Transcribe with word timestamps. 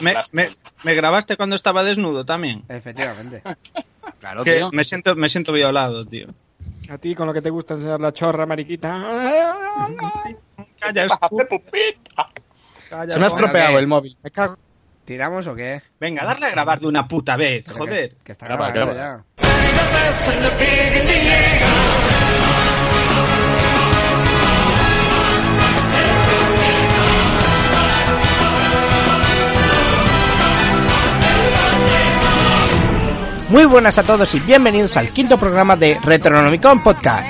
me, 0.00 0.14
me, 0.32 0.56
me 0.84 0.94
grabaste 0.94 1.36
cuando 1.36 1.56
estaba 1.56 1.82
desnudo 1.82 2.24
también. 2.24 2.62
Efectivamente. 2.68 3.42
Claro, 4.18 4.44
Que 4.44 4.56
tío. 4.56 4.70
me 4.72 4.84
siento, 4.84 5.14
me 5.16 5.30
siento 5.30 5.50
violado, 5.52 6.04
tío. 6.04 6.28
A 6.90 6.98
ti 6.98 7.14
con 7.14 7.26
lo 7.26 7.32
que 7.32 7.40
te 7.40 7.48
gusta 7.48 7.74
enseñar 7.74 8.00
la 8.00 8.12
chorra, 8.12 8.44
mariquita. 8.44 9.02
Calla. 10.78 11.06
Calla, 12.90 13.12
Se 13.14 13.18
me 13.18 13.24
ha 13.24 13.28
estropeado 13.28 13.78
el 13.78 13.86
móvil. 13.86 14.18
Me 14.22 14.30
cago. 14.30 14.58
¿Tiramos 15.06 15.46
o 15.46 15.54
qué? 15.54 15.80
Venga, 15.98 16.24
darle 16.24 16.46
a 16.46 16.50
grabar 16.50 16.80
de 16.80 16.88
una 16.88 17.08
puta 17.08 17.36
vez, 17.36 17.64
joder. 17.72 18.10
Que, 18.16 18.24
que 18.24 18.32
está 18.32 18.46
Graba, 18.46 18.70
grabando 18.70 18.94
graba. 18.94 19.24
ya. 19.36 21.79
Muy 33.50 33.64
buenas 33.64 33.98
a 33.98 34.04
todos 34.04 34.32
y 34.36 34.40
bienvenidos 34.40 34.96
al 34.96 35.08
quinto 35.08 35.36
programa 35.36 35.76
de 35.76 35.98
Retronomicon 36.04 36.84
Podcast. 36.84 37.26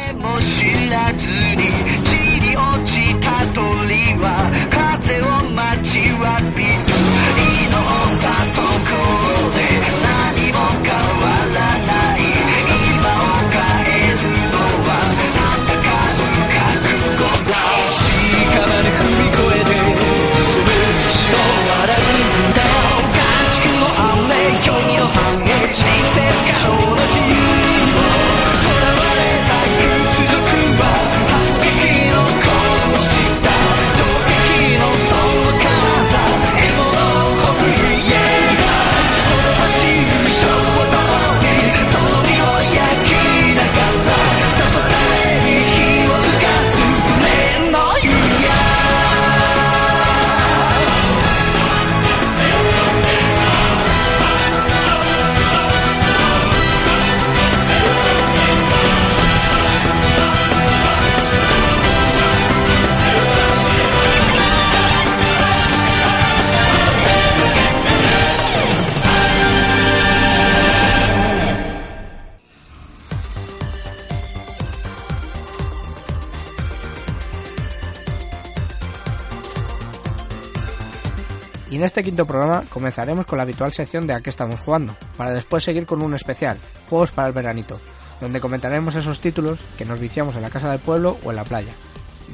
En 81.80 81.84
este 81.84 82.04
quinto 82.04 82.26
programa 82.26 82.64
comenzaremos 82.68 83.24
con 83.24 83.38
la 83.38 83.44
habitual 83.44 83.72
sección 83.72 84.06
de 84.06 84.12
a 84.12 84.20
qué 84.20 84.28
estamos 84.28 84.60
jugando, 84.60 84.94
para 85.16 85.30
después 85.30 85.64
seguir 85.64 85.86
con 85.86 86.02
un 86.02 86.12
especial, 86.12 86.58
Juegos 86.90 87.10
para 87.10 87.28
el 87.28 87.32
Veranito, 87.32 87.80
donde 88.20 88.38
comentaremos 88.38 88.96
esos 88.96 89.18
títulos 89.22 89.60
que 89.78 89.86
nos 89.86 89.98
viciamos 89.98 90.36
en 90.36 90.42
la 90.42 90.50
casa 90.50 90.70
del 90.70 90.80
pueblo 90.80 91.16
o 91.24 91.30
en 91.30 91.36
la 91.36 91.44
playa. 91.44 91.72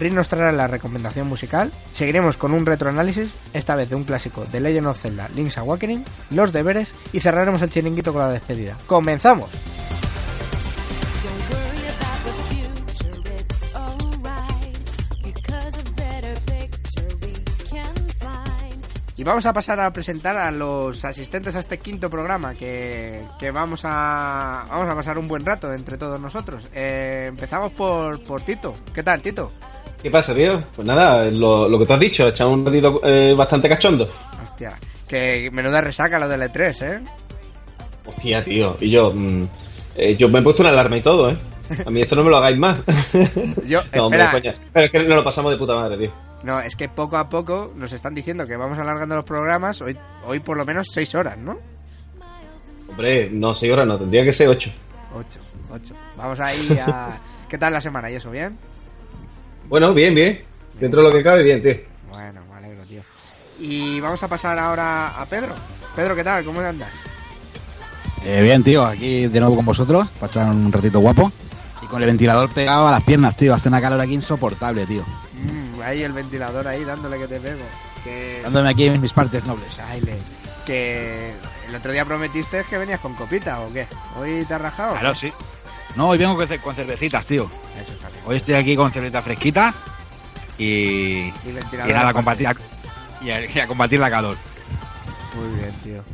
Rin 0.01 0.17
nos 0.17 0.27
traerá 0.27 0.51
la 0.51 0.67
recomendación 0.67 1.29
musical, 1.29 1.71
seguiremos 1.95 2.37
con 2.37 2.55
un 2.55 2.67
retroanálisis, 2.67 3.31
esta 3.53 3.77
vez 3.77 3.89
de 3.89 3.95
un 3.95 4.03
clásico 4.03 4.45
de 4.47 4.59
Legend 4.59 4.89
of 4.89 5.01
Zelda 5.01 5.29
Link's 5.33 5.59
Awakening, 5.59 6.05
los 6.31 6.53
deberes 6.53 6.93
y 7.13 7.21
cerraremos 7.21 7.63
el 7.63 7.71
chiringuito 7.71 8.13
con 8.13 8.23
la 8.23 8.31
despedida. 8.31 8.77
¡Comenzamos! 8.89 9.51
Y 19.19 19.25
vamos 19.25 19.47
a 19.47 19.53
pasar 19.53 19.81
a 19.81 19.91
presentar 19.93 20.37
a 20.37 20.51
los 20.51 21.03
asistentes 21.05 21.57
a 21.57 21.61
este 21.61 21.79
quinto 21.79 22.11
programa 22.11 22.55
que, 22.55 23.23
que 23.39 23.51
vamos 23.51 23.81
a 23.85 24.67
vamos 24.69 24.91
a 24.91 24.95
pasar 24.95 25.19
un 25.19 25.27
buen 25.27 25.45
rato 25.45 25.73
entre 25.73 25.97
todos 25.97 26.21
nosotros. 26.21 26.69
Eh, 26.75 27.27
empezamos 27.29 27.73
por, 27.73 28.23
por 28.23 28.43
Tito. 28.43 28.75
¿Qué 28.93 29.03
tal, 29.03 29.23
Tito? 29.23 29.53
¿Qué 30.03 30.11
pasa, 30.11 30.35
tío? 30.35 30.61
Pues 30.75 30.87
nada, 30.87 31.25
lo, 31.31 31.67
lo 31.67 31.79
que 31.79 31.87
tú 31.87 31.95
has 31.95 32.01
dicho, 32.01 32.29
echado 32.29 32.51
un 32.51 32.67
ratito 32.67 33.01
eh, 33.05 33.33
bastante 33.35 33.71
cachondo. 33.71 34.07
Hostia, 34.43 34.75
que 35.09 35.49
menuda 35.51 35.81
resaca 35.81 36.19
lo 36.19 36.29
del 36.29 36.43
E3, 36.43 36.83
¿eh? 36.83 37.05
Hostia, 38.05 38.45
tío. 38.45 38.77
Y 38.81 38.91
yo, 38.91 39.13
mm, 39.15 39.49
eh, 39.97 40.15
yo 40.15 40.29
me 40.29 40.41
he 40.41 40.43
puesto 40.43 40.63
una 40.63 40.71
alarma 40.71 40.99
y 40.99 41.03
todo, 41.03 41.31
¿eh? 41.31 41.39
A 41.85 41.91
mí 41.91 42.03
esto 42.03 42.15
no 42.17 42.23
me 42.23 42.31
lo 42.31 42.37
hagáis 42.37 42.59
más. 42.59 42.81
Yo, 43.67 43.81
no, 43.95 44.05
hombre, 44.05 44.23
espera. 44.25 44.31
coña. 44.31 44.55
Pero 44.75 44.87
es 44.87 44.93
que 44.93 44.99
nos 45.05 45.17
lo 45.17 45.25
pasamos 45.25 45.51
de 45.53 45.57
puta 45.59 45.75
madre, 45.75 45.97
tío. 45.97 46.13
No, 46.47 46.61
es 46.61 46.77
que 46.77 46.89
poco 46.89 47.17
a 47.17 47.29
poco 47.29 47.73
nos 47.75 47.93
están 47.93 48.15
diciendo 48.15 48.47
que 48.47 48.57
vamos 48.57 48.79
alargando 48.79 49.17
los 49.17 49.25
programas, 49.25 49.81
hoy, 49.81 49.97
hoy 50.25 50.39
por 50.39 50.57
lo 50.57 50.65
menos 50.65 50.87
seis 50.93 51.13
horas, 51.17 51.37
¿no? 51.37 51.59
Hombre, 52.89 53.31
no, 53.33 53.53
seis 53.53 53.73
horas 53.73 53.85
no, 53.85 53.99
tendría 53.99 54.23
que 54.23 54.33
ser 54.33 54.47
ocho. 54.47 54.71
Ocho, 55.13 55.41
ocho. 55.73 55.95
Vamos 56.17 56.39
ahí 56.39 56.69
a... 56.81 57.19
¿Qué 57.49 57.59
tal 57.59 57.73
la 57.73 57.81
semana 57.81 58.13
y 58.13 58.15
eso, 58.15 58.31
bien? 58.31 58.57
Bueno, 59.69 59.93
bien, 59.93 60.15
bien. 60.15 60.41
Dentro 60.79 61.03
de 61.03 61.09
lo 61.09 61.17
que 61.17 61.25
cabe, 61.25 61.43
bien, 61.43 61.61
tío. 61.61 61.81
Bueno, 62.11 62.43
me 62.49 62.59
alegro, 62.59 62.85
tío. 62.85 63.03
Y 63.59 63.99
vamos 63.99 64.23
a 64.23 64.29
pasar 64.29 64.57
ahora 64.57 65.21
a 65.21 65.27
Pedro. 65.27 65.53
Pedro, 65.97 66.15
¿qué 66.15 66.23
tal? 66.23 66.45
¿Cómo 66.45 66.61
andas? 66.61 66.93
Eh, 68.25 68.41
bien, 68.41 68.63
tío, 68.63 68.87
aquí 68.87 69.27
de 69.27 69.41
nuevo 69.41 69.57
con 69.57 69.65
vosotros, 69.65 70.07
para 70.21 70.27
estar 70.27 70.47
un 70.47 70.71
ratito 70.71 71.01
guapo. 71.01 71.33
Y 71.83 71.87
con 71.87 72.01
el 72.03 72.07
ventilador 72.07 72.55
pegado 72.55 72.87
a 72.87 72.93
las 72.93 73.03
piernas, 73.03 73.35
tío. 73.35 73.53
Hace 73.53 73.69
una 73.69 73.81
calor 73.81 74.01
aquí 74.01 74.15
insoportable, 74.15 74.87
tío. 74.87 75.05
Mm, 75.37 75.81
ahí 75.83 76.03
el 76.03 76.13
ventilador 76.13 76.67
ahí 76.67 76.85
dándole 76.85 77.19
que 77.19 77.29
te 77.29 77.39
pego. 77.41 77.65
Que... 78.05 78.41
Dándome 78.43 78.71
aquí 78.71 78.89
mis 78.91 79.13
partes 79.13 79.45
nobles. 79.45 79.79
Ay, 79.81 80.01
le- 80.01 80.19
Que 80.65 81.33
el 81.69 81.75
otro 81.75 81.93
día 81.93 82.05
prometiste 82.05 82.65
que 82.69 82.79
venías 82.79 83.01
con 83.01 83.15
copita 83.15 83.61
o 83.61 83.73
qué. 83.73 83.87
¿Hoy 84.17 84.45
te 84.47 84.55
has 84.55 84.61
rajado? 84.61 84.93
Claro, 84.95 85.15
sí. 85.15 85.33
No, 85.95 86.09
hoy 86.09 86.19
vengo 86.19 86.37
con, 86.37 86.49
ce- 86.49 86.59
con 86.61 86.75
cervecitas, 86.75 87.25
tío. 87.27 87.51
Eso 87.81 87.93
está 87.93 88.09
bien. 88.11 88.23
Hoy 88.27 88.37
estoy 88.37 88.55
aquí 88.55 88.75
con 88.77 88.91
cervecitas 88.91 89.25
fresquitas 89.25 89.75
y, 90.59 90.65
Y 91.29 91.33
nada, 91.73 91.85
a 91.85 92.01
aparte. 92.01 92.13
combatir, 92.15 92.45
la- 92.49 92.57
y 93.21 93.31
a, 93.31 93.45
y 93.47 93.59
a 93.61 93.67
combatir 93.67 94.01
la 94.01 94.11
calor. 94.11 94.37
Muy 95.37 95.55
bien, 95.61 95.73
tío. 95.85 96.05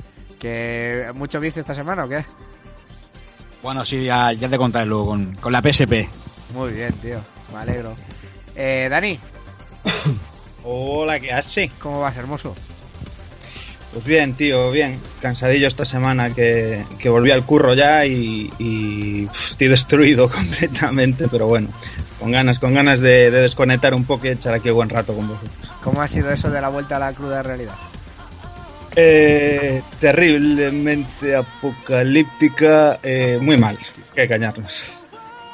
¿Que 0.41 1.11
mucho 1.15 1.39
vicio 1.39 1.61
esta 1.61 1.75
semana 1.75 2.05
o 2.05 2.09
qué? 2.09 2.25
Bueno, 3.63 3.85
sí, 3.85 4.05
ya, 4.05 4.33
ya 4.33 4.49
te 4.49 4.59
contaré 4.59 4.87
luego 4.87 5.07
con, 5.07 5.37
con 5.37 5.53
la 5.53 5.63
PSP. 5.63 6.09
Muy 6.55 6.73
bien, 6.73 6.93
tío. 6.95 7.21
Me 7.53 7.61
alegro. 7.61 7.95
Eh, 8.55 8.89
Dani, 8.91 9.19
Hola, 10.65 11.19
¿qué 11.21 11.33
hace? 11.33 11.71
¿cómo 11.79 12.01
vas, 12.01 12.17
hermoso? 12.17 12.55
Pues 13.93 14.05
bien, 14.05 14.35
tío, 14.35 14.71
bien. 14.71 14.99
Cansadillo 15.21 15.69
esta 15.69 15.85
semana 15.85 16.33
que, 16.33 16.85
que 16.99 17.09
volví 17.11 17.31
al 17.31 17.45
curro 17.45 17.75
ya 17.75 18.07
y, 18.07 19.29
estoy 19.31 19.69
destruido 19.69 20.29
completamente, 20.31 21.29
pero 21.29 21.47
bueno, 21.47 21.69
con 22.19 22.31
ganas, 22.31 22.59
con 22.59 22.73
ganas 22.73 23.01
de, 23.01 23.31
de 23.31 23.43
desconectar 23.43 23.95
un 23.95 24.05
poco 24.05 24.27
y 24.27 24.31
echar 24.31 24.55
aquí 24.55 24.71
buen 24.71 24.89
rato 24.89 25.15
con 25.15 25.29
vosotros. 25.29 25.53
¿Cómo 25.83 26.01
ha 26.01 26.09
sido 26.09 26.31
eso 26.31 26.51
de 26.51 26.61
la 26.61 26.69
vuelta 26.69 26.97
a 26.97 27.01
la 27.01 27.13
cruda 27.13 27.43
realidad? 27.43 27.75
Eh, 28.95 29.83
terriblemente 30.01 31.35
apocalíptica, 31.35 32.99
eh, 33.03 33.39
muy 33.41 33.57
mal, 33.57 33.79
que 34.15 34.29
cañarnos. 34.29 34.85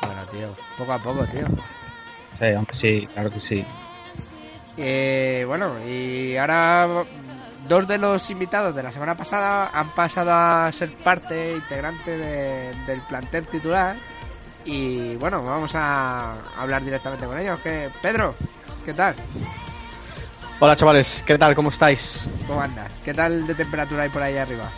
Bueno, 0.02 0.26
tío, 0.30 0.54
poco 0.76 0.92
a 0.92 0.98
poco, 0.98 1.24
tío. 1.26 1.46
Sí, 2.38 2.44
hombre, 2.54 2.74
sí, 2.74 3.08
claro 3.12 3.30
que 3.30 3.40
sí. 3.40 3.64
Eh, 4.76 5.44
bueno, 5.46 5.74
y 5.86 6.36
ahora 6.36 7.04
dos 7.68 7.88
de 7.88 7.98
los 7.98 8.30
invitados 8.30 8.74
de 8.74 8.82
la 8.82 8.92
semana 8.92 9.16
pasada 9.16 9.70
han 9.72 9.90
pasado 9.94 10.30
a 10.32 10.70
ser 10.72 10.94
parte 10.98 11.52
integrante 11.54 12.16
de- 12.16 12.72
del 12.86 13.00
plantel 13.02 13.46
titular. 13.46 13.96
Y 14.64 15.16
bueno, 15.16 15.42
vamos 15.42 15.72
a 15.74 16.34
hablar 16.56 16.84
directamente 16.84 17.26
con 17.26 17.38
ellos. 17.38 17.58
¿Qué, 17.62 17.90
Pedro, 18.02 18.34
¿qué 18.84 18.92
tal? 18.94 19.14
Hola 20.60 20.76
chavales, 20.76 21.22
¿qué 21.26 21.38
tal? 21.38 21.54
¿Cómo 21.54 21.70
estáis? 21.70 22.20
¿Cómo 22.46 22.60
andas? 22.60 22.90
¿Qué 23.04 23.14
tal 23.14 23.46
de 23.46 23.54
temperatura 23.54 24.02
hay 24.04 24.08
por 24.10 24.22
ahí 24.22 24.36
arriba? 24.36 24.68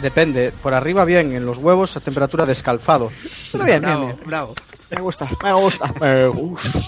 Depende, 0.00 0.52
por 0.62 0.74
arriba 0.74 1.04
bien, 1.04 1.34
en 1.34 1.46
los 1.46 1.58
huevos 1.58 1.96
a 1.96 2.00
temperatura 2.00 2.44
de 2.46 2.52
escalfado. 2.52 3.10
Pero 3.52 3.64
bien, 3.64 3.80
bien, 3.80 3.82
bravo, 3.82 4.06
bien. 4.06 4.18
bravo. 4.26 4.54
Me 4.90 5.02
gusta, 5.02 5.28
me 5.42 5.52
gusta, 5.52 5.92
me 6.00 6.28
gusta. 6.28 6.80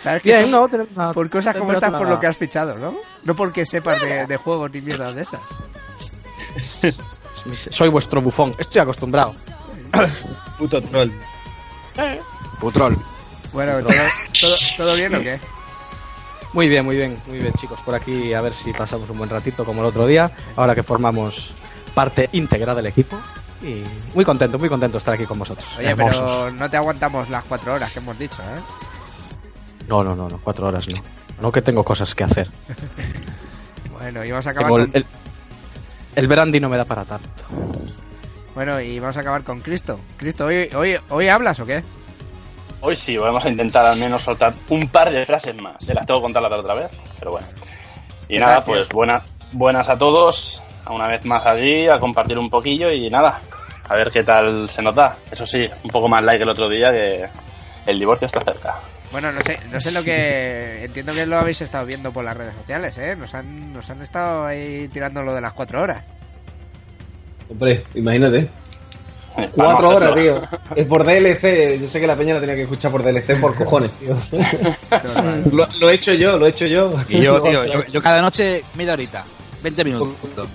¿Sabes 0.00 0.22
que 0.22 0.28
Bien, 0.28 0.42
son 0.42 0.50
no, 0.52 0.68
tenemos 0.68 0.92
una 0.94 1.12
por 1.12 1.28
cosas 1.28 1.56
como 1.56 1.72
estas, 1.72 1.90
por 1.92 2.08
lo 2.08 2.20
que 2.20 2.26
has 2.26 2.36
fichado, 2.36 2.76
¿no? 2.78 2.94
No 3.24 3.34
porque 3.34 3.66
sepas 3.66 4.00
de, 4.00 4.26
de 4.26 4.36
juegos 4.36 4.70
ni 4.72 4.80
mierdas 4.80 5.14
de 5.14 5.22
esas. 5.22 5.40
Soy 7.70 7.88
vuestro 7.88 8.20
bufón. 8.20 8.54
Estoy 8.58 8.80
acostumbrado. 8.80 9.34
Puto 10.58 10.80
troll. 10.82 11.10
Putrol. 12.60 12.96
Bueno, 13.52 13.80
¿todo, 13.80 13.92
todo, 14.40 14.56
todo 14.76 14.94
bien 14.94 15.14
o 15.14 15.20
qué? 15.20 15.40
Muy 16.52 16.68
bien, 16.68 16.84
muy 16.84 16.96
bien, 16.96 17.18
muy 17.26 17.38
bien, 17.38 17.52
chicos. 17.54 17.80
Por 17.82 17.94
aquí 17.94 18.32
a 18.32 18.40
ver 18.40 18.52
si 18.52 18.72
pasamos 18.72 19.08
un 19.10 19.18
buen 19.18 19.30
ratito 19.30 19.64
como 19.64 19.82
el 19.82 19.88
otro 19.88 20.06
día. 20.06 20.30
Ahora 20.56 20.74
que 20.74 20.82
formamos 20.82 21.52
parte 21.94 22.28
íntegra 22.32 22.74
del 22.74 22.86
equipo. 22.86 23.18
Y 23.62 23.82
muy 24.14 24.24
contento, 24.24 24.58
muy 24.58 24.68
contento 24.68 24.94
de 24.94 24.98
estar 24.98 25.14
aquí 25.14 25.24
con 25.24 25.38
vosotros. 25.38 25.66
Oye, 25.78 25.90
Hermosos. 25.90 26.16
pero 26.20 26.50
no 26.52 26.70
te 26.70 26.76
aguantamos 26.76 27.28
las 27.28 27.44
cuatro 27.44 27.74
horas 27.74 27.92
que 27.92 27.98
hemos 27.98 28.18
dicho, 28.18 28.40
¿eh? 28.42 28.60
No, 29.88 30.04
no, 30.04 30.14
no, 30.14 30.28
no, 30.28 30.38
cuatro 30.38 30.68
horas 30.68 30.88
no. 30.88 30.96
No 31.40 31.52
que 31.52 31.62
tengo 31.62 31.84
cosas 31.84 32.14
que 32.14 32.24
hacer. 32.24 32.48
Bueno, 33.98 34.24
y 34.24 34.30
vamos 34.30 34.46
a 34.46 34.50
acabar 34.50 34.70
Tengo 34.70 34.86
con... 34.86 34.96
el, 34.96 36.54
el, 36.54 36.60
no 36.62 36.68
me 36.68 36.76
da 36.76 36.84
para 36.84 37.04
tanto. 37.04 37.28
Bueno, 38.54 38.80
y 38.80 38.98
vamos 39.00 39.16
a 39.16 39.20
acabar 39.20 39.42
con 39.42 39.60
Cristo. 39.60 39.98
Cristo, 40.16 40.46
¿hoy, 40.46 40.68
hoy, 40.74 40.96
¿hoy 41.08 41.28
hablas 41.28 41.58
o 41.58 41.66
qué? 41.66 41.82
Hoy 42.80 42.94
sí, 42.94 43.16
vamos 43.16 43.44
a 43.44 43.48
intentar 43.48 43.86
al 43.86 43.98
menos 43.98 44.22
soltar 44.22 44.54
un 44.68 44.86
par 44.88 45.10
de 45.10 45.26
frases 45.26 45.54
más. 45.60 45.78
Ya 45.80 45.94
las 45.94 46.06
tengo 46.06 46.20
que 46.20 46.24
contar 46.24 46.42
la 46.42 46.56
otra 46.56 46.74
vez, 46.74 46.90
pero 47.18 47.32
bueno. 47.32 47.48
Y 48.28 48.34
¿Qué 48.34 48.40
nada, 48.40 48.62
pues 48.62 48.88
buenas, 48.90 49.24
buenas 49.52 49.88
a 49.88 49.96
todos. 49.96 50.62
Una 50.90 51.06
vez 51.06 51.24
más 51.24 51.44
allí, 51.44 51.86
a 51.88 51.98
compartir 51.98 52.38
un 52.38 52.48
poquillo 52.48 52.90
y 52.90 53.10
nada, 53.10 53.40
a 53.88 53.94
ver 53.94 54.10
qué 54.10 54.22
tal 54.22 54.68
se 54.68 54.82
nos 54.82 54.94
da. 54.94 55.16
Eso 55.30 55.46
sí, 55.46 55.60
un 55.84 55.90
poco 55.90 56.08
más 56.08 56.22
like 56.22 56.42
el 56.42 56.50
otro 56.50 56.68
día 56.68 56.92
que 56.92 57.24
el 57.86 57.98
divorcio 57.98 58.26
está 58.26 58.40
cerca. 58.40 58.80
Bueno, 59.10 59.32
no 59.32 59.40
sé, 59.40 59.58
no 59.72 59.80
sé 59.80 59.90
lo 59.90 60.04
que... 60.04 60.84
Entiendo 60.84 61.14
que 61.14 61.24
lo 61.24 61.38
habéis 61.38 61.62
estado 61.62 61.86
viendo 61.86 62.12
por 62.12 62.24
las 62.24 62.36
redes 62.36 62.54
sociales, 62.54 62.96
¿eh? 62.98 63.16
Nos 63.16 63.34
han, 63.34 63.72
nos 63.72 63.88
han 63.88 64.02
estado 64.02 64.44
ahí 64.44 64.88
tirando 64.88 65.22
lo 65.22 65.34
de 65.34 65.40
las 65.40 65.54
cuatro 65.54 65.82
horas. 65.82 66.04
Hombre, 67.48 67.84
imagínate. 67.94 68.50
Vamos 69.34 69.50
Cuatro 69.54 69.88
horas, 69.90 70.14
tío. 70.16 70.42
Es 70.74 70.86
por 70.86 71.04
DLC. 71.04 71.80
Yo 71.80 71.88
sé 71.88 72.00
que 72.00 72.06
la 72.06 72.16
peña 72.16 72.34
lo 72.34 72.40
tenía 72.40 72.56
que 72.56 72.62
escuchar 72.62 72.90
por 72.90 73.02
DLC 73.02 73.40
por 73.40 73.54
cojones, 73.54 73.92
tío. 73.92 74.16
lo, 75.52 75.66
lo 75.80 75.90
he 75.90 75.94
hecho 75.94 76.12
yo, 76.12 76.36
lo 76.36 76.46
he 76.46 76.50
hecho 76.50 76.66
yo. 76.66 76.90
Y 77.08 77.22
yo, 77.22 77.40
tío, 77.42 77.64
yo, 77.64 77.84
yo 77.84 78.02
cada 78.02 78.20
noche 78.20 78.62
media 78.74 78.94
horita. 78.94 79.24
20 79.62 79.84
minutos. 79.84 80.08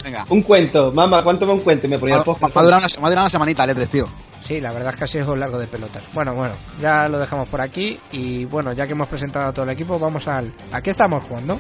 Venga. 0.04 0.26
Un 0.30 0.42
cuento, 0.42 0.92
mamá, 0.92 1.24
¿cuánto 1.24 1.46
me 1.46 1.54
un 1.54 1.60
cuento? 1.60 1.88
Y 1.88 1.90
me 1.90 1.98
ponía 1.98 2.18
ha 2.18 2.24
podcast. 2.24 2.56
durado 2.56 2.78
una, 2.78 2.80
me 2.80 3.08
ha 3.08 3.10
durado 3.10 3.22
una 3.22 3.30
semanita, 3.30 3.66
Letres, 3.66 3.90
tío. 3.90 4.08
Sí, 4.42 4.60
la 4.60 4.72
verdad 4.72 4.92
es 4.94 4.98
que 4.98 5.04
ha 5.06 5.08
sido 5.08 5.36
largo 5.36 5.58
de 5.58 5.68
pelotas. 5.68 6.04
Bueno, 6.14 6.34
bueno, 6.36 6.54
ya 6.82 7.08
lo 7.08 7.18
dejamos 7.18 7.48
por 7.48 7.62
aquí 7.62 7.98
y 8.12 8.46
bueno, 8.46 8.74
ya 8.74 8.86
que 8.86 8.94
hemos 8.94 9.08
presentado 9.08 9.48
a 9.50 9.54
todo 9.54 9.64
el 9.66 9.72
equipo, 9.72 9.98
vamos 9.98 10.28
al... 10.28 10.54
¿A 10.72 10.82
qué 10.82 10.90
estamos 10.90 11.24
jugando? 11.24 11.60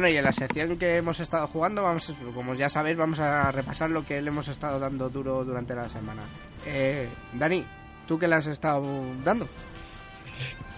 Bueno, 0.00 0.14
y 0.14 0.16
en 0.16 0.24
la 0.24 0.32
sección 0.32 0.78
que 0.78 0.96
hemos 0.96 1.20
estado 1.20 1.46
jugando, 1.48 1.82
vamos 1.82 2.08
a- 2.08 2.34
como 2.34 2.54
ya 2.54 2.70
sabéis, 2.70 2.96
vamos 2.96 3.20
a 3.20 3.52
repasar 3.52 3.90
lo 3.90 4.02
que 4.06 4.22
le 4.22 4.28
hemos 4.28 4.48
estado 4.48 4.78
dando 4.78 5.10
duro 5.10 5.44
durante 5.44 5.74
la 5.74 5.90
semana. 5.90 6.22
Eh, 6.64 7.06
Dani, 7.34 7.66
¿tú 8.08 8.18
qué 8.18 8.26
le 8.26 8.36
has 8.36 8.46
estado 8.46 8.82
dando? 9.22 9.46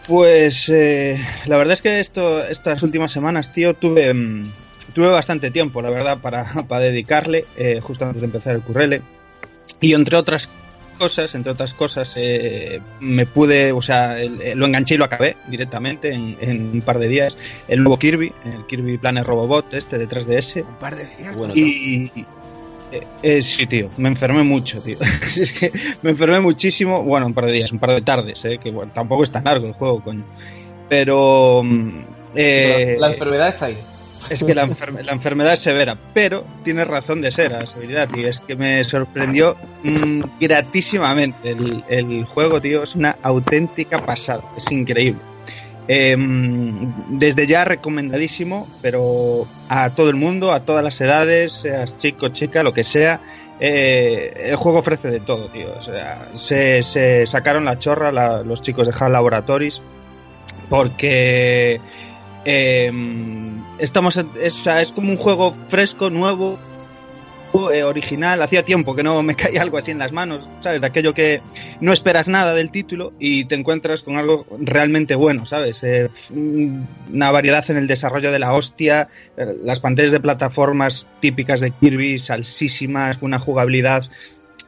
Pues 0.09 0.69
eh, 0.71 1.25
la 1.47 1.57
verdad 1.57 1.75
es 1.75 1.83
que 1.83 2.01
esto, 2.01 2.43
estas 2.45 2.83
últimas 2.83 3.13
semanas, 3.13 3.53
tío, 3.53 3.75
tuve, 3.75 4.13
mm, 4.13 4.51
tuve 4.93 5.07
bastante 5.07 5.53
tiempo, 5.53 5.81
la 5.83 5.91
verdad, 5.91 6.19
para, 6.19 6.43
para 6.69 6.87
dedicarle, 6.87 7.47
eh, 7.57 7.79
justo 7.81 8.05
antes 8.05 8.23
de 8.23 8.27
empezar 8.27 8.57
el 8.57 8.63
currele. 8.63 9.03
Y 9.81 9.95
entre 9.95 10.17
otras 10.17 10.49
cosas, 10.93 11.35
entre 11.35 11.53
otras 11.53 11.75
cosas, 11.75 12.15
eh, 12.17 12.81
me 13.00 13.27
pude, 13.27 13.73
o 13.73 13.83
sea, 13.83 14.21
el- 14.21 14.41
el- 14.41 14.59
lo 14.59 14.67
enganché 14.67 14.94
y 14.94 14.99
lo 14.99 15.05
acabé 15.05 15.37
directamente 15.49 16.12
en, 16.12 16.37
en 16.41 16.71
un 16.73 16.81
par 16.83 16.99
de 16.99 17.09
días. 17.09 17.37
El 17.69 17.83
nuevo 17.83 17.99
Kirby, 17.99 18.33
el 18.44 18.67
Kirby 18.67 18.99
Planet 18.99 19.25
Robobot, 19.27 19.73
este 19.75 19.99
de 19.99 20.06
3DS. 20.09 20.62
Un 20.62 20.77
par 20.79 20.97
de 20.97 21.05
días. 21.17 21.35
Bueno, 21.37 21.55
Y, 21.56 22.11
eh, 22.93 23.03
eh, 23.23 23.43
sí, 23.43 23.67
tío, 23.67 23.89
me 23.97 24.09
enfermé 24.09 24.43
mucho, 24.43 24.81
tío. 24.81 24.99
es 25.41 25.53
que 25.53 25.73
me 26.03 26.11
enfermé 26.11 26.41
muchísimo. 26.41 27.03
Bueno, 27.03 27.27
un 27.27 27.35
par 27.35 27.47
de 27.47 27.53
días, 27.53 27.73
un 27.73 27.79
par 27.79 27.91
de 27.93 28.03
tardes, 28.03 28.44
eh, 28.44 28.59
que 28.62 28.71
bueno, 28.71 28.93
tampoco 28.94 29.23
es 29.23 29.31
tan 29.33 29.44
largo 29.44 29.67
el 29.67 29.73
juego, 29.73 30.03
coño. 30.03 30.25
Pero. 30.89 31.62
mm, 31.65 32.00
eh, 32.35 32.97
la, 32.99 33.09
la 33.09 33.12
enfermedad 33.15 33.49
está 33.49 33.67
ahí. 33.67 33.77
Es 34.31 34.45
que 34.45 34.55
la, 34.55 34.67
la 35.03 35.13
enfermedad 35.13 35.55
es 35.55 35.61
severa, 35.61 35.97
pero 36.15 36.45
tiene 36.65 36.85
razón 36.85 37.21
de 37.21 37.31
ser, 37.31 37.53
la 37.53 37.67
severidad, 37.67 38.09
y 38.15 38.25
es 38.25 38.41
que 38.41 38.57
me 38.57 38.83
sorprendió 38.85 39.57
mm, 39.83 40.23
gratísimamente 40.41 41.51
el, 41.51 41.85
el 41.89 42.25
juego, 42.25 42.61
tío, 42.61 42.83
es 42.83 42.95
una 42.95 43.17
auténtica 43.23 43.99
pasada, 43.99 44.43
es 44.57 44.71
increíble. 44.71 45.21
Eh, 45.89 46.17
desde 47.09 47.47
ya 47.47 47.65
recomendadísimo, 47.65 48.69
pero 48.81 49.47
a 49.69 49.91
todo 49.91 50.11
el 50.11 50.17
mundo, 50.17 50.53
a 50.53 50.61
todas 50.61 50.85
las 50.85 51.01
edades, 51.01 51.53
seas 51.53 51.99
chico, 51.99 52.29
chica, 52.29 52.63
lo 52.63 52.73
que 52.73 52.85
sea, 52.85 53.21
eh, 53.59 54.33
el 54.47 54.57
juego 54.57 54.79
ofrece 54.79 55.11
de 55.11 55.21
todo, 55.21 55.49
tío. 55.49 55.69
Se, 56.35 56.83
se 56.83 57.27
sacaron 57.27 57.65
la 57.65 57.79
chorra 57.79 58.13
los 58.43 58.63
chicos 58.63 58.87
de 58.87 58.95
HAL 58.99 59.13
Laboratories 59.13 59.83
porque 60.69 61.81
eh, 62.44 62.91
estamos 63.79 64.17
es, 64.17 64.67
es 64.67 64.93
como 64.93 65.11
un 65.11 65.17
juego 65.17 65.55
fresco, 65.69 66.11
nuevo, 66.11 66.59
eh, 67.71 67.83
original. 67.83 68.41
Hacía 68.41 68.65
tiempo 68.65 68.97
que 68.97 69.03
no 69.03 69.23
me 69.23 69.35
caía 69.37 69.61
algo 69.61 69.77
así 69.77 69.91
en 69.91 69.99
las 69.99 70.11
manos, 70.11 70.49
¿sabes? 70.61 70.81
De 70.81 70.87
aquello 70.87 71.12
que 71.12 71.43
no 71.81 71.93
esperas 71.93 72.27
nada 72.27 72.55
del 72.55 72.71
título 72.71 73.12
y 73.19 73.44
te 73.44 73.55
encuentras 73.55 74.03
con 74.03 74.17
algo 74.17 74.47
realmente 74.59 75.15
bueno, 75.15 75.44
¿sabes? 75.44 75.83
Eh, 75.83 76.09
una 76.35 77.31
variedad 77.31 77.71
en 77.71 77.77
el 77.77 77.87
desarrollo 77.87 78.33
de 78.33 78.39
la 78.39 78.55
hostia, 78.55 79.09
eh, 79.37 79.55
las 79.62 79.81
pantallas 79.81 80.12
de 80.12 80.21
plataformas 80.21 81.06
típicas 81.21 81.61
de 81.61 81.73
Kirby, 81.73 82.19
salsísimas, 82.19 83.19
una 83.21 83.39
jugabilidad 83.39 84.09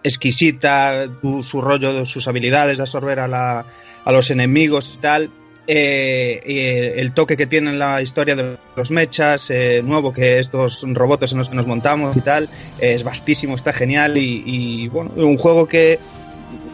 exquisita, 0.03 1.07
su, 1.23 1.43
su 1.43 1.63
rollo, 1.63 2.05
sus 2.05 2.29
habilidades 2.29 2.77
de 2.77 2.83
absorber 2.83 3.21
a, 3.21 3.29
la, 3.29 3.65
a 4.05 4.13
los 4.13 4.31
enemigos 4.31 4.93
y 4.95 4.99
tal. 4.99 5.31
Eh, 5.67 6.43
eh, 6.45 6.95
el 6.99 7.13
toque 7.13 7.39
que 7.39 7.47
tiene 7.47 7.71
en 7.71 7.79
la 7.79 8.03
historia 8.03 8.37
de 8.37 8.59
los 8.77 8.91
mechas, 8.91 9.49
eh, 9.49 9.81
nuevo 9.83 10.13
que 10.13 10.39
estos 10.39 10.85
robots 10.87 11.33
en 11.33 11.39
los 11.39 11.49
que 11.49 11.57
nos 11.57 11.67
montamos 11.67 12.15
y 12.17 12.21
tal, 12.21 12.51
es 12.79 13.03
vastísimo, 13.03 13.55
está 13.55 13.73
genial 13.73 14.19
y, 14.19 14.43
y, 14.45 14.89
bueno, 14.89 15.13
un 15.17 15.39
juego 15.39 15.67
que 15.67 15.99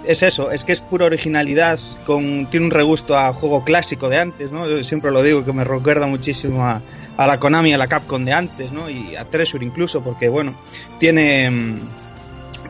es 0.04 0.24
eso, 0.24 0.50
es 0.50 0.64
que 0.64 0.72
es 0.72 0.80
pura 0.80 1.06
originalidad, 1.06 1.78
con, 2.04 2.46
tiene 2.50 2.66
un 2.66 2.72
regusto 2.72 3.16
a 3.16 3.32
juego 3.32 3.64
clásico 3.64 4.08
de 4.08 4.18
antes, 4.18 4.50
¿no? 4.50 4.68
Yo 4.68 4.82
siempre 4.82 5.12
lo 5.12 5.22
digo 5.22 5.44
que 5.44 5.52
me 5.52 5.62
recuerda 5.62 6.06
muchísimo 6.06 6.66
a, 6.66 6.82
a 7.16 7.26
la 7.28 7.38
Konami, 7.38 7.72
a 7.72 7.78
la 7.78 7.86
Capcom 7.86 8.24
de 8.24 8.32
antes, 8.32 8.72
¿no? 8.72 8.90
Y 8.90 9.14
a 9.14 9.24
Treasure 9.24 9.64
incluso, 9.64 10.02
porque 10.02 10.28
bueno, 10.28 10.54
tiene 10.98 11.48
mm, 11.48 11.80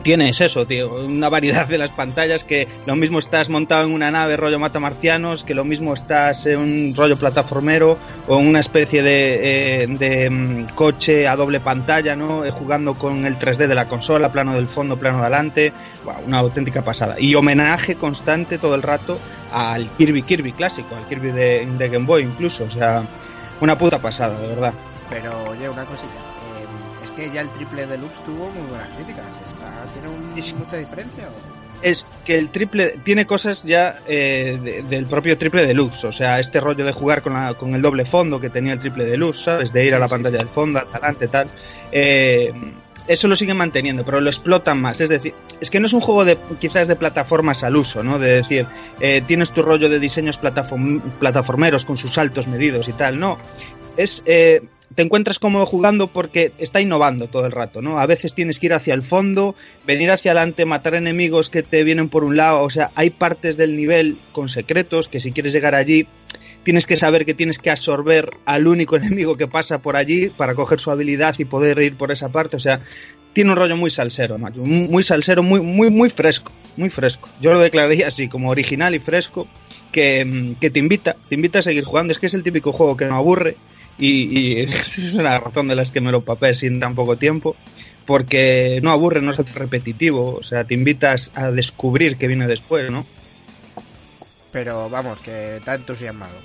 tienes 0.01 0.41
eso, 0.41 0.65
tío, 0.65 0.93
una 0.93 1.29
variedad 1.29 1.67
de 1.67 1.77
las 1.77 1.91
pantallas 1.91 2.43
que 2.43 2.67
lo 2.85 2.95
mismo 2.95 3.19
estás 3.19 3.49
montado 3.49 3.85
en 3.85 3.93
una 3.93 4.11
nave 4.11 4.37
rollo 4.37 4.59
mata 4.59 4.79
marcianos, 4.79 5.43
que 5.43 5.55
lo 5.55 5.63
mismo 5.63 5.93
estás 5.93 6.45
en 6.45 6.59
un 6.59 6.93
rollo 6.95 7.17
plataformero 7.17 7.97
o 8.27 8.39
en 8.39 8.47
una 8.47 8.59
especie 8.59 9.03
de, 9.03 9.83
eh, 9.83 10.29
mm, 10.29 10.69
coche 10.75 11.27
a 11.27 11.35
doble 11.35 11.59
pantalla, 11.59 12.15
¿no? 12.15 12.45
Eh, 12.45 12.51
jugando 12.51 12.95
con 12.95 13.25
el 13.25 13.37
3D 13.37 13.67
de 13.67 13.75
la 13.75 13.87
consola, 13.87 14.31
plano 14.31 14.53
del 14.53 14.67
fondo, 14.67 14.97
plano 14.97 15.17
de 15.17 15.23
adelante, 15.23 15.73
Buah, 16.03 16.19
una 16.25 16.39
auténtica 16.39 16.81
pasada. 16.81 17.15
Y 17.19 17.35
homenaje 17.35 17.95
constante 17.95 18.57
todo 18.57 18.75
el 18.75 18.81
rato 18.81 19.19
al 19.51 19.89
Kirby 19.97 20.23
Kirby 20.23 20.53
clásico, 20.53 20.95
al 20.95 21.07
Kirby 21.07 21.31
de, 21.31 21.67
de 21.77 21.89
Game 21.89 22.05
Boy 22.05 22.23
incluso, 22.23 22.65
o 22.65 22.71
sea, 22.71 23.03
una 23.59 23.77
puta 23.77 23.99
pasada, 23.99 24.39
de 24.39 24.47
verdad. 24.47 24.73
Pero 25.09 25.49
oye, 25.49 25.69
una 25.69 25.85
cosilla. 25.85 26.30
Es 27.03 27.11
que 27.11 27.29
ya 27.31 27.41
el 27.41 27.49
triple 27.49 27.85
deluxe 27.87 28.23
tuvo 28.25 28.49
muy 28.51 28.67
buenas 28.69 28.87
críticas. 28.95 29.25
Está, 29.47 29.93
¿Tiene 29.93 30.07
un- 30.09 30.37
Es- 30.37 30.53
mucha 30.55 30.77
diferencia? 30.77 31.25
o? 31.27 31.61
es 31.83 32.05
que 32.25 32.37
el 32.37 32.49
triple 32.51 32.99
tiene 33.03 33.25
cosas 33.25 33.63
ya 33.63 33.95
eh, 34.07 34.59
de- 34.63 34.83
del 34.83 35.07
propio 35.07 35.35
triple 35.39 35.65
deluxe, 35.65 36.03
o 36.05 36.11
sea, 36.11 36.39
este 36.39 36.59
rollo 36.61 36.85
de 36.85 36.91
jugar 36.91 37.23
con, 37.23 37.33
la- 37.33 37.55
con 37.55 37.73
el 37.73 37.81
doble 37.81 38.05
fondo 38.05 38.39
que 38.39 38.51
tenía 38.51 38.73
el 38.73 38.79
triple 38.79 39.05
deluxe, 39.05 39.39
¿sabes? 39.45 39.73
De 39.73 39.83
ir 39.85 39.95
a 39.95 39.99
la 39.99 40.07
sí, 40.07 40.11
pantalla 40.11 40.37
sí. 40.37 40.45
del 40.45 40.53
fondo, 40.53 40.77
adelante, 40.77 41.27
tal. 41.27 41.47
Eh, 41.91 42.53
eso 43.07 43.27
lo 43.27 43.35
siguen 43.35 43.57
manteniendo, 43.57 44.05
pero 44.05 44.21
lo 44.21 44.29
explotan 44.29 44.79
más. 44.79 45.01
Es 45.01 45.09
decir, 45.09 45.33
es 45.59 45.71
que 45.71 45.79
no 45.79 45.87
es 45.87 45.93
un 45.93 46.01
juego 46.01 46.23
de 46.23 46.37
quizás 46.59 46.87
de 46.87 46.95
plataformas 46.95 47.63
al 47.63 47.75
uso, 47.75 48.03
¿no? 48.03 48.19
De 48.19 48.29
decir, 48.29 48.67
eh, 48.99 49.23
tienes 49.25 49.49
tu 49.51 49.63
rollo 49.63 49.89
de 49.89 49.99
diseños 49.99 50.39
plataform- 50.39 51.01
plataformeros 51.19 51.83
con 51.85 51.97
sus 51.97 52.13
saltos 52.13 52.47
medidos 52.47 52.87
y 52.89 52.93
tal. 52.93 53.19
No, 53.19 53.39
es 53.97 54.21
eh, 54.27 54.61
te 54.95 55.01
encuentras 55.03 55.39
cómodo 55.39 55.65
jugando 55.65 56.07
porque 56.07 56.51
está 56.57 56.81
innovando 56.81 57.27
todo 57.27 57.45
el 57.45 57.51
rato, 57.51 57.81
¿no? 57.81 57.99
A 57.99 58.05
veces 58.05 58.33
tienes 58.33 58.59
que 58.59 58.67
ir 58.67 58.73
hacia 58.73 58.93
el 58.93 59.03
fondo, 59.03 59.55
venir 59.85 60.11
hacia 60.11 60.31
adelante, 60.31 60.65
matar 60.65 60.95
enemigos 60.95 61.49
que 61.49 61.63
te 61.63 61.83
vienen 61.83 62.09
por 62.09 62.23
un 62.23 62.37
lado, 62.37 62.61
o 62.61 62.69
sea, 62.69 62.91
hay 62.95 63.09
partes 63.09 63.57
del 63.57 63.77
nivel 63.77 64.17
con 64.31 64.49
secretos 64.49 65.07
que 65.07 65.19
si 65.19 65.31
quieres 65.31 65.53
llegar 65.53 65.75
allí 65.75 66.07
tienes 66.63 66.85
que 66.85 66.95
saber 66.95 67.25
que 67.25 67.33
tienes 67.33 67.57
que 67.57 67.71
absorber 67.71 68.29
al 68.45 68.67
único 68.67 68.95
enemigo 68.97 69.37
que 69.37 69.47
pasa 69.47 69.79
por 69.79 69.95
allí 69.95 70.29
para 70.29 70.55
coger 70.55 70.79
su 70.79 70.91
habilidad 70.91 71.35
y 71.39 71.45
poder 71.45 71.79
ir 71.79 71.95
por 71.95 72.11
esa 72.11 72.29
parte, 72.29 72.55
o 72.55 72.59
sea, 72.59 72.81
tiene 73.33 73.51
un 73.51 73.55
rollo 73.55 73.77
muy 73.77 73.89
salsero, 73.89 74.37
macho, 74.37 74.59
muy 74.61 74.87
muy 74.87 75.03
salsero, 75.03 75.41
muy 75.41 75.61
muy 75.61 75.89
muy 75.89 76.09
fresco, 76.09 76.51
muy 76.75 76.89
fresco. 76.89 77.29
Yo 77.39 77.53
lo 77.53 77.59
declararía 77.59 78.07
así 78.07 78.27
como 78.27 78.49
original 78.49 78.93
y 78.93 78.99
fresco 78.99 79.47
que, 79.91 80.25
mm, 80.25 80.55
que 80.59 80.69
te 80.69 80.79
invita, 80.79 81.15
te 81.29 81.35
invita 81.35 81.59
a 81.59 81.61
seguir 81.61 81.85
jugando, 81.85 82.11
es 82.11 82.19
que 82.19 82.25
es 82.25 82.33
el 82.33 82.43
típico 82.43 82.73
juego 82.73 82.97
que 82.97 83.05
no 83.05 83.15
aburre 83.15 83.55
y, 83.97 84.39
y 84.39 84.59
es 84.61 85.13
una 85.13 85.39
razón 85.39 85.67
de 85.67 85.75
las 85.75 85.91
que 85.91 86.01
me 86.01 86.11
lo 86.11 86.21
papé 86.21 86.53
sin 86.53 86.79
tan 86.79 86.95
poco 86.95 87.17
tiempo, 87.17 87.55
porque 88.05 88.79
no 88.83 88.91
aburre, 88.91 89.21
no 89.21 89.31
hace 89.31 89.43
repetitivo, 89.43 90.35
o 90.35 90.43
sea, 90.43 90.63
te 90.63 90.73
invitas 90.73 91.31
a 91.33 91.51
descubrir 91.51 92.17
qué 92.17 92.27
viene 92.27 92.47
después, 92.47 92.89
¿no? 92.91 93.05
Pero 94.51 94.89
vamos, 94.89 95.21
que 95.21 95.57
está 95.57 95.75
entusiasmado. 95.75 96.35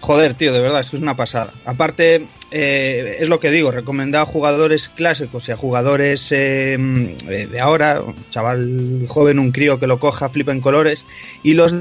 Joder, 0.00 0.34
tío, 0.34 0.52
de 0.52 0.60
verdad, 0.60 0.80
es 0.80 0.90
que 0.90 0.96
es 0.96 1.02
una 1.02 1.16
pasada. 1.16 1.52
Aparte, 1.64 2.26
eh, 2.52 3.16
es 3.18 3.28
lo 3.28 3.40
que 3.40 3.50
digo, 3.50 3.72
recomendado 3.72 4.22
a 4.22 4.26
jugadores 4.26 4.88
clásicos 4.88 5.48
y 5.48 5.52
a 5.52 5.56
jugadores 5.56 6.30
eh, 6.30 6.76
de 6.78 7.60
ahora, 7.60 8.02
un 8.02 8.14
chaval 8.30 9.06
joven, 9.08 9.38
un 9.38 9.50
crío 9.50 9.80
que 9.80 9.86
lo 9.86 9.98
coja, 9.98 10.28
flipa 10.28 10.52
en 10.52 10.60
colores, 10.60 11.04
y 11.42 11.54
los 11.54 11.74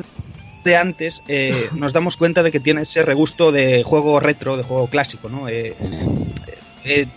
de 0.66 0.76
antes 0.76 1.24
eh, 1.30 1.70
nos 1.76 1.94
damos 1.94 2.18
cuenta 2.18 2.44
de 2.44 2.52
que 2.52 2.60
tiene 2.60 2.82
ese 2.82 3.04
regusto 3.04 3.54
de 3.54 3.84
juego 3.84 4.20
retro, 4.20 4.58
de 4.58 4.64
juego 4.64 4.88
clásico, 4.88 5.30
¿no? 5.30 5.48
Eh, 5.48 5.74
eh, 6.84 7.08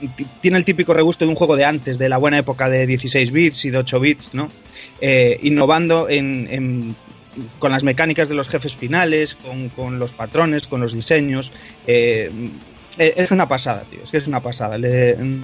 tiene 0.41 0.57
el 0.59 0.65
típico 0.65 0.95
regusto 0.95 1.25
de 1.25 1.31
un 1.31 1.35
juego 1.35 1.57
de 1.57 1.65
antes, 1.65 1.99
de 1.99 2.09
la 2.09 2.17
buena 2.19 2.39
época 2.39 2.71
de 2.71 2.87
16 2.87 3.33
bits 3.33 3.65
y 3.65 3.71
de 3.71 3.79
8 3.79 3.99
bits, 4.01 4.33
¿no? 4.35 4.49
Eh, 5.01 5.39
innovando 5.43 6.09
en, 6.09 6.47
en- 6.51 6.97
con 7.59 7.71
las 7.71 7.85
mecánicas 7.85 8.29
de 8.29 8.35
los 8.35 8.49
jefes 8.49 8.75
finales, 8.77 9.35
con, 9.37 9.69
con 9.69 9.99
los 9.99 10.13
patrones, 10.13 10.67
con 10.67 10.81
los 10.81 10.93
diseños. 10.95 11.53
es 11.87 13.31
una 13.31 13.47
pasada, 13.47 13.85
tío, 13.91 14.03
es 14.03 14.11
que 14.11 14.17
es 14.17 14.27
una 14.27 14.41
pasada. 14.41 14.77
Le- 14.79 15.15
mm, 15.17 15.43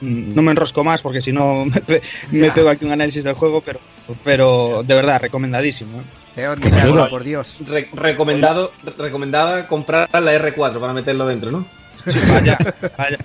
no 0.00 0.42
me 0.42 0.50
enrosco 0.50 0.84
más 0.84 1.00
porque 1.02 1.20
si 1.20 1.32
no 1.32 1.64
me 2.30 2.50
pego 2.50 2.68
aquí 2.68 2.84
un 2.84 2.92
análisis 2.92 3.24
del 3.24 3.34
juego, 3.34 3.60
pero, 3.62 3.80
pero 4.22 4.82
de 4.86 4.94
verdad, 4.94 5.20
recomendadísimo. 5.22 5.98
¿eh? 5.98 6.23
León, 6.36 6.58
algo, 6.80 7.08
por 7.08 7.22
Dios. 7.22 7.58
Re- 7.66 7.88
recomendado, 7.92 8.72
recomendada 8.98 9.66
comprar 9.68 10.08
la 10.12 10.32
R4 10.34 10.80
para 10.80 10.92
meterlo 10.92 11.26
dentro, 11.26 11.50
¿no? 11.50 11.64
Sí, 12.06 12.18
vaya, 12.32 12.58
vaya. 12.98 13.18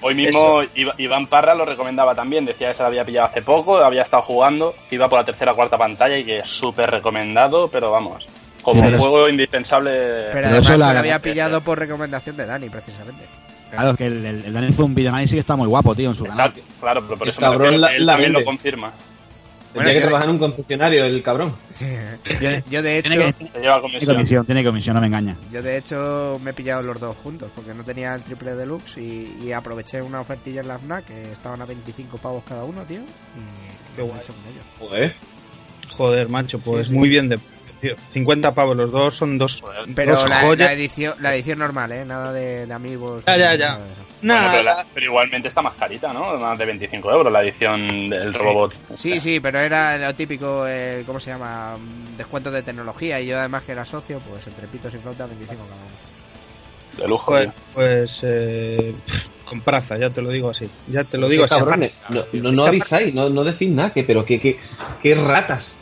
Hoy 0.00 0.14
mismo 0.14 0.60
Iván 0.98 1.26
Parra 1.26 1.54
lo 1.54 1.64
recomendaba 1.64 2.14
también, 2.14 2.44
decía 2.44 2.68
que 2.68 2.74
se 2.74 2.82
lo 2.82 2.88
había 2.88 3.04
pillado 3.04 3.26
hace 3.28 3.42
poco, 3.42 3.78
había 3.78 4.02
estado 4.02 4.22
jugando, 4.22 4.74
iba 4.90 5.08
por 5.08 5.18
la 5.18 5.24
tercera 5.24 5.52
o 5.52 5.56
cuarta 5.56 5.76
pantalla 5.76 6.16
y 6.18 6.24
que 6.24 6.38
es 6.40 6.48
súper 6.48 6.88
recomendado, 6.90 7.68
pero 7.68 7.90
vamos, 7.90 8.28
como 8.62 8.80
Pero 8.82 8.94
es- 8.94 9.00
juego 9.00 9.28
indispensable. 9.28 9.90
Pero 10.32 10.46
además 10.46 10.62
eso 10.62 10.72
se 10.72 10.78
la- 10.78 10.92
lo 10.92 10.98
había 11.00 11.18
pillado 11.18 11.60
por 11.62 11.78
recomendación 11.78 12.36
de 12.36 12.46
Dani, 12.46 12.68
precisamente. 12.68 13.24
Claro, 13.70 13.90
es 13.90 13.96
que 13.96 14.06
el, 14.06 14.24
el, 14.24 14.44
el 14.46 14.52
Daniel 14.52 14.72
fue 14.72 14.84
un 14.84 14.94
videoanálisis 14.94 15.34
que 15.34 15.40
está 15.40 15.56
muy 15.56 15.66
guapo, 15.66 15.94
tío, 15.94 16.08
en 16.10 16.14
su 16.14 16.24
canal. 16.24 16.48
Exacto, 16.48 16.62
claro, 16.80 17.02
pero 17.02 17.18
por 17.18 17.26
El 17.26 17.30
eso 17.32 17.40
me 17.40 17.46
cabrón 17.46 17.60
refiero 17.62 17.80
la- 17.80 17.88
que 17.90 17.96
él 17.96 18.06
la 18.06 18.12
también 18.12 18.32
lo 18.32 18.44
confirma. 18.44 18.92
Bueno, 19.78 19.88
Tendría 19.90 19.94
que 19.94 20.08
trabajar 20.08 20.28
en 20.28 20.34
un 20.34 20.38
concesionario, 20.38 21.04
el 21.04 21.22
cabrón. 21.22 21.54
Yo, 22.40 22.48
yo 22.70 22.82
de 22.82 22.98
hecho, 22.98 23.10
Tiene, 23.10 23.24
que, 23.26 23.32
tiene 23.32 23.80
comisión. 23.80 24.14
comisión, 24.14 24.46
tiene 24.46 24.64
comisión, 24.64 24.94
no 24.94 25.00
me 25.00 25.06
engaña. 25.06 25.36
yo 25.52 25.62
de 25.62 25.76
hecho 25.78 26.40
me 26.42 26.50
he 26.50 26.52
pillado 26.54 26.82
los 26.82 26.98
dos 27.00 27.16
juntos 27.22 27.50
porque 27.54 27.72
no 27.74 27.84
tenía 27.84 28.14
el 28.14 28.22
triple 28.22 28.54
deluxe 28.54 28.98
y, 28.98 29.38
y 29.44 29.52
aproveché 29.52 30.02
una 30.02 30.20
ofertilla 30.20 30.60
en 30.62 30.68
la 30.68 30.78
FNAC 30.78 31.04
que 31.06 31.32
estaban 31.32 31.60
a 31.62 31.64
25 31.64 32.18
pavos 32.18 32.42
cada 32.48 32.64
uno, 32.64 32.82
tío. 32.82 32.98
Y 33.00 33.96
Qué 33.96 34.02
he 34.02 34.04
guay. 34.04 34.20
hecho 34.20 34.32
con 34.32 34.52
ellos. 34.52 34.64
Joder. 34.78 35.14
Joder, 35.90 36.28
macho, 36.28 36.58
pues 36.58 36.86
Sí, 36.86 36.92
sí. 36.92 36.98
muy 36.98 37.08
bien 37.08 37.28
de 37.28 37.38
tío. 37.80 37.94
50 38.10 38.54
pavos 38.54 38.76
los 38.76 38.90
dos, 38.90 39.16
son 39.16 39.38
dos. 39.38 39.62
Pero 39.94 40.12
dos 40.16 40.28
la, 40.28 40.36
joyas. 40.40 40.68
la 40.68 40.72
edición, 40.72 41.14
la 41.20 41.34
edición 41.34 41.58
normal, 41.58 41.92
¿eh? 41.92 42.04
Nada 42.04 42.32
de, 42.32 42.66
de 42.66 42.72
amigos. 42.74 43.22
Ya, 43.26 43.36
ya, 43.36 43.54
ya. 43.54 43.78
Bueno, 44.20 44.48
pero, 44.50 44.62
la- 44.64 44.86
pero 44.92 45.06
igualmente 45.06 45.46
está 45.48 45.62
más 45.62 45.74
carita, 45.74 46.12
¿no? 46.12 46.36
Más 46.38 46.58
de 46.58 46.64
25 46.66 47.10
euros 47.12 47.32
la 47.32 47.42
edición 47.42 48.10
del 48.10 48.34
robot. 48.34 48.74
Sí, 48.96 49.20
sí, 49.20 49.38
pero 49.38 49.60
era 49.60 49.96
lo 49.96 50.12
típico, 50.14 50.66
eh, 50.66 51.04
¿cómo 51.06 51.20
se 51.20 51.30
llama? 51.30 51.76
Mm, 51.76 52.16
Descuento 52.16 52.50
de 52.50 52.62
tecnología 52.62 53.20
y 53.20 53.26
yo 53.28 53.38
además 53.38 53.62
que 53.62 53.72
era 53.72 53.84
socio, 53.84 54.18
pues 54.28 54.44
entre 54.48 54.66
pitos 54.66 54.92
y 54.92 54.98
flauta 54.98 55.26
25 55.26 55.62
cada 55.62 55.76
uno. 55.76 57.02
De 57.02 57.06
lujo. 57.08 57.38
Tío. 57.38 57.52
pues 57.74 58.20
eh, 58.24 58.92
con 59.48 59.60
praza, 59.60 59.96
ya 59.98 60.10
te 60.10 60.22
lo 60.22 60.30
digo 60.30 60.50
así. 60.50 60.68
Ya 60.86 61.04
te 61.04 61.18
lo 61.18 61.28
digo 61.28 61.44
así. 61.44 61.54
cabrones. 61.54 61.92
No, 62.08 62.22
no, 62.32 62.52
no 62.52 62.66
avisáis, 62.66 63.14
no, 63.14 63.28
no 63.30 63.44
decís 63.44 63.70
nada, 63.70 63.92
que, 63.92 64.04
pero 64.04 64.24
que, 64.24 64.38
que, 64.38 64.58
que 65.02 65.14
ratas. 65.14 65.72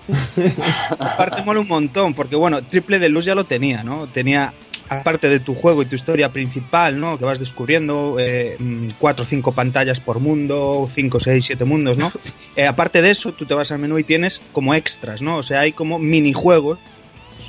Aparte 0.98 1.42
mola 1.42 1.60
un 1.60 1.68
montón, 1.68 2.14
porque 2.14 2.36
bueno, 2.36 2.62
Triple 2.62 2.98
de 2.98 3.08
Luz 3.08 3.24
ya 3.24 3.34
lo 3.34 3.44
tenía, 3.44 3.82
¿no? 3.82 4.06
Tenía, 4.06 4.52
aparte 4.88 5.28
de 5.28 5.40
tu 5.40 5.54
juego 5.54 5.82
y 5.82 5.86
tu 5.86 5.96
historia 5.96 6.28
principal, 6.30 7.00
¿no? 7.00 7.18
Que 7.18 7.24
vas 7.24 7.38
descubriendo, 7.38 8.16
eh, 8.18 8.56
cuatro 8.98 9.24
o 9.24 9.26
cinco 9.26 9.52
pantallas 9.52 10.00
por 10.00 10.20
mundo, 10.20 10.88
cinco, 10.92 11.18
seis, 11.18 11.44
siete 11.44 11.64
mundos, 11.64 11.98
¿no? 11.98 12.12
Eh, 12.56 12.66
aparte 12.66 13.02
de 13.02 13.10
eso, 13.10 13.32
tú 13.32 13.44
te 13.44 13.52
vas 13.52 13.70
al 13.70 13.80
menú 13.80 13.98
y 13.98 14.04
tienes 14.04 14.40
como 14.52 14.74
extras, 14.74 15.20
¿no? 15.20 15.36
O 15.36 15.42
sea, 15.42 15.60
hay 15.60 15.72
como 15.72 15.98
minijuegos, 15.98 16.78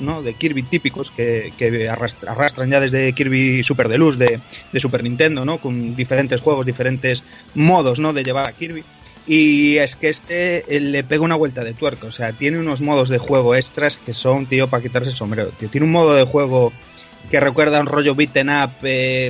¿no? 0.01 0.21
De 0.21 0.33
Kirby 0.33 0.63
típicos 0.63 1.11
que, 1.11 1.53
que 1.57 1.89
arrastra- 1.89 2.31
arrastran 2.31 2.69
ya 2.69 2.79
desde 2.79 3.13
Kirby 3.13 3.63
Super 3.63 3.87
Deluxe 3.89 4.17
de, 4.19 4.39
de 4.71 4.79
Super 4.79 5.03
Nintendo, 5.03 5.45
¿no? 5.45 5.57
Con 5.57 5.95
diferentes 5.95 6.41
juegos, 6.41 6.65
diferentes 6.65 7.23
modos, 7.55 7.99
¿no? 7.99 8.13
De 8.13 8.23
llevar 8.23 8.47
a 8.47 8.53
Kirby. 8.53 8.83
Y 9.29 9.77
es 9.77 9.97
que 9.97 10.07
este 10.07 10.63
eh, 10.73 10.79
le 10.79 11.03
pega 11.03 11.21
una 11.23 11.35
vuelta 11.35 11.63
de 11.63 11.73
tuerca. 11.73 12.07
O 12.07 12.11
sea, 12.11 12.31
tiene 12.31 12.59
unos 12.59 12.79
modos 12.79 13.09
de 13.09 13.17
juego 13.17 13.55
extras 13.55 13.97
que 13.97 14.13
son, 14.13 14.45
tío, 14.45 14.69
para 14.69 14.81
quitarse 14.83 15.09
el 15.09 15.15
sombrero. 15.15 15.49
Tío. 15.49 15.67
Tiene 15.69 15.85
un 15.85 15.91
modo 15.91 16.15
de 16.15 16.23
juego 16.23 16.71
que 17.29 17.41
recuerda 17.41 17.77
a 17.77 17.81
un 17.81 17.87
rollo 17.87 18.15
beaten 18.15 18.49
up 18.49 18.69
eh, 18.83 19.29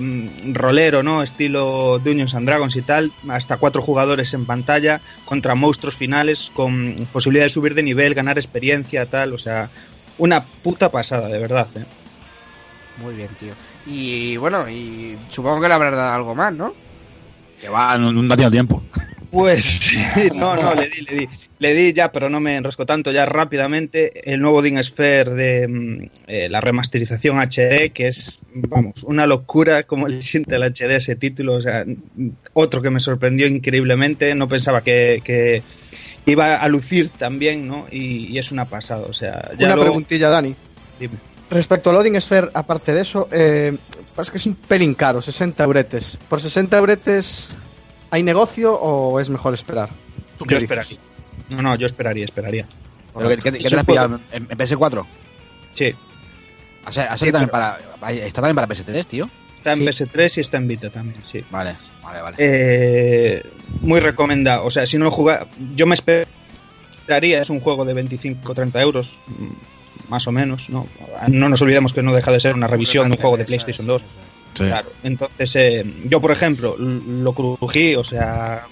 rolero, 0.53 1.01
¿no? 1.01 1.23
Estilo 1.23 1.97
Dungeons 1.97 2.35
and 2.35 2.45
Dragons 2.45 2.75
y 2.75 2.83
tal. 2.83 3.11
Hasta 3.27 3.57
cuatro 3.57 3.81
jugadores 3.81 4.35
en 4.35 4.45
pantalla 4.45 5.01
contra 5.25 5.55
monstruos 5.55 5.97
finales 5.97 6.51
con 6.53 7.07
posibilidad 7.11 7.45
de 7.45 7.49
subir 7.49 7.73
de 7.73 7.81
nivel, 7.81 8.13
ganar 8.13 8.37
experiencia, 8.37 9.07
tal. 9.07 9.33
O 9.33 9.39
sea, 9.39 9.71
una 10.17 10.41
puta 10.41 10.89
pasada, 10.89 11.27
de 11.27 11.39
verdad. 11.39 11.67
¿eh? 11.75 11.86
Muy 13.01 13.15
bien, 13.15 13.29
tío. 13.39 13.53
Y 13.86 14.38
bueno, 14.38 14.69
y 14.69 15.17
supongo 15.29 15.62
que 15.62 15.67
le 15.67 15.74
habrás 15.74 15.93
dado 15.93 16.13
algo 16.13 16.36
más, 16.36 16.53
¿no? 16.53 16.74
Que 17.62 17.69
va, 17.69 17.97
no, 17.97 18.12
no 18.12 18.33
ha 18.33 18.38
tenido 18.38 18.51
tiempo. 18.51 18.83
Pues 19.31 19.63
sí, 19.81 19.97
no, 20.33 20.55
no, 20.55 20.74
le 20.74 20.89
di, 20.89 21.01
le 21.01 21.15
di. 21.15 21.29
Le 21.59 21.74
di 21.74 21.91
ya, 21.91 22.12
pero 22.12 22.29
no 22.29 22.39
me 22.39 22.55
enrosco 22.55 22.86
tanto 22.86 23.12
ya 23.12 23.25
rápidamente. 23.25 24.31
El 24.31 24.41
nuevo 24.41 24.62
Ding 24.62 24.77
Sphere 24.83 25.31
de 25.31 25.67
mm, 25.67 26.09
eh, 26.27 26.50
la 26.50 26.62
remasterización 26.62 27.39
HD, 27.39 27.91
que 27.91 28.07
es, 28.07 28.39
vamos, 28.53 29.03
una 29.03 29.25
locura 29.25 29.83
como 29.83 30.07
le 30.07 30.21
siente 30.21 30.55
el 30.55 30.63
HD 30.63 30.97
ese 30.97 31.15
título. 31.15 31.55
O 31.55 31.62
sea, 31.62 31.83
otro 32.53 32.81
que 32.81 32.91
me 32.91 33.00
sorprendió 33.00 33.47
increíblemente. 33.47 34.36
No 34.36 34.47
pensaba 34.47 34.81
que, 34.81 35.21
que 35.24 35.63
iba 36.31 36.55
a 36.57 36.67
lucir 36.67 37.10
también, 37.10 37.67
¿no? 37.67 37.86
Y, 37.91 38.27
y 38.27 38.38
es 38.38 38.51
una 38.51 38.65
pasada. 38.65 39.05
O 39.07 39.13
sea, 39.13 39.51
ya 39.57 39.67
Una 39.67 39.77
preguntilla, 39.77 40.29
Dani. 40.29 40.55
Dime. 41.00 41.15
Respecto 41.50 41.89
al 41.89 41.96
Loading 41.96 42.19
Sphere, 42.19 42.50
aparte 42.53 42.93
de 42.93 43.01
eso, 43.01 43.29
eh, 43.31 43.77
es 44.17 44.31
que 44.31 44.38
es 44.38 44.46
un 44.46 44.55
pelín 44.55 44.93
caro, 44.93 45.22
60 45.22 45.63
euretes. 45.63 46.17
¿Por 46.29 46.41
60 46.41 46.77
euretes 46.77 47.50
hay 48.12 48.22
negocio 48.24 48.74
o 48.74 49.19
es 49.19 49.29
mejor 49.29 49.53
esperar? 49.53 49.89
¿Tú 50.38 50.46
qué 50.46 50.55
Yo 50.55 50.57
esperaría. 50.57 50.98
No, 51.50 51.62
no, 51.62 51.75
yo 51.75 51.86
esperaría, 51.86 52.25
esperaría. 52.25 52.67
¿Pero 53.17 53.29
qué, 53.29 53.38
qué- 53.38 53.51
qué 53.53 53.57
Es 53.60 53.69
te 53.69 53.75
has 53.79 53.86
pillado? 53.86 54.19
¿En, 54.31 54.48
en 54.50 54.57
PS4? 54.57 55.05
Sí, 55.72 55.93
O 56.86 56.91
sea, 56.91 57.05
ha 57.05 57.13
Sí, 57.13 57.19
salido 57.19 57.39
también 57.39 57.50
pero- 57.51 58.00
para, 58.01 58.12
está 58.13 58.41
también 58.41 58.55
para 58.55 58.67
PS3, 58.67 59.05
tío. 59.07 59.29
Está 59.71 59.74
en 59.83 59.93
Sí. 59.93 60.03
PS3 60.03 60.38
y 60.38 60.41
está 60.41 60.57
en 60.57 60.67
Vita 60.67 60.89
también, 60.89 61.21
sí. 61.25 61.43
Vale, 61.50 61.75
vale, 62.03 62.21
vale. 62.21 62.36
Eh, 62.39 63.43
muy 63.81 64.00
recomendado. 64.00 64.65
O 64.65 64.71
sea, 64.71 64.86
si 64.86 64.97
no 64.97 65.05
lo 65.05 65.12
juega, 65.12 65.47
yo 65.75 65.86
me 65.86 65.95
esperaría, 65.95 67.41
es 67.41 67.50
un 67.50 67.59
juego 67.59 67.86
de 67.86 67.93
25 67.93 68.51
o 68.51 68.55
30 68.55 68.81
euros, 68.81 69.17
mm, 69.27 70.09
más 70.12 70.27
o 70.27 70.31
menos, 70.31 70.69
¿no? 70.69 70.88
No 71.27 71.50
nos 71.50 71.62
olvidemos 71.62 71.93
que 71.93 72.01
no 72.03 72.13
deja 72.13 72.31
de 72.31 72.39
ser 72.39 72.55
una 72.55 72.67
revisión 72.67 73.09
de 73.09 73.15
un 73.15 73.21
juego 73.21 73.38
de 73.38 73.45
PlayStation 73.45 73.86
2. 73.88 74.03
Claro, 74.65 74.89
entonces 75.03 75.55
eh, 75.55 75.85
yo 76.05 76.19
por 76.21 76.31
ejemplo 76.31 76.75
lo 76.77 77.33
crují, 77.33 77.95
o 77.95 78.03
sea, 78.03 78.65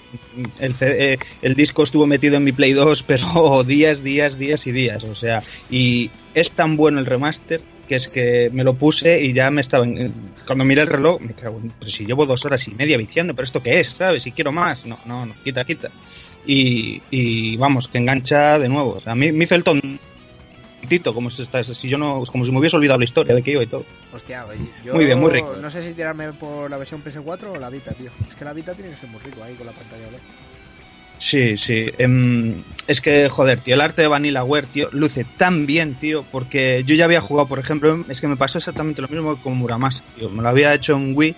el, 0.58 0.74
eh, 0.80 1.18
el 1.42 1.54
disco 1.54 1.82
estuvo 1.84 2.06
metido 2.06 2.36
en 2.36 2.44
mi 2.44 2.52
Play 2.52 2.72
2, 2.72 3.02
pero 3.06 3.62
días, 3.64 4.02
días, 4.02 4.38
días 4.38 4.66
y 4.66 4.72
días, 4.72 5.04
o 5.04 5.14
sea, 5.14 5.42
y 5.70 6.10
es 6.34 6.52
tan 6.52 6.76
bueno 6.76 6.98
el 7.00 7.06
remaster 7.06 7.60
que 7.88 7.94
es 7.94 8.08
que 8.08 8.50
me 8.52 8.64
lo 8.64 8.74
puse 8.74 9.22
y 9.22 9.32
ya 9.32 9.48
me 9.52 9.60
estaba, 9.60 9.84
en- 9.84 10.12
cuando 10.44 10.64
miré 10.64 10.82
el 10.82 10.88
reloj, 10.88 11.20
me 11.20 11.34
cago, 11.34 11.62
si 11.86 12.04
llevo 12.04 12.26
dos 12.26 12.44
horas 12.44 12.66
y 12.66 12.72
media 12.74 12.96
viciando, 12.98 13.32
pero 13.32 13.44
esto 13.44 13.62
qué 13.62 13.78
es, 13.78 13.90
¿sabes? 13.96 14.24
Si 14.24 14.32
quiero 14.32 14.50
más, 14.50 14.84
no, 14.86 14.98
no, 15.06 15.24
no, 15.24 15.34
quita, 15.44 15.64
quita. 15.64 15.88
Y, 16.44 17.00
y 17.12 17.56
vamos, 17.56 17.86
que 17.86 17.98
engancha 17.98 18.58
de 18.58 18.68
nuevo, 18.68 18.94
o 18.96 19.00
sea, 19.00 19.12
a 19.12 19.16
mí 19.16 19.30
me 19.30 19.44
hizo 19.44 19.54
el 19.54 19.62
tonto 19.62 19.86
chiquitito, 20.86 21.12
como 21.14 21.30
si, 21.30 21.42
está, 21.42 21.62
si 21.62 21.88
yo 21.88 21.98
no, 21.98 22.22
como 22.30 22.44
si 22.44 22.52
me 22.52 22.58
hubiese 22.58 22.76
olvidado 22.76 22.98
la 22.98 23.04
historia 23.04 23.34
de 23.34 23.42
que 23.42 23.52
iba 23.52 23.62
y 23.62 23.66
todo. 23.66 23.84
Hostia, 24.12 24.46
oye, 24.46 24.60
yo 24.84 24.94
Muy 24.94 25.04
bien, 25.04 25.18
muy 25.18 25.30
rico. 25.30 25.56
No 25.60 25.70
sé 25.70 25.82
si 25.82 25.94
tirarme 25.94 26.32
por 26.32 26.70
la 26.70 26.76
versión 26.76 27.02
PS4 27.02 27.56
o 27.56 27.56
la 27.58 27.70
Vita, 27.70 27.92
tío. 27.92 28.10
Es 28.28 28.34
que 28.34 28.44
la 28.44 28.52
Vita 28.52 28.72
tiene 28.74 28.90
que 28.90 28.96
ser 28.96 29.08
muy 29.10 29.20
rico 29.20 29.42
ahí 29.42 29.54
con 29.54 29.66
la 29.66 29.72
pantalla 29.72 30.06
OLED. 30.08 30.18
Sí, 31.18 31.56
sí. 31.56 31.90
em, 31.96 32.62
es 32.86 33.00
que, 33.00 33.28
joder, 33.30 33.60
tío, 33.60 33.74
el 33.74 33.80
arte 33.80 34.02
de 34.02 34.08
Vanillaware, 34.08 34.66
tío, 34.66 34.88
luce 34.92 35.24
tan 35.24 35.66
bien, 35.66 35.94
tío, 35.94 36.24
porque 36.30 36.84
yo 36.86 36.94
ya 36.94 37.06
había 37.06 37.22
jugado, 37.22 37.48
por 37.48 37.58
ejemplo, 37.58 38.04
es 38.08 38.20
que 38.20 38.28
me 38.28 38.36
pasó 38.36 38.58
exactamente 38.58 39.00
lo 39.00 39.08
mismo 39.08 39.36
con 39.36 39.56
Muramasa, 39.56 40.02
tío. 40.16 40.28
Me 40.28 40.42
lo 40.42 40.48
había 40.50 40.74
hecho 40.74 40.94
en 40.94 41.16
Wii 41.16 41.34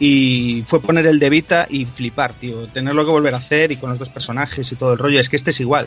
y 0.00 0.64
fue 0.66 0.80
poner 0.80 1.06
el 1.06 1.20
de 1.20 1.30
Vita 1.30 1.66
y 1.70 1.84
flipar, 1.84 2.34
tío. 2.34 2.66
Tenerlo 2.66 3.04
que 3.04 3.12
volver 3.12 3.34
a 3.34 3.38
hacer 3.38 3.70
y 3.70 3.76
con 3.76 3.90
los 3.90 3.98
dos 3.98 4.10
personajes 4.10 4.70
y 4.72 4.76
todo 4.76 4.94
el 4.94 4.98
rollo. 4.98 5.20
Es 5.20 5.28
que 5.28 5.36
este 5.36 5.52
es 5.52 5.60
igual. 5.60 5.86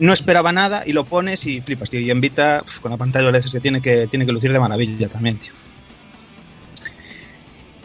No 0.00 0.12
esperaba 0.12 0.52
nada 0.52 0.82
y 0.86 0.92
lo 0.92 1.04
pones 1.04 1.46
y 1.46 1.60
flipas, 1.60 1.90
tío. 1.90 2.00
Y 2.00 2.10
en 2.10 2.20
Vita, 2.20 2.62
uf, 2.64 2.80
con 2.80 2.90
la 2.90 2.96
pantalla 2.96 3.36
es 3.38 3.50
que 3.50 3.60
tiene 3.60 3.80
que, 3.80 4.06
tiene 4.08 4.26
que 4.26 4.32
lucir 4.32 4.52
de 4.52 4.58
maravilla 4.58 5.08
también, 5.08 5.38
tío. 5.38 5.52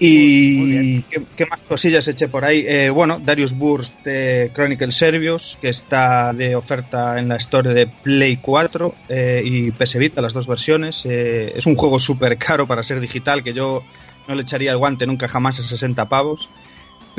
Y 0.01 1.01
¿qué, 1.03 1.23
qué 1.35 1.45
más 1.45 1.61
cosillas 1.61 2.07
eché 2.07 2.29
por 2.29 2.45
ahí? 2.45 2.63
Eh, 2.65 2.89
bueno, 2.89 3.19
Darius 3.21 3.51
Burst 3.53 3.95
eh, 4.05 4.49
Chronicle 4.53 4.93
Servios, 4.93 5.57
que 5.59 5.67
está 5.67 6.31
de 6.31 6.55
oferta 6.55 7.19
en 7.19 7.27
la 7.27 7.35
store 7.35 7.73
de 7.73 7.87
Play 7.87 8.37
4 8.37 8.95
eh, 9.09 9.41
y 9.43 9.71
PS 9.71 9.97
Vita, 9.97 10.21
las 10.21 10.31
dos 10.31 10.47
versiones. 10.47 11.05
Eh, 11.05 11.51
es 11.53 11.65
un 11.65 11.75
juego 11.75 11.99
súper 11.99 12.37
caro 12.37 12.65
para 12.65 12.81
ser 12.81 13.01
digital, 13.01 13.43
que 13.43 13.53
yo 13.53 13.83
no 14.29 14.35
le 14.35 14.43
echaría 14.43 14.71
el 14.71 14.77
guante 14.77 15.05
nunca 15.05 15.27
jamás 15.27 15.59
a 15.59 15.63
60 15.63 16.07
pavos. 16.07 16.49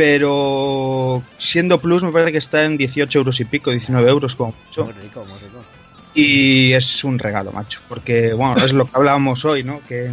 Pero 0.01 1.23
siendo 1.37 1.79
Plus 1.79 2.03
me 2.03 2.11
parece 2.11 2.33
que 2.33 2.39
está 2.39 2.65
en 2.65 2.79
18 2.79 3.19
euros 3.19 3.39
y 3.39 3.45
pico, 3.45 3.71
19 3.71 4.09
euros 4.09 4.35
como 4.35 4.55
mucho. 4.67 4.85
Muy 4.85 4.95
rico, 4.95 5.27
muy 5.27 5.39
rico. 5.39 5.63
Y 6.15 6.73
es 6.73 7.05
un 7.05 7.19
regalo, 7.19 7.53
macho. 7.53 7.81
Porque, 7.87 8.33
bueno, 8.33 8.65
es 8.65 8.73
lo 8.73 8.87
que 8.87 8.93
hablábamos 8.95 9.45
hoy, 9.45 9.63
¿no? 9.63 9.83
Que 9.87 10.07
eh, 10.07 10.11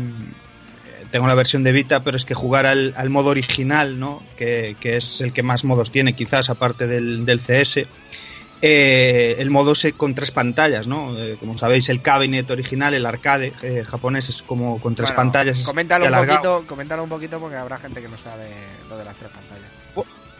tengo 1.10 1.26
la 1.26 1.36
versión 1.36 1.64
de 1.64 1.72
Vita, 1.72 2.04
pero 2.04 2.18
es 2.18 2.26
que 2.26 2.34
jugar 2.34 2.66
al, 2.66 2.94
al 2.98 3.10
modo 3.10 3.30
original, 3.30 3.98
¿no? 3.98 4.22
Que, 4.38 4.76
que 4.82 4.98
es 4.98 5.22
el 5.22 5.32
que 5.32 5.42
más 5.42 5.64
modos 5.64 5.90
tiene, 5.90 6.12
quizás, 6.12 6.50
aparte 6.50 6.86
del, 6.86 7.26
del 7.26 7.40
CS. 7.40 7.88
eh, 8.62 9.36
el 9.40 9.50
modo 9.52 9.74
se, 9.76 9.94
con 9.94 10.16
tres 10.16 10.32
pantallas, 10.32 10.88
¿no? 10.88 11.16
Eh, 11.18 11.38
como 11.40 11.58
sabéis, 11.58 11.90
el 11.90 12.02
cabinet 12.02 12.50
original, 12.52 12.94
el 12.94 13.06
arcade 13.06 13.54
eh, 13.62 13.86
japonés, 13.88 14.30
es 14.30 14.42
como 14.42 14.82
con 14.82 14.96
tres 14.96 15.10
Bueno, 15.10 15.18
pantallas. 15.32 15.60
Coméntalo 15.62 16.06
un, 16.08 16.28
poquito, 16.28 16.64
coméntalo 16.68 17.04
un 17.04 17.10
poquito 17.10 17.40
porque 17.40 17.56
habrá 17.56 17.78
gente 17.78 18.02
que 18.02 18.10
no 18.10 18.18
sabe 18.18 18.50
lo 18.90 18.98
de 18.98 19.06
las 19.06 19.16
tres 19.16 19.30
pantallas. 19.32 19.57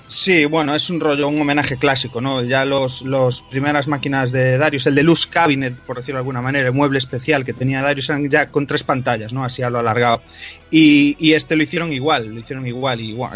Sí, 0.08 0.46
bueno, 0.46 0.74
es 0.74 0.90
un 0.90 1.02
rollo, 1.02 1.28
un 1.28 1.42
homenaje 1.42 1.76
clásico, 1.76 2.22
¿no? 2.22 2.42
Ya 2.42 2.64
los, 2.64 3.02
los 3.02 3.42
primeras 3.42 3.90
máquinas 3.90 4.32
de 4.32 4.58
Darius, 4.58 4.88
el 4.88 4.96
de 4.96 5.04
Luz 5.04 5.28
Cabinet, 5.28 5.78
por 5.82 5.98
decirlo 5.98 6.16
de 6.16 6.20
alguna 6.20 6.42
manera, 6.42 6.70
el 6.70 6.74
mueble 6.74 6.98
especial 6.98 7.44
que 7.44 7.52
tenía 7.52 7.82
Darius, 7.82 8.10
eran 8.10 8.30
ya 8.30 8.50
con 8.50 8.66
tres 8.68 8.84
pantallas, 8.84 9.34
¿no? 9.34 9.44
Así 9.44 9.64
a 9.64 9.70
lo 9.70 9.80
alargado. 9.80 10.22
Y, 10.72 11.18
y 11.20 11.34
este 11.34 11.58
lo 11.58 11.64
hicieron 11.64 11.92
igual, 11.92 12.28
lo 12.28 12.40
hicieron 12.40 12.66
igual. 12.66 13.02
Y 13.02 13.14
bueno, 13.14 13.36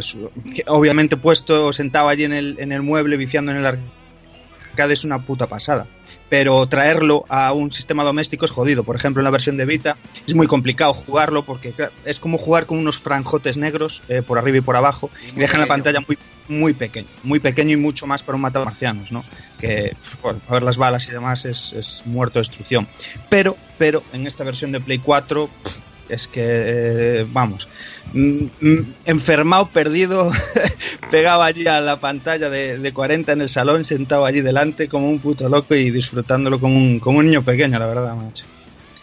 obviamente 0.67 1.17
puesto 1.17 1.73
sentado 1.73 2.07
allí 2.07 2.23
en 2.23 2.33
el, 2.33 2.55
en 2.57 2.71
el 2.71 2.81
mueble, 2.81 3.17
viciando 3.17 3.51
en 3.51 3.57
el 3.57 3.65
arcade, 3.65 4.93
es 4.93 5.03
una 5.03 5.19
puta 5.19 5.47
pasada. 5.47 5.87
Pero 6.31 6.65
traerlo 6.65 7.25
a 7.27 7.51
un 7.51 7.73
sistema 7.73 8.05
doméstico 8.05 8.45
es 8.45 8.51
jodido. 8.51 8.85
Por 8.85 8.95
ejemplo, 8.95 9.19
en 9.19 9.25
la 9.25 9.31
versión 9.31 9.57
de 9.57 9.65
Vita 9.65 9.97
es 10.25 10.33
muy 10.33 10.47
complicado 10.47 10.93
jugarlo 10.93 11.43
porque 11.43 11.73
es 12.05 12.19
como 12.21 12.37
jugar 12.37 12.67
con 12.67 12.77
unos 12.77 12.99
franjotes 12.99 13.57
negros 13.57 14.01
eh, 14.07 14.21
por 14.25 14.37
arriba 14.37 14.59
y 14.59 14.61
por 14.61 14.77
abajo 14.77 15.09
y, 15.35 15.37
dejan 15.37 15.59
la 15.59 15.67
pantalla 15.67 15.99
muy 15.99 16.17
muy 16.47 16.73
pequeño, 16.73 17.07
muy 17.23 17.39
pequeño 17.39 17.73
y 17.73 17.75
mucho 17.75 18.07
más 18.07 18.23
para 18.23 18.37
un 18.37 18.43
matamarcianos, 18.43 19.11
¿no? 19.11 19.25
Que 19.59 19.95
bueno, 20.23 20.39
a 20.47 20.53
ver 20.53 20.63
las 20.63 20.77
balas 20.77 21.05
y 21.07 21.11
demás 21.11 21.43
es, 21.43 21.73
es 21.73 22.01
muerto 22.05 22.39
de 22.39 22.47
destrucción. 22.47 22.87
Pero, 23.29 23.57
pero 23.77 24.01
en 24.13 24.25
esta 24.25 24.45
versión 24.45 24.71
de 24.71 24.79
Play 24.79 24.99
4 24.99 25.49
pf, 25.63 25.90
es 26.11 26.27
que 26.27 26.41
eh, 26.43 27.27
vamos, 27.29 27.67
mm, 28.13 28.43
mm, 28.59 28.93
enfermado, 29.05 29.69
perdido, 29.69 30.31
pegado 31.11 31.41
allí 31.43 31.67
a 31.67 31.79
la 31.79 31.99
pantalla 31.99 32.49
de, 32.49 32.77
de 32.77 32.93
40 32.93 33.31
en 33.33 33.41
el 33.41 33.49
salón, 33.49 33.85
sentado 33.85 34.25
allí 34.25 34.41
delante 34.41 34.87
como 34.87 35.09
un 35.09 35.19
puto 35.19 35.47
loco 35.49 35.75
y 35.75 35.89
disfrutándolo 35.89 36.59
como 36.59 36.75
un, 36.75 36.99
como 36.99 37.19
un 37.19 37.25
niño 37.25 37.43
pequeño, 37.43 37.79
la 37.79 37.87
verdad, 37.87 38.15
macho. 38.15 38.45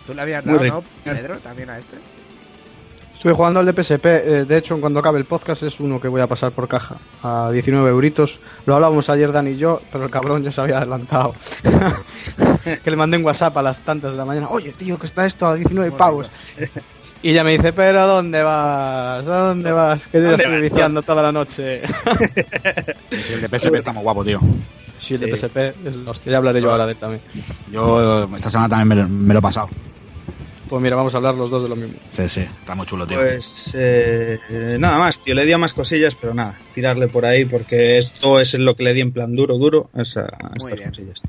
¿Tú 0.07 0.15
le 0.15 0.23
habías 0.23 0.45
Muy 0.45 0.59
dado, 0.59 0.85
no, 1.05 1.13
Pedro, 1.13 1.37
también 1.39 1.71
a 1.71 1.79
este? 1.79 1.97
Estuve 3.19 3.33
jugando 3.33 3.59
al 3.59 3.67
de 3.67 3.73
PSP, 3.73 4.07
eh, 4.07 4.45
de 4.45 4.57
hecho 4.57 4.81
cuando 4.81 5.01
acabe 5.01 5.19
el 5.19 5.25
podcast 5.25 5.65
es 5.65 5.81
uno 5.81 6.01
que 6.01 6.07
voy 6.07 6.21
a 6.21 6.29
pasar 6.29 6.53
por 6.53 6.69
caja, 6.69 6.99
a 7.25 7.51
19 7.51 7.91
euritos. 7.91 8.39
Lo 8.65 8.77
hablábamos 8.77 9.11
ayer 9.11 9.33
Dan 9.33 9.49
y 9.49 9.57
yo, 9.57 9.83
pero 9.91 10.05
el 10.05 10.11
cabrón 10.11 10.45
ya 10.45 10.53
se 10.53 10.61
había 10.61 10.79
adelantado. 10.79 11.35
que 12.85 12.89
le 12.89 12.97
mandé 12.97 13.17
un 13.17 13.25
WhatsApp 13.25 13.57
a 13.57 13.63
las 13.63 13.81
tantas 13.81 14.13
de 14.13 14.19
la 14.19 14.25
mañana, 14.25 14.49
oye 14.51 14.71
tío, 14.71 15.01
que 15.01 15.07
está 15.07 15.27
esto 15.27 15.47
a 15.47 15.57
19 15.57 15.91
pavos. 15.91 16.31
Y 17.21 17.33
ya 17.33 17.43
me 17.43 17.51
dice, 17.53 17.73
pero 17.73 18.07
¿dónde 18.07 18.43
vas? 18.43 19.27
¿A 19.27 19.39
dónde 19.49 19.73
vas? 19.73 20.07
Que 20.07 20.19
yo 20.19 20.25
ya 20.25 20.31
¿Dónde 20.31 20.45
estoy 20.45 20.61
viciando 20.61 21.03
toda 21.03 21.23
la 21.23 21.33
noche. 21.33 21.83
Sí, 23.11 23.33
el 23.33 23.41
de 23.41 23.49
PSP 23.49 23.77
está 23.79 23.93
muy 23.93 24.03
guapo, 24.03 24.25
tío. 24.25 24.41
Sí, 24.99 25.15
el 25.15 25.21
de 25.21 25.29
PSP, 25.37 25.75
es 25.85 25.97
hostia, 25.97 26.33
ya 26.33 26.39
hablaré 26.39 26.61
yo 26.61 26.71
ahora 26.71 26.87
de 26.87 26.93
él 26.93 26.99
también. 26.99 27.23
Yo 27.67 28.25
esta 28.35 28.51
semana 28.51 28.69
también 28.69 28.89
me, 28.89 28.95
lo- 28.97 29.09
me 29.09 29.35
lo 29.35 29.39
he 29.41 29.43
pasado. 29.43 29.69
Pues 30.69 30.83
mira, 30.83 30.97
vamos 30.97 31.15
a 31.15 31.17
hablar 31.19 31.35
los 31.35 31.51
dos 31.51 31.63
de 31.63 31.69
lo 31.71 31.77
mismo. 31.77 31.99
Sí, 32.11 32.29
sí, 32.29 32.41
está 32.41 32.75
muy 32.75 32.85
chulo, 32.87 33.07
tío. 33.07 33.17
Pues 33.19 33.71
eh, 33.75 34.77
nada 34.79 34.99
más, 34.99 35.19
tío. 35.19 35.35
Le 35.35 35.47
di 35.47 35.53
a 35.53 35.59
más 35.59 35.73
cosillas, 35.73 36.15
pero 36.15 36.35
nada, 36.35 36.59
tirarle 36.75 37.09
por 37.09 37.25
ahí 37.25 37.45
porque 37.47 37.97
esto 37.99 38.39
es 38.39 38.53
lo 38.55 38.77
que 38.77 38.83
le 38.85 38.93
di 38.95 39.01
en 39.01 39.13
plan 39.13 39.35
duro, 39.35 39.57
duro. 39.57 39.89
Esa, 39.95 40.29
Muy 40.61 40.73
estas 40.73 40.79
bien. 40.81 40.91
cosillas. 40.91 41.23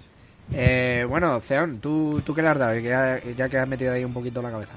Eh, 0.54 1.06
bueno, 1.08 1.40
Ceón, 1.40 1.80
¿tú, 1.80 2.22
¿tú 2.26 2.34
qué 2.34 2.42
le 2.42 2.50
has 2.50 2.60
dado? 2.60 2.78
Ya, 2.80 3.20
ya 3.38 3.48
que 3.48 3.58
has 3.58 3.68
metido 3.68 3.94
ahí 3.94 4.04
un 4.04 4.14
poquito 4.14 4.42
la 4.42 4.52
cabeza. 4.52 4.76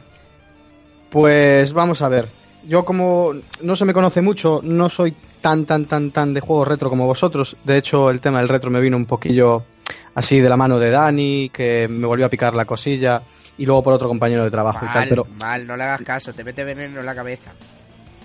Pues 1.12 1.72
vamos 1.74 2.00
a 2.02 2.08
ver. 2.08 2.26
Yo 2.66 2.84
como 2.84 3.32
no 3.60 3.76
se 3.76 3.84
me 3.84 3.92
conoce 3.92 4.22
mucho, 4.22 4.60
no 4.62 4.88
soy 4.88 5.14
tan, 5.40 5.66
tan, 5.66 5.84
tan, 5.84 6.10
tan 6.10 6.32
de 6.32 6.40
juegos 6.40 6.66
retro 6.68 6.88
como 6.88 7.06
vosotros. 7.06 7.56
De 7.64 7.76
hecho, 7.76 8.08
el 8.08 8.20
tema 8.20 8.38
del 8.38 8.48
retro 8.48 8.70
me 8.70 8.80
vino 8.80 8.96
un 8.96 9.04
poquillo 9.04 9.62
así 10.14 10.40
de 10.40 10.48
la 10.48 10.56
mano 10.56 10.78
de 10.78 10.88
Dani, 10.90 11.50
que 11.52 11.86
me 11.88 12.06
volvió 12.06 12.24
a 12.26 12.28
picar 12.28 12.54
la 12.54 12.64
cosilla, 12.64 13.20
y 13.58 13.66
luego 13.66 13.82
por 13.82 13.92
otro 13.92 14.08
compañero 14.08 14.44
de 14.44 14.50
trabajo 14.50 14.86
y 14.86 14.88
tal. 14.88 14.94
Mal, 15.00 15.08
Pero 15.08 15.26
mal, 15.40 15.66
no 15.66 15.76
le 15.76 15.82
hagas 15.84 16.02
caso, 16.02 16.32
te 16.32 16.44
mete 16.44 16.64
veneno 16.64 17.00
en 17.00 17.06
la 17.06 17.14
cabeza. 17.14 17.52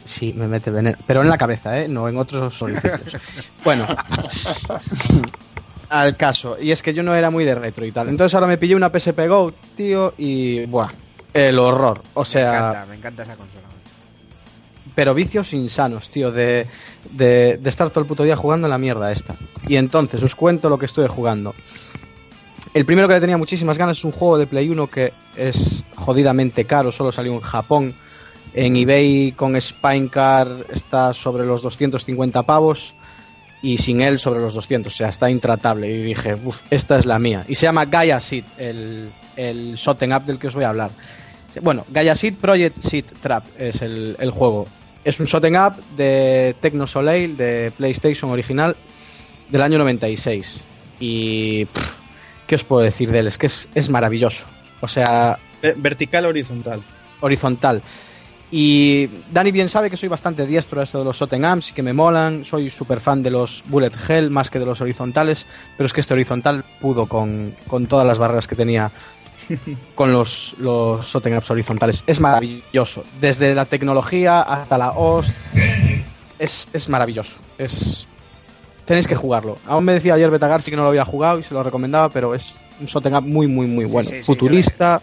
sí, 0.05 0.31
me 0.37 0.47
mete 0.47 0.69
veneno. 0.71 0.97
Pero 1.05 1.21
en 1.23 1.29
la 1.29 1.37
cabeza, 1.37 1.77
¿eh? 1.81 1.87
No 1.89 2.07
en 2.07 2.17
otros 2.17 2.61
orificios. 2.61 3.49
bueno. 3.65 3.85
Al 5.89 6.15
caso. 6.15 6.57
Y 6.61 6.71
es 6.71 6.83
que 6.83 6.93
yo 6.93 7.01
no 7.01 7.15
era 7.15 7.29
muy 7.31 7.43
de 7.43 7.55
retro 7.55 7.85
y 7.85 7.91
tal. 7.91 8.09
Entonces 8.09 8.35
ahora 8.35 8.47
me 8.47 8.57
pillé 8.57 8.75
una 8.75 8.89
PSP 8.89 9.27
Go, 9.27 9.51
tío, 9.75 10.13
y... 10.17 10.65
Buah. 10.65 10.89
El 11.33 11.59
horror. 11.59 12.01
O 12.13 12.21
Me 12.21 12.25
sea... 12.25 12.57
encanta, 12.57 12.85
me 12.87 12.95
encanta 12.95 13.23
esa 13.23 13.35
consola. 13.35 13.63
pero 14.95 15.13
vicios 15.13 15.53
insanos, 15.53 16.09
tío, 16.09 16.31
de, 16.31 16.65
de, 17.11 17.57
de 17.57 17.69
estar 17.69 17.89
todo 17.89 17.99
el 18.01 18.07
puto 18.07 18.23
día 18.23 18.35
jugando 18.35 18.67
en 18.67 18.71
la 18.71 18.77
mierda 18.79 19.11
esta. 19.11 19.35
Y 19.67 19.75
entonces 19.75 20.23
os 20.23 20.35
cuento 20.35 20.69
lo 20.69 20.79
que 20.79 20.85
estuve 20.87 21.07
jugando. 21.07 21.53
El 22.73 22.85
primero 22.85 23.07
que 23.07 23.13
le 23.15 23.21
tenía 23.21 23.37
muchísimas 23.37 23.77
ganas 23.77 23.97
es 23.97 24.03
un 24.05 24.11
juego 24.11 24.37
de 24.37 24.47
Play 24.47 24.69
1 24.69 24.87
que 24.87 25.13
es 25.35 25.83
jodidamente 25.95 26.65
caro, 26.65 26.91
solo 26.91 27.11
salió 27.11 27.33
en 27.33 27.41
Japón. 27.41 27.93
En 28.53 28.75
eBay 28.75 29.33
con 29.33 29.59
Spinecar 29.59 30.47
está 30.71 31.13
sobre 31.13 31.45
los 31.45 31.61
250 31.61 32.43
pavos 32.43 32.93
y 33.61 33.77
sin 33.77 34.01
él 34.01 34.19
sobre 34.19 34.39
los 34.39 34.53
200, 34.53 34.93
o 34.93 34.95
sea, 34.95 35.09
está 35.09 35.29
intratable. 35.29 35.89
Y 35.89 36.01
dije, 36.03 36.35
uff, 36.35 36.61
esta 36.69 36.97
es 36.97 37.05
la 37.05 37.19
mía. 37.19 37.43
Y 37.47 37.55
se 37.55 37.63
llama 37.65 37.85
Gaia 37.85 38.19
Seed, 38.19 38.43
el, 38.57 39.09
el 39.35 39.75
shot'em 39.75 40.11
up 40.15 40.23
del 40.25 40.37
que 40.39 40.47
os 40.47 40.55
voy 40.55 40.63
a 40.63 40.69
hablar. 40.69 40.91
Bueno, 41.61 41.85
Gaia 41.89 42.15
Seed 42.15 42.35
Project 42.35 42.77
Seed 42.81 43.05
Trap 43.21 43.43
es 43.57 43.81
el, 43.81 44.15
el 44.19 44.31
juego. 44.31 44.67
Es 45.03 45.19
un 45.19 45.25
shot'em 45.25 45.55
up 45.55 45.73
de 45.95 46.55
Tecno 46.61 46.85
Soleil, 46.85 47.35
de 47.37 47.71
PlayStation 47.75 48.29
original, 48.31 48.75
del 49.49 49.61
año 49.61 49.77
96. 49.79 50.61
Y... 50.99 51.65
pff, 51.65 51.93
¿Qué 52.47 52.55
os 52.55 52.63
puedo 52.63 52.81
decir 52.83 53.11
de 53.11 53.19
él? 53.19 53.27
Es 53.27 53.37
que 53.37 53.47
es, 53.47 53.67
es 53.75 53.89
maravilloso. 53.89 54.45
O 54.81 54.87
sea, 54.87 55.37
Eh, 55.61 55.73
vertical 55.75 56.25
o 56.25 56.29
horizontal. 56.29 56.81
horizontal. 57.19 57.81
Y 58.49 59.09
Dani 59.31 59.51
bien 59.51 59.67
sabe 59.67 59.89
que 59.89 59.97
soy 59.97 60.07
bastante 60.07 60.47
diestro 60.47 60.79
a 60.79 60.83
esto 60.83 60.99
de 60.99 61.05
los 61.05 61.21
ups 61.21 61.69
y 61.69 61.73
que 61.73 61.83
me 61.83 61.91
molan. 61.91 62.45
Soy 62.45 62.69
súper 62.69 63.01
fan 63.01 63.21
de 63.21 63.29
los 63.29 63.63
bullet 63.67 63.91
hell 64.07 64.29
más 64.29 64.49
que 64.49 64.59
de 64.59 64.65
los 64.65 64.79
horizontales. 64.79 65.45
Pero 65.75 65.85
es 65.85 65.93
que 65.93 66.01
este 66.01 66.13
horizontal 66.13 66.63
pudo 66.79 67.07
con, 67.07 67.53
con 67.67 67.87
todas 67.87 68.07
las 68.07 68.19
barreras 68.19 68.47
que 68.47 68.55
tenía 68.55 68.89
con 69.95 70.13
los, 70.13 70.55
los 70.59 71.13
ups 71.13 71.51
horizontales. 71.51 72.03
Es 72.07 72.21
maravilloso. 72.21 73.03
Desde 73.19 73.53
la 73.53 73.65
tecnología 73.65 74.41
hasta 74.41 74.77
la 74.77 74.91
host. 74.91 75.31
Es, 76.39 76.69
es 76.71 76.87
maravilloso. 76.87 77.37
Es... 77.57 78.07
Tenéis 78.85 79.07
que 79.07 79.15
jugarlo. 79.15 79.57
Aún 79.65 79.83
me 79.83 79.91
decía 79.91 80.13
ayer 80.13 80.29
Beta 80.29 80.47
Garfi 80.47 80.71
que 80.71 80.77
no 80.77 80.83
lo 80.83 80.89
había 80.89 81.03
jugado 81.03 81.39
y 81.39 81.43
se 81.43 81.53
lo 81.53 81.61
recomendaba, 81.61 82.07
pero 82.07 82.33
es 82.33 82.53
un 82.79 83.13
up 83.13 83.21
muy, 83.23 83.47
muy, 83.47 83.67
muy 83.67 83.83
bueno. 83.83 84.09
sí, 84.09 84.17
sí, 84.17 84.23
Futurista. 84.23 85.01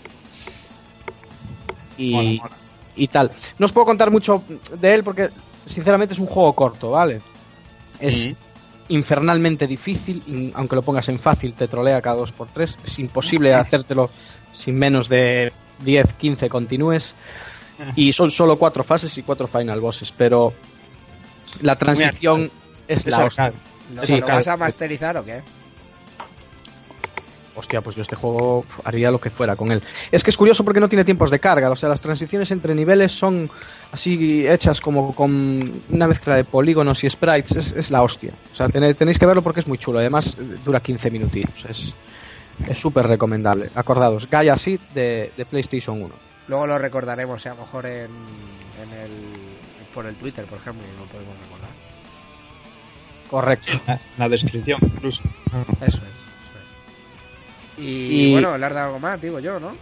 Y, 1.98 2.12
Mola, 2.12 2.30
mola. 2.30 2.63
Y 2.96 3.08
tal. 3.08 3.30
No 3.58 3.66
os 3.66 3.72
puedo 3.72 3.86
contar 3.86 4.10
mucho 4.10 4.42
de 4.80 4.94
él 4.94 5.04
porque, 5.04 5.30
sinceramente, 5.64 6.14
es 6.14 6.20
un 6.20 6.26
juego 6.26 6.52
corto, 6.54 6.90
¿vale? 6.90 7.20
Es 8.00 8.30
infernalmente 8.88 9.66
difícil, 9.66 10.52
aunque 10.54 10.76
lo 10.76 10.82
pongas 10.82 11.08
en 11.08 11.18
fácil 11.18 11.54
te 11.54 11.68
trolea 11.68 12.02
cada 12.02 12.16
2x3, 12.18 12.76
es 12.84 12.98
imposible 12.98 13.54
hacértelo 13.54 14.10
sin 14.52 14.78
menos 14.78 15.08
de 15.08 15.52
10, 15.82 16.12
15 16.14 16.48
continúes 16.48 17.14
y 17.96 18.12
son 18.12 18.30
solo 18.30 18.58
cuatro 18.58 18.84
fases 18.84 19.16
y 19.18 19.22
cuatro 19.22 19.46
final 19.46 19.80
bosses, 19.80 20.12
pero 20.12 20.52
la 21.62 21.76
transición 21.76 22.50
es 22.86 22.98
Es 23.00 23.06
la 23.06 23.24
hostia. 23.24 23.52
¿Lo, 23.94 24.02
Sí, 24.02 24.16
lo 24.16 24.26
vas 24.26 24.48
a 24.48 24.56
masterizar 24.56 25.16
o 25.18 25.24
qué? 25.24 25.42
Hostia, 27.56 27.80
pues 27.80 27.96
yo 27.96 28.02
este 28.02 28.16
juego 28.16 28.62
pf, 28.62 28.82
haría 28.84 29.10
lo 29.10 29.20
que 29.20 29.30
fuera 29.30 29.54
con 29.56 29.70
él. 29.70 29.82
Es 30.10 30.24
que 30.24 30.30
es 30.30 30.36
curioso 30.36 30.64
porque 30.64 30.80
no 30.80 30.88
tiene 30.88 31.04
tiempos 31.04 31.30
de 31.30 31.38
carga, 31.38 31.70
o 31.70 31.76
sea, 31.76 31.88
las 31.88 32.00
transiciones 32.00 32.50
entre 32.50 32.74
niveles 32.74 33.12
son 33.12 33.48
así 33.92 34.46
hechas 34.46 34.80
como 34.80 35.14
con 35.14 35.82
una 35.90 36.06
mezcla 36.08 36.36
de 36.36 36.44
polígonos 36.44 37.04
y 37.04 37.10
sprites, 37.10 37.56
es, 37.56 37.72
es 37.72 37.90
la 37.90 38.02
hostia. 38.02 38.32
O 38.52 38.56
sea, 38.56 38.68
tenéis, 38.68 38.96
tenéis 38.96 39.18
que 39.18 39.26
verlo 39.26 39.42
porque 39.42 39.60
es 39.60 39.68
muy 39.68 39.78
chulo, 39.78 40.00
además 40.00 40.36
eh, 40.38 40.56
dura 40.64 40.80
15 40.80 41.10
minutitos, 41.10 41.64
es 41.68 41.94
es 42.68 42.78
súper 42.78 43.06
recomendable. 43.06 43.70
Acordados, 43.74 44.28
Gaia 44.30 44.56
Seed 44.56 44.80
de, 44.94 45.32
de 45.36 45.44
PlayStation 45.44 46.00
1. 46.00 46.14
Luego 46.48 46.66
lo 46.66 46.78
recordaremos, 46.78 47.44
eh, 47.44 47.48
a 47.48 47.54
lo 47.54 47.62
mejor 47.62 47.86
en, 47.86 48.10
en 48.82 48.92
el, 49.02 49.10
por 49.94 50.06
el 50.06 50.14
Twitter, 50.16 50.44
por 50.44 50.58
ejemplo, 50.58 50.84
y 50.84 50.98
lo 50.98 51.06
podemos 51.06 51.34
recordar. 51.40 51.70
Correcto. 53.30 53.72
La, 53.86 54.00
la 54.18 54.28
descripción, 54.28 54.78
incluso. 54.82 55.22
Eso 55.80 55.98
es. 55.98 56.23
Y- 57.78 58.32
bueno, 58.32 58.56
le 58.56 58.66
has 58.66 58.72
dado 58.74 58.86
algo 58.86 58.98
más, 59.00 59.20
digo 59.20 59.40
yo, 59.40 59.58
¿no? 59.58 59.72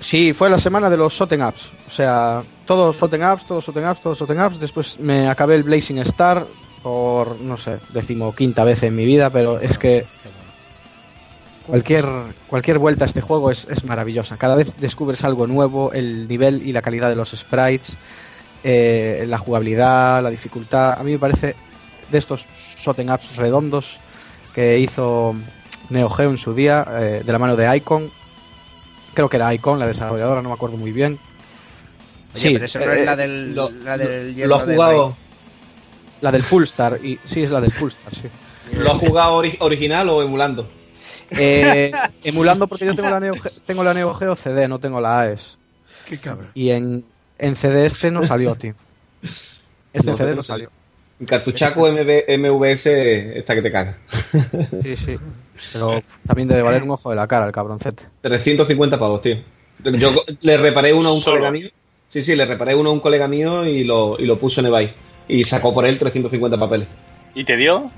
Sí, 0.00 0.32
fue 0.32 0.50
la 0.50 0.58
semana 0.58 0.90
de 0.90 0.96
los 0.96 1.14
Soten 1.14 1.42
Apps. 1.42 1.70
O 1.86 1.90
sea, 1.90 2.42
todos 2.66 2.96
Soten 2.96 3.22
Apps, 3.22 3.46
todos 3.46 3.64
Soten 3.64 3.84
Apps, 3.84 4.00
todos 4.00 4.18
Soten 4.18 4.40
Apps. 4.40 4.58
Después 4.58 4.98
me 4.98 5.28
acabé 5.28 5.54
el 5.54 5.62
Blazing 5.62 5.98
Star 5.98 6.44
por, 6.82 7.40
no 7.40 7.56
sé, 7.56 7.78
decimoquinta 7.90 8.64
vez 8.64 8.82
en 8.82 8.96
mi 8.96 9.04
vida, 9.04 9.30
pero 9.30 9.60
es 9.60 9.78
que 9.78 10.04
cualquier, 11.66 12.04
cualquier 12.48 12.78
vuelta 12.78 13.04
a 13.04 13.06
este 13.06 13.20
juego 13.20 13.50
es, 13.50 13.66
es 13.70 13.84
maravillosa. 13.84 14.36
Cada 14.36 14.56
vez 14.56 14.72
descubres 14.80 15.22
algo 15.22 15.46
nuevo, 15.46 15.92
el 15.92 16.26
nivel 16.26 16.66
y 16.66 16.72
la 16.72 16.82
calidad 16.82 17.08
de 17.08 17.14
los 17.14 17.30
sprites, 17.30 17.96
eh, 18.64 19.24
la 19.28 19.38
jugabilidad, 19.38 20.22
la 20.22 20.30
dificultad. 20.30 20.98
A 20.98 21.04
mí 21.04 21.12
me 21.12 21.18
parece 21.18 21.54
de 22.10 22.18
estos 22.18 22.44
Soten 22.52 23.10
Apps 23.10 23.36
redondos 23.36 23.98
que 24.52 24.78
hizo 24.80 25.34
Neo 25.90 26.08
Geo 26.10 26.30
en 26.30 26.38
su 26.38 26.54
día, 26.54 26.84
eh, 26.98 27.22
de 27.24 27.32
la 27.32 27.38
mano 27.38 27.56
de 27.56 27.76
Icon. 27.76 28.10
Creo 29.14 29.28
que 29.28 29.36
era 29.36 29.52
Icon, 29.52 29.78
la 29.78 29.86
desarrolladora, 29.86 30.40
no 30.42 30.48
me 30.48 30.54
acuerdo 30.54 30.76
muy 30.76 30.92
bien. 30.92 31.18
Oye, 32.34 32.52
pero 32.52 32.64
eso 32.64 32.78
no 32.78 32.84
eh, 32.92 33.00
es 33.00 33.06
la 33.06 33.16
del, 33.16 33.54
lo- 33.54 33.70
la 33.70 33.98
del 33.98 34.28
Lo 34.28 34.34
hielo 34.34 34.56
ha 34.56 34.64
de 34.66 34.74
jugado, 34.74 35.16
La 36.22 36.32
del 36.32 36.44
Pulstar, 36.44 36.98
y 37.04 37.18
sí, 37.26 37.42
es 37.42 37.50
la 37.50 37.60
del 37.60 37.72
Pulstar, 37.72 38.14
sí. 38.14 38.22
lo 38.78 38.92
ha 38.92 38.98
jugado 38.98 39.42
ori- 39.42 39.56
original 39.60 40.08
o 40.08 40.22
emulando. 40.22 40.66
Eh, 41.30 41.90
emulando 42.24 42.66
porque 42.66 42.86
yo 42.86 42.94
tengo 42.94 43.10
la, 43.10 43.20
Neo, 43.20 43.34
tengo 43.66 43.84
la 43.84 43.92
Neo 43.92 44.14
Geo 44.14 44.34
CD, 44.36 44.66
no 44.68 44.78
tengo 44.78 45.00
la 45.00 45.20
AES. 45.20 45.58
Qué 46.06 46.16
cabrón. 46.18 46.48
Y 46.54 46.70
en, 46.70 47.04
en 47.38 47.56
CD 47.56 47.84
este 47.86 48.10
no 48.10 48.22
salió, 48.22 48.54
tío. 48.54 48.74
Este 49.92 50.06
No, 50.06 50.12
en 50.12 50.16
CD 50.16 50.30
no 50.30 50.36
no 50.36 50.42
salió. 50.42 50.70
En 51.20 51.26
cartuchaco 51.26 51.86
MV, 51.86 52.24
MVS 52.38 52.86
está 53.38 53.54
que 53.54 53.62
te 53.62 53.70
caga. 53.72 53.98
Sí, 54.82 54.96
sí. 54.96 55.18
Pero 55.72 56.02
también 56.26 56.48
debe 56.48 56.62
valer 56.62 56.82
un 56.82 56.90
ojo 56.90 57.10
de 57.10 57.16
la 57.16 57.26
cara 57.26 57.46
el 57.46 57.52
cabroncete. 57.52 58.04
350 58.22 58.98
pavos, 58.98 59.22
tío. 59.22 59.36
Yo 59.84 60.12
le 60.40 60.56
reparé 60.56 60.92
uno 60.92 61.08
a 61.08 61.12
un 61.12 61.20
Solo. 61.20 61.36
colega 61.36 61.50
mío. 61.52 61.68
Sí, 62.08 62.22
sí, 62.22 62.36
le 62.36 62.44
reparé 62.44 62.74
uno 62.74 62.90
a 62.90 62.92
un 62.92 63.00
colega 63.00 63.26
mío 63.26 63.64
y 63.66 63.84
lo, 63.84 64.16
y 64.18 64.26
lo 64.26 64.36
puso 64.36 64.60
en 64.60 64.66
eBay. 64.66 64.92
Y 65.28 65.44
sacó 65.44 65.72
por 65.72 65.84
él 65.86 65.98
350 65.98 66.56
papeles. 66.58 66.88
¿Y 67.34 67.44
te 67.44 67.56
dio? 67.56 67.90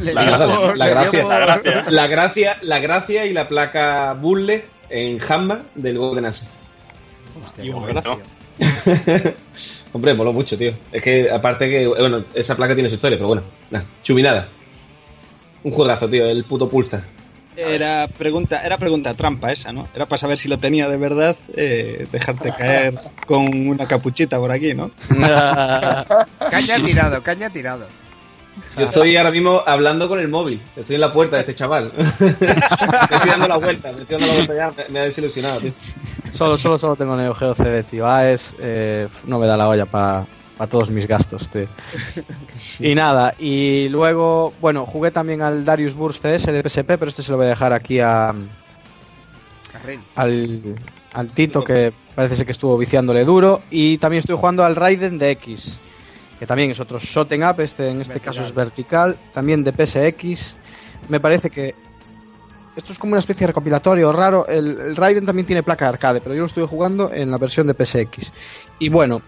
Le 0.00 0.12
La 0.14 0.22
dio 0.22 0.30
gracia, 0.38 0.56
por- 0.56 0.76
la 0.78 0.86
dio 0.86 0.94
gracia, 0.94 1.20
por- 1.22 1.30
la 1.30 1.38
gracia. 1.38 1.84
La 1.90 2.06
gracia, 2.08 2.56
la 2.62 2.78
gracia 2.80 3.26
y 3.26 3.32
la 3.32 3.48
placa 3.48 4.14
Bullet 4.20 4.64
en 4.90 5.18
Jamba 5.18 5.62
del 5.74 5.98
Golden 5.98 6.24
Axe. 6.26 6.44
Hostia, 7.44 7.64
Y 7.64 7.70
un. 7.70 7.84
Hombre, 9.94 10.14
moló 10.14 10.32
mucho, 10.32 10.56
tío. 10.56 10.72
Es 10.90 11.02
que 11.02 11.30
aparte 11.30 11.68
que, 11.68 11.86
bueno, 11.86 12.24
esa 12.34 12.56
placa 12.56 12.74
tiene 12.74 12.88
su 12.88 12.94
historia, 12.94 13.18
pero 13.18 13.28
bueno, 13.28 13.42
nada, 13.70 13.84
chuminada. 14.02 14.48
Un 15.64 15.72
juegazo, 15.72 16.08
tío, 16.08 16.26
el 16.26 16.44
puto 16.44 16.68
Pulsar. 16.68 17.04
Era 17.56 18.08
pregunta, 18.08 18.62
era 18.64 18.78
pregunta 18.78 19.12
trampa 19.14 19.52
esa, 19.52 19.72
¿no? 19.72 19.86
Era 19.94 20.06
para 20.06 20.18
saber 20.18 20.38
si 20.38 20.48
lo 20.48 20.58
tenía 20.58 20.88
de 20.88 20.96
verdad, 20.96 21.36
eh, 21.54 22.06
dejarte 22.10 22.50
caer 22.50 22.98
con 23.26 23.68
una 23.68 23.86
capuchita 23.86 24.38
por 24.38 24.50
aquí, 24.50 24.72
¿no? 24.72 24.90
Caña 26.50 26.76
tirado, 26.82 27.22
caña 27.22 27.50
tirado. 27.50 27.86
Yo 28.76 28.86
estoy 28.86 29.16
ahora 29.16 29.30
mismo 29.30 29.62
hablando 29.66 30.08
con 30.08 30.18
el 30.18 30.28
móvil. 30.28 30.60
Estoy 30.76 30.94
en 30.96 31.00
la 31.00 31.12
puerta 31.12 31.36
de 31.36 31.40
este 31.40 31.54
chaval. 31.54 31.90
me 32.18 32.28
estoy 32.36 33.30
dando 33.30 33.48
la 33.48 33.56
vuelta, 33.56 33.92
me 33.92 34.02
estoy 34.02 34.18
dando 34.18 34.26
la 34.26 34.34
vuelta 34.34 34.54
ya. 34.54 34.70
Me, 34.70 34.84
me 34.90 35.00
ha 35.00 35.04
desilusionado, 35.04 35.60
tío. 35.60 35.72
Solo, 36.30 36.56
solo, 36.56 36.78
solo 36.78 36.96
tengo 36.96 37.16
Neo 37.16 37.34
Geo 37.34 37.54
CD, 37.54 37.82
tío. 37.82 38.06
AES 38.06 38.54
eh, 38.60 39.08
no 39.24 39.38
me 39.38 39.46
da 39.46 39.56
la 39.56 39.68
olla 39.68 39.86
para 39.86 40.26
todos 40.66 40.90
mis 40.90 41.06
gastos, 41.06 41.48
tío. 41.48 41.66
Y 42.78 42.94
nada, 42.94 43.34
y 43.38 43.88
luego, 43.88 44.52
bueno, 44.60 44.86
jugué 44.86 45.10
también 45.10 45.42
al 45.42 45.64
Darius 45.64 45.94
Burst 45.94 46.22
CS 46.22 46.46
de 46.46 46.62
PSP, 46.68 46.86
pero 46.98 47.08
este 47.08 47.22
se 47.22 47.30
lo 47.30 47.36
voy 47.36 47.46
a 47.46 47.50
dejar 47.50 47.72
aquí 47.72 48.00
a, 48.00 48.34
al, 50.16 50.76
al 51.12 51.30
Tito, 51.30 51.64
que 51.64 51.92
parece 52.14 52.36
ser 52.36 52.46
que 52.46 52.52
estuvo 52.52 52.76
viciándole 52.78 53.24
duro. 53.24 53.62
Y 53.70 53.98
también 53.98 54.18
estoy 54.20 54.36
jugando 54.36 54.64
al 54.64 54.76
Raiden 54.76 55.18
de 55.18 55.30
X, 55.32 55.78
que 56.38 56.46
también 56.46 56.70
es 56.70 56.80
otro 56.80 56.98
shooting 56.98 57.42
up, 57.44 57.60
este 57.60 57.88
en 57.88 58.00
este 58.00 58.14
Vertical. 58.14 58.34
caso 58.34 58.46
es 58.46 58.54
vertical, 58.54 59.16
también 59.32 59.64
de 59.64 59.72
PSX. 59.72 60.56
Me 61.08 61.20
parece 61.20 61.50
que 61.50 61.74
esto 62.76 62.92
es 62.92 62.98
como 62.98 63.12
una 63.12 63.20
especie 63.20 63.40
de 63.40 63.48
recopilatorio 63.48 64.12
raro. 64.12 64.46
El, 64.46 64.78
el 64.78 64.96
Raiden 64.96 65.26
también 65.26 65.46
tiene 65.46 65.62
placa 65.62 65.84
de 65.86 65.90
arcade, 65.90 66.20
pero 66.20 66.34
yo 66.34 66.40
lo 66.40 66.46
estuve 66.46 66.66
jugando 66.66 67.12
en 67.12 67.30
la 67.30 67.38
versión 67.38 67.66
de 67.66 67.74
PSX. 67.74 68.32
Y 68.78 68.88
bueno, 68.88 69.22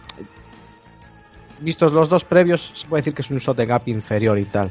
vistos 1.64 1.92
los 1.92 2.08
dos 2.08 2.24
previos, 2.24 2.72
se 2.74 2.86
puede 2.86 3.00
decir 3.00 3.14
que 3.14 3.22
es 3.22 3.30
un 3.30 3.38
shooting 3.38 3.72
up 3.72 3.82
inferior 3.86 4.38
y 4.38 4.44
tal. 4.44 4.70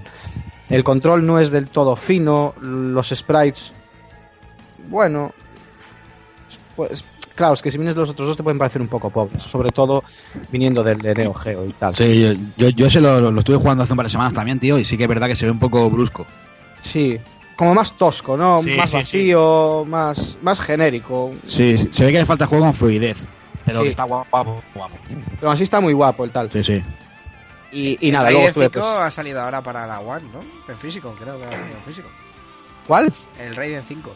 El 0.69 0.84
control 0.84 1.25
no 1.25 1.39
es 1.39 1.51
del 1.51 1.67
todo 1.67 1.95
fino, 1.95 2.53
los 2.62 3.10
sprites, 3.10 3.73
bueno, 4.89 5.34
pues 6.75 7.03
claro, 7.36 7.53
es 7.53 7.62
que 7.62 7.71
si 7.71 7.77
vienes 7.77 7.95
de 7.95 8.01
los 8.01 8.10
otros 8.10 8.29
dos 8.29 8.38
te 8.38 8.43
pueden 8.43 8.58
parecer 8.58 8.82
un 8.82 8.88
poco 8.88 9.10
pobres, 9.10 9.43
sobre 9.43 9.71
todo 9.71 10.03
viniendo 10.51 10.84
del 10.84 10.99
de 10.99 11.13
Neo 11.13 11.34
Geo 11.34 11.65
y 11.65 11.73
tal. 11.73 11.95
Sí, 11.95 12.21
yo, 12.21 12.34
yo, 12.58 12.69
yo 12.69 12.88
ese 12.88 13.01
lo, 13.01 13.32
lo 13.32 13.39
estuve 13.39 13.58
jugando 13.58 13.84
hace 13.84 13.93
un 13.93 13.97
par 13.97 14.06
de 14.06 14.12
semanas 14.12 14.34
también, 14.34 14.60
tío, 14.60 14.77
y 14.77 14.86
sí 14.86 14.97
que 14.97 15.03
es 15.03 15.10
verdad 15.10 15.27
que 15.27 15.36
se 15.36 15.45
ve 15.45 15.51
un 15.51 15.60
poco 15.60 15.89
brusco. 15.89 16.25
Sí, 16.82 17.19
como 17.56 17.73
más 17.73 17.97
tosco, 17.97 18.36
¿no? 18.36 18.62
Sí, 18.62 18.75
más 18.75 18.91
sí, 18.91 18.97
vacío, 18.97 19.86
más 19.88 20.38
más 20.41 20.60
genérico. 20.60 21.34
Sí, 21.47 21.77
sí, 21.77 21.89
se 21.91 22.06
ve 22.06 22.12
que 22.12 22.19
le 22.19 22.25
falta 22.25 22.47
juego 22.47 22.65
con 22.65 22.73
fluidez. 22.73 23.17
Pero 23.65 23.80
Sí. 23.80 23.84
que 23.86 23.89
está 23.91 24.04
guapo, 24.04 24.62
guapo. 24.73 24.95
Pero 25.39 25.52
así 25.52 25.63
está 25.63 25.80
muy 25.80 25.93
guapo 25.93 26.23
el 26.26 26.32
tal. 26.32 26.52
Sí, 26.52 26.63
sí. 26.63 26.84
Y, 27.71 27.97
y 27.99 28.08
El 28.08 28.13
nada, 28.13 28.26
Raiden 28.26 28.34
luego 28.41 28.47
estuve 28.49 28.65
5 28.65 28.80
pues... 28.80 28.86
ha 29.08 29.12
salido 29.12 29.41
ahora 29.41 29.62
para 29.62 29.88
la 29.88 29.99
One, 29.99 30.26
¿no? 30.34 30.41
En 30.71 30.78
físico, 30.80 31.15
creo 31.19 31.38
que 31.39 31.45
ha 31.45 31.49
salido 31.52 31.78
en 31.78 31.84
físico. 31.84 32.08
¿Cuál? 32.88 33.13
El 33.39 33.56
Raiden 33.56 33.84
5. 33.88 34.13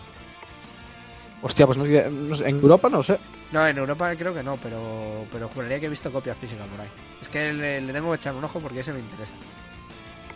Hostia, 1.41 1.65
pues 1.65 1.77
no, 1.77 1.86
sé- 1.86 2.10
no 2.12 2.36
sé, 2.36 2.49
en 2.49 2.55
Europa 2.60 2.89
no 2.89 3.01
sé. 3.03 3.17
No, 3.51 3.65
en 3.65 3.77
Europa 3.77 4.13
creo 4.15 4.33
que 4.33 4.43
no, 4.43 4.57
pero, 4.57 5.25
pero 5.31 5.47
juraría 5.49 5.79
que 5.79 5.86
he 5.86 5.89
visto 5.89 6.12
copias 6.12 6.36
físicas 6.38 6.67
por 6.67 6.81
ahí. 6.81 6.88
Es 7.21 7.29
que 7.29 7.53
le, 7.53 7.79
le 7.81 7.93
tengo 7.93 8.10
que 8.12 8.17
echar 8.17 8.33
un 8.36 8.43
ojo 8.43 8.60
porque 8.60 8.81
ese 8.81 8.91
me 8.91 8.99
interesa. 8.99 9.31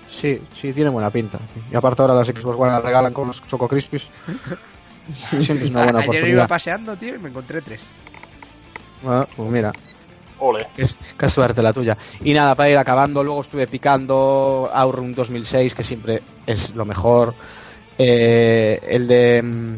Sí, 0.09 0.41
sí, 0.53 0.71
tiene 0.73 0.89
buena 0.89 1.09
pinta. 1.09 1.39
Y 1.71 1.75
aparte 1.75 2.01
ahora 2.01 2.13
las 2.13 2.27
Xbox 2.27 2.57
One 2.57 2.71
las 2.71 2.83
regalan 2.83 3.13
con 3.13 3.27
los 3.27 3.45
Choco 3.47 3.67
Crispies. 3.67 4.07
Siempre 5.41 5.63
es 5.65 5.69
una 5.71 5.83
buena 5.83 5.99
Ayer 5.99 6.05
iba 6.05 6.17
oportunidad. 6.19 6.47
paseando, 6.47 6.95
tío, 6.95 7.15
y 7.15 7.19
me 7.19 7.29
encontré 7.29 7.61
tres. 7.61 7.85
Ah, 9.05 9.27
pues 9.35 9.49
mira, 9.49 9.75
Ole. 10.37 10.67
qué, 10.75 10.85
qué 11.17 11.29
suerte 11.29 11.61
la 11.61 11.73
tuya. 11.73 11.97
Y 12.23 12.33
nada, 12.33 12.55
para 12.55 12.69
ir 12.69 12.77
acabando, 12.77 13.23
luego 13.23 13.41
estuve 13.41 13.67
picando 13.67 14.69
Outrun 14.73 15.13
2006, 15.13 15.75
que 15.75 15.83
siempre 15.83 16.23
es 16.45 16.73
lo 16.75 16.85
mejor. 16.85 17.35
Eh, 17.97 18.79
el 18.83 19.07
de 19.07 19.41
mm, 19.43 19.77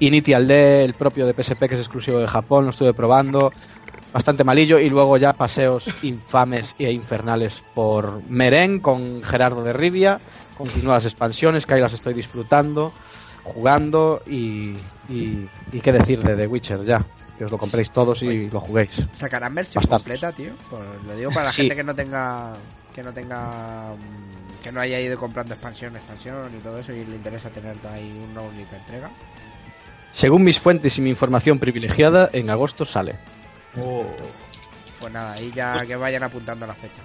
Initial 0.00 0.46
D, 0.46 0.84
el 0.84 0.94
propio 0.94 1.26
de 1.26 1.34
PSP, 1.34 1.68
que 1.68 1.74
es 1.74 1.80
exclusivo 1.80 2.18
de 2.18 2.26
Japón, 2.28 2.64
lo 2.64 2.70
estuve 2.70 2.94
probando. 2.94 3.52
Bastante 4.12 4.44
malillo. 4.44 4.78
Y 4.78 4.90
luego 4.90 5.16
ya 5.16 5.32
paseos 5.34 5.94
infames 6.02 6.74
e 6.78 6.92
infernales 6.92 7.62
por 7.74 8.22
Meren 8.28 8.80
con 8.80 9.22
Gerardo 9.22 9.64
de 9.64 9.72
Rivia, 9.72 10.20
con 10.56 10.66
sus 10.68 10.84
nuevas 10.84 11.04
expansiones, 11.04 11.66
que 11.66 11.74
ahí 11.74 11.80
las 11.80 11.94
estoy 11.94 12.14
disfrutando, 12.14 12.92
jugando. 13.42 14.22
Y, 14.26 14.74
y, 15.08 15.48
y 15.72 15.80
qué 15.82 15.92
decir 15.92 16.22
de 16.22 16.36
The 16.36 16.46
Witcher 16.46 16.84
ya. 16.84 17.04
Que 17.38 17.44
os 17.44 17.50
lo 17.50 17.58
compréis 17.58 17.90
todos 17.90 18.22
y 18.22 18.48
lo 18.48 18.60
juguéis. 18.60 19.02
¿Sacarán 19.12 19.54
versión 19.54 19.82
Bastantes. 19.82 20.04
completa, 20.20 20.32
tío? 20.36 20.52
Pues 20.70 20.82
lo 21.06 21.16
digo 21.16 21.30
para 21.32 21.46
la 21.46 21.52
Sí. 21.52 21.62
gente 21.62 21.74
que 21.76 21.84
no 21.84 21.94
tenga. 21.94 22.52
Que 22.94 23.02
no 23.02 23.12
tenga. 23.12 23.92
Que 24.62 24.70
no 24.70 24.80
haya 24.80 25.00
ido 25.00 25.18
comprando 25.18 25.52
expansión, 25.54 25.96
expansión 25.96 26.48
y 26.56 26.62
todo 26.62 26.78
eso 26.78 26.92
y 26.92 27.04
le 27.04 27.16
interesa 27.16 27.50
tener 27.50 27.76
ahí 27.92 28.24
una 28.30 28.40
única 28.42 28.76
entrega. 28.76 29.10
Según 30.12 30.44
mis 30.44 30.60
fuentes 30.60 30.96
y 30.96 31.00
mi 31.02 31.10
información 31.10 31.58
privilegiada, 31.58 32.30
en 32.32 32.48
agosto 32.50 32.84
sale. 32.84 33.16
Pues 35.00 35.12
nada, 35.12 35.32
ahí 35.32 35.52
ya 35.54 35.76
que 35.86 35.96
vayan 35.96 36.22
apuntando 36.22 36.66
la 36.66 36.74
fecha. 36.74 37.02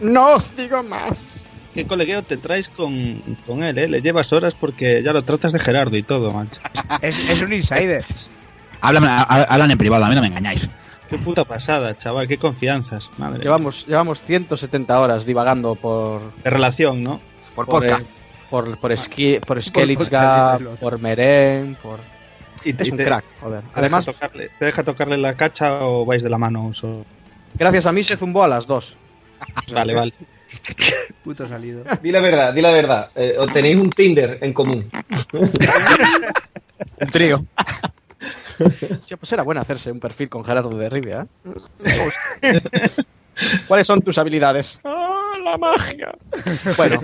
No 0.00 0.30
os 0.34 0.56
digo 0.56 0.82
más. 0.82 1.46
qué 1.74 1.86
colegueo 1.86 2.22
te 2.22 2.36
traes 2.38 2.68
con, 2.70 3.20
con 3.46 3.62
él, 3.62 3.76
¿eh? 3.78 3.86
Le 3.88 4.00
llevas 4.00 4.32
horas 4.32 4.54
porque 4.54 5.02
ya 5.02 5.12
lo 5.12 5.22
tratas 5.22 5.52
de 5.52 5.58
Gerardo 5.60 5.96
y 5.96 6.02
todo, 6.02 6.30
macho. 6.32 6.60
Es, 7.02 7.18
es 7.18 7.42
un 7.42 7.52
insider. 7.52 8.04
Hablan, 8.80 9.04
ha- 9.04 9.22
hablan 9.22 9.70
en 9.70 9.78
privado, 9.78 10.04
a 10.04 10.08
mí 10.08 10.14
no 10.14 10.20
me 10.20 10.28
engañáis. 10.28 10.68
Qué 11.08 11.18
puta 11.18 11.44
pasada, 11.44 11.96
chaval, 11.96 12.28
qué 12.28 12.36
confianzas. 12.36 13.10
Madre. 13.18 13.42
Llevamos, 13.42 13.86
llevamos 13.86 14.20
180 14.22 15.00
horas 15.00 15.24
divagando 15.24 15.74
por, 15.74 16.34
De 16.42 16.50
relación, 16.50 17.02
¿no? 17.02 17.20
Por 17.54 17.66
por, 17.66 17.80
podcast. 17.80 18.02
eh, 18.02 18.06
por, 18.50 18.78
por, 18.78 18.92
Ski- 18.96 19.40
por 19.40 19.58
otro. 19.58 20.76
por 20.80 20.98
Meren, 21.00 21.76
por... 21.82 21.98
Y, 22.64 22.70
Es 22.80 22.90
un 22.90 22.96
te- 22.98 23.04
crack, 23.04 23.24
joder. 23.40 23.62
¿te 23.62 23.68
Además, 23.80 24.04
deja 24.04 24.12
tocarle, 24.18 24.50
¿Te 24.58 24.64
deja 24.64 24.82
tocarle 24.82 25.16
la 25.16 25.34
cacha 25.34 25.84
o 25.86 26.04
vais 26.04 26.22
de 26.22 26.28
la 26.30 26.38
mano? 26.38 26.72
gracias 27.54 27.86
a 27.86 27.92
mí 27.92 28.02
se 28.02 28.16
zumbó 28.16 28.42
a 28.42 28.48
las 28.48 28.66
dos. 28.66 28.96
Vale, 29.72 29.94
vale. 29.94 30.12
Puto 31.24 31.46
salido. 31.46 31.84
Di 32.02 32.10
la 32.10 32.20
verdad, 32.20 32.52
di 32.52 32.60
la 32.60 32.70
verdad. 32.72 33.10
Eh, 33.14 33.36
¿o 33.38 33.46
tenéis 33.46 33.76
un 33.76 33.90
Tinder 33.90 34.38
en 34.40 34.52
común. 34.52 34.90
Un 37.00 37.08
trío. 37.10 37.44
Hostia, 38.60 39.16
pues 39.16 39.32
era 39.32 39.42
bueno 39.42 39.60
hacerse 39.60 39.92
un 39.92 40.00
perfil 40.00 40.28
con 40.28 40.44
Gerardo 40.44 40.70
de 40.70 40.88
Rivia. 40.88 41.26
¿eh? 42.42 42.60
¿Cuáles 43.68 43.86
son 43.86 44.02
tus 44.02 44.18
habilidades? 44.18 44.80
¡Ah, 44.84 45.32
la 45.44 45.56
magia! 45.56 46.12
Bueno, 46.76 47.00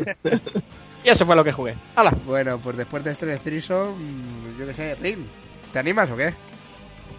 y 1.04 1.08
eso 1.08 1.24
fue 1.26 1.36
lo 1.36 1.44
que 1.44 1.52
jugué. 1.52 1.74
¡Hala! 1.96 2.12
Bueno, 2.26 2.58
pues 2.58 2.76
después 2.76 3.04
de 3.04 3.12
este 3.12 3.36
threesome, 3.38 3.92
mm, 3.92 4.58
yo 4.58 4.66
qué 4.66 4.74
sé, 4.74 4.94
Rin, 4.96 5.26
¿te 5.72 5.78
animas 5.78 6.10
o 6.10 6.16
qué? 6.16 6.34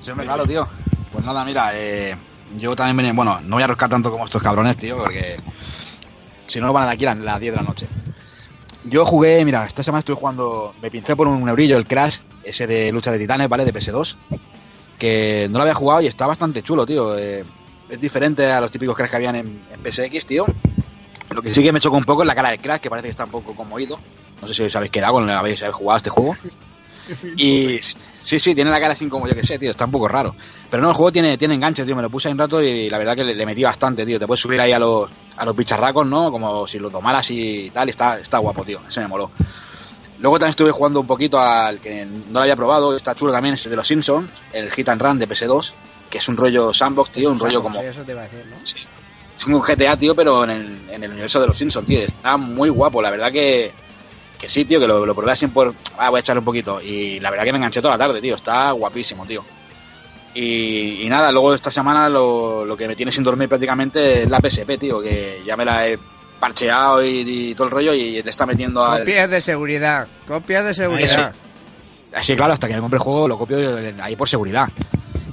Sí, 0.01 0.11
hombre, 0.11 0.25
claro, 0.25 0.45
tío. 0.45 0.67
Pues 1.11 1.23
nada, 1.23 1.45
mira, 1.45 1.71
eh, 1.73 2.15
yo 2.57 2.75
también 2.75 2.97
venía, 2.97 3.13
bueno, 3.13 3.39
no 3.41 3.55
voy 3.55 3.63
a 3.63 3.67
roscar 3.67 3.89
tanto 3.89 4.11
como 4.11 4.25
estos 4.25 4.41
cabrones, 4.41 4.77
tío, 4.77 4.97
porque 4.97 5.37
si 6.47 6.59
no 6.59 6.73
van 6.73 6.83
a 6.83 6.87
de 6.87 6.93
aquí 6.93 7.05
a 7.05 7.15
las 7.15 7.39
10 7.39 7.53
de 7.53 7.57
la 7.57 7.63
noche. 7.63 7.87
Yo 8.85 9.05
jugué, 9.05 9.43
mira, 9.45 9.65
esta 9.65 9.81
semana 9.81 9.99
estuve 9.99 10.17
jugando, 10.17 10.75
me 10.81 10.91
pincé 10.91 11.15
por 11.15 11.27
un 11.27 11.47
eurillo 11.49 11.77
el 11.77 11.87
Crash, 11.87 12.17
ese 12.45 12.67
de 12.67 12.91
lucha 12.91 13.11
de 13.11 13.19
titanes, 13.19 13.49
¿vale? 13.49 13.65
De 13.65 13.73
PS2, 13.73 14.15
que 14.97 15.47
no 15.49 15.57
lo 15.57 15.63
había 15.63 15.73
jugado 15.73 16.01
y 16.01 16.07
está 16.07 16.27
bastante 16.27 16.61
chulo, 16.63 16.85
tío. 16.85 17.17
eh, 17.17 17.43
es 17.89 17.99
diferente 17.99 18.51
a 18.51 18.61
los 18.61 18.71
típicos 18.71 18.95
Crash 18.95 19.09
que 19.09 19.15
habían 19.15 19.35
en, 19.35 19.61
PSX, 19.83 20.25
tío. 20.25 20.45
Lo 21.29 21.41
que 21.41 21.49
sí 21.49 21.63
que 21.63 21.71
me 21.71 21.79
chocó 21.79 21.97
un 21.97 22.03
poco 22.03 22.23
es 22.23 22.27
la 22.27 22.35
cara 22.35 22.49
del 22.49 22.59
Crash, 22.59 22.81
que 22.81 22.89
parece 22.89 23.07
que 23.07 23.11
está 23.11 23.25
un 23.25 23.31
poco 23.31 23.55
conmovido. 23.55 23.99
No 24.41 24.47
sé 24.47 24.53
si 24.53 24.63
os 24.63 24.75
habéis 24.75 24.91
quedado 24.91 25.13
con 25.13 25.29
habéis 25.29 25.61
jugado 25.71 25.95
a 25.95 25.97
este 25.97 26.09
juego. 26.09 26.35
Y 27.37 27.79
sí, 27.81 28.39
sí, 28.39 28.55
tiene 28.55 28.71
la 28.71 28.79
cara 28.79 28.93
así 28.93 29.07
como 29.07 29.27
yo 29.27 29.35
que 29.35 29.43
sé, 29.43 29.59
tío, 29.59 29.69
está 29.69 29.85
un 29.85 29.91
poco 29.91 30.07
raro. 30.07 30.35
Pero 30.69 30.81
no, 30.81 30.89
el 30.89 30.95
juego 30.95 31.11
tiene, 31.11 31.37
tiene 31.37 31.53
enganches, 31.53 31.85
tío, 31.85 31.95
me 31.95 32.01
lo 32.01 32.09
puse 32.09 32.27
ahí 32.27 32.31
un 32.31 32.39
rato 32.39 32.61
y 32.61 32.89
la 32.89 32.97
verdad 32.97 33.15
que 33.15 33.23
le, 33.23 33.45
metí 33.45 33.63
bastante, 33.63 34.05
tío. 34.05 34.17
Te 34.17 34.25
puedes 34.25 34.41
subir 34.41 34.59
ahí 34.59 34.71
a 34.71 34.79
los, 34.79 35.09
a 35.37 35.45
los 35.45 35.55
bicharracos, 35.55 36.07
¿no? 36.07 36.31
Como 36.31 36.65
si 36.65 36.79
lo 36.79 36.89
tomaras 36.89 37.29
y 37.29 37.69
tal, 37.69 37.87
y 37.87 37.91
está, 37.91 38.19
está 38.19 38.39
guapo, 38.39 38.63
tío, 38.63 38.81
ese 38.87 39.01
me 39.01 39.07
moló. 39.07 39.29
Luego 40.19 40.39
también 40.39 40.51
estuve 40.51 40.71
jugando 40.71 41.01
un 41.01 41.07
poquito 41.07 41.39
al 41.39 41.79
que 41.79 42.05
no 42.05 42.33
lo 42.33 42.39
había 42.41 42.55
probado, 42.55 42.95
está 42.95 43.15
chulo 43.15 43.31
también, 43.31 43.55
es 43.55 43.69
de 43.69 43.75
los 43.75 43.87
Simpsons, 43.87 44.29
el 44.53 44.71
Hit 44.71 44.89
and 44.89 45.01
Run 45.01 45.19
de 45.19 45.27
PS2, 45.27 45.71
que 46.09 46.19
es 46.19 46.27
un 46.29 46.37
rollo 46.37 46.73
sandbox, 46.73 47.11
tío, 47.11 47.29
un 47.31 47.39
rollo 47.39 47.61
como... 47.61 47.81
Eso 47.81 48.03
te 48.03 48.13
iba 48.13 48.21
a 48.21 48.23
decir, 48.23 48.45
¿no? 48.45 48.55
Sí. 48.63 48.77
Es 49.37 49.45
un 49.45 49.59
GTA, 49.59 49.97
tío, 49.97 50.15
pero 50.15 50.45
en 50.45 50.49
el, 50.51 50.79
en 50.89 51.03
el 51.03 51.11
universo 51.11 51.41
de 51.41 51.47
los 51.47 51.57
Simpsons, 51.57 51.85
tío. 51.85 51.99
Está 51.99 52.37
muy 52.37 52.69
guapo, 52.69 53.01
la 53.01 53.11
verdad 53.11 53.31
que, 53.31 53.73
que 54.39 54.47
sí, 54.47 54.63
tío, 54.63 54.79
que 54.79 54.87
lo, 54.87 55.05
lo 55.05 55.13
probé 55.13 55.33
así 55.33 55.47
por... 55.47 55.73
Ah, 55.97 56.09
voy 56.09 56.19
a 56.19 56.21
echarle 56.21 56.39
un 56.39 56.45
poquito. 56.45 56.79
Y 56.81 57.19
la 57.19 57.29
verdad 57.29 57.43
que 57.43 57.51
me 57.51 57.57
enganché 57.57 57.81
toda 57.81 57.97
la 57.97 58.05
tarde, 58.05 58.21
tío. 58.21 58.35
Está 58.35 58.71
guapísimo, 58.71 59.25
tío. 59.25 59.43
Y, 60.33 61.01
y 61.01 61.09
nada, 61.09 61.31
luego 61.33 61.53
esta 61.53 61.69
semana 61.69 62.07
lo, 62.07 62.63
lo 62.63 62.77
que 62.77 62.87
me 62.87 62.95
tiene 62.95 63.11
sin 63.11 63.23
dormir 63.23 63.49
prácticamente 63.49 64.23
es 64.23 64.29
la 64.29 64.39
PSP, 64.39 64.77
tío, 64.79 65.01
que 65.01 65.41
ya 65.45 65.57
me 65.57 65.65
la 65.65 65.87
he 65.87 65.99
parcheado 66.39 67.03
y, 67.03 67.19
y 67.51 67.55
todo 67.55 67.65
el 67.67 67.71
rollo 67.71 67.93
y 67.93 68.21
le 68.21 68.29
está 68.29 68.45
metiendo 68.45 68.83
al... 68.85 68.99
Copias 68.99 69.29
de 69.29 69.41
seguridad, 69.41 70.07
copias 70.27 70.63
de 70.65 70.73
seguridad. 70.73 71.33
Así, 72.13 72.35
claro, 72.35 72.53
hasta 72.53 72.67
que 72.67 72.75
me 72.75 72.79
compre 72.81 72.97
el 72.97 73.03
juego 73.03 73.27
lo 73.27 73.37
copio 73.37 73.57
ahí 74.01 74.15
por 74.15 74.29
seguridad. 74.29 74.69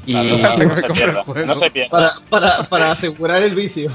Y... 0.05 0.15
Claro, 0.15 0.37
no, 0.67 0.77
se 0.77 0.93
pierda, 0.93 1.25
no 1.47 1.55
se 1.55 1.71
pierda. 1.71 1.91
Para, 1.91 2.15
para, 2.29 2.63
para 2.65 2.91
asegurar 2.91 3.41
el 3.43 3.55
vicio. 3.55 3.93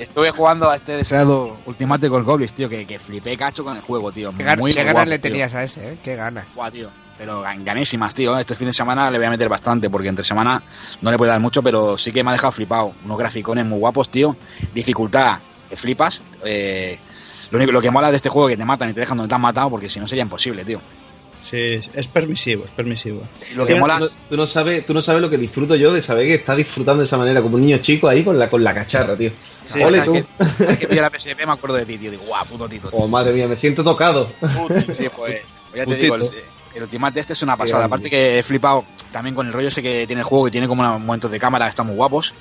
Estuve 0.00 0.30
jugando 0.30 0.70
a 0.70 0.76
este 0.76 0.96
deseado 0.96 1.56
Ultimate 1.66 2.08
con 2.08 2.24
Goblins, 2.24 2.54
tío, 2.54 2.68
que, 2.68 2.86
que 2.86 2.98
flipé 2.98 3.36
cacho 3.36 3.64
con 3.64 3.76
el 3.76 3.82
juego, 3.82 4.10
tío. 4.12 4.32
Qué, 4.36 4.44
gan- 4.44 4.58
Muy 4.58 4.72
qué 4.72 4.78
ganas 4.80 4.94
guapo, 4.94 5.10
le 5.10 5.18
tío. 5.18 5.30
tenías 5.30 5.54
a 5.54 5.64
ese, 5.64 5.92
¿eh? 5.92 5.98
Qué 6.02 6.16
ganas. 6.16 6.46
Buah, 6.54 6.70
tío. 6.70 6.88
Pero 7.18 7.42
gan- 7.42 7.62
ganísimas, 7.64 8.14
tío. 8.14 8.36
Este 8.38 8.54
fin 8.54 8.68
de 8.68 8.72
semana 8.72 9.10
le 9.10 9.18
voy 9.18 9.26
a 9.26 9.30
meter 9.30 9.48
bastante, 9.48 9.90
porque 9.90 10.08
entre 10.08 10.24
semana 10.24 10.62
no 11.02 11.10
le 11.10 11.18
puede 11.18 11.30
dar 11.32 11.40
mucho, 11.40 11.62
pero 11.62 11.98
sí 11.98 12.10
que 12.10 12.24
me 12.24 12.30
ha 12.30 12.32
dejado 12.32 12.52
flipado. 12.52 12.92
Unos 13.04 13.18
graficones 13.18 13.66
muy 13.66 13.78
guapos, 13.78 14.08
tío. 14.08 14.34
Dificultad, 14.72 15.38
que 15.72 15.76
flipas. 15.76 16.22
Eh, 16.44 16.98
lo 17.50 17.56
único 17.56 17.72
lo 17.72 17.80
que 17.80 17.90
mola 17.90 18.10
de 18.10 18.16
este 18.16 18.28
juego 18.28 18.48
es 18.50 18.52
que 18.52 18.58
te 18.58 18.64
matan 18.66 18.90
y 18.90 18.92
te 18.92 19.00
dejan 19.00 19.16
donde 19.16 19.30
te 19.30 19.34
han 19.34 19.40
matado, 19.40 19.70
porque 19.70 19.88
si 19.88 19.98
no 20.00 20.06
sería 20.06 20.22
imposible, 20.22 20.66
tío. 20.66 20.80
Sí, 21.40 21.80
es 21.94 22.08
permisivo, 22.08 22.64
es 22.66 22.70
permisivo. 22.70 23.22
Y 23.50 23.54
lo 23.54 23.64
que 23.66 23.74
Tú 23.74 23.80
mola. 23.80 23.98
no- 23.98 24.08
Tú 24.28 24.36
no, 24.36 24.46
sabes, 24.46 24.84
tú 24.86 24.92
no 24.94 25.00
sabes 25.02 25.22
lo 25.22 25.30
que 25.30 25.38
disfruto 25.38 25.74
yo 25.74 25.92
de 25.92 26.02
saber 26.02 26.26
que 26.26 26.34
está 26.34 26.54
disfrutando 26.54 27.00
de 27.00 27.06
esa 27.06 27.16
manera, 27.16 27.40
como 27.42 27.56
un 27.56 27.62
niño 27.62 27.78
chico 27.78 28.06
ahí 28.06 28.22
con 28.22 28.38
la, 28.38 28.48
con 28.50 28.62
la 28.62 28.74
cacharra, 28.74 29.16
tío. 29.16 29.30
Sí, 29.64 29.82
Ole 29.82 30.02
tú. 30.02 30.12
que, 30.12 30.94
la 30.94 31.10
PSP 31.10 31.46
me 31.46 31.52
acuerdo 31.52 31.76
de 31.76 31.86
ti, 31.86 31.96
tío. 31.96 32.10
Digo, 32.10 32.24
guau, 32.24 32.44
puto 32.46 32.68
tito. 32.68 32.90
tío". 32.90 32.98
Oh, 32.98 33.08
madre 33.08 33.32
mía, 33.32 33.48
me 33.48 33.56
siento 33.56 33.82
tocado. 33.82 34.28
Sí, 34.90 35.08
pues. 35.16 35.40
pues 35.40 35.42
ya 35.74 35.86
te 35.86 35.94
digo, 35.96 36.16
el, 36.16 36.28
el 36.74 36.82
Ultimate 36.82 37.18
este 37.18 37.32
es 37.32 37.42
una 37.42 37.56
pasada. 37.56 37.86
Aparte 37.86 38.10
que 38.10 38.38
he 38.38 38.42
flipado 38.42 38.84
también 39.10 39.34
con 39.34 39.46
el 39.46 39.52
rollo 39.54 39.68
ese 39.68 39.82
que 39.82 40.06
tiene 40.06 40.20
el 40.20 40.26
juego, 40.26 40.44
que 40.44 40.50
tiene 40.52 40.68
como 40.68 40.82
unos 40.82 41.00
momentos 41.00 41.30
de 41.30 41.38
cámara 41.40 41.64
que 41.66 41.70
están 41.70 41.86
muy 41.86 41.96
guapos. 41.96 42.34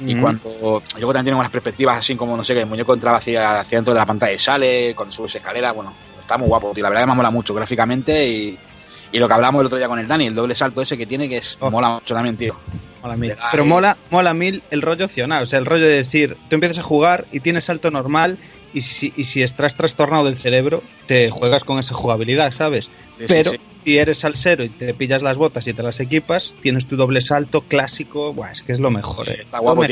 Y 0.00 0.14
Mm. 0.14 0.20
cuando. 0.20 0.82
Luego 0.96 1.12
también 1.12 1.24
tiene 1.24 1.38
unas 1.38 1.50
perspectivas 1.50 1.98
así 1.98 2.14
como, 2.14 2.36
no 2.36 2.44
sé, 2.44 2.54
que 2.54 2.60
el 2.60 2.66
muñeco 2.66 2.94
entraba 2.94 3.18
hacia, 3.18 3.60
hacia 3.60 3.78
dentro 3.78 3.92
de 3.94 4.00
la 4.00 4.06
pantalla 4.06 4.32
y 4.32 4.38
sale, 4.38 4.94
cuando 4.94 5.12
subes 5.12 5.34
escalera, 5.34 5.72
bueno, 5.72 5.92
está 6.20 6.38
muy 6.38 6.46
guapo, 6.48 6.72
tío. 6.74 6.82
La 6.82 6.88
verdad 6.90 7.02
que 7.04 7.08
me 7.10 7.14
mola 7.16 7.30
mucho 7.30 7.54
gráficamente 7.54 8.26
y. 8.28 8.58
Y 9.10 9.18
lo 9.18 9.26
que 9.26 9.32
hablamos 9.34 9.60
el 9.60 9.66
otro 9.66 9.78
día 9.78 9.88
con 9.88 9.98
el 9.98 10.06
Dani, 10.06 10.26
el 10.26 10.34
doble 10.34 10.54
salto 10.54 10.82
ese 10.82 10.98
que 10.98 11.06
tiene, 11.06 11.28
que 11.30 11.38
es 11.38 11.56
Oh. 11.60 11.70
mola 11.70 11.88
mucho 11.88 12.14
también, 12.14 12.36
tío. 12.36 12.54
Mola 13.02 13.16
mil. 13.16 13.34
Pero 13.50 13.64
mola, 13.64 13.96
mola 14.10 14.34
mil 14.34 14.62
el 14.70 14.82
rollo 14.82 15.06
opcional, 15.06 15.44
o 15.44 15.46
sea, 15.46 15.58
el 15.58 15.64
rollo 15.64 15.84
de 15.86 15.92
decir, 15.92 16.36
tú 16.50 16.56
empiezas 16.56 16.78
a 16.78 16.82
jugar 16.82 17.24
y 17.32 17.40
tienes 17.40 17.64
salto 17.64 17.90
normal 17.90 18.36
y 18.72 18.80
si, 18.82 19.12
y 19.16 19.24
si 19.24 19.42
estás 19.42 19.74
trastornado 19.74 20.24
del 20.24 20.36
cerebro, 20.38 20.82
te 21.06 21.30
juegas 21.30 21.64
con 21.64 21.78
esa 21.78 21.94
jugabilidad, 21.94 22.52
¿sabes? 22.52 22.90
Sí, 23.18 23.24
Pero 23.26 23.50
sí. 23.52 23.58
si 23.84 23.98
eres 23.98 24.18
salsero 24.18 24.64
y 24.64 24.68
te 24.70 24.92
pillas 24.94 25.22
las 25.22 25.36
botas 25.38 25.66
y 25.66 25.74
te 25.74 25.82
las 25.82 26.00
equipas, 26.00 26.54
tienes 26.60 26.86
tu 26.86 26.96
doble 26.96 27.20
salto 27.20 27.62
clásico, 27.62 28.32
buah, 28.34 28.50
es 28.52 28.62
que 28.62 28.72
es 28.72 28.80
lo 28.80 28.90
mejor. 28.90 29.28
eh. 29.30 29.42
Está 29.42 29.58
guapo. 29.60 29.84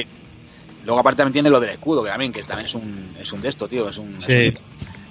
Luego 0.84 1.00
aparte 1.00 1.18
también 1.18 1.32
tiene 1.32 1.50
lo 1.50 1.58
del 1.58 1.70
escudo, 1.70 2.04
que 2.04 2.10
también, 2.10 2.32
que 2.32 2.42
también 2.42 2.66
es 2.66 2.74
un, 2.74 3.16
es 3.18 3.32
un 3.32 3.40
de 3.40 3.48
esto, 3.48 3.66
tío. 3.66 3.88
Es 3.88 3.98
un, 3.98 4.14
es 4.16 4.24
Sí. 4.24 4.46
un- 4.48 4.58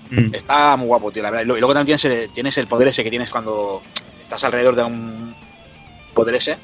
Mm. 0.08 0.36
Está 0.36 0.78
muy 0.78 0.86
guapo, 0.86 1.12
tío, 1.12 1.23
la 1.23 1.32
verdad. 1.32 1.43
Y 1.43 1.47
luego 1.60 1.73
también 1.73 1.97
tienes 1.97 2.06
el, 2.06 2.30
tienes 2.30 2.56
el 2.60 2.67
poder 2.67 2.89
ese 2.89 3.04
que 3.04 3.10
tienes 3.10 3.32
cuando 3.32 3.82
estás 4.21 4.43
alrededor 4.43 4.75
de 4.75 4.84
un 4.84 5.36
poder 6.13 6.36
ese. 6.36 6.58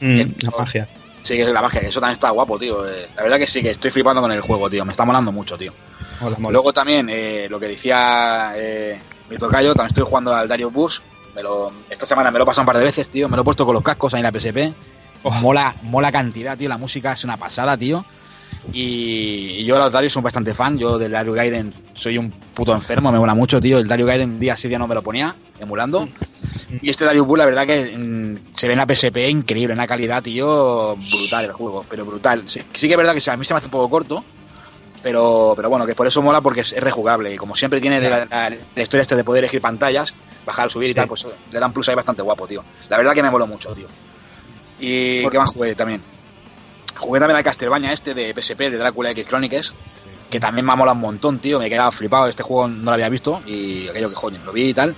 Mm, 0.00 0.20
la 0.42 0.50
magia. 0.58 0.88
Sí, 1.22 1.36
que 1.36 1.42
es 1.42 1.48
la 1.48 1.62
magia, 1.62 1.80
que 1.80 1.86
eso 1.86 2.00
también 2.00 2.14
está 2.14 2.30
guapo, 2.30 2.58
tío. 2.58 2.88
Eh, 2.88 3.06
La 3.14 3.22
verdad 3.22 3.38
que 3.38 3.46
sí, 3.46 3.62
que 3.62 3.70
estoy 3.70 3.92
flipando 3.92 4.20
con 4.20 4.32
el 4.32 4.40
juego, 4.40 4.68
tío. 4.68 4.84
Me 4.84 4.90
está 4.90 5.04
molando 5.04 5.30
mucho, 5.30 5.56
tío. 5.56 5.72
Mola, 6.20 6.36
mola. 6.38 6.52
Luego 6.52 6.72
también, 6.72 7.08
eh, 7.10 7.46
lo 7.48 7.58
que 7.58 7.68
decía 7.68 8.52
eh, 8.56 8.98
mi 9.28 9.36
tocayo, 9.38 9.74
también 9.74 9.88
estoy 9.88 10.04
jugando 10.04 10.34
al 10.34 10.48
Dario 10.48 10.70
Burst. 10.70 11.02
Me 11.34 11.42
lo, 11.42 11.72
esta 11.88 12.06
semana 12.06 12.30
me 12.30 12.38
lo 12.38 12.44
he 12.44 12.46
pasado 12.46 12.62
un 12.62 12.66
par 12.66 12.78
de 12.78 12.84
veces, 12.84 13.08
tío. 13.08 13.28
Me 13.28 13.36
lo 13.36 13.42
he 13.42 13.44
puesto 13.44 13.64
con 13.64 13.74
los 13.74 13.82
cascos 13.82 14.14
ahí 14.14 14.20
en 14.20 14.24
la 14.24 14.38
PSP. 14.38 14.74
Mola, 15.40 15.74
mola 15.82 16.10
cantidad, 16.10 16.56
tío. 16.56 16.68
La 16.68 16.78
música 16.78 17.12
es 17.12 17.24
una 17.24 17.36
pasada, 17.36 17.76
tío. 17.76 18.04
Y, 18.72 19.56
y 19.58 19.64
yo 19.64 19.78
los 19.78 19.92
Darius 19.92 20.12
soy 20.12 20.22
bastante 20.22 20.54
fan. 20.54 20.76
Yo 20.76 20.98
del 20.98 21.12
Dario 21.12 21.32
Gaiden 21.32 21.72
soy 21.94 22.18
un 22.18 22.30
puto 22.30 22.74
enfermo, 22.74 23.12
me 23.12 23.18
mola 23.18 23.34
mucho, 23.34 23.60
tío. 23.60 23.78
El 23.78 23.88
Dario 23.88 24.06
Gaiden 24.06 24.40
día 24.40 24.56
sí 24.56 24.68
día 24.68 24.78
no 24.78 24.88
me 24.88 24.94
lo 24.94 25.02
ponía, 25.02 25.36
emulando. 25.58 26.08
Y 26.82 26.90
este 26.90 27.04
Dario 27.04 27.24
Bull, 27.24 27.38
la 27.38 27.46
verdad 27.46 27.66
que 27.66 27.96
mm, 27.96 28.54
se 28.54 28.66
ve 28.66 28.74
en 28.74 28.78
la 28.78 28.86
PSP 28.92 29.28
increíble, 29.28 29.74
una 29.74 29.86
calidad, 29.86 30.22
tío, 30.22 30.96
brutal 30.96 31.44
el 31.44 31.52
juego, 31.52 31.84
pero 31.88 32.04
brutal. 32.04 32.42
Sí, 32.46 32.60
sí 32.72 32.86
que 32.86 32.94
es 32.94 32.98
verdad 32.98 33.14
que 33.14 33.30
a 33.30 33.36
mí 33.36 33.44
se 33.44 33.54
me 33.54 33.58
hace 33.58 33.66
un 33.66 33.72
poco 33.72 33.88
corto, 33.90 34.24
pero, 35.02 35.54
pero 35.56 35.68
bueno, 35.70 35.86
que 35.86 35.94
por 35.94 36.06
eso 36.06 36.20
mola 36.22 36.40
porque 36.40 36.60
es, 36.60 36.72
es 36.72 36.82
rejugable. 36.82 37.32
Y 37.32 37.36
como 37.36 37.54
siempre 37.54 37.80
tiene 37.80 38.00
la, 38.00 38.26
la- 38.26 38.50
la 38.50 38.82
historia 38.82 39.02
este 39.02 39.16
de 39.16 39.24
poder 39.24 39.44
elegir 39.44 39.60
pantallas, 39.60 40.14
bajar, 40.46 40.70
subir 40.70 40.90
y 40.90 40.94
tal, 40.94 41.08
pues 41.08 41.26
le 41.50 41.58
dan 41.60 41.72
plus 41.72 41.88
ahí 41.88 41.94
bastante 41.94 42.22
guapo, 42.22 42.46
tío. 42.46 42.62
La 42.88 42.96
verdad 42.96 43.14
que 43.14 43.22
me 43.22 43.30
moló 43.30 43.46
mucho, 43.46 43.72
tío. 43.74 43.86
¿Y 44.78 45.26
qué 45.28 45.38
más 45.38 45.50
jugué 45.50 45.74
también? 45.74 46.02
Jugué 46.96 47.18
también 47.20 47.36
al 47.36 47.44
Castlevania 47.44 47.92
este 47.92 48.14
de 48.14 48.34
PSP, 48.34 48.58
de 48.70 48.76
Drácula 48.76 49.10
X 49.10 49.26
Chronicles, 49.26 49.74
que 50.30 50.40
también 50.40 50.64
me 50.66 50.72
ha 50.72 50.76
molado 50.76 50.94
un 50.96 51.00
montón, 51.02 51.38
tío. 51.38 51.58
Me 51.58 51.66
he 51.66 51.70
quedado 51.70 51.90
flipado. 51.92 52.26
Este 52.28 52.42
juego 52.42 52.68
no 52.68 52.84
lo 52.84 52.92
había 52.92 53.08
visto 53.08 53.42
y 53.46 53.88
aquello 53.88 54.10
que 54.10 54.16
joder, 54.16 54.40
lo 54.44 54.52
vi 54.52 54.68
y 54.68 54.74
tal. 54.74 54.94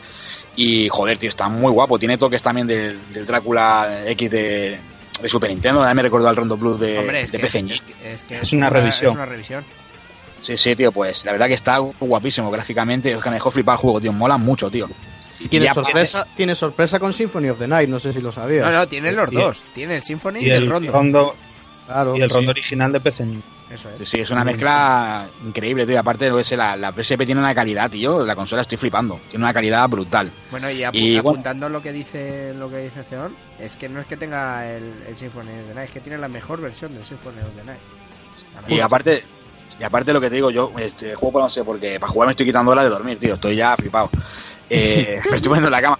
Y 0.56 0.88
joder, 0.88 1.18
tío, 1.18 1.28
está 1.28 1.48
muy 1.48 1.70
guapo. 1.70 1.98
Tiene 1.98 2.18
toques 2.18 2.42
también 2.42 2.66
del, 2.66 3.12
del 3.12 3.24
Drácula 3.26 4.02
X 4.06 4.30
de, 4.30 4.78
de 5.20 5.28
Super 5.28 5.50
Nintendo. 5.50 5.82
Me 5.94 6.02
recordó 6.02 6.28
al 6.28 6.36
Rondo 6.36 6.56
Blues 6.56 6.78
de, 6.78 6.98
Hombre, 6.98 7.22
es 7.22 7.32
de 7.32 7.38
que, 7.38 7.44
PC 7.44 7.58
es, 7.58 7.62
Engine. 7.64 7.80
que- 8.00 8.12
es 8.14 8.22
que 8.24 8.38
Es 8.40 8.52
una 8.52 8.68
revisión. 8.68 9.10
Es 9.12 9.16
una 9.16 9.26
revisión. 9.26 9.64
Sí, 10.42 10.56
sí, 10.56 10.76
tío, 10.76 10.92
pues 10.92 11.24
la 11.24 11.32
verdad 11.32 11.46
que 11.46 11.54
está 11.54 11.78
guapísimo 11.78 12.50
gráficamente. 12.50 13.12
Es 13.12 13.22
que 13.22 13.30
me 13.30 13.36
dejó 13.36 13.50
flipar 13.50 13.74
el 13.74 13.78
juego, 13.80 14.00
tío. 14.00 14.12
Mola 14.12 14.36
mucho, 14.36 14.70
tío. 14.70 14.88
Y 15.40 15.48
tiene 15.48 15.66
Y 15.66 15.68
aparte- 15.68 15.90
sorpresa, 15.90 16.26
tiene 16.36 16.54
sorpresa 16.54 16.98
con 17.00 17.12
Symphony 17.12 17.48
of 17.48 17.58
the 17.58 17.66
Night, 17.68 17.88
no 17.88 17.98
sé 17.98 18.12
si 18.12 18.20
lo 18.20 18.30
sabías. 18.32 18.64
No, 18.64 18.70
no, 18.72 18.86
tiene 18.86 19.10
los 19.12 19.30
dos. 19.30 19.64
Tiene 19.74 19.96
el 19.96 20.02
Symphony 20.02 20.40
y, 20.40 20.46
Y 20.46 20.50
el 20.50 20.64
el 20.64 20.70
Rondo. 20.70 20.92
rondo, 20.92 21.34
Claro. 21.86 22.16
y 22.16 22.20
el 22.22 22.28
sí. 22.28 22.34
rondo 22.34 22.50
original 22.50 22.92
de 22.92 23.00
PC. 23.00 23.24
Eso 23.72 23.88
es. 23.90 23.98
Sí, 24.00 24.04
sí, 24.04 24.20
es 24.20 24.30
una 24.30 24.44
mezcla 24.44 25.26
increíble, 25.46 25.86
tío. 25.86 25.94
Y 25.94 25.96
aparte, 25.96 26.28
lo 26.28 26.36
que 26.36 26.44
sé, 26.44 26.56
la, 26.56 26.76
la 26.76 26.92
PSP 26.92 27.24
tiene 27.24 27.40
una 27.40 27.54
calidad, 27.54 27.90
tío. 27.90 28.24
La 28.26 28.36
consola 28.36 28.62
estoy 28.62 28.76
flipando. 28.78 29.18
Tiene 29.30 29.44
una 29.44 29.54
calidad 29.54 29.88
brutal. 29.88 30.30
Bueno, 30.50 30.70
y, 30.70 30.80
apu- 30.82 30.90
Y, 30.92 31.14
bueno. 31.20 31.30
apuntando 31.30 31.68
lo 31.70 31.80
que 31.82 31.90
dice 31.92 32.52
lo 32.54 32.68
que 32.68 32.76
dice 32.78 33.02
Zeon, 33.02 33.34
es 33.58 33.76
que 33.76 33.88
no 33.88 34.00
es 34.00 34.06
que 34.06 34.16
tenga 34.18 34.68
el, 34.70 34.92
el 35.08 35.16
Symphony 35.16 35.48
of 35.48 35.68
the 35.68 35.74
Night, 35.74 35.88
es 35.88 35.92
que 35.94 36.00
tiene 36.00 36.18
la 36.18 36.28
mejor 36.28 36.60
versión 36.60 36.92
del 36.94 37.04
Symphony 37.04 37.38
of 37.38 37.54
the 37.56 37.64
Night. 37.64 37.80
Y 38.68 38.80
aparte, 38.80 39.24
y 39.78 39.84
aparte 39.84 40.12
lo 40.12 40.20
que 40.20 40.28
te 40.28 40.36
digo, 40.36 40.50
yo 40.50 40.72
este, 40.78 41.14
juego 41.14 41.32
por 41.32 41.42
no 41.42 41.48
sé, 41.48 41.64
porque 41.64 41.98
para 41.98 42.12
jugar 42.12 42.26
me 42.26 42.32
estoy 42.32 42.46
quitando 42.46 42.70
horas 42.70 42.84
de 42.84 42.90
dormir, 42.90 43.18
tío. 43.18 43.34
Estoy 43.34 43.56
ya 43.56 43.76
flipado. 43.76 44.10
Eh, 44.70 45.20
me 45.30 45.36
estoy 45.36 45.48
poniendo 45.48 45.68
en 45.68 45.72
la 45.72 45.82
cama 45.82 45.98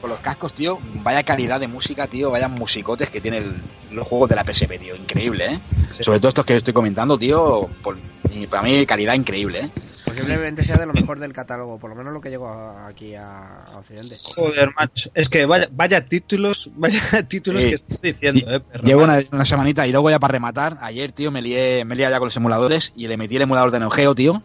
con 0.00 0.10
los 0.10 0.18
cascos, 0.20 0.52
tío. 0.52 0.78
Vaya 1.02 1.22
calidad 1.22 1.60
de 1.60 1.68
música, 1.68 2.06
tío. 2.08 2.30
Vaya 2.30 2.48
musicotes 2.48 3.08
que 3.10 3.20
tienen 3.20 3.54
los 3.92 4.06
juegos 4.06 4.28
de 4.28 4.34
la 4.36 4.44
PSP, 4.44 4.78
tío. 4.78 4.96
Increíble, 4.96 5.46
¿eh? 5.46 5.60
Sobre 6.00 6.18
todo 6.18 6.28
estos 6.28 6.44
que 6.44 6.56
estoy 6.56 6.72
comentando, 6.74 7.16
tío. 7.18 7.68
por- 7.82 7.96
y 8.34 8.46
para 8.46 8.62
mí, 8.62 8.84
calidad 8.86 9.14
increíble, 9.14 9.60
¿eh? 9.60 9.70
Posiblemente 10.04 10.64
sea 10.64 10.76
de 10.78 10.86
lo 10.86 10.92
mejor 10.92 11.20
del 11.20 11.32
catálogo, 11.32 11.78
por 11.78 11.88
lo 11.90 11.96
menos 11.96 12.12
lo 12.12 12.20
que 12.20 12.28
llegó 12.30 12.48
aquí 12.48 13.14
a, 13.14 13.64
a 13.66 13.78
Occidente. 13.78 14.16
Joder, 14.34 14.70
macho. 14.76 15.10
Es 15.14 15.28
que 15.28 15.46
vaya, 15.46 15.68
vaya 15.70 16.04
títulos, 16.04 16.70
vaya 16.76 17.22
títulos 17.28 17.62
Sí. 17.62 17.68
que 17.68 17.74
estoy 17.76 18.12
diciendo, 18.12 18.40
eh, 18.50 18.60
perro. 18.60 18.82
Llevo 18.84 19.04
una, 19.04 19.20
una 19.30 19.44
semanita 19.44 19.86
y 19.86 19.92
luego 19.92 20.10
ya 20.10 20.18
para 20.18 20.32
rematar, 20.32 20.78
ayer, 20.82 21.12
tío, 21.12 21.30
me 21.30 21.40
lié, 21.40 21.84
me 21.84 21.94
lié 21.94 22.10
ya 22.10 22.18
con 22.18 22.26
los 22.26 22.36
emuladores 22.36 22.92
y 22.96 23.06
le 23.06 23.16
metí 23.16 23.36
el 23.36 23.42
emulador 23.42 23.70
de 23.70 23.78
Neo 23.78 23.90
Geo, 23.90 24.14
tío. 24.14 24.42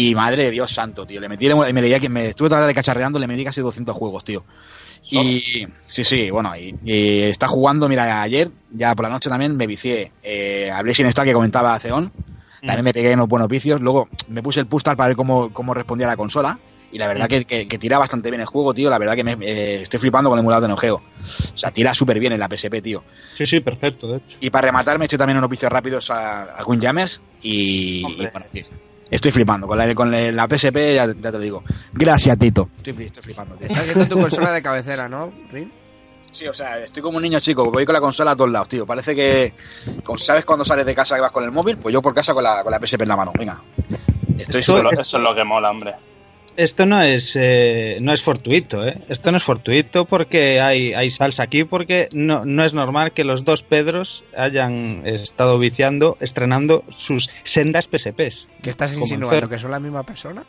Y 0.00 0.14
madre 0.14 0.44
de 0.44 0.52
Dios 0.52 0.70
santo, 0.70 1.04
tío. 1.04 1.20
Le 1.20 1.28
metí 1.28 1.48
me 1.48 1.82
leía 1.82 1.98
que 1.98 2.08
me 2.08 2.28
estuve 2.28 2.48
toda 2.48 2.60
la 2.60 2.66
tarde 2.66 2.74
cacharreando, 2.76 3.18
le 3.18 3.26
metí 3.26 3.42
casi 3.42 3.60
200 3.60 3.96
juegos, 3.96 4.22
tío. 4.22 4.44
Y 5.10 5.66
sí, 5.88 6.04
sí, 6.04 6.30
bueno, 6.30 6.54
y, 6.56 6.72
y 6.84 7.22
está 7.22 7.48
jugando, 7.48 7.88
mira, 7.88 8.22
ayer, 8.22 8.48
ya 8.70 8.94
por 8.94 9.06
la 9.06 9.08
noche 9.08 9.28
también 9.28 9.56
me 9.56 9.66
vicié. 9.66 10.12
Eh, 10.22 10.70
a 10.70 10.82
Blazing 10.82 11.06
Star 11.06 11.26
que 11.26 11.32
comentaba 11.32 11.76
Ceón. 11.80 12.12
También 12.60 12.84
me 12.84 12.92
pegué 12.92 13.12
unos 13.14 13.26
buenos 13.26 13.48
vicios. 13.48 13.80
Luego 13.80 14.08
me 14.28 14.40
puse 14.40 14.60
el 14.60 14.66
Pustar 14.66 14.96
para 14.96 15.08
ver 15.08 15.16
cómo, 15.16 15.52
cómo 15.52 15.74
respondía 15.74 16.06
la 16.06 16.16
consola. 16.16 16.60
Y 16.92 16.98
la 16.98 17.08
verdad 17.08 17.26
que, 17.26 17.44
que, 17.44 17.66
que 17.66 17.78
tira 17.78 17.98
bastante 17.98 18.30
bien 18.30 18.40
el 18.40 18.46
juego, 18.46 18.72
tío. 18.74 18.90
La 18.90 18.98
verdad 18.98 19.16
que 19.16 19.24
me, 19.24 19.32
eh, 19.40 19.82
estoy 19.82 19.98
flipando 19.98 20.30
con 20.30 20.38
el 20.38 20.42
emulador 20.42 20.62
de 20.62 20.68
Neo 20.68 20.76
Geo. 20.76 20.94
O 20.94 21.58
sea, 21.58 21.72
tira 21.72 21.92
súper 21.92 22.20
bien 22.20 22.32
en 22.34 22.38
la 22.38 22.46
PSP, 22.48 22.80
tío. 22.80 23.02
Sí, 23.34 23.46
sí, 23.46 23.58
perfecto, 23.58 24.06
de 24.12 24.18
hecho. 24.18 24.36
Y 24.40 24.50
para 24.50 24.66
rematar, 24.68 24.96
me 24.96 25.04
he 25.04 25.06
hecho 25.06 25.18
también 25.18 25.38
unos 25.38 25.50
vicios 25.50 25.72
rápidos 25.72 26.08
a, 26.10 26.44
a 26.54 26.64
Windjammers 26.64 27.20
y, 27.42 28.06
y 28.06 28.26
bueno, 28.32 28.46
tío, 28.52 28.64
estoy 29.10 29.32
flipando. 29.32 29.66
Con 29.66 29.78
la, 29.78 29.94
con 29.94 30.10
la, 30.10 30.46
PSP, 30.48 30.94
ya, 30.94 31.06
ya 31.06 31.12
te 31.12 31.32
lo 31.32 31.38
digo. 31.38 31.62
Gracias, 31.92 32.38
Tito. 32.38 32.68
Estoy, 32.76 33.04
estoy 33.04 33.22
flipando, 33.22 33.54
tío. 33.56 33.68
Está 33.68 33.84
siendo 33.84 34.08
tu 34.08 34.20
consola 34.20 34.52
de 34.52 34.62
cabecera, 34.62 35.08
¿no, 35.08 35.32
Rin? 35.52 35.72
Sí, 36.30 36.46
o 36.46 36.54
sea, 36.54 36.78
estoy 36.78 37.02
como 37.02 37.16
un 37.16 37.22
niño 37.22 37.40
chico, 37.40 37.70
voy 37.70 37.84
con 37.84 37.94
la 37.94 38.00
consola 38.00 38.32
a 38.32 38.36
todos 38.36 38.50
lados, 38.50 38.68
tío. 38.68 38.86
Parece 38.86 39.14
que, 39.14 39.54
como 40.04 40.18
¿sabes 40.18 40.44
cuando 40.44 40.64
sales 40.64 40.84
de 40.86 40.94
casa 40.94 41.16
que 41.16 41.22
vas 41.22 41.32
con 41.32 41.42
el 41.42 41.50
móvil? 41.50 41.78
Pues 41.78 41.92
yo 41.92 42.02
por 42.02 42.14
casa 42.14 42.34
con 42.34 42.44
la, 42.44 42.62
con 42.62 42.70
la 42.70 42.78
PSP 42.78 43.02
en 43.02 43.08
la 43.08 43.16
mano. 43.16 43.32
Venga. 43.36 43.60
Estoy 44.36 44.60
Eso, 44.60 44.90
eso 44.90 45.16
es 45.16 45.22
lo 45.22 45.34
que 45.34 45.42
mola, 45.42 45.70
hombre. 45.70 45.94
Esto 46.58 46.86
no 46.86 47.00
es, 47.00 47.36
eh, 47.36 47.98
no 48.00 48.12
es 48.12 48.20
fortuito, 48.20 48.84
¿eh? 48.84 48.96
Esto 49.08 49.30
no 49.30 49.36
es 49.36 49.44
fortuito 49.44 50.06
porque 50.06 50.60
hay, 50.60 50.92
hay 50.92 51.08
salsa 51.08 51.44
aquí, 51.44 51.62
porque 51.62 52.08
no, 52.10 52.44
no 52.44 52.64
es 52.64 52.74
normal 52.74 53.12
que 53.12 53.22
los 53.22 53.44
dos 53.44 53.62
Pedros 53.62 54.24
hayan 54.36 55.02
estado 55.06 55.56
viciando, 55.60 56.16
estrenando 56.20 56.82
sus 56.96 57.30
sendas 57.44 57.86
PSPs. 57.86 58.48
¿Que 58.60 58.70
estás 58.70 58.92
insinuando? 58.96 59.48
¿Que 59.48 59.58
son 59.58 59.70
la 59.70 59.78
misma 59.78 60.02
persona? 60.02 60.44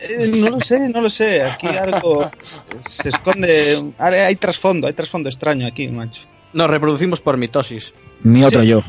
Eh, 0.00 0.26
no 0.26 0.48
lo 0.48 0.60
sé, 0.60 0.88
no 0.88 1.00
lo 1.00 1.08
sé. 1.08 1.42
Aquí 1.42 1.68
algo 1.68 2.28
se- 2.42 2.58
se 3.02 3.08
esconde. 3.10 3.92
Hay 3.98 4.34
trasfondo, 4.34 4.88
hay 4.88 4.92
trasfondo 4.92 5.28
extraño 5.28 5.68
aquí, 5.68 5.86
macho. 5.86 6.22
Nos 6.52 6.68
reproducimos 6.70 7.20
por 7.20 7.36
mitosis. 7.38 7.94
Mi 8.22 8.44
otro 8.44 8.60
Sí. 8.62 8.68
yo. 8.68 8.82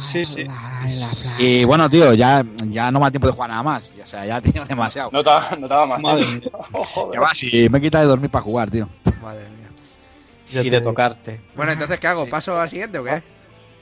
Sí, 0.00 0.24
sí. 0.26 0.44
Y 1.38 1.64
bueno, 1.64 1.88
tío, 1.88 2.12
ya, 2.14 2.44
ya 2.66 2.90
no 2.90 2.98
me 2.98 3.06
da 3.06 3.10
tiempo 3.12 3.26
de 3.28 3.32
jugar 3.32 3.50
nada 3.50 3.62
más. 3.62 3.90
O 4.02 4.06
sea, 4.06 4.26
ya 4.26 4.38
he 4.38 4.40
tenido 4.42 4.64
demasiado. 4.64 5.10
No 5.12 5.22
te, 5.22 5.30
no 5.58 5.68
te 5.68 5.74
va 5.74 5.86
más. 5.86 6.00
Madre 6.00 6.26
mía. 6.26 6.40
Joder. 6.72 7.14
Ya 7.14 7.20
va, 7.20 7.34
si 7.34 7.68
me 7.68 7.80
quita 7.80 8.00
de 8.00 8.06
dormir 8.06 8.28
para 8.30 8.42
jugar, 8.42 8.70
tío. 8.70 8.88
Madre 9.22 9.44
mía. 9.50 9.68
Y 10.62 10.64
te- 10.64 10.70
de 10.70 10.80
tocarte. 10.80 11.40
Bueno, 11.54 11.72
entonces, 11.72 12.00
¿qué 12.00 12.06
hago? 12.08 12.24
Sí. 12.24 12.30
¿Paso 12.30 12.60
al 12.60 12.68
siguiente 12.68 12.98
o 12.98 13.04
qué? 13.04 13.22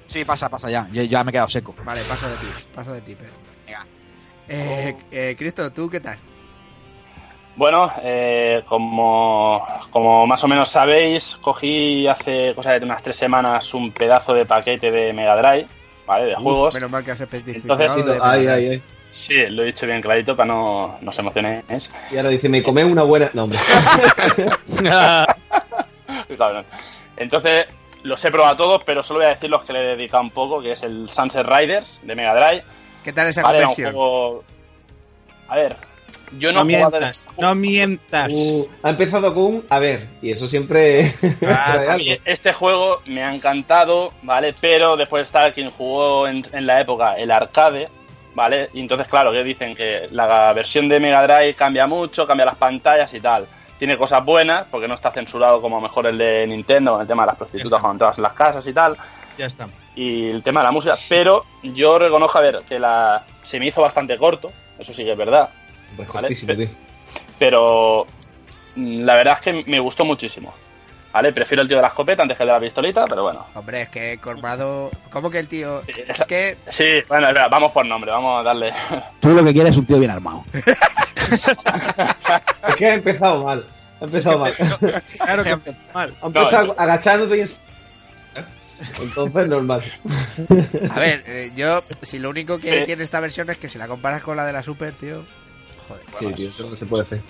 Sí, 0.07 0.25
pasa, 0.25 0.49
pasa 0.49 0.71
ya. 0.71 0.89
Ya, 0.93 1.03
ya 1.05 1.25
me 1.25 1.31
he 1.31 1.33
quedado 1.33 1.49
seco. 1.49 1.75
Vale, 1.85 2.05
paso 2.05 2.29
de 2.29 2.37
ti. 2.37 2.47
Paso 2.75 2.93
de 2.93 3.01
ti, 3.01 3.17
pero. 3.19 3.33
Venga. 3.67 3.87
Eh, 4.49 4.97
eh, 5.11 5.35
Cristo, 5.39 5.71
¿tú 5.73 5.89
qué 5.91 6.01
tal? 6.01 6.19
Bueno, 7.59 7.93
eh, 8.03 8.63
como, 8.69 9.67
como 9.91 10.27
más 10.29 10.43
o 10.45 10.49
menos 10.49 10.69
sabéis, 10.71 11.37
cogí 11.43 12.07
hace 12.07 12.55
cosa 12.55 12.71
de 12.79 12.85
unas 12.85 13.03
tres 13.03 13.17
semanas 13.17 13.75
un 13.75 13.91
pedazo 13.91 14.33
de 14.33 14.47
paquete 14.47 14.93
de 14.93 15.13
Mega 15.13 15.35
Drive, 15.37 15.67
¿vale? 16.07 16.27
De 16.27 16.35
juegos. 16.37 16.73
Menos 16.75 16.89
mal 16.91 17.05
que 17.05 17.11
has 17.11 17.21
especificado. 17.21 17.83
Entonces, 17.83 18.07
de- 18.07 18.19
Ay, 18.23 18.47
ay, 18.47 18.69
ay. 18.69 18.83
Sí, 19.11 19.35
lo 19.49 19.63
he 19.63 19.67
dicho 19.67 19.87
bien 19.87 20.01
clarito 20.01 20.37
para 20.37 20.47
no, 20.47 20.99
no 21.01 21.11
os 21.11 21.19
emocionéis. 21.19 21.91
Y 22.13 22.17
ahora 22.17 22.29
dice, 22.29 22.49
me 22.49 22.63
comé 22.63 22.85
una 22.85 23.03
buena... 23.03 23.29
No, 23.33 23.45
hombre. 23.45 23.59
Entonces, 27.17 27.67
los 28.05 28.25
he 28.25 28.31
probado 28.31 28.57
todos, 28.57 28.85
pero 28.85 29.03
solo 29.03 29.19
voy 29.21 29.27
a 29.27 29.31
decir 29.35 29.51
los 29.51 29.65
que 29.65 29.73
le 29.73 29.81
he 29.81 29.97
dedicado 29.97 30.23
un 30.23 30.31
poco, 30.31 30.63
que 30.63 30.73
es 30.73 30.83
el 30.85 31.09
Sunset 31.11 31.47
Riders 31.47 32.01
de 32.05 32.15
Mega 32.15 32.35
Drive. 32.35 32.63
¿Qué 33.03 33.13
tal 33.13 33.27
esa 33.29 33.43
Vale, 33.43 33.59
conversión? 33.61 33.93
juego... 33.93 34.45
A 35.49 35.57
ver, 35.57 35.77
yo 36.39 36.53
no, 36.53 36.61
No 36.61 36.65
mientas, 36.65 37.27
no 37.39 37.55
mientas. 37.55 38.33
Uh, 38.33 38.67
ha 38.83 38.91
empezado 38.91 39.33
con. 39.35 39.65
A 39.69 39.79
ver, 39.79 40.07
y 40.21 40.33
eso 40.33 40.49
siempre... 40.49 41.15
trae 41.41 41.55
A 41.55 41.93
algo. 41.93 41.97
mí 41.99 42.17
este 42.25 42.53
juego 42.53 43.01
me 43.07 43.23
ha 43.23 43.35
encantado, 43.35 44.13
¿vale? 44.23 44.55
Pero 44.61 44.97
después 44.97 45.23
está 45.23 45.53
quien 45.53 45.71
jugó 45.71 46.27
en, 46.27 46.47
en 46.53 46.67
la 46.67 46.81
época 46.81 47.15
el 47.17 47.31
arcade, 47.31 47.89
¿vale? 48.35 48.71
Y 48.75 48.81
entonces, 48.81 49.09
claro, 49.09 49.33
que 49.33 49.43
dicen 49.45 49.75
que 49.75 50.09
la 50.11 50.53
versión 50.53 50.89
de 50.89 51.01
Mega 51.01 51.23
Drive 51.27 51.55
cambia 51.55 51.87
mucho, 51.87 52.27
cambia 52.27 52.47
las 52.47 52.57
pantallas 52.57 53.13
y 53.15 53.21
tal. 53.21 53.47
Tiene 53.79 53.97
cosas 53.97 54.25
buenas, 54.25 54.67
porque 54.71 54.89
no 54.89 54.95
está 54.95 55.13
censurado 55.13 55.61
como 55.61 55.81
mejor 55.81 56.07
el 56.09 56.19
de 56.19 56.47
Nintendo, 56.49 56.93
con 56.93 57.01
el 57.03 57.07
tema 57.07 57.23
de 57.23 57.29
las 57.29 57.37
prostitutas 57.37 57.81
cuando 57.81 57.93
entras 58.07 58.19
en 58.19 58.23
las 58.25 58.33
casas 58.33 58.67
y 58.67 58.73
tal. 58.73 58.97
Ya 59.39 59.47
estamos. 59.47 59.75
Y 59.95 60.29
el 60.31 60.43
tema 60.43 60.61
de 60.61 60.65
la 60.65 60.73
música. 60.73 60.97
Pero 61.09 61.45
yo 61.63 61.97
reconozco, 61.97 62.39
a 62.39 62.41
ver, 62.41 62.63
que 62.69 62.81
la 62.81 63.25
se 63.43 63.61
me 63.61 63.67
hizo 63.67 63.81
bastante 63.81 64.19
corto, 64.19 64.51
eso 64.81 64.93
sí 64.93 65.05
que 65.05 65.13
es 65.13 65.17
verdad. 65.17 65.49
Pues 66.07 66.13
Vale. 66.13 66.35
tío. 66.35 66.69
Pero 67.39 68.07
mm, 68.77 69.03
la 69.05 69.17
verdad 69.17 69.35
es 69.35 69.41
que 69.41 69.65
me 69.71 69.81
gustó 69.81 70.05
muchísimo. 70.05 70.55
¿Vale? 71.13 71.33
Prefiero 71.33 71.63
el 71.63 71.69
tío 71.69 71.79
de 71.79 71.83
la 71.83 71.89
escopeta 71.89 72.23
antes 72.23 72.37
que 72.37 72.43
el 72.45 72.49
de 72.49 72.53
la 72.53 72.61
pistolita, 72.61 73.05
pero 73.07 73.23
bueno. 73.25 73.45
Hombre, 73.55 73.83
es 73.83 73.89
que 73.89 74.19
Cormado. 74.19 74.91
¿Cómo 75.11 75.31
que 75.31 75.39
el 75.41 75.49
tío.? 75.49 75.83
Sí, 75.83 75.93
es 76.07 76.23
que. 76.27 76.57
Sí, 76.69 76.85
bueno, 77.09 77.27
espera, 77.29 77.49
vamos 77.49 77.73
por 77.73 77.85
nombre, 77.87 78.11
vamos 78.11 78.41
a 78.41 78.43
darle. 78.45 78.73
Tú 79.21 79.31
lo 79.31 79.43
que 79.45 79.53
quieres 79.53 79.73
es 79.73 79.79
un 79.79 79.87
tío 79.87 79.99
bien 79.99 80.11
armado. 80.13 80.45
Es 82.69 82.75
que 82.77 82.87
ha 82.87 82.95
empezado 82.95 83.43
mal. 83.45 83.65
Ha 84.01 84.05
empezado 84.05 84.39
mal. 84.39 84.55
Claro 85.19 85.45
que 85.45 85.57
mal. 85.95 86.15
Ha 86.23 86.27
empezado 86.27 86.51
No, 86.63 86.67
yo- 86.67 86.75
agachándote 86.81 87.39
y... 87.39 87.41
en- 87.41 87.51
Entonces, 89.03 89.49
normal. 89.49 89.83
A 90.91 90.99
ver, 91.01 91.25
eh, 91.27 91.53
yo. 91.57 91.83
Si 92.03 92.19
lo 92.19 92.31
único 92.31 92.59
que 92.59 92.81
Sí. 92.81 92.85
tiene 92.85 93.03
esta 93.03 93.19
versión 93.19 93.49
es 93.51 93.59
que 93.59 93.69
si 93.69 93.79
la 93.79 93.89
comparas 93.89 94.23
con 94.23 94.37
la 94.37 94.45
de 94.45 94.53
la 94.53 94.63
Super, 94.63 94.93
tío. 94.93 95.23
Joder. 95.89 96.05
Sí, 96.19 96.33
tío, 96.35 96.49
eso 96.49 96.71
no 96.71 96.77
se 96.77 96.87
puede 96.87 97.03
hacer. 97.05 97.21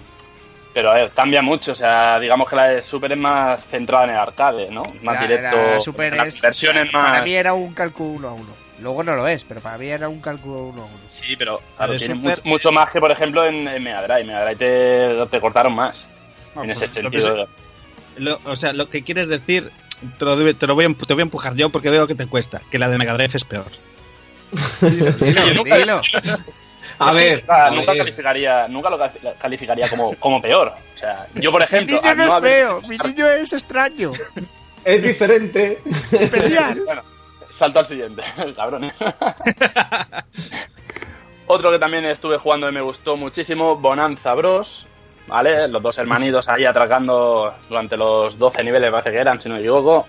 Pero 0.75 0.91
a 0.91 0.95
ver, 0.95 1.11
cambia 1.13 1.43
mucho, 1.43 1.73
o 1.73 1.75
sea, 1.75 2.21
digamos 2.21 2.49
que 2.49 2.55
la 2.57 2.69
de 2.69 2.83
Super 2.83 3.13
es 3.13 3.19
más 3.19 3.65
centrada 3.67 4.05
en 4.05 4.11
el 4.11 4.17
arcade, 4.17 4.69
¿no? 4.71 4.83
Más 5.03 5.15
La- 5.17 5.21
directo. 5.23 5.57
la 5.57 5.81
Super 5.81 6.17
la 6.17 6.25
es. 6.25 6.41
versión 6.41 6.77
es 6.77 6.93
más. 6.93 7.07
Para 7.07 7.23
mí 7.23 7.33
era 7.35 7.55
un 7.55 7.73
cálculo 7.75 8.11
uno 8.11 8.29
a 8.29 8.33
uno. 8.35 8.69
Luego 8.81 9.03
no 9.03 9.17
lo 9.17 9.27
es, 9.27 9.43
pero 9.43 9.61
para 9.61 9.77
mí 9.77 9.87
era 9.89 10.09
un 10.09 10.21
cálculo 10.21 10.65
uno 10.65 10.83
a 10.83 10.85
uno. 10.85 10.99
Sí, 11.09 11.35
pero 11.37 11.61
claro, 11.77 11.97
tiene 11.97 12.15
Super- 12.15 12.31
mucho, 12.39 12.43
mucho 12.45 12.73
más 12.73 12.91
que, 12.91 13.01
por 13.01 13.11
ejemplo, 13.11 13.45
en, 13.45 13.67
en 13.67 13.83
Mega 13.83 14.03
Drive. 14.03 14.25
Mega 14.25 14.45
Drive 14.45 14.57
te, 14.57 15.27
te 15.31 15.41
cortaron 15.41 15.75
más. 15.75 16.07
No, 16.55 16.63
en 16.63 16.69
pues, 16.69 16.83
ese 16.83 17.03
lo 17.03 17.11
sentido. 17.11 17.49
se- 18.17 18.21
lo- 18.21 18.41
o 18.45 18.55
sea, 18.55 18.73
lo 18.73 18.89
que 18.89 19.03
quieres 19.03 19.27
decir, 19.27 19.73
te 20.19 20.25
lo, 20.25 20.37
te 20.55 20.67
lo 20.69 20.75
voy, 20.77 20.85
a, 20.85 20.89
te 20.95 21.15
voy 21.15 21.23
a 21.23 21.25
empujar 21.25 21.57
yo 21.57 21.71
porque 21.71 21.91
veo 21.91 22.07
que 22.07 22.15
te 22.15 22.27
cuesta, 22.27 22.63
que 22.71 22.79
la 22.79 22.89
de 22.89 22.99
Mega 22.99 23.15
Drive 23.15 23.33
es 23.37 23.45
peor. 23.45 23.67
Dilo, 24.81 25.11
dilo, 25.13 25.65
dilo. 25.77 26.03
A 27.01 27.13
ver, 27.13 27.41
Nunca, 27.41 27.67
a 27.67 27.71
nunca 27.71 27.93
ver. 27.93 27.99
calificaría, 27.99 28.69
nunca 28.69 28.91
lo 28.91 28.99
cali- 28.99 29.19
calificaría 29.39 29.89
como, 29.89 30.15
como 30.17 30.43
peor. 30.43 30.73
O 30.95 30.99
sea, 30.99 31.27
yo, 31.35 31.51
por 31.53 31.61
Mi 31.61 31.65
ejemplo. 31.67 31.97
niño 31.97 32.11
al 32.11 32.17
no 32.17 32.25
es 32.25 32.31
haber- 32.31 32.53
feo, 32.53 32.81
mi 32.89 32.99
niño 32.99 33.31
es 33.31 33.53
extraño, 33.53 34.13
Es 34.85 35.03
diferente. 35.03 35.79
especial. 36.13 36.83
Bueno, 36.87 37.03
salto 37.51 37.79
al 37.81 37.87
siguiente, 37.87 38.23
cabrón. 38.57 38.93
Otro 41.47 41.71
que 41.71 41.79
también 41.79 42.05
estuve 42.05 42.37
jugando 42.39 42.69
y 42.69 42.73
me 42.73 42.83
gustó 42.83 43.17
muchísimo, 43.17 43.77
Bonanza 43.77 44.35
Bros. 44.35 44.87
¿Vale? 45.27 45.69
Los 45.69 45.83
dos 45.83 45.99
hermanitos 45.99 46.49
ahí 46.49 46.65
atracando 46.65 47.53
durante 47.69 47.99
los 47.99 48.39
12 48.39 48.65
niveles, 48.65 48.91
parece 48.91 49.11
que 49.13 49.19
eran, 49.19 49.39
si 49.41 49.49
no 49.51 49.57
me 49.57 49.61
equivoco. 49.61 50.07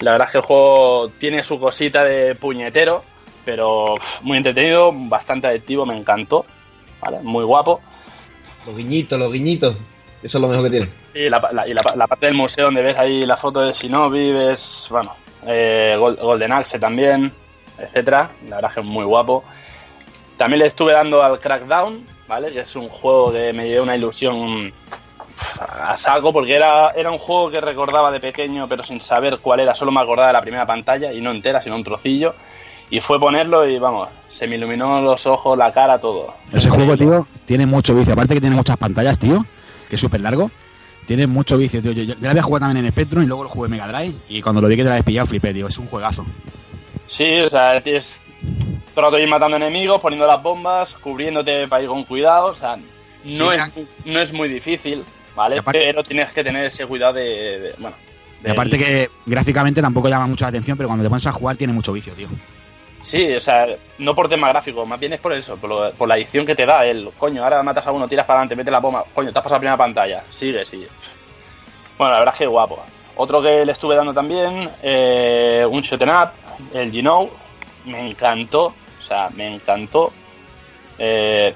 La 0.00 0.12
verdad 0.12 0.26
es 0.26 0.32
que 0.32 0.38
el 0.38 0.44
juego 0.44 1.10
tiene 1.18 1.44
su 1.44 1.60
cosita 1.60 2.02
de 2.02 2.34
puñetero, 2.34 3.04
pero 3.44 3.94
muy 4.22 4.36
entretenido, 4.38 4.90
bastante 4.92 5.46
adictivo, 5.46 5.84
me 5.86 5.96
encantó. 5.96 6.44
¿Vale? 7.00 7.18
Muy 7.22 7.44
guapo. 7.44 7.80
Los 8.66 8.76
guiñitos, 8.76 9.18
los 9.18 9.32
guiñitos. 9.32 9.76
Eso 10.22 10.38
es 10.38 10.42
lo 10.42 10.48
mejor 10.48 10.64
que 10.64 10.70
tiene. 10.70 10.88
Y 11.14 11.28
la, 11.30 11.48
la- 11.52 11.68
y 11.68 11.72
la- 11.74 11.82
la 11.94 12.06
parte 12.08 12.26
del 12.26 12.34
museo 12.34 12.64
donde 12.66 12.82
ves 12.82 12.96
ahí 12.98 13.24
la 13.24 13.36
foto 13.36 13.60
de 13.60 13.72
Shinobi, 13.72 14.32
ves, 14.32 14.88
bueno, 14.90 15.14
eh, 15.46 15.94
Gol- 15.98 16.16
Golden 16.16 16.52
Axe 16.52 16.78
también, 16.78 17.32
etcétera. 17.78 18.30
La 18.48 18.56
verdad 18.56 18.70
es 18.70 18.74
que 18.74 18.80
es 18.80 18.86
muy 18.86 19.04
guapo. 19.04 19.44
También 20.36 20.58
le 20.60 20.66
estuve 20.66 20.92
dando 20.92 21.22
al 21.22 21.38
Crackdown, 21.38 22.04
¿vale? 22.26 22.50
Que 22.52 22.60
es 22.60 22.74
un 22.76 22.88
juego 22.88 23.32
que 23.32 23.52
me 23.52 23.64
dio 23.66 23.82
una 23.84 23.96
ilusión 23.96 24.72
a 25.60 25.96
saco 25.96 26.32
porque 26.32 26.54
era, 26.56 26.90
era 26.90 27.12
un 27.12 27.18
juego 27.18 27.48
que 27.50 27.60
recordaba 27.60 28.10
de 28.10 28.18
pequeño 28.18 28.66
pero 28.68 28.82
sin 28.82 29.00
saber 29.00 29.38
cuál 29.38 29.60
era, 29.60 29.72
solo 29.76 29.92
me 29.92 30.00
acordaba 30.00 30.28
de 30.28 30.32
la 30.32 30.40
primera 30.40 30.66
pantalla 30.66 31.12
y 31.12 31.20
no 31.20 31.30
entera, 31.30 31.62
sino 31.62 31.76
un 31.76 31.84
trocillo. 31.84 32.34
Y 32.90 33.00
fue 33.00 33.20
ponerlo 33.20 33.68
y 33.68 33.78
vamos, 33.78 34.08
se 34.28 34.46
me 34.46 34.56
iluminó 34.56 35.00
los 35.02 35.26
ojos, 35.26 35.56
la 35.58 35.70
cara, 35.72 35.98
todo. 36.00 36.34
Ese 36.52 36.70
juego, 36.70 36.96
tío, 36.96 37.26
tiene 37.44 37.66
mucho 37.66 37.94
vicio. 37.94 38.14
Aparte 38.14 38.34
que 38.34 38.40
tiene 38.40 38.56
muchas 38.56 38.76
pantallas, 38.78 39.18
tío, 39.18 39.44
que 39.88 39.96
es 39.96 40.00
súper 40.00 40.20
largo. 40.20 40.50
Tiene 41.06 41.26
mucho 41.26 41.56
vicio, 41.58 41.80
tío. 41.82 41.92
Yo, 41.92 42.02
yo, 42.02 42.14
yo 42.14 42.20
lo 42.20 42.30
había 42.30 42.42
jugado 42.42 42.66
también 42.66 42.84
en 42.84 42.92
Spectrum 42.92 43.22
y 43.22 43.26
luego 43.26 43.44
lo 43.44 43.48
jugué 43.50 43.66
en 43.66 43.70
Mega 43.72 43.88
Drive. 43.88 44.14
Y 44.28 44.40
cuando 44.42 44.60
lo 44.60 44.68
vi 44.68 44.76
que 44.76 44.82
te 44.82 44.88
la 44.88 44.94
habías 44.96 45.06
pillado, 45.06 45.26
flipé, 45.26 45.52
tío. 45.54 45.66
Es 45.68 45.78
un 45.78 45.86
juegazo. 45.86 46.24
Sí, 47.08 47.40
o 47.40 47.48
sea, 47.48 47.80
tienes 47.80 48.20
todo 48.94 49.06
el 49.06 49.12
rato 49.12 49.18
ir 49.18 49.28
matando 49.28 49.56
enemigos, 49.56 50.00
poniendo 50.00 50.26
las 50.26 50.42
bombas, 50.42 50.94
cubriéndote 50.94 51.66
para 51.68 51.82
ir 51.82 51.88
con 51.88 52.04
cuidado. 52.04 52.46
O 52.48 52.54
sea, 52.54 52.76
no, 53.24 53.52
Sí, 53.52 53.58
es, 53.58 54.06
no 54.06 54.20
es 54.20 54.32
muy 54.32 54.48
difícil, 54.48 55.02
¿vale? 55.34 55.58
Aparte- 55.58 55.78
Pero 55.80 56.02
tienes 56.02 56.30
que 56.32 56.44
tener 56.44 56.64
ese 56.66 56.86
cuidado 56.86 57.14
de. 57.14 57.22
de- 57.60 57.74
bueno. 57.78 57.96
Y 58.44 58.50
aparte 58.50 58.78
que 58.78 59.10
gráficamente 59.26 59.80
tampoco 59.82 60.08
llama 60.08 60.26
mucho 60.26 60.44
la 60.44 60.50
atención, 60.50 60.76
pero 60.76 60.88
cuando 60.88 61.02
te 61.04 61.08
pones 61.08 61.26
a 61.26 61.32
jugar 61.32 61.56
tiene 61.56 61.72
mucho 61.72 61.92
vicio, 61.92 62.12
tío. 62.12 62.28
Sí, 63.08 63.34
o 63.34 63.40
sea, 63.40 63.66
no 63.98 64.14
por 64.14 64.28
tema 64.28 64.48
gráfico, 64.50 64.84
más 64.84 65.00
bien 65.00 65.14
es 65.14 65.20
por 65.20 65.32
eso, 65.32 65.56
por, 65.56 65.70
lo- 65.70 65.90
por 65.92 66.06
la 66.08 66.16
edición 66.18 66.44
que 66.44 66.54
te 66.54 66.66
da. 66.66 66.84
El 66.84 67.08
coño, 67.16 67.42
ahora 67.42 67.62
matas 67.62 67.86
a 67.86 67.92
uno, 67.92 68.06
tiras 68.06 68.26
para 68.26 68.40
adelante, 68.40 68.54
metes 68.54 68.70
la 68.70 68.80
bomba, 68.80 69.02
coño, 69.14 69.32
te 69.32 69.38
has 69.38 69.42
pasado 69.42 69.56
la 69.56 69.60
primera 69.60 69.76
pantalla, 69.78 70.22
sigue, 70.28 70.62
sigue. 70.66 70.88
Bueno, 71.96 72.12
la 72.12 72.18
verdad 72.18 72.34
es 72.34 72.38
que 72.40 72.46
guapo. 72.46 72.78
Otro 73.16 73.40
que 73.40 73.64
le 73.64 73.72
estuve 73.72 73.96
dando 73.96 74.12
también, 74.12 74.68
eh, 74.82 75.64
un 75.68 75.80
shoot 75.80 76.02
'em 76.02 76.10
up, 76.10 76.28
el 76.74 76.92
You 76.92 77.00
Know, 77.00 77.30
me 77.86 78.10
encantó, 78.10 78.66
o 78.66 79.04
sea, 79.06 79.30
me 79.34 79.54
encantó. 79.54 80.12
Eh, 80.98 81.54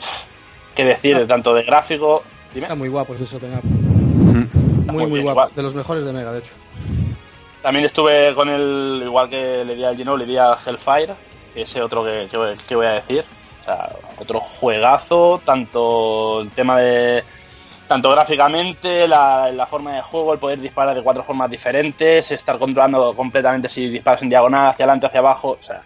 qué 0.75 0.85
decir, 0.85 1.27
tanto 1.29 1.53
de 1.53 1.65
gráfico. 1.65 2.23
Dime. 2.55 2.65
Está 2.65 2.75
muy 2.75 2.89
guapo 2.89 3.15
ese 3.15 3.27
Shoten 3.27 3.53
Up. 3.55 3.65
Muy, 3.65 5.05
muy 5.05 5.11
bien, 5.11 5.23
guapo. 5.25 5.41
igual. 5.41 5.51
De 5.55 5.63
los 5.63 5.75
mejores 5.75 6.05
de 6.05 6.13
Mega, 6.13 6.33
de 6.33 6.39
hecho. 6.39 6.53
También 7.63 7.85
estuve 7.85 8.35
con 8.35 8.49
el, 8.49 9.03
igual 9.05 9.29
que 9.29 9.65
le 9.65 9.75
di 9.77 9.85
al 9.85 9.97
Gino, 9.97 10.17
le 10.17 10.27
di 10.27 10.37
al 10.37 10.57
Hellfire, 10.67 11.15
ese 11.55 11.83
otro 11.83 12.05
que, 12.05 12.29
que 12.67 12.75
voy- 12.77 12.87
a 12.87 12.91
decir. 12.93 13.25
O 13.63 13.65
sea, 13.65 13.91
otro 14.19 14.41
juegazo, 14.41 15.41
tanto 15.45 16.41
el 16.41 16.51
tema 16.51 16.79
de. 16.79 17.23
Tanto 17.89 18.11
gráficamente, 18.11 19.07
la, 19.07 19.51
la 19.53 19.67
forma 19.67 19.95
de 19.95 20.03
juego, 20.03 20.33
el 20.33 20.39
poder 20.39 20.61
disparar 20.61 20.95
de 20.95 21.03
cuatro 21.03 21.23
formas 21.25 21.51
diferentes, 21.51 22.31
estar 22.31 22.59
controlando 22.59 23.13
completamente 23.15 23.69
si 23.69 23.89
disparas 23.89 24.23
en 24.23 24.31
diagonal, 24.31 24.71
hacia 24.71 24.85
adelante, 24.85 25.07
hacia 25.07 25.21
abajo. 25.21 25.59
O 25.61 25.63
sea. 25.63 25.83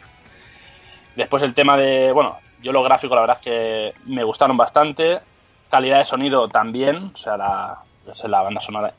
Después 1.16 1.42
el 1.42 1.54
tema 1.54 1.76
de. 1.76 2.12
Bueno, 2.12 2.38
yo 2.62 2.72
los 2.72 2.84
gráficos, 2.84 3.14
la 3.14 3.20
verdad 3.22 3.38
es 3.40 3.44
que 3.44 3.94
me 4.06 4.24
gustaron 4.24 4.56
bastante. 4.56 5.20
Calidad 5.68 5.98
de 5.98 6.04
sonido 6.04 6.48
también, 6.48 7.10
o 7.12 7.16
sea, 7.16 7.36
la, 7.36 7.78
la 8.24 8.42
banda 8.42 8.60
sonora 8.60 8.94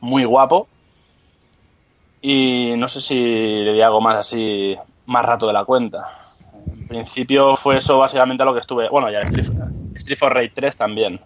muy 0.00 0.24
guapo. 0.24 0.66
Y 2.22 2.74
no 2.76 2.88
sé 2.88 3.00
si 3.00 3.14
le 3.18 3.72
di 3.72 3.80
algo 3.80 4.00
más 4.00 4.16
así, 4.16 4.76
más 5.10 5.24
rato 5.24 5.46
de 5.46 5.52
la 5.52 5.64
cuenta. 5.64 6.08
En 6.52 6.86
principio 6.86 7.56
fue 7.56 7.76
eso 7.78 7.98
básicamente 7.98 8.42
a 8.42 8.46
lo 8.46 8.54
que 8.54 8.60
estuve. 8.60 8.88
Bueno, 8.88 9.10
ya 9.10 9.20
Street, 9.22 9.50
Street 9.94 10.18
for 10.18 10.32
Raid 10.32 10.52
3 10.54 10.76
también. 10.76 11.20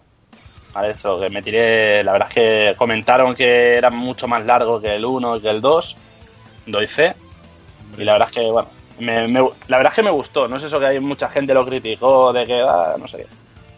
Vale, 0.73 0.91
eso, 0.91 1.19
que 1.19 1.29
me 1.29 1.41
tiré. 1.41 2.03
La 2.03 2.11
verdad 2.11 2.27
es 2.29 2.33
que 2.33 2.75
comentaron 2.77 3.33
que 3.33 3.75
era 3.75 3.89
mucho 3.89 4.27
más 4.27 4.45
largo 4.45 4.81
que 4.81 4.95
el 4.95 5.05
1 5.05 5.37
y 5.37 5.41
que 5.41 5.49
el 5.49 5.61
2. 5.61 5.95
Doy 6.65 6.87
fe. 6.87 7.15
Y 7.97 8.03
la 8.03 8.13
verdad 8.13 8.27
es 8.29 8.35
que, 8.35 8.51
bueno, 8.51 8.67
me, 8.99 9.27
me- 9.27 9.49
la 9.67 9.77
verdad 9.77 9.91
es 9.93 9.95
que 9.95 10.03
me 10.03 10.11
gustó. 10.11 10.47
No 10.47 10.57
es 10.57 10.63
eso 10.63 10.79
que 10.79 10.87
hay 10.87 10.99
mucha 10.99 11.29
gente 11.29 11.53
lo 11.53 11.65
criticó 11.65 12.33
de 12.33 12.45
que, 12.45 12.61
ah, 12.61 12.95
no 12.99 13.07
sé 13.07 13.17
qué. 13.19 13.27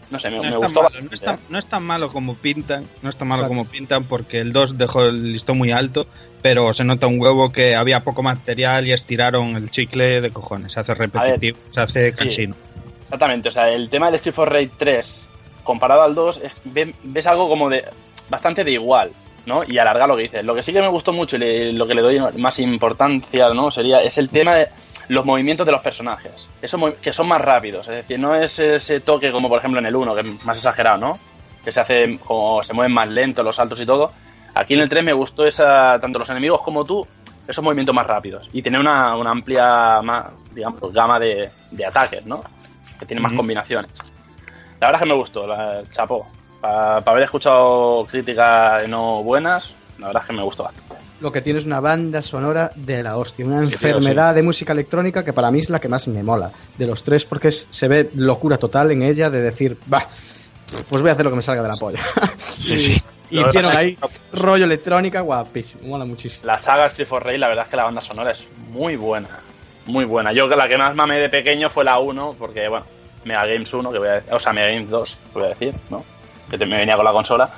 No 0.10 0.18
sé, 0.20 0.32
me, 0.32 0.38
No 0.50 0.58
gustó 0.60 0.84
malo, 0.84 1.02
no, 1.02 1.10
es 1.12 1.20
tan, 1.22 1.38
no 1.50 1.60
es 1.60 1.68
tan 1.68 1.84
malo 1.84 2.08
como 2.10 2.34
pintan, 2.36 2.86
no 3.02 3.10
es 3.10 3.18
tan 3.18 3.28
malo 3.28 3.42
Claro. 3.42 3.50
como 3.50 3.66
pintan 3.66 4.06
porque 4.06 4.40
el 4.40 4.54
2 4.54 4.78
dejó 4.78 5.04
el 5.04 5.34
listón 5.34 5.58
muy 5.58 5.72
alto, 5.72 6.08
pero 6.42 6.74
se 6.74 6.84
nota 6.84 7.08
un 7.08 7.20
huevo 7.22 7.52
que 7.52 7.76
había 7.76 8.02
poco 8.02 8.24
material 8.24 8.88
y 8.88 8.94
estiraron 8.94 9.56
el 9.56 9.70
chicle 9.72 10.22
de 10.22 10.32
cojones, 10.32 10.72
se 10.74 10.80
hace 10.80 10.94
repetitivo, 10.94 11.58
se 11.72 11.82
hace 11.82 12.12
sí. 12.12 12.18
cansino. 12.18 12.56
Exactamente, 13.02 13.50
o 13.50 13.52
sea, 13.52 13.70
el 13.70 13.90
tema 13.90 14.08
del 14.08 14.16
Street 14.16 14.36
for 14.36 14.52
Raid 14.52 14.70
3 14.78 15.28
comparado 15.64 16.04
al 16.04 16.16
2, 16.16 16.42
es- 16.44 16.52
ve- 16.66 16.94
ves 17.04 17.28
algo 17.28 17.50
como 17.50 17.70
de 17.70 17.84
bastante 18.30 18.64
de 18.64 18.72
igual, 18.72 19.12
¿no? 19.46 19.64
Y 19.66 19.78
alargar 19.78 20.08
lo 20.08 20.16
que 20.18 20.24
dices. 20.24 20.44
Lo 20.46 20.54
que 20.56 20.64
sí 20.64 20.74
que 20.74 20.82
me 20.82 20.88
gustó 20.90 21.14
mucho 21.14 21.36
y 21.38 21.40
le- 21.40 21.74
lo 21.74 21.88
que 21.88 21.96
le 21.96 22.02
doy 22.02 22.20
más 22.38 22.60
importancia, 22.60 23.50
¿no? 23.54 23.72
Sería, 23.72 24.02
es 24.04 24.18
el 24.18 24.30
tema 24.30 24.56
de 24.56 24.68
los 25.10 25.26
movimientos 25.26 25.66
de 25.66 25.72
los 25.72 25.82
personajes. 25.82 26.32
Eso 26.62 26.94
que 27.02 27.14
son 27.14 27.28
más 27.30 27.40
rápidos, 27.42 27.88
es 27.88 27.96
decir, 27.96 28.20
no 28.20 28.36
es 28.36 28.60
ese 28.60 29.00
toque 29.00 29.32
como 29.32 29.48
por 29.48 29.60
ejemplo 29.60 29.80
en 29.80 29.86
el 29.86 29.96
1, 29.96 30.14
que 30.14 30.22
es 30.22 30.46
más 30.46 30.58
exagerado, 30.58 30.98
¿no? 30.98 31.20
Que 31.64 31.72
se 31.72 31.80
hace 31.80 32.20
como 32.26 32.62
se 32.64 32.74
mueven 32.74 32.92
más 32.94 33.08
lento 33.10 33.42
los 33.44 33.56
saltos 33.56 33.80
y 33.80 33.86
todo. 33.86 34.12
Aquí 34.60 34.74
en 34.74 34.82
el 34.82 34.90
3 34.90 35.04
me 35.04 35.14
gustó 35.14 35.46
esa, 35.46 36.00
tanto 36.00 36.20
los 36.20 36.30
enemigos 36.30 36.62
como 36.62 36.84
tú, 36.84 37.06
esos 37.48 37.64
movimientos 37.64 37.94
más 37.96 38.08
rápidos. 38.08 38.48
Y 38.52 38.62
tener 38.62 38.80
una, 38.80 39.16
una 39.16 39.32
amplia 39.32 40.02
más, 40.02 40.26
digamos, 40.54 40.92
gama 40.94 41.20
de, 41.20 41.50
de 41.72 41.86
ataques, 41.86 42.26
¿no? 42.26 42.42
Que 43.00 43.06
tiene 43.06 43.22
más 43.22 43.34
combinaciones. 43.34 43.92
La 44.80 44.88
verdad 44.88 45.02
es 45.02 45.04
que 45.06 45.10
me 45.14 45.16
gustó, 45.20 45.48
la, 45.48 45.82
chapó. 45.92 46.28
Para 46.62 46.98
haber 46.98 47.24
escuchado 47.24 48.06
críticas 48.10 48.88
no 48.88 49.24
buenas, 49.24 49.76
la 50.00 50.08
verdad 50.08 50.24
es 50.24 50.28
que 50.28 50.34
me 50.34 50.44
gustó 50.44 50.64
bastante. 50.64 50.96
Lo 51.20 51.32
que 51.32 51.42
tiene 51.42 51.58
es 51.60 51.66
una 51.66 51.80
banda 51.80 52.22
sonora 52.22 52.72
de 52.76 53.02
la 53.02 53.18
hostia, 53.18 53.46
una 53.46 53.62
Sí, 53.66 53.68
tío, 53.76 53.90
enfermedad 53.90 54.36
de 54.36 54.44
música 54.44 54.74
electrónica 54.74 55.24
que 55.24 55.34
para 55.34 55.50
mí 55.50 55.60
es 55.60 55.70
la 55.70 55.80
que 55.80 55.88
más 55.88 56.08
me 56.08 56.22
mola 56.22 56.52
de 56.78 56.86
los 56.86 57.04
tres 57.04 57.26
porque 57.26 57.48
es- 57.48 57.66
se 57.72 57.88
ve 57.88 58.12
locura 58.14 58.58
total 58.58 58.92
en 58.92 59.02
ella 59.02 59.30
de 59.32 59.42
decir, 59.42 59.80
va, 59.92 60.08
pues 60.90 61.02
voy 61.02 61.10
a 61.10 61.14
hacer 61.14 61.26
lo 61.26 61.32
que 61.32 61.38
me 61.38 61.42
salga 61.42 61.62
de 61.64 61.68
la 61.70 61.76
polla. 61.76 62.00
Sí, 62.38 62.80
sí. 62.96 63.02
Y 63.30 63.44
pasa 63.44 63.78
ahí 63.78 63.98
rollo 64.32 64.64
electrónica 64.66 65.20
guapísimo, 65.22 65.88
mola 65.88 66.06
muchísimo. 66.06 66.46
La 66.46 66.60
saga 66.62 66.88
Street 66.88 67.08
for 67.08 67.24
Raid, 67.26 67.40
la 67.40 67.48
verdad 67.50 67.66
es 67.66 67.70
que 67.72 67.76
la 67.78 67.84
banda 67.84 68.02
sonora 68.02 68.32
es 68.32 68.48
muy 68.70 68.96
buena. 68.96 69.28
Muy 69.86 70.06
buena. 70.06 70.32
Yo 70.34 70.48
que 70.50 70.56
la 70.56 70.68
que 70.68 70.78
más 70.78 70.96
mamé 70.96 71.20
de 71.20 71.30
pequeño 71.30 71.70
fue 71.70 71.84
la 71.84 72.00
1, 72.00 72.36
porque, 72.40 72.68
bueno, 72.70 72.86
Mega 73.26 73.46
Games 73.46 73.74
1, 73.74 73.92
que 73.92 74.00
voy 74.00 74.08
a 74.08 74.12
decir, 74.14 74.34
o 74.34 74.40
sea, 74.40 74.54
Mega 74.54 74.68
Games 74.70 74.90
2, 74.90 75.18
que 75.34 75.40
voy 75.40 75.44
a 75.46 75.50
decir, 75.50 75.74
¿no? 75.90 76.04
Que 76.50 76.58
te- 76.58 76.66
me 76.66 76.78
venía 76.78 76.96
con 76.96 77.06
la 77.06 77.12
consola. 77.12 77.50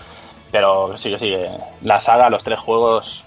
Pero 0.51 0.97
sí 0.97 1.11
que 1.11 1.19
sí, 1.19 1.25
que 1.29 1.47
la 1.83 1.99
saga, 1.99 2.29
los 2.29 2.43
tres 2.43 2.59
juegos, 2.59 3.23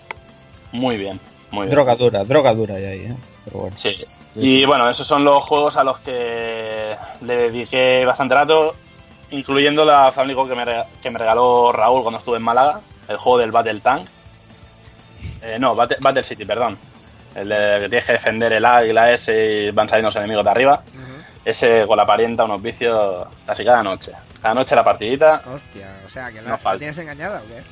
muy 0.73 0.97
bien. 0.97 1.21
Muy 1.53 1.67
bien. 1.67 1.75
Droga 1.75 1.95
dura, 1.95 2.25
droga 2.25 2.53
dura 2.55 2.75
ahí, 2.75 3.07
¿eh? 3.07 3.17
Pero 3.45 3.59
bueno. 3.61 3.77
Sí. 3.79 4.05
Y 4.35 4.65
bueno, 4.65 4.89
esos 4.91 5.07
son 5.07 5.25
los 5.25 5.45
juegos 5.45 5.77
a 5.77 5.85
los 5.85 5.99
que 5.99 6.97
le 7.21 7.37
dediqué 7.37 8.05
bastante 8.05 8.35
rato, 8.35 8.75
incluyendo 9.33 9.85
la 9.85 10.13
Family 10.13 10.35
que 10.49 10.55
me, 10.55 10.65
que 11.03 11.11
me 11.11 11.19
regaló 11.19 11.73
Raúl 11.73 12.03
cuando 12.03 12.19
estuve 12.19 12.37
en 12.37 12.43
Málaga, 12.43 12.81
el 13.09 13.17
juego 13.17 13.39
del 13.39 13.51
Battle 13.51 13.81
Tank. 13.81 14.07
Eh, 15.43 15.57
no, 15.59 15.75
Battle, 15.75 15.97
Battle 16.01 16.23
City, 16.25 16.45
perdón. 16.45 16.79
El 17.35 17.49
de 17.49 17.79
que 17.81 17.89
tienes 17.89 18.07
que 18.07 18.13
defender 18.13 18.53
el 18.53 18.65
águila 18.65 19.11
ese 19.13 19.65
y 19.65 19.71
van 19.71 19.89
saliendo 19.89 20.09
los 20.09 20.17
enemigos 20.17 20.45
de 20.45 20.51
arriba. 20.51 20.83
Ese 21.45 21.85
con 21.87 21.97
la 21.97 22.07
parienta, 22.07 22.45
unos 22.45 22.63
vicios 22.63 23.27
casi 23.45 23.65
cada 23.65 23.83
noche. 23.83 24.13
Cada 24.41 24.55
noche 24.55 24.77
la 24.77 24.85
partidita. 24.85 25.43
Hostia, 25.53 25.89
o 26.07 26.09
sea, 26.09 26.29
que 26.31 26.39
No 26.39 26.45
la, 26.45 26.51
la 26.53 26.59
falta. 26.59 26.79
tienes 26.79 26.99
engañada 26.99 27.41
o 27.45 27.49
qué? 27.49 27.63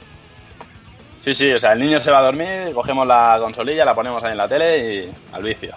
Sí, 1.23 1.35
sí, 1.35 1.53
o 1.53 1.59
sea, 1.61 1.73
el 1.75 1.81
niño 1.81 2.01
se 2.01 2.11
va 2.11 2.19
a 2.19 2.23
dormir, 2.23 2.73
cogemos 2.75 3.07
la 3.07 3.37
consolilla, 3.41 3.85
la 3.85 3.95
ponemos 3.95 4.25
ahí 4.25 4.33
en 4.33 4.39
la 4.39 4.49
tele 4.49 4.79
y 5.05 5.13
al 5.35 5.43
vicio. 5.43 5.75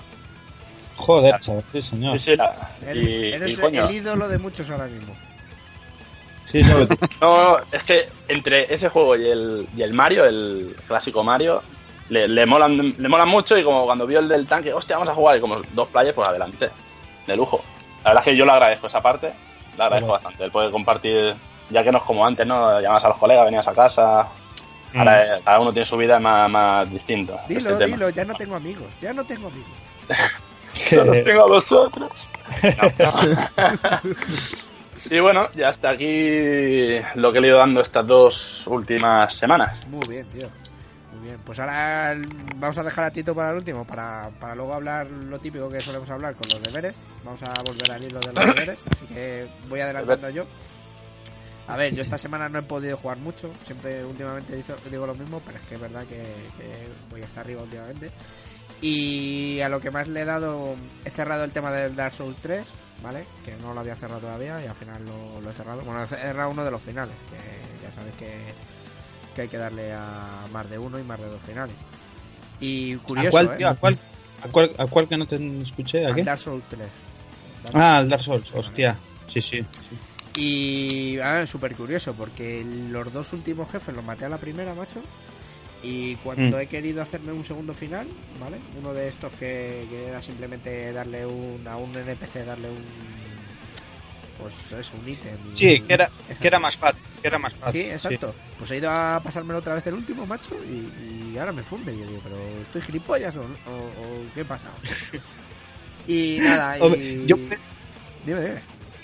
Joder, 0.95 1.37
chaval, 1.39 1.63
sí, 1.71 1.81
señor. 1.81 2.17
Sí, 2.19 2.31
sí, 2.31 2.35
la- 2.37 2.53
Eres, 2.87 3.05
y, 3.05 3.33
eres 3.33 3.51
y, 3.51 3.55
coño, 3.57 3.87
el 3.87 3.95
ídolo 3.95 4.27
de 4.29 4.37
muchos 4.37 4.69
ahora 4.69 4.85
mismo. 4.85 5.13
Sí. 6.45 6.61
No, 7.21 7.57
es 7.71 7.83
que 7.83 8.09
entre 8.27 8.73
ese 8.73 8.89
juego 8.89 9.15
y 9.15 9.29
el, 9.29 9.67
y 9.75 9.81
el 9.81 9.93
Mario, 9.93 10.25
el 10.25 10.75
clásico 10.87 11.23
Mario, 11.23 11.61
le, 12.09 12.27
le 12.27 12.45
molan 12.45 12.95
le 12.97 13.09
molan 13.09 13.29
mucho 13.29 13.57
y 13.57 13.63
como 13.63 13.85
cuando 13.85 14.05
vio 14.05 14.19
el 14.19 14.27
del 14.27 14.45
tanque, 14.45 14.73
hostia, 14.73 14.97
vamos 14.97 15.09
a 15.09 15.15
jugar 15.15 15.37
y 15.37 15.41
como 15.41 15.61
dos 15.73 15.87
players, 15.87 16.15
pues 16.15 16.27
adelante, 16.27 16.69
de 17.25 17.35
lujo. 17.35 17.63
La 18.03 18.09
verdad 18.09 18.23
es 18.27 18.31
que 18.31 18.37
yo 18.37 18.45
le 18.45 18.51
agradezco 18.51 18.87
esa 18.87 19.01
parte, 19.01 19.31
le 19.77 19.83
agradezco 19.83 20.11
bastante, 20.11 20.43
el 20.43 20.51
poder 20.51 20.71
compartir, 20.71 21.33
ya 21.69 21.83
que 21.83 21.91
no 21.91 21.97
es 21.99 22.03
como 22.03 22.25
antes, 22.25 22.45
¿no? 22.45 22.79
Llamabas 22.81 23.05
a 23.05 23.09
los 23.09 23.17
colegas, 23.17 23.45
venías 23.45 23.67
a 23.67 23.73
casa, 23.73 24.27
ahora 24.93 25.37
eh, 25.37 25.41
cada 25.45 25.59
uno 25.61 25.71
tiene 25.71 25.85
su 25.85 25.95
vida 25.95 26.19
más, 26.19 26.49
más 26.49 26.91
distinto. 26.91 27.39
Dilo, 27.47 27.69
este 27.69 27.85
tema. 27.85 27.95
dilo, 27.95 28.09
ya 28.09 28.25
no 28.25 28.33
tengo 28.35 28.55
amigos, 28.55 28.87
ya 29.01 29.13
no 29.13 29.23
tengo 29.23 29.47
amigos. 29.47 29.71
Solo 30.89 31.11
tengo 31.23 31.43
a 31.43 31.47
vosotros. 31.47 32.29
Y 35.09 35.19
bueno, 35.19 35.49
ya 35.53 35.69
hasta 35.69 35.89
aquí 35.89 36.99
lo 37.15 37.31
que 37.31 37.39
he 37.39 37.47
ido 37.47 37.57
dando 37.57 37.81
estas 37.81 38.05
dos 38.05 38.67
últimas 38.67 39.33
semanas. 39.35 39.85
Muy 39.87 40.07
bien, 40.07 40.25
tío. 40.27 40.47
Muy 41.13 41.27
bien. 41.27 41.39
Pues 41.45 41.59
ahora 41.59 42.15
vamos 42.55 42.77
a 42.77 42.83
dejar 42.83 43.05
a 43.05 43.11
Tito 43.11 43.35
para 43.35 43.51
el 43.51 43.57
último, 43.57 43.85
para, 43.85 44.29
para 44.39 44.55
luego 44.55 44.73
hablar 44.73 45.07
lo 45.07 45.39
típico 45.39 45.69
que 45.69 45.81
solemos 45.81 46.09
hablar 46.09 46.35
con 46.35 46.49
los 46.49 46.61
deberes. 46.61 46.95
Vamos 47.23 47.41
a 47.43 47.61
volver 47.63 47.91
al 47.91 48.03
hilo 48.03 48.19
de 48.19 48.33
los 48.33 48.45
deberes, 48.55 48.79
así 48.91 49.05
que 49.07 49.47
voy 49.69 49.79
adelantando 49.79 50.29
yo. 50.29 50.45
A 51.67 51.77
ver, 51.77 51.95
yo 51.95 52.01
esta 52.01 52.17
semana 52.17 52.49
no 52.49 52.59
he 52.59 52.63
podido 52.63 52.97
jugar 52.97 53.17
mucho, 53.17 53.49
siempre 53.65 54.03
últimamente 54.03 54.53
digo, 54.55 54.75
digo 54.91 55.07
lo 55.07 55.15
mismo, 55.15 55.41
pero 55.45 55.57
es 55.57 55.63
que 55.65 55.75
es 55.75 55.81
verdad 55.81 56.03
que, 56.05 56.17
que 56.17 56.89
voy 57.09 57.21
hasta 57.21 57.39
arriba 57.39 57.61
últimamente. 57.63 58.09
Y 58.81 59.61
a 59.61 59.69
lo 59.69 59.79
que 59.79 59.89
más 59.89 60.09
le 60.09 60.21
he 60.21 60.25
dado, 60.25 60.75
he 61.05 61.09
cerrado 61.09 61.45
el 61.45 61.51
tema 61.51 61.71
del 61.71 61.95
Dark 61.95 62.13
Souls 62.13 62.35
3, 62.41 62.65
¿vale? 63.03 63.25
Que 63.45 63.55
no 63.57 63.73
lo 63.73 63.81
había 63.81 63.95
cerrado 63.95 64.21
todavía 64.21 64.63
y 64.63 64.67
al 64.67 64.75
final 64.75 65.03
lo, 65.05 65.41
lo 65.41 65.49
he 65.51 65.53
cerrado. 65.53 65.81
Bueno, 65.81 66.03
he 66.03 66.07
cerrado 66.07 66.49
uno 66.49 66.63
de 66.63 66.71
los 66.71 66.81
finales, 66.81 67.13
que 67.29 67.85
ya 67.85 67.91
sabes 67.93 68.13
que, 68.15 68.31
que 69.35 69.41
hay 69.41 69.47
que 69.49 69.57
darle 69.57 69.93
a 69.93 70.47
más 70.51 70.69
de 70.69 70.79
uno 70.79 70.97
y 70.97 71.03
más 71.03 71.19
de 71.19 71.27
dos 71.27 71.41
finales. 71.45 71.75
Y 72.59 72.95
curioso, 72.97 73.27
¿A 73.27 73.31
cuál, 73.31 73.45
¿eh? 73.47 73.57
tío? 73.57 73.69
¿A 73.69 73.75
cuál, 73.75 73.97
a 74.43 74.47
cuál, 74.47 74.71
a 74.77 74.85
cuál 74.87 75.07
que 75.07 75.17
no 75.17 75.27
te 75.27 75.35
escuché? 75.61 76.05
¿A 76.05 76.09
Al 76.09 76.15
qué? 76.15 76.23
Dark 76.23 76.39
Souls 76.39 76.63
3. 76.69 76.87
Ah, 77.73 77.97
al 77.97 78.09
Dark 78.09 78.23
Souls, 78.23 78.53
hostia. 78.53 78.97
Sí, 79.27 79.41
sí. 79.41 79.65
Y 80.35 81.19
ah, 81.19 81.45
súper 81.45 81.75
curioso, 81.75 82.13
porque 82.13 82.65
los 82.89 83.11
dos 83.13 83.33
últimos 83.33 83.69
jefes 83.71 83.93
los 83.95 84.03
maté 84.03 84.25
a 84.25 84.29
la 84.29 84.37
primera, 84.37 84.73
macho. 84.73 85.01
Y 85.83 86.15
cuando 86.17 86.57
Mm. 86.57 86.61
he 86.61 86.67
querido 86.67 87.01
hacerme 87.01 87.33
un 87.33 87.43
segundo 87.43 87.73
final, 87.73 88.07
¿vale? 88.39 88.57
Uno 88.79 88.93
de 88.93 89.09
estos 89.09 89.31
que, 89.33 89.85
que 89.89 90.07
era 90.07 90.21
simplemente 90.21 90.93
darle 90.93 91.25
un, 91.25 91.67
a 91.67 91.75
un 91.77 91.91
NPC, 91.95 92.45
darle 92.45 92.69
un. 92.69 93.13
Pues 94.39 94.71
eso, 94.73 94.93
un 95.01 95.07
ítem. 95.09 95.37
Sí, 95.53 95.79
que 95.81 95.93
era, 95.93 96.09
que 96.39 96.47
era 96.47 96.59
más 96.59 96.75
fácil. 96.77 97.01
Que 97.21 97.27
era 97.27 97.37
más 97.37 97.53
Sí, 97.53 97.59
fácil. 97.59 97.81
exacto. 97.91 98.33
Pues 98.57 98.71
he 98.71 98.77
ido 98.77 98.89
a 98.89 99.19
pasármelo 99.23 99.59
otra 99.59 99.75
vez 99.75 99.85
el 99.87 99.93
último, 99.95 100.25
macho, 100.25 100.55
y, 100.65 101.33
y 101.33 101.37
ahora 101.37 101.51
me 101.51 101.63
funde. 101.63 101.93
Y 101.93 101.99
yo 101.99 102.07
digo, 102.07 102.19
¿pero 102.23 102.37
estoy 102.61 102.81
gilipollas 102.81 103.35
o, 103.35 103.41
o- 103.41 103.43
o 103.45 104.25
qué 104.33 104.43
pasa? 104.45 104.67
y 106.07 106.39
nada, 106.41 106.77
y... 106.77 106.81
Hombre, 106.81 107.25
yo- 107.25 107.37
Dime, 108.25 108.41
dime. 108.41 108.61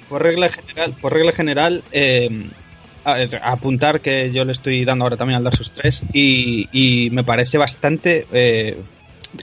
Por 0.07 0.23
regla 0.23 0.49
general, 0.49 0.95
por 0.99 1.13
regla 1.13 1.31
general 1.33 1.83
eh, 1.91 2.49
apuntar 3.03 4.01
que 4.01 4.31
yo 4.31 4.45
le 4.45 4.51
estoy 4.51 4.85
dando 4.85 5.05
ahora 5.05 5.17
también 5.17 5.37
al 5.37 5.43
Dark 5.43 5.55
Souls 5.55 5.71
3 5.71 6.03
y, 6.13 7.09
me 7.11 7.23
parece 7.23 7.57
bastante 7.57 8.27
eh, 8.31 8.77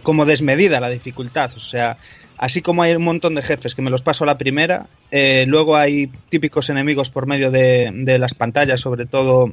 como 0.02 0.24
desmedida 0.26 0.80
la 0.80 0.88
dificultad. 0.88 1.50
O 1.56 1.60
sea, 1.60 1.96
así 2.36 2.62
como 2.62 2.82
hay 2.82 2.94
un 2.94 3.02
montón 3.02 3.34
de 3.34 3.42
jefes 3.42 3.74
que 3.74 3.82
me 3.82 3.90
los 3.90 4.02
paso 4.02 4.24
a 4.24 4.26
la 4.26 4.38
primera, 4.38 4.86
eh, 5.10 5.44
luego 5.46 5.76
hay 5.76 6.08
típicos 6.28 6.70
enemigos 6.70 7.10
por 7.10 7.26
medio 7.26 7.50
de, 7.50 7.90
de 7.92 8.18
las 8.18 8.34
pantallas, 8.34 8.80
sobre 8.80 9.06
todo, 9.06 9.52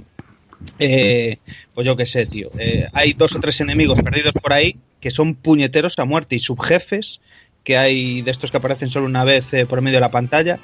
eh, 0.79 1.37
pues 1.73 1.85
yo 1.85 1.95
qué 1.95 2.05
sé, 2.05 2.25
tío. 2.25 2.49
eh, 2.59 2.87
hay 2.93 3.13
dos 3.13 3.35
o 3.35 3.39
tres 3.39 3.59
enemigos 3.61 4.01
perdidos 4.01 4.33
por 4.41 4.53
ahí 4.53 4.77
que 4.99 5.11
son 5.11 5.35
puñeteros 5.35 5.99
a 5.99 6.05
muerte 6.05 6.35
y 6.35 6.39
subjefes 6.39 7.19
que 7.63 7.77
hay 7.77 8.21
de 8.21 8.31
estos 8.31 8.51
que 8.51 8.57
aparecen 8.57 8.89
solo 8.89 9.05
una 9.05 9.23
vez 9.23 9.53
eh, 9.53 9.65
por 9.65 9.81
medio 9.81 9.97
de 9.97 10.01
la 10.01 10.11
pantalla 10.11 10.59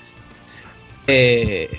eh, 1.10 1.70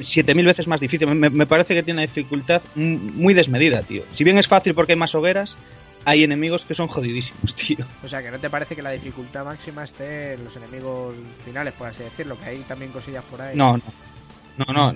7000 0.00 0.46
veces 0.46 0.66
más 0.66 0.80
difícil. 0.80 1.08
Me, 1.08 1.30
me 1.30 1.46
parece 1.46 1.74
que 1.74 1.82
tiene 1.82 2.02
una 2.02 2.06
dificultad 2.06 2.62
muy 2.74 3.34
desmedida, 3.34 3.82
tío. 3.82 4.02
Si 4.12 4.24
bien 4.24 4.38
es 4.38 4.46
fácil 4.46 4.74
porque 4.74 4.92
hay 4.92 4.98
más 4.98 5.14
hogueras, 5.14 5.56
hay 6.04 6.24
enemigos 6.24 6.64
que 6.64 6.74
son 6.74 6.88
jodidísimos, 6.88 7.54
tío. 7.66 7.84
O 8.02 8.08
sea, 8.08 8.22
que 8.22 8.30
no 8.30 8.38
te 8.38 8.48
parece 8.48 8.74
que 8.74 8.80
la 8.82 8.90
dificultad 8.90 9.44
máxima 9.44 9.84
esté 9.84 10.32
en 10.34 10.44
los 10.44 10.56
enemigos 10.56 11.14
finales, 11.44 11.74
por 11.74 11.88
así 11.88 12.02
decirlo, 12.02 12.38
que 12.38 12.46
hay 12.46 12.58
también 12.60 12.90
cosillas 12.92 13.24
por 13.24 13.42
ahí. 13.42 13.54
No, 13.56 13.76
no, 13.76 13.82
no, 14.58 14.64
no, 14.72 14.94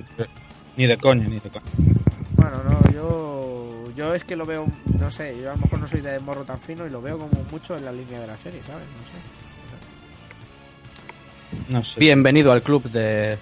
ni 0.77 0.87
de 0.87 0.97
coña, 0.97 1.29
ni 1.29 1.39
de 1.39 1.51
coña. 1.51 1.67
Bueno, 2.37 2.63
no, 2.65 2.81
yo, 2.93 3.85
yo 3.95 4.15
es 4.15 4.25
que 4.25 4.37
lo 4.37 4.47
veo, 4.47 4.67
no 4.99 5.11
sé, 5.11 5.39
yo 5.41 5.51
a 5.51 5.55
lo 5.55 5.61
mejor 5.61 5.81
no 5.81 5.87
soy 5.87 6.01
de 6.01 6.19
morro 6.21 6.45
tan 6.45 6.59
fino 6.61 6.87
y 6.87 6.91
lo 6.91 7.03
veo 7.03 7.19
como 7.19 7.45
mucho 7.51 7.77
en 7.77 7.85
la 7.85 7.93
línea 7.93 8.21
de 8.21 8.27
la 8.27 8.39
serie, 8.39 8.63
¿sabes? 8.67 8.87
No 8.87 9.05
sé. 9.05 9.13
No 11.73 11.85
sé. 11.85 12.01
Bienvenido 12.01 12.53
al 12.53 12.63
club 12.63 12.91
de 12.91 13.37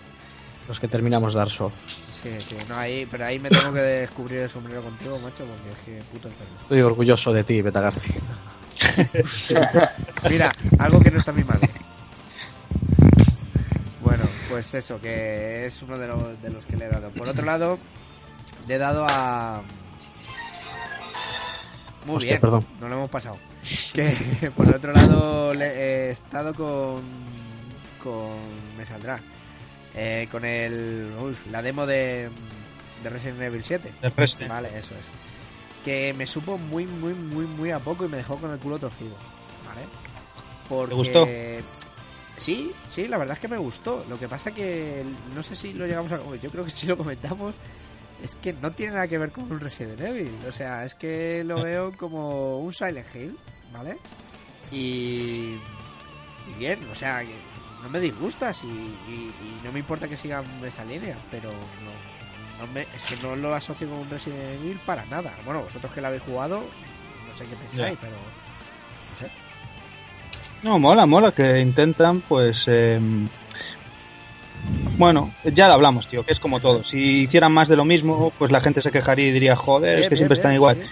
los 0.71 0.79
que 0.79 0.87
terminamos 0.87 1.35
Dark 1.35 1.51
Souls. 1.51 1.75
Sí, 2.23 2.31
sí, 2.49 2.57
no, 2.69 2.77
ahí, 2.77 3.05
pero 3.11 3.27
ahí 3.27 3.41
me 3.41 3.49
tengo 3.49 3.73
que 3.73 3.81
descubrir 3.81 4.43
el 4.43 4.49
sombrero 4.49 4.81
contigo, 4.83 5.19
macho, 5.19 5.45
porque 5.45 5.71
es 5.73 5.79
que 5.85 6.05
puto 6.13 6.29
enfermo. 6.29 6.55
Estoy 6.63 6.81
orgulloso 6.81 7.33
de 7.33 7.43
ti, 7.43 7.61
Beta 7.61 7.81
García. 7.81 8.15
Mira, 10.31 10.53
algo 10.79 11.01
que 11.01 11.11
no 11.11 11.19
está 11.19 11.33
en 11.33 11.37
mi 11.39 11.43
madre. 11.43 11.69
Bueno, 14.01 14.23
pues 14.49 14.73
eso, 14.73 15.01
que 15.01 15.67
es 15.67 15.83
uno 15.83 15.99
de 15.99 16.07
los, 16.07 16.41
de 16.41 16.51
los 16.51 16.65
que 16.67 16.77
le 16.77 16.85
he 16.85 16.89
dado. 16.89 17.11
Por 17.11 17.27
otro 17.27 17.45
lado, 17.45 17.77
le 18.69 18.75
he 18.77 18.79
dado 18.79 19.05
a... 19.09 19.63
Muy 22.07 22.15
Hostia, 22.17 22.31
bien, 22.31 22.41
perdón. 22.43 22.65
no 22.81 22.89
lo 22.89 22.95
hemos 22.95 23.11
pasado. 23.11 23.39
Que 23.93 24.53
por 24.57 24.69
otro 24.69 24.93
lado 24.93 25.53
le 25.53 25.67
he 25.67 26.11
estado 26.11 26.55
con... 26.55 27.03
con... 28.01 28.39
me 28.79 28.87
saldrá. 28.87 29.21
Eh, 29.95 30.29
con 30.31 30.45
el... 30.45 31.13
uy, 31.21 31.37
la 31.51 31.63
demo 31.63 31.87
de, 31.87 32.29
de 33.03 33.11
Resident 33.11 33.43
Evil 33.43 33.65
7. 33.65 33.93
El 34.03 34.13
Resident. 34.17 34.51
Vale, 34.51 34.69
eso 34.69 34.95
es. 34.95 35.85
Que 35.85 36.13
me 36.15 36.27
supo 36.27 36.59
muy, 36.59 36.87
muy, 36.87 37.15
muy, 37.15 37.47
muy 37.47 37.71
a 37.71 37.79
poco 37.79 38.05
y 38.05 38.09
me 38.09 38.19
dejó 38.19 38.37
con 38.37 38.51
el 38.51 38.59
culo 38.59 38.79
torcido. 38.79 39.15
¿Vale? 39.67 39.87
Porque... 40.69 40.95
gustó? 40.95 41.27
Sí, 42.37 42.73
sí, 42.91 43.07
la 43.07 43.19
verdad 43.19 43.35
es 43.35 43.41
que 43.41 43.49
me 43.49 43.59
gustó. 43.59 44.05
Lo 44.09 44.19
que 44.19 44.27
pasa 44.27 44.53
que 44.53 45.05
no 45.35 45.43
sé 45.43 45.55
si 45.55 45.75
lo 45.75 45.87
llegamos 45.87 46.11
a... 46.13 46.19
Yo 46.37 46.51
creo 46.51 46.65
que 46.65 46.71
si 46.71 46.87
lo 46.87 46.97
comentamos 46.97 47.55
es 48.23 48.35
que 48.35 48.53
no 48.53 48.73
tiene 48.73 48.93
nada 48.93 49.09
que 49.09 49.19
ver 49.19 49.31
con 49.31 49.51
un 49.51 49.61
Resident 49.61 50.01
Evil. 50.01 50.33
O 50.49 50.53
sea, 50.53 50.85
es 50.85 50.95
que 50.95 51.45
lo 51.45 51.63
veo 51.63 51.97
como 51.97 52.61
un 52.61 52.73
Silent 52.73 53.15
Hill, 53.15 53.37
¿vale? 53.73 53.99
Y, 54.71 55.57
y 56.49 56.59
bien, 56.59 56.89
o 56.91 56.95
sea, 56.95 57.21
que 57.21 57.35
no 57.83 57.89
me 57.91 58.01
disgustas 58.01 58.65
y, 58.65 58.67
y- 58.67 59.33
y 59.43 59.61
no 59.65 59.73
me 59.73 59.79
importa 59.79 60.09
que 60.09 60.17
sigan 60.17 60.45
esa 60.65 60.85
línea, 60.85 61.17
pero 61.31 61.51
no, 61.51 62.65
no 62.67 62.73
me, 62.73 62.83
es 62.83 63.03
que 63.09 63.17
no 63.17 63.37
lo 63.37 63.55
asocio 63.55 63.89
con 63.89 63.99
un 64.01 64.11
Resident 64.11 64.63
Evil 64.63 64.79
para 64.85 65.05
nada. 65.07 65.33
Bueno, 65.45 65.63
vosotros 65.63 65.93
que 65.93 66.01
lo 66.01 66.09
habéis 66.09 66.23
jugado, 66.23 66.59
no 66.61 67.37
sé 67.37 67.45
qué 67.45 67.57
pensáis, 67.57 67.99
pero 68.01 68.13
no 68.13 69.19
sé. 69.27 69.33
No, 70.63 70.79
mola, 70.79 71.07
mola 71.07 71.33
que 71.33 71.61
intentan, 71.61 72.21
pues. 72.21 72.65
eh, 72.69 73.01
bueno, 74.99 75.33
ya 75.45 75.69
lo 75.69 75.75
hablamos, 75.75 76.07
tío, 76.09 76.25
que 76.25 76.33
es 76.33 76.39
como 76.41 76.61
todo. 76.61 76.83
Si 76.83 77.23
hicieran 77.23 77.53
más 77.53 77.69
de 77.69 77.77
lo 77.77 77.87
mismo, 77.87 78.31
pues 78.39 78.51
la 78.51 78.61
gente 78.61 78.83
se 78.83 78.91
quejaría 78.93 79.29
y 79.29 79.33
diría, 79.33 79.57
joder, 79.57 79.99
es 79.99 80.05
que 80.05 80.11
bien, 80.11 80.19
siempre 80.19 80.35
están 80.35 80.53
igual. 80.55 80.83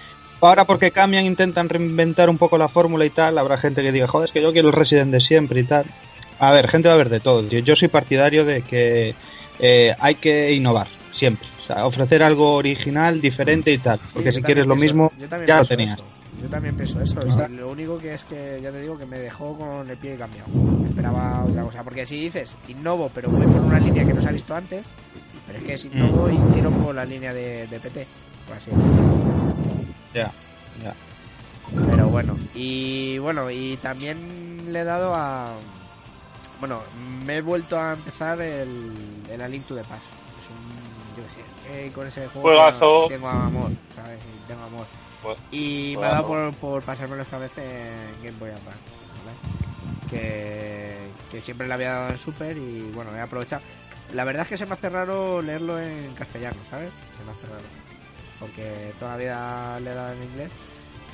Ahora 0.40 0.64
porque 0.64 0.90
cambian, 0.92 1.26
intentan 1.26 1.68
reinventar 1.68 2.30
un 2.30 2.38
poco 2.38 2.56
la 2.56 2.68
fórmula 2.68 3.04
y 3.04 3.10
tal, 3.10 3.36
habrá 3.36 3.58
gente 3.58 3.82
que 3.82 3.92
diga, 3.92 4.06
joder, 4.06 4.24
es 4.26 4.32
que 4.32 4.40
yo 4.40 4.52
quiero 4.52 4.68
el 4.68 4.74
Resident 4.74 5.10
de 5.12 5.20
siempre 5.20 5.60
y 5.60 5.64
tal. 5.64 5.84
A 6.38 6.52
ver, 6.52 6.68
gente 6.68 6.88
va 6.88 6.94
a 6.94 6.98
ver 6.98 7.08
de 7.08 7.20
todo. 7.20 7.46
Yo 7.48 7.76
soy 7.76 7.88
partidario 7.88 8.44
de 8.44 8.62
que 8.62 9.14
eh, 9.58 9.94
hay 9.98 10.14
que 10.16 10.52
innovar, 10.52 10.88
siempre. 11.12 11.48
O 11.60 11.62
sea, 11.62 11.86
ofrecer 11.86 12.22
algo 12.22 12.54
original, 12.54 13.20
diferente 13.20 13.72
y 13.72 13.78
tal. 13.78 13.98
Sí, 13.98 14.10
Porque 14.14 14.32
si 14.32 14.42
quieres 14.42 14.66
lo 14.66 14.76
mismo, 14.76 15.12
ya 15.46 15.58
lo 15.58 15.64
tenías. 15.66 15.98
eso. 15.98 16.06
Yo 16.40 16.48
también 16.48 16.76
pienso 16.76 17.00
eso. 17.02 17.18
o 17.18 17.32
sea, 17.32 17.48
lo 17.48 17.68
único 17.68 17.98
que 17.98 18.14
es 18.14 18.22
que, 18.22 18.60
ya 18.62 18.70
te 18.70 18.80
digo, 18.80 18.96
que 18.96 19.04
me 19.06 19.18
dejó 19.18 19.58
con 19.58 19.90
el 19.90 19.96
pie 19.96 20.16
cambiado. 20.16 20.48
Me 20.50 20.88
esperaba 20.88 21.44
otra 21.44 21.64
cosa. 21.64 21.82
Porque 21.82 22.06
si 22.06 22.16
dices, 22.20 22.54
innovo, 22.68 23.10
pero 23.12 23.28
voy 23.28 23.44
por 23.46 23.60
una 23.62 23.80
línea 23.80 24.06
que 24.06 24.14
no 24.14 24.22
se 24.22 24.28
ha 24.28 24.32
visto 24.32 24.54
antes, 24.54 24.86
pero 25.46 25.58
es 25.58 25.64
que 25.64 25.72
es 25.74 25.84
innovo 25.86 26.30
y 26.30 26.36
tiro 26.54 26.70
por 26.70 26.94
la 26.94 27.04
línea 27.04 27.34
de, 27.34 27.66
de 27.66 27.80
PT, 27.80 28.06
por 28.46 28.56
así 28.56 28.70
decirlo. 28.70 29.18
Ya, 30.14 30.30
ya. 30.82 30.94
Pero 31.90 32.08
bueno, 32.08 32.38
y 32.54 33.18
bueno, 33.18 33.50
y 33.50 33.76
también 33.82 34.72
le 34.72 34.80
he 34.80 34.84
dado 34.84 35.14
a. 35.14 35.52
Bueno, 36.60 36.82
me 37.24 37.36
he 37.36 37.40
vuelto 37.40 37.78
a 37.78 37.92
empezar 37.92 38.40
el, 38.40 38.92
el 39.30 39.40
A 39.42 39.48
Link 39.48 39.66
to 39.66 39.74
the 39.74 39.84
Past. 39.84 40.04
Es 40.40 40.48
un. 40.50 41.16
Yo 41.16 41.24
qué 41.24 41.30
sé, 41.30 41.86
eh, 41.86 41.92
con 41.92 42.06
ese 42.06 42.26
juego 42.28 42.48
Juegazo. 42.48 43.06
tengo, 43.08 43.28
amor, 43.28 43.70
¿sabes? 43.94 44.18
Tengo 44.46 44.62
amor. 44.64 44.86
Pues, 45.22 45.38
Y 45.50 45.96
me 45.98 46.06
ha 46.06 46.10
dado 46.10 46.28
por, 46.28 46.54
por 46.54 46.82
pasármelo 46.82 47.22
esta 47.22 47.38
vez 47.38 47.56
en 47.58 48.22
Game 48.22 48.38
Boy 48.38 48.50
Advance, 48.50 48.78
¿vale? 49.24 50.08
Que, 50.08 51.10
que 51.30 51.40
siempre 51.40 51.66
le 51.66 51.74
había 51.74 51.90
dado 51.92 52.10
en 52.10 52.18
Super 52.18 52.56
y 52.56 52.90
bueno, 52.94 53.14
he 53.16 53.20
aprovechado. 53.20 53.62
La 54.14 54.24
verdad 54.24 54.42
es 54.42 54.48
que 54.48 54.56
se 54.56 54.64
me 54.64 54.72
hace 54.74 54.88
raro 54.88 55.42
leerlo 55.42 55.78
en 55.80 56.14
castellano, 56.14 56.56
¿sabes? 56.70 56.90
Se 57.18 57.24
me 57.24 57.32
hace 57.32 57.46
raro. 57.46 57.62
Porque 58.40 58.92
toda 58.98 59.12
la 59.12 59.16
vida 59.18 59.80
le 59.80 59.90
he 59.90 59.94
dado 59.94 60.12
en 60.14 60.22
inglés. 60.22 60.52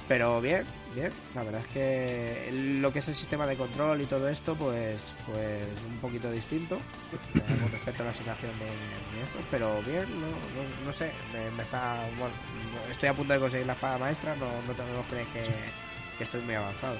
Pero 0.06 0.40
bien, 0.40 0.64
bien. 0.94 1.12
La 1.34 1.42
verdad 1.42 1.60
es 1.60 1.66
que 1.68 2.48
lo 2.80 2.92
que 2.92 3.00
es 3.00 3.08
el 3.08 3.14
sistema 3.14 3.46
de 3.46 3.56
control 3.56 4.00
y 4.00 4.06
todo 4.06 4.28
esto, 4.28 4.54
pues 4.54 5.00
pues 5.26 5.66
un 5.86 5.98
poquito 5.98 6.30
distinto 6.30 6.76
eh, 6.76 7.40
con 7.60 7.70
respecto 7.72 8.02
a 8.02 8.06
la 8.06 8.12
asignación 8.12 8.52
de, 8.58 8.64
de 8.66 9.24
esto. 9.24 9.38
Pero 9.50 9.82
bien, 9.82 10.04
no, 10.20 10.26
no, 10.26 10.86
no 10.86 10.92
sé. 10.92 11.10
Me, 11.32 11.50
me 11.56 11.62
está. 11.62 12.06
Bueno, 12.18 12.34
estoy 12.90 13.08
a 13.08 13.14
punto 13.14 13.32
de 13.32 13.40
conseguir 13.40 13.66
la 13.66 13.74
espada 13.74 13.98
maestra. 13.98 14.34
No, 14.36 14.46
no 14.66 14.72
tenemos 14.74 15.04
que 15.06 15.10
creer 15.10 15.26
que, 15.28 15.42
que 16.18 16.24
estoy 16.24 16.40
muy 16.42 16.54
avanzado. 16.54 16.96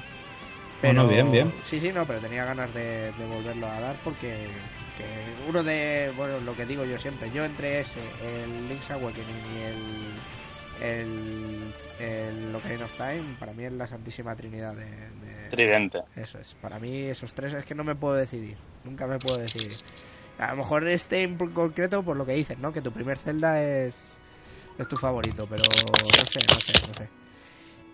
Bueno, 0.83 1.09
bien, 1.09 1.31
bien. 1.31 1.53
Sí, 1.65 1.81
sí, 1.81 1.93
no, 1.93 2.07
pero 2.07 2.19
tenía 2.19 2.45
ganas 2.45 2.73
de, 2.75 3.13
de 3.13 3.27
volverlo 3.27 3.67
a 3.67 3.81
dar 3.81 3.97
porque 4.05 4.49
que 4.99 5.49
uno 5.49 5.63
de. 5.63 6.13
Bueno, 6.17 6.41
lo 6.41 6.55
que 6.55 6.67
digo 6.67 6.85
yo 6.85 6.99
siempre. 6.99 7.31
Yo 7.33 7.45
entre 7.45 7.81
ese, 7.81 8.01
el 8.23 8.69
Link's 8.69 8.91
Awakening 8.91 9.43
y 9.57 9.63
el. 9.63 9.77
El, 10.77 11.77
el 11.99 12.55
Ocarina 12.55 12.87
of 12.87 12.95
Time, 12.97 13.37
para 13.39 13.55
mí 13.55 13.65
es 13.65 13.73
la 13.73 13.87
Santísima 13.87 14.37
Trinidad 14.37 14.75
de, 14.77 14.85
de- 15.15 15.53
Tridente. 15.53 16.05
eso 16.17 16.39
es, 16.39 16.55
para 16.57 16.79
mí 16.81 17.03
esos 17.05 17.35
tres 17.35 17.55
es 17.55 17.65
que 17.65 17.75
no 17.75 17.85
me 17.85 17.97
puedo 17.97 18.15
decidir, 18.15 18.59
nunca 18.85 19.07
me 19.07 19.21
puedo 19.21 19.39
decidir. 19.39 19.81
A 20.39 20.53
lo 20.53 20.59
mejor 20.59 20.85
este 20.89 21.23
en 21.23 21.37
concreto 21.39 22.05
por 22.05 22.17
lo 22.17 22.27
que 22.27 22.35
dices, 22.35 22.59
¿no? 22.59 22.73
Que 22.73 22.83
tu 22.83 22.93
primer 22.93 23.19
Zelda 23.19 23.63
es, 23.63 24.23
es 24.79 24.89
tu 24.89 24.99
favorito, 24.99 25.49
pero 25.49 26.15
no 26.17 26.27
sé, 26.27 26.49
no 26.51 26.61
sé, 26.61 26.81
no 26.85 26.95
sé. 26.95 27.11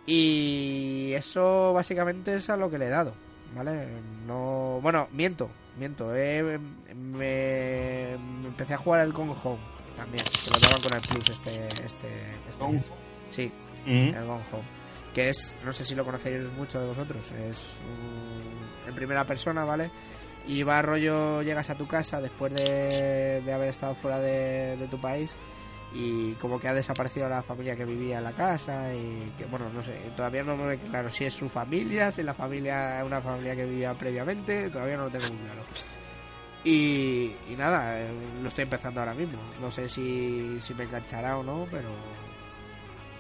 Y 0.07 1.13
eso 1.15 1.73
básicamente 1.75 2.35
es 2.35 2.51
a 2.51 2.57
lo 2.57 2.71
que 2.71 2.79
le 2.79 2.87
he 2.87 2.89
dado, 2.89 3.19
¿vale? 3.45 4.03
No, 4.03 4.81
bueno, 4.83 5.09
miento, 5.13 5.57
miento. 5.75 6.15
eh, 6.17 6.59
me, 6.59 8.19
me 8.19 8.49
empecé 8.49 8.75
a 8.75 8.79
jugar 8.79 9.01
el 9.03 9.13
Gone 9.13 9.35
Home 9.45 9.63
también, 10.01 10.25
que 10.45 10.51
lo 10.51 10.59
daban 10.61 10.81
con 10.81 10.93
el 10.95 11.01
Plus 11.03 11.29
este, 11.29 11.67
este, 11.85 12.09
este 12.49 12.65
mes. 12.69 12.85
Sí, 13.33 13.53
Mm. 13.87 14.15
el 14.15 14.25
Gone 14.27 14.43
Home. 14.53 14.81
Que 15.15 15.29
es, 15.31 15.55
no 15.65 15.73
sé 15.73 15.85
si 15.85 15.95
lo 15.95 16.05
conocéis 16.05 16.41
mucho 16.57 16.81
de 16.81 16.87
vosotros, 16.87 17.19
es 17.49 17.77
un- 17.87 18.89
en 18.89 18.95
primera 18.95 19.25
persona, 19.25 19.65
¿vale? 19.65 19.91
Y 20.47 20.63
va 20.63 20.81
rollo, 20.83 21.43
llegas 21.43 21.69
a 21.71 21.75
tu 21.75 21.87
casa 21.87 22.21
después 22.21 22.53
de, 22.55 23.43
de 23.45 23.53
haber 23.53 23.69
estado 23.69 23.95
fuera 23.95 24.19
de, 24.19 24.77
de 24.77 24.87
tu 24.89 25.01
país 25.01 25.31
y 25.93 26.33
como 26.35 26.61
que 26.61 26.69
ha 26.69 26.75
desaparecido 26.75 27.29
la 27.29 27.43
familia 27.43 27.75
que 27.77 27.85
vivía 27.85 28.19
en 28.19 28.25
la 28.25 28.33
casa 28.33 28.95
y 28.95 29.33
que, 29.37 29.45
bueno, 29.47 29.67
no 29.75 29.83
sé, 29.83 29.93
todavía 30.17 30.45
no 30.45 30.57
me 30.57 30.77
claro 30.79 31.11
si 31.13 31.25
es 31.25 31.35
su 31.35 31.49
familia, 31.49 32.13
si 32.13 32.23
la 32.23 32.33
familia 32.35 33.01
es 33.01 33.05
una 33.07 33.21
familia 33.21 33.57
que 33.57 33.65
vivía 33.65 33.93
previamente, 33.95 34.71
todavía 34.71 34.97
no 34.97 35.05
lo 35.05 35.11
tengo 35.11 35.27
muy 35.29 35.39
claro. 35.47 35.63
Y, 36.63 37.33
nada, 37.57 38.01
eh, 38.01 38.11
lo 38.43 38.49
estoy 38.49 38.65
empezando 38.65 39.01
ahora 39.01 39.15
mismo. 39.15 39.39
No 39.61 39.71
sé 39.71 39.89
si, 39.89 40.61
si 40.61 40.75
me 40.75 40.85
enganchará 40.85 41.39
o 41.39 41.43
no, 41.43 41.67
pero 41.71 41.89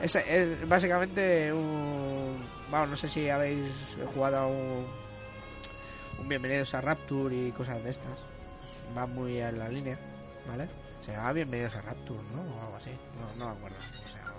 es, 0.01 0.14
es 0.16 0.68
básicamente 0.68 1.53
un... 1.53 2.36
Vamos, 2.70 2.91
no 2.91 2.97
sé 2.97 3.09
si 3.09 3.28
habéis 3.28 3.72
jugado 4.14 4.38
a 4.38 4.47
un, 4.47 4.86
un 6.18 6.28
Bienvenidos 6.28 6.74
a 6.74 6.80
Rapture 6.80 7.34
y 7.34 7.53
cosas 7.53 7.82
de 7.82 7.91
estas. 7.91 8.18
Va 8.97 9.07
muy 9.07 9.38
en 9.38 9.59
la 9.59 9.68
línea, 9.68 9.99
¿vale? 10.47 10.68
Se 11.05 11.12
llama 11.12 11.32
Bienvenidos 11.32 11.74
a 11.76 11.82
Rapture, 11.82 12.20
¿no? 12.34 12.43
O 12.43 12.62
algo 12.62 12.76
así. 12.76 12.91
No, 13.18 13.36
no 13.36 13.53
me 13.53 13.59
acuerdo 13.59 13.76
cómo 13.97 14.09
se 14.09 14.18
llama. 14.18 14.30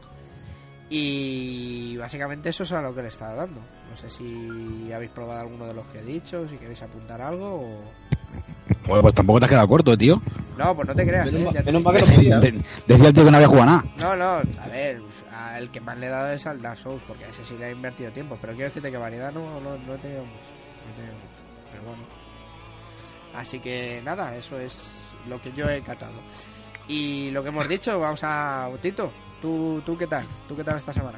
Y 0.90 1.98
básicamente 1.98 2.50
eso 2.50 2.64
es 2.64 2.72
a 2.72 2.82
lo 2.82 2.94
que 2.94 3.02
le 3.02 3.08
estaba 3.08 3.34
dando. 3.34 3.62
No 3.90 3.96
sé 3.96 4.10
si 4.10 4.92
habéis 4.94 5.12
probado 5.12 5.42
alguno 5.42 5.66
de 5.66 5.74
los 5.74 5.86
que 5.88 6.00
he 6.00 6.04
dicho, 6.04 6.48
si 6.48 6.58
queréis 6.58 6.82
apuntar 6.82 7.22
algo 7.22 7.62
o... 7.62 7.82
Pues, 8.86 9.02
pues 9.02 9.14
tampoco 9.14 9.40
te 9.40 9.46
has 9.46 9.50
quedado 9.52 9.68
corto, 9.68 9.98
tío. 9.98 10.22
No, 10.58 10.76
pues 10.76 10.88
no 10.88 10.96
te 10.96 11.06
creas, 11.08 11.32
Menos 11.32 11.56
¿eh? 11.56 11.58
te- 11.58 11.64
que 11.64 11.72
lo 11.72 11.80
decía 12.88 13.08
el 13.08 13.14
tío 13.14 13.26
que 13.26 13.32
no 13.32 13.38
había 13.38 13.48
jugado 13.48 13.66
nada. 13.66 13.84
No, 14.00 14.16
no, 14.16 14.26
a 14.62 14.68
ver, 14.68 15.02
el 15.58 15.70
que 15.72 15.82
más 15.82 15.98
le 15.98 16.08
he 16.08 16.10
dado 16.10 16.32
es 16.32 16.46
al 16.46 16.62
Dark 16.62 16.78
Souls, 16.78 17.02
porque 17.08 17.26
a 17.26 17.30
ese 17.30 17.44
sí 17.44 17.56
le 17.58 17.70
he 17.70 17.72
invertido 17.72 18.12
tiempo, 18.12 18.38
pero 18.40 18.54
quiero 18.54 18.70
decirte 18.70 18.92
que 18.92 18.98
variedad 18.98 19.32
no, 19.32 19.42
no, 19.62 19.72
no 19.78 19.94
he 19.96 19.98
tenido 19.98 20.22
mucho, 20.24 20.52
no 20.86 20.92
he 20.92 20.96
tenido 20.96 21.14
mucho, 21.16 21.72
pero 21.72 21.84
bueno. 21.84 22.04
Así 23.36 23.60
que 23.60 24.02
nada, 24.04 24.36
eso 24.36 24.60
es 24.60 24.78
lo 25.28 25.42
que 25.42 25.52
yo 25.54 25.70
he 25.70 25.82
catado. 25.82 26.12
Y 26.88 27.32
lo 27.32 27.42
que 27.44 27.50
hemos 27.50 27.68
dicho, 27.70 28.00
vamos 28.00 28.20
a... 28.24 28.68
Tito, 28.82 29.12
¿tú, 29.42 29.82
¿tú 29.86 29.98
qué 29.98 30.08
tal? 30.08 30.26
¿Tú 30.48 30.56
qué 30.56 30.64
tal 30.64 30.78
esta 30.78 30.94
semana? 30.94 31.18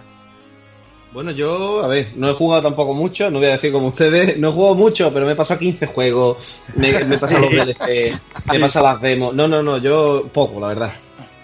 Bueno, 1.13 1.29
yo, 1.29 1.83
a 1.83 1.87
ver, 1.87 2.07
no 2.15 2.31
he 2.31 2.33
jugado 2.33 2.63
tampoco 2.63 2.95
mucho, 2.95 3.29
no 3.29 3.37
voy 3.37 3.47
a 3.47 3.51
decir 3.51 3.71
como 3.71 3.89
ustedes, 3.89 4.35
no 4.39 4.49
he 4.49 4.51
jugado 4.51 4.73
mucho, 4.73 5.13
pero 5.13 5.27
me 5.27 5.33
he 5.33 5.35
pasado 5.35 5.59
15 5.59 5.85
juegos, 5.85 6.37
me, 6.75 6.91
me 7.05 7.15
he 7.15 7.17
pasado 7.19 7.41
los 7.41 7.51
DLC, 7.55 8.19
me 8.49 8.57
he 8.57 8.59
pasado 8.59 8.87
las 8.87 8.99
demos. 8.99 9.35
No, 9.35 9.47
no, 9.47 9.61
no, 9.61 9.77
yo 9.77 10.27
poco, 10.33 10.59
la 10.59 10.69
verdad. 10.69 10.91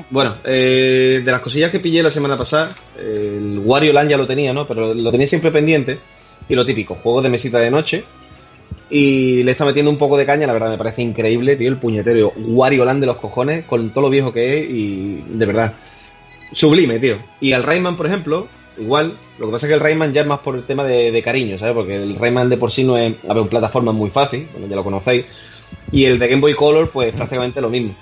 Bueno, 0.10 0.38
eh, 0.44 1.22
de 1.24 1.32
las 1.32 1.42
cosillas 1.42 1.70
que 1.70 1.80
pillé 1.80 2.02
la 2.02 2.10
semana 2.10 2.36
pasada, 2.36 2.76
eh, 2.98 3.38
el 3.38 3.60
Wario 3.60 3.94
Land 3.94 4.10
ya 4.10 4.18
lo 4.18 4.26
tenía, 4.26 4.54
¿no? 4.54 4.66
Pero 4.66 4.96
lo 4.96 5.12
tenía 5.12 5.28
siempre 5.28 5.52
pendiente, 5.52 6.00
y 6.48 6.56
lo 6.56 6.66
típico, 6.66 6.96
juegos 6.96 7.22
de 7.22 7.30
mesita 7.30 7.60
de 7.60 7.70
noche, 7.70 8.04
y 8.90 9.44
le 9.44 9.52
está 9.52 9.66
metiendo 9.66 9.92
un 9.92 10.00
poco 10.00 10.18
de 10.18 10.26
caña, 10.26 10.48
la 10.48 10.54
verdad 10.54 10.70
me 10.72 10.80
parece 10.80 11.04
increíble, 11.04 11.56
tío, 11.56 11.70
el 11.70 11.78
puñetero 11.78 12.34
Wario 12.38 12.86
Land 12.86 13.02
de 13.02 13.06
los 13.06 13.18
cojones, 13.18 13.66
con 13.66 13.92
todo 13.92 14.02
lo 14.02 14.10
viejo 14.10 14.34
que 14.34 14.64
es, 14.64 14.68
y 14.68 15.24
de 15.28 15.46
verdad, 15.46 15.74
sublime, 16.54 16.98
tío. 16.98 17.18
Y 17.40 17.54
al 17.54 17.62
Rayman, 17.62 17.96
por 17.96 18.08
ejemplo, 18.08 18.48
igual, 18.80 19.14
lo 19.38 19.46
que 19.48 19.52
pasa 19.52 19.66
es 19.66 19.70
que 19.70 19.74
el 19.76 19.80
Rayman 19.80 20.14
ya 20.14 20.22
es 20.22 20.28
más 20.28 20.40
por 20.40 20.56
el 20.56 20.64
tema 20.64 20.84
de, 20.84 21.12
de 21.12 21.22
cariño, 21.22 21.58
¿sabes? 21.58 21.74
Porque 21.76 21.96
el 21.96 22.16
Rayman 22.16 22.50
de 22.50 22.58
por 22.58 22.72
sí 22.72 22.84
no 22.84 22.98
es, 22.98 23.14
a 23.28 23.34
ver, 23.34 23.44
un 23.44 23.50
plataforma 23.50 23.92
muy 23.92 24.10
fácil, 24.10 24.48
bueno, 24.52 24.68
ya 24.68 24.76
lo 24.76 24.84
conocéis, 24.84 25.26
y 25.92 26.06
el 26.06 26.20
de 26.20 26.28
Game 26.28 26.42
Boy 26.42 26.54
Color, 26.54 26.90
pues 26.90 27.14
prácticamente 27.14 27.62
lo 27.62 27.70
mismo. 27.70 27.94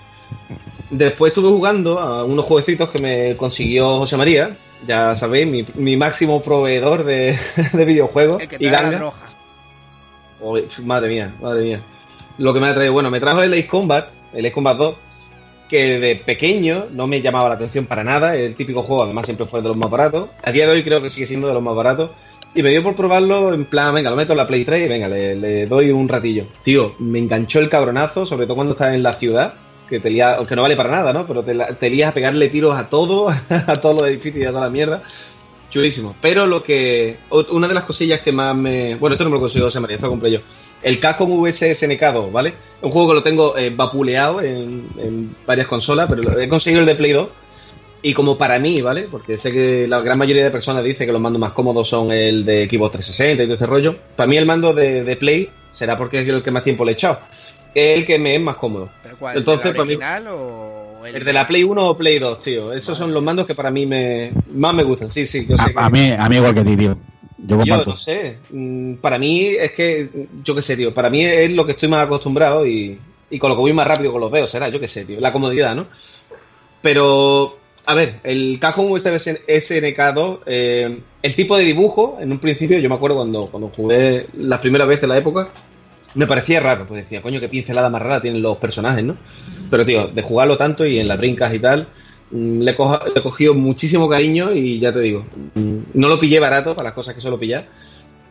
Después 0.90 1.32
estuve 1.32 1.50
jugando 1.50 2.00
a 2.00 2.24
unos 2.24 2.46
jueguecitos 2.46 2.90
que 2.90 3.00
me 3.00 3.36
consiguió 3.36 3.98
José 3.98 4.16
María, 4.16 4.56
ya 4.86 5.16
sabéis, 5.16 5.48
mi, 5.48 5.66
mi 5.76 5.98
máximo 5.98 6.42
proveedor 6.42 7.04
de, 7.04 7.38
de 7.74 7.86
videojuegos. 7.86 8.42
El 8.42 8.48
que 8.48 8.56
y 8.56 8.60
trae 8.60 8.72
la 8.72 8.82
ganga. 8.82 8.98
droga. 8.98 9.18
Oh, 10.40 10.58
madre 10.84 11.10
mía, 11.10 11.34
madre 11.42 11.64
mía. 11.64 11.80
Lo 12.38 12.54
que 12.54 12.60
me 12.60 12.68
ha 12.68 12.76
traído, 12.76 12.94
bueno, 12.94 13.10
me 13.10 13.20
trajo 13.20 13.42
el 13.42 13.54
Ace 13.54 13.68
Combat, 13.68 14.10
el 14.34 14.46
Ace 14.46 14.54
Combat 14.54 14.78
2, 14.78 14.96
que 15.70 16.00
de 16.00 16.16
pequeño 16.16 16.86
no 16.92 17.08
me 17.08 17.22
llamaba 17.22 17.50
la 17.50 17.56
atención 17.56 17.86
para 17.86 18.04
nada, 18.04 18.36
el 18.36 18.56
típico 18.56 18.84
juego, 18.84 19.04
además 19.04 19.26
siempre 19.26 19.46
fue 19.46 19.62
de 19.62 19.68
los 19.68 19.78
más 19.78 19.90
baratos. 19.90 20.30
A 20.44 20.52
día 20.52 20.66
de 20.66 20.72
hoy 20.72 20.84
creo 20.84 21.02
que 21.02 21.10
sigue 21.10 21.28
siendo 21.28 21.48
de 21.48 21.54
los 21.54 21.64
más 21.64 21.76
baratos. 21.76 22.12
Y 22.56 22.64
me 22.64 22.72
dio 22.72 22.82
por 22.82 22.96
probarlo 22.96 23.54
en 23.54 23.66
plan, 23.66 23.94
venga, 23.94 24.10
lo 24.10 24.16
meto 24.16 24.32
en 24.32 24.38
la 24.38 24.48
Play 24.48 24.66
3 24.66 24.86
y 24.86 24.90
venga, 24.90 25.08
le, 25.08 25.36
le 25.36 25.66
doy 25.68 25.92
un 25.92 26.08
ratillo. 26.08 26.46
Tío, 26.64 26.96
me 26.98 27.20
enganchó 27.20 27.60
el 27.60 27.70
cabronazo, 27.70 28.26
sobre 28.26 28.46
todo 28.46 28.56
cuando 28.56 28.74
estás 28.74 28.96
en 28.96 29.04
la 29.04 29.14
ciudad, 29.14 29.54
que 29.88 30.00
te 30.00 30.10
lía, 30.10 30.36
aunque 30.36 30.56
no 30.56 30.62
vale 30.62 30.76
para 30.76 30.90
nada, 30.90 31.14
¿no? 31.14 31.26
Pero 31.26 31.44
te, 31.44 31.56
te 31.56 31.90
lías 31.90 32.10
a 32.10 32.14
pegarle 32.14 32.50
tiros 32.50 32.78
a 32.78 32.90
todo, 32.90 33.30
a 33.50 33.76
todos 33.82 33.96
los 33.96 34.08
edificios 34.08 34.44
y 34.44 34.46
a 34.46 34.52
toda 34.52 34.66
la 34.66 34.70
mierda. 34.70 35.04
Chulísimo. 35.70 36.16
Pero 36.22 36.46
lo 36.48 36.64
que. 36.64 37.18
Una 37.52 37.68
de 37.68 37.74
las 37.74 37.84
cosillas 37.84 38.22
que 38.22 38.32
más 38.32 38.56
me. 38.56 38.96
Bueno, 38.96 39.14
esto 39.16 39.24
no 39.26 39.30
me 39.32 39.36
lo 39.36 39.42
consiguió 39.42 39.66
José 39.66 39.80
María, 39.80 39.96
esto 39.96 40.08
lo 40.08 40.12
compré 40.12 40.32
yo. 40.32 40.40
El 40.82 41.00
Capcom 41.00 41.30
VS 41.42 41.76
SNK 41.76 42.02
2, 42.14 42.32
¿vale? 42.32 42.54
Un 42.82 42.92
juego 42.92 43.10
que 43.10 43.14
lo 43.16 43.24
tengo 43.24 43.58
eh, 43.58 43.72
vapuleado 43.76 44.42
en, 44.42 44.88
en 45.00 45.36
varias 45.46 45.68
consolas, 45.68 46.08
pero 46.10 46.40
he 46.40 46.48
conseguido 46.48 46.82
el 46.82 46.86
de 46.88 46.96
Play 46.96 47.12
2. 47.14 47.28
Y 48.04 48.14
como 48.14 48.38
para 48.38 48.60
mí, 48.60 48.80
¿vale? 48.82 49.08
Porque 49.12 49.40
sé 49.40 49.52
que 49.52 49.88
la 49.88 50.00
gran 50.02 50.18
mayoría 50.20 50.44
de 50.44 50.52
personas 50.52 50.84
dice 50.84 51.06
que 51.06 51.12
los 51.12 51.20
mandos 51.20 51.40
más 51.40 51.52
cómodos 51.54 51.90
son 51.90 52.12
el 52.12 52.46
de 52.46 52.68
Xbox 52.70 52.92
360 52.94 53.44
y 53.44 53.46
todo 53.48 53.56
ese 53.56 53.66
rollo. 53.66 53.96
Para 54.16 54.28
mí 54.28 54.38
el 54.38 54.46
mando 54.46 54.72
de, 54.72 55.04
de 55.04 55.16
Play 55.16 55.50
será 55.74 55.98
porque 55.98 56.20
es 56.22 56.28
el 56.30 56.44
que 56.44 56.52
más 56.52 56.64
tiempo 56.64 56.86
le 56.86 56.92
he 56.92 56.94
echado. 56.94 57.20
Es 57.74 57.98
el 57.98 58.06
que 58.06 58.20
me 58.20 58.36
es 58.36 58.42
más 58.42 58.56
cómodo. 58.56 58.90
¿Pero 59.04 59.18
cuál? 59.18 59.38
Entonces, 59.38 59.66
¿El 59.66 59.74
de 59.74 59.78
la 59.80 59.84
para 59.84 59.88
mí- 59.88 59.96
original 59.96 60.28
el, 61.06 61.16
El 61.18 61.24
de 61.26 61.34
la 61.34 61.48
Play 61.48 61.64
1 61.64 61.90
o 61.90 61.98
Play 61.98 62.20
2, 62.20 62.42
tío. 62.42 62.74
Esos 62.74 62.98
son 62.98 63.14
los 63.14 63.24
mandos 63.24 63.46
que 63.46 63.56
para 63.56 63.72
mí 63.72 63.86
me 63.86 64.34
más 64.54 64.74
me 64.74 64.84
gustan. 64.84 65.12
Sí, 65.12 65.28
sí, 65.28 65.46
yo 65.48 65.58
sé 65.58 65.74
que- 65.74 65.80
A, 65.80 65.86
a 65.86 65.90
mí, 65.90 66.12
a 66.18 66.30
mí 66.30 66.36
igual 66.38 66.54
que 66.54 66.60
a 66.62 66.66
ti, 66.66 66.78
tío. 66.78 66.98
Yo 67.38 67.64
yo 67.64 67.78
no 67.78 67.96
sé. 67.96 68.38
Mm, 68.50 68.96
Para 68.96 69.18
mí 69.20 69.46
es 69.60 69.72
que, 69.74 70.10
yo 70.44 70.56
qué 70.56 70.62
sé, 70.62 70.76
tío. 70.76 70.94
Para 70.94 71.10
mí 71.10 71.24
es 71.24 71.52
lo 71.52 71.66
que 71.66 71.74
estoy 71.74 71.88
más 71.90 72.06
acostumbrado 72.06 72.66
y, 72.66 72.98
y 73.30 73.40
con 73.40 73.50
lo 73.50 73.56
que 73.56 73.62
voy 73.62 73.74
más 73.74 73.88
rápido 73.88 74.12
con 74.12 74.22
los 74.22 74.32
dedos, 74.32 74.50
será, 74.52 74.70
yo 74.70 74.80
qué 74.80 74.88
sé, 74.88 75.06
tío. 75.06 75.20
La 75.20 75.32
comodidad, 75.34 75.76
¿no? 75.76 75.88
Pero, 76.82 77.58
a 77.86 77.96
ver, 77.96 78.20
el 78.24 78.58
Capcom 78.60 78.92
USB 78.92 79.18
SNK2, 79.48 80.40
eh, 80.46 81.00
el 81.22 81.36
tipo 81.36 81.58
de 81.58 81.64
dibujo, 81.64 82.18
en 82.20 82.32
un 82.32 82.40
principio, 82.40 82.80
yo 82.80 82.90
me 82.90 82.96
acuerdo 82.96 83.18
cuando, 83.18 83.48
cuando 83.48 83.70
jugué 83.70 84.28
la 84.38 84.60
primera 84.62 84.86
vez 84.86 85.02
en 85.04 85.10
la 85.10 85.18
época, 85.18 85.50
me 86.18 86.28
parecía 86.28 86.60
raro, 86.60 86.86
pues 86.88 87.04
decía, 87.04 87.22
coño, 87.22 87.40
qué 87.40 87.48
pincelada 87.48 87.90
más 87.90 88.02
rara 88.02 88.22
tienen 88.22 88.42
los 88.42 88.58
personajes, 88.58 89.04
¿no? 89.06 89.16
Pero, 89.70 89.86
tío, 89.86 90.08
de 90.08 90.22
jugarlo 90.22 90.58
tanto 90.58 90.86
y 90.86 91.00
en 91.00 91.08
las 91.08 91.18
brincas 91.18 91.54
y 91.54 91.60
tal, 91.60 91.88
mm, 92.32 92.60
le, 92.62 92.72
he 92.72 92.76
coja- 92.76 93.04
le 93.14 93.20
he 93.20 93.24
cogido 93.24 93.54
muchísimo 93.54 94.10
cariño 94.10 94.52
y 94.54 94.80
ya 94.80 94.92
te 94.92 95.00
digo, 95.00 95.26
mm, 95.56 95.78
no 95.94 96.08
lo 96.08 96.20
pillé 96.20 96.40
barato 96.40 96.76
para 96.76 96.90
las 96.90 96.94
cosas 96.96 97.14
que 97.16 97.22
suelo 97.22 97.40
pillar, 97.40 97.66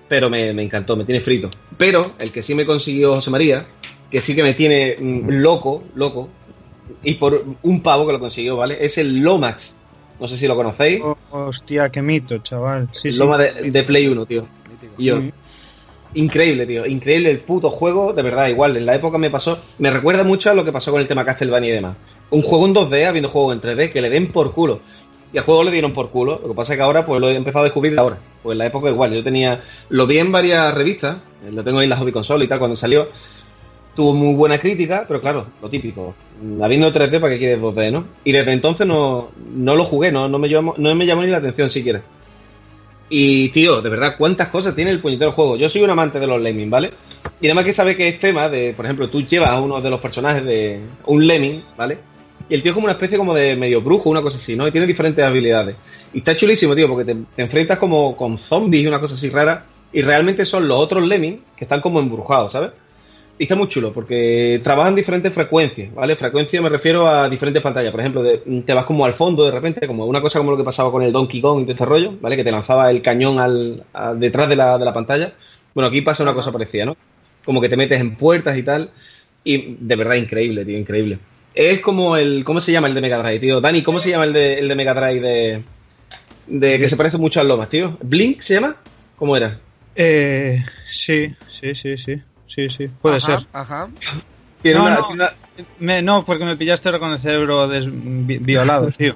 pero 0.09 0.29
me, 0.31 0.53
me 0.53 0.63
encantó, 0.63 0.97
me 0.97 1.05
tiene 1.05 1.21
frito. 1.21 1.51
Pero 1.79 2.13
el 2.19 2.31
que 2.33 2.43
sí 2.43 2.55
me 2.55 2.67
consiguió 2.67 3.15
José 3.15 3.31
María, 3.31 3.67
que 4.11 4.21
sí 4.21 4.35
que 4.35 4.43
me 4.43 4.55
tiene 4.55 4.97
mm, 4.99 5.29
loco, 5.31 5.83
loco, 5.95 6.29
y 7.03 7.15
por 7.15 7.45
un 7.63 7.83
pavo 7.83 8.07
que 8.07 8.13
lo 8.13 8.21
consiguió, 8.21 8.57
¿vale? 8.57 8.79
Es 8.81 8.99
el 8.99 9.19
Lomax. 9.21 9.75
No 10.19 10.29
sé 10.29 10.37
si 10.39 10.47
lo 10.47 10.57
conocéis. 10.57 11.03
Oh, 11.05 11.17
hostia, 11.31 11.91
qué 11.91 12.01
mito, 12.03 12.39
chaval. 12.39 12.89
Sí, 12.93 13.09
el 13.09 13.15
sí. 13.15 13.21
Loma 13.21 13.37
de, 13.37 13.71
de 13.71 13.83
Play 13.85 14.07
1, 14.09 14.25
tío. 14.27 14.47
Y 14.99 15.05
yo, 15.05 15.17
Mm. 15.21 15.31
Increíble, 16.17 16.67
tío. 16.67 16.87
Increíble 16.87 17.31
el 17.31 17.41
puto 17.41 17.71
juego, 17.71 18.13
de 18.13 18.23
verdad, 18.23 18.49
igual. 18.49 18.77
En 18.77 18.87
la 18.87 18.95
época 18.95 19.19
me 19.19 19.31
pasó. 19.31 19.59
Me 19.79 19.91
recuerda 19.91 20.25
mucho 20.25 20.51
a 20.51 20.55
lo 20.55 20.65
que 20.65 20.73
pasó 20.73 20.91
con 20.91 21.01
el 21.01 21.07
tema 21.09 21.25
Castlevania 21.25 21.69
y 21.71 21.73
demás. 21.73 21.97
Un 22.31 22.43
juego 22.43 22.67
en 22.67 22.75
2D, 22.75 23.07
habiendo 23.07 23.29
juego 23.29 23.53
en 23.53 23.61
3D, 23.61 23.93
que 23.93 24.01
le 24.01 24.11
den 24.11 24.33
por 24.33 24.53
culo. 24.53 24.81
Y 25.33 25.39
al 25.39 25.45
juego 25.45 25.63
le 25.65 25.71
dieron 25.71 25.93
por 25.93 26.11
culo. 26.11 26.41
Lo 26.43 26.49
que 26.49 26.55
pasa 26.55 26.73
es 26.73 26.79
que 26.79 26.83
ahora, 26.83 27.05
pues 27.05 27.21
lo 27.21 27.29
he 27.29 27.37
empezado 27.37 27.61
a 27.61 27.65
descubrir 27.65 27.99
ahora. 27.99 28.19
Pues 28.43 28.55
en 28.55 28.59
la 28.59 28.67
época 28.67 28.89
igual. 28.89 29.13
Yo 29.13 29.23
tenía. 29.23 29.63
Lo 29.91 30.07
vi 30.07 30.19
en 30.19 30.33
varias 30.33 30.75
revistas. 30.75 31.19
eh, 31.47 31.53
Lo 31.53 31.63
tengo 31.63 31.79
ahí 31.81 31.85
en 31.85 31.91
la 31.91 31.97
Hobby 31.99 32.13
Console 32.13 32.45
y 32.45 32.49
tal, 32.49 32.59
cuando 32.59 32.77
salió. 32.77 33.09
Tuvo 33.95 34.15
muy 34.15 34.35
buena 34.35 34.59
crítica, 34.59 35.05
pero 35.09 35.21
claro, 35.21 35.47
lo 35.63 35.69
típico. 35.71 36.15
mm, 36.43 36.63
Habiendo 36.63 36.93
3D, 36.93 37.19
¿para 37.21 37.33
qué 37.33 37.39
quieres 37.39 37.61
2D, 37.61 37.91
no? 37.91 38.05
Y 38.25 38.33
desde 38.33 38.53
entonces 38.53 38.87
no, 38.87 39.29
no 39.55 39.75
lo 39.75 39.85
jugué, 39.85 40.13
no, 40.13 40.29
no, 40.29 40.39
me 40.39 40.49
llamó, 40.51 40.75
no 40.77 40.95
me 40.95 41.07
llamó 41.07 41.23
ni 41.23 41.29
la 41.31 41.39
atención 41.39 41.71
siquiera. 41.71 42.03
Y, 43.09 43.51
tío, 43.51 43.81
de 43.81 43.89
verdad, 43.89 44.17
¿cuántas 44.19 44.49
cosas 44.49 44.75
tiene 44.75 44.91
el 44.91 45.01
puñetero 45.01 45.33
juego? 45.33 45.57
Yo 45.57 45.71
soy 45.71 45.83
un 45.83 45.91
amante 45.91 46.19
de 46.19 46.27
los 46.27 46.41
lemmings, 46.41 46.71
¿vale? 46.71 46.93
Y 47.41 47.47
además 47.47 47.65
que 47.65 47.73
sabe 47.73 47.97
que 47.97 48.09
es 48.09 48.19
tema 48.19 48.49
de, 48.49 48.73
por 48.75 48.85
ejemplo, 48.85 49.09
tú 49.09 49.23
llevas 49.23 49.51
a 49.51 49.61
uno 49.61 49.81
de 49.81 49.91
los 49.91 50.01
personajes 50.01 50.45
de 50.45 50.81
un 51.07 51.27
lemming, 51.27 51.63
¿vale? 51.77 51.99
Y 52.49 52.55
el 52.55 52.63
tío 52.63 52.71
es 52.73 52.75
como 52.75 52.87
una 52.87 52.95
especie 52.95 53.17
como 53.17 53.33
de 53.33 53.55
medio 53.55 53.81
brujo, 53.81 54.11
una 54.11 54.23
cosa 54.23 54.39
así, 54.39 54.57
¿no? 54.57 54.67
Y 54.67 54.73
tiene 54.73 54.87
diferentes 54.87 55.25
habilidades. 55.25 55.77
Y 56.13 56.19
está 56.19 56.37
chulísimo, 56.37 56.75
tío, 56.75 56.89
porque 56.89 57.05
te, 57.05 57.17
te 57.37 57.43
enfrentas 57.43 57.79
como 57.79 58.17
con 58.17 58.39
zombies 58.39 58.85
y 58.85 58.87
una 58.89 59.01
cosa 59.01 59.15
así 59.15 59.29
rara. 59.29 59.65
Y 59.93 60.03
realmente 60.03 60.45
son 60.45 60.67
los 60.67 60.79
otros 60.79 61.07
lemmings 61.07 61.41
que 61.57 61.65
están 61.65 61.81
como 61.81 62.01
embrujados, 62.01 62.53
¿sabes? 62.53 62.73
Y 63.39 63.43
está 63.45 63.55
muy 63.55 63.69
chulo 63.69 63.93
porque 63.93 64.61
trabajan 64.65 64.95
diferentes 64.95 65.33
frecuencias, 65.33 65.93
¿vale? 65.95 66.17
Frecuencia 66.17 66.61
me 66.63 66.69
refiero 66.71 67.07
a 67.07 67.29
diferentes 67.29 67.63
pantallas. 67.63 67.91
Por 67.91 68.01
ejemplo, 68.01 68.23
de- 68.23 68.39
te 68.65 68.73
vas 68.75 68.87
como 68.87 69.05
al 69.05 69.15
fondo 69.15 69.45
de 69.45 69.51
repente, 69.51 69.87
como 69.87 70.07
una 70.07 70.21
cosa 70.21 70.39
como 70.39 70.53
lo 70.53 70.57
que 70.57 70.65
pasaba 70.65 70.91
con 70.91 71.03
el 71.03 71.13
Donkey 71.13 71.41
Kong 71.41 71.61
y 71.61 71.63
todo 71.65 71.73
este 71.73 71.85
rollo, 71.85 72.13
¿vale? 72.21 72.37
Que 72.37 72.45
te 72.45 72.51
lanzaba 72.53 72.91
el 72.91 73.03
cañón 73.03 73.39
al, 73.39 73.85
a- 73.93 74.15
detrás 74.15 74.49
de 74.49 74.57
la, 74.57 74.79
de 74.79 74.85
la 74.85 74.93
pantalla. 74.95 75.33
Bueno, 75.75 75.89
aquí 75.89 76.01
pasa 76.01 76.23
una 76.23 76.35
cosa 76.35 76.51
parecida, 76.53 76.87
¿no? 76.87 76.97
Como 77.45 77.61
que 77.61 77.69
te 77.69 77.77
metes 77.77 78.01
en 78.01 78.17
puertas 78.17 78.57
y 78.57 78.63
tal. 78.63 78.91
Y 79.45 79.77
de 79.79 79.97
verdad, 79.97 80.15
increíble, 80.17 80.65
tío, 80.65 80.79
increíble. 80.79 81.19
Es 81.55 81.81
como 81.81 82.17
el. 82.17 82.45
¿Cómo 82.45 82.61
se 82.61 82.73
llama 82.73 82.89
el 82.89 82.95
de 82.95 83.01
Mega 83.01 83.19
Drive, 83.23 83.41
tío? 83.41 83.61
Dani, 83.61 83.83
¿cómo 83.83 84.01
se 84.01 84.11
llama 84.11 84.25
el 84.25 84.33
de, 84.33 84.59
el 84.59 84.69
de 84.69 84.75
Mega 84.75 84.95
Drive 84.95 85.21
de. 85.21 85.65
de 86.47 86.79
que 86.79 86.89
se 86.89 86.97
parece 86.97 87.19
mucho 87.19 87.41
al 87.41 87.49
Lomas, 87.49 87.69
tío? 87.69 87.99
¿Blink 88.03 88.41
se 88.43 88.55
llama? 88.55 88.77
¿Cómo 89.17 89.37
era? 89.37 89.61
Eh, 89.95 90.63
sí, 90.91 91.35
sí, 91.49 91.75
sí, 91.75 91.97
sí. 91.99 92.23
Sí, 92.47 92.69
sí, 92.69 92.89
puede 93.03 93.17
Ajá, 93.17 93.39
ser. 93.39 93.47
Ajá. 93.53 93.89
Tiene 94.63 94.79
No, 94.79 94.85
una- 94.87 94.95
no. 94.97 95.07
tiene 95.07 95.15
una- 95.23 95.33
Me- 95.79 96.03
no, 96.03 96.25
porque 96.25 96.45
me 96.45 96.57
pillaste 96.57 96.89
ahora 96.89 96.99
con 96.99 97.13
el 97.13 97.19
cerebro 97.19 97.67
des- 97.67 97.87
vi- 97.91 98.39
violado, 98.39 98.91
tío. 98.99 99.15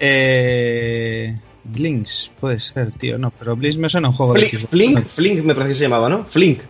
Eh, 0.00 1.36
Blinks, 1.64 2.30
puede 2.40 2.58
ser, 2.60 2.90
tío. 2.92 3.18
No, 3.18 3.30
pero 3.38 3.54
Blinks 3.56 3.76
me 3.76 3.90
suena 3.90 4.08
un 4.08 4.14
juego 4.14 4.32
de 4.32 4.40
Flink, 4.40 4.52
Xbox. 4.60 4.70
Flink, 4.70 5.06
Flink 5.08 5.44
me 5.44 5.54
parece 5.54 5.72
que 5.72 5.78
se 5.78 5.82
llamaba, 5.84 6.08
¿no? 6.08 6.24
Flink. 6.24 6.60
Que, 6.60 6.66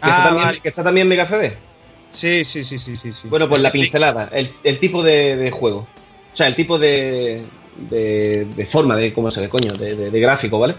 Ah, 0.00 0.08
está, 0.10 0.22
también, 0.24 0.44
vale. 0.46 0.60
que 0.60 0.68
está 0.68 0.82
también 0.84 1.04
en 1.04 1.08
Mega 1.10 1.26
CD. 1.28 1.52
Sí, 2.12 2.44
sí, 2.44 2.64
sí, 2.64 2.78
sí, 2.78 2.96
sí. 2.96 3.12
sí. 3.12 3.28
Bueno, 3.28 3.48
pues 3.48 3.60
la 3.60 3.70
pincelada, 3.70 4.28
el, 4.32 4.50
el 4.64 4.78
tipo 4.80 5.02
de, 5.02 5.36
de 5.36 5.50
juego. 5.50 5.78
O 6.32 6.36
sea, 6.36 6.48
el 6.48 6.56
tipo 6.56 6.78
de, 6.78 7.42
de, 7.88 8.46
de 8.56 8.66
forma, 8.66 8.96
de 8.96 9.12
cómo 9.12 9.30
se 9.30 9.40
ve, 9.40 9.48
coño, 9.48 9.74
de, 9.74 9.94
de- 9.94 10.10
de 10.10 10.20
gráfico, 10.20 10.58
¿vale? 10.58 10.74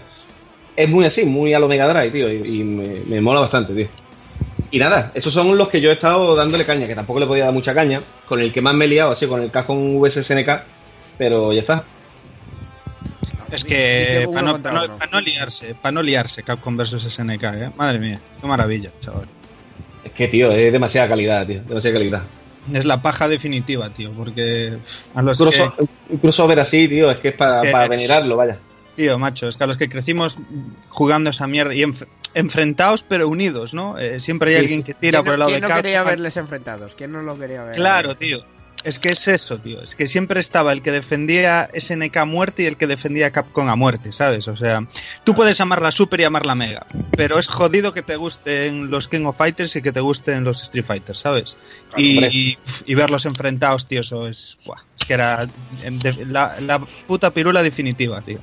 Es 0.76 0.88
muy 0.88 1.06
así, 1.06 1.24
muy 1.24 1.54
a 1.54 1.58
lo 1.58 1.68
Mega 1.68 1.88
Drive, 1.88 2.10
tío, 2.10 2.30
y, 2.30 2.60
y 2.60 2.64
me, 2.64 2.88
me 3.08 3.20
mola 3.20 3.40
bastante, 3.40 3.72
tío. 3.74 3.86
Y 4.70 4.78
nada, 4.78 5.12
esos 5.14 5.32
son 5.32 5.56
los 5.56 5.68
que 5.68 5.80
yo 5.80 5.90
he 5.90 5.94
estado 5.94 6.34
dándole 6.34 6.64
caña, 6.66 6.86
que 6.86 6.94
tampoco 6.94 7.20
le 7.20 7.26
podía 7.26 7.44
dar 7.44 7.52
mucha 7.52 7.74
caña, 7.74 8.00
con 8.26 8.40
el 8.40 8.52
que 8.52 8.60
más 8.60 8.74
me 8.74 8.86
he 8.86 8.88
liado, 8.88 9.12
así, 9.12 9.26
con 9.26 9.40
el 9.40 9.50
Capcom 9.50 10.00
VSSNK, 10.00 10.48
pero 11.16 11.52
ya 11.52 11.60
está. 11.60 11.84
Es 13.50 13.62
que 13.62 14.26
para 14.32 14.42
no, 14.42 14.52
contra 14.52 14.72
pa' 14.72 14.78
no- 14.78 14.84
uno. 14.86 14.98
pa' 14.98 15.06
no 15.06 15.20
liarse, 15.20 15.74
para 15.80 15.92
no 15.92 16.02
liarse 16.02 16.42
Capcom 16.42 16.76
vs 16.76 17.04
SNK, 17.04 17.42
¿eh? 17.54 17.70
Madre 17.76 17.98
mía, 18.00 18.20
qué 18.40 18.46
maravilla, 18.46 18.90
chaval. 19.00 19.26
Es 20.02 20.10
que, 20.12 20.26
tío, 20.28 20.50
es 20.50 20.72
demasiada 20.72 21.08
calidad, 21.08 21.46
tío, 21.46 21.60
demasiada 21.68 21.96
calidad. 21.98 22.22
Es 22.72 22.84
la 22.84 23.00
paja 23.00 23.28
definitiva, 23.28 23.90
tío, 23.90 24.10
porque 24.12 24.78
a 25.14 25.22
los 25.22 25.38
Un, 25.40 25.50
que, 25.50 25.58
crossover- 25.62 25.88
un 26.08 26.18
crossover 26.18 26.60
así, 26.60 26.88
tío, 26.88 27.10
es 27.10 27.18
que 27.18 27.28
es 27.28 27.34
para, 27.36 27.58
Es 27.60 27.62
que 27.66 27.70
para 27.72 27.86
venerarlo, 27.88 28.36
vaya. 28.36 28.56
Tío, 28.96 29.18
macho, 29.18 29.48
es 29.48 29.56
que 29.56 29.64
a 29.64 29.66
los 29.66 29.76
que 29.76 29.88
crecimos 29.88 30.36
jugando 30.88 31.30
esa 31.30 31.46
mierda 31.46 31.74
y 31.74 31.80
enf- 31.82 32.06
enfrentados 32.34 33.02
pero 33.02 33.28
unidos, 33.28 33.74
¿no? 33.74 33.98
Eh, 33.98 34.20
siempre 34.20 34.50
hay 34.50 34.56
Sí, 34.56 34.60
alguien 34.60 34.82
que 34.82 34.94
tira 34.94 35.18
¿Quién, 35.18 35.24
por 35.24 35.34
el 35.34 35.38
lado 35.40 35.50
quién 35.50 35.60
de 35.62 35.68
no 35.68 35.74
quería 35.74 36.02
verles 36.02 36.36
enfrentados? 36.36 36.94
¿Quién 36.94 37.12
no 37.12 37.22
lo 37.22 37.38
quería 37.38 37.64
ver? 37.64 37.74
Claro, 37.76 38.16
tío. 38.16 38.44
Es 38.82 38.98
que 38.98 39.08
es 39.12 39.28
eso, 39.28 39.56
tío. 39.56 39.80
Es 39.82 39.94
que 39.96 40.06
siempre 40.06 40.40
estaba 40.40 40.70
el 40.70 40.82
que 40.82 40.90
defendía 40.92 41.70
SNK 41.72 42.14
a 42.18 42.24
muerte 42.26 42.64
y 42.64 42.66
el 42.66 42.76
que 42.76 42.86
defendía 42.86 43.30
Capcom 43.30 43.66
a 43.70 43.76
muerte, 43.76 44.12
¿sabes? 44.12 44.46
O 44.46 44.56
sea, 44.58 44.86
tú 45.24 45.34
puedes 45.34 45.58
amar 45.62 45.80
la 45.80 45.90
Super 45.90 46.20
y 46.20 46.24
amar 46.24 46.44
la 46.44 46.54
Mega, 46.54 46.84
pero 47.16 47.38
es 47.38 47.48
jodido 47.48 47.94
que 47.94 48.02
te 48.02 48.16
gusten 48.16 48.90
los 48.90 49.08
King 49.08 49.24
of 49.24 49.38
Fighters 49.38 49.74
y 49.76 49.80
que 49.80 49.90
te 49.90 50.00
gusten 50.00 50.44
los 50.44 50.62
Street 50.62 50.84
Fighters, 50.84 51.20
¿sabes? 51.20 51.56
Y, 51.96 52.16
hombre. 52.16 52.30
y, 52.34 52.58
y 52.84 52.94
verlos 52.94 53.24
enfrentados, 53.24 53.86
tío, 53.86 54.02
eso 54.02 54.28
es... 54.28 54.58
buah, 54.66 54.82
es 54.98 55.06
que 55.06 55.14
era 55.14 55.48
em, 55.82 55.98
la 56.28 56.78
puta 57.06 57.30
pirula 57.30 57.62
definitiva, 57.62 58.20
tío. 58.20 58.38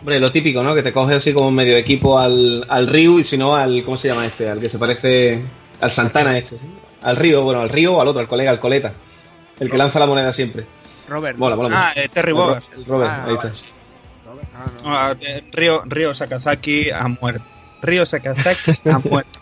Hombre, 0.00 0.18
lo 0.18 0.32
típico, 0.32 0.62
¿no? 0.62 0.74
Que 0.74 0.82
te 0.82 0.92
coges 0.92 1.18
así 1.18 1.32
como 1.32 1.50
medio 1.50 1.76
equipo 1.76 2.18
al, 2.18 2.64
al 2.68 2.86
Ryu 2.86 3.18
y 3.18 3.24
si 3.24 3.36
no 3.36 3.54
al. 3.54 3.84
¿Cómo 3.84 3.98
se 3.98 4.08
llama 4.08 4.26
este? 4.26 4.48
Al 4.48 4.60
que 4.60 4.70
se 4.70 4.78
parece. 4.78 5.42
Al 5.80 5.90
Santana 5.90 6.36
este. 6.38 6.56
Al 7.02 7.16
Río, 7.16 7.42
bueno, 7.42 7.60
al 7.60 7.68
Río 7.68 7.94
o 7.94 8.00
al 8.00 8.08
otro, 8.08 8.20
al 8.20 8.28
colega, 8.28 8.50
al 8.50 8.60
Coleta. 8.60 8.92
El 9.58 9.70
que 9.70 9.76
lanza 9.76 9.98
la 9.98 10.06
moneda 10.06 10.32
siempre. 10.32 10.64
Robert. 11.08 11.36
Mola, 11.36 11.56
mola. 11.56 11.70
Ah, 11.72 11.88
mucho. 11.88 12.00
eh, 12.00 12.08
Terry 12.12 12.32
Bogard. 12.32 12.62
El 12.76 12.84
Robert, 12.86 13.10
Ah, 13.10 13.24
ahí 13.26 13.34
está. 13.34 13.50
Robert, 14.26 14.48
ah, 14.54 14.66
no. 14.82 14.90
Ah, 14.90 15.16
eh, 15.20 15.44
Río, 15.52 15.82
Río 15.86 16.14
Sakazaki 16.14 16.90
a 16.90 17.08
muerte. 17.08 17.44
Río 17.82 18.06
Sakazaki 18.06 18.72
a 18.88 18.98
muerte. 19.04 19.38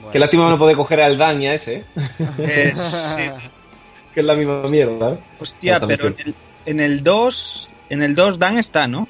Bueno. 0.00 0.12
Qué 0.12 0.18
lástima 0.18 0.48
no 0.50 0.58
poder 0.58 0.76
coger 0.76 1.00
al 1.00 1.16
Daña 1.16 1.54
ese, 1.54 1.74
¿eh? 1.76 1.84
Eh, 2.38 2.72
sí, 2.74 3.22
que 4.14 4.20
es 4.20 4.26
la 4.26 4.34
misma 4.34 4.62
mierda, 4.68 5.12
¿eh? 5.12 5.18
Hostia, 5.40 5.80
pero 5.80 6.08
en 6.08 6.16
el, 6.18 6.34
en 6.66 6.80
el 6.80 7.02
2, 7.04 7.70
en 7.88 8.02
el 8.02 8.14
2 8.14 8.38
Dan 8.38 8.58
está, 8.58 8.86
¿no? 8.86 9.08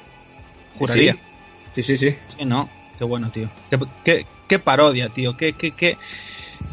Juraría. 0.73 1.17
Sí, 1.73 1.83
sí, 1.83 1.97
sí. 1.97 2.15
Sí, 2.37 2.45
no. 2.45 2.69
Qué 2.97 3.03
bueno, 3.03 3.29
tío. 3.29 3.49
Qué, 3.69 3.77
qué- 4.03 4.25
qué 4.47 4.59
parodia, 4.59 5.09
tío. 5.09 5.35
Qué, 5.35 5.53
qué, 5.53 5.71
qué, 5.73 5.97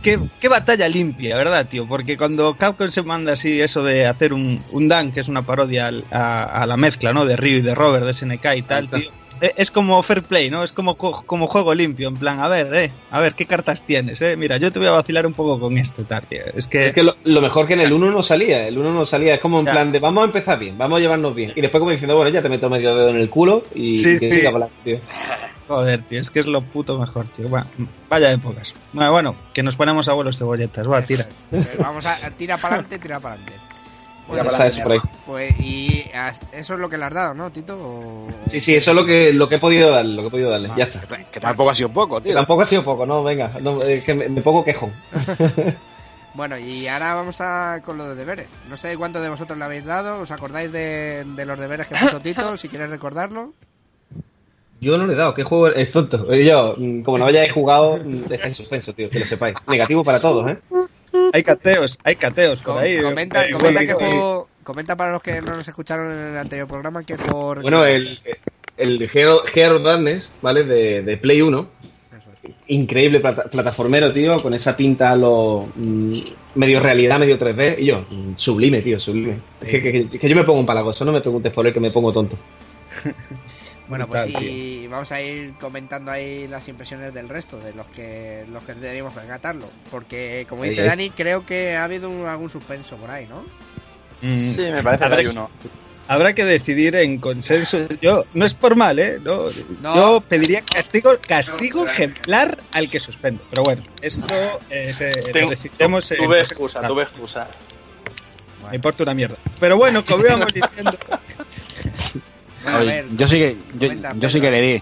qué, 0.03 0.19
qué 0.39 0.49
batalla 0.49 0.89
limpia, 0.89 1.37
¿verdad, 1.37 1.67
tío? 1.69 1.87
Porque 1.87 2.17
cuando 2.17 2.55
Capcom 2.57 2.89
se 2.91 3.03
manda 3.03 3.33
así 3.33 3.61
eso 3.61 3.83
de 3.85 4.07
hacer 4.07 4.33
un, 4.33 4.65
un 4.71 4.89
Dan, 4.89 5.13
que 5.13 5.21
es 5.21 5.29
una 5.29 5.43
parodia 5.45 5.89
al- 5.89 6.07
a, 6.11 6.45
a 6.63 6.67
la 6.67 6.77
mezcla, 6.77 7.13
¿no? 7.13 7.25
De 7.25 7.37
Ryu 7.37 7.59
y 7.59 7.63
de 7.63 7.75
Robert, 7.75 8.05
de 8.05 8.11
SNK 8.13 8.57
y 8.57 8.63
tal, 8.63 8.89
tío. 8.91 9.11
Eh, 9.43 9.53
Es 9.57 9.71
como 9.73 10.01
fair 10.03 10.23
play, 10.23 10.49
¿no? 10.51 10.63
Es 10.63 10.73
como, 10.73 10.95
co- 10.97 11.25
como 11.27 11.49
juego 11.49 11.75
limpio, 11.75 12.09
en 12.09 12.15
plan, 12.17 12.41
a 12.41 12.49
ver, 12.49 12.73
eh, 12.75 12.91
a 13.11 13.21
ver, 13.21 13.35
¿qué 13.35 13.45
cartas 13.45 13.83
tienes, 13.83 14.23
eh? 14.23 14.37
Mira, 14.37 14.57
yo 14.57 14.71
te 14.73 14.79
voy 14.79 14.87
a 14.89 14.93
vacilar 14.93 15.27
un 15.27 15.35
poco 15.35 15.59
con 15.61 15.77
esto, 15.79 16.05
tal, 16.05 16.23
tío. 16.23 16.43
Es 16.55 16.67
que... 16.69 16.87
Es 16.87 16.95
que 16.95 17.03
lo, 17.03 17.17
lo 17.25 17.41
mejor 17.43 17.67
que 17.67 17.75
en 17.75 17.81
el 17.81 17.93
1 17.93 18.11
no 18.13 18.23
salía. 18.23 18.67
El 18.69 18.79
1 18.79 18.93
no 18.95 19.05
salía. 19.05 19.35
Es 19.35 19.41
como 19.41 19.59
en 19.61 19.67
Ya. 19.67 19.73
plan 19.73 19.91
de 19.93 19.99
vamos 19.99 20.23
a 20.23 20.27
empezar 20.27 20.59
bien, 20.59 20.79
vamos 20.79 20.97
a 20.99 21.01
llevarnos 21.01 21.35
bien. 21.35 21.53
Y 21.57 21.61
después, 21.61 21.81
como 21.81 21.91
diciendo, 21.91 22.15
bueno, 22.17 22.31
ya 22.31 22.41
te 22.41 22.49
meto 22.49 22.71
medio 22.71 22.95
dedo 22.95 23.09
en 23.11 23.17
el 23.17 23.29
culo 23.29 23.65
y. 23.75 23.95
Sí, 23.95 24.11
que 24.13 24.19
sí. 24.19 24.31
siga 24.31 24.53
para 24.53 24.67
adelante, 24.67 24.77
tío. 24.85 25.01
Joder, 25.69 26.03
tío, 26.03 26.21
es 26.21 26.31
que 26.31 26.41
es 26.41 26.47
lo 26.47 26.61
puto 26.61 26.99
mejor, 26.99 27.27
tío. 27.37 27.49
Va- 27.51 27.67
vaya 28.09 28.31
épocas. 28.33 28.75
Bueno, 28.93 29.11
bueno, 29.13 29.37
que 29.55 29.63
nos 29.63 29.75
ponemos 29.77 30.07
abuelos 30.09 30.37
cebolletas. 30.39 30.89
Va, 30.89 31.03
tira. 31.03 31.27
Vamos 31.79 32.05
a 32.07 32.31
tira 32.33 32.57
para 32.59 32.75
adelante, 32.77 32.99
tira 32.99 33.19
para 33.21 33.35
adelante. 33.37 33.72
Ya 34.35 34.67
eso 34.67 34.83
por 34.83 34.93
ahí. 34.93 34.99
Pues, 35.27 35.61
y 35.61 36.05
eso 36.53 36.75
es 36.75 36.81
lo 36.81 36.89
que 36.89 36.99
le 36.99 37.05
has 37.05 37.15
dado, 37.15 37.35
¿no, 37.35 37.51
Tito? 37.51 37.77
O- 37.77 38.29
Sí, 38.51 38.61
sí, 38.61 38.75
eso 38.75 38.91
es 38.91 38.97
lo 38.97 39.05
que, 39.05 39.33
lo 39.33 39.49
que 39.49 39.57
he 39.57 39.59
podido 39.59 39.91
darle, 39.91 40.15
lo 40.15 40.23
que 40.23 40.29
he 40.29 40.31
podido 40.31 40.51
darle. 40.51 40.71
Ya 40.77 40.85
está. 40.85 41.01
Que, 41.31 41.41
tampoco 41.41 41.71
ha 41.71 41.75
sido 41.75 41.89
poco, 41.91 42.17
Que 42.19 42.25
tío. 42.31 42.35
tampoco 42.35 42.63
ha 42.63 42.67
sido 42.67 42.83
poco, 42.85 43.05
no, 43.07 43.23
venga, 43.23 43.51
no, 43.61 43.83
es 43.83 44.03
que 44.05 44.15
me, 44.15 44.29
me 44.29 44.41
pongo 44.41 44.65
quejón. 44.65 44.93
Bueno, 46.35 46.57
y 46.59 46.89
ahora 46.89 47.15
vamos 47.15 47.43
a 47.43 47.83
con 47.85 47.99
lo 47.99 48.09
de 48.09 48.15
deberes. 48.15 48.49
No 48.71 48.79
sé 48.79 48.97
cuántos 48.97 49.21
de 49.21 49.29
vosotros 49.29 49.59
le 49.59 49.67
habéis 49.67 49.85
dado. 49.85 50.21
¿Os 50.23 50.31
acordáis 50.31 50.73
de, 50.73 51.25
de 51.27 51.45
los 51.45 51.59
deberes 51.59 51.87
que 51.87 51.95
puso 51.95 52.21
Tito? 52.21 52.57
si 52.57 52.71
quieres 52.71 52.89
recordarlo. 52.89 53.53
Yo 54.81 54.97
no 54.97 55.07
le 55.07 55.13
he 55.13 55.17
dado, 55.17 55.35
¿qué 55.35 55.45
juego 55.45 55.69
es 55.69 55.93
tonto? 55.93 56.33
Yo, 56.35 56.75
mm, 56.79 57.03
como 57.03 57.19
no 57.19 57.27
hayáis 57.27 57.53
jugado, 57.53 57.99
mm, 58.03 58.33
está 58.33 58.49
en 58.49 58.55
suspenso, 58.55 58.95
tío, 58.95 59.11
que 59.11 59.21
lo 59.21 59.27
sepáis. 59.27 59.55
Negativo 59.69 60.03
para 60.03 60.21
todos, 60.21 60.51
¿eh? 60.51 60.59
Hay 61.33 61.43
cateos, 61.43 61.99
hay 62.05 62.17
cateos 62.17 62.61
por 62.63 62.75
Com- 62.75 62.83
ahí. 62.83 63.01
comenta, 63.01 63.47
Eh, 63.47 63.53
comenta 63.53 63.81
bueno, 63.81 63.99
qué 63.99 64.05
eh, 64.05 64.09
juego. 64.11 64.49
Comenta 64.65 64.97
para 64.97 65.13
los 65.13 65.23
que 65.23 65.41
no 65.41 65.57
nos 65.57 65.67
escucharon 65.67 66.13
en 66.13 66.19
el 66.19 66.39
anterior 66.39 66.69
programa 66.69 67.03
qué 67.03 67.17
juego. 67.17 67.57
Bueno, 67.63 67.85
el, 67.85 68.19
el 68.77 68.99
Darkness, 69.83 70.31
¿vale? 70.41 70.65
De, 70.65 71.03
de 71.03 71.17
Play 71.17 71.43
1. 71.43 71.67
Eso 72.17 72.31
es. 72.45 72.51
Increíble 72.69 73.19
plata- 73.21 73.45
plataformero, 73.45 74.13
tío, 74.13 74.41
con 74.41 74.55
esa 74.55 74.77
pinta 74.77 75.11
a 75.11 75.17
lo 75.17 75.69
mm, 75.75 76.19
medio 76.55 76.79
realidad, 76.81 77.19
medio 77.19 77.39
3D. 77.39 77.77
Y 77.81 77.87
yo, 77.87 78.05
mm, 78.09 78.35
sublime, 78.37 78.83
tío, 78.83 79.01
sublime. 79.01 79.39
Es 79.61 79.69
que, 79.69 79.83
que- 79.83 80.09
que- 80.09 80.19
que 80.19 80.29
yo 80.29 80.37
me 80.37 80.45
pongo 80.45 80.61
un 80.61 80.67
palagoso, 80.67 81.05
no 81.05 81.13
me 81.13 81.21
preguntes 81.21 81.53
por 81.53 81.67
el 81.67 81.73
que 81.73 81.81
me 81.81 81.91
pongo 81.91 82.13
tonto. 82.13 82.37
Bueno, 83.93 84.07
pues 84.09 84.25
Brutal, 84.25 84.43
sí, 84.43 84.87
vamos 84.91 85.13
a 85.13 85.21
ir 85.21 85.53
comentando 85.61 86.11
ahí 86.11 86.49
las 86.49 86.67
impresiones 86.69 87.13
del 87.13 87.29
resto, 87.29 87.59
de 87.59 87.75
los 87.75 87.87
que 87.89 88.45
los 88.51 88.65
que 88.65 88.73
deberíamos 88.75 89.15
rescatarlo. 89.15 89.67
Porque, 89.91 90.47
como 90.49 90.65
dice 90.65 90.81
ahí. 90.81 90.87
Dani, 90.89 91.11
creo 91.11 91.45
que 91.45 91.77
ha 91.77 91.85
habido 91.85 92.09
un- 92.09 92.27
algún 92.27 92.49
suspenso 92.49 92.97
por 92.97 93.11
ahí, 93.11 93.27
¿no? 93.27 93.43
mm, 94.23 94.55
Sí, 94.55 94.63
me 94.63 94.83
parece 94.83 95.01
que 95.01 95.05
Habrá 95.05 95.17
hay 95.19 95.25
que- 95.25 95.31
uno. 95.31 95.51
Habrá 96.09 96.35
que 96.35 96.45
decidir 96.45 96.97
en 96.97 97.19
consenso. 97.19 97.87
Yo, 98.01 98.25
no 98.35 98.45
es 98.47 98.55
por 98.55 98.77
mal, 98.77 98.99
¿eh? 98.99 99.19
No, 99.23 99.51
No. 99.83 99.95
Yo 99.95 100.21
pediría 100.23 100.63
castigo, 100.63 101.13
castigo 101.27 101.87
ejemplar 101.87 102.59
al 102.73 102.89
que 102.91 102.99
suspende. 102.99 103.41
Pero 103.51 103.63
bueno, 103.63 103.83
esto 104.01 104.27
eh, 104.71 104.93
se, 104.95 105.15
lo 105.21 105.29
Tengo- 105.33 105.53
en 105.53 106.17
Tuve 106.17 106.41
excusa, 106.41 106.81
tuve 106.89 107.03
excusa. 107.03 107.47
Me 108.71 108.77
importa 108.77 109.03
una 109.03 109.13
mierda. 109.15 109.37
Pero 109.61 109.77
bueno, 109.77 110.03
como 110.03 110.25
íbamos 110.25 110.53
diciendo, 110.53 110.97
Bueno, 112.63 112.79
a 112.79 112.81
ver, 112.83 113.07
yo 113.17 113.29
sí 113.29 113.39
que, 113.39 113.57
yo, 113.75 113.89
comenta, 113.89 114.13
yo 114.17 114.29
sí 114.31 114.41
que 114.41 114.51
le 114.51 114.61
di. 114.61 114.81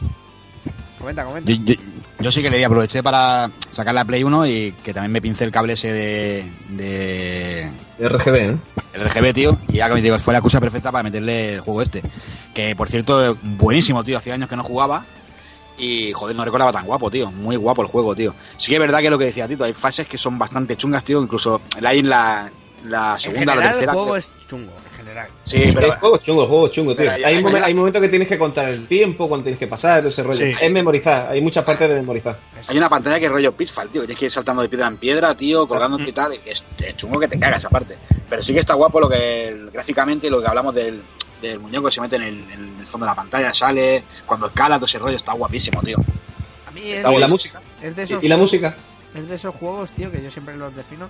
comenta, 0.99 1.25
comenta. 1.25 1.51
Yo, 1.51 1.57
yo- 1.65 1.75
yo 2.21 2.31
sí 2.31 2.43
que 2.43 2.51
le 2.51 2.59
di, 2.59 2.65
aproveché 2.65 3.03
para 3.03 3.51
sacar 3.71 3.95
la 3.95 4.05
Play 4.05 4.23
1 4.23 4.47
y 4.47 4.73
que 4.85 4.93
también 4.93 5.11
me 5.13 5.23
pincé 5.23 5.45
el 5.45 5.51
cable 5.51 5.73
ese 5.73 5.91
de, 5.91 6.45
de 6.69 7.71
RGB, 7.99 8.35
¿eh? 8.37 8.57
el 8.93 9.01
RGB, 9.09 9.33
tío, 9.33 9.59
y 9.69 9.77
ya 9.79 9.89
que 9.89 9.95
me 9.95 10.03
digo, 10.03 10.19
fue 10.19 10.35
la 10.35 10.39
excusa 10.39 10.61
perfecta 10.61 10.93
para 10.93 11.03
meterle 11.03 11.55
el 11.55 11.61
juego 11.61 11.81
este. 11.81 12.03
Que 12.53 12.77
por 12.77 12.89
cierto, 12.91 13.39
buenísimo, 13.43 14.05
tío, 14.05 14.19
hacía 14.19 14.35
años 14.35 14.49
que 14.51 14.57
no 14.57 14.65
jugaba. 14.65 15.05
Y 15.79 16.13
joder, 16.13 16.37
no 16.37 16.45
recordaba 16.45 16.73
tan 16.73 16.85
guapo, 16.85 17.11
tío. 17.11 17.31
Muy 17.33 17.57
guapo 17.57 17.81
el 17.81 17.89
juego, 17.89 18.15
tío. 18.15 18.35
Sí 18.59 18.69
que 18.69 18.75
es 18.75 18.81
verdad 18.81 18.99
que 18.99 19.09
lo 19.09 19.17
que 19.17 19.25
decía 19.25 19.49
Tito, 19.49 19.65
hay 19.65 19.73
fases 19.73 20.07
que 20.07 20.19
son 20.19 20.39
bastante 20.39 20.77
chungas, 20.77 21.03
tío. 21.05 21.23
Incluso 21.23 21.63
hay 21.83 22.01
en 22.01 22.11
la, 22.11 22.51
la 22.85 23.15
En 23.15 23.21
segunda 23.21 23.53
o 23.53 23.57
general, 23.57 23.57
la 23.57 23.63
tercera. 23.71 23.93
el 23.93 23.97
juego 23.97 24.05
creo- 24.09 24.17
es 24.17 24.31
chungo. 24.47 24.73
En 25.11 25.17
general. 25.17 25.29
Sí, 25.45 25.71
pero 25.75 25.93
juego 25.99 26.17
es 26.17 26.23
chungo, 26.23 26.43
el 26.43 26.49
juego 26.49 26.69
chungo, 26.69 26.95
tío. 26.95 27.11
Pero 27.11 27.27
hay- 27.27 27.43
momen- 27.43 27.63
hay 27.65 27.75
momentos 27.75 28.01
que 28.03 28.09
tienes 28.09 28.29
que 28.29 28.39
contar 28.39 28.69
el 28.69 28.87
tiempo, 28.87 29.29
cuando 29.29 29.45
tienes 29.45 29.59
que 29.59 29.67
pasar, 29.67 30.07
ese 30.07 30.23
rollo. 30.23 30.37
Sí. 30.39 30.53
Es 30.61 30.71
memorizar, 30.71 31.29
hay 31.31 31.41
muchas 31.41 31.65
partes 31.65 31.89
de 31.89 31.95
memorizar. 31.97 32.39
Hay 32.69 32.79
una 32.79 32.89
pantalla 32.89 33.19
que 33.19 33.27
es 33.27 33.33
rollo 33.33 33.53
Pitfall, 33.53 33.89
tío. 33.89 34.03
que 34.03 34.07
Tienes 34.07 34.19
que 34.21 34.25
ir 34.27 34.33
saltando 34.33 34.63
de 34.63 34.69
piedra 34.69 34.87
en 34.87 34.97
piedra, 34.99 35.35
tío, 35.35 35.67
colgándote 35.67 36.05
Mm. 36.05 36.09
y 36.09 36.13
tal. 36.13 36.35
y 36.35 36.41
Es, 36.49 36.63
es 36.79 36.97
chungo 36.97 37.19
que 37.19 37.29
te 37.29 37.39
caga 37.39 37.57
esa 37.57 37.69
parte. 37.71 37.97
Pero 38.29 38.43
sí 38.43 38.53
que 38.53 38.61
está 38.61 38.75
guapo 38.75 39.01
lo 39.01 39.09
que 39.09 39.67
gráficamente 39.73 40.31
lo 40.31 40.41
que 40.41 40.47
hablamos 40.47 40.75
del, 40.75 41.03
del 41.43 41.59
muñeco 41.59 41.87
que 41.87 41.93
se 41.93 42.01
mete 42.01 42.17
en 42.17 42.23
el, 42.23 42.35
en 42.53 42.77
el 42.81 42.87
fondo 42.87 43.07
de 43.07 43.11
la 43.11 43.17
pantalla, 43.17 43.53
sale, 43.53 44.05
cuando 44.27 44.47
escala, 44.47 44.77
todo 44.77 44.87
ese 44.87 44.99
rollo 45.01 45.17
está 45.17 45.33
guapísimo, 45.33 45.83
tío. 45.83 45.97
A 46.67 46.71
mí 46.71 46.83
es, 46.93 46.99
Está 46.99 47.13
Y 47.13 47.19
la 47.19 47.27
música. 47.29 47.61
es 47.83 47.97
de 47.97 48.03
esos 48.05 48.23
Y, 48.23 48.27
y 48.27 48.29
la 48.29 48.37
juegos- 48.37 48.53
música. 48.53 48.77
Es 49.13 49.29
de 49.29 49.35
esos 49.35 49.53
juegos, 49.57 49.91
tío, 49.91 50.09
que 50.13 50.23
yo 50.23 50.31
siempre 50.31 50.57
los 50.57 50.75
defino. 50.77 51.09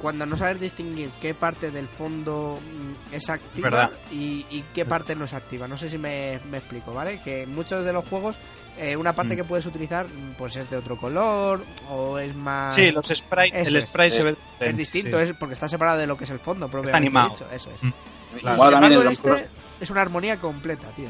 Cuando 0.00 0.24
no 0.26 0.36
sabes 0.36 0.60
distinguir 0.60 1.10
qué 1.20 1.34
parte 1.34 1.70
del 1.70 1.88
fondo 1.88 2.58
mm, 2.60 3.14
es 3.14 3.28
activa 3.28 3.90
y, 4.12 4.46
y 4.50 4.64
qué 4.74 4.84
parte 4.84 5.14
no 5.14 5.24
es 5.24 5.34
activa. 5.34 5.66
No 5.68 5.76
sé 5.76 5.90
si 5.90 5.98
me, 5.98 6.40
me 6.50 6.58
explico, 6.58 6.94
¿vale? 6.94 7.20
Que 7.22 7.42
en 7.42 7.54
muchos 7.54 7.84
de 7.84 7.92
los 7.92 8.06
juegos 8.08 8.36
eh, 8.78 8.96
una 8.96 9.12
parte 9.12 9.34
Mm. 9.34 9.38
que 9.38 9.44
puedes 9.44 9.66
utilizar 9.66 10.06
mm, 10.06 10.34
pues 10.38 10.54
es 10.56 10.70
de 10.70 10.76
otro 10.76 10.96
color 10.96 11.64
o 11.90 12.18
es 12.18 12.34
más... 12.36 12.74
Sí, 12.76 12.92
los 12.92 13.06
sprites, 13.08 13.66
el 13.68 13.76
es. 13.76 13.88
sprite 13.90 14.10
se 14.10 14.22
ve 14.22 14.36
es 14.60 14.76
distinto, 14.76 15.16
sí. 15.18 15.24
es 15.30 15.36
porque 15.36 15.54
está 15.54 15.68
separado 15.68 15.98
de 15.98 16.06
lo 16.06 16.16
que 16.16 16.24
es 16.24 16.30
el 16.30 16.38
fondo 16.38 16.68
propiamente 16.68 16.96
animado. 16.96 17.30
dicho, 17.30 17.46
Eso 17.50 17.70
es. 17.74 17.82
Mm. 17.82 17.92
Igual 18.38 18.74
Sin 18.74 18.84
embargo, 18.84 19.10
este 19.10 19.48
es 19.80 19.90
una 19.90 20.02
armonía 20.02 20.36
completa, 20.36 20.86
tío. 20.94 21.08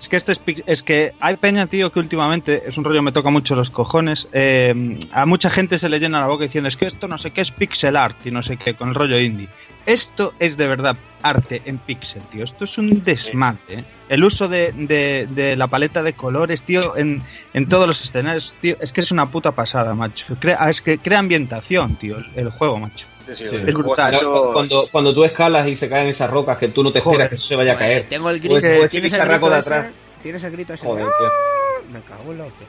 Es 0.00 0.08
que 0.08 0.16
esto 0.16 0.32
es, 0.32 0.40
es 0.66 0.82
que 0.82 1.12
hay 1.20 1.36
peña, 1.36 1.66
tío, 1.66 1.90
que 1.92 1.98
últimamente 2.00 2.62
es 2.66 2.76
un 2.78 2.84
rollo 2.84 3.02
me 3.02 3.12
toca 3.12 3.30
mucho 3.30 3.54
los 3.54 3.70
cojones. 3.70 4.28
eh, 4.32 4.98
a 5.12 5.26
mucha 5.26 5.50
gente 5.50 5.78
se 5.78 5.88
le 5.88 5.98
llena 6.00 6.20
la 6.20 6.26
boca 6.26 6.44
diciendo 6.44 6.68
es 6.68 6.76
que 6.76 6.86
esto 6.86 7.08
no 7.08 7.18
sé 7.18 7.30
qué 7.30 7.40
es 7.40 7.50
pixel 7.50 7.96
art 7.96 8.16
y 8.26 8.30
no 8.30 8.42
sé 8.42 8.56
qué 8.56 8.74
con 8.74 8.88
el 8.90 8.94
rollo 8.94 9.18
indie. 9.18 9.48
Esto 9.84 10.32
es 10.38 10.56
de 10.56 10.66
verdad 10.68 10.96
arte 11.22 11.60
en 11.64 11.78
pixel, 11.78 12.22
tío. 12.30 12.44
Esto 12.44 12.64
es 12.64 12.78
un 12.78 13.02
desmate. 13.02 13.80
¿eh? 13.80 13.84
El 14.08 14.22
uso 14.24 14.46
de, 14.48 14.70
de- 14.72 15.26
de 15.28 15.56
la 15.56 15.66
paleta 15.66 16.02
de 16.04 16.12
colores, 16.12 16.62
tío, 16.62 16.96
en, 16.96 17.20
en 17.52 17.68
todos 17.68 17.86
los 17.88 18.00
escenarios, 18.02 18.54
tío, 18.60 18.76
es 18.80 18.92
que 18.92 19.00
es 19.00 19.10
una 19.10 19.26
puta 19.26 19.50
pasada, 19.52 19.94
macho. 19.94 20.36
Crea, 20.38 20.70
es 20.70 20.80
que 20.82 20.98
crea 20.98 21.18
ambientación, 21.18 21.96
tío, 21.96 22.18
el, 22.18 22.26
el 22.36 22.50
juego, 22.50 22.78
macho. 22.78 23.06
Sí, 23.26 23.34
sí, 23.36 23.44
el 23.44 23.68
Es 23.68 23.74
Cuando, 23.76 24.88
cuando 24.90 25.14
tú 25.14 25.24
escalas 25.24 25.66
y 25.68 25.76
se 25.76 25.88
caen 25.88 26.08
esas 26.08 26.28
rocas 26.30 26.56
que 26.58 26.68
tú 26.68 26.82
no 26.82 26.90
te 26.92 27.00
Joder. 27.00 27.20
esperas 27.22 27.28
que 27.30 27.34
eso 27.36 27.46
se 27.48 27.56
vaya 27.56 27.72
a 27.72 27.74
Joder, 27.76 27.88
caer. 27.88 28.08
Tengo 28.08 28.30
el 28.30 28.38
grito, 28.40 28.54
pues 28.54 28.90
¿tienes, 28.90 29.12
el 29.12 29.20
grito 29.26 29.50
de 29.50 29.58
ese? 29.58 29.74
atrás. 29.74 29.92
¿Tienes 30.22 30.44
el 30.44 30.52
grito 30.52 30.74
ese? 30.74 30.86
Joder, 30.86 31.04
¡Ah! 31.06 31.10
tío. 31.18 31.90
Me 31.92 32.00
cago 32.02 32.32
en 32.32 32.38
la 32.38 32.44
hostia. 32.44 32.66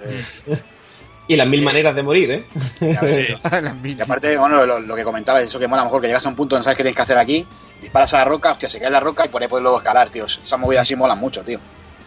Y 1.28 1.36
las 1.38 1.48
mil 1.48 1.62
maneras 1.62 1.96
de 1.96 2.04
morir, 2.04 2.32
¿eh? 2.32 2.44
Y 3.84 4.02
aparte, 4.02 4.38
bueno, 4.38 4.66
lo, 4.66 4.80
lo 4.80 4.96
que 4.96 5.04
comentabas, 5.04 5.44
eso 5.44 5.58
que 5.58 5.68
mola 5.68 5.82
a 5.82 5.86
lo 5.86 5.90
mejor 5.90 6.02
que 6.02 6.08
llegas 6.08 6.26
a 6.26 6.30
un 6.30 6.36
punto 6.36 6.56
donde 6.56 6.66
sabes 6.66 6.78
qué 6.78 6.84
tienes 6.84 6.96
que 6.98 7.02
hacer 7.04 7.18
aquí, 7.18 7.48
disparas 7.82 8.14
a 8.14 8.20
la 8.20 8.26
roca, 8.26 8.52
hostia, 8.52 8.70
se 8.70 8.80
cae 8.80 8.90
la 8.90 9.00
roca 9.00 9.26
y 9.26 9.30
por 9.30 9.42
ahí 9.42 9.48
puedes 9.48 9.64
luego 9.64 9.78
escalar, 9.78 10.10
tío. 10.10 10.26
Esa 10.26 10.58
movida 10.58 10.82
así 10.82 10.96
mola 10.96 11.16
mucho, 11.16 11.42
tío. 11.44 11.60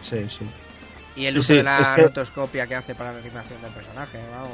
Sí, 0.03 0.25
sí. 0.29 0.45
Y 1.15 1.25
el 1.25 1.33
Sí, 1.33 1.39
uso 1.39 1.47
sí, 1.47 1.53
de 1.55 1.63
la 1.63 1.79
es 1.79 1.89
que- 1.89 2.03
rotoscopia 2.03 2.67
que 2.67 2.75
hace 2.75 2.93
para 2.93 3.11
la 3.11 3.19
animación 3.19 3.59
del 3.61 3.71
personaje, 3.71 4.19
vamos. 4.31 4.49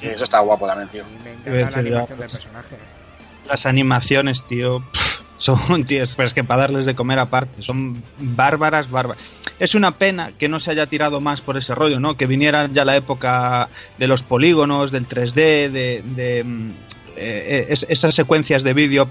Sí, 0.00 0.06
eso 0.08 0.24
está 0.24 0.40
guapo 0.40 0.66
también, 0.66 0.88
tío. 0.88 1.04
Y 1.04 1.22
me 1.22 1.30
encanta 1.32 1.50
la 1.52 1.70
ya, 1.70 1.78
animación 1.78 2.18
del 2.18 2.28
pues. 2.28 2.32
personaje. 2.32 2.76
Las 3.48 3.66
animaciones, 3.66 4.42
tío, 4.46 4.82
son, 5.36 5.84
tío, 5.86 6.02
pero 6.16 6.26
es 6.26 6.34
que 6.34 6.44
para 6.44 6.62
darles 6.62 6.86
de 6.86 6.94
comer 6.94 7.18
aparte, 7.18 7.62
son 7.62 8.02
bárbaras, 8.18 8.90
bárbaras. 8.90 9.22
Es 9.58 9.74
una 9.74 9.96
pena 9.98 10.32
que 10.38 10.48
no 10.48 10.58
se 10.60 10.70
haya 10.70 10.86
tirado 10.86 11.20
más 11.20 11.40
por 11.40 11.56
ese 11.56 11.74
rollo, 11.74 12.00
¿no? 12.00 12.16
Que 12.16 12.26
viniera 12.26 12.68
ya 12.72 12.84
la 12.84 12.96
época 12.96 13.68
de 13.98 14.06
los 14.08 14.22
polígonos, 14.22 14.90
del 14.90 15.06
3D, 15.06 15.34
de, 15.70 16.02
de, 16.04 16.44
mm, 16.44 16.70
eh, 17.16 17.66
es- 17.68 17.86
esas 17.88 18.14
secuencias 18.14 18.62
de 18.62 18.72
vídeo, 18.74 19.06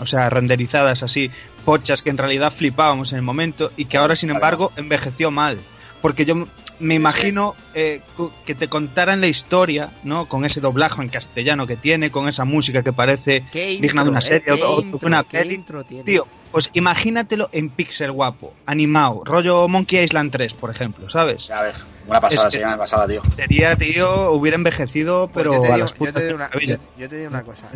o 0.00 0.06
sea, 0.06 0.30
renderizadas 0.30 1.02
así, 1.02 1.30
pochas 1.64 2.02
que 2.02 2.10
en 2.10 2.18
realidad 2.18 2.52
flipábamos 2.52 3.12
en 3.12 3.18
el 3.18 3.22
momento 3.24 3.72
y 3.76 3.86
que 3.86 3.96
ahora, 3.98 4.14
sin 4.16 4.30
embargo, 4.30 4.72
envejeció 4.76 5.30
mal. 5.30 5.58
Porque 6.00 6.24
yo 6.24 6.46
me 6.80 6.94
imagino 6.94 7.54
eh, 7.74 8.00
cu- 8.16 8.32
que 8.46 8.54
te 8.54 8.68
contaran 8.68 9.20
la 9.20 9.26
historia, 9.26 9.90
¿no? 10.02 10.26
Con 10.26 10.44
ese 10.44 10.60
doblaje 10.60 11.00
en 11.02 11.08
castellano 11.08 11.66
que 11.66 11.76
tiene, 11.76 12.10
con 12.10 12.26
esa 12.28 12.44
música 12.44 12.82
que 12.82 12.92
parece 12.92 13.44
¿Qué 13.52 13.66
digna 13.80 14.02
de 14.02 14.10
una 14.10 14.18
intro, 14.20 14.28
serie 14.28 14.48
eh? 14.48 14.52
o- 14.52 14.56
¿Qué 14.56 14.62
o 14.64 14.80
intro, 14.80 15.06
una 15.06 15.22
peli. 15.22 15.54
intro 15.54 15.84
tiene? 15.84 16.04
Tío, 16.04 16.26
pues 16.50 16.70
imagínatelo 16.72 17.48
en 17.52 17.68
pixel 17.70 18.10
guapo, 18.12 18.54
animado, 18.66 19.22
rollo 19.24 19.68
Monkey 19.68 20.02
Island 20.02 20.32
3, 20.32 20.54
por 20.54 20.70
ejemplo, 20.70 21.08
¿sabes? 21.08 21.46
Ya 21.46 21.62
ves, 21.62 21.84
una 22.06 22.20
pasada, 22.20 22.48
Es 22.48 22.52
que- 22.54 22.58
sí, 22.58 22.64
una 22.64 22.76
pasada, 22.78 23.06
tío. 23.06 23.22
Sería, 23.36 23.76
tío, 23.76 24.32
hubiera 24.32 24.56
envejecido, 24.56 25.28
Pues 25.28 25.44
pero 25.44 25.54
yo 25.54 25.60
te 25.60 25.66
a 25.68 25.74
digo- 25.74 25.84
las 25.84 25.90
yo 25.92 25.96
putas 25.98 26.14
te 26.14 26.22
digo 26.24 26.34
una, 26.36 26.46
maravillas. 26.48 26.78
yo- 26.78 27.00
yo 27.02 27.08
te 27.08 27.16
digo 27.18 27.28
una 27.28 27.42
cosa. 27.44 27.68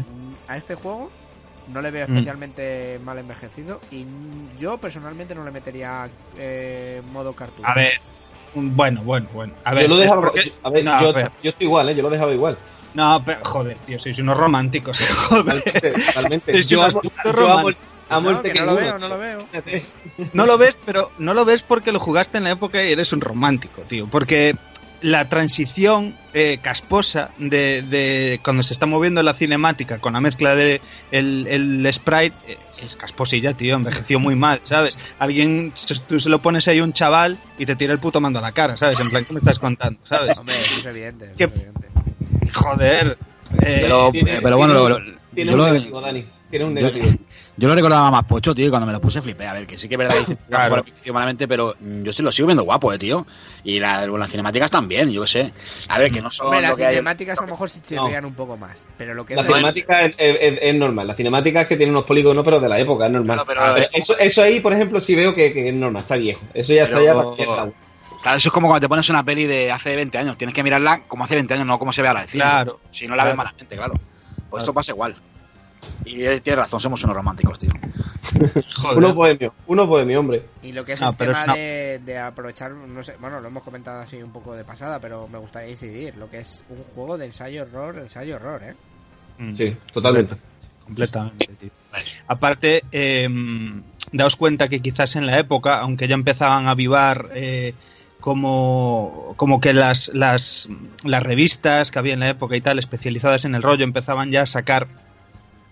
A 0.49 0.57
este 0.57 0.75
juego 0.75 1.11
no 1.73 1.81
le 1.81 1.91
veo 1.91 2.07
Mm. 2.09 2.13
especialmente 2.13 3.01
mal 3.05 3.19
envejecido 3.19 3.81
y 3.91 4.05
yo 4.59 4.77
personalmente 4.79 5.35
no 5.35 5.45
le 5.45 5.51
metería 5.51 6.09
eh, 6.37 7.01
modo 7.13 7.33
cartoon. 7.33 7.67
A 7.67 7.75
ver, 7.75 7.93
bueno, 8.55 9.03
bueno, 9.03 9.29
bueno. 9.33 9.53
A 9.65 9.75
ver, 9.75 9.83
yo 9.85 9.89
lo 9.89 9.97
dejaba, 9.97 10.21
porque- 10.23 10.53
a 10.63 10.71
ver, 10.71 10.85
No, 10.85 11.01
yo, 11.01 11.09
a 11.09 11.13
ver. 11.13 11.31
yo 11.43 11.51
estoy 11.51 11.67
igual, 11.67 11.89
¿eh? 11.89 11.95
Yo 11.95 12.03
lo 12.03 12.11
dejaba 12.11 12.33
igual. 12.33 12.57
No, 12.95 13.23
pero 13.25 13.41
joder, 13.45 13.77
tío, 13.79 13.99
sois 13.99 14.19
unos 14.21 14.37
románticos, 14.37 14.99
joder. 15.29 15.63
Sois 16.45 16.69
Yo 16.69 16.79
unos 16.81 16.93
yo 16.95 17.01
amo, 17.01 17.11
el- 17.29 17.33
románticos. 17.35 17.77
amo 18.09 18.31
el 18.31 18.37
no, 18.37 18.43
que 18.43 18.49
Tekken 18.51 18.67
no 18.67 18.73
lo 18.73 18.79
1, 18.79 18.85
veo, 18.87 18.99
no 18.99 19.09
lo 19.09 19.19
veo. 19.19 19.47
No 20.33 20.47
lo 20.47 20.59
ves, 20.59 20.77
pero 20.85 21.11
no 21.19 21.35
lo 21.35 21.45
ves 21.45 21.63
porque 21.63 21.91
lo 21.93 21.99
jugaste 21.99 22.39
en 22.39 22.45
la 22.45 22.51
época 22.53 22.85
y 22.85 22.93
eres 22.93 23.13
un 23.13 23.21
romántico, 23.21 23.83
tío. 23.83 24.07
Porque 24.07 24.55
la 25.01 25.29
transición 25.29 26.17
eh, 26.33 26.59
casposa 26.63 27.31
de, 27.39 27.83
de 27.83 28.41
cuando 28.45 28.63
se 28.63 28.73
está 28.73 28.87
moviendo 28.87 29.23
la 29.23 29.35
cinemática 29.35 29.99
con 29.99 30.13
la 30.15 30.21
mezcla 30.21 30.55
de 30.55 30.81
el, 31.11 31.47
el 31.49 31.93
sprite 31.93 32.35
eh, 32.49 32.57
es 32.81 32.97
casposilla, 32.97 33.53
tío. 33.55 33.75
Envejeció 33.77 34.19
muy 34.21 34.37
mal, 34.37 34.61
¿sabes? 34.65 34.99
Alguien, 35.19 35.73
se- 35.75 35.99
tú 36.01 36.19
se 36.21 36.29
lo 36.29 36.41
pones 36.41 36.67
ahí 36.69 36.79
a 36.79 36.85
un 36.85 36.93
chaval 36.93 37.39
y 37.59 37.67
te 37.67 37.77
tira 37.77 37.93
el 37.93 37.99
puto 37.99 38.21
mando 38.21 38.39
a 38.39 38.43
la 38.43 38.53
cara, 38.53 38.77
¿sabes? 38.77 38.99
En 39.01 39.11
plan, 39.11 39.25
¿qué 39.25 39.33
me 39.33 39.39
estás 39.39 39.59
contando, 39.59 39.99
¿sabes? 40.05 40.37
Hombre, 40.39 40.55
eso 40.61 40.81
es 40.81 40.87
evidente. 40.87 41.25
eso 41.27 41.35
¿Qué- 41.37 41.45
es 41.45 41.55
evidente. 41.55 41.89
Joder. 42.53 43.19
eh, 43.63 43.79
Pero, 43.83 44.11
tiene- 44.13 44.41
pero 44.41 44.57
bueno, 44.57 44.75
tiene- 44.75 44.89
lo- 44.89 44.99
lo- 44.99 45.19
Tiene 45.35 45.51
yo 45.51 45.57
un 45.57 45.63
lo, 45.65 45.73
negativo, 45.73 46.01
Dani. 46.01 46.25
Tiene 46.51 46.65
un 46.67 46.75
negativo. 46.75 47.07
yo 47.07 47.13
lo 47.69 47.75
recordaba 47.75 48.11
más 48.11 48.25
pocho, 48.25 48.55
tío, 48.55 48.67
y 48.67 48.71
cuando 48.71 48.87
me 48.87 48.93
lo 48.93 49.01
puse 49.01 49.23
flipé. 49.23 49.47
A 49.47 49.53
ver, 49.53 49.67
que 49.67 49.79
sí 49.79 49.89
que 49.89 49.95
es 49.95 49.99
verdad 49.99 50.15
que 50.27 50.37
Claro. 50.49 50.83
claro. 50.83 51.13
malamente, 51.13 51.47
pero 51.47 51.75
mm, 51.79 52.03
yo 52.03 52.13
sí 52.13 52.23
lo 52.23 52.33
sigo 52.33 52.47
viendo 52.47 52.65
guapo, 52.65 52.93
eh, 52.93 52.99
tío. 52.99 53.27
Y 53.63 53.79
la- 53.79 54.07
las 54.07 54.31
cinemáticas 54.31 54.71
también, 54.71 55.11
yo 55.11 55.23
qué 55.23 55.29
sé. 55.29 55.53
A 55.89 55.99
ver, 55.99 56.11
que 56.11 56.21
no 56.21 56.31
son 56.31 56.47
Hombre, 56.47 56.63
lo 56.63 56.69
las 56.69 56.81
hay... 56.81 56.87
cinemáticas 56.95 57.39
a 57.39 57.43
lo 57.43 57.49
mejor 57.49 57.71
sí 57.71 57.81
chirrían 57.81 58.25
un 58.25 58.35
poco 58.35 58.57
más. 58.57 58.83
Pero 58.99 59.15
lo 59.15 59.25
que 59.25 59.37
La 59.37 59.43
es 59.43 59.47
cinemática 59.47 60.03
es, 60.03 60.15
es- 60.19 60.59
es- 60.63 60.75
normal. 60.75 61.07
La 61.07 61.15
cinemática 61.15 61.61
es 61.63 61.69
que 61.69 61.77
tiene 61.77 61.93
unos 61.93 62.05
polígonos, 62.05 62.45
pero 62.45 62.59
de 62.61 62.69
la 62.69 62.79
época, 62.81 63.07
es 63.07 63.13
normal. 63.13 63.37
Claro, 63.45 63.47
pero- 63.47 63.61
Ah, 63.85 63.89
eso, 63.93 64.19
eso 64.19 64.43
ahí, 64.43 64.59
por 64.61 64.73
ejemplo, 64.73 65.01
sí 65.01 65.15
veo 65.15 65.35
que, 65.35 65.53
que 65.53 65.69
es 65.69 65.75
normal, 65.75 66.03
está 66.03 66.17
viejo. 66.17 66.41
Eso 66.55 66.73
ya 66.73 66.87
Pero- 66.87 66.99
está 67.33 67.45
ya. 67.45 67.73
Claro, 68.23 68.39
eso 68.39 68.49
es 68.49 68.53
como 68.53 68.69
cuando 68.69 68.81
te 68.87 68.89
pones 68.89 69.09
una 69.11 69.23
peli 69.23 69.45
de 69.45 69.71
hace 69.71 69.95
20 69.97 70.17
años. 70.17 70.39
Tienes 70.39 70.55
que 70.55 70.63
mirarla 70.63 71.03
como 71.07 71.25
hace 71.25 71.35
20 71.35 71.53
años, 71.55 71.67
no 71.67 71.79
como 71.79 71.93
se 71.93 72.01
ve 72.01 72.09
ahora. 72.09 72.25
Claro. 72.25 72.81
Si 72.91 73.07
no 73.07 73.15
la 73.17 73.25
ves 73.25 73.35
Claro. 73.35 73.37
malamente, 73.37 73.77
claro. 73.77 73.95
Pues 74.49 74.63
esto 74.63 74.73
pasa 74.73 74.93
igual. 74.93 75.15
Y 76.05 76.23
él 76.25 76.43
tiene 76.43 76.57
razón, 76.57 76.81
somos 76.81 77.03
unos 77.05 77.17
románticos, 77.17 77.59
tío. 77.59 77.71
joder. 78.77 78.99
Uno 78.99 79.15
bohemio, 79.15 79.55
uno 79.67 79.87
bohemio, 79.87 80.21
hombre. 80.21 80.45
Y 80.63 80.73
lo 80.73 80.85
que 80.85 80.93
es 80.95 81.01
No, 81.01 81.11
el 81.11 81.17
tema 81.17 81.33
es 81.33 81.45
una- 81.45 81.55
de, 81.55 82.01
de 82.05 82.19
aprovechar, 82.19 82.73
no 82.73 83.03
sé, 83.03 83.17
bueno, 83.21 83.41
lo 83.41 83.49
hemos 83.49 83.63
comentado 83.63 84.01
así 84.03 84.23
un 84.23 84.33
poco 84.33 84.55
de 84.55 84.65
pasada, 84.65 84.99
pero 85.01 85.29
me 85.29 85.39
gustaría 85.39 85.71
incidir, 85.71 86.17
lo 86.17 86.29
que 86.31 86.39
es 86.41 86.65
un 86.69 86.83
juego 86.95 87.17
de 87.19 87.27
ensayo-horror, 87.27 87.99
ensayo-horror, 87.99 88.63
¿eh? 88.65 88.75
Mm. 89.39 89.57
Sí, 89.57 89.77
totalmente. 89.93 90.35
Completamente, 90.85 91.47
tío. 91.47 91.71
Aparte, 92.27 92.85
eh, 92.93 93.29
daos 94.13 94.37
cuenta 94.37 94.69
que 94.69 94.81
quizás 94.81 95.17
en 95.17 95.27
la 95.27 95.39
época, 95.39 95.77
aunque 95.81 96.07
ya 96.09 96.15
empezaban 96.15 96.67
a 96.67 96.73
avivar 96.73 97.31
eh, 97.35 97.75
como, 98.21 99.35
como 99.37 99.61
que 99.61 99.73
las, 99.73 100.11
las, 100.15 100.69
las 101.05 101.23
revistas 101.23 101.91
que 101.91 101.99
había 101.99 102.15
en 102.15 102.21
la 102.21 102.29
época 102.31 102.57
y 102.57 102.61
tal, 102.61 102.79
especializadas 102.79 103.45
en 103.45 103.55
el 103.55 103.63
rollo, 103.63 103.85
empezaban 103.85 104.31
ya 104.31 104.43
a 104.43 104.47
sacar 104.47 104.87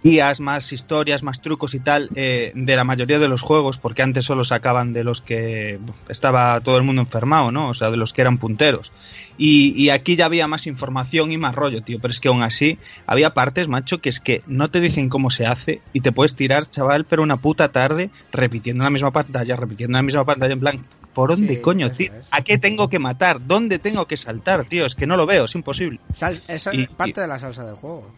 guías, 0.02 0.40
más 0.40 0.72
historias, 0.72 1.22
más 1.22 1.40
trucos 1.40 1.74
y 1.74 1.80
tal 1.80 2.10
eh, 2.14 2.52
de 2.54 2.76
la 2.76 2.84
mayoría 2.84 3.18
de 3.18 3.28
los 3.28 3.40
juegos, 3.42 3.78
porque 3.78 4.02
antes 4.02 4.24
solo 4.24 4.42
sacaban 4.44 4.92
de 4.92 5.04
los 5.04 5.22
que 5.22 5.78
estaba 6.08 6.60
todo 6.60 6.76
el 6.76 6.82
mundo 6.82 7.02
enfermado, 7.02 7.52
¿no? 7.52 7.68
O 7.68 7.74
sea, 7.74 7.90
de 7.90 7.96
los 7.96 8.12
que 8.12 8.20
eran 8.22 8.38
punteros. 8.38 8.92
Y, 9.38 9.72
y 9.80 9.90
aquí 9.90 10.16
ya 10.16 10.26
había 10.26 10.46
más 10.48 10.66
información 10.66 11.32
y 11.32 11.38
más 11.38 11.54
rollo, 11.54 11.82
tío. 11.82 11.98
Pero 12.00 12.10
es 12.12 12.20
que 12.20 12.28
aún 12.28 12.42
así 12.42 12.78
había 13.06 13.32
partes, 13.34 13.68
macho, 13.68 14.00
que 14.00 14.08
es 14.08 14.20
que 14.20 14.42
no 14.46 14.70
te 14.70 14.80
dicen 14.80 15.08
cómo 15.08 15.30
se 15.30 15.46
hace 15.46 15.80
y 15.92 16.00
te 16.00 16.12
puedes 16.12 16.34
tirar, 16.34 16.66
chaval, 16.68 17.04
pero 17.04 17.22
una 17.22 17.36
puta 17.36 17.70
tarde 17.70 18.10
repitiendo 18.32 18.84
la 18.84 18.90
misma 18.90 19.10
pantalla, 19.12 19.56
repitiendo 19.56 19.96
la 19.98 20.02
misma 20.02 20.24
pantalla, 20.24 20.52
en 20.52 20.60
plan, 20.60 20.84
¿por 21.14 21.30
dónde 21.30 21.54
Sí, 21.54 21.60
coño, 21.60 21.90
tío? 21.92 22.12
es. 22.12 22.26
¿A 22.30 22.42
qué 22.42 22.58
tengo 22.58 22.88
que 22.88 22.98
matar? 22.98 23.38
¿Dónde 23.46 23.78
tengo 23.78 24.06
que 24.06 24.16
saltar, 24.16 24.64
tío? 24.64 24.84
Es 24.86 24.94
que 24.94 25.06
no 25.06 25.16
lo 25.16 25.26
veo, 25.26 25.44
es 25.46 25.54
imposible. 25.54 25.98
Sal- 26.14 26.40
Y- 26.72 26.82
es 26.82 26.88
parte 26.96 27.20
de 27.20 27.26
la 27.28 27.38
salsa 27.38 27.64
del 27.64 27.76
juego. 27.76 28.10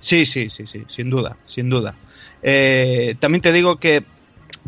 Sí, 0.00 0.24
sí, 0.26 0.48
sí, 0.50 0.66
sí, 0.66 0.84
sin 0.88 1.10
duda, 1.10 1.36
sin 1.46 1.68
duda. 1.70 1.94
Eh, 2.42 3.16
también 3.18 3.42
te 3.42 3.52
digo 3.52 3.76
que 3.78 4.04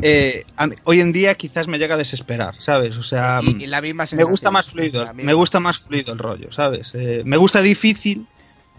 eh, 0.01 0.43
hoy 0.83 0.99
en 0.99 1.11
día 1.11 1.35
quizás 1.35 1.67
me 1.67 1.77
llega 1.77 1.95
a 1.95 1.97
desesperar, 1.97 2.55
¿sabes? 2.59 2.97
O 2.97 3.03
sea, 3.03 3.39
y, 3.43 3.63
y 3.63 3.67
la 3.67 3.81
misma 3.81 4.05
me 4.13 4.23
gusta 4.23 4.51
más 4.51 4.69
fluido, 4.71 5.11
me 5.13 5.33
gusta 5.33 5.59
más 5.59 5.79
fluido 5.79 6.13
el 6.13 6.19
rollo, 6.19 6.51
¿sabes? 6.51 6.93
Eh, 6.95 7.21
me 7.25 7.37
gusta 7.37 7.61
difícil, 7.61 8.25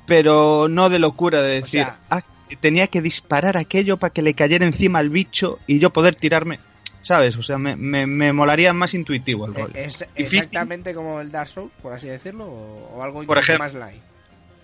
pero 0.07 0.69
no 0.69 0.91
de 0.91 0.99
locura 0.99 1.41
de 1.43 1.55
decir, 1.61 1.85
sea, 1.85 1.99
ah, 2.11 2.23
tenía 2.61 2.87
que 2.89 3.01
disparar 3.01 3.57
aquello 3.57 3.97
para 3.97 4.13
que 4.13 4.21
le 4.23 4.35
cayera 4.35 4.67
encima 4.67 4.99
al 4.99 5.11
bicho 5.11 5.59
y 5.67 5.79
yo 5.79 5.91
poder 5.91 6.15
tirarme. 6.15 6.59
¿Sabes? 7.05 7.37
O 7.37 7.43
sea, 7.43 7.59
me, 7.59 7.75
me, 7.75 8.07
me 8.07 8.33
molaría 8.33 8.73
más 8.73 8.95
intuitivo 8.95 9.47
el 9.47 9.53
Eh, 9.53 9.61
rol. 9.61 9.73
¿Es 9.75 9.99
Difícil. 10.15 10.39
exactamente 10.39 10.95
como 10.95 11.21
el 11.21 11.33
Dark 11.33 11.49
Souls, 11.49 11.73
por 11.83 11.93
así 11.93 12.07
decirlo? 12.07 12.45
¿O, 12.45 12.93
o 12.95 13.03
algo 13.03 13.25
Por 13.25 13.39
ejemplo. 13.39 13.65
más 13.65 13.75
light? 13.75 14.01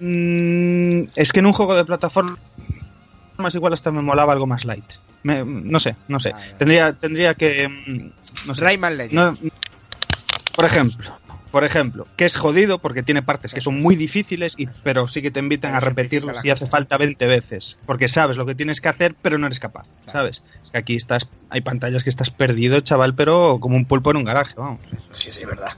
Mm, 0.01 1.03
es 1.16 1.32
que 1.32 1.40
en 1.40 1.46
un 1.46 1.53
juego 1.53 1.74
de 1.74 1.84
plataforma 1.84 2.36
más 3.36 3.55
igual 3.55 3.72
hasta 3.72 3.90
me 3.92 4.03
molaba 4.03 4.32
algo 4.32 4.46
más 4.46 4.64
light. 4.64 4.84
Me- 5.22 5.44
no 5.44 5.78
sé, 5.80 5.96
no 6.09 6.18
sé. 6.20 6.32
Ah. 6.34 6.40
Tendría, 6.59 6.92
tendría 6.92 7.34
que... 7.34 7.68
mm, 7.68 8.46
No 8.46 8.55
sé. 8.55 8.62
Rayman 8.62 8.96
Legends. 8.96 9.42
No, 9.42 9.51
por 10.55 10.64
ejemplo, 10.64 11.12
por 11.53 11.62
ejemplo, 11.64 12.07
que 12.16 12.24
es 12.24 12.36
jodido 12.36 12.78
porque 12.78 13.03
tiene 13.05 13.22
partes 13.22 13.55
que 13.55 13.61
son 13.61 13.80
muy 13.80 13.94
difíciles, 13.94 14.55
y, 14.57 14.66
pero 14.82 15.07
sí 15.07 15.22
que 15.22 15.30
te 15.30 15.38
invitan 15.40 15.74
a 15.74 15.80
repetirlo 15.80 16.34
si 16.34 16.51
hace 16.51 16.66
falta 16.66 16.99
20 16.99 17.26
veces, 17.26 17.78
porque 17.86 18.09
sabes 18.09 18.36
lo 18.36 18.44
que 18.44 18.55
tienes 18.57 18.80
que 18.80 18.88
hacer, 18.88 19.14
pero 19.22 19.38
no 19.38 19.46
eres 19.46 19.61
capaz. 19.61 19.86
¿sabes? 20.11 20.42
Es 20.62 20.70
que 20.72 20.78
aquí 20.78 20.96
estás, 20.96 21.28
hay 21.49 21.61
pantallas 21.61 22.03
que 22.03 22.11
estás 22.11 22.30
perdido, 22.30 22.80
chaval, 22.80 23.14
pero 23.14 23.59
como 23.61 23.76
un 23.76 23.84
pulpo 23.86 24.11
en 24.11 24.16
un 24.18 24.24
garaje, 24.24 24.55
vamos. 24.57 24.80
Sí, 25.12 25.30
sí, 25.30 25.44
verdad. 25.44 25.70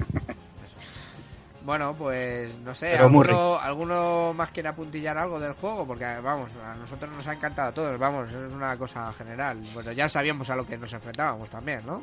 Bueno, 1.70 1.94
pues 1.96 2.58
no 2.64 2.74
sé, 2.74 2.96
¿alguno, 2.96 3.56
¿alguno 3.56 4.34
más 4.34 4.50
quiere 4.50 4.70
apuntillar 4.70 5.16
algo 5.16 5.38
del 5.38 5.52
juego? 5.52 5.86
Porque 5.86 6.04
vamos, 6.20 6.50
a 6.66 6.74
nosotros 6.74 7.12
nos 7.14 7.24
ha 7.28 7.32
encantado 7.32 7.68
a 7.68 7.72
todos, 7.72 7.96
vamos, 7.96 8.28
es 8.28 8.52
una 8.52 8.76
cosa 8.76 9.12
general. 9.12 9.56
Bueno, 9.72 9.92
ya 9.92 10.08
sabíamos 10.08 10.50
a 10.50 10.56
lo 10.56 10.66
que 10.66 10.76
nos 10.76 10.92
enfrentábamos 10.92 11.48
también, 11.48 11.78
¿no? 11.86 12.02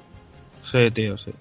Sí, 0.61 0.89
tío, 0.91 1.17
sí. 1.17 1.31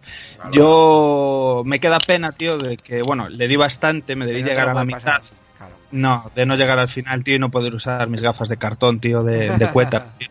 Yo 0.51 1.63
me 1.65 1.79
queda 1.79 2.01
pena, 2.01 2.33
tío, 2.33 2.59
de 2.59 2.77
que, 2.77 3.01
bueno, 3.01 3.29
le 3.29 3.47
di 3.47 3.55
bastante, 3.55 4.17
me 4.17 4.27
debí 4.27 4.43
no 4.43 4.49
llegar 4.49 4.71
a 4.71 4.75
la 4.75 4.85
mitad. 4.85 5.23
Claro. 5.57 5.75
No, 5.93 6.29
de 6.35 6.47
no 6.47 6.57
llegar 6.57 6.81
al 6.81 6.89
final, 6.89 7.23
tío, 7.23 7.37
y 7.37 7.39
no 7.39 7.53
poder 7.53 7.77
usar 7.77 8.09
mis 8.09 8.23
gafas 8.23 8.49
de 8.49 8.57
cartón, 8.57 8.99
tío, 8.99 9.23
de, 9.23 9.51
de 9.51 9.69
tío, 10.19 10.29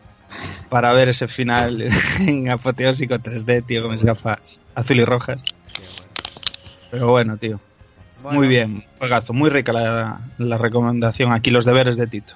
para 0.68 0.92
ver 0.92 1.08
ese 1.08 1.28
final 1.28 1.82
en 2.20 2.50
apoteósico 2.50 3.14
3D, 3.14 3.64
tío, 3.64 3.80
con 3.80 3.92
mis 3.92 4.04
gafas 4.04 4.60
azul 4.74 4.98
y 4.98 5.04
rojas. 5.06 5.42
Pero 6.90 7.08
bueno, 7.08 7.38
tío, 7.38 7.58
Bueno, 8.22 8.38
muy 8.38 8.48
bien, 8.48 8.84
juegazo, 8.98 9.32
muy 9.32 9.50
rica 9.50 9.72
la, 9.72 10.20
la 10.38 10.58
recomendación 10.58 11.32
aquí, 11.32 11.50
los 11.50 11.64
deberes 11.64 11.96
de 11.96 12.06
Tito. 12.06 12.34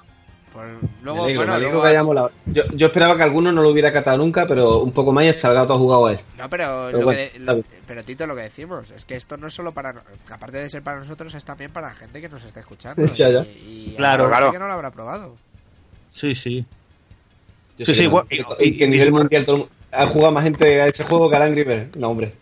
Pues 0.53 0.67
luego, 1.01 1.19
bueno, 1.23 1.57
luego- 1.59 1.81
que. 1.81 2.29
Yo, 2.47 2.63
yo 2.73 2.87
esperaba 2.87 3.15
que 3.15 3.23
alguno 3.23 3.51
no 3.53 3.61
lo 3.63 3.69
hubiera 3.69 3.91
catado 3.93 4.17
nunca, 4.17 4.45
pero 4.45 4.79
un 4.79 4.91
poco 4.91 5.11
más 5.13 5.23
y 5.23 5.27
el 5.29 5.35
Salgado 5.35 5.73
ha 5.73 5.77
jugado 5.77 6.07
a 6.07 6.11
él. 6.11 6.19
No, 6.37 6.49
pero, 6.49 6.83
Pero 6.87 6.97
lo 6.99 7.05
bueno, 7.05 7.19
que- 7.19 7.31
está 7.37 7.53
lo- 7.53 7.63
pero 7.87 8.03
Tito, 8.03 8.27
lo 8.27 8.35
que 8.35 8.41
decimos 8.43 8.91
es 8.91 9.05
que 9.05 9.15
esto 9.15 9.37
no 9.37 9.47
es 9.47 9.53
solo 9.53 9.71
para. 9.71 9.93
Aparte 10.29 10.57
de 10.57 10.69
ser 10.69 10.81
para 10.81 10.99
nosotros, 10.99 11.33
es 11.35 11.45
también 11.45 11.71
para 11.71 11.87
la 11.87 11.93
gente 11.95 12.19
que 12.19 12.27
nos 12.29 12.43
está 12.43 12.59
escuchando. 12.59 13.01
Ya, 13.15 13.29
ya. 13.29 13.41
Y, 13.43 13.91
y 13.91 13.95
Claro, 13.97 14.27
claro. 14.27 14.51
que 14.51 14.59
no 14.59 14.67
lo 14.67 14.73
habrá 14.73 14.91
probado. 14.91 15.35
Sí, 16.11 16.35
sí. 16.35 16.65
Yo 17.77 17.85
Sí, 17.85 17.95
sí, 17.95 18.07
bueno, 18.07 18.27
y, 18.29 18.41
y- 18.65 18.83
y- 18.83 18.87
nivel 18.87 19.07
y- 19.07 19.11
mundial 19.11 19.45
todo 19.45 19.55
el 19.55 19.59
mundo- 19.61 19.75
ha 19.91 20.07
jugado 20.07 20.31
más 20.31 20.43
gente 20.43 20.81
a 20.81 20.87
ese 20.87 21.03
juego 21.03 21.29
que 21.29 21.35
al 21.35 21.41
Angry 21.43 21.63
Birds. 21.63 21.95
No, 21.97 22.09
hombre. 22.09 22.33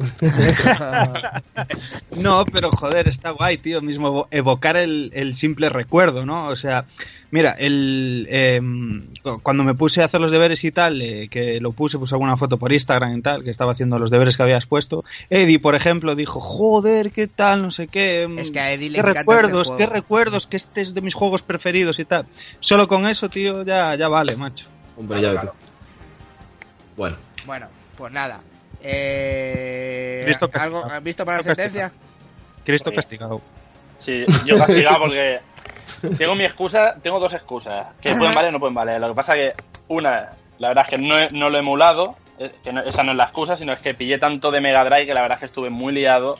No, 2.18 2.46
pero 2.46 2.72
joder, 2.72 3.08
está 3.08 3.32
guay, 3.32 3.58
tío, 3.58 3.82
mismo 3.82 4.08
evo- 4.10 4.28
evocar 4.32 4.76
el, 4.78 5.12
el 5.14 5.36
simple 5.36 5.70
recuerdo, 5.70 6.26
¿no? 6.26 6.48
O 6.48 6.56
sea, 6.56 6.86
mira, 7.32 7.52
el 7.58 8.28
em, 8.30 9.06
cu- 9.24 9.40
cuando 9.42 9.64
me 9.64 9.74
puse 9.76 10.02
a 10.02 10.06
hacer 10.06 10.20
los 10.20 10.32
deberes 10.32 10.64
y 10.64 10.72
tal, 10.72 11.02
eh, 11.02 11.28
que 11.30 11.60
lo 11.62 11.72
puse, 11.72 11.98
puse 11.98 12.16
alguna 12.16 12.36
foto 12.38 12.58
por 12.58 12.74
Instagram 12.74 13.18
y 13.18 13.22
tal, 13.22 13.44
que 13.44 13.52
estaba 13.52 13.72
haciendo 13.72 14.00
los 14.00 14.10
deberes 14.12 14.36
que 14.38 14.44
habías 14.44 14.66
puesto, 14.66 15.06
Eddie, 15.30 15.60
por 15.60 15.76
ejemplo, 15.76 16.16
dijo, 16.16 16.40
joder, 16.42 17.12
qué 17.12 17.28
tal, 17.28 17.62
no 17.62 17.72
sé 17.72 17.88
qué. 17.88 18.24
em, 18.24 18.40
Es 18.40 18.52
que 18.52 18.60
a 18.60 18.72
Eddie 18.72 18.90
le 18.90 18.96
qué 18.96 19.00
encanta 19.02 19.20
recuerdos, 19.22 19.70
este 19.70 19.78
qué 19.78 19.86
recuerdos, 19.86 20.48
que 20.48 20.58
este 20.58 20.82
es 20.82 20.94
de 20.94 21.02
mis 21.02 21.14
juegos 21.14 21.44
preferidos 21.44 22.00
y 22.00 22.06
tal. 22.06 22.26
Solo 22.60 22.88
con 22.88 23.06
eso, 23.08 23.30
tío, 23.30 23.64
ya, 23.64 23.96
ya 23.96 24.08
vale, 24.08 24.36
macho. 24.36 24.66
Hombre, 24.98 25.22
ya 25.22 25.40
tú. 25.40 25.48
Bueno. 26.98 27.16
Bueno, 27.46 27.68
pues 27.98 28.12
nada. 28.12 28.40
Eh, 28.82 30.22
Cristo 30.26 30.50
¿algo, 30.54 30.78
castigado. 30.82 30.98
¿Has 30.98 31.04
visto 31.04 31.26
para 31.26 31.38
la 31.38 31.44
sentencia? 31.44 31.92
Cristo 32.66 32.92
castigado. 32.94 33.42
Sí, 33.98 34.26
yo 34.46 34.58
castigado 34.58 35.00
porque 35.00 35.40
tengo 36.18 36.36
mi 36.36 36.46
excusa, 36.46 36.96
tengo 37.02 37.20
dos 37.20 37.34
excusas, 37.34 37.88
que 38.02 38.16
pueden 38.16 38.34
valer 38.36 38.50
o 38.50 38.52
no 38.54 38.60
pueden 38.60 38.76
valer. 38.76 39.02
Lo 39.02 39.10
que 39.10 39.16
pasa 39.16 39.34
que 39.36 39.54
una, 39.90 40.30
la 40.60 40.68
verdad 40.70 40.86
es 40.86 40.90
que 40.90 40.98
no, 40.98 41.20
he- 41.20 41.32
no 41.32 41.50
lo 41.50 41.58
he 41.58 41.60
emulado, 41.60 42.16
eh, 42.38 42.54
que 42.64 42.72
no- 42.72 42.82
esa 42.82 43.04
no 43.04 43.12
es 43.12 43.18
la 43.18 43.26
excusa, 43.26 43.56
sino 43.56 43.74
es 43.74 43.80
que 43.80 43.94
pillé 43.94 44.18
tanto 44.18 44.52
de 44.52 44.62
Mega 44.62 44.84
Drive 44.86 45.06
que 45.08 45.14
la 45.14 45.22
verdad 45.22 45.36
es 45.36 45.40
que 45.42 45.46
estuve 45.48 45.70
muy 45.70 45.94
liado 45.94 46.36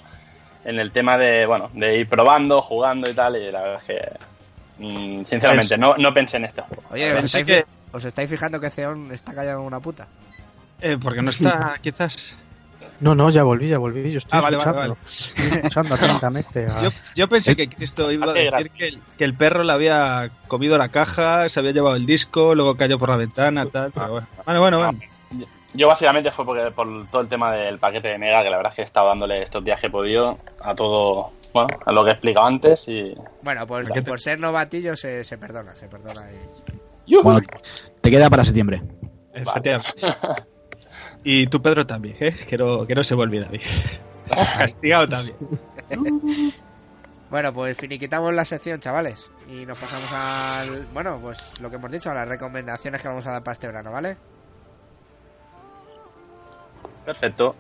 en 0.66 0.80
el 0.80 0.92
tema 0.92 1.18
de, 1.18 1.46
bueno, 1.46 1.70
de 1.74 1.98
ir 1.98 2.08
probando, 2.08 2.62
jugando 2.62 3.10
y 3.10 3.14
tal, 3.14 3.36
y 3.38 3.52
la 3.52 3.62
verdad 3.62 3.82
es 3.82 3.84
que, 3.84 4.84
mm, 4.84 5.26
sinceramente, 5.26 5.78
no, 5.78 5.96
no 5.98 6.14
pensé 6.14 6.38
en 6.38 6.46
este 6.46 6.62
juego. 6.62 6.84
Oye, 6.92 7.10
¿os 7.14 7.20
Pensé 7.22 7.40
estáis, 7.40 7.46
que- 7.64 7.66
¿os 7.92 8.06
estáis 8.06 8.30
fijando 8.30 8.60
que 8.60 8.70
Zeon 8.70 9.12
está 9.12 9.34
callado 9.34 9.58
como 9.58 9.68
una 9.68 9.80
puta? 9.80 10.08
Eh, 10.82 10.98
porque 11.02 11.22
no 11.22 11.30
está, 11.30 11.78
quizás. 11.82 12.38
No, 13.02 13.16
no, 13.16 13.30
ya 13.30 13.44
volví, 13.44 13.70
ya 13.70 13.78
volví. 13.78 14.12
Yo 14.12 14.18
estoy 14.18 14.38
Ah, 14.38 14.42
vale, 14.42 14.58
vale, 14.58 14.70
escuchando. 14.72 14.98
Estoy 15.08 15.48
escuchando 15.48 15.96
atentamente. 15.96 16.68
a- 16.68 16.82
Yo, 16.82 16.90
yo 17.16 17.28
pensé 17.30 17.56
que 17.56 17.70
Cristo 17.70 18.12
iba 18.12 18.30
a 18.32 18.34
decir 18.34 18.72
que 18.72 18.88
el, 18.90 19.02
que 19.18 19.24
el 19.24 19.34
perro 19.36 19.64
le 19.64 19.72
había 19.72 20.30
comido 20.48 20.78
la 20.78 20.90
caja, 20.90 21.48
se 21.48 21.60
había 21.60 21.72
llevado 21.72 21.96
el 21.96 22.06
disco, 22.06 22.56
luego 22.56 22.76
cayó 22.76 23.00
por 23.00 23.10
la 23.10 23.16
ventana, 23.16 23.66
tal. 23.68 23.92
Pero 23.94 24.10
bueno, 24.12 24.28
bueno, 24.46 24.60
bueno. 24.62 24.78
bueno. 24.78 25.00
Yo 25.74 25.88
básicamente 25.88 26.32
fue 26.32 26.46
porque, 26.46 26.72
por 26.72 27.08
todo 27.10 27.22
el 27.22 27.28
tema 27.30 27.54
del 27.54 27.78
paquete 27.78 28.08
de 28.10 28.18
Mega, 28.18 28.42
que 28.44 28.50
la 28.50 28.58
verdad 28.58 28.72
es 28.72 28.76
que 28.78 28.82
he 28.82 28.86
estado 28.86 29.08
dándole 29.10 29.44
estos 29.44 29.64
días 29.64 29.80
que 29.80 29.88
he 29.88 29.92
podido 29.92 30.40
a 30.62 30.74
todo, 30.74 31.32
bueno, 31.54 31.68
a 31.86 31.92
lo 31.92 32.04
que 32.04 32.10
he 32.10 32.14
explicado 32.14 32.48
antes 32.48 32.86
y... 32.88 33.14
Bueno, 33.44 33.68
pues 33.68 33.88
¿Por 33.88 34.04
por 34.04 34.20
ser 34.20 34.40
novatillo 34.40 34.96
se, 34.98 35.24
se 35.24 35.38
perdona, 35.38 35.76
se 35.76 35.88
perdona. 35.88 36.24
y- 37.06 37.16
Bueno, 37.22 37.40
te 38.02 38.10
queda 38.10 38.30
para 38.32 38.44
septiembre. 38.44 38.82
Efectivamente. 39.34 39.92
Y 41.24 41.48
tú, 41.48 41.62
Pedro, 41.62 41.86
también, 41.86 42.16
¿eh? 42.20 42.36
Que 42.48 42.58
no, 42.58 42.86
que 42.86 42.96
no 42.96 43.04
se 43.04 43.16
me 43.16 43.24
olvide 43.24 43.46
a 43.46 43.50
mí. 43.50 43.60
Castigado 44.58 45.08
también. 45.10 45.36
Bueno, 47.30 47.54
pues 47.54 47.78
finiquitamos 47.78 48.34
la 48.34 48.46
sección, 48.46 48.80
chavales. 48.80 49.30
Y 49.48 49.66
nos 49.66 49.78
pasamos 49.78 50.12
al. 50.12 50.88
Bueno, 50.94 51.20
pues 51.22 51.60
lo 51.60 51.70
que 51.70 51.76
hemos 51.76 51.92
dicho, 51.92 52.10
a 52.10 52.14
las 52.14 52.28
recomendaciones 52.28 53.02
que 53.02 53.08
vamos 53.08 53.26
a 53.28 53.32
dar 53.32 53.44
para 53.44 53.54
este 53.54 53.68
verano, 53.68 53.92
¿vale? 53.92 54.18
Perfecto. 57.06 57.56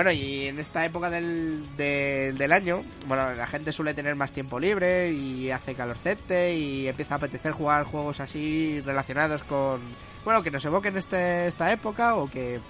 Bueno, 0.00 0.12
y 0.12 0.46
en 0.46 0.58
esta 0.58 0.82
época 0.86 1.10
del, 1.10 1.76
del, 1.76 2.52
año, 2.52 2.82
bueno, 3.06 3.34
la 3.34 3.46
gente 3.46 3.70
suele 3.70 3.92
tener 3.92 4.16
más 4.16 4.32
tiempo 4.32 4.58
libre 4.58 5.12
y 5.12 5.50
hace 5.50 5.74
calorcete 5.74 6.54
y 6.54 6.88
empieza 6.88 7.16
a 7.16 7.18
apetecer 7.18 7.52
jugar 7.52 7.84
juegos 7.84 8.18
así 8.18 8.80
relacionados 8.80 9.42
con, 9.42 9.78
bueno, 10.24 10.42
que 10.42 10.50
nos 10.50 10.64
evoquen 10.64 10.96
este, 10.96 11.46
esta 11.48 11.70
época 11.70 12.14
o 12.14 12.30
que, 12.30 12.60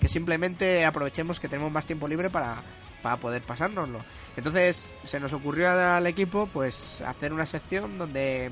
que 0.00 0.08
simplemente 0.08 0.86
aprovechemos 0.86 1.38
que 1.38 1.48
tenemos 1.48 1.70
más 1.70 1.84
tiempo 1.84 2.08
libre 2.08 2.30
para, 2.30 2.56
para 3.02 3.16
poder 3.16 3.42
pasárnoslo. 3.42 3.98
Entonces 4.34 4.90
se 5.04 5.20
nos 5.20 5.34
ocurrió 5.34 5.68
al 5.68 6.06
equipo 6.06 6.48
pues 6.50 7.02
hacer 7.02 7.34
una 7.34 7.44
sección 7.44 7.98
donde 7.98 8.50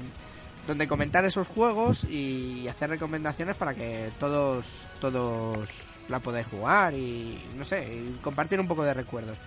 donde 0.66 0.88
comentar 0.88 1.24
esos 1.24 1.48
juegos 1.48 2.04
y 2.04 2.68
hacer 2.68 2.90
recomendaciones 2.90 3.56
para 3.56 3.74
que 3.74 4.10
todos 4.18 4.86
todos 5.00 5.68
la 6.08 6.20
podáis 6.20 6.46
jugar 6.46 6.94
y 6.94 7.42
no 7.56 7.64
sé, 7.64 7.84
y 7.94 8.18
compartir 8.18 8.60
un 8.60 8.68
poco 8.68 8.84
de 8.84 8.94
recuerdos. 8.94 9.38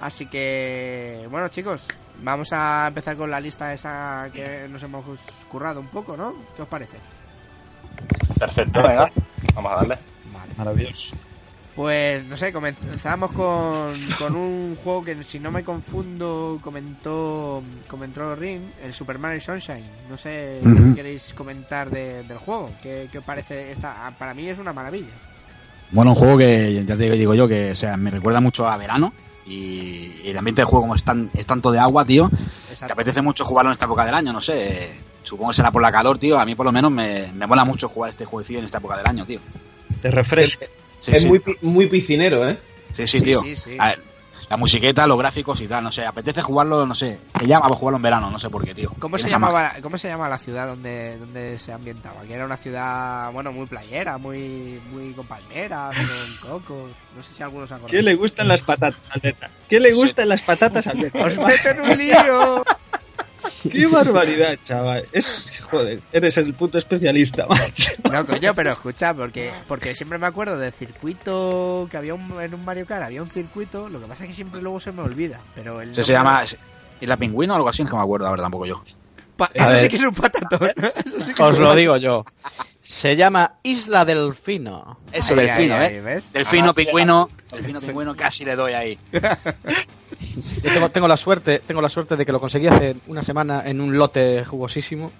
Así 0.00 0.26
que 0.26 1.26
bueno, 1.30 1.48
chicos, 1.48 1.88
vamos 2.22 2.52
a 2.52 2.88
empezar 2.88 3.16
con 3.16 3.30
la 3.30 3.40
lista 3.40 3.72
esa 3.72 4.28
que 4.32 4.68
nos 4.68 4.82
hemos 4.82 5.04
currado 5.48 5.80
un 5.80 5.88
poco, 5.88 6.16
¿no? 6.16 6.34
¿Qué 6.56 6.62
os 6.62 6.68
parece? 6.68 6.98
Perfecto, 8.38 8.82
venga. 8.82 9.10
Vamos 9.54 9.72
a 9.72 9.76
darle. 9.76 9.98
Vale. 10.32 10.52
Maravilloso. 10.56 11.16
Pues 11.76 12.24
no 12.24 12.36
sé, 12.36 12.52
comenzamos 12.52 13.32
con, 13.32 13.92
con 14.16 14.36
un 14.36 14.76
juego 14.76 15.02
que 15.02 15.24
si 15.24 15.40
no 15.40 15.50
me 15.50 15.64
confundo 15.64 16.60
comentó 16.62 17.64
comentó 17.88 18.36
Ring, 18.36 18.60
el 18.84 18.94
Super 18.94 19.18
Mario 19.18 19.40
Sunshine. 19.40 19.82
No 20.08 20.16
sé 20.16 20.60
qué 20.62 20.94
queréis 20.94 21.34
comentar 21.34 21.90
de- 21.90 22.22
del 22.22 22.38
juego. 22.38 22.70
¿Qué, 22.80 23.08
qué 23.10 23.18
os 23.18 23.24
parece? 23.24 23.72
Esta, 23.72 24.12
para 24.16 24.34
mí 24.34 24.48
es 24.48 24.60
una 24.60 24.72
maravilla. 24.72 25.10
Bueno, 25.90 26.12
un 26.12 26.16
juego 26.16 26.38
que 26.38 26.84
ya 26.86 26.96
te 26.96 27.10
digo 27.10 27.34
yo 27.34 27.48
que 27.48 27.72
o 27.72 27.76
sea, 27.76 27.96
me 27.96 28.10
recuerda 28.12 28.40
mucho 28.40 28.68
a 28.68 28.76
verano 28.76 29.12
y, 29.44 30.12
y 30.22 30.28
el 30.28 30.38
ambiente 30.38 30.62
del 30.62 30.66
juego 30.68 30.82
como 30.82 30.94
es, 30.94 31.02
tan, 31.02 31.28
es 31.34 31.44
tanto 31.44 31.72
de 31.72 31.80
agua, 31.80 32.04
tío, 32.04 32.30
te 32.86 32.92
apetece 32.92 33.20
mucho 33.20 33.44
jugarlo 33.44 33.70
en 33.70 33.72
esta 33.72 33.86
época 33.86 34.04
del 34.04 34.14
año, 34.14 34.32
no 34.32 34.40
sé. 34.40 34.92
Supongo 35.24 35.50
que 35.50 35.56
será 35.56 35.72
por 35.72 35.82
la 35.82 35.90
calor, 35.90 36.18
tío. 36.18 36.38
A 36.38 36.44
mí 36.46 36.54
por 36.54 36.66
lo 36.66 36.72
menos 36.72 36.92
me, 36.92 37.32
me 37.34 37.46
mola 37.48 37.64
mucho 37.64 37.88
jugar 37.88 38.10
este 38.10 38.24
jueguecillo 38.24 38.60
en 38.60 38.64
esta 38.66 38.78
época 38.78 38.96
del 38.96 39.06
año, 39.08 39.26
tío. 39.26 39.40
Te 40.00 40.10
refresca. 40.10 40.66
Sí, 41.04 41.12
es 41.14 41.22
sí. 41.22 41.28
Muy, 41.28 41.38
pi- 41.38 41.56
muy 41.62 41.86
piscinero, 41.86 42.48
¿eh? 42.48 42.58
Sí, 42.92 43.06
sí, 43.06 43.20
tío. 43.20 43.40
sí, 43.40 43.54
sí. 43.56 43.76
A 43.78 43.88
ver, 43.88 44.00
la 44.48 44.56
musiqueta, 44.56 45.06
los 45.06 45.18
gráficos 45.18 45.60
y 45.60 45.66
tal, 45.66 45.82
no 45.84 45.90
sé. 45.92 46.06
Apetece 46.06 46.40
jugarlo, 46.42 46.86
no 46.86 46.94
sé. 46.94 47.18
Me 47.40 47.46
llama 47.46 47.62
para 47.64 47.74
jugarlo 47.74 47.96
en 47.96 48.02
verano, 48.02 48.30
no 48.30 48.38
sé 48.38 48.48
por 48.50 48.64
qué, 48.64 48.74
tío. 48.74 48.90
¿Cómo 48.98 49.18
se, 49.18 49.28
llamaba, 49.28 49.72
¿Cómo 49.82 49.98
se 49.98 50.08
llama 50.08 50.28
la 50.28 50.38
ciudad 50.38 50.66
donde, 50.66 51.18
donde 51.18 51.58
se 51.58 51.72
ambientaba? 51.72 52.22
Que 52.22 52.34
era 52.34 52.44
una 52.44 52.56
ciudad, 52.56 53.32
bueno, 53.32 53.52
muy 53.52 53.66
playera, 53.66 54.16
muy, 54.18 54.80
muy 54.92 55.12
con 55.12 55.26
palmeras, 55.26 55.96
con 56.40 56.50
cocos. 56.60 56.90
No 57.16 57.22
sé 57.22 57.34
si 57.34 57.42
algunos 57.42 57.70
acuerdan. 57.72 57.90
¿Qué 57.90 58.02
le 58.02 58.14
gustan 58.14 58.48
las 58.48 58.60
patatas, 58.62 59.00
Aleta? 59.10 59.50
¿Qué 59.68 59.80
le 59.80 59.92
gustan 59.92 60.28
las 60.28 60.42
patatas, 60.42 60.86
Aleta? 60.86 61.18
¡Os 61.24 61.36
meto 61.38 61.68
en 61.70 61.80
un 61.80 61.98
lío! 61.98 62.64
¡Qué 63.70 63.86
barbaridad, 63.86 64.56
chaval! 64.64 65.04
Es, 65.12 65.52
joder, 65.62 66.00
eres 66.12 66.36
el 66.36 66.54
puto 66.54 66.78
especialista, 66.78 67.46
macho. 67.48 67.90
No, 68.10 68.26
coño, 68.26 68.54
pero 68.54 68.70
escucha, 68.70 69.14
porque, 69.14 69.52
porque 69.66 69.94
siempre 69.94 70.18
me 70.18 70.26
acuerdo 70.26 70.58
del 70.58 70.72
circuito 70.72 71.88
que 71.90 71.96
había 71.96 72.14
un, 72.14 72.40
en 72.40 72.54
un 72.54 72.64
Mario 72.64 72.86
Kart, 72.86 73.04
había 73.04 73.22
un 73.22 73.30
circuito, 73.30 73.88
lo 73.88 74.00
que 74.00 74.06
pasa 74.06 74.24
es 74.24 74.28
que 74.30 74.34
siempre 74.34 74.60
luego 74.62 74.80
se 74.80 74.92
me 74.92 75.02
olvida. 75.02 75.40
Pero 75.54 75.80
el 75.80 75.94
se 75.94 76.02
llama... 76.04 76.42
¿Y 77.00 77.06
la 77.06 77.16
pingüino 77.16 77.52
o 77.54 77.56
algo 77.56 77.68
así? 77.68 77.82
Es 77.82 77.86
que 77.88 77.92
no 77.92 77.98
me 77.98 78.04
acuerdo 78.04 78.28
ahora 78.28 78.42
tampoco 78.42 78.66
yo. 78.66 78.82
Pa- 79.36 79.46
A 79.46 79.50
eso 79.54 79.66
ver. 79.70 79.78
sí 79.80 79.88
que 79.88 79.96
es 79.96 80.02
un 80.02 80.14
patatón. 80.14 80.70
Eso 81.04 81.20
sí 81.20 81.34
que 81.34 81.42
Os 81.42 81.58
lo 81.58 81.74
digo 81.74 81.96
yo. 81.96 82.24
Se 82.86 83.16
llama 83.16 83.54
Isla 83.62 84.04
Delfino. 84.04 84.98
Eso, 85.10 85.32
Ahí, 85.32 85.46
delfino, 85.46 85.74
ahí, 85.74 85.94
¿eh? 85.96 86.20
Delfino, 86.34 86.68
Ah, 86.68 86.72
sí, 86.76 86.84
pingüino. 86.84 87.30
Delfino, 87.50 87.80
pingüino, 87.80 88.14
casi 88.14 88.44
le 88.44 88.56
doy 88.56 88.74
ahí. 88.74 88.98
Yo 90.62 90.72
tengo, 90.72 90.90
tengo 90.90 91.08
la 91.08 91.16
suerte, 91.16 91.60
tengo 91.66 91.80
la 91.80 91.88
suerte 91.88 92.14
de 92.16 92.26
que 92.26 92.32
lo 92.32 92.40
conseguí 92.40 92.66
hace 92.66 92.96
una 93.06 93.22
semana 93.22 93.62
en 93.64 93.80
un 93.80 93.96
lote 93.96 94.44
jugosísimo 94.44 95.10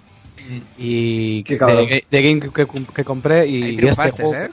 y 0.77 1.43
Qué 1.43 1.57
cabrón. 1.57 1.87
de, 1.87 2.05
de 2.09 2.21
game 2.21 2.39
que, 2.39 2.67
que 2.93 3.03
compré 3.03 3.47
y 3.47 3.63
Ahí 3.63 3.87
este 3.87 4.11
juego 4.11 4.35
¿eh? 4.35 4.49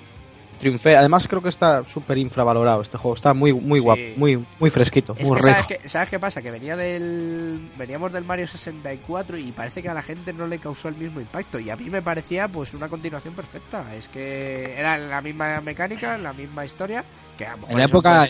Triunfé. 0.63 0.97
Además 0.97 1.29
creo 1.29 1.43
que 1.43 1.51
está 1.51 1.85
súper 1.85 2.17
infravalorado 2.17 2.81
este 2.81 2.97
juego. 2.97 3.15
Está 3.15 3.35
muy 3.35 3.53
muy 3.53 3.81
Sí. 3.81 3.85
guapo, 3.85 4.01
muy 4.17 4.47
muy 4.59 4.71
fresquito, 4.71 5.15
Es 5.19 5.29
muy 5.29 5.37
que. 5.39 5.43
¿sabes 5.43 5.67
qué, 5.67 5.89
¿sabes 5.89 6.09
qué 6.09 6.19
pasa? 6.19 6.41
Que 6.41 6.51
venía 6.51 6.77
del 6.77 7.71
veníamos 7.77 8.13
del 8.13 8.25
Mario 8.25 8.47
64 8.49 9.37
y 9.37 9.53
parece 9.53 9.83
que 9.83 9.89
a 9.89 9.95
la 9.95 10.03
gente 10.03 10.33
no 10.33 10.47
le 10.47 10.59
causó 10.59 10.89
el 10.89 10.95
mismo 10.97 11.21
impacto 11.21 11.59
y 11.59 11.69
a 11.69 11.77
mí 11.77 11.91
me 11.91 12.01
parecía 12.01 12.49
pues 12.49 12.73
una 12.75 12.89
continuación 12.89 13.35
perfecta. 13.35 13.95
Es 13.95 14.09
que 14.09 14.75
era 14.79 14.97
la 14.97 15.21
misma 15.21 15.61
mecánica, 15.61 16.17
la 16.17 16.33
misma 16.33 16.65
historia, 16.65 17.05
que 17.37 17.45
a 17.45 17.51
lo 17.53 17.57
mejor 17.59 17.71
En 17.73 17.79
la 17.79 17.85
época... 17.85 18.27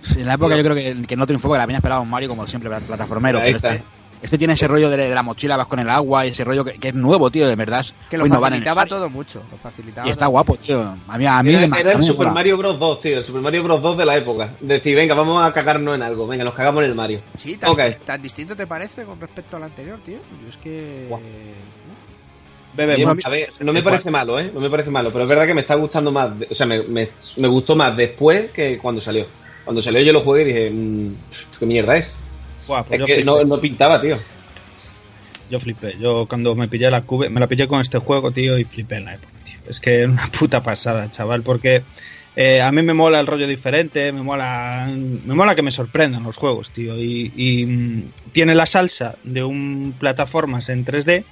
pues, 0.00 0.16
En 0.16 0.26
la 0.26 0.34
época 0.34 0.56
yo 0.56 0.62
creo 0.64 0.74
que, 0.74 1.06
que 1.06 1.16
no 1.16 1.26
triunfó 1.26 1.48
porque 1.48 1.58
la 1.58 1.66
peña 1.66 1.78
esperaba 1.78 2.00
un 2.00 2.10
Mario 2.10 2.28
como 2.28 2.46
siempre, 2.46 2.70
plataformero. 2.70 3.38
Ahí 3.38 3.54
Pero 3.54 3.74
este, 3.74 3.84
este 4.22 4.38
tiene 4.38 4.54
ese 4.54 4.68
rollo 4.68 4.88
de, 4.88 4.96
de 4.96 5.14
la 5.14 5.22
mochila, 5.22 5.56
vas 5.56 5.66
con 5.66 5.78
el 5.80 5.90
agua 5.90 6.24
y 6.24 6.30
ese 6.30 6.44
rollo 6.44 6.64
que, 6.64 6.72
que 6.78 6.88
es 6.88 6.94
nuevo, 6.94 7.30
tío, 7.30 7.46
de 7.48 7.56
verdad. 7.56 7.84
que 8.08 8.16
lo 8.16 8.26
facilitaba 8.26 8.86
todo 8.86 9.10
mucho, 9.10 9.42
lo 9.50 9.58
facilitaba 9.58 10.06
Y 10.06 10.10
está 10.10 10.26
todo. 10.26 10.30
guapo, 10.30 10.56
tío. 10.56 10.80
A 11.08 11.18
mí, 11.18 11.26
a 11.26 11.42
mí 11.42 11.54
Era, 11.54 11.66
me- 11.68 11.80
era 11.80 11.92
el 11.92 12.02
Super. 12.04 12.30
Mario 12.30 12.56
Bros. 12.56 12.78
2, 12.78 13.00
tío. 13.00 13.18
El 13.18 13.24
Super 13.24 13.42
Mario 13.42 13.62
Bros. 13.64 13.82
2 13.82 13.98
de 13.98 14.04
la 14.06 14.16
época. 14.16 14.54
Decir, 14.60 14.94
venga, 14.96 15.14
vamos 15.14 15.44
a 15.44 15.52
cagarnos 15.52 15.94
en 15.96 16.02
algo. 16.02 16.26
Venga, 16.26 16.44
nos 16.44 16.54
cagamos 16.54 16.84
en 16.84 16.90
el 16.90 16.96
Mario. 16.96 17.20
Sí, 17.36 17.56
tan, 17.56 17.74
tan 18.04 18.22
distinto 18.22 18.54
te 18.56 18.66
parece 18.66 19.04
con 19.04 19.20
respecto 19.20 19.56
al 19.56 19.64
anterior, 19.64 19.98
tío. 20.04 20.18
Yo 20.42 20.48
es 20.48 20.56
que 20.56 21.06
Guau. 21.08 21.20
Bebe, 22.74 23.04
a 23.24 23.28
ver, 23.28 23.50
no 23.60 23.72
me 23.72 23.82
parece 23.82 24.10
malo, 24.10 24.40
¿eh? 24.40 24.50
No 24.54 24.58
me 24.60 24.70
parece 24.70 24.88
malo, 24.88 25.10
pero 25.12 25.24
es 25.24 25.28
verdad 25.28 25.46
que 25.46 25.52
me 25.52 25.60
está 25.60 25.74
gustando 25.74 26.10
más. 26.10 26.38
de- 26.38 26.48
o 26.50 26.54
sea, 26.54 26.64
me, 26.64 26.82
me, 26.84 27.10
me 27.36 27.48
gustó 27.48 27.76
más 27.76 27.94
después 27.94 28.50
que 28.50 28.78
cuando 28.78 29.02
salió. 29.02 29.26
Cuando 29.64 29.82
salió 29.82 30.00
yo 30.00 30.12
lo 30.12 30.22
jugué 30.22 30.42
y 30.42 30.44
dije, 30.46 30.70
mmm, 30.70 31.12
¿qué 31.58 31.66
mierda 31.66 31.96
es? 31.96 32.08
Buah, 32.66 32.84
pues 32.84 33.00
Es 33.00 33.06
yo, 33.06 33.06
que 33.06 33.24
no, 33.24 33.42
no 33.44 33.60
pintaba, 33.60 34.00
tío. 34.00 34.18
yo 35.48 35.60
flipé. 35.60 35.96
Yo 35.98 36.26
cuando 36.28 36.54
me 36.54 36.68
pillé 36.68 36.90
la 36.90 37.02
cube, 37.02 37.28
me 37.28 37.40
la 37.40 37.46
pillé 37.46 37.66
con 37.68 37.80
este 37.80 37.98
juego, 37.98 38.30
tío, 38.32 38.58
y 38.58 38.64
flipé 38.64 38.96
en 38.96 39.04
la 39.06 39.14
época, 39.14 39.32
tío. 39.44 39.58
Es 39.68 39.80
que 39.80 40.02
es 40.02 40.08
una 40.08 40.26
puta 40.38 40.60
pasada, 40.62 41.10
chaval, 41.10 41.42
porque 41.42 41.82
eh, 42.36 42.62
a 42.62 42.72
mí 42.72 42.82
me 42.82 42.94
mola 42.94 43.20
el 43.20 43.26
rollo 43.26 43.46
diferente, 43.46 44.10
me 44.12 44.22
mola, 44.22 44.90
me 44.90 45.34
mola 45.34 45.54
que 45.54 45.62
me 45.62 45.70
sorprendan 45.70 46.22
los 46.22 46.36
juegos, 46.36 46.70
tío. 46.70 46.96
Y, 46.96 47.32
y, 47.36 47.66
mm, 47.66 48.10
tiene 48.32 48.54
la 48.54 48.64
salsa 48.66 49.16
de 49.24 49.44
un 49.44 49.94
plataformas 49.98 50.68
en 50.70 50.84
3D, 50.86 51.24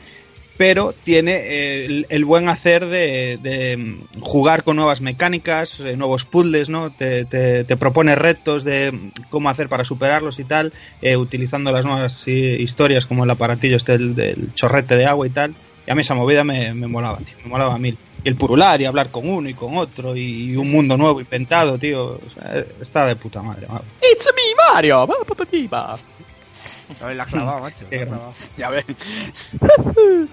pero 0.61 0.93
tiene 0.93 1.37
eh, 1.37 1.87
el, 1.87 2.07
el 2.11 2.25
buen 2.27 2.51
hacer 2.51 2.85
de, 2.85 3.39
de, 3.41 3.79
mm, 3.79 4.21
jugar 4.21 4.63
con 4.63 4.77
nuevas 4.77 5.01
mecánicas, 5.01 5.81
eh, 5.81 5.97
nuevos 5.97 6.27
puzzles, 6.27 6.69
¿no? 6.69 6.91
Te, 6.91 7.25
te, 7.25 7.65
te 7.65 7.77
propone 7.79 8.15
retos 8.15 8.63
de 8.63 8.93
mm, 8.93 9.09
cómo 9.31 9.49
hacer 9.49 9.71
para 9.71 9.85
superarlos 9.85 10.39
y 10.39 10.45
tal, 10.45 10.75
eh, 11.01 11.17
utilizando 11.17 11.73
las 11.73 11.87
nuevas 11.87 12.29
historias 12.29 13.07
como 13.07 13.25
el 13.25 13.31
aparatillo 13.31 13.75
este 13.75 13.93
del, 13.93 14.15
del 14.15 14.53
chorrete 14.53 14.99
de 14.99 15.07
agua 15.07 15.27
y 15.27 15.31
tal. 15.31 15.55
Y 15.87 15.91
a 15.91 15.95
mí 15.95 16.03
esa 16.03 16.15
movida 16.15 16.45
me, 16.45 16.75
me 16.75 16.89
molaba, 16.89 17.17
tío, 17.21 17.39
me 17.43 17.49
molaba 17.49 17.77
a 17.77 17.79
mil. 17.79 17.97
Y 18.23 18.29
el 18.29 18.37
purular 18.37 18.83
y 18.83 18.85
hablar 18.85 19.11
con 19.11 19.31
uno 19.31 19.49
y 19.49 19.55
con 19.55 19.79
otro 19.79 20.15
y 20.15 20.55
un 20.57 20.71
mundo 20.71 20.99
nuevo 20.99 21.23
inventado, 21.23 21.79
tío. 21.79 22.21
O 22.27 22.31
sea, 22.35 22.67
está 22.83 23.07
de 23.07 23.17
puta 23.17 23.41
madre, 23.41 23.67
madre. 23.67 23.87
It's 24.13 24.31
me 24.37 24.75
Mario. 24.75 25.09
No, 27.01 27.11
la 27.13 27.23
ha 27.23 27.27
clavado, 27.27 27.61
macho. 27.63 27.87
La 27.91 28.07
clavado. 28.07 28.35
Ya 28.57 28.71
ves. 28.71 28.85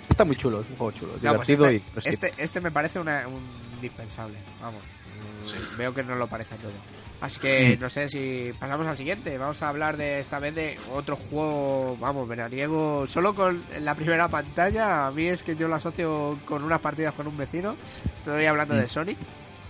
Está 0.10 0.26
muy 0.26 0.36
chulo, 0.36 0.62
es 0.62 0.70
un 0.70 0.78
juego 0.78 0.92
chulo, 0.92 1.14
No, 1.22 1.36
pues 1.36 1.48
divertido 1.48 1.66
este, 1.68 1.76
y 1.76 1.80
fresquito. 2.02 2.26
este, 2.28 2.44
este 2.44 2.62
me 2.62 2.72
parece 2.72 3.00
una, 3.00 3.28
un 3.28 3.42
indispensable. 3.76 4.38
Vamos. 4.62 4.82
mm, 4.84 5.78
Veo 5.78 5.94
que 5.94 6.04
no 6.04 6.16
lo 6.16 6.28
parece 6.28 6.56
a 6.56 6.58
todo. 6.58 6.72
Así 7.20 7.40
que 7.40 7.78
no 7.82 7.90
sé 7.90 8.08
si 8.08 8.52
pasamos 8.60 8.86
al 8.86 8.96
siguiente. 8.96 9.38
Vamos 9.40 9.62
a 9.64 9.70
hablar 9.70 9.98
de 9.98 10.20
esta 10.20 10.38
vez 10.38 10.54
de 10.54 10.78
otro 10.94 11.16
juego, 11.16 11.98
vamos, 12.00 12.28
veraniego. 12.28 13.08
Solo 13.08 13.34
con 13.34 13.64
la 13.80 13.96
primera 13.96 14.28
pantalla. 14.28 15.08
A 15.08 15.12
mí 15.12 15.26
es 15.26 15.42
que 15.42 15.56
yo 15.56 15.68
lo 15.68 15.76
asocio 15.76 16.38
con 16.46 16.64
unas 16.64 16.80
partidas 16.80 17.16
con 17.16 17.26
un 17.28 17.36
vecino. 17.36 17.76
Estoy 18.16 18.46
hablando 18.46 18.76
de 18.76 18.88
Sonic. 18.88 19.18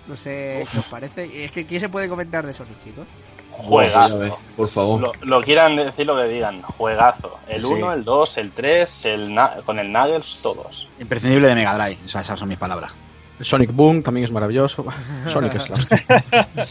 No 0.07 0.17
sé 0.17 0.65
qué 0.71 0.79
os 0.79 0.85
parece. 0.85 1.27
Y 1.27 1.43
Es 1.43 1.51
que 1.53 1.65
¿qué 1.65 1.79
se 1.79 1.87
puede 1.89 2.09
comentar 2.09 2.45
de 2.45 2.53
Sonic, 2.53 2.83
chicos? 2.83 3.07
Juegazo. 3.57 4.39
Por 4.55 4.69
favor. 4.69 5.01
Lo, 5.01 5.11
lo 5.21 5.41
quieran 5.41 5.75
decir 5.75 6.05
lo 6.05 6.15
que 6.15 6.27
digan, 6.27 6.61
juegazo. 6.61 7.37
El 7.47 7.63
Sí. 7.63 7.73
1, 7.73 7.93
el 7.93 8.03
2, 8.03 8.37
el 8.37 8.51
3, 8.51 9.05
el 9.05 9.33
na- 9.33 9.57
con 9.65 9.79
el 9.79 9.91
Nuggets, 9.91 10.39
todos. 10.41 10.87
Imprescindible 10.99 11.47
de 11.47 11.55
Mega 11.55 11.73
Drive. 11.77 11.97
O 12.05 12.07
sea, 12.07 12.21
esas 12.21 12.39
son 12.39 12.49
mis 12.49 12.57
palabras. 12.57 12.91
Sonic 13.39 13.71
Boom 13.71 14.01
también 14.01 14.23
es 14.25 14.31
maravilloso. 14.31 14.85
Sonic 15.27 15.55
es. 15.55 15.69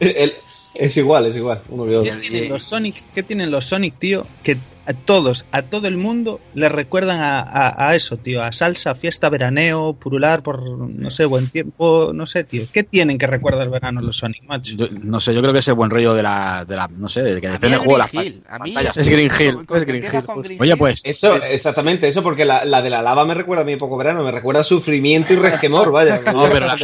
El- 0.00 0.16
el- 0.16 0.34
es 0.74 0.96
igual, 0.96 1.26
es 1.26 1.34
igual. 1.36 1.60
Uno 1.70 2.02
tienen 2.02 2.50
los 2.50 2.62
Sonic, 2.62 3.02
¿qué 3.14 3.22
tienen 3.22 3.50
los 3.50 3.64
Sonic, 3.64 3.98
tío? 3.98 4.26
Que 4.44 4.56
a 4.88 4.94
todos, 4.94 5.44
a 5.52 5.60
todo 5.62 5.86
el 5.86 5.98
mundo 5.98 6.40
le 6.54 6.68
recuerdan 6.70 7.20
a, 7.20 7.40
a- 7.40 7.88
a 7.90 7.94
eso, 7.94 8.16
tío, 8.16 8.42
a 8.42 8.50
salsa, 8.52 8.94
fiesta, 8.94 9.28
veraneo, 9.28 9.92
purular 9.92 10.42
por, 10.42 10.62
no 10.66 11.10
sé, 11.10 11.26
buen 11.26 11.48
tiempo, 11.50 12.12
no 12.14 12.24
sé, 12.26 12.44
tío. 12.44 12.64
¿Qué 12.72 12.84
tienen 12.84 13.18
que 13.18 13.26
recuerda 13.26 13.62
el 13.62 13.68
verano 13.68 14.00
los 14.00 14.16
Sonic, 14.16 14.44
macho? 14.44 14.74
Yo- 14.74 14.86
no 15.04 15.20
sé, 15.20 15.34
yo 15.34 15.40
creo 15.42 15.52
que 15.52 15.58
es 15.58 15.68
el 15.68 15.74
buen 15.74 15.90
rollo 15.90 16.14
de 16.14 16.22
la, 16.22 16.64
de 16.66 16.74
la 16.76 16.88
no 16.88 17.08
sé, 17.08 17.22
de 17.22 17.40
que 17.40 17.48
mí 17.48 17.52
depende 17.52 17.76
del 17.76 17.78
juego 17.84 17.92
de 17.94 17.98
las 17.98 18.12
Green 18.12 18.26
Hill. 18.26 18.42
A 18.48 18.58
mí 18.58 18.72
pantallas. 18.72 18.96
Es 18.96 19.08
Green 19.08 19.28
Hill, 19.38 19.58
es 19.76 19.84
Green 19.84 20.04
Hill, 20.04 20.22
pues. 20.34 20.60
Oye, 20.60 20.76
pues, 20.76 21.00
Eso, 21.04 21.34
exactamente, 21.36 22.08
eso, 22.08 22.22
porque 22.22 22.44
la, 22.46 22.64
la 22.64 22.80
de 22.80 22.88
la 22.90 23.02
lava 23.02 23.24
me 23.26 23.34
recuerda 23.34 23.62
a 23.62 23.66
mi 23.66 23.74
época 23.74 23.94
verano, 23.96 24.24
me 24.24 24.32
recuerda 24.32 24.62
a 24.62 24.64
sufrimiento 24.64 25.32
y 25.34 25.36
resquemor, 25.36 25.92
vaya. 25.92 26.20
No, 26.32 26.48
pero 26.50 26.66
la- 26.66 26.76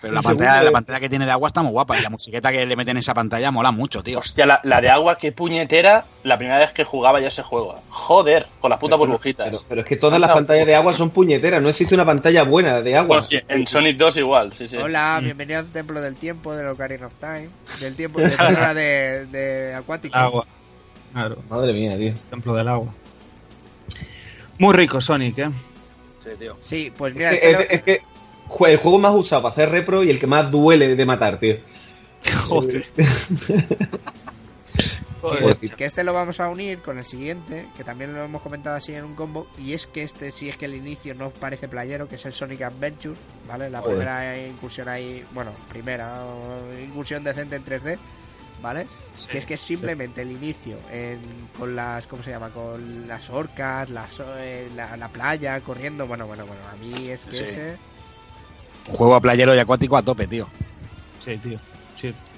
pero 0.00 0.14
la 0.14 0.22
pantalla, 0.22 0.62
la 0.62 0.70
pantalla 0.70 1.00
que 1.00 1.08
tiene 1.10 1.26
de 1.26 1.30
agua 1.32 1.48
está 1.48 1.62
muy 1.62 1.72
guapa 1.72 1.98
y 1.98 2.02
la 2.02 2.08
musiqueta 2.10 2.50
que 2.50 2.64
le 2.64 2.74
meten 2.76 2.92
en 2.92 2.98
esa 2.98 3.12
pantalla 3.12 3.50
mola 3.50 3.70
mucho, 3.70 4.02
tío. 4.02 4.18
Hostia, 4.20 4.46
la, 4.46 4.60
la 4.64 4.80
de 4.80 4.88
agua, 4.88 5.18
qué 5.18 5.32
puñetera 5.60 6.04
la 6.24 6.38
primera 6.38 6.58
vez 6.58 6.72
que 6.72 6.84
jugaba 6.84 7.20
ya 7.20 7.28
ese 7.28 7.42
juego. 7.42 7.74
Joder, 7.90 8.46
con 8.60 8.70
las 8.70 8.78
putas 8.78 8.98
Pero- 8.98 9.06
burbujitas. 9.10 9.46
Pero, 9.48 9.58
pero 9.68 9.80
es 9.82 9.86
que 9.86 9.96
todas 9.96 10.18
las 10.20 10.30
pantallas 10.30 10.66
de 10.66 10.74
agua 10.74 10.92
son 10.94 11.10
puñeteras, 11.10 11.62
no 11.62 11.68
existe 11.68 11.94
una 11.94 12.06
pantalla 12.06 12.44
buena 12.44 12.80
de 12.80 12.96
agua. 12.96 13.20
Sí, 13.22 13.38
en 13.48 13.66
Sonic 13.66 13.96
2 13.98 14.16
igual, 14.18 14.52
sí, 14.52 14.68
sí. 14.68 14.76
Hola, 14.76 15.20
bienvenido 15.22 15.60
al 15.60 15.66
Templo 15.68 16.00
del 16.00 16.16
Tiempo 16.16 16.54
de 16.54 16.66
Ocarina 16.68 17.06
of 17.06 17.14
Time. 17.20 17.48
Del 17.80 17.94
tiempo 17.94 18.20
de, 18.22 18.28
perdona, 18.30 18.74
de, 18.74 19.26
de 19.26 19.74
Acuático. 19.74 20.16
Agua. 20.16 20.46
Claro, 21.12 21.38
Madre 21.50 21.72
mía, 21.72 21.96
tío. 21.98 22.14
templo 22.30 22.54
del 22.54 22.68
agua. 22.68 22.92
Muy 24.58 24.74
rico 24.74 25.00
Sonic, 25.00 25.38
¿eh? 25.38 25.50
Sí, 26.24 26.30
tío. 26.38 26.56
Sí, 26.62 26.92
pues 26.96 27.14
mira, 27.14 27.32
Es, 27.32 27.36
este 27.42 27.50
es- 27.50 27.56
lo- 27.58 27.64
es 27.76 27.82
que 27.82 28.02
el 28.72 28.76
juego 28.78 28.98
más 28.98 29.14
usado 29.14 29.42
para 29.42 29.52
hacer 29.52 29.70
repro 29.70 30.02
y 30.04 30.10
el 30.10 30.18
que 30.18 30.26
más 30.26 30.50
duele 30.50 30.94
de 30.96 31.04
matar, 31.04 31.38
tío. 31.38 31.56
Joder. 32.48 32.84
Joder. 35.20 35.56
Que 35.58 35.84
este 35.84 36.02
lo 36.04 36.12
vamos 36.12 36.40
a 36.40 36.48
unir 36.48 36.80
con 36.80 36.98
el 36.98 37.04
siguiente, 37.04 37.68
que 37.76 37.84
también 37.84 38.14
lo 38.14 38.24
hemos 38.24 38.42
comentado 38.42 38.76
así 38.76 38.94
en 38.94 39.04
un 39.04 39.14
combo, 39.14 39.46
y 39.58 39.74
es 39.74 39.86
que 39.86 40.02
este 40.02 40.30
sí 40.30 40.48
es 40.48 40.56
que 40.56 40.64
el 40.64 40.74
inicio 40.74 41.14
no 41.14 41.30
parece 41.30 41.68
playero, 41.68 42.08
que 42.08 42.14
es 42.14 42.24
el 42.26 42.32
Sonic 42.32 42.62
Adventure, 42.62 43.16
¿vale? 43.46 43.68
La 43.70 43.80
Joder. 43.80 43.96
primera 43.96 44.38
incursión 44.46 44.88
ahí, 44.88 45.24
bueno, 45.32 45.52
primera 45.68 46.22
incursión 46.82 47.22
decente 47.24 47.56
en 47.56 47.64
3D, 47.64 47.98
¿vale? 48.62 48.86
que 49.30 49.36
es 49.36 49.44
que 49.44 49.54
es 49.54 49.60
simplemente 49.60 50.22
el 50.22 50.32
inicio 50.32 50.78
en- 50.90 51.20
con 51.58 51.76
las, 51.76 52.06
¿cómo 52.06 52.22
se 52.22 52.30
llama? 52.30 52.48
Con 52.50 53.06
las 53.06 53.28
orcas, 53.28 53.90
las, 53.90 54.08
eh, 54.38 54.70
la, 54.74 54.96
la 54.96 55.08
playa, 55.08 55.60
corriendo, 55.60 56.06
bueno, 56.06 56.26
bueno, 56.26 56.46
bueno, 56.46 56.62
a 56.72 56.76
mí 56.76 57.10
es 57.10 57.20
que 57.20 57.32
Sí. 57.32 57.44
ese... 57.44 57.76
Un 58.88 58.94
juego 58.96 59.14
a 59.14 59.20
playero 59.20 59.54
y 59.54 59.58
acuático 59.58 59.96
a 59.98 60.02
tope, 60.02 60.26
tío. 60.26 60.48
Sí, 61.22 61.36
tío. 61.36 61.58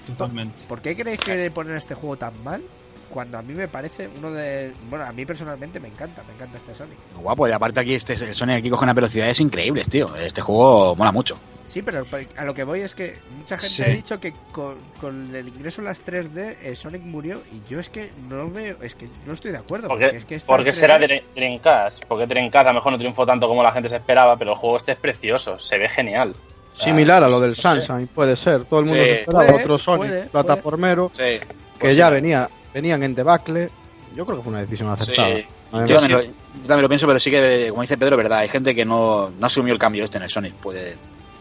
Totalmente. 0.07 0.57
¿Por 0.69 0.81
qué 0.81 0.97
creéis 0.97 1.21
que 1.21 1.37
le 1.37 1.51
ponen 1.51 1.77
este 1.77 1.95
juego 1.95 2.17
tan 2.17 2.33
mal? 2.43 2.63
Cuando 3.09 3.37
a 3.37 3.43
mí 3.43 3.53
me 3.53 3.69
parece 3.69 4.09
uno 4.17 4.31
de... 4.31 4.73
Bueno, 4.89 5.05
a 5.05 5.13
mí 5.13 5.27
personalmente 5.27 5.79
me 5.79 5.89
encanta, 5.89 6.23
me 6.27 6.33
encanta 6.33 6.57
este 6.57 6.75
Sonic. 6.75 6.97
Guapo, 7.17 7.47
y 7.47 7.53
aparte 7.53 7.79
aquí 7.81 7.93
este 7.95 8.15
el 8.15 8.35
Sonic 8.35 8.57
aquí 8.57 8.71
coge 8.71 8.85
unas 8.85 8.95
velocidades 8.95 9.39
increíbles, 9.39 9.87
tío. 9.91 10.17
Este 10.17 10.41
juego 10.41 10.97
mola 10.97 11.13
mucho. 11.13 11.37
Sí, 11.63 11.83
pero 11.83 12.07
a 12.39 12.45
lo 12.45 12.55
que 12.55 12.65
voy 12.65 12.81
es 12.81 12.95
que 12.95 13.19
mucha 13.37 13.59
gente 13.59 13.75
Sí. 13.77 13.83
ha 13.83 13.89
dicho 13.89 14.19
que 14.19 14.33
con, 14.51 14.77
con 14.99 15.35
el 15.35 15.47
ingreso 15.49 15.83
a 15.83 15.85
las 15.85 16.03
3D 16.05 16.57
eh, 16.63 16.75
Sonic 16.75 17.03
murió 17.03 17.43
y 17.53 17.61
yo 17.71 17.81
es 17.81 17.91
que 17.91 18.11
no 18.31 18.51
veo, 18.51 18.79
es 18.81 18.95
que 18.95 19.09
no 19.27 19.35
estoy 19.35 19.51
de 19.53 19.59
acuerdo. 19.59 19.89
Porque, 19.89 20.05
Porque, 20.07 20.17
es 20.19 20.25
que 20.25 20.47
porque 20.47 20.71
3D 20.73 20.75
será 20.75 20.99
Dre- 20.99 21.23
Dreamcast. 21.35 22.05
Porque 22.07 22.27
Dreamcast 22.27 22.65
a 22.67 22.71
lo 22.71 22.77
mejor 22.77 22.93
no 22.93 22.99
triunfó 22.99 23.27
tanto 23.27 23.47
como 23.47 23.63
la 23.63 23.73
gente 23.73 23.91
se 23.91 23.97
esperaba, 23.97 24.39
pero 24.39 24.53
el 24.53 24.57
juego 24.57 24.79
este 24.79 24.93
es 24.93 24.99
precioso, 24.99 25.59
se 25.61 25.77
ve 25.77 25.91
genial. 25.91 26.35
Similar 26.73 27.23
a 27.23 27.29
lo 27.29 27.39
del. 27.41 27.55
Sunshine, 27.55 28.07
puede 28.09 28.37
ser. 28.37 28.65
Todo 28.65 28.81
el 28.81 28.87
mundo 28.87 29.03
Sí. 29.03 29.09
se 29.09 29.21
esperaba 29.21 29.47
Puede, 29.47 29.63
otro 29.63 29.79
Sonic 29.79 30.07
puede, 30.09 30.23
plataformero 30.27 31.11
Sí. 31.15 31.23
que 31.23 31.41
Pues 31.79 31.97
ya 31.97 32.09
sí. 32.09 32.15
venía, 32.15 32.51
venían 32.73 33.03
en 33.03 33.15
debacle. 33.15 33.71
Yo 34.17 34.25
creo 34.27 34.39
que 34.39 34.45
fue 34.45 34.53
una 34.53 34.63
decisión 34.63 34.89
acertada. 34.91 35.37
Sí. 35.37 35.45
Yo 35.73 35.79
también, 35.99 36.13
lo, 36.13 36.23
yo 36.23 36.31
también 36.67 36.83
lo 36.83 36.89
pienso, 36.89 37.07
pero 37.07 37.19
sí 37.19 37.31
que, 37.31 37.67
como 37.71 37.81
dice 37.83 37.97
Pedro, 37.97 38.17
es 38.17 38.23
verdad. 38.23 38.39
Hay 38.41 38.49
gente 38.49 38.75
que 38.75 38.85
no, 38.85 39.31
no 39.39 39.47
asumió 39.47 39.73
el 39.73 39.79
cambio 39.79 40.05
este 40.05 40.19
en 40.19 40.25
el 40.25 40.29
Sonic. 40.31 40.53
Puede, 40.55 40.97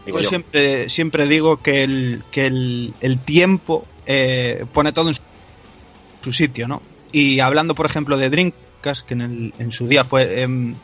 digo 0.06 0.18
Yo 0.18 0.22
yo. 0.22 0.28
siempre, 0.30 0.88
siempre 0.88 1.26
digo 1.26 1.58
que 1.58 1.82
el, 1.82 2.22
que 2.30 2.46
el, 2.46 2.94
el 3.02 3.18
tiempo 3.18 3.84
eh, 4.06 4.64
pone 4.72 4.92
todo 4.92 5.08
en 5.10 5.14
su, 6.22 6.32
sitio, 6.32 6.66
¿no? 6.66 6.80
Y 7.12 7.40
hablando, 7.40 7.74
por 7.74 7.84
ejemplo, 7.84 8.16
de 8.16 8.30
Dreamcast, 8.30 9.06
que 9.06 9.12
en, 9.14 9.20
el- 9.20 9.54
en 9.58 9.70
su 9.70 9.86
día 9.86 10.02
fue, 10.04 10.40
em, 10.42 10.74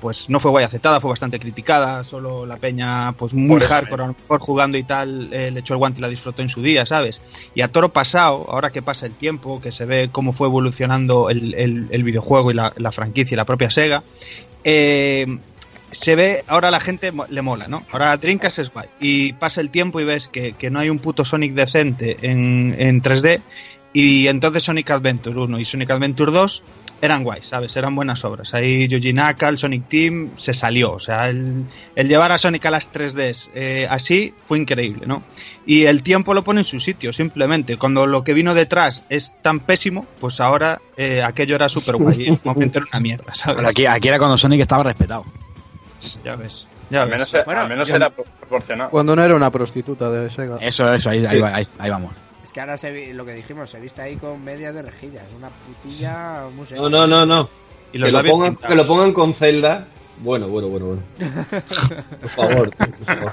pues 0.00 0.28
no 0.28 0.38
fue 0.40 0.50
guay 0.50 0.64
aceptada, 0.64 1.00
fue 1.00 1.10
bastante 1.10 1.38
criticada, 1.38 2.04
solo 2.04 2.46
la 2.46 2.56
peña, 2.56 3.12
pues 3.12 3.34
muy 3.34 3.58
Por 3.58 3.62
hardcore, 3.68 4.04
a 4.04 4.06
lo 4.08 4.14
mejor 4.20 4.40
jugando 4.40 4.76
y 4.78 4.82
tal, 4.84 5.32
eh, 5.32 5.50
le 5.50 5.60
echó 5.60 5.74
el 5.74 5.78
guante 5.78 5.98
y 6.00 6.02
la 6.02 6.08
disfrutó 6.08 6.42
en 6.42 6.48
su 6.48 6.62
día, 6.62 6.84
¿sabes? 6.86 7.20
Y 7.54 7.62
a 7.62 7.68
toro 7.68 7.92
pasado, 7.92 8.46
ahora 8.50 8.70
que 8.70 8.82
pasa 8.82 9.06
el 9.06 9.14
tiempo, 9.14 9.60
que 9.60 9.72
se 9.72 9.84
ve 9.84 10.08
cómo 10.12 10.32
fue 10.32 10.48
evolucionando 10.48 11.30
el, 11.30 11.54
el- 11.54 11.86
el 11.90 12.02
videojuego 12.04 12.50
y 12.50 12.54
la, 12.54 12.72
la 12.76 12.92
franquicia 12.92 13.34
y 13.34 13.36
la 13.36 13.44
propia 13.44 13.70
Sega, 13.70 14.02
eh, 14.64 15.26
se 15.90 16.16
ve, 16.16 16.44
ahora 16.48 16.68
a 16.68 16.70
la 16.72 16.80
gente 16.80 17.12
le 17.30 17.42
mola, 17.42 17.68
¿no? 17.68 17.84
Ahora 17.92 18.16
Dreamcast 18.16 18.58
es 18.58 18.72
guay. 18.72 18.88
Y 19.00 19.32
pasa 19.34 19.60
el 19.60 19.70
tiempo 19.70 20.00
y 20.00 20.04
ves 20.04 20.26
que, 20.28 20.52
que 20.52 20.68
no 20.70 20.80
hay 20.80 20.90
un 20.90 20.98
puto 20.98 21.24
Sonic 21.24 21.52
decente 21.54 22.16
en, 22.22 22.74
en 22.78 23.00
3D. 23.02 23.40
Y 23.98 24.28
entonces 24.28 24.62
Sonic 24.62 24.90
Adventure 24.90 25.38
1 25.38 25.58
y 25.58 25.64
Sonic 25.64 25.90
Adventure 25.90 26.30
2 26.30 26.62
eran 27.00 27.24
guays, 27.24 27.46
¿sabes? 27.46 27.74
Eran 27.76 27.94
buenas 27.94 28.22
obras. 28.26 28.52
Ahí 28.52 28.86
Yuji 28.88 29.14
Naka, 29.14 29.48
el 29.48 29.56
Sonic 29.56 29.88
Team, 29.88 30.32
se 30.34 30.52
salió. 30.52 30.92
O 30.92 30.98
sea, 30.98 31.30
el, 31.30 31.64
el 31.94 32.06
llevar 32.06 32.30
a 32.30 32.36
Sonic 32.36 32.66
a 32.66 32.70
las 32.70 32.92
3Ds 32.92 33.48
eh, 33.54 33.86
así 33.88 34.34
fue 34.46 34.58
increíble, 34.58 35.06
¿no? 35.06 35.22
Y 35.64 35.84
el 35.84 36.02
tiempo 36.02 36.34
lo 36.34 36.44
pone 36.44 36.60
en 36.60 36.64
su 36.64 36.78
sitio, 36.78 37.14
simplemente. 37.14 37.78
Cuando 37.78 38.06
lo 38.06 38.22
que 38.22 38.34
vino 38.34 38.52
detrás 38.52 39.02
es 39.08 39.32
tan 39.40 39.60
pésimo, 39.60 40.06
pues 40.20 40.40
ahora 40.40 40.78
eh, 40.98 41.22
aquello 41.22 41.54
era 41.54 41.70
súper 41.70 41.96
guay. 41.96 42.26
Era 42.44 42.84
una 42.92 43.00
mierda, 43.00 43.32
¿sabes? 43.34 43.56
Pero 43.56 43.68
aquí, 43.70 43.86
aquí 43.86 44.08
era 44.08 44.18
cuando 44.18 44.36
Sonic 44.36 44.60
estaba 44.60 44.82
respetado. 44.82 45.24
Ya 46.22 46.36
ves. 46.36 46.66
Ya 46.90 47.02
Al 47.04 47.08
ves. 47.10 47.32
menos, 47.32 47.44
Bueno, 47.46 47.60
al 47.62 47.68
menos 47.70 47.88
era 47.90 48.10
pro- 48.10 48.24
proporcionado. 48.40 48.90
Cuando 48.90 49.16
no 49.16 49.24
era 49.24 49.34
una 49.34 49.50
prostituta 49.50 50.10
de 50.10 50.28
Sega. 50.30 50.58
Eso, 50.60 50.92
eso, 50.92 51.08
ahí, 51.08 51.24
ahí, 51.24 51.40
ahí- 51.40 51.66
ahí 51.78 51.90
vamos. 51.90 52.12
Es 52.46 52.52
que 52.52 52.60
ahora 52.60 52.76
se 52.76 52.92
vi- 52.92 53.12
lo 53.12 53.24
que 53.26 53.32
dijimos, 53.34 53.68
se 53.70 53.80
viste 53.80 54.00
ahí 54.02 54.14
con 54.16 54.40
medias 54.44 54.72
de 54.72 54.82
rejillas, 54.82 55.24
una 55.36 55.48
putilla 55.50 56.44
muy. 56.54 56.64
No, 56.76 56.88
no, 56.88 57.04
no, 57.04 57.26
no. 57.26 57.48
Y 57.92 57.98
Que 58.00 58.08
lo, 58.08 58.22
pongan, 58.22 58.52
pintados. 58.52 58.68
que 58.68 58.74
lo 58.76 58.86
pongan 58.86 59.12
con 59.12 59.34
celda. 59.34 59.84
Bueno, 60.18 60.46
bueno, 60.46 60.68
bueno, 60.68 60.86
bueno. 60.86 61.02
Por 62.20 62.28
favor, 62.30 62.70
por 62.76 62.94
favor. 63.04 63.32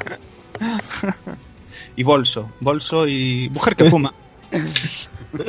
Y 1.95 2.01
bolso. 2.03 2.49
Bolso 2.59 3.07
y 3.07 3.49
mujer 3.51 3.75
que 3.75 3.87
fuma. 3.89 4.11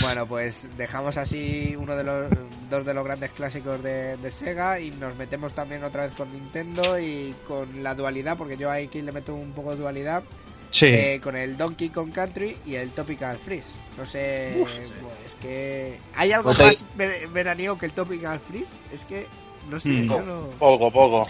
Bueno, 0.00 0.26
pues 0.26 0.68
dejamos 0.76 1.16
así 1.16 1.74
uno 1.76 1.96
de 1.96 2.04
los 2.04 2.30
dos 2.70 2.86
de 2.86 2.94
los 2.94 3.02
grandes 3.04 3.30
clásicos 3.32 3.82
de, 3.82 4.16
de 4.16 4.30
Sega 4.30 4.78
y 4.78 4.92
nos 4.92 5.16
metemos 5.16 5.52
también 5.54 5.82
otra 5.82 6.04
vez 6.06 6.14
con 6.14 6.32
Nintendo 6.32 7.00
y 7.00 7.34
con 7.48 7.82
la 7.82 7.92
dualidad, 7.96 8.36
porque 8.36 8.56
yo 8.56 8.70
aquí 8.70 9.02
le 9.02 9.10
meto 9.10 9.34
un 9.34 9.50
poco 9.50 9.70
de 9.72 9.78
dualidad, 9.78 10.22
Sí. 10.72 10.86
eh, 10.86 11.20
con 11.22 11.36
el 11.36 11.56
Donkey 11.56 11.90
Kong 11.90 12.10
Country 12.12 12.56
y 12.66 12.74
el 12.74 12.90
Tropical 12.90 13.38
Freeze. 13.38 13.68
No 13.96 14.04
sé, 14.06 14.52
pues 14.64 15.36
que 15.40 15.98
hay 16.16 16.32
algo 16.32 16.50
No 16.50 16.56
te- 16.56 16.64
más 16.64 16.84
ver- 16.96 17.28
veraniego 17.28 17.78
que 17.78 17.86
el 17.86 17.92
Tropical 17.92 18.40
Freeze, 18.40 18.66
es 18.92 19.04
que 19.04 19.26
no 19.70 19.78
sé, 19.78 19.90
Mm. 19.90 20.08
yo 20.08 20.20
no... 20.22 20.40
Poco, 20.58 20.90
poco. 20.90 21.22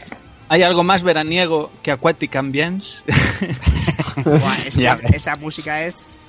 Hay 0.48 0.62
algo 0.62 0.82
más 0.84 1.02
veraniego 1.02 1.70
que 1.82 1.90
Aquatic 1.92 2.34
Ambience. 2.36 3.02
Buah, 4.24 4.56
es 4.66 4.76
que 4.76 4.86
es- 4.88 5.02
esa 5.14 5.36
música 5.36 5.84
es 5.84 6.20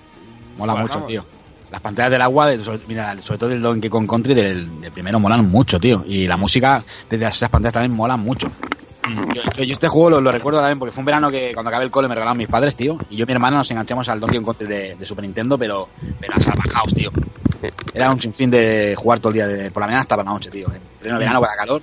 Mola 0.58 0.74
Bueno, 0.74 0.88
mucho, 0.88 0.94
vamos. 0.96 1.08
tío. 1.10 1.26
Las 1.72 1.82
pantallas 1.82 2.12
del 2.12 2.22
agua, 2.22 2.48
de- 2.50 2.64
sobre, 2.64 2.80
mira, 2.88 3.20
sobre 3.22 3.40
todo 3.40 3.50
del 3.50 3.62
Donkey 3.62 3.90
Kong 3.90 4.08
Country 4.08 4.34
del, 4.36 4.82
del 4.82 4.92
primero, 4.92 5.20
molan 5.20 5.50
mucho, 5.50 5.80
tío. 5.80 6.04
Y 6.08 6.28
la 6.28 6.38
música 6.38 6.84
desde 7.10 7.26
esas 7.28 7.50
pantallas 7.50 7.74
también 7.74 7.92
mola 7.94 8.16
mucho. 8.18 8.50
Yo, 9.34 9.42
yo- 9.58 9.64
yo 9.64 9.74
este 9.74 9.88
juego 9.88 10.10
lo, 10.12 10.22
lo 10.22 10.32
recuerdo 10.32 10.60
también 10.60 10.80
porque 10.80 10.92
fue 10.92 11.02
un 11.02 11.06
verano 11.06 11.30
que 11.32 11.54
cuando 11.54 11.70
acabé 11.70 11.86
el 11.86 11.92
cole 11.92 12.08
me 12.08 12.16
regalaron 12.16 12.38
mis 12.38 12.48
padres, 12.48 12.76
tío. 12.76 12.98
Y 13.10 13.18
yo 13.18 13.24
y 13.24 13.26
mi 13.28 13.34
hermana 13.34 13.58
nos 13.58 13.70
enganchamos 13.72 14.08
al 14.10 14.20
Donkey 14.20 14.42
Kong 14.42 14.58
de, 14.60 14.96
de 14.96 15.06
Super 15.06 15.24
Nintendo, 15.24 15.58
pero, 15.58 15.90
pero 16.20 16.34
a 16.36 16.40
salvajaos, 16.40 16.94
tío. 16.94 17.12
Era 17.94 18.12
un 18.12 18.20
sinfín 18.20 18.50
de 18.50 18.96
jugar 18.98 19.20
todo 19.20 19.30
el 19.30 19.34
día, 19.36 19.48
de, 19.48 19.72
por 19.72 19.82
la 19.82 19.88
mañana 19.88 20.02
hasta 20.02 20.18
la 20.18 20.24
noche, 20.24 20.50
tío. 20.50 20.72
En 20.74 20.82
pleno 21.00 21.20
verano 21.20 21.40
con 21.40 21.48
la 21.50 21.56
calor. 21.56 21.82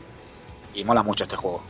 Y 0.74 0.84
mola 0.84 1.02
mucho 1.02 1.24
este 1.24 1.36
juego. 1.36 1.62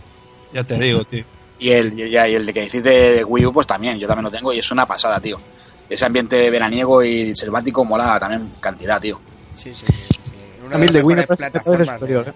ya 0.52 0.62
te 0.64 0.78
digo, 0.78 1.04
tío. 1.04 1.24
Y 1.58 1.70
el, 1.70 1.98
y 1.98 2.02
el- 2.02 2.30
y 2.30 2.34
el 2.34 2.46
de 2.46 2.52
que 2.54 2.60
decís 2.62 2.82
de, 2.82 3.10
de 3.16 3.24
Wii 3.24 3.46
U, 3.46 3.52
pues 3.52 3.66
también, 3.66 3.98
yo 3.98 4.06
también 4.06 4.24
lo 4.24 4.30
tengo 4.30 4.52
y 4.52 4.58
es 4.58 4.70
una 4.70 4.86
pasada, 4.86 5.20
tío. 5.20 5.40
Ese 5.88 6.04
ambiente 6.06 6.48
veraniego 6.50 7.02
y 7.02 7.34
selvático 7.34 7.84
mola 7.84 8.18
también 8.20 8.50
cantidad, 8.60 9.00
tío. 9.00 9.20
Sí, 9.56 9.74
sí, 9.74 9.86
sí. 9.86 10.64
Una 10.64 10.76
A 10.76 10.78
mí 10.78 10.86
el 10.86 10.92
de 10.92 10.98
las 11.00 11.04
Wii 11.06 11.16
me 11.16 11.22
parece, 11.24 11.50
superior. 11.98 12.24
de- 12.26 12.30
¿eh? 12.30 12.34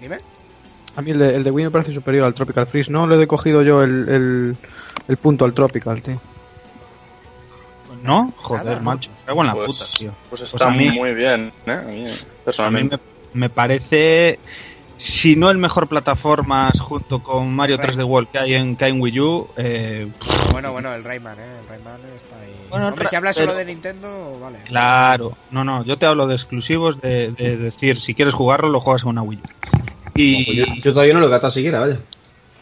Dime. 0.00 0.18
A 0.96 1.02
mí 1.02 1.10
el 1.10 1.18
de, 1.18 1.36
el 1.36 1.44
de 1.44 1.50
Wii 1.50 1.66
me 1.66 1.70
parece 1.70 1.92
superior 1.92 2.24
al 2.24 2.34
Tropical 2.34 2.66
Freeze. 2.66 2.90
No 2.90 3.06
le 3.06 3.22
he 3.22 3.26
cogido 3.26 3.62
yo 3.62 3.82
el, 3.82 4.08
el, 4.08 4.56
el 5.08 5.16
punto 5.18 5.44
al 5.44 5.52
Tropical, 5.52 6.02
tío. 6.02 6.18
¿No? 8.02 8.32
Joder, 8.36 8.80
macho. 8.80 9.10
Cago 9.24 9.40
en 9.40 9.46
la 9.48 9.54
Pues- 9.54 9.66
puta, 9.66 9.84
tío. 9.98 10.12
Pues 10.30 10.40
Pues 10.40 10.54
está 10.54 10.68
a 10.68 10.70
mí- 10.70 10.90
muy 10.90 11.12
bien, 11.14 11.52
¿eh? 11.66 11.72
A 11.72 11.82
mí, 11.82 12.04
A 12.04 12.08
mí 12.08 12.10
personalmente. 12.44 12.98
me, 13.32 13.40
me 13.40 13.50
parece, 13.50 14.38
si 14.96 15.34
no 15.36 15.50
el 15.50 15.58
mejor 15.58 15.88
plataformas 15.88 16.78
junto 16.80 17.22
con 17.22 17.52
Mario 17.54 17.76
Rayman. 17.78 17.96
3D 17.96 18.04
World 18.06 18.28
que 18.30 18.38
hay 18.38 18.54
en, 18.54 18.76
que 18.76 18.84
hay 18.84 18.92
en 18.92 19.00
Wii 19.00 19.20
U, 19.20 19.48
eh, 19.56 20.08
Bueno, 20.52 20.72
bueno, 20.72 20.94
el 20.94 21.02
Rayman, 21.04 21.38
¿eh? 21.38 21.42
El 21.62 21.68
Rayman 21.68 22.00
está 22.22 22.36
ahí. 22.40 22.54
Bueno, 22.70 22.88
Hombre, 22.88 23.08
si 23.08 23.16
hablas 23.16 23.34
solo 23.36 23.48
pero- 23.48 23.58
de 23.58 23.64
Nintendo, 23.64 24.38
vale. 24.40 24.58
claro. 24.64 25.32
No, 25.50 25.64
no, 25.64 25.82
yo 25.84 25.98
te 25.98 26.06
hablo 26.06 26.26
de 26.26 26.34
exclusivos, 26.36 27.00
de, 27.00 27.32
de 27.32 27.56
decir, 27.56 28.00
si 28.00 28.14
quieres 28.14 28.34
jugarlo, 28.34 28.68
lo 28.68 28.78
juegas 28.80 29.02
en 29.02 29.08
una 29.08 29.22
Wii 29.22 29.38
U. 29.38 29.86
Y, 30.16 30.56
yo, 30.56 30.64
yo 30.82 30.92
todavía 30.92 31.14
no 31.14 31.20
lo 31.20 31.28
he 31.28 31.30
catado 31.30 31.52
siquiera, 31.52 31.80
vaya. 31.80 31.98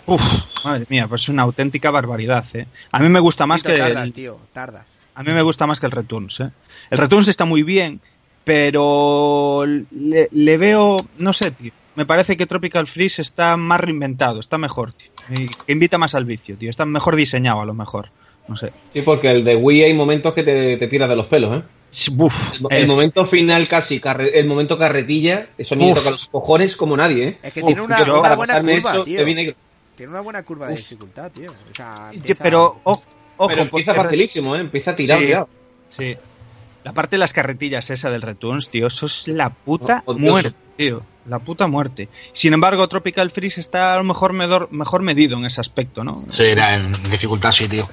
Uf, 0.07 0.65
madre 0.65 0.87
mía, 0.89 1.07
pues 1.09 1.23
es 1.23 1.29
una 1.29 1.43
auténtica 1.43 1.91
barbaridad, 1.91 2.45
¿eh? 2.55 2.67
A 2.93 3.01
mí 3.01 3.09
me 3.09 3.21
gusta 3.21 3.47
más 3.47 3.63
Tito, 3.63 3.75
que 3.75 3.81
tardas, 3.81 4.05
el, 4.05 4.13
tío, 4.13 4.39
tardas. 4.53 4.85
a 5.15 5.23
mí 5.23 5.33
me 5.33 5.43
gusta 5.43 5.67
más 5.67 5.81
que 5.81 5.87
el 5.87 5.93
Returns, 5.93 6.41
¿eh? 6.41 6.51
El 6.91 6.99
Returns 6.99 7.29
está 7.29 7.45
muy 7.45 7.63
bien, 7.63 8.01
pero 8.45 9.65
le, 9.67 10.29
le 10.31 10.57
veo, 10.59 10.97
no 11.19 11.33
sé, 11.33 11.51
tío. 11.53 11.73
Me 11.97 12.07
parece 12.07 12.37
que 12.37 12.47
Tropical 12.47 12.87
Freeze 12.89 13.23
está 13.23 13.57
más 13.57 13.81
reinventado, 13.81 14.41
está 14.41 14.59
mejor, 14.59 14.93
tío. 14.93 15.11
Y 15.31 15.73
invita 15.73 15.97
más 15.97 16.15
al 16.15 16.25
vicio, 16.25 16.57
tío. 16.57 16.69
Está 16.69 16.85
mejor 16.85 17.15
diseñado, 17.15 17.61
a 17.61 17.65
lo 17.65 17.73
mejor. 17.73 18.11
No 18.49 18.57
sé. 18.57 18.73
Sí, 18.93 19.03
porque 19.03 19.31
el 19.31 19.45
de 19.45 19.57
Wii 19.57 19.85
hay 19.85 19.95
momentos 19.95 20.35
que 20.35 20.43
te, 20.43 20.77
te 20.77 20.87
tiras 20.87 21.09
de 21.09 21.17
los 21.17 21.27
pelos, 21.27 21.59
¿eh? 21.59 21.63
Buf, 22.13 22.55
El, 22.55 22.67
el 22.79 22.85
es- 22.85 22.91
momento 22.91 23.25
final 23.27 23.69
casi, 23.69 24.01
carre- 24.01 24.33
el 24.39 24.47
momento 24.47 24.77
carretilla, 24.77 25.47
eso 25.57 25.77
me 25.77 25.91
Uf. 25.93 25.99
toca 25.99 26.11
los 26.11 26.27
cojones 26.27 26.77
como 26.77 26.97
nadie, 26.97 27.25
¿eh? 27.25 27.39
Es 27.43 27.53
que 27.53 27.61
Uf, 27.61 27.67
tiene 27.69 27.83
una, 27.83 28.05
yo- 28.05 28.21
una 28.21 28.35
buena 28.35 28.61
curva, 28.61 29.05
tío. 29.05 29.25
viene- 29.25 29.55
Tiene 29.97 30.11
una 30.11 30.21
buena 30.23 30.43
curva 30.43 30.67
de 30.67 30.73
Uf. 30.75 30.79
dificultad, 30.81 31.31
tío. 31.31 31.53
O 31.53 31.75
sea, 31.75 32.11
empieza- 32.13 32.43
pero 32.43 32.81
o- 32.83 33.01
ojo, 33.37 33.49
Pero 33.49 33.63
empieza 33.63 33.93
porque- 33.93 34.03
facilísimo, 34.09 34.57
¿eh? 34.57 34.61
Empieza 34.61 34.97
tirado, 34.97 35.21
Sí. 35.21 35.27
tirado. 35.27 35.49
Sí. 35.89 36.17
La 36.83 36.93
parte 36.93 37.15
de 37.17 37.21
las 37.21 37.33
carretillas 37.33 37.89
esa 37.91 38.11
del 38.11 38.21
Returns, 38.23 38.69
tío, 38.71 38.89
eso 38.89 39.07
es 39.07 39.29
la 39.29 39.51
puta 39.51 40.03
Oh, 40.07 40.15
muerte, 40.19 40.53
tío. 40.77 41.03
La 41.27 41.39
puta 41.39 41.67
muerte. 41.69 42.09
Sin 42.35 42.53
embargo, 42.53 42.87
Tropical 42.89 43.31
Freeze 43.31 43.61
está 43.61 43.95
a 43.95 43.97
lo 43.99 44.05
mejor 44.05 44.33
medor- 44.35 44.69
mejor 44.71 45.01
medido 45.03 45.39
en 45.39 45.45
ese 45.47 45.61
aspecto, 45.61 46.03
¿no? 46.05 46.25
Sí, 46.29 46.43
era 46.43 46.75
en 46.75 46.93
dificultad, 47.05 47.53
sí, 47.53 47.69
tío. 47.69 47.89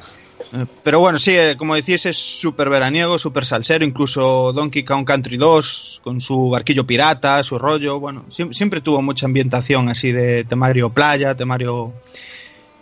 Eh, 0.53 0.65
Pero 0.83 0.99
bueno, 0.99 1.17
sí, 1.19 1.31
eh, 1.35 1.55
como 1.57 1.75
decís, 1.75 2.05
es 2.05 2.17
súper 2.17 2.69
veraniego, 2.69 3.17
súper 3.19 3.45
salsero, 3.45 3.85
incluso 3.85 4.51
Donkey 4.53 4.83
Kong 4.83 5.05
Country 5.05 5.37
2, 5.37 5.99
con 6.03 6.21
su 6.21 6.49
barquillo 6.49 6.85
pirata, 6.85 7.41
su 7.43 7.57
rollo, 7.57 7.99
bueno, 7.99 8.25
siem- 8.29 8.53
siempre 8.53 8.81
tuvo 8.81 9.01
mucha 9.01 9.25
ambientación 9.25 9.89
así 9.89 10.11
de 10.11 10.43
temario 10.43 10.89
playa, 10.89 11.35
temario 11.35 11.93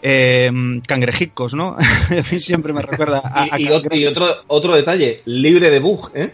eh, 0.02 0.50
cangrejicos, 0.88 1.54
¿no? 1.54 1.76
a 1.80 2.32
mí 2.32 2.40
siempre 2.40 2.74
me 2.74 2.82
recuerda 2.82 3.22
a, 3.24 3.44
a 3.56 3.60
Y, 3.60 4.06
otro, 4.06 4.28
otro 4.48 4.76
detalle, 4.76 5.22
libre 5.26 5.70
de 5.70 5.80
bug, 5.80 6.12
¿eh? 6.16 6.34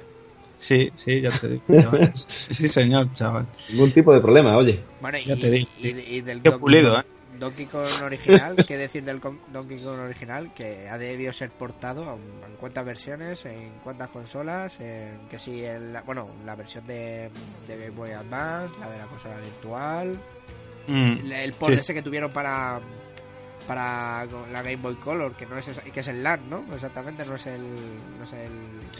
Sí, 0.57 0.89
sí, 0.95 1.21
ya 1.21 1.31
te 1.31 1.47
digo. 1.49 1.61
chaval. 1.81 2.13
Sí, 2.49 2.67
señor, 2.67 3.11
chaval. 3.13 3.45
Ningún 3.69 3.91
tipo 3.91 4.13
de 4.13 4.21
problema, 4.21 4.55
oye. 4.57 4.79
Bueno, 5.01 5.17
y, 5.17 5.25
Ya 5.25 5.35
te 5.35 5.49
digo. 5.51 5.67
y- 5.79 6.15
y 6.17 6.21
del 6.21 6.41
Qué 6.41 6.51
pulido, 6.51 6.97
¿eh? 6.99 7.03
Donkey 7.39 7.65
Kong 7.65 8.01
original, 8.03 8.55
¿qué 8.67 8.77
decir 8.77 9.03
del 9.03 9.19
Donkey 9.19 9.81
Kong 9.81 9.99
original? 9.99 10.53
Que 10.53 10.89
ha 10.89 10.97
debido 10.97 11.33
ser 11.33 11.51
portado 11.51 12.17
en 12.47 12.55
cuántas 12.57 12.85
versiones, 12.85 13.45
en 13.45 13.71
cuántas 13.83 14.09
consolas, 14.09 14.79
en 14.79 15.27
que 15.29 15.39
si 15.39 15.63
el, 15.63 15.97
bueno, 16.05 16.29
la 16.45 16.55
versión 16.55 16.85
de, 16.87 17.29
de 17.67 17.77
Game 17.77 17.91
Boy 17.91 18.11
Advance, 18.11 18.73
la 18.79 18.89
de 18.89 18.97
la 18.97 19.05
consola 19.05 19.37
virtual, 19.39 20.19
Mm, 20.87 21.17
el, 21.19 21.31
el 21.31 21.53
port 21.53 21.73
sí. 21.73 21.79
ese 21.79 21.93
que 21.93 22.01
tuvieron 22.01 22.31
para 22.31 22.79
para 23.67 24.25
la 24.51 24.61
Game 24.61 24.77
Boy 24.77 24.95
Color, 24.95 25.33
que 25.33 25.45
no 25.45 25.57
es 25.57 25.67
esa- 25.67 25.81
que 25.81 25.99
es 25.99 26.07
el 26.07 26.21
LAN, 26.23 26.49
¿no? 26.49 26.63
Exactamente, 26.73 27.25
no 27.25 27.35
es 27.35 27.45
el 27.47 27.61
no 28.17 28.23
es 28.23 28.33
el, 28.33 28.51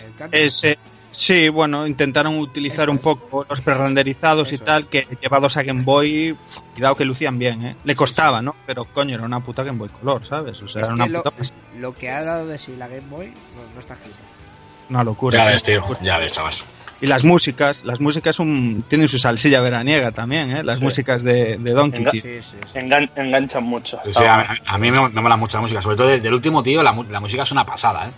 el 0.06 0.16
canto. 0.18 0.36
Ese- 0.38 0.78
sí, 1.12 1.50
bueno, 1.50 1.86
intentaron 1.88 2.38
utilizar 2.40 2.84
Eso 2.86 2.92
un 2.92 2.98
es. 2.98 3.04
poco 3.04 3.46
los 3.50 3.62
prerenderizados 3.62 4.52
y 4.52 4.58
tal, 4.58 4.84
es. 4.84 4.88
que 4.90 5.18
llevados 5.22 5.56
a 5.58 5.64
Game 5.64 5.84
Boy, 5.84 6.36
cuidado 6.74 6.96
que 6.96 7.06
lucían 7.06 7.38
bien, 7.40 7.66
¿eh? 7.66 7.76
Le 7.84 7.96
costaba, 7.96 8.42
¿no? 8.42 8.56
Pero 8.66 8.86
coño, 8.86 9.16
era 9.16 9.24
una 9.26 9.40
puta 9.40 9.64
Game 9.64 9.78
Boy 9.78 9.90
Color, 9.90 10.26
¿sabes? 10.26 10.62
O 10.62 10.68
sea, 10.68 10.82
Es 10.82 10.88
era 10.88 10.96
una 10.96 11.08
lo, 11.08 11.24
puta 11.24 11.44
lo 11.78 11.94
que 11.94 12.10
ha 12.10 12.24
dado 12.24 12.48
de 12.48 12.58
sí 12.60 12.76
la 12.76 12.88
Game 12.88 13.08
Boy 13.10 13.28
no, 13.28 13.74
no 13.74 13.80
está 13.80 13.94
escrito. 13.94 14.18
una 14.90 15.04
locura. 15.04 15.38
Ya 15.40 15.46
ves, 15.46 15.64
tío. 15.64 15.84
Ya 16.02 16.18
ves, 16.18 16.32
chaval. 16.32 16.54
Y 17.06 17.08
las 17.08 17.24
músicas, 17.24 17.84
las 17.86 18.02
músicas 18.02 18.36
son- 18.36 18.84
tienen 18.88 19.08
su 19.08 19.20
salsilla 19.20 19.62
veraniega 19.62 20.12
también, 20.12 20.50
¿eh? 20.52 20.64
Las 20.64 20.80
Sí. 20.80 20.84
músicas 20.84 21.24
de, 21.24 21.58
de 21.58 21.72
Donkey, 21.72 22.04
Enga- 22.04 22.12
tío. 22.12 22.22
Sí, 22.22 22.38
sí, 22.42 22.56
sí. 22.74 22.80
Engan- 22.80 23.10
enganchan 23.16 23.64
mucho. 23.64 24.00
A, 24.18 24.46
a 24.66 24.78
mí 24.78 24.92
me, 24.92 25.10
me 25.10 25.22
mola 25.22 25.38
mucho 25.38 25.58
la 25.58 25.62
música, 25.62 25.82
sobre 25.82 25.98
todo 25.98 26.08
del, 26.08 26.22
del 26.22 26.34
último, 26.34 26.64
tío, 26.64 26.82
la, 26.84 26.96
la 27.10 27.20
música 27.20 27.44
es 27.44 27.52
una 27.52 27.66
pasada, 27.66 28.08
¿eh? 28.08 28.12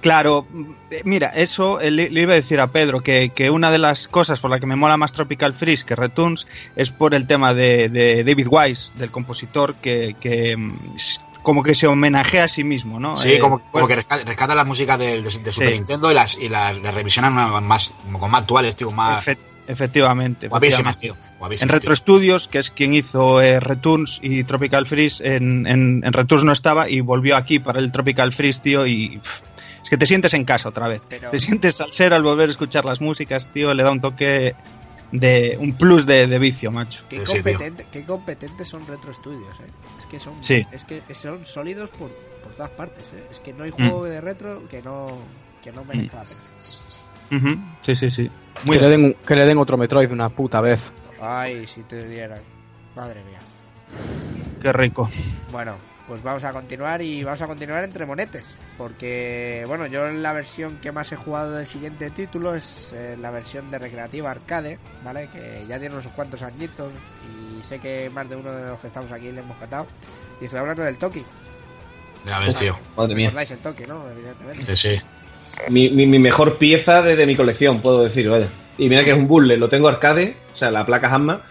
Claro, 0.00 0.46
eh, 0.90 1.00
mira, 1.04 1.28
eso 1.30 1.80
eh, 1.80 1.90
le, 1.90 2.10
le 2.10 2.22
iba 2.22 2.32
a 2.32 2.36
decir 2.36 2.60
a 2.60 2.66
Pedro, 2.68 3.00
que, 3.00 3.30
que 3.34 3.50
una 3.50 3.70
de 3.70 3.78
las 3.78 4.08
cosas 4.08 4.40
por 4.40 4.50
la 4.50 4.60
que 4.60 4.66
me 4.66 4.76
mola 4.76 4.96
más 4.96 5.12
Tropical 5.12 5.52
Freeze 5.54 5.84
que 5.84 5.96
Returns 5.96 6.46
es 6.76 6.90
por 6.90 7.14
el 7.14 7.26
tema 7.26 7.54
de, 7.54 7.88
de 7.88 8.22
David 8.22 8.48
Wise, 8.50 8.92
del 8.96 9.10
compositor, 9.10 9.74
que, 9.76 10.14
que, 10.20 10.56
mm, 10.56 10.74
como 11.46 11.62
que 11.62 11.76
se 11.76 11.86
homenajea 11.86 12.42
a 12.42 12.48
sí 12.48 12.64
mismo, 12.64 12.98
¿no? 12.98 13.16
Sí, 13.16 13.34
Eh, 13.34 13.38
como, 13.38 13.60
como 13.60 13.70
bueno, 13.70 13.86
que 13.86 13.94
rescata, 13.94 14.24
rescata 14.24 14.52
las 14.56 14.66
músicas 14.66 14.98
del- 14.98 15.22
de, 15.22 15.30
de 15.30 15.52
Super 15.52 15.68
Sí. 15.68 15.74
Nintendo 15.74 16.10
y 16.10 16.14
las, 16.14 16.34
y 16.36 16.48
las, 16.48 16.76
las 16.80 16.92
revisionan 16.92 17.34
más, 17.64 17.92
como 18.10 18.26
más 18.28 18.40
actuales, 18.40 18.74
tío, 18.74 18.90
más 18.90 19.24
efe- 19.24 19.38
efectivamente. 19.68 20.48
guapísimas, 20.48 20.98
tío. 20.98 21.16
Guapísimas, 21.38 21.62
En 21.62 21.68
tío. 21.68 21.74
Retro 21.78 21.94
Studios, 21.94 22.48
que 22.48 22.58
es 22.58 22.72
quien 22.72 22.94
hizo 22.94 23.40
eh, 23.40 23.60
Returns 23.60 24.18
y 24.24 24.42
Tropical 24.42 24.88
Freeze, 24.88 25.36
en, 25.36 25.68
en, 25.68 26.02
en 26.04 26.12
Returns 26.12 26.42
no 26.42 26.50
estaba 26.50 26.90
y 26.90 27.00
volvió 27.00 27.36
aquí 27.36 27.60
para 27.60 27.78
el 27.78 27.92
Tropical 27.92 28.32
Freeze, 28.32 28.60
tío, 28.60 28.84
y 28.84 29.18
pff, 29.18 29.40
es 29.84 29.88
que 29.88 29.96
te 29.96 30.06
sientes 30.06 30.34
en 30.34 30.44
casa 30.44 30.68
otra 30.70 30.88
vez. 30.88 31.00
Pero- 31.08 31.30
Te 31.30 31.38
sientes 31.38 31.76
salsero 31.76 32.16
al 32.16 32.24
volver 32.24 32.48
a 32.48 32.50
escuchar 32.50 32.84
las 32.84 33.00
músicas, 33.00 33.52
tío, 33.52 33.72
le 33.72 33.84
da 33.84 33.92
un 33.92 34.00
toque 34.00 34.56
de 35.12 35.56
un 35.60 35.72
plus 35.76 36.04
de, 36.06 36.26
de 36.26 36.38
vicio, 36.38 36.70
macho. 36.70 37.04
Qué, 37.08 37.18
Sí, 37.18 37.22
sí, 37.26 37.32
competente, 37.36 37.86
qué 37.92 38.04
competentes 38.04 38.68
son 38.68 38.86
Retro 38.86 39.12
Studios, 39.12 39.60
¿eh? 39.60 39.66
Es 39.98 40.06
que 40.06 40.18
son, 40.18 40.34
Sí. 40.42 40.66
es 40.72 40.84
que 40.84 41.02
son 41.14 41.44
sólidos 41.44 41.90
por, 41.90 42.10
por 42.42 42.52
todas 42.54 42.70
partes, 42.70 43.04
¿eh? 43.14 43.22
Es 43.30 43.40
que 43.40 43.52
no 43.52 43.64
hay 43.64 43.70
Mm. 43.70 43.74
juego 43.74 44.04
de 44.04 44.20
retro 44.20 44.66
que 44.68 44.82
no, 44.82 45.06
que 45.62 45.72
no 45.72 45.84
merezca 45.84 46.18
la 46.18 46.24
pena. 46.24 46.40
Ujú, 47.30 47.60
Sí, 47.80 47.96
sí, 47.96 48.10
sí. 48.10 48.30
Muy 48.64 48.78
que, 48.78 48.84
le 48.84 48.90
den, 48.90 49.16
que 49.26 49.34
le 49.36 49.44
den 49.46 49.58
otro 49.58 49.76
Metroid 49.76 50.10
una 50.12 50.28
puta 50.28 50.60
vez. 50.60 50.92
Ay, 51.20 51.66
si 51.66 51.82
te 51.82 52.08
dieran. 52.08 52.40
Madre 52.94 53.22
mía. 53.24 53.38
Qué 54.60 54.72
rico. 54.72 55.08
Bueno, 55.52 55.76
pues 56.06 56.22
vamos 56.22 56.44
a 56.44 56.52
continuar 56.52 57.02
y 57.02 57.24
vamos 57.24 57.42
a 57.42 57.46
continuar 57.46 57.84
entre 57.84 58.06
monetes. 58.06 58.44
Porque, 58.78 59.64
bueno, 59.66 59.86
yo 59.86 60.08
la 60.08 60.32
versión 60.32 60.78
que 60.78 60.92
más 60.92 61.10
he 61.12 61.16
jugado 61.16 61.52
del 61.52 61.66
siguiente 61.66 62.10
título 62.10 62.54
es 62.54 62.92
eh, 62.94 63.16
la 63.18 63.30
versión 63.30 63.70
de 63.70 63.78
Recreativa 63.78 64.30
Arcade, 64.30 64.78
¿vale? 65.04 65.28
Que 65.28 65.64
ya 65.66 65.78
tiene 65.78 65.94
unos 65.94 66.08
cuantos 66.08 66.42
añitos 66.42 66.92
y 67.58 67.62
sé 67.62 67.78
que 67.78 68.10
más 68.10 68.28
de 68.28 68.36
uno 68.36 68.52
de 68.52 68.68
los 68.68 68.78
que 68.78 68.86
estamos 68.86 69.10
aquí 69.10 69.32
le 69.32 69.40
hemos 69.40 69.56
catado. 69.58 69.86
Y 70.40 70.44
estoy 70.44 70.60
hablando 70.60 70.82
del 70.82 70.98
Toki. 70.98 71.24
Ya 72.26 72.38
ves, 72.40 72.56
tío. 72.56 72.76
Madre 72.96 73.14
mía. 73.14 73.28
¿Recordáis 73.28 73.50
el 73.52 73.58
Toki, 73.58 73.84
no? 73.86 74.10
Evidentemente. 74.10 74.76
Sí, 74.76 74.96
sí. 74.96 75.00
Mi, 75.70 75.88
mi, 75.90 76.06
mi 76.06 76.18
mejor 76.18 76.58
pieza 76.58 77.02
de, 77.02 77.16
de 77.16 77.26
mi 77.26 77.36
colección, 77.36 77.80
puedo 77.80 78.04
decir, 78.04 78.28
vaya. 78.28 78.48
Y 78.78 78.88
mira 78.88 79.04
que 79.04 79.12
es 79.12 79.16
un 79.16 79.26
bulle, 79.26 79.56
lo 79.56 79.68
tengo 79.68 79.88
arcade, 79.88 80.36
o 80.52 80.56
sea, 80.56 80.70
la 80.70 80.84
placa 80.84 81.08
Hamma, 81.12 81.42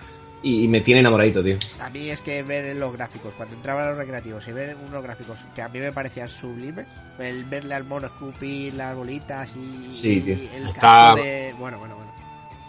y, 0.45 0.63
y 0.63 0.67
me 0.67 0.80
tiene 0.81 0.99
enamoradito, 1.01 1.43
tío. 1.43 1.57
A 1.81 1.89
mí 1.89 2.09
es 2.09 2.22
que 2.22 2.41
ver 2.43 2.76
los 2.76 2.93
gráficos, 2.93 3.34
cuando 3.35 3.55
entraba 3.55 3.84
a 3.84 3.89
los 3.89 3.97
recreativos 3.97 4.47
y 4.47 4.51
ver 4.53 4.77
unos 4.88 5.03
gráficos 5.03 5.39
que 5.55 5.61
a 5.61 5.67
mí 5.69 5.80
me 5.80 5.91
parecían 5.91 6.30
sublimes, 6.30 6.85
el 7.19 7.43
verle 7.45 7.76
al 7.76 7.84
mono 7.84 8.07
escupir 8.07 8.73
las 8.76 8.95
bolitas 8.95 9.53
y, 9.55 9.91
Sí, 9.91 10.22
tío. 10.22 10.35
y 10.35 10.49
el 10.55 10.67
Está- 10.67 11.15
de... 11.15 11.53
Bueno, 11.59 11.80
bueno, 11.80 11.95
bueno. 11.95 12.11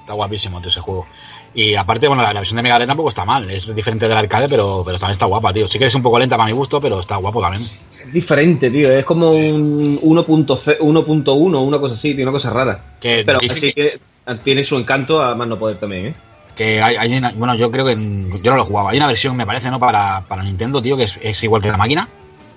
Está 0.01 0.15
guapísimo, 0.15 0.61
tío, 0.61 0.69
ese 0.69 0.81
juego. 0.81 1.07
Y 1.53 1.75
aparte, 1.75 2.07
bueno, 2.07 2.23
la, 2.23 2.33
la 2.33 2.41
versión 2.41 2.57
de 2.57 2.63
Mega 2.63 2.77
Drive 2.77 2.87
tampoco 2.89 3.09
está 3.09 3.25
mal. 3.25 3.51
Es 3.51 3.75
diferente 3.75 4.07
del 4.09 4.17
arcade, 4.17 4.49
pero, 4.49 4.83
pero 4.85 4.99
también 4.99 5.13
está 5.15 5.27
guapa, 5.27 5.53
tío. 5.53 5.67
Sí 5.69 5.79
que 5.79 5.87
es 5.87 5.95
un 5.95 6.03
poco 6.03 6.19
lenta 6.19 6.37
para 6.37 6.47
mi 6.49 6.53
gusto, 6.53 6.81
pero 6.81 7.01
está 7.01 7.17
guapo 7.17 7.41
también. 7.41 7.63
Es 7.63 8.13
diferente, 8.13 8.71
tío, 8.71 8.93
es 8.97 9.05
como 9.05 9.33
un 9.33 9.99
1.0 10.01 10.79
1.1, 10.79 11.67
una 11.67 11.79
cosa 11.79 11.95
así, 11.95 12.15
tío, 12.15 12.23
una 12.25 12.33
cosa 12.33 12.51
rara. 12.51 12.81
Que 13.01 13.23
Pero 13.27 13.39
así 13.39 13.73
que, 13.73 13.73
que 13.73 14.01
tiene 14.45 14.65
su 14.65 14.77
encanto 14.77 15.21
a 15.21 15.35
más 15.35 15.49
no 15.49 15.59
poder 15.59 15.79
también, 15.79 16.07
¿eh? 16.07 16.15
Que 16.57 16.81
hay, 16.83 16.97
hay 16.97 17.17
una- 17.19 17.33
bueno, 17.37 17.55
yo 17.55 17.71
creo 17.71 17.85
que 17.85 17.93
en- 17.93 18.31
yo 18.43 18.51
no 18.53 18.57
lo 18.57 18.65
jugaba. 18.65 18.91
Hay 18.91 18.97
una 18.97 19.07
versión, 19.07 19.37
me 19.37 19.47
parece, 19.47 19.71
¿no? 19.71 19.79
Para, 19.79 20.23
para 20.27 20.43
Nintendo, 20.43 20.83
tío, 20.83 20.97
que 20.97 21.05
es, 21.05 21.19
es 21.23 21.43
igual 21.45 21.63
que 21.63 21.71
la 21.71 21.77
máquina, 21.77 22.09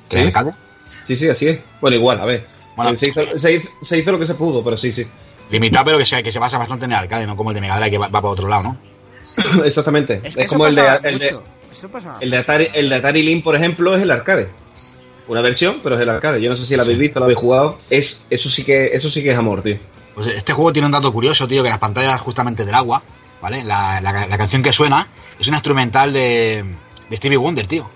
que 0.08 0.16
¿Sí? 0.18 0.22
el 0.22 0.28
arcade. 0.30 0.54
Sí, 0.86 1.16
sí, 1.16 1.30
así 1.30 1.48
es. 1.50 1.60
Bueno, 1.82 1.98
igual, 1.98 2.20
a 2.22 2.26
ver. 2.26 2.48
Bueno. 2.76 2.98
Se, 2.98 3.10
hizo, 3.10 3.38
se, 3.38 3.54
hizo, 3.54 3.70
se 3.84 3.98
hizo 3.98 4.12
lo 4.12 4.18
que 4.20 4.26
se 4.26 4.34
pudo, 4.36 4.64
pero 4.64 4.78
sí, 4.78 4.92
sí. 4.94 5.06
Limitado, 5.52 5.86
pero 5.86 5.98
que 5.98 6.06
se, 6.06 6.24
que 6.24 6.32
se 6.32 6.40
basa 6.40 6.58
bastante 6.58 6.86
en 6.86 6.92
el 6.92 6.98
arcade, 6.98 7.28
no 7.28 7.36
como 7.36 7.52
el 7.52 7.56
de 7.56 7.62
Mega 7.62 7.76
Drive 7.76 7.92
que 7.92 7.98
va, 7.98 8.08
va 8.08 8.22
para 8.22 8.32
otro 8.32 8.48
lado, 8.48 8.64
¿no? 8.64 8.78
Exactamente. 9.66 10.22
Es 10.24 10.36
que 10.36 10.46
como 10.46 10.66
el 10.68 10.76
de, 10.76 10.82
el, 11.04 11.20
de, 11.20 11.38
el, 12.22 12.30
de 12.32 12.38
Atari, 12.38 12.68
el 12.74 12.90
de 12.90 12.96
Atari 12.96 13.22
Link, 13.24 13.44
por 13.44 13.56
ejemplo, 13.56 13.96
es 13.96 14.02
el 14.04 14.12
arcade. 14.12 14.48
Una 15.28 15.42
versión, 15.42 15.80
pero 15.84 15.96
es 15.96 16.02
el 16.02 16.10
arcade. 16.10 16.42
Yo 16.42 16.50
no 16.50 16.56
sé 16.56 16.66
si 16.66 16.76
lo 16.76 16.84
habéis 16.84 16.98
visto, 16.98 17.20
lo 17.20 17.26
habéis 17.26 17.40
jugado. 17.40 17.80
Es, 17.90 18.20
eso 18.30 18.50
sí 18.50 18.64
que, 18.64 18.88
eso 18.94 19.10
sí 19.12 19.22
que 19.22 19.32
es 19.32 19.38
amor, 19.38 19.62
tío. 19.62 19.78
Pues 20.16 20.28
este 20.28 20.54
juego 20.54 20.74
tiene 20.74 20.88
un 20.88 20.92
dato 20.92 21.12
curioso, 21.14 21.48
tío, 21.48 21.62
que 21.64 21.70
las 21.70 21.78
pantallas 21.78 22.20
justamente 22.20 22.66
del 22.66 22.74
agua, 22.76 23.02
¿vale? 23.42 23.64
La, 23.64 24.00
la, 24.02 24.28
la 24.28 24.38
canción 24.38 24.62
que 24.64 24.74
suena 24.74 25.08
es 25.40 25.48
una 25.48 25.58
instrumental 25.58 26.14
de, 26.14 26.64
de 27.10 27.18
Stevie 27.18 27.38
Wonder, 27.38 27.68
tío. 27.68 27.90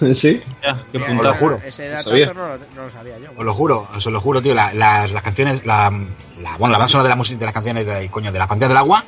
sí. 0.14 0.40
Ya, 0.62 0.76
qué 0.90 0.98
Mira, 0.98 1.16
Os 1.18 1.24
lo 1.26 1.34
juro. 1.34 1.60
Ese 1.64 1.88
Lo 1.88 1.94
dato 1.94 2.10
no, 2.10 2.48
lo- 2.48 2.58
no 2.74 2.84
lo 2.86 2.90
sabía 2.90 3.18
yo. 3.18 3.30
Os 3.36 3.44
lo 3.44 3.54
juro, 3.54 3.88
os 3.94 4.06
lo 4.06 4.20
juro, 4.20 4.42
tío. 4.42 4.54
La- 4.54 4.72
las, 4.72 5.10
las 5.12 5.22
canciones, 5.22 5.64
la, 5.64 5.90
la- 6.42 6.56
bueno, 6.56 6.72
la 6.72 6.78
banda 6.78 6.88
sonora 6.88 7.04
de 7.04 7.10
la 7.10 7.16
música 7.16 7.38
de 7.38 7.44
las 7.44 7.54
canciones 7.54 7.86
de, 7.86 8.10
coño, 8.10 8.32
de 8.32 8.38
las 8.38 8.48
pantallas 8.48 8.70
del 8.70 8.78
agua 8.78 9.04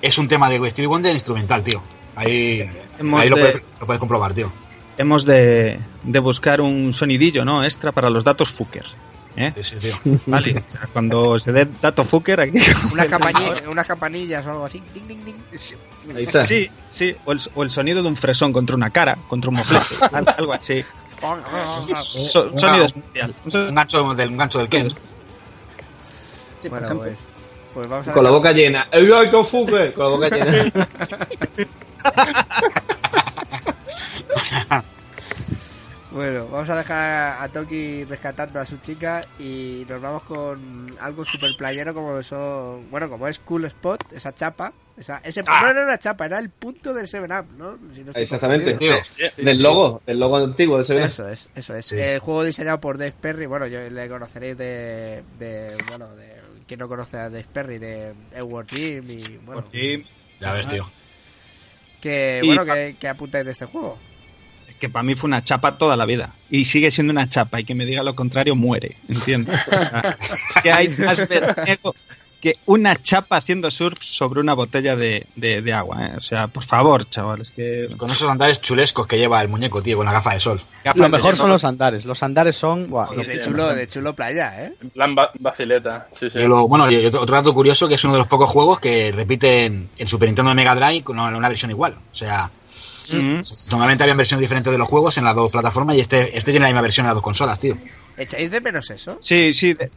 es 0.00 0.16
un 0.18 0.28
tema 0.28 0.48
de 0.48 0.70
Stevie 0.70 0.86
Wonder 0.86 1.12
instrumental, 1.12 1.62
tío. 1.62 1.82
Ahí, 2.14 2.60
ahí 2.98 3.28
lo, 3.28 3.36
de- 3.36 3.42
puedes, 3.42 3.62
lo 3.80 3.86
puedes 3.86 4.00
comprobar, 4.00 4.32
tío. 4.32 4.50
Hemos 4.98 5.26
de, 5.26 5.78
de 6.04 6.18
buscar 6.20 6.60
un 6.62 6.94
sonidillo, 6.94 7.44
¿no? 7.44 7.62
Extra 7.64 7.92
para 7.92 8.08
los 8.08 8.24
datos 8.24 8.50
Fucker. 8.50 8.84
¿Eh? 9.36 9.52
Sí, 9.56 9.62
sí, 9.62 9.76
tío. 9.76 9.96
Vale, 10.26 10.64
cuando 10.92 11.38
se 11.38 11.52
dé 11.52 11.68
dato 11.80 12.04
Fucker 12.04 12.40
aquí. 12.40 12.58
Unas, 12.92 13.08
unas 13.68 13.86
campanillas 13.86 14.46
o 14.46 14.50
algo 14.50 14.64
así. 14.64 14.82
Ding, 14.94 15.06
ding, 15.06 15.24
ding. 15.24 15.34
Ahí 16.16 16.22
está. 16.24 16.44
Sí, 16.46 16.70
sí, 16.90 17.14
o 17.24 17.32
el, 17.32 17.40
o 17.54 17.62
el 17.62 17.70
sonido 17.70 18.02
de 18.02 18.08
un 18.08 18.16
fresón 18.16 18.52
contra 18.52 18.76
una 18.76 18.90
cara, 18.90 19.16
contra 19.28 19.50
un 19.50 19.56
moflete, 19.56 19.94
al- 20.12 20.34
algo 20.38 20.52
así. 20.52 20.84
So- 22.04 22.56
sonido 22.58 22.84
especial. 22.86 23.34
Un 23.52 23.74
gancho 23.74 24.14
del, 24.14 24.30
un 24.30 24.36
gancho 24.36 24.58
del 24.58 24.68
Ken. 24.68 24.92
Bueno, 26.68 26.98
pues, 26.98 27.18
pues 27.74 27.88
vamos 27.88 28.08
a 28.08 28.12
Con 28.12 28.24
la 28.24 28.30
boca 28.30 28.52
llena. 28.52 28.88
¡Ey, 28.90 29.08
ay, 29.14 29.30
qué 29.30 29.44
fuque! 29.44 29.92
Con 29.92 30.04
la 30.04 30.10
boca 30.10 30.28
llena. 30.30 30.72
Bueno, 36.16 36.48
vamos 36.48 36.66
a 36.70 36.76
dejar 36.78 37.42
a 37.42 37.48
Toki 37.50 38.04
rescatando 38.04 38.58
a 38.58 38.64
su 38.64 38.78
chica 38.78 39.26
y 39.38 39.84
nos 39.86 40.00
vamos 40.00 40.22
con 40.22 40.86
algo 40.98 41.26
super 41.26 41.50
playero 41.58 41.92
como 41.92 42.22
son, 42.22 42.90
bueno, 42.90 43.10
como 43.10 43.28
es 43.28 43.38
Cool 43.40 43.66
Spot, 43.66 44.02
esa 44.14 44.34
chapa, 44.34 44.72
esa, 44.96 45.18
ese 45.22 45.42
no 45.42 45.68
era 45.68 45.82
una 45.84 45.98
chapa, 45.98 46.24
era 46.24 46.38
el 46.38 46.48
punto 46.48 46.94
del 46.94 47.06
7 47.06 47.26
Up, 47.26 47.46
¿no? 47.58 47.76
Si 47.94 48.02
no 48.02 48.12
estoy 48.12 48.22
Exactamente, 48.22 48.72
tío. 48.78 48.96
Del 49.36 49.62
logo, 49.62 50.00
del 50.06 50.18
logo 50.18 50.38
antiguo 50.38 50.78
de 50.78 50.84
ese 50.84 51.04
Eso 51.04 51.28
es, 51.28 51.50
eso 51.54 51.74
es. 51.74 51.84
Sí. 51.84 51.96
El 51.98 52.18
juego 52.20 52.44
diseñado 52.44 52.80
por 52.80 52.96
Dave 52.96 53.12
Perry, 53.20 53.44
bueno, 53.44 53.66
yo 53.66 53.78
le 53.90 54.08
conoceréis 54.08 54.56
de, 54.56 55.22
de 55.38 55.76
bueno, 55.86 56.16
de 56.16 56.34
quien 56.66 56.80
no 56.80 56.88
conoce 56.88 57.18
a 57.18 57.24
Dave 57.28 57.44
Perry 57.52 57.76
de 57.76 58.14
Edward 58.32 58.68
Jim 58.70 59.04
y 59.10 59.36
bueno, 59.44 59.66
Ya 60.40 60.52
ves, 60.52 60.66
tío. 60.66 60.86
Que 62.00 62.40
Y- 62.42 62.46
bueno, 62.46 62.64
que, 62.64 62.96
que 62.98 63.06
apuntáis 63.06 63.44
de 63.44 63.52
este 63.52 63.66
juego. 63.66 63.98
Que 64.78 64.88
para 64.88 65.02
mí 65.02 65.14
fue 65.14 65.28
una 65.28 65.42
chapa 65.44 65.78
toda 65.78 65.96
la 65.96 66.04
vida. 66.06 66.32
Y 66.50 66.64
sigue 66.66 66.90
siendo 66.90 67.12
una 67.12 67.28
chapa. 67.28 67.60
Y 67.60 67.64
que 67.64 67.74
me 67.74 67.84
diga 67.84 68.02
lo 68.02 68.14
contrario, 68.14 68.54
muere. 68.54 68.96
¿Entiendes? 69.08 69.58
O 69.66 69.70
sea, 69.70 70.16
que 70.62 70.72
hay 70.72 70.88
más 70.88 71.16
veraniego 71.28 71.94
que 72.38 72.54
una 72.66 72.94
chapa 72.94 73.38
haciendo 73.38 73.70
surf 73.70 73.98
sobre 74.02 74.40
una 74.40 74.52
botella 74.52 74.94
de, 74.94 75.26
de- 75.36 75.62
de 75.62 75.72
agua. 75.72 76.06
¿eh? 76.06 76.12
O 76.18 76.20
sea, 76.20 76.48
por 76.48 76.62
favor, 76.64 77.08
chavales. 77.08 77.50
Que 77.50 77.88
Con 77.96 78.10
esos 78.10 78.28
andares 78.28 78.60
chulescos 78.60 79.06
que 79.06 79.16
lleva 79.16 79.40
el 79.40 79.48
muñeco, 79.48 79.80
tío, 79.82 79.96
con 79.96 80.04
la 80.06 80.12
gafa 80.12 80.34
de 80.34 80.40
sol. 80.40 80.62
gafas 80.84 81.00
Lo 81.00 81.08
mejor 81.08 81.34
son 81.36 81.48
los 81.50 81.64
andares. 81.64 82.04
Los 82.04 82.22
andares 82.22 82.54
son. 82.54 82.90
buah, 82.90 83.08
Y 83.14 83.16
lo- 83.16 83.24
de 83.24 83.40
chulo, 83.40 83.74
de 83.74 83.86
chulo 83.88 84.14
playa, 84.14 84.64
¿eh? 84.66 84.74
En 84.82 84.90
plan 84.90 85.14
ba- 85.14 85.30
vacileta. 85.40 86.08
Sí, 86.12 86.30
sí. 86.30 86.38
Y 86.38 86.46
lo- 86.46 86.68
bueno, 86.68 86.88
y 86.90 87.06
otro, 87.06 87.24
dato 87.24 87.54
curioso 87.54 87.88
que 87.88 87.94
es 87.94 88.04
uno 88.04 88.12
de 88.12 88.18
los 88.18 88.28
pocos 88.28 88.50
juegos 88.50 88.80
que 88.80 89.10
repiten 89.12 89.88
en 89.96 90.06
Super 90.06 90.28
Nintendo 90.28 90.50
de 90.50 90.56
Mega 90.56 90.74
Drive 90.74 91.02
con 91.04 91.18
una 91.18 91.48
versión 91.48 91.70
igual. 91.70 91.94
O 92.12 92.14
sea, 92.14 92.50
Mm. 93.12 93.40
normalmente 93.70 94.02
habían 94.04 94.16
versiones 94.16 94.42
diferentes 94.42 94.72
de 94.72 94.78
los 94.78 94.88
juegos 94.88 95.16
en 95.18 95.24
las 95.24 95.34
dos 95.34 95.50
plataformas 95.50 95.96
y 95.96 96.00
este, 96.00 96.36
este 96.36 96.50
tiene 96.50 96.64
la 96.64 96.68
misma 96.68 96.82
versión 96.82 97.04
en 97.04 97.08
las 97.08 97.14
dos 97.14 97.22
consolas, 97.24 97.58
tío. 97.60 97.76
¿Echáis 98.16 98.50
de 98.50 98.60
menos 98.60 98.90
eso? 98.90 99.18
Sí, 99.20 99.52
sí. 99.52 99.74
de- 99.74 99.90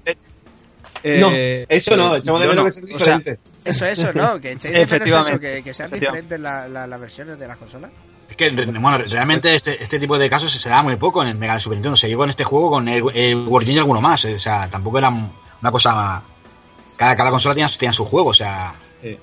de- 1.04 1.20
No, 1.20 1.30
eh, 1.32 1.66
eso 1.70 1.96
no, 1.96 2.16
echamos 2.18 2.42
de 2.42 2.48
menos 2.48 2.64
no. 2.64 2.66
que 2.66 2.72
sean 2.72 2.84
O 2.84 2.88
sea, 3.00 3.18
diferentes. 3.18 3.40
Eso, 3.64 3.86
eso, 3.86 4.14
¿no? 4.14 4.40
Que 4.42 4.52
echáis 4.52 4.74
de 4.74 4.80
menos 4.86 4.92
eso, 4.92 4.96
Efectivamente. 4.96 5.40
que, 5.58 5.64
que 5.64 5.74
sean 5.74 5.92
diferentes 5.92 6.40
la- 6.40 6.68
la- 6.68 6.88
las 6.88 7.00
versiones 7.00 7.40
de 7.40 7.48
las 7.48 7.58
consolas. 7.58 7.92
Es 8.30 8.36
que, 8.36 8.50
bueno, 8.52 8.98
realmente 9.00 9.56
este, 9.56 9.82
este 9.82 9.98
tipo 10.00 10.18
de 10.18 10.30
casos 10.30 10.52
se 10.52 10.70
da 10.70 10.84
muy 10.84 10.98
poco 10.98 11.22
en 11.24 11.30
el 11.30 11.36
Mega 11.36 11.60
Super 11.60 11.78
Nintendo. 11.78 11.96
Se 11.98 12.08
llegó 12.10 12.26
en 12.26 12.30
este 12.30 12.44
juego 12.44 12.70
con 12.70 12.88
el, 12.88 13.04
el 13.16 13.36
World 13.38 13.70
y 13.70 13.78
alguno 13.80 14.02
más. 14.02 14.24
O 14.26 14.38
sea, 14.40 14.70
tampoco 14.70 14.98
era 15.00 15.10
una 15.10 15.72
cosa... 15.72 16.22
Cada, 16.98 17.16
cada 17.16 17.32
consola 17.32 17.56
tenía, 17.56 17.70
tenía 17.70 17.94
su 17.94 18.04
juego, 18.06 18.30
o 18.30 18.34
sea... 18.34 18.74
Sí, 19.02 19.18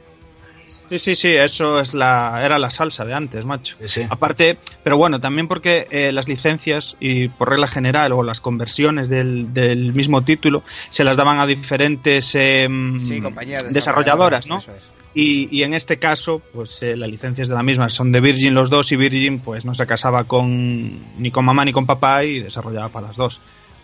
sí, 0.90 1.16
sí, 1.16 1.28
eso 1.28 1.80
es 1.80 1.94
la, 1.94 2.44
era 2.44 2.58
la 2.58 2.70
salsa 2.70 3.04
de 3.04 3.14
antes, 3.14 3.44
macho. 3.44 3.76
Sí, 3.80 3.88
sí. 3.88 4.06
Aparte, 4.08 4.58
pero 4.82 4.96
bueno, 4.96 5.20
también 5.20 5.48
porque 5.48 5.86
eh, 5.90 6.12
las 6.12 6.28
licencias 6.28 6.96
y 7.00 7.28
por 7.28 7.50
regla 7.50 7.66
general 7.66 8.12
o 8.12 8.22
las 8.22 8.40
conversiones 8.40 9.08
del, 9.08 9.52
del 9.52 9.92
mismo 9.94 10.22
título 10.22 10.62
se 10.90 11.04
las 11.04 11.16
daban 11.16 11.38
a 11.40 11.46
diferentes 11.46 12.26
Sí, 12.26 13.20
compañías 13.22 13.72
desarrolladoras, 13.72 14.46
¿no? 14.46 14.58
Eso 14.58 14.72
es. 14.72 14.82
Y, 15.14 15.48
y 15.50 15.62
en 15.62 15.72
este 15.72 15.98
caso, 15.98 16.42
pues 16.52 16.82
eh, 16.82 16.94
las 16.94 17.08
licencias 17.08 17.48
de 17.48 17.54
la 17.54 17.62
misma 17.62 17.88
son 17.88 18.12
de 18.12 18.20
Virgin 18.20 18.52
los 18.54 18.68
dos 18.68 18.92
y 18.92 18.96
Virgin 18.96 19.38
pues 19.38 19.64
no 19.64 19.74
se 19.74 19.86
casaba 19.86 20.24
con 20.24 20.98
ni 21.18 21.30
con 21.30 21.44
mamá 21.46 21.64
ni 21.64 21.72
con 21.72 21.86
papá 21.86 22.22
y 22.24 22.40
desarrollaba 22.40 22.90
para 22.90 23.06
las 23.06 23.16
dos. 23.16 23.40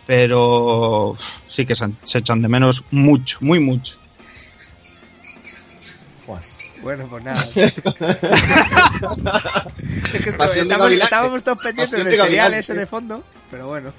Pero 0.07 1.15
sí 1.49 1.65
que 1.65 1.74
se, 1.74 1.89
se 2.03 2.19
echan 2.19 2.43
de 2.43 2.49
menos 2.49 2.85
mucho, 2.91 3.39
muy 3.41 3.61
mucho. 3.61 3.95
Bueno, 6.83 7.07
pues 7.09 7.23
nada. 7.25 7.45
es 7.55 7.55
que 7.55 7.65
esto- 10.31 10.53
estamos, 10.53 10.93
estábamos 10.93 11.43
todos 11.45 11.63
pendientes 11.63 11.91
Pasión 12.01 12.05
del 12.07 12.17
de 12.19 12.25
serial 12.25 12.55
ese 12.55 12.75
de 12.75 12.87
fondo, 12.87 13.23
pero 13.51 13.69
bueno. 13.69 13.93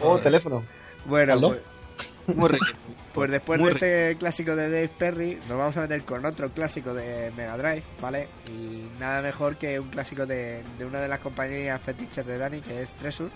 Oh, 0.00 0.18
teléfono. 0.18 0.64
Bueno, 1.04 1.34
¿Aló? 1.34 1.56
pues, 2.26 2.36
Muy 2.36 2.48
rico. 2.48 2.66
pues 3.14 3.30
después 3.30 3.60
Muy 3.60 3.68
de 3.68 3.74
este 3.74 4.16
clásico 4.18 4.56
de 4.56 4.68
Dave 4.68 4.90
Perry, 4.98 5.38
nos 5.48 5.56
vamos 5.56 5.76
a 5.76 5.82
meter 5.82 6.02
con 6.02 6.26
otro 6.26 6.50
clásico 6.50 6.92
de 6.92 7.30
Mega 7.36 7.56
Drive, 7.56 7.84
¿vale? 8.00 8.28
Y 8.48 8.88
nada 8.98 9.22
mejor 9.22 9.56
que 9.56 9.78
un 9.78 9.88
clásico 9.88 10.26
de, 10.26 10.64
de 10.78 10.84
una 10.84 11.00
de 11.00 11.06
las 11.08 11.20
compañías 11.20 11.80
fetiches 11.80 12.26
de 12.26 12.38
Dani, 12.38 12.60
que 12.60 12.82
es 12.82 12.94
Treasure, 12.96 13.30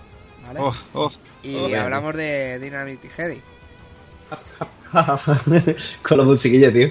¿vale? 0.44 0.58
Oh, 0.60 0.74
oh. 0.94 1.12
y 1.44 1.54
oh. 1.54 1.80
hablamos 1.80 2.16
de 2.16 2.58
Dynamite 2.58 3.08
Heavy. 3.08 3.40
Con 6.02 6.18
la 6.18 6.24
musiquilla, 6.24 6.72
tío. 6.72 6.90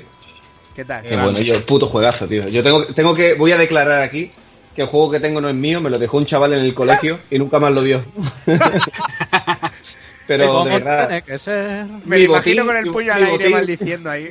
¿Qué 0.79 0.85
tal? 0.85 1.03
Qué 1.03 1.17
bueno, 1.17 1.41
yo, 1.41 1.65
puto 1.65 1.87
juegazo, 1.87 2.25
tío. 2.25 2.47
Yo 2.47 2.63
tengo, 2.63 2.85
tengo 2.85 3.13
que, 3.13 3.33
voy 3.33 3.51
a 3.51 3.57
declarar 3.57 4.01
aquí 4.01 4.31
que 4.73 4.83
el 4.83 4.87
juego 4.87 5.11
que 5.11 5.19
tengo 5.19 5.41
no 5.41 5.49
es 5.49 5.55
mío, 5.55 5.81
me 5.81 5.89
lo 5.89 5.99
dejó 5.99 6.15
un 6.15 6.25
chaval 6.25 6.53
en 6.53 6.61
el 6.61 6.73
colegio 6.73 7.19
y 7.29 7.37
nunca 7.37 7.59
más 7.59 7.73
lo 7.73 7.83
dio. 7.83 8.01
Pero 10.25 10.63
de 10.63 10.69
verdad, 10.71 11.07
tiene 11.07 11.21
que 11.23 11.37
ser. 11.37 11.85
Me 12.05 12.17
lo 12.19 12.23
imagino 12.23 12.63
botín- 12.63 12.65
con 12.67 12.77
el 12.77 12.91
puño 12.91 13.13
al 13.13 13.23
aire 13.25 13.49
botín- 13.49 13.51
maldiciendo 13.51 14.09
ahí. 14.09 14.29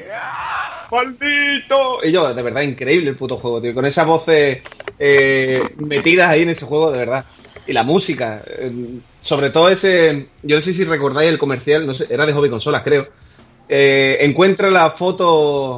¡Maldito! 0.91 1.99
Y 2.03 2.13
yo, 2.13 2.33
de 2.33 2.43
verdad, 2.43 2.63
increíble 2.63 3.11
el 3.11 3.17
puto 3.17 3.37
juego, 3.37 3.61
tío. 3.61 3.75
Con 3.75 3.85
esas 3.85 4.07
voces 4.07 4.63
eh, 4.99 5.75
metidas 5.77 6.31
ahí 6.31 6.45
en 6.45 6.49
ese 6.49 6.65
juego, 6.65 6.91
de 6.93 6.99
verdad. 7.01 7.27
Y 7.67 7.75
la 7.75 7.83
música. 7.83 8.41
eh, 8.59 8.73
sobre 9.21 9.51
todo 9.51 9.69
ese. 9.69 10.29
Yo 10.43 10.57
no 10.57 10.63
sé 10.63 10.73
si 10.73 10.83
recordáis 10.85 11.29
el 11.29 11.37
comercial, 11.37 11.87
no 11.87 11.93
sé, 11.93 12.07
era 12.09 12.25
de 12.25 12.33
Hobby 12.33 12.49
Consolas, 12.49 12.83
creo. 12.83 13.07
Eh, 13.69 14.17
encuentra 14.21 14.71
la 14.71 14.89
foto 14.93 15.77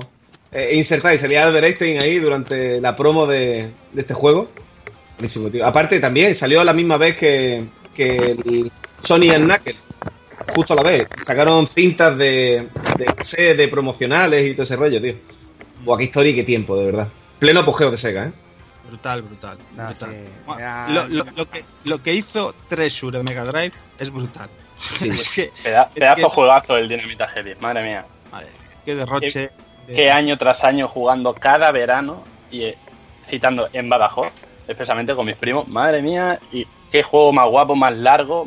eh, 0.53 0.71
insertada 0.75 1.15
y 1.15 1.19
salía 1.19 1.43
Albert 1.45 1.65
Einstein 1.67 2.01
ahí 2.01 2.19
durante 2.19 2.81
la 2.81 2.97
promo 2.97 3.27
de, 3.27 3.71
de 3.93 4.01
este 4.01 4.15
juego. 4.15 4.49
Buenísimo, 5.19 5.51
tío. 5.51 5.67
Aparte, 5.67 6.01
también 6.01 6.35
salió 6.35 6.61
a 6.61 6.65
la 6.65 6.73
misma 6.73 6.97
vez 6.97 7.17
que, 7.17 7.65
que 7.95 8.17
el 8.33 8.73
Sony 9.03 9.31
and 9.35 9.45
Knuckles. 9.45 9.77
Justo 10.55 10.73
a 10.73 10.77
la 10.77 10.83
vez. 10.83 11.07
Sacaron 11.25 11.69
cintas 11.69 12.17
de, 12.17 12.67
de, 12.99 13.05
cassette, 13.05 13.57
de 13.57 13.69
promocionales 13.69 14.49
y 14.51 14.53
todo 14.55 14.63
ese 14.65 14.77
rollo, 14.77 15.01
tío. 15.01 15.15
Buah, 15.85 15.99
qué 15.99 16.05
historia 16.05 16.33
y 16.33 16.35
qué 16.35 16.45
tiempo, 16.45 16.77
de 16.77 16.87
verdad. 16.87 17.09
Pleno 17.39 17.61
apogeo 17.61 17.91
de 17.91 17.99
Sega, 17.99 18.27
¿eh? 18.27 18.33
Brutal, 18.89 19.23
brutal. 19.23 19.59
No, 19.77 19.87
brutal. 19.87 20.09
sí, 20.11 20.17
era- 20.59 20.89
lo, 20.89 21.09
lo- 21.09 21.25
lo 21.37 21.49
que, 21.49 21.65
lo 21.85 22.03
que 22.03 22.15
hizo 22.15 22.55
Treasure 22.69 23.19
en 23.19 23.25
Mega 23.25 23.45
Drive 23.45 23.73
es 23.99 24.11
brutal. 24.11 24.49
es 25.05 25.29
que, 25.29 25.51
Peda- 25.63 25.89
es 25.95 26.01
pedazo 26.01 26.29
que- 26.29 26.35
juegazo 26.35 26.77
el 26.77 26.89
Dynamite 26.89 27.27
Heavy, 27.29 27.53
madre 27.61 27.83
mía. 27.85 28.05
madre, 28.33 28.49
qué 28.85 28.95
derroche. 28.97 29.39
de- 29.39 29.51
Qué 29.95 30.11
año 30.11 30.37
tras 30.39 30.65
año 30.65 30.89
jugando 30.89 31.35
cada 31.35 31.71
verano 31.73 32.23
y 32.51 32.63
eh, 32.65 32.79
citando 33.29 33.69
en 33.73 33.89
Badajoz, 33.89 34.29
expresamente 34.69 35.15
con 35.15 35.27
mis 35.27 35.37
primos, 35.37 35.67
madre 35.69 36.03
mía, 36.03 36.39
y 36.53 36.67
qué 36.91 37.03
juego 37.03 37.33
más 37.33 37.49
guapo, 37.49 37.75
más 37.77 37.95
largo, 37.97 38.47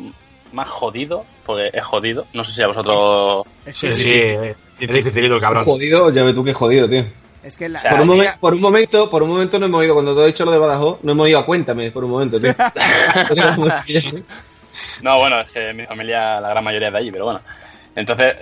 más 0.52 0.68
jodido, 0.68 1.24
porque 1.46 1.70
es 1.72 1.82
jodido, 1.84 2.26
no 2.32 2.44
sé 2.44 2.52
si 2.52 2.62
a 2.62 2.66
vosotros... 2.68 3.46
Es 3.66 3.76
Sí, 3.76 3.86
que, 3.88 3.92
sí, 3.92 4.12
es 4.12 4.56
dificilito 4.78 5.34
el 5.36 5.40
cabrón. 5.40 5.64
Jodido, 5.64 6.10
ya 6.10 6.22
ves 6.22 6.34
tú 6.34 6.44
que 6.44 6.52
jodido, 6.54 6.88
tío. 6.88 7.04
es 7.42 7.56
que 7.58 7.68
la, 7.68 7.78
O 7.78 7.82
sea, 7.82 7.90
Por 7.92 8.00
un, 8.02 8.08
la 8.08 8.14
momen- 8.24 8.38
por 8.38 8.54
un 8.54 8.60
momento, 8.60 9.10
por 9.10 9.22
un 9.22 9.28
momento 9.30 9.58
no 9.58 9.66
hemos 9.66 9.84
ido, 9.84 9.94
cuando 9.94 10.14
te 10.14 10.22
he 10.22 10.26
dicho 10.26 10.44
lo 10.44 10.52
de 10.52 10.58
Badajoz, 10.58 11.02
no 11.02 11.12
hemos 11.12 11.28
ido 11.28 11.38
a 11.40 11.46
Cuéntame, 11.46 11.90
por 11.90 12.04
un 12.04 12.10
momento, 12.10 12.40
tío. 12.40 12.54
No, 15.02 15.18
bueno, 15.18 15.40
es 15.40 15.50
que 15.52 15.72
mi 15.72 15.86
familia, 15.86 16.40
la 16.40 16.48
gran 16.50 16.64
mayoría 16.64 16.88
es 16.88 16.92
de 16.94 16.98
allí, 16.98 17.10
pero 17.12 17.24
bueno. 17.26 17.40
Entonces, 17.94 18.34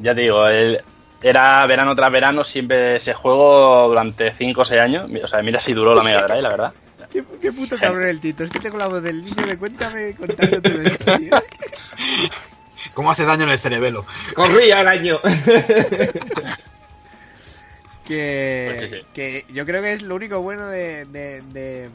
ya 0.00 0.14
te 0.14 0.20
digo, 0.22 0.46
el- 0.46 0.80
era 1.22 1.66
verano 1.66 1.94
tras 1.94 2.12
verano, 2.12 2.44
siempre 2.44 2.96
ese 2.96 3.14
juego 3.14 3.88
durante 3.88 4.32
5 4.32 4.60
o 4.60 4.64
6 4.64 4.80
años. 4.80 5.10
O 5.22 5.28
sea, 5.28 5.42
mira 5.42 5.60
si 5.60 5.72
duró 5.72 5.94
la 5.94 6.02
Mega 6.02 6.22
Drive, 6.22 6.42
la 6.42 6.48
verdad. 6.48 6.72
¿Qué, 7.10 7.24
qué 7.40 7.52
puto 7.52 7.76
cabrón 7.78 8.04
el 8.06 8.20
Tito. 8.20 8.44
Es 8.44 8.50
que 8.50 8.58
tengo 8.60 8.76
la 8.76 8.86
voz 8.86 9.02
del 9.02 9.24
niño 9.24 9.46
de 9.46 9.56
cuéntame 9.56 10.14
contándote 10.14 10.70
de 10.70 10.90
eso, 10.92 11.16
tío. 11.18 11.30
¿Cómo 12.94 13.10
hace 13.10 13.24
daño 13.24 13.44
en 13.44 13.50
el 13.50 13.58
cerebelo? 13.58 14.04
Corría 14.34 14.80
el 14.82 14.88
año. 14.88 15.20
Que, 18.04 18.64
Pues 18.66 18.90
sí, 18.90 18.96
sí. 18.98 19.04
que 19.12 19.44
yo 19.52 19.66
creo 19.66 19.82
que 19.82 19.92
es 19.92 20.02
lo 20.02 20.14
único 20.14 20.40
bueno 20.40 20.66
de, 20.68 21.04
de, 21.06 21.42
de, 21.52 21.90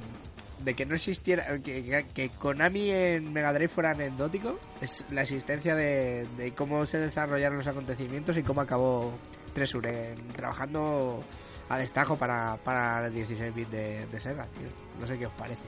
de 0.64 0.74
que 0.76 0.86
no 0.86 0.96
existiera, 0.96 1.46
que, 1.60 2.06
que- 2.14 2.30
Konami 2.30 2.90
en 2.92 3.34
Mega 3.34 3.52
Drive 3.54 3.70
fuera 3.70 3.92
anecdótico, 3.92 4.60
es 4.82 5.04
la 5.12 5.22
existencia 5.24 5.76
de, 5.76 6.28
de 6.38 6.54
cómo 6.54 6.86
se 6.86 6.98
desarrollaron 7.00 7.58
los 7.58 7.68
acontecimientos 7.68 8.38
y 8.38 8.44
cómo 8.44 8.62
acabó 8.62 9.14
Treasure 9.54 10.12
en- 10.14 10.28
trabajando 10.30 11.24
a 11.70 11.78
destajo 11.78 12.18
para, 12.18 12.58
para 12.64 13.08
el 13.08 13.14
16 13.14 13.54
bits 13.56 13.72
de, 13.72 14.06
de 14.08 14.20
Sega, 14.20 14.46
tío. 14.58 14.68
No 15.00 15.08
sé 15.08 15.18
qué 15.18 15.26
os 15.28 15.34
parece. 15.34 15.62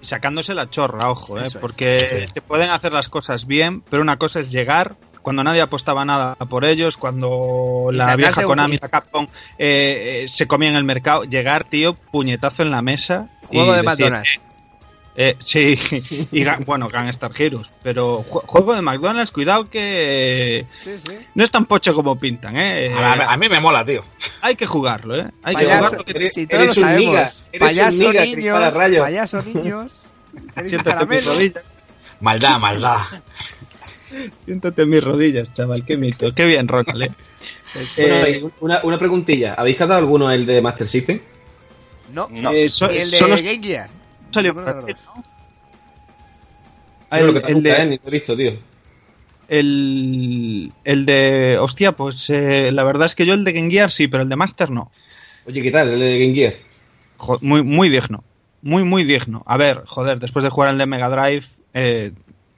Y 0.00 0.06
sacándose 0.06 0.52
la 0.54 0.68
chorra, 0.68 1.08
ojo, 1.10 1.38
¿eh? 1.38 1.46
Es. 1.46 1.56
porque 1.56 2.26
se 2.32 2.42
pueden 2.42 2.70
hacer 2.70 2.92
las 2.92 3.08
cosas 3.08 3.46
bien, 3.46 3.82
pero 3.82 4.02
una 4.02 4.16
cosa 4.18 4.40
es 4.40 4.50
llegar 4.50 4.96
cuando 5.22 5.44
nadie 5.44 5.60
apostaba 5.60 6.04
nada 6.04 6.34
por 6.34 6.64
ellos, 6.64 6.96
cuando 6.96 7.90
Y 7.92 7.94
la 7.94 8.16
vieja 8.16 8.42
Konami, 8.42 8.78
la 8.82 8.88
Capcom, 8.88 9.28
eh, 9.56 10.22
eh, 10.24 10.28
se 10.28 10.48
comía 10.48 10.70
en 10.70 10.74
el 10.74 10.82
mercado, 10.82 11.22
llegar, 11.22 11.62
tío, 11.62 11.94
puñetazo 11.94 12.64
en 12.64 12.72
la 12.72 12.82
mesa. 12.82 13.28
Y 13.52 13.56
Juego 13.58 13.72
de 13.74 13.82
McDonald's. 13.82 14.40
eh, 15.14 15.36
sí, 15.40 15.78
y 16.32 16.44
bueno, 16.66 16.88
Gangstar 16.88 17.30
Heroes, 17.38 17.70
pero 17.82 18.24
ju- 18.24 18.42
juego 18.46 18.74
de 18.74 18.80
McDonald's, 18.82 19.30
cuidado 19.30 19.68
que 19.68 20.64
Sí, 20.82 20.92
sí. 21.06 21.12
no 21.34 21.44
es 21.44 21.50
tan 21.50 21.66
pocho 21.66 21.94
como 21.94 22.18
pintan, 22.18 22.56
¿eh? 22.56 22.92
A, 22.92 23.32
a 23.32 23.36
mí 23.36 23.48
me 23.48 23.60
mola, 23.60 23.84
tío. 23.84 24.02
hay 24.40 24.56
que 24.56 24.64
jugarlo, 24.66 25.14
¿eh? 25.16 25.26
Hay 25.42 25.54
que 25.54 25.64
Payaso, 25.64 25.82
jugarlo. 25.88 26.04
que- 26.06 26.12
Eres- 26.12 26.32
si 26.34 26.46
todos 26.46 26.64
lo 26.64 26.72
eres 26.72 26.78
sabemos. 26.78 27.14
eres 27.52 27.60
payaso 27.60 27.98
niga, 27.98 28.24
niños, 28.24 28.72
payaso 28.74 29.42
niños. 29.44 29.92
eres 30.56 30.62
un 30.62 30.68
Siéntate 30.70 31.02
en 31.02 31.08
mis 31.08 31.18
caramelo. 31.20 31.32
rodillas. 31.34 31.64
Maldad, 32.20 32.58
maldad. 32.58 32.98
Siéntate 34.44 34.82
en 34.82 34.90
mis 34.90 35.02
rodillas, 35.02 35.52
chaval. 35.54 35.84
Qué 35.84 35.96
mito. 35.96 36.34
Qué 36.34 36.46
bien, 36.46 36.68
Ronald, 36.68 37.02
¿eh? 37.04 37.10
Eh, 37.96 38.44
una, 38.60 38.80
una 38.82 38.98
preguntilla. 38.98 39.54
¿Habéis 39.54 39.76
catado 39.78 39.98
alguno 39.98 40.30
el 40.30 40.44
de 40.46 40.60
Master 40.60 40.88
System? 40.88 41.20
No, 42.12 42.28
No. 42.30 42.52
eh, 42.52 42.68
so- 42.68 42.88
ni 42.88 42.96
el 42.98 43.10
de 43.10 43.16
solo 43.16 43.36
Game 43.36 43.58
Gear. 43.62 43.88
salió 44.30 44.54
para. 44.54 44.74
¿no? 44.80 44.86
Ah, 47.10 47.18
el, 47.20 47.26
el 47.28 47.32
gusta, 47.34 47.48
de, 47.84 48.00
he 48.04 48.10
visto, 48.10 48.36
tío. 48.36 48.52
el, 49.48 50.72
el 50.84 51.06
de. 51.06 51.58
Hostia, 51.60 51.92
pues 51.92 52.30
eh, 52.30 52.70
la 52.72 52.84
verdad 52.84 53.06
es 53.06 53.14
que 53.14 53.26
yo 53.26 53.34
el 53.34 53.44
de 53.44 53.52
Game 53.52 53.70
Gear 53.70 53.90
sí, 53.90 54.08
pero 54.08 54.22
el 54.22 54.28
de 54.28 54.36
Master 54.36 54.70
no. 54.70 54.90
Oye, 55.46 55.62
¿qué 55.62 55.70
tal? 55.70 55.90
El 55.90 56.00
de 56.00 56.18
Game 56.18 56.34
Gear. 56.34 56.54
jo- 57.18 57.38
muy, 57.42 57.62
muy 57.62 57.88
digno. 57.88 58.24
Muy, 58.62 58.84
muy 58.84 59.04
digno. 59.04 59.42
A 59.46 59.56
ver, 59.56 59.82
joder, 59.86 60.18
después 60.20 60.42
de 60.44 60.50
jugar 60.50 60.70
el 60.70 60.78
de 60.78 60.86
Mega 60.86 61.10
Drive, 61.10 61.46
eh, 61.74 62.12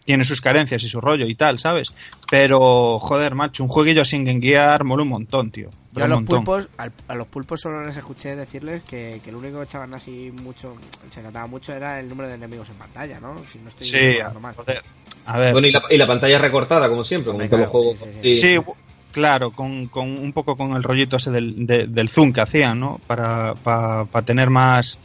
tiene 0.05 0.25
sus 0.25 0.41
carencias 0.41 0.83
y 0.83 0.89
su 0.89 1.01
rollo 1.01 1.27
y 1.27 1.35
tal, 1.35 1.59
¿sabes? 1.59 1.93
Pero, 2.31 2.99
joder, 2.99 3.35
macho, 3.35 3.63
un 3.63 3.69
jueguillo 3.69 4.03
así 4.03 4.17
en 4.17 4.25
Game 4.25 4.41
Gear 4.41 4.85
mola 4.85 5.03
un 5.03 5.09
montón, 5.09 5.51
tío. 5.51 5.71
Yo 5.93 6.05
a 6.05 6.09
los 6.09 6.17
montón. 6.19 6.45
pulpos, 6.45 6.69
al- 6.77 6.93
a 7.09 7.15
los 7.15 7.27
pulpos 7.29 7.61
solo 7.61 7.87
les 7.87 7.97
escuché 7.97 8.35
decirles 8.35 8.83
que, 8.83 9.21
que 9.25 9.31
lo 9.31 9.39
único 9.39 9.59
que 9.59 9.65
echaban 9.65 9.95
así 9.95 10.33
mucho, 10.43 10.75
se 11.11 11.23
notaba 11.23 11.47
mucho 11.47 11.73
era 11.73 12.01
el 12.01 12.09
número 12.09 12.29
de 12.29 12.35
enemigos 12.35 12.69
en 12.69 12.75
pantalla, 12.75 13.21
¿no? 13.21 13.37
Si 13.51 13.59
no 13.59 13.69
estoy 13.69 13.87
Sí, 13.87 14.19
mal. 14.41 14.55
joder. 14.55 14.83
A 15.27 15.39
ver. 15.39 15.53
Bueno, 15.53 15.69
y 15.69 15.73
la, 15.73 15.83
y 15.89 15.97
la 15.97 16.07
pantalla 16.07 16.39
recortada, 16.39 16.89
como 16.89 17.05
siempre, 17.05 17.33
como 17.33 17.45
todos 17.47 17.61
los 17.61 17.69
juegos. 17.69 17.97
sí, 17.99 18.07
sí, 18.23 18.41
Sí, 18.41 18.57
bu- 18.57 18.75
claro, 19.13 19.53
con, 19.53 19.87
con 19.87 20.19
un 20.19 20.33
poco 20.33 20.57
con 20.57 20.73
el 20.75 20.83
rollito 20.83 21.17
ese 21.17 21.31
del, 21.31 21.65
de- 21.67 21.87
del 21.87 22.09
zoom 22.09 22.33
que 22.33 22.41
hacían, 22.41 22.81
¿no? 22.81 23.01
Para, 23.07 23.55
para, 23.55 24.05
para 24.07 24.27
tener 24.27 24.51
más 24.51 24.99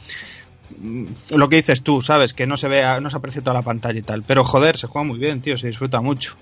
lo 1.30 1.48
que 1.48 1.56
dices 1.56 1.82
tú, 1.82 2.02
¿sabes? 2.02 2.32
Que 2.34 2.46
no 2.46 2.56
se 2.56 2.68
vea, 2.68 3.00
no 3.00 3.10
se 3.10 3.16
aprecie 3.16 3.42
toda 3.42 3.54
la 3.54 3.62
pantalla 3.62 3.98
y 3.98 4.02
tal. 4.02 4.22
Pero 4.26 4.44
joder, 4.44 4.76
se 4.76 4.86
juega 4.86 5.06
muy 5.06 5.18
bien, 5.18 5.40
tío, 5.40 5.56
se 5.58 5.66
disfruta 5.68 6.00
mucho. 6.00 6.36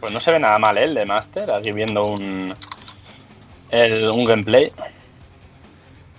Pues 0.00 0.12
no 0.12 0.20
se 0.20 0.30
ve 0.32 0.38
nada 0.38 0.58
mal, 0.58 0.78
¿eh? 0.78 0.84
El 0.84 0.94
de 0.94 1.06
Master, 1.06 1.50
aquí 1.50 1.72
viendo 1.72 2.04
un. 2.04 2.54
El, 3.70 4.08
un 4.10 4.24
gameplay. 4.24 4.72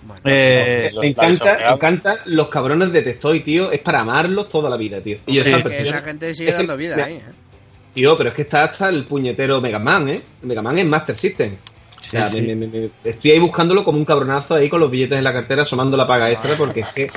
Bueno, 0.02 0.22
Eh, 0.24 0.90
me 1.00 1.08
encanta, 1.08 1.56
me 1.58 1.74
encantan 1.74 2.16
los 2.26 2.48
cabrones 2.48 2.92
de 2.92 3.02
Testoy, 3.02 3.40
tío. 3.40 3.70
Es 3.70 3.80
para 3.80 4.00
amarlos 4.00 4.48
toda 4.48 4.70
la 4.70 4.76
vida, 4.76 5.00
tío. 5.00 5.18
Y 5.26 5.34
Sí, 5.34 5.48
esa 5.50 5.62
que 5.62 5.88
esa 5.88 6.00
gente 6.02 6.34
sigue 6.34 6.50
es 6.50 6.54
que- 6.54 6.58
dando 6.58 6.76
vida 6.76 7.04
ahí, 7.04 7.14
¿eh? 7.16 7.22
Tío, 7.94 8.16
pero 8.16 8.30
es 8.30 8.34
que 8.36 8.42
está 8.42 8.64
hasta 8.64 8.88
el 8.88 9.04
puñetero 9.04 9.60
Mega 9.60 9.78
Man, 9.80 10.08
¿eh? 10.10 10.20
Mega 10.42 10.62
Man 10.62 10.78
es 10.78 10.86
Master 10.86 11.16
System. 11.18 11.56
O 12.10 12.12
sea, 12.12 12.26
Sí, 12.28 12.40
me- 12.42 12.48
sí. 12.48 12.54
me- 12.56 12.66
me- 12.66 12.90
estoy 13.04 13.30
ahí 13.30 13.38
buscándolo 13.38 13.84
como 13.84 13.96
un 13.98 14.04
cabronazo 14.04 14.54
ahí 14.56 14.68
con 14.68 14.80
los 14.80 14.90
billetes 14.90 15.16
en 15.18 15.22
la 15.24 15.32
cartera 15.32 15.62
asomando 15.62 15.96
la 15.96 16.06
paga 16.08 16.28
extra 16.30 16.54
porque 16.56 16.80
es 16.80 16.86
que 16.88 17.10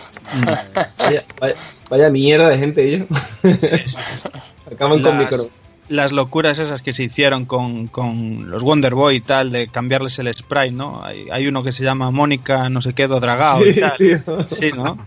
vaya, 1.00 1.24
vaya- 1.42 1.56
vaya 1.90 2.10
mierda 2.10 2.50
de 2.50 2.58
gente 2.60 2.86
ellos. 2.86 3.08
Acaban 4.72 5.02
con 5.02 5.18
mi 5.18 5.24
Las, 5.26 5.30
coro. 5.36 5.50
las 5.90 6.12
locuras 6.12 6.60
esas 6.60 6.82
que 6.84 6.94
se 6.94 7.04
hicieron 7.04 7.46
con, 7.46 7.88
con 7.88 8.50
los 8.52 8.62
Wonder 8.62 8.94
Boy 8.94 9.16
y 9.16 9.22
tal, 9.22 9.52
de 9.52 9.68
cambiarles 9.68 10.20
el 10.20 10.34
sprite, 10.34 10.72
¿no? 10.72 11.04
Hay, 11.04 11.28
hay 11.32 11.48
uno 11.48 11.64
que 11.64 11.72
se 11.72 11.84
llama 11.84 12.12
Mónica, 12.12 12.70
no 12.70 12.82
sé 12.82 12.94
qué, 12.94 13.08
do 13.08 13.20
Dragao 13.20 13.66
y 13.66 13.74
Sí, 13.74 13.80
tal. 13.80 13.98
tío. 13.98 14.20
Sí, 14.48 14.72
¿no? 14.76 14.98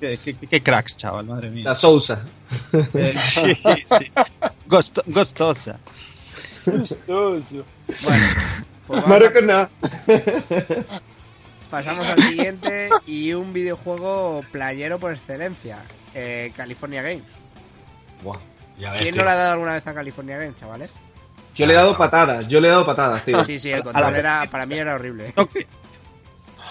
Qué, 0.00 0.18
qué- 0.22 0.34
qué 0.34 0.60
cracks, 0.60 0.96
chaval, 0.98 1.24
madre 1.26 1.48
mía. 1.50 1.64
La 1.64 1.74
Sousa. 1.74 2.22
Eh, 2.72 3.14
sí, 3.18 3.54
sí. 3.54 4.12
Gosto- 4.68 5.02
gostosa. 5.06 5.78
Bueno, 6.66 8.24
pues 8.86 9.02
vamos 9.02 9.04
a- 9.04 9.08
Maracana. 9.08 9.68
pasamos 11.70 12.06
al 12.06 12.18
siguiente 12.22 12.88
y 13.06 13.32
un 13.32 13.52
videojuego 13.52 14.44
playero 14.52 14.98
por 14.98 15.12
excelencia, 15.12 15.78
eh, 16.14 16.52
California 16.56 17.02
Games. 17.02 17.24
Buah, 18.22 18.38
ya 18.78 18.92
ves, 18.92 19.02
¿Quién 19.02 19.14
tío. 19.14 19.22
no 19.22 19.28
le 19.28 19.32
ha 19.32 19.38
dado 19.38 19.52
alguna 19.52 19.72
vez 19.74 19.86
a 19.86 19.94
California 19.94 20.38
Games, 20.38 20.56
chavales? 20.56 20.94
Yo 21.56 21.66
le 21.66 21.72
he 21.72 21.76
dado 21.76 21.96
patadas, 21.96 22.48
yo 22.48 22.60
le 22.60 22.68
he 22.68 22.70
dado 22.70 22.86
patadas, 22.86 23.24
tío. 23.24 23.42
Sí, 23.44 23.58
sí, 23.58 23.70
el 23.70 23.82
control 23.82 24.14
era, 24.16 24.48
para 24.50 24.66
mí 24.66 24.74
era 24.76 24.94
horrible. 24.94 25.32
Toque. 25.32 25.66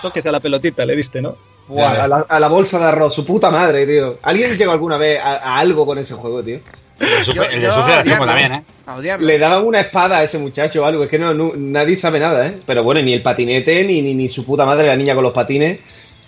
Toques 0.01 0.25
a 0.25 0.31
la 0.31 0.39
pelotita, 0.39 0.85
le 0.85 0.95
diste, 0.95 1.21
¿no? 1.21 1.35
Buah, 1.67 2.03
a, 2.03 2.07
la, 2.07 2.25
a 2.27 2.39
la 2.39 2.47
bolsa 2.49 2.77
de 2.79 2.85
arroz, 2.85 3.13
su 3.13 3.25
puta 3.25 3.49
madre, 3.49 3.85
tío. 3.87 4.19
¿Alguien 4.21 4.57
llegó 4.57 4.71
alguna 4.73 4.97
vez 4.97 5.19
a, 5.21 5.35
a 5.37 5.59
algo 5.59 5.85
con 5.85 5.97
ese 5.97 6.13
juego, 6.13 6.43
tío? 6.43 6.59
El 6.99 7.09
de 7.09 7.23
Super- 7.25 7.51
el 7.53 7.59
de 7.61 7.65
yo 7.67 7.71
Super 7.73 7.89
a 7.91 7.93
era 8.01 8.03
chungo 8.03 8.25
también, 8.25 8.53
¿eh? 8.53 8.63
A 8.85 8.95
odiarlo. 8.95 9.25
Le 9.27 9.37
daban 9.39 9.65
una 9.65 9.79
espada 9.81 10.17
a 10.19 10.23
ese 10.23 10.37
muchacho 10.37 10.81
o 10.81 10.85
algo, 10.85 11.03
es 11.03 11.09
que 11.09 11.19
no, 11.19 11.33
no- 11.33 11.53
nadie 11.55 11.95
sabe 11.95 12.19
nada, 12.19 12.47
¿eh? 12.47 12.57
Pero 12.65 12.83
bueno, 12.83 13.01
ni 13.01 13.13
el 13.13 13.21
patinete, 13.21 13.83
ni, 13.83 14.01
ni, 14.01 14.13
ni 14.13 14.29
su 14.29 14.45
puta 14.45 14.65
madre, 14.65 14.87
la 14.87 14.95
niña 14.95 15.15
con 15.15 15.23
los 15.23 15.33
patines. 15.33 15.79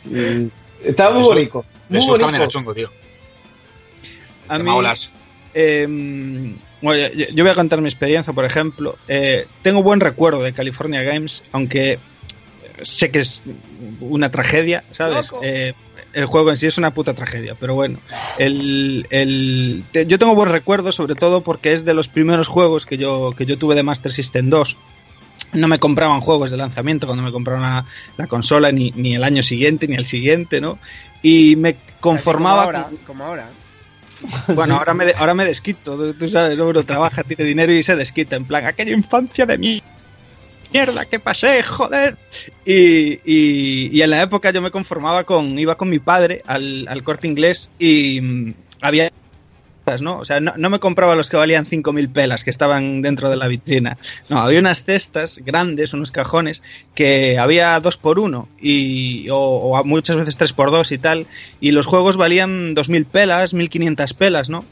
Mm, 0.06 0.46
Estaba 0.84 1.12
muy 1.12 1.22
Eso- 1.22 1.30
bonito. 1.34 1.66
De 1.90 1.98
Muy 1.98 2.06
Super 2.06 2.22
también 2.22 2.42
era 2.42 2.48
chungo, 2.50 2.74
tío. 2.74 2.90
A 4.48 4.58
De 4.58 4.64
mí, 4.64 4.70
Maulas. 4.70 5.12
eh, 5.54 5.86
bueno, 6.82 7.08
yo, 7.16 7.26
yo 7.34 7.44
voy 7.44 7.52
a 7.52 7.56
contar 7.56 7.82
mi 7.82 7.88
experiencia, 7.90 8.34
por 8.34 8.46
ejemplo. 8.46 8.98
Eh, 9.08 9.48
tengo 9.62 9.82
buen 9.82 10.00
recuerdo 10.00 10.44
de 10.44 10.54
California 10.54 11.02
Games, 11.04 11.44
aunque 11.52 11.98
sé 12.82 13.12
que 13.12 13.20
es 13.20 13.42
una 14.00 14.32
tragedia, 14.32 14.84
¿sabes? 14.94 15.32
Eh, 15.42 15.74
el 16.14 16.26
juego 16.28 16.50
en 16.50 16.58
sí 16.58 16.66
es 16.68 16.78
una 16.78 16.94
puta 16.94 17.14
tragedia, 17.14 17.56
pero 17.60 17.76
bueno. 17.76 18.00
El, 18.38 19.06
el- 19.10 19.84
te- 19.92 20.06
yo 20.06 20.18
tengo 20.18 20.34
buen 20.36 20.50
recuerdo, 20.50 20.92
sobre 20.92 21.16
todo 21.16 21.42
porque 21.42 21.74
es 21.74 21.84
de 21.86 21.94
los 21.94 22.08
primeros 22.08 22.48
juegos 22.48 22.86
que 22.86 22.98
yo, 22.98 23.34
que 23.38 23.46
yo 23.46 23.58
tuve 23.58 23.76
de 23.76 23.84
Master 23.84 24.12
System 24.12 24.50
2. 24.50 24.78
No 25.54 25.68
me 25.68 25.80
compraban 25.80 26.22
juegos 26.22 26.52
de 26.52 26.58
lanzamiento 26.58 27.06
cuando 27.08 27.24
me 27.24 27.32
compraron 27.32 27.62
la, 27.64 27.86
la 28.18 28.28
consola, 28.28 28.72
ni, 28.72 28.92
ni 28.96 29.16
el 29.16 29.24
año 29.24 29.44
siguiente, 29.44 29.88
ni 29.88 29.96
el 29.96 30.06
siguiente, 30.06 30.60
¿no? 30.62 30.80
Y 31.22 31.56
me 31.58 31.76
conformaba. 32.00 32.64
Como 32.66 32.78
ahora, 32.78 32.84
con- 32.90 32.98
como 32.98 33.24
ahora. 33.26 33.50
bueno, 34.56 34.78
ahora 34.78 34.94
me, 34.94 35.12
ahora 35.18 35.34
me 35.34 35.46
desquito. 35.46 35.98
Tú- 35.98 36.14
Tú 36.14 36.30
sabes, 36.30 36.58
uno 36.58 36.84
trabaja, 36.84 37.24
tiene 37.24 37.44
dinero 37.44 37.72
y 37.74 37.84
se 37.84 37.96
desquita. 37.96 38.36
En 38.38 38.46
plan, 38.46 38.66
aquella 38.66 38.92
infancia 38.94 39.46
de 39.46 39.58
mí. 39.58 39.84
Mierda, 40.76 41.06
¿qué 41.06 41.22
pasé? 41.22 41.64
Joder. 41.64 42.18
Y, 42.66 43.14
y, 43.24 43.90
y 43.94 44.02
en 44.02 44.10
la 44.10 44.22
época 44.22 44.52
yo 44.52 44.62
me 44.62 44.72
conformaba 44.72 45.24
con. 45.24 45.58
Iba 45.58 45.78
con 45.78 45.90
mi 45.90 46.00
padre 46.00 46.42
al, 46.46 46.86
al 46.90 47.02
corte 47.02 47.28
inglés 47.30 47.72
y 47.80 48.20
mm, 48.20 48.54
había. 48.82 49.10
¿no? 50.02 50.18
O 50.18 50.26
sea, 50.26 50.42
no, 50.42 50.54
no 50.58 50.70
me 50.70 50.80
compraba 50.80 51.16
los 51.16 51.30
que 51.30 51.38
valían 51.38 51.66
5.000 51.66 52.12
pelas 52.12 52.44
que 52.44 52.50
estaban 52.50 53.02
dentro 53.02 53.30
de 53.30 53.38
la 53.38 53.48
vitrina. 53.48 53.98
No, 54.28 54.40
había 54.40 54.60
unas 54.60 54.84
cestas 54.84 55.40
grandes, 55.46 55.94
unos 55.94 56.12
cajones, 56.12 56.62
que 56.94 57.38
había 57.38 57.80
dos 57.80 57.96
por 57.96 58.20
uno 58.20 58.50
y, 58.60 59.28
o, 59.32 59.82
muchas 59.86 60.18
veces 60.18 60.36
tres 60.36 60.52
por 60.52 60.72
dos 60.72 60.92
y 60.92 60.98
tal. 60.98 61.26
Y 61.62 61.72
los 61.72 61.86
juegos 61.86 62.18
valían 62.18 62.76
2.000 62.76 63.06
pelas, 63.06 63.54
1.500 63.54 64.14
pelas, 64.16 64.50
¿no? 64.50 64.66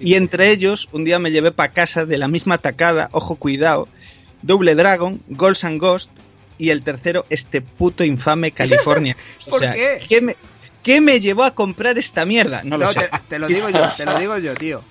Y 0.00 0.14
entre 0.14 0.50
ellos, 0.50 0.88
un 0.90 1.04
día 1.04 1.20
me 1.20 1.30
llevé 1.30 1.52
para 1.52 1.72
casa 1.72 2.06
de 2.06 2.18
la 2.18 2.26
misma 2.26 2.58
tacada, 2.58 3.08
ojo 3.12 3.36
cuidado, 3.36 3.86
Double 4.46 4.74
Dragon, 4.74 5.20
Ghosts 5.28 5.64
and 5.64 5.80
Ghost 5.80 6.10
y 6.58 6.70
el 6.70 6.82
tercero, 6.82 7.26
este 7.30 7.60
puto 7.60 8.04
infame 8.04 8.50
California. 8.60 9.16
O 9.46 9.50
¿Por 9.50 9.60
sea, 9.60 9.72
qué? 9.74 10.20
me, 10.20 10.36
qué 10.82 11.00
me 11.00 11.20
llevó 11.20 11.44
a 11.44 11.54
comprar 11.54 11.98
esta 11.98 12.24
mierda? 12.24 12.62
No 12.64 12.76
lo 12.78 12.92
sé. 12.92 13.00
te, 13.00 13.18
te 13.28 13.38
lo 13.38 13.46
digo 13.48 13.68
yo, 13.70 13.90
te 13.96 14.04
lo 14.04 14.18
digo 14.18 14.38
yo, 14.38 14.54
tío. 14.54 14.82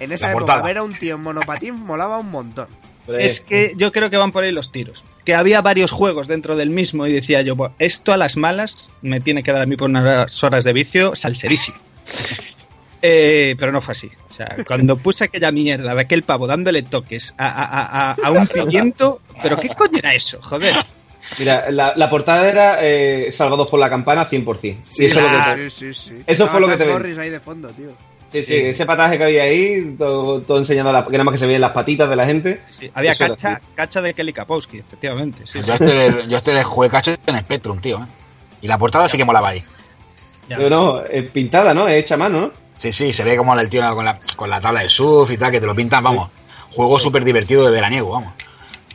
En 0.00 0.12
esa 0.12 0.26
La 0.26 0.32
época 0.32 0.44
portada. 0.46 0.62
ver 0.66 0.78
a 0.78 0.82
un 0.82 0.94
tío 0.94 1.14
en 1.16 1.22
monopatín 1.22 1.74
molaba 1.74 2.18
un 2.18 2.30
montón. 2.30 2.68
Es 3.08 3.40
que 3.40 3.72
yo 3.76 3.90
creo 3.90 4.10
que 4.10 4.16
van 4.18 4.32
por 4.32 4.44
ahí 4.44 4.52
los 4.52 4.70
tiros. 4.70 5.02
Que 5.24 5.34
había 5.34 5.62
varios 5.62 5.90
juegos 5.90 6.28
dentro 6.28 6.56
del 6.56 6.68
mismo 6.70 7.06
y 7.06 7.12
decía 7.12 7.40
yo, 7.42 7.56
"Buah, 7.56 7.70
esto 7.78 8.12
a 8.12 8.16
las 8.18 8.36
malas 8.36 8.90
me 9.02 9.20
tiene 9.20 9.42
que 9.42 9.50
dar 9.52 9.62
a 9.62 9.66
mí 9.66 9.76
por 9.76 9.88
unas 9.88 10.44
horas 10.44 10.64
de 10.64 10.72
vicio 10.74 11.16
salserísimo. 11.16 11.78
Eh, 13.00 13.54
pero 13.58 13.70
no 13.72 13.80
fue 13.80 13.92
así. 13.92 14.10
O 14.30 14.32
sea, 14.34 14.56
cuando 14.66 14.96
puse 14.96 15.24
aquella 15.24 15.52
mierda 15.52 15.94
de 15.94 16.00
aquel 16.00 16.22
pavo 16.24 16.46
dándole 16.46 16.82
toques 16.82 17.34
a, 17.38 17.46
a- 17.48 18.10
a- 18.10 18.16
a 18.24 18.30
un 18.32 18.46
pimiento, 18.48 19.20
pero 19.42 19.58
¿qué 19.58 19.68
coño 19.68 19.98
era 19.98 20.14
eso? 20.14 20.38
Joder. 20.42 20.74
Mira, 21.38 21.70
la, 21.70 21.92
la 21.94 22.08
portada 22.10 22.48
era 22.48 22.78
eh, 22.80 23.30
Salvados 23.32 23.68
por 23.68 23.78
la 23.78 23.90
Campana 23.90 24.28
100%. 24.28 24.76
Y 24.96 25.04
eso, 25.04 25.18
es 25.18 25.22
lo 25.22 25.28
que 25.28 25.54
te- 25.62 25.70
sí, 25.70 25.92
sí, 25.92 26.08
sí. 26.10 26.22
eso 26.26 26.48
fue 26.48 26.60
lo 26.60 26.68
que 26.68 26.76
te 26.76 26.84
ven. 26.84 27.20
Ahí 27.20 27.30
de 27.30 27.38
fondo, 27.40 27.68
tío. 27.68 27.90
sí, 28.32 28.42
sí, 28.42 28.54
ese 28.56 28.86
pataje 28.86 29.16
que 29.18 29.24
había 29.24 29.42
ahí, 29.44 29.94
todo, 29.98 30.40
todo 30.42 30.58
enseñando, 30.58 30.90
la, 30.90 31.04
que 31.04 31.12
nada 31.12 31.24
más 31.24 31.32
que 31.32 31.38
se 31.38 31.46
veían 31.46 31.60
las 31.60 31.72
patitas 31.72 32.08
de 32.08 32.16
la 32.16 32.24
gente. 32.26 32.60
Sí, 32.70 32.90
había 32.94 33.14
cacha, 33.14 33.60
cacha 33.74 34.00
de 34.02 34.14
Kelly 34.14 34.32
Kapowski, 34.32 34.78
efectivamente. 34.78 35.46
sí, 35.46 35.58
Yo 35.58 35.64
sí. 35.64 35.70
este, 35.72 35.94
le- 35.94 36.28
yo 36.28 36.36
este 36.38 36.54
le 36.54 36.64
jugué 36.64 36.88
cacho 36.90 37.14
en 37.26 37.38
Spectrum, 37.40 37.78
tío. 37.80 37.98
¿eh? 37.98 38.06
Y 38.62 38.66
la 38.68 38.78
portada 38.78 39.06
sí 39.08 39.16
que 39.18 39.24
molaba 39.24 39.50
ahí. 39.50 39.62
Ya. 40.48 40.56
Pero 40.56 40.70
no, 40.70 41.02
es 41.04 41.30
pintada, 41.30 41.74
¿no? 41.74 41.86
Es 41.88 42.02
hecha 42.04 42.14
a 42.14 42.18
mano, 42.18 42.40
¿no? 42.40 42.52
Sí, 42.78 42.92
sí, 42.92 43.12
se 43.12 43.24
ve 43.24 43.36
como 43.36 43.58
el 43.58 43.68
tío 43.68 43.82
con 43.94 44.04
la, 44.06 44.18
con 44.36 44.48
la 44.48 44.60
tabla 44.60 44.80
de 44.82 44.88
surf 44.88 45.30
y 45.30 45.36
tal, 45.36 45.50
que 45.50 45.60
te 45.60 45.66
lo 45.66 45.74
pintan, 45.74 46.02
vamos. 46.02 46.30
Juego 46.70 46.98
súper 46.98 47.24
divertido 47.24 47.64
de 47.64 47.70
veraniego, 47.72 48.12
vamos. 48.12 48.32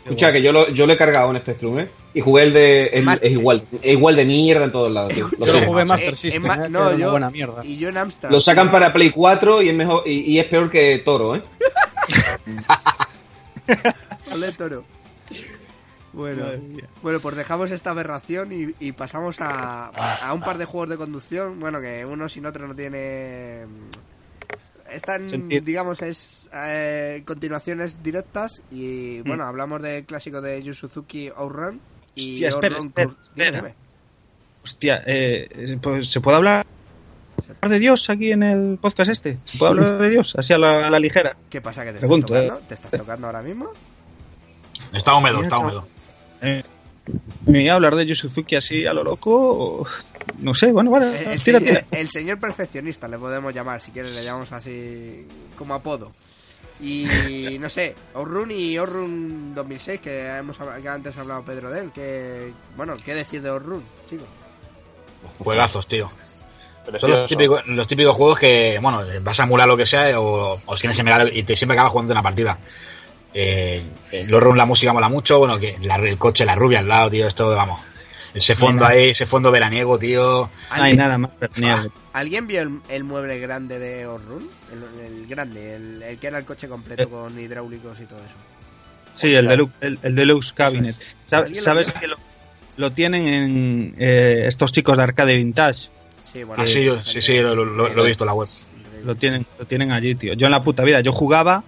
Escucha, 0.04 0.32
que 0.34 0.42
yo 0.42 0.52
lo, 0.52 0.68
yo 0.70 0.86
lo 0.86 0.94
he 0.94 0.98
cargado 0.98 1.30
en 1.32 1.38
Spectrum, 1.38 1.80
¿eh? 1.80 1.90
Y 2.14 2.20
jugué 2.22 2.44
el 2.44 2.54
de. 2.54 2.88
el- 2.88 3.08
es 3.10 3.24
igual, 3.24 3.64
es 3.82 3.92
igual 3.94 4.16
de 4.18 4.26
mierda 4.26 4.66
en 4.66 4.72
todos 4.72 4.92
lados, 4.92 5.14
tío. 5.14 5.30
Lo, 5.40 5.46
Yo 5.46 5.54
lo 5.54 5.62
jugué 5.62 5.82
sí. 5.84 5.88
Master 5.88 6.14
Eh, 6.14 6.18
System, 6.18 6.46
eh, 6.46 6.70
no, 6.70 6.80
era 6.88 6.96
una 6.96 7.06
yo- 7.06 7.12
buena 7.12 7.30
mierda. 7.30 7.62
Y 7.66 7.78
yo 7.78 7.88
en 7.90 7.98
Amstrad. 7.98 8.30
Lo 8.32 8.40
sacan 8.42 8.70
para 8.72 8.92
Play 8.92 9.12
4 9.12 9.62
y 9.62 9.70
es 9.70 9.76
mejor 9.76 10.04
y, 10.06 10.32
y 10.34 10.40
es 10.40 10.46
peor 10.48 10.70
que 10.70 11.02
Toro, 11.06 11.36
¿eh? 11.38 11.42
Ole, 14.32 14.52
toro. 14.54 14.84
Bueno, 16.14 16.46
bueno, 17.02 17.20
pues 17.20 17.36
dejamos 17.36 17.72
esta 17.72 17.90
aberración 17.90 18.52
y, 18.52 18.76
y 18.80 18.92
pasamos 18.92 19.42
a, 19.42 19.88
a 19.88 20.34
un 20.34 20.42
par 20.42 20.58
de 20.60 20.66
juegos 20.66 20.90
de 20.90 20.98
conducción. 20.98 21.60
Bueno, 21.60 21.82
que 21.82 22.06
uno 22.06 22.30
sin 22.30 22.46
otro 22.46 22.68
no 22.68 22.76
tiene. 22.76 23.66
Están, 24.92 25.28
Sentido. 25.28 25.64
digamos, 25.66 26.02
es 26.04 26.50
eh, 26.54 27.24
continuaciones 27.26 28.04
directas. 28.04 28.62
Y 28.72 29.22
bueno, 29.22 29.44
hablamos 29.46 29.82
del 29.82 30.06
clásico 30.06 30.40
de 30.40 30.62
Yu 30.62 30.74
Suzuki 30.74 31.30
Outrun. 31.36 31.80
Y 32.16 32.34
Hostia, 32.46 32.50
espera, 32.50 32.76
Outrun 32.78 33.18
espera. 33.36 33.74
Hostia, 34.64 35.02
eh, 35.08 35.78
pues, 35.82 36.10
¿se 36.12 36.22
puede 36.22 36.38
hablar 36.38 36.66
de 37.68 37.80
Dios 37.80 38.08
aquí 38.12 38.32
en 38.32 38.44
el 38.44 38.78
podcast 38.80 39.10
este? 39.10 39.40
¿Se 39.46 39.58
puede 39.58 39.72
hablar 39.72 39.98
de 39.98 40.10
Dios 40.10 40.36
así 40.38 40.54
a 40.54 40.58
la, 40.60 40.86
a 40.88 40.90
la 40.92 41.00
ligera? 41.00 41.36
¿Qué 41.50 41.60
pasa? 41.60 41.84
¿Que 41.84 41.94
te 41.94 42.00
Pregunto, 42.00 42.36
estás 42.36 42.44
tocando? 42.46 42.62
eh. 42.64 42.66
¿Te 42.68 42.74
estás 42.76 42.92
tocando 42.92 43.28
ahora 43.28 43.42
mismo? 43.42 43.72
Está 44.94 45.16
húmedo, 45.16 45.42
está 45.42 45.58
húmedo. 45.58 45.88
Eh, 46.44 46.64
Me 47.46 47.64
iba 47.64 47.74
a 47.74 47.76
hablar 47.76 47.96
de 47.96 48.06
Yu 48.06 48.16
Suzuki 48.16 48.56
así 48.56 48.86
a 48.86 48.94
lo 48.94 49.04
loco. 49.04 49.88
No 50.40 50.54
sé, 50.54 50.72
bueno, 50.72 50.92
vale. 50.92 51.34
El, 51.34 51.40
señor, 51.42 51.86
el 51.92 52.10
señor 52.10 52.40
perfeccionista 52.40 53.08
le 53.08 53.18
podemos 53.18 53.54
llamar, 53.54 53.82
si 53.82 53.92
quieres 53.92 54.14
le 54.14 54.24
llamamos 54.24 54.52
así 54.52 55.28
como 55.58 55.74
apodo. 55.74 56.12
Y 56.82 57.58
no 57.60 57.70
sé, 57.70 57.96
Outrun 58.14 58.52
y 58.52 58.78
Outrun 58.78 59.54
2006, 59.56 60.02
que, 60.02 60.28
hemos, 60.28 60.58
que 60.58 60.90
antes 60.90 61.18
ha 61.18 61.22
hablado 61.22 61.46
Pedro 61.46 61.72
de 61.72 61.80
él. 61.82 61.92
Que, 61.92 62.52
bueno, 62.76 62.96
¿qué 63.04 63.14
decir 63.14 63.42
de 63.42 63.50
Outrun, 63.50 63.84
chicos? 64.10 64.28
Juegazos, 65.40 65.88
tío. 65.88 66.10
Son 67.00 67.12
los 67.12 67.28
típicos, 67.28 67.66
los 67.68 67.88
típicos 67.88 68.16
juegos 68.16 68.40
que, 68.40 68.78
bueno, 68.82 69.02
vas 69.22 69.40
a 69.40 69.44
emular 69.44 69.68
lo 69.68 69.78
que 69.78 69.86
sea 69.86 70.20
o, 70.20 70.60
o 70.66 70.76
tienes 70.76 70.98
que 70.98 71.04
megar 71.04 71.30
y 71.34 71.44
te 71.44 71.56
siempre 71.56 71.76
acabas 71.76 71.94
jugando 71.94 72.12
una 72.12 72.24
partida. 72.24 72.60
Eh, 73.34 73.82
el 74.12 74.34
horror, 74.34 74.56
la 74.56 74.66
música 74.66 74.94
mola 74.94 75.10
mucho, 75.10 75.40
bueno, 75.40 75.60
que 75.60 75.78
la- 75.82 75.96
el 75.96 76.18
coche, 76.18 76.46
la 76.46 76.56
rubia 76.56 76.80
al 76.80 76.88
lado, 76.88 77.10
tío, 77.10 77.28
esto, 77.28 77.50
vamos. 77.50 77.80
Ese 78.34 78.56
fondo 78.56 78.86
ahí, 78.86 79.10
ese 79.10 79.26
fondo 79.28 79.52
veraniego, 79.52 80.00
tío. 80.00 80.50
No 80.76 80.84
hay 80.84 80.96
nada 80.98 81.18
más 81.20 81.32
veraniego. 81.40 81.92
¿Alguien 82.14 82.48
vio 82.48 82.62
el, 82.62 82.80
el 82.90 83.04
mueble 83.04 83.40
grande 83.40 83.78
de 83.80 84.06
Outrun? 84.06 84.50
El, 84.72 85.06
el 85.06 85.28
grande, 85.28 85.76
el, 85.76 86.02
el 86.04 86.18
que 86.18 86.28
era 86.28 86.40
el 86.40 86.46
coche 86.46 86.68
completo 86.68 87.08
con 87.10 87.40
hidráulicos 87.40 88.00
y 88.00 88.06
todo 88.06 88.20
eso. 88.20 88.36
Sí, 89.16 89.36
el 89.36 89.48
deluxe, 89.48 89.74
el, 89.82 90.00
el 90.02 90.16
deluxe 90.16 90.54
cabinet. 90.54 90.96
Sa- 91.24 91.40
¿Alguien 91.40 91.58
lo 91.58 91.64
¿Sabes 91.64 91.92
que 91.92 92.08
lo, 92.08 92.16
lo 92.78 92.92
tienen 92.92 93.28
en 93.28 93.96
eh, 94.00 94.46
estos 94.48 94.72
chicos 94.72 94.98
de 94.98 95.04
Arcade 95.04 95.36
Vintage? 95.36 95.90
Sí, 96.32 96.44
bueno, 96.44 96.64
Ah, 96.64 96.66
sí, 96.68 96.84
yo- 96.86 97.04
sí, 97.04 97.22
sí, 97.22 97.38
lo, 97.40 97.54
lo- 97.56 97.66
lo 97.90 98.04
he 98.04 98.08
visto 98.08 98.24
en 98.24 98.28
la 98.28 98.34
web. 98.34 98.48
Lo 99.04 99.14
tienen, 99.16 99.46
lo 99.60 99.66
tienen 99.66 99.92
allí, 99.92 100.16
tío. 100.16 100.34
Yo 100.34 100.48
en 100.48 100.52
la 100.52 100.64
puta 100.64 100.84
vida, 100.84 101.02
yo 101.02 101.12
jugaba 101.12 101.64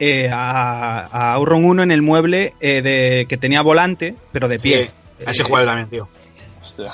eh, 0.00 0.28
a, 0.32 1.06
a 1.12 1.34
Outrun 1.34 1.64
1 1.64 1.82
en 1.84 1.92
el 1.92 2.02
mueble 2.02 2.54
eh, 2.60 2.82
de 2.82 3.26
que 3.28 3.36
tenía 3.36 3.62
volante, 3.62 4.16
pero 4.32 4.48
de 4.48 4.58
pie. 4.58 4.86
Sí, 5.18 5.24
a 5.26 5.30
ese 5.30 5.44
juego 5.44 5.66
también, 5.66 5.88
tío. 5.88 6.08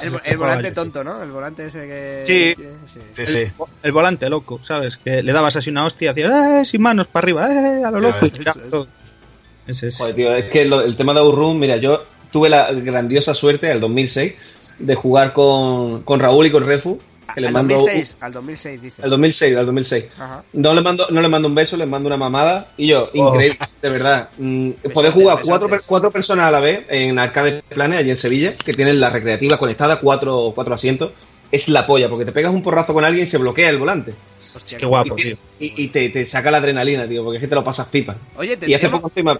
El, 0.02 0.20
el 0.24 0.36
volante 0.36 0.72
tonto, 0.72 1.04
¿no? 1.04 1.22
El 1.22 1.30
volante 1.30 1.66
ese 1.66 1.86
que... 1.86 2.22
Sí. 2.24 2.54
que- 2.62 2.70
sí. 2.92 3.00
Sí, 3.14 3.26
sí. 3.32 3.38
El, 3.38 3.52
el 3.84 3.92
volante 3.92 4.28
loco, 4.28 4.58
¿sabes? 4.62 4.96
Que 4.96 5.22
le 5.22 5.32
dabas 5.32 5.56
así 5.56 5.70
una 5.70 5.84
hostia, 5.84 6.10
hacías 6.10 6.32
eh, 6.32 6.64
sin 6.64 6.82
manos 6.82 7.06
para 7.06 7.24
arriba, 7.24 7.52
eh, 7.52 7.84
a 7.84 7.90
lo 7.90 8.00
loco. 8.00 8.26
Y. 8.26 9.70
Ese 9.70 9.88
es. 9.88 9.96
Joder, 9.96 10.14
tío, 10.14 10.34
es 10.34 10.50
que 10.50 10.64
lo- 10.64 10.80
el 10.82 10.96
tema 10.96 11.12
de 11.14 11.20
Outrun, 11.20 11.58
mira, 11.58 11.76
yo 11.76 12.04
tuve 12.32 12.48
la 12.48 12.72
grandiosa 12.72 13.34
suerte, 13.34 13.70
el 13.70 13.80
2006, 13.80 14.32
de 14.78 14.94
jugar 14.94 15.32
con, 15.32 16.02
con 16.02 16.20
Raúl 16.20 16.46
y 16.46 16.50
con 16.52 16.66
Refu. 16.66 16.98
Que 17.34 17.44
Al 17.46 17.52
mando 17.52 17.74
2006, 17.74 18.16
al 18.20 18.32
2006 18.32 18.82
dice. 18.82 19.02
Al 19.02 19.10
2006, 19.10 19.56
al 19.56 19.66
2006. 19.66 20.04
Ajá. 20.18 20.42
No 20.52 20.74
le 20.74 20.80
mando, 20.80 21.06
no 21.10 21.20
le 21.20 21.28
mando 21.28 21.48
un 21.48 21.54
beso, 21.54 21.76
les 21.76 21.88
mando 21.88 22.06
una 22.06 22.16
mamada. 22.16 22.68
Y 22.76 22.86
yo, 22.88 23.10
Oh. 23.14 23.28
increíble, 23.32 23.58
de 23.82 23.88
verdad. 23.88 24.28
Mm, 24.38 24.70
podés 24.94 25.12
jugar 25.12 25.38
besotes. 25.38 25.48
cuatro, 25.68 25.80
cuatro 25.86 26.10
personas 26.10 26.46
a 26.46 26.50
la 26.50 26.60
vez 26.60 26.84
en 26.88 27.18
Arcade 27.18 27.62
Planet, 27.68 27.98
allí 28.00 28.10
en 28.10 28.18
Sevilla, 28.18 28.56
que 28.56 28.72
tienen 28.72 29.00
la 29.00 29.10
recreativa 29.10 29.58
conectada, 29.58 29.98
cuatro, 30.00 30.52
cuatro 30.54 30.74
asientos. 30.74 31.12
Es 31.52 31.68
la 31.68 31.86
polla, 31.86 32.08
porque 32.08 32.24
te 32.24 32.32
pegas 32.32 32.52
un 32.52 32.62
porrazo 32.62 32.92
con 32.94 33.04
alguien 33.04 33.26
y 33.26 33.30
se 33.30 33.38
bloquea 33.38 33.70
el 33.70 33.78
volante. 33.78 34.12
Hostia, 34.54 34.78
Qué 34.78 34.86
guapo, 34.86 35.16
y, 35.18 35.22
tío. 35.22 35.36
y- 35.60 35.82
y 35.84 35.88
te, 35.88 36.08
te 36.08 36.26
saca 36.26 36.50
la 36.50 36.58
adrenalina, 36.58 37.06
tío, 37.06 37.22
porque 37.22 37.36
es 37.36 37.40
que 37.42 37.48
te 37.48 37.54
lo 37.54 37.62
pasas 37.62 37.86
pipa. 37.88 38.16
Oye, 38.36 38.56
Y 38.66 38.74
hace 38.74 38.88
poco 38.88 39.08
encima 39.08 39.38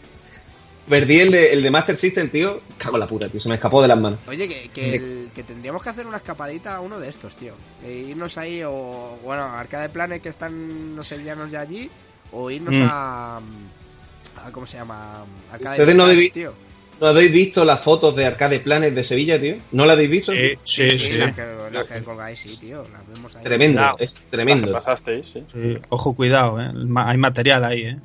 perdí 0.89 1.21
el 1.21 1.31
de, 1.31 1.53
el 1.53 1.63
de 1.63 1.71
Master 1.71 1.97
System, 1.97 2.29
tío. 2.31 2.61
Cago 2.79 2.97
en 2.97 3.01
la 3.01 3.07
puta, 3.07 3.29
tío. 3.29 3.41
Se 3.41 3.49
me 3.49 3.55
escapó 3.57 3.81
de 3.83 3.89
las 3.89 3.99
manos. 3.99 4.19
Oye, 4.29 4.49
que, 4.49 4.69
que, 4.71 4.95
el- 4.97 5.31
que 5.35 5.43
tendríamos 5.43 5.83
que 5.83 5.89
hacer 5.91 6.07
una 6.07 6.17
escapadita 6.17 6.77
a 6.77 6.81
uno 6.81 6.99
de 6.99 7.09
estos, 7.09 7.37
tío. 7.37 7.55
E 7.85 7.93
irnos 7.93 8.37
ahí, 8.39 8.63
o 8.65 9.19
bueno, 9.25 9.43
a 9.43 9.61
Arcade 9.61 9.89
Planet 9.89 10.23
que 10.23 10.29
están 10.31 10.97
los 10.97 11.07
sevillanos 11.07 11.51
ya 11.51 11.61
allí, 11.61 11.91
o 12.33 12.51
irnos 12.51 12.75
Mm. 12.75 12.83
a, 12.91 13.37
a. 13.37 14.51
¿Cómo 14.53 14.67
se 14.67 14.77
llama? 14.79 15.25
Arcade 15.53 15.81
Ustedes 15.81 15.97
no 15.97 16.07
debí- 16.09 16.33
tío. 16.33 16.53
¿No 16.99 17.09
habéis 17.09 17.31
visto 17.31 17.63
las 17.63 17.81
fotos 17.83 18.17
de 18.17 18.25
Arcade 18.25 18.59
Planet 18.61 18.95
de 18.95 19.05
Sevilla, 19.05 19.39
tío? 19.39 19.57
¿No 19.73 19.85
las 19.85 19.95
habéis 19.97 20.11
visto? 20.11 20.33
Sí, 20.33 20.57
sí, 20.65 20.91
sí. 20.99 21.19
las 21.19 21.35
que, 21.35 21.45
las 21.71 21.87
que 21.89 22.03
colgáis, 22.03 22.39
sí, 22.41 22.57
tío. 22.59 22.87
Las 22.91 23.07
vemos 23.07 23.37
ahí. 23.37 23.45
Tremendo, 23.45 23.83
es 23.99 24.15
Las 24.15 24.23
que 24.25 24.31
tremendo. 24.31 24.73
pasasteis, 24.73 25.27
sí. 25.29 25.45
Sí, 25.53 25.77
Ojo, 25.91 26.15
cuidado, 26.17 26.59
eh. 26.59 26.71
Hay 26.97 27.19
material 27.19 27.65
ahí, 27.67 27.83
eh. 27.83 27.97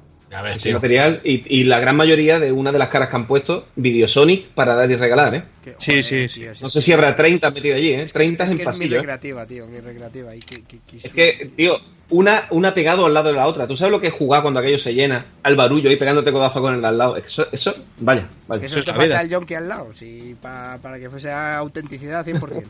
Tío. 0.61 0.73
material 0.75 1.19
y, 1.25 1.59
y 1.59 1.63
la 1.65 1.79
gran 1.81 1.95
mayoría 1.97 2.39
de 2.39 2.51
una 2.53 2.71
de 2.71 2.79
las 2.79 2.87
caras 2.89 3.09
que 3.09 3.15
han 3.17 3.27
puesto, 3.27 3.67
Videosonic, 3.75 4.47
para 4.49 4.75
dar 4.75 4.89
y 4.89 4.95
regalar, 4.95 5.35
¿eh? 5.35 5.43
Que- 5.63 5.75
Sí, 5.77 6.01
sí, 6.01 6.27
tío, 6.41 6.51
No 6.61 6.69
sé 6.69 6.81
si 6.81 6.93
habrá 6.93 7.15
30 7.15 7.51
metido 7.51 7.75
allí, 7.75 7.89
¿eh? 7.93 8.05
30 8.11 8.45
es, 8.45 8.51
en 8.51 8.57
que 8.57 8.63
es 8.63 8.67
mi 8.69 8.73
pasillo. 8.73 8.95
¿eh? 8.95 8.99
recreativa, 8.99 9.45
tío, 9.45 9.67
mi 9.67 9.79
recreativa. 9.81 10.33
Y 10.35 10.39
que, 10.39 10.63
que- 10.63 10.79
que- 10.87 10.97
Es 11.07 11.11
que, 11.13 11.51
tío, 11.57 11.77
una, 12.11 12.43
una 12.51 12.73
pegado 12.73 13.05
al 13.05 13.13
lado 13.13 13.27
de 13.29 13.35
la 13.35 13.45
otra. 13.45 13.67
¿Tú 13.67 13.75
sabes 13.75 13.91
lo 13.91 13.99
que 13.99 14.07
es 14.07 14.13
jugar 14.13 14.41
cuando 14.41 14.61
aquello 14.61 14.79
se 14.79 14.93
llena? 14.93 15.25
Al 15.43 15.55
barullo 15.57 15.89
ahí 15.89 15.97
pegándote 15.97 16.31
codazo 16.31 16.61
con 16.61 16.75
el 16.75 16.81
de 16.81 16.87
al 16.87 16.97
lado. 16.97 17.17
Eso, 17.17 17.47
eso 17.51 17.73
vaya, 17.99 18.27
vaya. 18.47 18.65
Eso 18.65 18.79
es 18.79 18.85
te 18.85 18.91
la 18.91 18.97
falta 18.97 19.21
el 19.21 19.29
yonki 19.29 19.53
al 19.55 19.67
lado, 19.67 19.93
sí, 19.93 20.35
pa- 20.41 20.77
para 20.81 20.97
que 20.97 21.09
fuese 21.09 21.29
autenticidad 21.31 22.25
100%. 22.25 22.63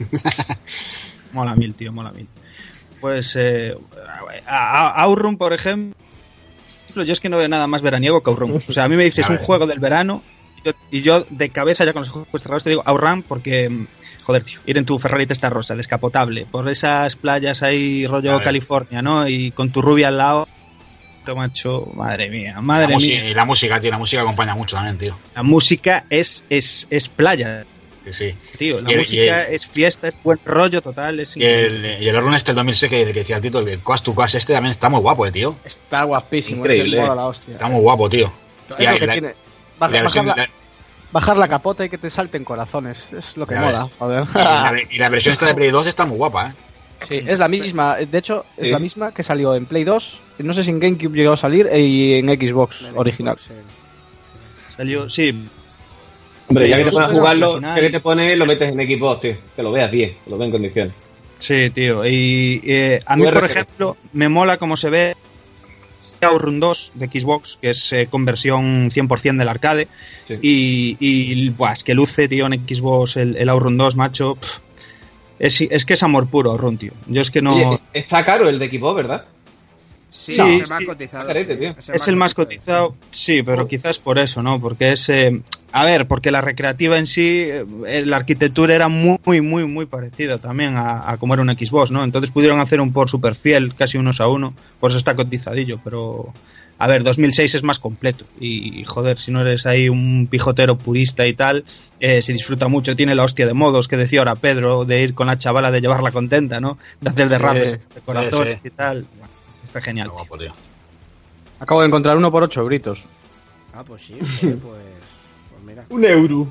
Mola 1.32 1.54
mil, 1.54 1.74
tío, 1.74 1.92
mola 1.92 2.12
mil. 2.12 2.28
Pues 3.00 3.34
eh, 3.36 3.76
a, 4.46 4.88
a- 4.88 5.02
Outrun, 5.04 5.36
por 5.36 5.52
ejemplo, 5.52 5.96
yo 7.02 7.12
es 7.12 7.20
que 7.20 7.28
no 7.28 7.38
veo 7.38 7.48
nada 7.48 7.66
más 7.66 7.82
veraniego 7.82 8.22
que 8.22 8.30
Outrun. 8.30 8.62
O 8.68 8.72
sea, 8.72 8.84
a 8.84 8.88
mí 8.88 8.96
me 8.96 9.04
dices 9.04 9.28
un 9.30 9.38
juego 9.38 9.66
del 9.66 9.78
verano 9.78 10.22
y 10.56 10.66
yo, 10.66 10.72
y 10.90 11.02
yo 11.02 11.26
de 11.30 11.50
cabeza 11.50 11.84
ya 11.84 11.92
con 11.92 12.00
los 12.00 12.10
ojos 12.10 12.42
cerrados 12.42 12.64
te 12.64 12.70
digo 12.70 12.82
Outrun 12.86 13.22
porque, 13.22 13.68
mm, 13.68 13.86
joder, 14.22 14.44
tío, 14.44 14.60
ir 14.66 14.78
en 14.78 14.84
tu 14.84 14.98
Ferrari 14.98 15.26
testa 15.26 15.50
rosa, 15.50 15.74
descapotable, 15.74 16.46
por 16.50 16.68
esas 16.68 17.16
playas 17.16 17.62
ahí 17.62 18.06
rollo. 18.06 18.42
California, 18.42 19.02
¿no? 19.02 19.26
Y 19.28 19.50
con 19.50 19.70
tu 19.70 19.82
rubia 19.82 20.08
al 20.08 20.18
lado, 20.18 20.48
macho, 21.34 21.90
madre 21.94 22.28
mía, 22.28 22.60
madre 22.60 22.96
mía. 22.96 23.30
y 23.30 23.32
la 23.32 23.46
música, 23.46 23.80
tío, 23.80 23.90
la 23.90 23.98
música 23.98 24.20
acompaña 24.20 24.54
mucho 24.54 24.76
también, 24.76 24.98
tío. 24.98 25.16
La 25.34 25.42
música 25.42 26.04
es, 26.10 26.44
es, 26.50 26.86
es 26.90 27.08
playa, 27.08 27.64
Sí, 28.04 28.12
sí. 28.12 28.34
tío. 28.58 28.80
La 28.80 28.90
Y 28.90 28.92
el- 28.92 28.98
música 29.00 29.42
el- 29.44 29.54
es 29.54 29.66
fiesta, 29.66 30.08
es 30.08 30.18
buen 30.22 30.38
rollo 30.44 30.82
total. 30.82 31.20
Es 31.20 31.36
Y 31.36 31.44
el, 31.44 31.84
y 32.02 32.08
el 32.08 32.16
este 32.34 32.48
del 32.52 32.56
2006 32.56 32.90
que, 32.90 33.04
que 33.06 33.12
decía 33.12 33.36
el 33.36 33.42
Tito, 33.42 33.60
el 33.60 33.78
Coast 33.80 34.04
to 34.04 34.14
Coast 34.14 34.34
este 34.34 34.52
también 34.52 34.72
está 34.72 34.88
muy 34.90 35.00
guapo, 35.00 35.26
eh, 35.26 35.32
tío. 35.32 35.56
Está 35.64 36.04
guapísimo, 36.04 36.58
Increíble. 36.60 37.00
es 37.00 37.08
la 37.08 37.26
hostia. 37.26 37.54
Está 37.54 37.68
muy 37.68 37.80
guapo, 37.80 38.08
tío. 38.10 38.30
Y 38.78 38.82
lo 38.82 38.88
ahí 38.90 38.98
que 38.98 39.06
la- 39.06 39.12
tiene. 39.14 39.28
y 39.30 39.78
Baja- 39.78 39.92
la 39.94 40.02
bajar, 40.02 40.02
versión- 40.02 40.26
la, 40.26 40.36
la- 40.36 40.50
bajar 41.12 41.36
la 41.38 41.48
capota 41.48 41.84
y 41.84 41.88
que 41.88 41.98
te 41.98 42.10
salten 42.10 42.44
corazones. 42.44 43.12
Es 43.12 43.36
lo 43.36 43.46
que 43.46 43.54
mola, 43.54 43.88
joder. 43.98 44.24
y 44.34 44.38
la- 44.38 44.74
y 44.90 44.98
la 44.98 45.08
versión 45.08 45.32
esta 45.32 45.46
de 45.46 45.54
Play 45.54 45.70
2 45.70 45.86
está 45.86 46.04
muy 46.04 46.18
guapa, 46.18 46.48
eh. 46.48 46.52
Sí, 47.08 47.20
es 47.26 47.38
la 47.38 47.48
misma. 47.48 47.96
De 47.96 48.18
hecho, 48.18 48.46
es 48.56 48.66
Sí. 48.66 48.70
la 48.72 48.78
misma 48.78 49.12
que 49.12 49.22
salió 49.22 49.54
en 49.54 49.66
Play 49.66 49.84
2. 49.84 50.20
No 50.38 50.52
sé 50.54 50.64
si 50.64 50.70
en 50.70 50.80
GameCube 50.80 51.14
llegó 51.16 51.32
a 51.32 51.36
salir 51.36 51.68
y 51.74 52.14
en 52.14 52.28
Xbox 52.28 52.86
original. 52.94 53.36
Salió, 54.76 55.08
sí, 55.08 55.46
Hombre, 56.48 56.68
ya 56.68 56.76
que 56.78 56.84
te 56.84 56.90
pones 56.90 57.08
a 57.10 57.12
jugarlo, 57.14 57.50
original. 57.52 57.76
ya 57.76 57.80
que 57.82 57.90
te 57.90 58.00
pones, 58.00 58.38
lo 58.38 58.46
metes 58.46 58.74
en 58.74 58.98
Xbox, 58.98 59.20
tío. 59.20 59.34
Que 59.56 59.62
lo 59.62 59.72
veas 59.72 59.90
bien, 59.90 60.14
que 60.24 60.30
lo 60.30 60.36
veas 60.38 60.46
en 60.46 60.52
condiciones. 60.52 60.92
Sí, 61.38 61.70
tío. 61.70 62.06
Y 62.06 62.60
eh, 62.64 63.00
a 63.04 63.16
mí, 63.16 63.24
por 63.24 63.44
ejemplo, 63.44 63.96
me 64.12 64.28
mola 64.28 64.56
cómo 64.58 64.76
se 64.76 64.90
ve 64.90 65.16
Outrun 66.20 66.60
2 66.60 66.92
de 66.94 67.06
Xbox, 67.06 67.58
que 67.60 67.70
es 67.70 67.92
eh, 67.92 68.06
conversión 68.10 68.90
100% 68.90 69.38
del 69.38 69.48
arcade. 69.48 69.88
Sí. 70.28 70.38
Y, 70.40 70.96
y 71.00 71.48
buah, 71.50 71.72
es 71.74 71.84
que 71.84 71.94
luce, 71.94 72.28
tío, 72.28 72.46
en 72.46 72.66
Xbox 72.66 73.16
el, 73.16 73.36
el 73.36 73.48
Outrun 73.48 73.76
2, 73.76 73.96
macho. 73.96 74.38
Es, 75.38 75.60
es 75.60 75.84
que 75.84 75.94
es 75.94 76.02
amor 76.02 76.28
puro, 76.28 76.52
Outrun, 76.52 76.78
tío. 76.78 76.92
Yo 77.08 77.20
es 77.22 77.30
que 77.30 77.42
no... 77.42 77.54
Oye, 77.54 77.78
está 77.92 78.24
caro 78.24 78.48
el 78.48 78.58
de 78.58 78.70
Xbox, 78.70 78.96
¿verdad? 78.96 79.24
Sí, 80.10 80.32
Sí, 80.34 80.40
es 80.40 80.60
el 80.62 80.68
más 80.68 80.78
sí. 80.78 80.86
cotizado. 80.86 81.26
Carete, 81.26 81.56
tío. 81.56 81.74
es 81.92 82.08
el 82.08 82.16
más 82.16 82.34
cotizado, 82.34 82.94
sí, 83.10 83.42
pero 83.42 83.66
quizás 83.66 83.98
por 83.98 84.18
eso, 84.18 84.42
¿no? 84.42 84.60
Porque 84.60 84.92
es... 84.92 85.08
eh, 85.08 85.40
a 85.76 85.84
ver, 85.84 86.06
porque 86.06 86.30
la 86.30 86.40
recreativa 86.40 87.00
en 87.00 87.08
sí, 87.08 87.48
eh, 87.50 88.04
la 88.06 88.14
arquitectura 88.14 88.76
era 88.76 88.86
muy, 88.86 89.40
muy, 89.40 89.64
muy 89.66 89.86
parecida 89.86 90.38
también 90.38 90.76
a, 90.76 91.10
a 91.10 91.16
como 91.16 91.34
era 91.34 91.42
un 91.42 91.50
Xbox, 91.50 91.90
¿no? 91.90 92.04
Entonces 92.04 92.30
pudieron 92.30 92.60
hacer 92.60 92.80
un 92.80 92.92
port 92.92 93.08
super 93.10 93.34
fiel, 93.34 93.74
casi 93.74 93.98
unos 93.98 94.20
a 94.20 94.28
uno, 94.28 94.54
por 94.78 94.90
eso 94.90 94.98
está 94.98 95.16
cotizadillo, 95.16 95.80
pero... 95.82 96.32
A 96.78 96.86
ver, 96.86 97.02
2006 97.04 97.54
es 97.56 97.62
más 97.64 97.78
completo 97.80 98.24
y, 98.40 98.82
joder, 98.84 99.18
si 99.18 99.30
no 99.32 99.40
eres 99.40 99.64
ahí 99.64 99.88
un 99.88 100.26
pijotero 100.28 100.76
purista 100.76 101.26
y 101.26 101.32
tal, 101.32 101.64
eh, 102.00 102.20
se 102.20 102.32
disfruta 102.32 102.66
mucho. 102.66 102.96
Tiene 102.96 103.14
la 103.14 103.22
hostia 103.22 103.46
de 103.46 103.54
modos 103.54 103.86
que 103.86 103.96
decía 103.96 104.20
ahora 104.20 104.34
Pedro, 104.34 104.84
de 104.84 105.00
ir 105.02 105.14
con 105.14 105.28
la 105.28 105.38
chavala, 105.38 105.70
de 105.70 105.80
llevarla 105.80 106.10
contenta, 106.10 106.60
¿no? 106.60 106.76
De 107.00 107.10
hacer 107.10 107.28
derrapes 107.28 107.70
Sí, 107.70 107.76
de 107.94 108.00
corazón 108.00 108.46
sí. 108.48 108.68
y 108.68 108.70
tal. 108.70 109.06
Bueno, 109.18 109.32
está 109.64 109.80
genial. 109.80 110.10
Tío. 110.36 110.52
Acabo 111.60 111.80
de 111.80 111.86
encontrar 111.86 112.16
uno 112.16 112.30
por 112.32 112.42
8 112.42 112.60
euritos. 112.60 113.04
Ah, 113.72 113.84
pues 113.84 114.02
sí, 114.02 114.14
joder, 114.40 114.58
pues 114.58 114.80
mira. 115.74 115.86
Un 115.90 116.04
euro. 116.04 116.46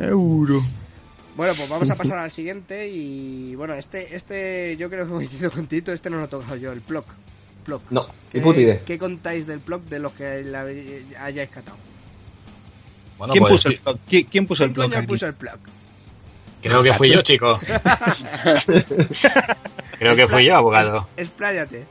Euro. 0.00 0.60
Bueno, 1.36 1.54
pues 1.54 1.68
vamos 1.68 1.88
a 1.88 1.94
pasar 1.94 2.18
al 2.18 2.32
siguiente 2.32 2.88
y 2.88 3.54
bueno, 3.54 3.74
este, 3.74 4.16
este 4.16 4.76
yo 4.76 4.90
creo 4.90 5.06
que 5.06 5.12
coincido 5.12 5.52
con 5.52 5.68
Tito, 5.68 5.92
este 5.92 6.10
no 6.10 6.16
lo 6.16 6.24
he 6.24 6.28
tocado 6.28 6.56
yo, 6.56 6.72
el 6.72 6.80
Plock. 6.80 7.06
Plock. 7.64 7.82
No, 7.90 8.06
¿Qué, 8.32 8.38
ni 8.38 8.44
puta 8.44 8.60
idea. 8.60 8.84
¿Qué 8.84 8.98
contáis 8.98 9.46
del 9.46 9.60
Plock 9.60 9.84
de 9.84 10.00
los 10.00 10.12
que 10.12 10.42
la 10.42 10.66
hayáis 11.20 11.50
catado? 11.50 11.76
Bueno, 13.18 13.32
¿Quién, 13.32 13.44
pues, 13.44 13.52
puso 13.52 13.68
el 13.68 13.78
blog? 13.78 13.98
¿Quién, 14.08 14.24
quién 14.24 14.46
puso 14.46 14.64
el 14.64 14.72
Plock? 15.34 15.60
creo 16.60 16.82
que 16.82 16.92
fui 16.92 17.10
yo, 17.10 17.22
chico. 17.22 17.60
creo 19.98 20.16
que 20.16 20.26
fui 20.26 20.44
yo, 20.44 20.56
abogado. 20.56 21.06
Expláyate. 21.16 21.86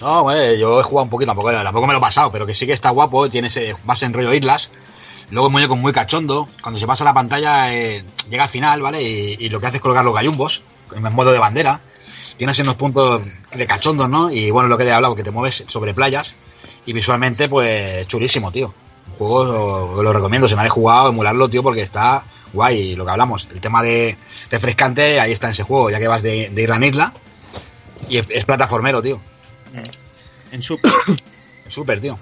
No, 0.00 0.22
bueno, 0.22 0.54
yo 0.54 0.80
he 0.80 0.82
jugado 0.82 1.04
un 1.04 1.10
poquito, 1.10 1.30
tampoco, 1.30 1.52
tampoco 1.52 1.86
me 1.86 1.92
lo 1.92 1.98
he 1.98 2.02
pasado, 2.02 2.32
pero 2.32 2.46
que 2.46 2.54
sí 2.54 2.66
que 2.66 2.72
está 2.72 2.90
guapo, 2.90 3.28
tiene 3.28 3.48
ese 3.48 3.74
base 3.84 4.06
en 4.06 4.12
rollo 4.12 4.32
islas. 4.32 4.70
Luego 5.30 5.46
el 5.46 5.52
muñeco 5.52 5.74
es 5.74 5.80
muy 5.80 5.92
cachondo. 5.92 6.48
Cuando 6.62 6.78
se 6.78 6.86
pasa 6.86 7.04
la 7.04 7.14
pantalla, 7.14 7.74
eh, 7.74 8.04
llega 8.28 8.44
al 8.44 8.48
final, 8.48 8.82
¿vale? 8.82 9.02
Y, 9.02 9.36
y 9.38 9.48
lo 9.48 9.60
que 9.60 9.66
hace 9.66 9.76
es 9.76 9.82
colgar 9.82 10.04
los 10.04 10.14
gallumbos 10.14 10.62
en 10.94 11.02
modo 11.14 11.32
de 11.32 11.38
bandera. 11.38 11.80
Tienes 12.36 12.58
unos 12.58 12.76
puntos 12.76 13.22
de 13.54 13.66
cachondos, 13.66 14.08
¿no? 14.08 14.30
Y 14.30 14.50
bueno, 14.50 14.68
lo 14.68 14.78
que 14.78 14.84
te 14.84 14.90
he 14.90 14.92
hablado, 14.92 15.14
que 15.14 15.22
te 15.22 15.30
mueves 15.30 15.64
sobre 15.66 15.94
playas. 15.94 16.34
Y 16.86 16.92
visualmente, 16.92 17.48
pues 17.48 18.06
chulísimo, 18.08 18.50
tío. 18.50 18.74
Un 19.06 19.16
juego 19.16 19.92
os 19.96 20.02
lo 20.04 20.12
recomiendo. 20.12 20.48
Si 20.48 20.54
no 20.54 20.60
habéis 20.60 20.72
jugado, 20.72 21.10
emularlo, 21.10 21.48
tío, 21.48 21.62
porque 21.62 21.82
está 21.82 22.22
guay. 22.52 22.96
Lo 22.96 23.04
que 23.04 23.10
hablamos, 23.10 23.48
el 23.52 23.60
tema 23.60 23.82
de 23.82 24.16
refrescante, 24.50 25.20
ahí 25.20 25.32
está 25.32 25.46
en 25.48 25.52
ese 25.52 25.62
juego, 25.62 25.90
ya 25.90 25.98
que 25.98 26.08
vas 26.08 26.22
de, 26.22 26.50
de 26.50 26.62
isla 26.62 26.76
en 26.76 26.84
isla. 26.84 27.12
Y 28.08 28.16
es, 28.18 28.26
es 28.30 28.44
plataformero, 28.44 29.02
tío. 29.02 29.20
En 30.50 30.62
Super. 30.62 30.92
Súper, 31.68 32.00
tío. 32.00 32.18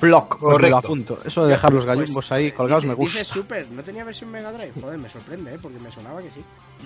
Block, 0.00 0.38
pues 0.38 0.52
Correcto. 0.52 0.70
lo 0.70 0.76
apunto. 0.76 1.18
Eso 1.24 1.44
de 1.46 1.52
dejar 1.52 1.72
los 1.72 1.86
gallumbos 1.86 2.30
ahí 2.32 2.52
colgados 2.52 2.82
Dice- 2.82 2.88
me 2.90 2.94
gusta. 2.94 3.18
Dice 3.18 3.32
Super, 3.32 3.66
¿no 3.70 3.82
tenía 3.82 4.04
versión 4.04 4.30
Mega 4.30 4.52
Drive? 4.52 4.72
Joder, 4.80 4.98
me 4.98 5.08
sorprende, 5.08 5.54
¿eh? 5.54 5.58
Porque 5.60 5.78
me 5.78 5.90
sonaba 5.90 6.20
que 6.22 6.30
sí. 6.30 6.40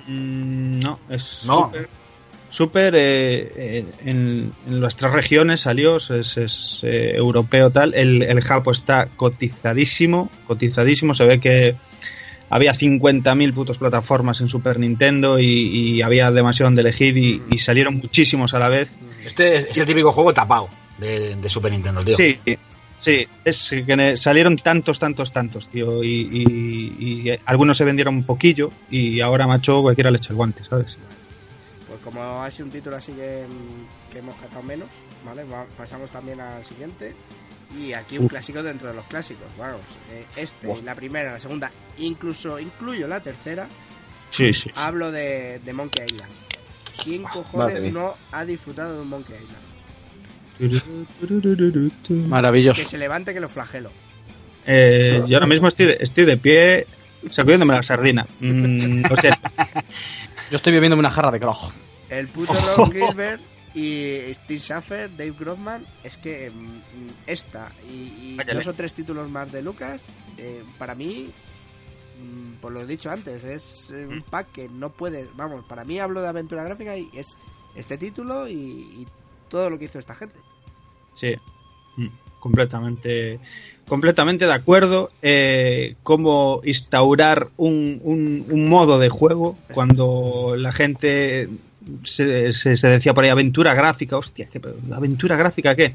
Mm, 0.06 0.78
no, 0.80 0.98
es 1.08 1.42
No. 1.46 1.66
Super. 1.66 1.88
Super, 2.50 2.94
eh, 2.94 3.52
eh, 3.56 3.86
en, 4.06 4.52
en 4.66 4.80
las 4.80 4.96
tres 4.96 5.12
regiones 5.12 5.60
salió, 5.60 5.98
es, 5.98 6.36
es, 6.38 6.80
eh, 6.82 7.12
europeo 7.14 7.70
tal. 7.70 7.92
El, 7.94 8.22
el 8.22 8.40
Japo 8.40 8.70
está 8.72 9.06
cotizadísimo, 9.16 10.30
cotizadísimo. 10.46 11.12
Se 11.12 11.26
ve 11.26 11.40
que 11.40 11.76
había 12.48 12.72
50.000 12.72 13.52
putos 13.52 13.76
plataformas 13.76 14.40
en 14.40 14.48
Super 14.48 14.78
Nintendo 14.78 15.38
y, 15.38 15.44
y 15.44 16.02
había 16.02 16.30
demasiado 16.30 16.68
donde 16.68 16.80
elegir 16.80 17.18
y, 17.18 17.42
y 17.50 17.58
salieron 17.58 17.96
muchísimos 17.96 18.54
a 18.54 18.58
la 18.58 18.68
vez. 18.70 18.88
Este 19.26 19.56
es, 19.56 19.66
es 19.66 19.76
el 19.78 19.86
típico 19.86 20.12
juego 20.12 20.32
tapado 20.32 20.70
de, 20.96 21.36
de 21.36 21.50
Super 21.50 21.70
Nintendo, 21.72 22.02
tío. 22.02 22.16
Sí, 22.16 22.38
sí, 22.98 23.26
es 23.44 23.68
que 23.86 24.16
salieron 24.16 24.56
tantos, 24.56 24.98
tantos, 24.98 25.32
tantos, 25.32 25.68
tío. 25.68 26.02
Y, 26.02 26.28
y- 26.30 26.96
y, 26.98 27.30
eh, 27.30 27.40
algunos 27.46 27.76
se 27.76 27.84
vendieron 27.84 28.16
un 28.16 28.24
poquillo 28.24 28.70
y 28.90 29.20
ahora, 29.20 29.46
macho, 29.46 29.80
cualquiera 29.82 30.10
le 30.10 30.18
echa 30.18 30.30
el 30.30 30.36
guante, 30.36 30.64
¿sabes? 30.64 30.96
Pues 31.86 32.00
como 32.00 32.42
ha 32.42 32.50
sido 32.50 32.66
un 32.66 32.72
título 32.72 32.96
así 32.96 33.12
que, 33.12 33.44
mm, 33.48 34.12
que 34.12 34.18
hemos 34.18 34.34
catado 34.36 34.62
menos, 34.62 34.88
¿vale? 35.24 35.44
Va- 35.44 35.66
pasamos 35.76 36.10
también 36.10 36.40
al 36.40 36.64
siguiente. 36.64 37.14
Y 37.78 37.92
aquí 37.92 38.16
un 38.16 38.28
clásico 38.28 38.62
dentro 38.62 38.88
de 38.88 38.94
los 38.94 39.04
clásicos, 39.06 39.46
vamos. 39.58 39.80
eh, 40.10 40.24
este, 40.36 40.80
la 40.82 40.94
primera, 40.94 41.32
la 41.32 41.40
segunda, 41.40 41.70
incluso 41.98 42.58
incluyo 42.58 43.06
la 43.06 43.20
tercera. 43.20 43.66
Sí, 44.30 44.52
sí. 44.54 44.70
Hablo 44.74 45.10
de, 45.10 45.58
de 45.64 45.72
Monkey 45.74 46.06
Island. 46.06 46.30
¿Quién 47.04 47.24
cojones 47.24 47.92
no 47.92 48.14
ha 48.32 48.44
disfrutado 48.44 48.94
de 48.96 49.00
un 49.02 49.08
Monkey 49.08 49.36
Island? 49.36 49.67
Maravilloso. 52.28 52.80
Que 52.80 52.86
se 52.86 52.98
levante 52.98 53.32
que 53.34 53.40
lo 53.40 53.48
flagelo. 53.48 53.90
Eh, 54.66 55.22
yo 55.26 55.36
ahora 55.36 55.46
mismo 55.46 55.68
estoy 55.68 55.86
de, 55.86 55.98
estoy 56.00 56.24
de 56.24 56.36
pie 56.36 56.86
sacudiéndome 57.30 57.74
la 57.74 57.82
sardina. 57.82 58.26
Mm, 58.40 59.02
o 59.10 59.16
sea, 59.16 59.38
Yo 60.50 60.56
estoy 60.56 60.72
bebiéndome 60.72 61.00
una 61.00 61.10
jarra 61.10 61.30
de 61.30 61.38
grog. 61.38 61.58
El 62.08 62.28
puto 62.28 62.54
Ron 62.76 62.90
Gilbert 62.90 63.42
y 63.74 64.32
Steve 64.32 64.60
Schaffer, 64.60 65.10
Dave 65.14 65.34
Grossman, 65.38 65.84
es 66.02 66.16
que 66.16 66.50
mm, 66.50 66.80
esta 67.26 67.70
y, 67.90 68.36
y 68.36 68.36
dos 68.54 68.66
o 68.66 68.72
tres 68.72 68.94
títulos 68.94 69.28
más 69.28 69.52
de 69.52 69.62
Lucas, 69.62 70.00
eh, 70.38 70.62
para 70.78 70.94
mí, 70.94 71.28
mm, 72.18 72.60
por 72.60 72.72
lo 72.72 72.86
dicho 72.86 73.10
antes, 73.10 73.44
es 73.44 73.90
un 73.90 74.22
pack 74.22 74.52
que 74.52 74.68
no 74.70 74.90
puede, 74.90 75.28
vamos, 75.34 75.66
para 75.66 75.84
mí 75.84 75.98
hablo 76.00 76.22
de 76.22 76.28
aventura 76.28 76.64
gráfica 76.64 76.96
y 76.96 77.10
es 77.12 77.26
este 77.74 77.98
título 77.98 78.48
y, 78.48 78.54
y 78.54 79.06
todo 79.50 79.68
lo 79.68 79.78
que 79.78 79.84
hizo 79.84 79.98
esta 79.98 80.14
gente. 80.14 80.38
Sí, 81.18 81.34
Mm, 81.96 82.06
completamente, 82.38 83.40
completamente 83.88 84.46
de 84.46 84.52
acuerdo. 84.52 85.10
Eh, 85.22 85.94
cómo 86.04 86.60
instaurar 86.64 87.48
un, 87.56 88.00
un- 88.04 88.44
un 88.50 88.68
modo 88.68 88.98
de 89.00 89.08
juego 89.08 89.58
cuando 89.74 90.54
la 90.56 90.70
gente 90.72 91.48
se, 92.04 92.52
se- 92.52 92.76
se 92.76 92.88
decía 92.88 93.14
por 93.14 93.24
ahí 93.24 93.30
aventura 93.30 93.74
gráfica. 93.74 94.16
Hostia, 94.16 94.48
¿qué, 94.48 94.60
¿aventura 94.94 95.34
gráfica 95.36 95.74
qué? 95.74 95.94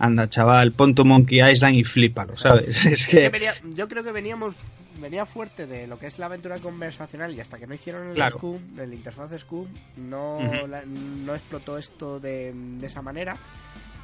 Anda, 0.00 0.28
chaval, 0.28 0.72
pon 0.72 0.94
tu 0.94 1.04
Monkey 1.04 1.40
Island 1.50 1.76
y 1.76 1.84
flípalo, 1.84 2.36
¿sabes? 2.36 2.68
Es 2.86 2.86
Es 2.86 3.06
que 3.08 3.28
venía- 3.30 3.54
yo 3.74 3.88
creo 3.88 4.04
que 4.04 4.12
veníamos 4.12 4.54
venía 5.00 5.26
fuerte 5.26 5.66
de 5.68 5.86
lo 5.86 5.96
que 5.98 6.08
es 6.08 6.18
la 6.18 6.26
aventura 6.26 6.58
conversacional 6.58 7.32
y 7.32 7.38
hasta 7.40 7.56
que 7.56 7.68
no 7.68 7.74
hicieron 7.74 8.08
el 8.08 8.14
Claro. 8.14 8.58
El 8.78 8.92
interfaz 8.92 9.30
de 9.30 9.38
Scum, 9.38 9.68
no, 9.96 10.66
la- 10.66 10.82
no 10.84 11.34
explotó 11.36 11.78
esto 11.78 12.18
de, 12.20 12.52
de 12.52 12.86
esa 12.86 13.00
manera. 13.00 13.36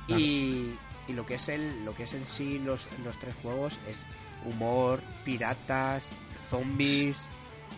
Y, 0.09 0.75
y 1.09 1.13
lo 1.15 1.25
que 1.27 1.35
es 1.35 1.49
el 1.49 1.85
lo 1.85 1.95
que 1.95 2.03
es 2.05 2.15
en 2.15 2.27
sí 2.27 2.59
los, 2.59 2.87
los 3.05 3.19
tres 3.19 3.35
juegos 3.43 3.79
es 3.89 4.05
humor, 4.45 5.01
piratas, 5.25 6.05
zombies, 6.51 7.19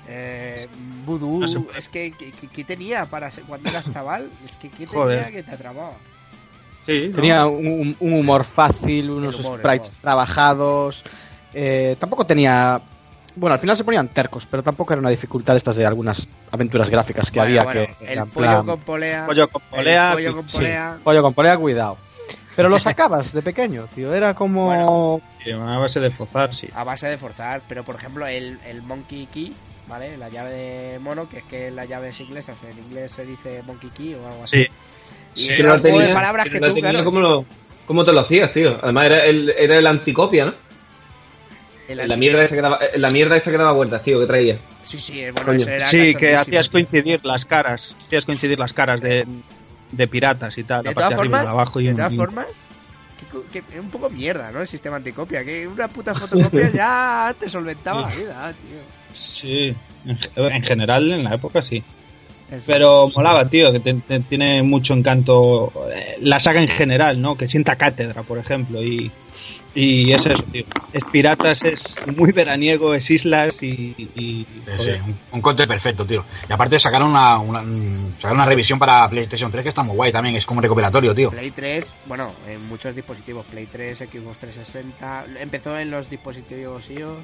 eh, 0.09 0.67
vudú. 1.05 1.41
No 1.41 1.49
se 1.49 1.61
es 1.79 1.89
que 1.89 2.13
¿qué, 2.53 2.65
tenía 2.65 3.07
para 3.07 3.31
ser- 3.31 3.45
cuando 3.45 3.69
eras 3.69 3.89
chaval? 3.93 4.31
Es 4.45 4.57
que 4.57 4.69
¿qué 4.71 4.87
Joder. 4.87 5.25
tenía 5.25 5.33
que 5.37 5.43
te 5.43 5.55
atrapaba? 5.55 5.95
sí, 6.87 7.09
¿no? 7.09 7.15
Tenía 7.17 7.47
un, 7.47 7.97
un 7.99 8.13
humor 8.13 8.45
fácil, 8.45 9.11
unos 9.11 9.39
humor, 9.41 9.59
sprites 9.61 9.93
trabajados. 10.01 11.05
eh, 11.55 11.97
tampoco 11.99 12.25
tenía. 12.27 12.81
Bueno, 13.35 13.53
al 13.53 13.59
final 13.61 13.77
se 13.77 13.85
ponían 13.85 14.09
tercos, 14.09 14.47
pero 14.47 14.63
tampoco 14.63 14.95
era 14.95 15.01
una 15.01 15.11
dificultad 15.11 15.53
de 15.53 15.59
estas 15.59 15.77
de 15.77 15.85
algunas 15.85 16.27
aventuras 16.51 16.89
gráficas 16.89 17.31
que 17.31 17.39
Bueno, 17.39 17.61
había 17.61 17.65
bueno, 17.65 17.97
que. 17.99 18.13
el 18.15 18.19
pollo 18.29 18.33
plan- 18.33 18.65
con 18.67 18.81
polea. 18.81 19.27
Pollo 19.27 19.49
con 19.49 19.63
el 19.63 19.69
polea, 19.69 20.13
pollo 20.15 20.35
con 20.37 20.49
sí. 20.49 20.57
polea. 20.57 20.99
Pollo 21.05 21.23
con 21.23 21.35
polea, 21.35 21.59
cuidado. 21.59 21.99
Pero 22.57 22.69
lo 22.71 22.79
sacabas 22.79 23.33
de 23.33 23.43
pequeño, 23.43 23.87
tío. 23.95 24.15
Era 24.15 24.35
como. 24.35 24.67
Bueno. 24.67 25.21
A 25.71 25.79
base 25.79 26.01
de 26.01 26.11
forzar, 26.11 26.53
sí. 26.55 26.69
a 26.75 26.83
base 26.83 27.07
de 27.07 27.19
forzar, 27.19 27.63
pero 27.69 27.85
por 27.85 27.95
ejemplo 27.95 28.27
el, 28.27 28.59
el 28.67 28.83
Monkey 28.83 29.27
Key, 29.27 29.53
¿vale? 29.87 30.17
La 30.17 30.29
llave 30.29 30.51
de 30.51 30.99
mono, 30.99 31.29
que 31.29 31.39
es 31.39 31.45
que 31.45 31.71
las 31.71 31.89
llaves 31.89 32.19
inglesas, 32.21 32.57
en 32.69 32.77
inglés 32.83 33.13
se 33.13 33.25
dice 33.25 33.63
Monkey 33.65 33.91
Key 33.91 34.15
o 34.15 34.27
algo 34.27 34.43
así. 34.43 34.65
Sí, 34.65 34.69
Y 35.37 35.41
Sí, 35.47 35.53
era 35.63 35.75
un 35.75 35.81
juego 35.83 36.01
de 36.01 36.13
palabras 36.15 36.49
que 36.49 36.59
tú, 36.59 36.67
tenía 36.75 36.91
claro, 36.91 37.05
¿cómo, 37.05 37.21
lo, 37.21 37.45
¿Cómo 37.87 38.05
te 38.05 38.13
lo 38.13 38.21
hacías, 38.21 38.53
tío? 38.53 38.77
Además 38.83 39.07
era 39.07 39.25
el, 39.27 39.51
era 39.51 39.79
el 39.79 39.87
anticopia, 39.87 40.47
¿no? 40.47 40.55
el- 41.89 42.09
La 42.09 42.17
mierda, 42.17 42.43
esta 42.43 42.57
que 42.57 42.63
daba, 42.63 42.81
la 42.97 43.11
mierda 43.11 43.37
esta 43.37 43.51
que 43.53 43.59
daba 43.59 43.71
vueltas, 43.73 44.03
tío, 44.03 44.19
que 44.19 44.27
traía. 44.27 44.59
Sí, 44.83 44.99
sí, 44.99 45.23
bueno, 45.31 45.53
eso 45.53 45.71
era 45.71 45.87
Sí, 45.87 46.15
que 46.17 46.35
hacías 46.35 46.67
tío. 46.67 46.73
coincidir 46.73 47.21
las 47.25 47.45
caras. 47.45 47.95
Hacías 48.07 48.27
coincidir 48.27 48.59
las 48.59 48.73
caras 48.73 49.01
de, 49.01 49.25
de 49.93 50.09
piratas 50.09 50.57
y 50.59 50.65
tal. 50.65 50.83
De 50.83 50.91
la 50.91 50.95
todas 50.95 51.09
parte 51.11 51.21
arriba, 51.21 51.39
formas, 51.39 51.55
abajo 51.55 51.81
y 51.81 51.87
de 51.87 51.95
todas 51.95 52.15
formas, 52.15 52.47
que, 53.53 53.61
que 53.63 53.75
es 53.75 53.81
un 53.81 53.91
poco 53.91 54.11
mierda, 54.11 54.51
¿no? 54.51 54.61
El 54.61 54.69
sistema 54.69 54.97
anticopia, 54.97 55.45
que 55.45 55.67
una 55.67 55.89
puta 55.89 56.15
fotocopia 56.15 56.71
ya 56.71 57.35
te 57.39 57.49
solventaba 57.49 58.03
la 58.03 58.15
vida, 58.15 58.53
tío. 58.53 58.79
Sí, 59.13 59.75
en 60.37 60.63
general 60.63 61.11
en 61.11 61.25
la 61.25 61.35
época 61.35 61.63
sí. 61.63 61.83
Pero 62.67 63.09
molaba, 63.15 63.49
tío, 63.49 63.73
que 63.73 63.81
te- 63.81 63.95
te- 63.95 64.21
tiene 64.21 64.63
mucho 64.63 64.95
encanto 64.95 65.73
eh, 65.95 66.17
la 66.21 66.39
saga 66.41 66.61
en 66.61 66.69
general, 66.69 67.21
¿no? 67.21 67.37
Que 67.37 67.47
sienta 67.47 67.77
cátedra, 67.77 68.23
por 68.23 68.39
ejemplo. 68.39 68.83
Y, 68.83 69.11
y 69.75 70.13
es 70.13 70.25
eso, 70.25 70.43
tío. 70.45 70.65
Es 70.93 71.03
piratas, 71.13 71.63
es 71.65 71.97
muy 72.17 72.33
veraniego, 72.33 72.95
es 72.95 73.11
islas 73.11 73.63
y. 73.63 73.95
y- 74.17 74.47
Sí, 74.79 74.91
un, 74.91 75.19
un 75.33 75.41
conte 75.41 75.67
perfecto, 75.67 76.07
tío. 76.07 76.25
Y 76.49 76.53
aparte 76.53 76.79
sacaron 76.79 77.11
una, 77.11 77.39
una, 77.39 77.61
un- 77.61 78.15
sacaron 78.17 78.39
una 78.39 78.47
revisión 78.47 78.79
para 78.79 79.09
PlayStation 79.09 79.51
3 79.51 79.63
que 79.65 79.69
está 79.71 79.83
muy 79.83 79.97
guay 79.97 80.13
también, 80.13 80.37
es 80.37 80.47
como 80.47 80.59
un 80.59 80.63
recopilatorio, 80.63 81.15
tío. 81.15 81.31
Play 81.31 81.51
3, 81.51 81.97
bueno, 82.07 82.33
en 82.49 82.67
muchos 82.69 82.95
dispositivos, 82.95 83.45
Play 83.47 83.67
3, 83.71 83.99
Xbox 83.99 84.39
360, 84.39 85.27
empezó 85.41 85.77
en 85.79 85.91
los 85.91 86.09
dispositivos 86.09 86.89
iOS, 86.91 87.19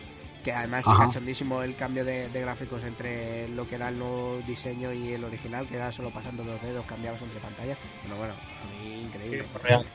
que 0.44 0.52
además 0.52 0.84
es 0.86 0.92
cachondísimo 0.98 1.62
el 1.62 1.74
cambio 1.76 2.04
de, 2.04 2.28
de 2.28 2.40
gráficos 2.40 2.82
entre 2.84 3.48
lo 3.50 3.68
que 3.68 3.76
era 3.76 3.88
el 3.88 3.98
nuevo 3.98 4.40
diseño 4.46 4.92
y 4.92 5.12
el 5.12 5.24
original, 5.24 5.66
que 5.66 5.76
era 5.76 5.92
solo 5.92 6.10
pasando 6.10 6.44
los 6.44 6.60
dedos, 6.62 6.84
cambiabas 6.86 7.20
entre 7.22 7.40
pantallas. 7.40 7.78
Bueno, 8.02 8.16
bueno, 8.16 8.34
a 8.34 8.84
mí 8.84 9.02
increíble. 9.02 9.38
Tiempo 9.38 9.58
real. 9.58 9.86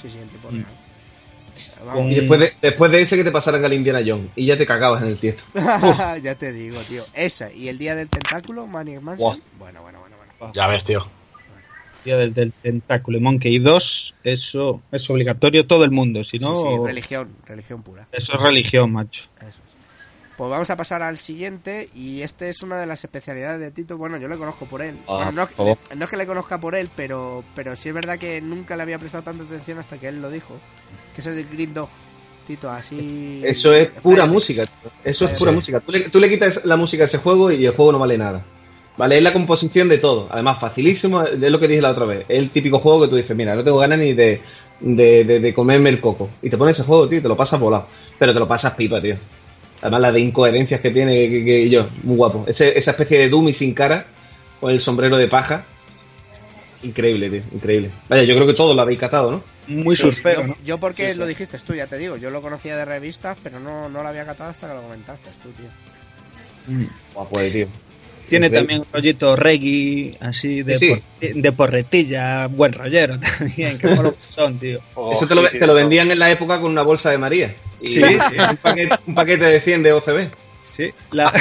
Sí, 0.00 0.08
sí, 0.10 0.18
en 0.18 0.28
tiempo 0.28 0.48
Mm. 0.50 0.54
real. 0.56 0.66
Vamos. 1.86 2.12
Y 2.12 2.14
después 2.16 2.38
de, 2.40 2.52
después 2.60 2.90
de 2.92 3.02
ese 3.02 3.16
que 3.16 3.24
te 3.24 3.32
pasaran 3.32 3.64
al 3.64 3.72
Indiana 3.72 4.00
Jones 4.06 4.28
y 4.36 4.44
ya 4.46 4.58
te 4.58 4.66
cagabas 4.66 5.02
en 5.02 5.08
el 5.08 5.18
tiesto. 5.18 5.42
ya 6.22 6.34
te 6.34 6.52
digo, 6.52 6.78
tío. 6.82 7.02
Esa 7.14 7.50
y 7.52 7.68
el 7.68 7.78
día 7.78 7.94
del 7.94 8.08
tentáculo, 8.08 8.66
Maniac 8.66 9.00
Mansion. 9.02 9.42
Bueno, 9.58 9.82
bueno, 9.82 10.00
bueno, 10.00 10.16
bueno. 10.38 10.52
Ya 10.52 10.66
ves, 10.66 10.84
tío. 10.84 11.06
Día 12.04 12.18
del, 12.18 12.34
del 12.34 12.52
Tentáculo 12.52 13.18
y 13.18 13.20
Monkey 13.20 13.58
2, 13.58 14.14
eso 14.22 14.80
es 14.92 15.10
obligatorio 15.10 15.66
todo 15.66 15.82
el 15.82 15.90
mundo, 15.90 16.22
si 16.22 16.38
no. 16.38 16.56
Sí, 16.56 16.62
sí, 16.68 16.86
religión, 16.86 17.30
religión 17.46 17.82
pura. 17.82 18.06
eso 18.12 18.34
es 18.36 18.40
religión, 18.40 18.92
macho. 18.92 19.24
Eso 19.40 19.48
es. 19.48 19.65
Pues 20.36 20.50
vamos 20.50 20.68
a 20.68 20.76
pasar 20.76 21.02
al 21.02 21.16
siguiente 21.16 21.88
y 21.94 22.20
este 22.20 22.50
es 22.50 22.62
una 22.62 22.76
de 22.78 22.84
las 22.86 23.02
especialidades 23.02 23.58
de 23.58 23.70
Tito. 23.70 23.96
Bueno, 23.96 24.18
yo 24.18 24.28
le 24.28 24.36
conozco 24.36 24.66
por 24.66 24.82
él. 24.82 24.98
Ah, 25.08 25.30
Bueno, 25.32 25.48
no, 25.96 26.04
es 26.04 26.10
que 26.10 26.16
le 26.18 26.26
conozca 26.26 26.60
por 26.60 26.74
él, 26.74 26.90
pero, 26.94 27.42
pero 27.54 27.74
sí 27.74 27.88
es 27.88 27.94
verdad 27.94 28.18
que 28.18 28.42
nunca 28.42 28.76
le 28.76 28.82
había 28.82 28.98
prestado 28.98 29.24
tanta 29.24 29.44
atención 29.44 29.78
hasta 29.78 29.96
que 29.96 30.08
él 30.08 30.20
lo 30.20 30.30
dijo. 30.30 30.54
Que 31.14 31.22
es 31.22 31.26
el 31.26 31.36
de 31.36 31.44
Green 31.44 31.72
Dog. 31.72 31.88
Tito, 32.46 32.68
así... 32.70 33.40
Eso 33.44 33.72
es 33.72 33.88
pura 33.88 34.24
Espérate. 34.24 34.30
música, 34.30 34.62
tío. 34.66 34.90
Eso 35.02 35.24
es 35.24 35.38
pura 35.38 35.50
sí. 35.52 35.56
música. 35.56 35.80
Tú 35.80 35.90
le, 35.92 36.00
tú 36.10 36.20
le 36.20 36.28
quitas 36.28 36.64
la 36.64 36.76
música 36.76 37.04
a 37.04 37.06
ese 37.06 37.18
juego 37.18 37.50
y 37.50 37.64
el 37.64 37.74
juego 37.74 37.92
no 37.92 37.98
vale 37.98 38.18
nada. 38.18 38.44
Vale, 38.98 39.16
es 39.16 39.22
la 39.22 39.32
composición 39.32 39.88
de 39.88 39.98
todo. 39.98 40.28
Además, 40.30 40.60
facilísimo, 40.60 41.22
es 41.24 41.38
lo 41.50 41.58
que 41.58 41.66
dije 41.68 41.82
la 41.82 41.90
otra 41.90 42.04
vez. 42.06 42.20
Es 42.28 42.38
el 42.38 42.50
típico 42.50 42.78
juego 42.78 43.02
que 43.02 43.08
tú 43.08 43.16
dices, 43.16 43.36
mira, 43.36 43.54
no 43.54 43.64
tengo 43.64 43.78
ganas 43.78 43.98
ni 43.98 44.12
de 44.14 44.42
de, 44.80 45.24
de, 45.24 45.40
de 45.40 45.54
comerme 45.54 45.88
el 45.90 46.00
coco. 46.00 46.28
Y 46.42 46.50
te 46.50 46.56
pones 46.58 46.78
ese 46.78 46.86
juego, 46.86 47.08
tío, 47.08 47.18
y 47.18 47.22
te 47.22 47.28
lo 47.28 47.36
pasas 47.36 47.58
volado. 47.58 47.86
Pero 48.18 48.32
te 48.34 48.38
lo 48.38 48.46
pasas 48.46 48.74
pipa, 48.74 49.00
tío. 49.00 49.16
Además, 49.82 50.00
la 50.00 50.12
de 50.12 50.20
incoherencias 50.20 50.80
que 50.80 50.90
tiene 50.90 51.28
que, 51.28 51.44
que 51.44 51.68
yo, 51.70 51.88
muy 52.02 52.16
guapo. 52.16 52.44
Ese- 52.48 52.76
esa 52.78 52.92
especie 52.92 53.18
de 53.18 53.28
Dummy 53.28 53.52
sin 53.52 53.74
cara, 53.74 54.04
con 54.60 54.70
el 54.70 54.80
sombrero 54.80 55.16
de 55.16 55.28
paja. 55.28 55.64
Increíble, 56.82 57.28
tío, 57.30 57.42
increíble. 57.52 57.90
Vaya, 58.08 58.22
yo 58.22 58.34
creo 58.34 58.46
que 58.46 58.52
todos 58.54 58.76
lo 58.76 58.82
habéis 58.82 58.98
catado, 59.00 59.30
¿no? 59.30 59.42
Muy 59.68 59.96
Sí, 59.96 60.02
surfero, 60.02 60.42
yo, 60.42 60.46
¿no? 60.48 60.56
yo 60.64 60.78
porque 60.78 61.06
Sí, 61.08 61.12
sí. 61.14 61.18
lo 61.18 61.26
dijiste 61.26 61.58
tú, 61.58 61.74
ya 61.74 61.86
te 61.86 61.98
digo, 61.98 62.16
yo 62.16 62.30
lo 62.30 62.40
conocía 62.42 62.76
de 62.76 62.84
revistas, 62.84 63.36
pero 63.42 63.58
no, 63.58 63.88
no 63.88 64.02
lo 64.02 64.08
había 64.08 64.24
catado 64.24 64.50
hasta 64.50 64.68
que 64.68 64.74
lo 64.74 64.82
comentaste 64.82 65.30
tú, 65.42 65.50
tío. 65.50 66.74
Mm. 66.76 66.84
Guapo, 67.14 67.40
eh, 67.40 67.50
tío. 67.50 67.68
Tiene 68.28 68.46
Increíble. 68.46 68.58
también 68.58 68.80
un 68.80 68.86
rollito 68.92 69.36
reggae, 69.36 70.16
así 70.20 70.62
de, 70.62 70.78
Sí. 70.78 70.88
por- 70.88 71.02
de 71.34 71.52
porretilla, 71.52 72.46
buen 72.48 72.72
rollero 72.72 73.18
también, 73.38 73.78
que 73.78 73.86
mola 73.88 74.08
un 74.10 74.14
montón, 74.28 74.58
tío. 74.58 74.80
Oh, 74.94 75.12
Eso 75.12 75.26
te 75.26 75.34
lo, 75.34 75.48
te 75.48 75.58
vendían 75.66 76.10
en 76.10 76.18
la 76.18 76.30
época 76.30 76.60
con 76.60 76.70
una 76.72 76.82
bolsa 76.82 77.10
de 77.10 77.18
María. 77.18 77.54
Y 77.80 77.88
Sí, 77.94 78.02
sí. 78.02 78.36
Un, 78.50 78.56
paquete, 78.56 78.96
un 79.06 79.14
paquete 79.14 79.44
de 79.44 79.60
100 79.60 79.82
de 79.82 79.92
OCB. 79.92 80.28
Sí, 80.76 80.90
la, 81.12 81.32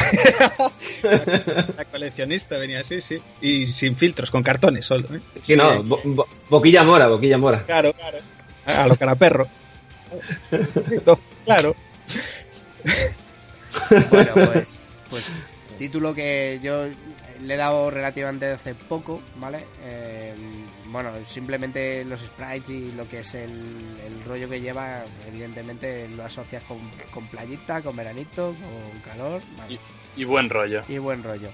la, 1.04 1.12
la 1.78 1.86
coleccionista 1.86 2.58
venía 2.58 2.80
así, 2.82 3.02
sí. 3.02 3.18
Y 3.42 3.68
sin 3.68 3.98
filtros, 3.98 4.32
con 4.32 4.42
cartones 4.44 4.86
solo. 4.86 5.08
¿eh? 5.14 5.20
Sí, 5.44 5.56
no, 5.56 5.84
bo- 5.84 6.00
bo- 6.06 6.28
boquilla 6.50 6.84
mora, 6.84 7.08
boquilla 7.08 7.38
mora. 7.38 7.64
Claro, 7.64 7.92
claro. 7.94 8.18
A 8.66 8.88
lo 8.88 8.96
cara 8.96 9.16
perro. 9.16 9.46
claro. 11.46 11.76
Bueno, 14.10 14.32
pues, 14.54 15.00
pues 15.10 15.55
título 15.78 16.14
que 16.14 16.60
yo 16.64 16.86
le 17.42 17.54
he 17.54 17.58
dado 17.58 17.90
relativamente 17.92 18.48
hace 18.52 18.74
poco, 18.76 19.22
¿vale? 19.38 19.66
Eh, 19.84 20.34
bueno, 20.88 21.12
simplemente 21.28 22.04
los 22.06 22.22
sprites 22.22 22.70
y 22.70 22.92
lo 22.94 23.08
que 23.08 23.20
es 23.20 23.36
el, 23.36 23.52
el 24.06 24.24
rollo 24.26 24.50
que 24.50 24.62
lleva, 24.62 25.04
evidentemente 25.28 26.08
lo 26.16 26.24
asocias 26.26 26.64
con, 26.64 26.78
con 27.14 27.26
playita, 27.28 27.82
con 27.82 27.96
veranito, 27.96 28.56
con 28.92 29.00
calor, 29.02 29.42
vale, 29.58 29.78
Y 30.16 30.24
buen 30.24 30.50
rollo. 30.50 30.84
y 30.88 30.98
buen 30.98 31.24
rollo. 31.24 31.50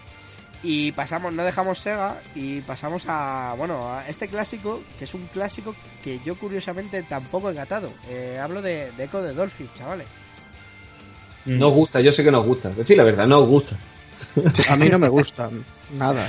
Y 0.63 0.91
pasamos, 0.91 1.33
no 1.33 1.43
dejamos 1.43 1.79
Sega 1.79 2.21
y 2.35 2.61
pasamos 2.61 3.05
a, 3.07 3.55
bueno, 3.57 3.91
a 3.91 4.07
este 4.07 4.27
clásico, 4.27 4.83
que 4.99 5.05
es 5.05 5.13
un 5.15 5.25
clásico 5.33 5.75
que 6.03 6.19
yo 6.23 6.35
curiosamente 6.35 7.01
tampoco 7.01 7.49
he 7.49 7.55
catado. 7.55 7.91
Eh, 8.09 8.37
hablo 8.39 8.61
de, 8.61 8.91
de 8.91 9.05
Echo 9.05 9.23
de 9.23 9.33
Dolphin, 9.33 9.67
chavales. 9.75 10.05
Nos 11.45 11.73
gusta, 11.73 11.99
yo 12.01 12.11
sé 12.13 12.23
que 12.23 12.29
nos 12.29 12.45
gusta. 12.45 12.69
Decir 12.69 12.95
la 12.97 13.03
verdad, 13.03 13.25
nos 13.25 13.47
gusta. 13.47 13.75
A 14.69 14.75
mí 14.75 14.87
no 14.89 14.99
me 14.99 15.09
gusta 15.09 15.49
nada. 15.93 16.27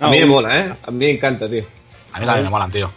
A 0.00 0.08
mí 0.10 0.18
me 0.20 0.26
mola, 0.26 0.58
¿eh? 0.58 0.74
A 0.86 0.90
mí 0.90 0.98
me 0.98 1.10
encanta, 1.10 1.48
tío. 1.48 1.64
A 2.12 2.20
mí 2.20 2.26
también 2.26 2.44
me 2.44 2.50
molan, 2.50 2.70
tío. 2.70 2.90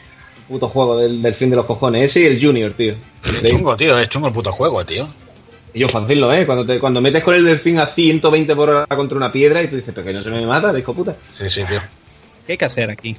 Puto 0.47 0.67
juego 0.69 0.97
del, 0.97 1.21
del 1.21 1.35
fin 1.35 1.49
de 1.49 1.55
los 1.55 1.65
cojones. 1.65 2.03
Ese 2.11 2.21
y 2.21 2.25
el 2.27 2.41
Junior, 2.43 2.71
tío. 2.73 2.95
Es 3.23 3.43
chungo, 3.51 3.75
tío. 3.75 3.97
Es 3.97 4.09
chungo 4.09 4.27
el 4.27 4.33
puto 4.33 4.51
juego, 4.51 4.85
tío. 4.85 5.07
Y 5.73 5.79
yo 5.79 5.89
fácil 5.89 6.23
¿eh? 6.31 6.45
Cuando, 6.45 6.65
te, 6.65 6.79
cuando 6.79 7.01
metes 7.01 7.23
con 7.23 7.33
el 7.33 7.43
delfín 7.45 7.79
a 7.79 7.87
120 7.87 8.55
por 8.55 8.69
hora 8.69 8.85
contra 8.95 9.17
una 9.17 9.31
piedra 9.31 9.61
y 9.63 9.67
tú 9.69 9.75
dices, 9.77 9.91
pero 9.93 10.05
que 10.05 10.13
no 10.13 10.21
se 10.23 10.29
me 10.29 10.45
mata, 10.45 10.71
de 10.71 10.79
hijo 10.79 10.93
puta. 10.93 11.15
Sí, 11.31 11.49
sí, 11.49 11.63
tío. 11.63 11.79
¿Qué 12.45 12.53
hay 12.53 12.57
que 12.57 12.65
hacer 12.65 12.91
aquí? 12.91 13.15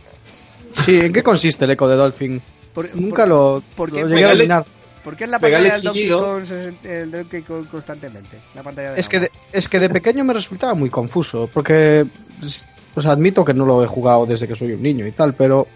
Sí, 0.84 1.00
¿en 1.00 1.12
qué 1.12 1.22
consiste 1.22 1.64
el 1.64 1.72
eco 1.72 1.88
de 1.88 1.96
Dolphin? 1.96 2.40
Por- 2.72 2.94
Nunca 2.94 3.22
por- 3.22 3.28
lo, 3.28 3.62
¿por 3.76 3.92
qué 3.92 4.02
lo 4.02 4.08
llegué 4.08 4.24
a 4.24 4.28
pegarle- 4.28 4.36
dominar. 4.36 4.64
¿Por 5.04 5.14
qué 5.16 5.24
es 5.24 5.30
la 5.30 5.38
Pegarle 5.38 5.68
pantalla 5.70 5.92
del 5.94 6.08
Donkey. 6.08 6.78
Kong, 6.80 6.84
el 6.84 7.10
Donkey 7.10 7.42
Kong 7.42 7.66
constantemente? 7.70 8.38
La 8.54 8.62
pantalla 8.62 8.92
de 8.92 9.00
Es 9.00 9.08
que, 9.08 9.20
de, 9.20 9.30
es 9.52 9.68
que 9.68 9.78
de 9.78 9.90
pequeño 9.90 10.24
me 10.24 10.32
resultaba 10.32 10.72
muy 10.74 10.88
confuso, 10.90 11.48
porque 11.52 12.06
pues, 12.40 12.64
pues 12.94 13.04
admito 13.06 13.44
que 13.44 13.52
no 13.54 13.66
lo 13.66 13.84
he 13.84 13.86
jugado 13.86 14.24
desde 14.26 14.48
que 14.48 14.56
soy 14.56 14.72
un 14.72 14.82
niño 14.82 15.06
y 15.06 15.12
tal, 15.12 15.34
pero 15.34 15.66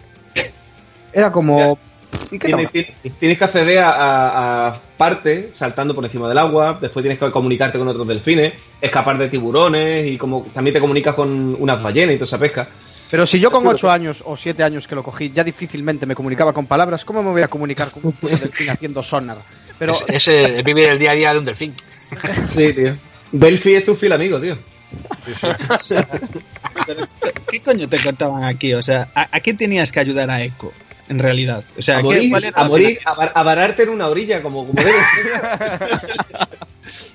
era 1.13 1.31
como... 1.31 1.77
¿Y 2.31 2.39
qué 2.39 2.47
Tienes, 2.47 2.65
tal? 2.65 2.71
tienes- 2.73 3.19
tienes 3.19 3.37
que 3.37 3.43
acceder 3.43 3.79
a, 3.79 3.91
a, 3.91 4.67
a 4.69 4.81
parte 4.97 5.51
saltando 5.55 5.93
por 5.93 6.03
encima 6.03 6.27
del 6.27 6.39
agua, 6.39 6.79
después 6.81 7.03
tienes 7.03 7.19
que 7.19 7.29
comunicarte 7.29 7.77
con 7.77 7.87
otros 7.87 8.07
delfines, 8.07 8.53
escapar 8.81 9.15
de 9.19 9.29
tiburones 9.29 10.09
y 10.11 10.17
como 10.17 10.41
también 10.51 10.73
te 10.73 10.79
comunicas 10.79 11.13
con 11.13 11.55
unas 11.59 11.81
ballenas 11.83 12.15
y 12.15 12.17
toda 12.17 12.25
esa 12.25 12.39
pesca. 12.39 12.67
Pero 13.09 13.25
si 13.25 13.39
yo 13.39 13.49
con 13.51 13.65
8 13.65 13.89
años 13.89 14.21
o 14.25 14.37
7 14.37 14.63
años 14.63 14.87
que 14.87 14.93
lo 14.95 15.03
cogí 15.03 15.31
ya 15.31 15.43
difícilmente 15.43 16.05
me 16.05 16.13
comunicaba 16.15 16.53
con 16.53 16.67
palabras, 16.67 17.03
¿cómo 17.05 17.23
me 17.23 17.31
voy 17.31 17.41
a 17.41 17.47
comunicar 17.47 17.89
con 17.91 18.05
un 18.05 18.11
puto 18.13 18.37
delfín 18.37 18.69
haciendo 18.69 19.01
sonar? 19.03 19.37
Pero 19.79 19.93
Es, 20.07 20.29
vivir 20.63 20.89
el 20.89 20.99
día 20.99 21.11
a 21.11 21.15
día 21.15 21.33
de 21.33 21.39
un 21.39 21.45
delfín. 21.45 21.73
Sí, 22.55 22.73
tío. 22.73 22.95
Delphi 23.31 23.75
es 23.75 23.85
tu 23.85 23.95
fiel 23.95 24.11
amigo, 24.13 24.39
tío. 24.39 24.57
¿Qué 27.49 27.61
coño 27.61 27.87
te 27.87 28.01
contaban 28.01 28.43
aquí? 28.43 28.73
O 28.73 28.81
sea, 28.81 29.09
¿a, 29.15 29.27
a 29.31 29.39
qué 29.39 29.53
tenías 29.53 29.91
que 29.91 29.99
ayudar 29.99 30.29
a 30.29 30.41
Echo? 30.41 30.71
En 31.09 31.19
realidad. 31.19 31.63
O 31.77 31.81
sea, 31.81 31.95
a 31.97 32.01
¿qué- 32.01 32.03
morir, 32.03 32.29
cuál 32.29 32.43
era 32.43 32.61
a, 32.61 32.65
morir 32.65 32.99
a, 33.05 33.13
var- 33.13 33.31
a 33.33 33.43
vararte 33.43 33.83
en 33.83 33.89
una 33.89 34.07
orilla, 34.07 34.41
como, 34.43 34.67
como 34.67 34.79
debe 34.81 34.91
ser. 34.91 35.39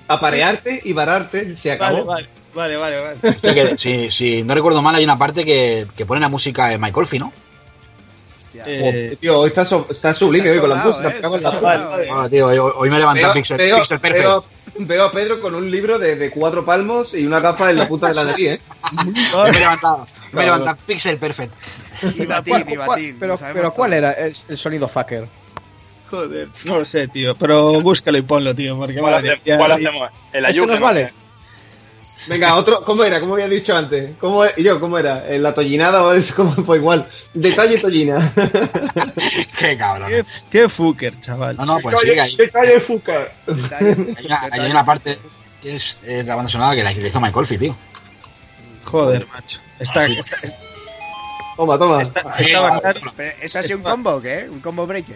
a 0.07 0.19
parearte 0.19 0.81
y 0.83 0.93
vararte, 0.93 1.55
se 1.55 1.75
Vale, 1.77 1.99
acabó. 1.99 2.15
Vale, 2.55 2.77
vale, 2.77 2.97
vale, 2.99 3.17
vale. 3.21 3.35
Hostia, 3.35 3.53
que, 3.53 3.77
si, 3.77 4.09
si 4.09 4.43
no 4.43 4.55
recuerdo 4.55 4.81
mal, 4.81 4.95
hay 4.95 5.03
una 5.03 5.17
parte 5.17 5.43
que, 5.45 5.85
que 5.95 6.05
pone 6.05 6.21
la 6.21 6.29
música 6.29 6.67
de 6.69 6.77
Mike 6.77 6.99
Olfi, 6.99 7.19
¿no? 7.19 7.31
Eh, 8.67 9.17
tío, 9.19 9.39
hoy 9.41 9.49
está, 9.49 9.65
so- 9.65 9.85
está 9.89 10.15
sublime 10.15 10.49
Está 10.49 10.55
hoy 10.55 10.69
con 10.69 10.69
la 10.77 10.85
música. 10.85 11.09
eh, 11.09 11.41
la 11.61 12.03
eh. 12.03 12.07
Ah, 12.11 12.27
tío, 12.29 12.47
hoy, 12.47 12.57
hoy 12.57 12.89
me 12.89 12.95
he 12.95 12.99
levantado 12.99 13.33
Pixel, 13.33 13.57
veo- 13.57 13.77
Pixel 13.79 13.99
Perfect. 13.99 14.23
veo- 14.25 14.45
veo 14.79 15.03
a 15.03 15.11
Pedro 15.11 15.41
con 15.41 15.55
un 15.55 15.69
libro 15.69 15.99
de, 15.99 16.15
de 16.15 16.31
cuatro 16.31 16.63
palmos 16.63 17.13
y 17.13 17.25
una 17.25 17.41
gafa 17.41 17.69
en 17.69 17.77
la 17.79 17.87
punta 17.87 18.07
de 18.07 18.13
la 18.13 18.23
nariz, 18.23 18.47
¿eh? 18.47 18.61
Me 19.03 19.49
he 19.49 19.59
levantado, 19.59 20.05
me 20.31 20.41
he 20.41 20.45
levantado 20.45 20.77
Pixel 20.87 21.17
Perfect. 21.17 21.53
Y 22.15 22.25
batín, 22.25 22.53
¿cuál- 22.53 22.61
y 22.69 22.75
cuál- 22.75 22.87
batín. 22.87 23.17
pero, 23.19 23.37
pero 23.53 23.73
¿cuál 23.73 23.93
era 23.93 24.13
el, 24.13 24.33
el 24.47 24.57
sonido 24.57 24.87
fucker? 24.87 25.27
Joder, 26.09 26.47
no 26.67 26.79
lo 26.79 26.85
sé, 26.85 27.07
tío. 27.09 27.35
Pero 27.35 27.81
búscalo 27.81 28.17
y 28.17 28.21
ponlo, 28.21 28.55
tío. 28.55 28.77
Porque 28.77 28.95
¿Cuál, 28.95 29.15
madre 29.15 29.33
hace- 29.33 29.57
cuál 29.57 29.71
hacemos? 29.73 30.09
El 30.31 30.45
¿Este 30.45 30.57
ayuno. 30.59 30.71
nos 30.73 30.79
vale? 30.81 31.13
Venga, 32.27 32.55
otro, 32.55 32.83
¿cómo 32.83 33.03
era? 33.03 33.19
¿Cómo 33.19 33.33
había 33.33 33.47
dicho 33.47 33.75
antes? 33.75 34.15
¿Cómo, 34.19 34.45
yo, 34.57 34.79
¿cómo 34.79 34.97
era? 34.97 35.27
¿En 35.27 35.43
¿La 35.43 35.53
tollinada 35.53 36.03
o 36.03 36.13
es 36.13 36.31
como 36.31 36.53
fue 36.65 36.77
igual? 36.77 37.09
Detalle 37.33 37.77
tollina. 37.77 38.33
Qué 39.59 39.77
cabrón. 39.77 40.09
Qué, 40.09 40.25
qué 40.49 40.69
fucker, 40.69 41.19
chaval. 41.19 41.57
No, 41.57 41.65
no, 41.65 41.79
pues 41.79 41.95
hay, 41.95 42.35
Detalle 42.35 42.79
fuca. 42.79 43.27
Detalle, 43.45 44.15
hay 44.17 44.25
una, 44.25 44.41
hay 44.41 44.49
detalle. 44.49 44.71
una 44.71 44.85
parte 44.85 45.19
que 45.61 45.75
es 45.75 45.97
eh, 46.05 46.23
la 46.25 46.35
banda 46.35 46.49
sonora 46.49 46.75
que 46.75 46.83
la 46.83 46.91
hizo 46.91 47.19
Mike 47.19 47.37
Olfi, 47.37 47.57
tío. 47.57 47.75
Joder, 48.85 49.27
macho. 49.33 49.59
Está, 49.79 50.05
está, 50.05 50.37
Toma, 51.55 51.77
toma. 51.77 52.01
¿Eso 53.41 53.59
ha 53.59 53.63
sido 53.63 53.77
un 53.77 53.83
combo 53.83 54.21
qué? 54.21 54.47
¿Un 54.49 54.59
combo 54.59 54.85
breaker? 54.85 55.15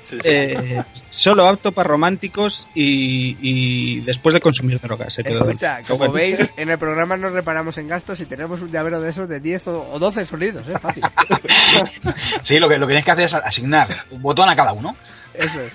Sí, 0.00 0.16
sí. 0.16 0.18
Eh, 0.22 0.82
solo 1.08 1.46
apto 1.46 1.72
para 1.72 1.88
románticos 1.88 2.68
y, 2.74 3.36
y 3.40 4.00
después 4.00 4.34
de 4.34 4.40
consumir 4.40 4.80
drogas. 4.80 5.14
Se 5.14 5.24
quedó. 5.24 5.44
Escucha, 5.44 5.82
como 5.86 6.12
veis, 6.12 6.44
en 6.56 6.68
el 6.68 6.78
programa 6.78 7.16
nos 7.16 7.32
reparamos 7.32 7.78
en 7.78 7.88
gastos 7.88 8.20
y 8.20 8.26
tenemos 8.26 8.60
un 8.60 8.70
llavero 8.70 9.00
de 9.00 9.10
esos 9.10 9.28
de 9.28 9.40
10 9.40 9.68
o, 9.68 9.92
o 9.92 9.98
12 9.98 10.26
sonidos, 10.26 10.68
¿eh? 10.68 10.78
Fácil. 10.80 11.02
Sí, 12.42 12.58
lo 12.58 12.68
que, 12.68 12.78
lo 12.78 12.86
que 12.86 12.92
tienes 12.92 13.04
que 13.04 13.10
hacer 13.10 13.24
es 13.24 13.34
asignar 13.34 14.04
un 14.10 14.22
botón 14.22 14.48
a 14.48 14.56
cada 14.56 14.72
uno. 14.72 14.94
Eso 15.34 15.60
es. 15.60 15.72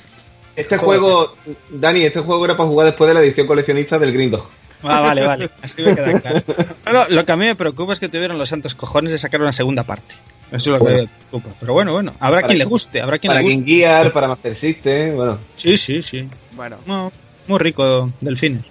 Este 0.56 0.78
juego, 0.78 1.36
Dani, 1.70 2.04
este 2.04 2.20
juego 2.20 2.46
era 2.46 2.56
para 2.58 2.70
jugar 2.70 2.88
después 2.88 3.08
de 3.08 3.14
la 3.14 3.22
edición 3.22 3.48
coleccionista 3.48 3.98
del 3.98 4.12
Green 4.14 4.32
Dog. 4.32 4.48
Ah, 4.84 5.02
vale, 5.02 5.26
vale. 5.26 5.50
Así 5.62 5.82
me 5.82 5.96
queda 5.96 6.20
claro. 6.20 6.44
Bueno, 6.84 7.06
lo 7.10 7.26
que 7.26 7.32
a 7.32 7.38
mí 7.38 7.46
me 7.46 7.56
preocupa 7.56 7.94
es 7.94 8.00
que 8.00 8.10
tuvieron 8.10 8.38
los 8.38 8.50
santos 8.50 8.76
cojones 8.76 9.12
de 9.12 9.20
sacar 9.20 9.42
una 9.42 9.52
segunda 9.54 9.84
parte. 9.84 10.16
Eso 10.52 10.76
es 10.76 10.80
lo 10.80 10.86
que 10.86 10.94
me 10.94 11.08
preocupa. 11.30 11.56
Pero 11.60 11.74
bueno, 11.74 11.94
bueno. 11.94 12.14
Habrá 12.20 12.38
Para 12.42 12.48
quien 12.48 12.60
le 12.60 12.66
guste, 12.66 13.00
habrá 13.02 13.20
quien 13.20 13.30
Para 13.30 13.40
le 13.42 13.46
guste. 13.46 13.58
Game 13.62 13.68
Gear, 13.68 14.12
para 14.12 14.28
Master 14.28 14.56
System, 14.56 15.16
bueno. 15.16 15.38
Sí, 15.56 15.78
sí, 15.78 16.02
sí. 16.04 16.28
Bueno, 16.54 16.78
No, 16.86 17.12
muy 17.48 17.60
rico, 17.60 18.12
delfines. 18.20 18.64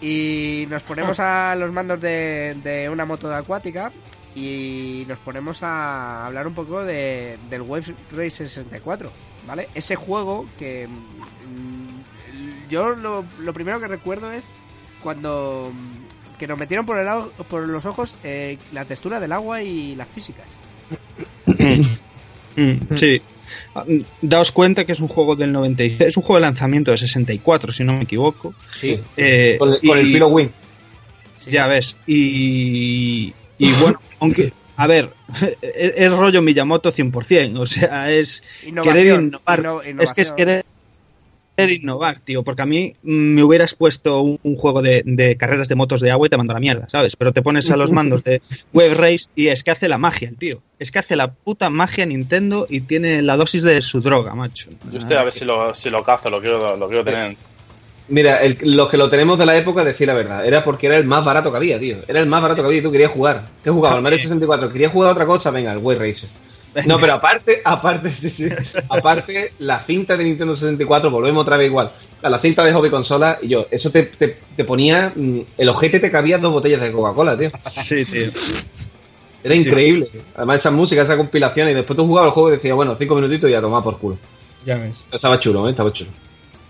y 0.00 0.66
nos 0.70 0.82
ponemos 0.82 1.20
a 1.20 1.54
los 1.56 1.70
mandos 1.72 2.00
de, 2.00 2.56
de 2.64 2.88
una 2.88 3.04
moto 3.04 3.28
de 3.28 3.36
acuática 3.36 3.92
y 4.34 5.04
nos 5.08 5.18
ponemos 5.18 5.62
a 5.62 6.26
hablar 6.26 6.46
un 6.46 6.54
poco 6.54 6.82
de, 6.84 7.36
del 7.50 7.62
Wave 7.62 7.94
Race 8.12 8.30
64, 8.46 9.10
¿vale? 9.46 9.68
Ese 9.74 9.96
juego 9.96 10.46
que 10.58 10.86
mm, 10.88 12.68
yo 12.70 12.90
lo, 12.90 13.24
lo 13.40 13.52
primero 13.52 13.78
que 13.80 13.88
recuerdo 13.88 14.32
es 14.32 14.54
cuando 15.02 15.72
mm, 15.74 16.38
que 16.38 16.46
nos 16.46 16.58
metieron 16.58 16.86
por 16.86 16.98
el 16.98 17.06
por 17.48 17.68
los 17.68 17.84
ojos 17.86 18.16
eh, 18.24 18.56
la 18.72 18.84
textura 18.84 19.20
del 19.20 19.32
agua 19.32 19.62
y 19.62 19.94
las 19.96 20.08
físicas. 20.08 20.46
Mm, 22.56 22.96
sí. 22.96 23.22
Ah, 23.76 23.84
mm, 23.86 23.98
Daos 24.22 24.50
cuenta 24.50 24.84
que 24.84 24.90
es 24.92 24.98
un 25.00 25.06
juego 25.08 25.36
del 25.36 25.52
96. 25.52 26.00
Es 26.00 26.16
un 26.16 26.22
juego 26.24 26.36
de 26.36 26.40
lanzamiento 26.42 26.90
de 26.90 26.98
64, 26.98 27.72
si 27.72 27.84
no 27.84 27.92
me 27.92 28.02
equivoco. 28.02 28.54
Sí. 28.78 29.00
Eh, 29.16 29.56
Con, 29.58 29.72
el- 29.74 29.80
con 29.80 29.98
el 29.98 30.08
y- 30.08 30.12
Pilo 30.14 30.28
Win. 30.28 30.50
Sí. 31.38 31.50
Ya 31.52 31.68
ves. 31.68 31.96
Y, 32.08 33.32
y 33.56 33.72
bueno, 33.80 34.00
aunque, 34.18 34.52
a 34.76 34.86
ver, 34.88 35.14
es, 35.62 35.92
es 35.96 36.12
rollo 36.12 36.42
Miyamoto 36.42 36.90
100%. 36.92 37.58
O 37.60 37.66
sea, 37.66 38.10
es 38.10 38.42
Innovación, 38.66 38.94
querer 39.04 39.20
innovar. 39.22 39.60
inno- 39.62 40.02
es 40.02 40.12
que 40.12 40.22
es 40.22 40.32
querer 40.32 40.64
querer 41.66 41.80
innovar, 41.82 42.18
tío, 42.20 42.42
porque 42.42 42.62
a 42.62 42.66
mí 42.66 42.94
me 43.02 43.42
hubieras 43.42 43.74
puesto 43.74 44.20
un, 44.22 44.38
un 44.42 44.56
juego 44.56 44.82
de, 44.82 45.02
de 45.04 45.36
carreras 45.36 45.68
de 45.68 45.74
motos 45.74 46.00
de 46.00 46.10
agua 46.10 46.26
y 46.26 46.30
te 46.30 46.36
mando 46.36 46.52
a 46.52 46.54
la 46.54 46.60
mierda, 46.60 46.88
¿sabes? 46.90 47.16
Pero 47.16 47.32
te 47.32 47.42
pones 47.42 47.70
a 47.70 47.76
los 47.76 47.90
mandos 47.96 48.22
de 48.24 48.42
Web 48.72 48.94
Race 48.96 49.26
y 49.34 49.48
es 49.48 49.62
que 49.64 49.70
hace 49.70 49.88
la 49.88 49.98
magia, 49.98 50.28
el 50.28 50.36
tío. 50.36 50.62
Es 50.78 50.90
que 50.90 50.98
hace 50.98 51.16
la 51.16 51.32
puta 51.32 51.70
magia 51.70 52.06
Nintendo 52.06 52.66
y 52.68 52.80
tiene 52.80 53.22
la 53.22 53.36
dosis 53.36 53.62
de 53.62 53.80
su 53.82 54.00
droga, 54.00 54.34
macho. 54.34 54.70
Yo 54.90 54.98
estoy 54.98 55.16
a 55.16 55.24
ver 55.24 55.32
si 55.32 55.44
lo, 55.44 55.74
si 55.74 55.90
lo 55.90 56.02
cazo, 56.02 56.30
lo 56.30 56.40
quiero, 56.40 56.76
lo 56.76 56.86
quiero 56.88 57.04
tener. 57.04 57.36
Mira, 58.08 58.38
el- 58.42 58.58
los 58.62 58.88
que 58.88 58.96
lo 58.96 59.08
tenemos 59.08 59.38
de 59.38 59.46
la 59.46 59.56
época, 59.56 59.84
decir 59.84 60.08
la 60.08 60.14
verdad, 60.14 60.44
era 60.44 60.64
porque 60.64 60.86
era 60.88 60.96
el 60.96 61.04
más 61.04 61.24
barato 61.24 61.50
que 61.52 61.56
había, 61.58 61.78
tío. 61.78 61.98
Era 62.08 62.18
el 62.20 62.26
más 62.26 62.42
barato 62.42 62.62
que 62.62 62.66
había 62.66 62.80
y 62.80 62.82
tú 62.82 62.90
querías 62.90 63.12
jugar. 63.12 63.44
¿Qué 63.62 63.70
jugaba? 63.70 63.96
El 63.96 64.02
Mario 64.02 64.18
64. 64.18 64.72
¿Querías 64.72 64.92
jugar 64.92 65.10
a 65.10 65.12
otra 65.12 65.26
cosa? 65.26 65.50
Venga, 65.52 65.70
el 65.72 65.78
Way 65.78 65.96
Racer. 65.98 66.28
No, 66.86 66.98
pero 66.98 67.14
aparte, 67.14 67.60
aparte, 67.64 68.14
sí, 68.20 68.30
sí. 68.30 68.48
aparte, 68.88 69.52
la 69.58 69.80
cinta 69.80 70.16
de 70.16 70.24
Nintendo 70.24 70.54
64, 70.54 71.10
volvemos 71.10 71.42
otra 71.42 71.56
vez 71.56 71.68
igual. 71.68 71.90
A 72.22 72.30
la 72.30 72.38
cinta 72.38 72.64
de 72.64 72.72
hobby 72.72 72.90
consola, 72.90 73.38
y 73.42 73.48
yo, 73.48 73.66
eso 73.70 73.90
te, 73.90 74.04
te, 74.04 74.38
te 74.56 74.64
ponía. 74.64 75.12
mm, 75.14 75.40
El 75.58 75.68
ojete 75.68 75.98
te 76.00 76.10
cabía 76.10 76.38
dos 76.38 76.52
botellas 76.52 76.80
de 76.80 76.92
Coca-Cola, 76.92 77.36
tío. 77.36 77.50
Sí, 77.70 78.04
tío. 78.04 78.28
Era 79.42 79.54
increíble. 79.54 80.08
Además, 80.36 80.56
esa 80.60 80.70
música, 80.70 81.02
esa 81.02 81.16
compilación, 81.16 81.70
y 81.70 81.74
después 81.74 81.96
tú 81.96 82.06
jugabas 82.06 82.28
el 82.28 82.34
juego 82.34 82.48
y 82.50 82.52
decías, 82.52 82.76
bueno, 82.76 82.94
cinco 82.98 83.14
minutitos 83.14 83.48
y 83.48 83.52
ya 83.54 83.60
tomaba 83.60 83.82
por 83.82 83.98
culo. 83.98 84.18
Ya 84.66 84.76
ves. 84.76 85.04
Estaba 85.10 85.40
chulo, 85.40 85.66
¿eh? 85.66 85.70
Estaba 85.70 85.92
chulo. 85.92 86.10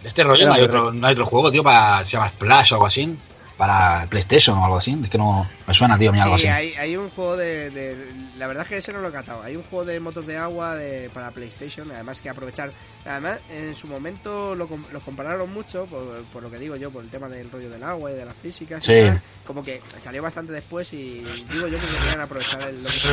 De 0.02 0.08
este 0.08 0.22
rollo 0.24 0.46
no 0.46 0.54
hay, 0.54 0.62
otro, 0.62 0.92
no 0.92 1.06
hay 1.06 1.12
otro 1.12 1.26
juego, 1.26 1.50
tío, 1.50 1.62
para. 1.62 1.98
Se 2.04 2.12
llama 2.12 2.28
Splash 2.28 2.72
o 2.72 2.76
algo 2.76 2.86
así. 2.86 3.14
Para 3.60 4.06
PlayStation 4.06 4.56
o 4.56 4.64
algo 4.64 4.78
así. 4.78 4.98
Es 5.04 5.10
que 5.10 5.18
no. 5.18 5.46
Me 5.66 5.74
suena, 5.74 5.98
tío, 5.98 6.08
a 6.08 6.12
mí 6.14 6.18
algo 6.20 6.38
Sí, 6.38 6.46
así. 6.46 6.56
hay, 6.68 6.72
hay 6.76 6.96
un 6.96 7.10
juego 7.10 7.36
de, 7.36 7.68
de- 7.68 7.94
La 8.38 8.46
verdad 8.46 8.62
es 8.62 8.68
que 8.70 8.76
ese 8.78 8.90
no 8.90 9.00
lo 9.02 9.08
he 9.08 9.12
catado. 9.12 9.42
Hay 9.42 9.54
un 9.54 9.62
juego 9.64 9.84
de 9.84 10.00
motos 10.00 10.26
de 10.26 10.38
agua 10.38 10.76
de, 10.76 11.10
para 11.10 11.30
PlayStation. 11.30 11.90
Además, 11.92 12.22
que 12.22 12.30
aprovechar. 12.30 12.72
Además, 13.04 13.38
en 13.50 13.76
su 13.76 13.86
momento 13.86 14.54
lo, 14.54 14.66
los 14.92 15.02
compararon 15.02 15.52
mucho, 15.52 15.84
por, 15.84 16.22
por 16.32 16.42
lo 16.42 16.50
que 16.50 16.58
digo 16.58 16.74
yo, 16.76 16.90
por 16.90 17.04
el 17.04 17.10
tema 17.10 17.28
del 17.28 17.50
rollo 17.50 17.68
del 17.68 17.82
agua 17.84 18.10
y 18.10 18.14
de 18.14 18.24
las 18.24 18.34
físicas. 18.34 18.82
Sí. 18.82 18.94
tal. 18.94 19.20
Como 19.46 19.62
que 19.62 19.82
salió 20.02 20.22
bastante 20.22 20.54
después 20.54 20.90
y 20.94 21.22
digo 21.52 21.68
yo 21.68 21.78
que 21.78 21.86
querían 21.86 22.20
aprovechar 22.22 22.62
el, 22.62 22.82
lo 22.82 22.88
que 22.88 22.98
se 22.98 23.08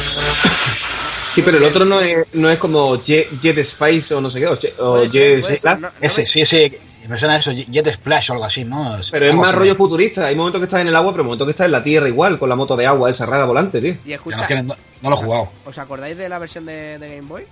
Sí, 1.35 1.41
pero 1.41 1.57
el 1.57 1.63
otro 1.65 1.83
no 1.83 1.99
es, 1.99 2.25
no 2.33 2.49
es 2.49 2.57
como 2.57 3.03
Jet, 3.03 3.39
Jet 3.41 3.65
Spice 3.65 4.13
o 4.13 4.21
no 4.21 4.29
sé 4.29 4.39
qué, 4.39 4.47
o, 4.47 4.57
Jet- 4.57 4.75
o 4.79 5.07
ser, 5.09 5.43
ser, 5.43 5.79
no- 5.79 5.89
no 5.89 5.93
Ese, 5.99 6.21
me- 6.21 6.27
sí, 6.27 6.41
ese. 6.41 6.79
Me 7.07 7.17
suena 7.17 7.37
eso, 7.37 7.51
Jet 7.51 7.89
Splash 7.91 8.29
o 8.29 8.33
algo 8.33 8.45
así, 8.45 8.63
¿no? 8.65 8.97
pero 9.11 9.25
es 9.27 9.35
más 9.35 9.53
rollo 9.55 9.75
futurista. 9.75 10.25
Hay 10.25 10.35
momentos 10.35 10.59
que 10.59 10.65
estás 10.65 10.81
en 10.81 10.87
el 10.87 10.95
agua, 10.95 11.11
pero 11.11 11.23
momentos 11.23 11.45
que 11.47 11.51
estás 11.51 11.65
en 11.65 11.71
la 11.71 11.83
tierra 11.83 12.07
igual, 12.07 12.37
con 12.39 12.49
la 12.49 12.55
moto 12.55 12.75
de 12.75 12.85
agua 12.85 13.09
esa 13.09 13.25
rara 13.25 13.45
volante, 13.45 13.79
tío. 13.81 13.95
Y 14.05 14.13
escucha, 14.13 14.37
no, 14.37 14.41
es 14.43 14.47
que 14.47 14.61
no, 14.63 14.75
no 15.01 15.09
lo 15.09 15.15
he 15.15 15.19
jugado. 15.19 15.49
¿os 15.65 15.77
acordáis 15.77 16.17
de 16.17 16.27
la 16.29 16.39
versión 16.39 16.65
de, 16.65 16.97
de 16.99 17.15
Game 17.15 17.27
Boy? 17.27 17.43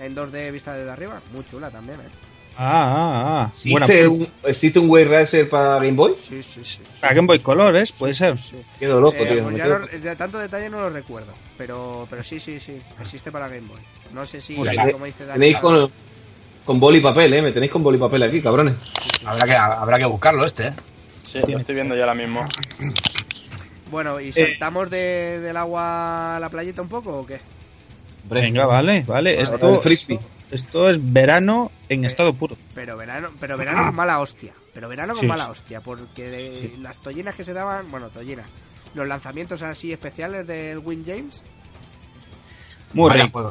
En 0.00 0.14
2D 0.16 0.50
vista 0.52 0.74
desde 0.74 0.90
arriba. 0.90 1.20
Muy 1.32 1.44
chula 1.44 1.70
también, 1.70 2.00
¿eh? 2.00 2.08
Ah, 2.56 2.94
ah, 2.96 3.42
ah. 3.44 3.50
¿Existe 3.52 4.06
un, 4.06 4.28
¿Existe 4.44 4.78
un 4.78 4.88
Way 4.88 5.04
Racer 5.06 5.48
para 5.48 5.74
Game 5.76 5.92
Boy? 5.92 6.14
Sí, 6.16 6.40
sí, 6.42 6.60
sí. 6.64 6.64
sí. 6.64 6.80
Para 7.00 7.12
Game 7.14 7.26
Boy 7.26 7.40
Colores, 7.40 7.90
puede 7.92 8.14
ser. 8.14 8.38
Sí. 8.38 8.56
Quedo 8.78 9.00
loco, 9.00 9.16
Eh, 9.18 9.26
tío. 9.26 9.42
pues 9.42 9.56
ya 9.56 9.64
quedo- 9.64 9.78
no- 9.80 9.86
de 9.86 10.16
tanto 10.16 10.38
detalle 10.38 10.70
no 10.70 10.80
lo 10.80 10.90
recuerdo, 10.90 11.32
pero 11.58 12.06
pero 12.08 12.22
sí, 12.22 12.38
sí, 12.38 12.60
sí, 12.60 12.78
existe 13.00 13.32
para 13.32 13.48
Game 13.48 13.66
Boy. 13.66 13.80
No 14.12 14.24
sé 14.24 14.40
si, 14.40 14.54
Pues 14.54 14.70
como 14.92 15.04
dice 15.04 15.26
Dani, 15.26 15.38
con, 16.64 16.80
boli 16.80 16.98
y 16.98 17.00
papel, 17.00 17.32
¿eh? 17.34 17.42
Me 17.42 17.52
tenéis 17.52 17.70
con 17.72 17.82
boli 17.82 17.96
y 17.96 18.00
papel 18.00 18.22
aquí, 18.22 18.40
cabrones. 18.42 18.74
Habrá 19.24 19.46
que, 19.46 19.54
habrá 19.56 19.98
que 19.98 20.04
buscarlo 20.06 20.44
este, 20.46 20.68
¿eh? 20.68 20.72
Sí, 21.30 21.40
lo 21.46 21.58
estoy 21.58 21.74
viendo 21.74 21.94
ya 21.94 22.02
ahora 22.02 22.14
mismo. 22.14 22.46
Bueno, 23.90 24.20
¿y 24.20 24.32
saltamos 24.32 24.90
de- 24.90 25.40
del 25.40 25.56
agua 25.56 26.36
a 26.36 26.40
la 26.40 26.48
playita 26.48 26.82
un 26.82 26.88
poco 26.88 27.18
o 27.20 27.26
qué? 27.26 27.40
Venga, 28.28 28.66
vale, 28.66 29.02
vale. 29.06 29.40
Esto, 29.40 29.80
frisbee. 29.82 30.18
esto 30.50 30.88
es 30.88 30.98
verano 31.12 31.70
en 31.88 32.04
estado 32.04 32.32
puro. 32.34 32.56
Pero 32.74 32.96
verano, 32.96 33.28
pero 33.38 33.56
verano 33.58 33.86
con 33.86 33.94
mala 33.94 34.20
hostia. 34.20 34.52
Pero 34.72 34.88
verano 34.88 35.12
con 35.12 35.20
Sí, 35.22 35.26
mala 35.26 35.50
hostia, 35.50 35.80
porque 35.80 36.28
de- 36.30 36.74
las 36.80 36.98
tollinas 36.98 37.34
que 37.34 37.44
se 37.44 37.52
daban, 37.52 37.90
bueno, 37.90 38.08
tollinas, 38.08 38.46
los 38.94 39.06
lanzamientos 39.06 39.62
así 39.62 39.92
especiales 39.92 40.46
del 40.46 40.78
Win 40.78 41.04
James, 41.06 41.42
Muy 42.94 43.08
Vaya 43.10 43.24
rico, 43.24 43.38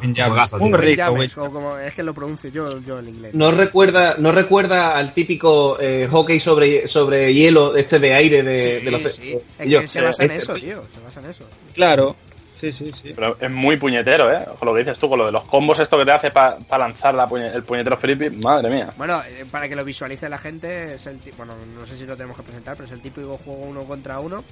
muy 0.68 0.78
rico, 0.78 1.02
James, 1.02 1.36
Win- 1.36 1.46
o 1.46 1.50
como 1.52 1.78
es 1.78 1.94
que 1.94 2.02
lo 2.02 2.14
pronuncio 2.14 2.50
yo, 2.50 2.80
yo 2.80 2.98
en 2.98 3.08
inglés. 3.10 3.34
¿No 3.34 3.50
recuerda, 3.50 4.16
no 4.18 4.32
recuerda 4.32 4.96
al 4.96 5.12
típico 5.14 5.78
eh, 5.80 6.08
hockey 6.10 6.40
sobre, 6.40 6.88
sobre 6.88 7.32
hielo, 7.34 7.76
este 7.76 7.98
de 7.98 8.14
aire 8.14 8.42
de, 8.42 8.78
sí, 8.80 8.84
de 8.84 8.90
los... 8.90 9.02
sí. 9.12 9.38
Es 9.58 9.68
yo- 9.68 9.80
que 9.80 9.88
se 9.88 10.00
basa 10.00 10.24
en 10.24 10.30
ese- 10.30 10.38
eso, 10.38 10.54
tío, 10.54 10.82
se 10.94 11.00
basa 11.00 11.20
en 11.20 11.26
eso. 11.26 11.44
Claro. 11.74 12.16
Sí, 12.60 12.72
sí, 12.72 12.90
sí. 12.94 13.12
Pero 13.14 13.36
es 13.38 13.50
muy 13.50 13.76
puñetero, 13.76 14.32
¿eh? 14.32 14.42
Con 14.58 14.66
lo 14.68 14.72
que 14.72 14.78
dices 14.80 14.98
tú, 14.98 15.06
con 15.10 15.18
lo 15.18 15.26
de 15.26 15.32
los 15.32 15.44
combos, 15.44 15.78
esto 15.80 15.98
que 15.98 16.04
te 16.06 16.12
hace 16.12 16.30
para 16.30 16.56
lanzar 16.78 17.12
la 17.14 17.28
puñe- 17.28 17.52
el 17.52 17.62
puñetero 17.62 17.96
frisbee, 17.98 18.30
madre 18.30 18.70
mía. 18.70 18.88
Bueno, 18.96 19.20
eh, 19.28 19.44
para 19.50 19.68
que 19.68 19.76
lo 19.76 19.84
visualice 19.84 20.28
la 20.30 20.38
gente, 20.38 20.94
es 20.94 21.06
el 21.06 21.18
bueno, 21.36 21.54
no 21.78 21.84
sé 21.84 21.96
si 21.98 22.06
lo 22.06 22.16
tenemos 22.16 22.36
que 22.38 22.42
presentar, 22.44 22.74
pero 22.76 22.86
es 22.86 22.92
el 22.92 23.00
típico 23.02 23.36
juego 23.44 23.60
uno 23.64 23.84
contra 23.84 24.18
uno 24.20 24.42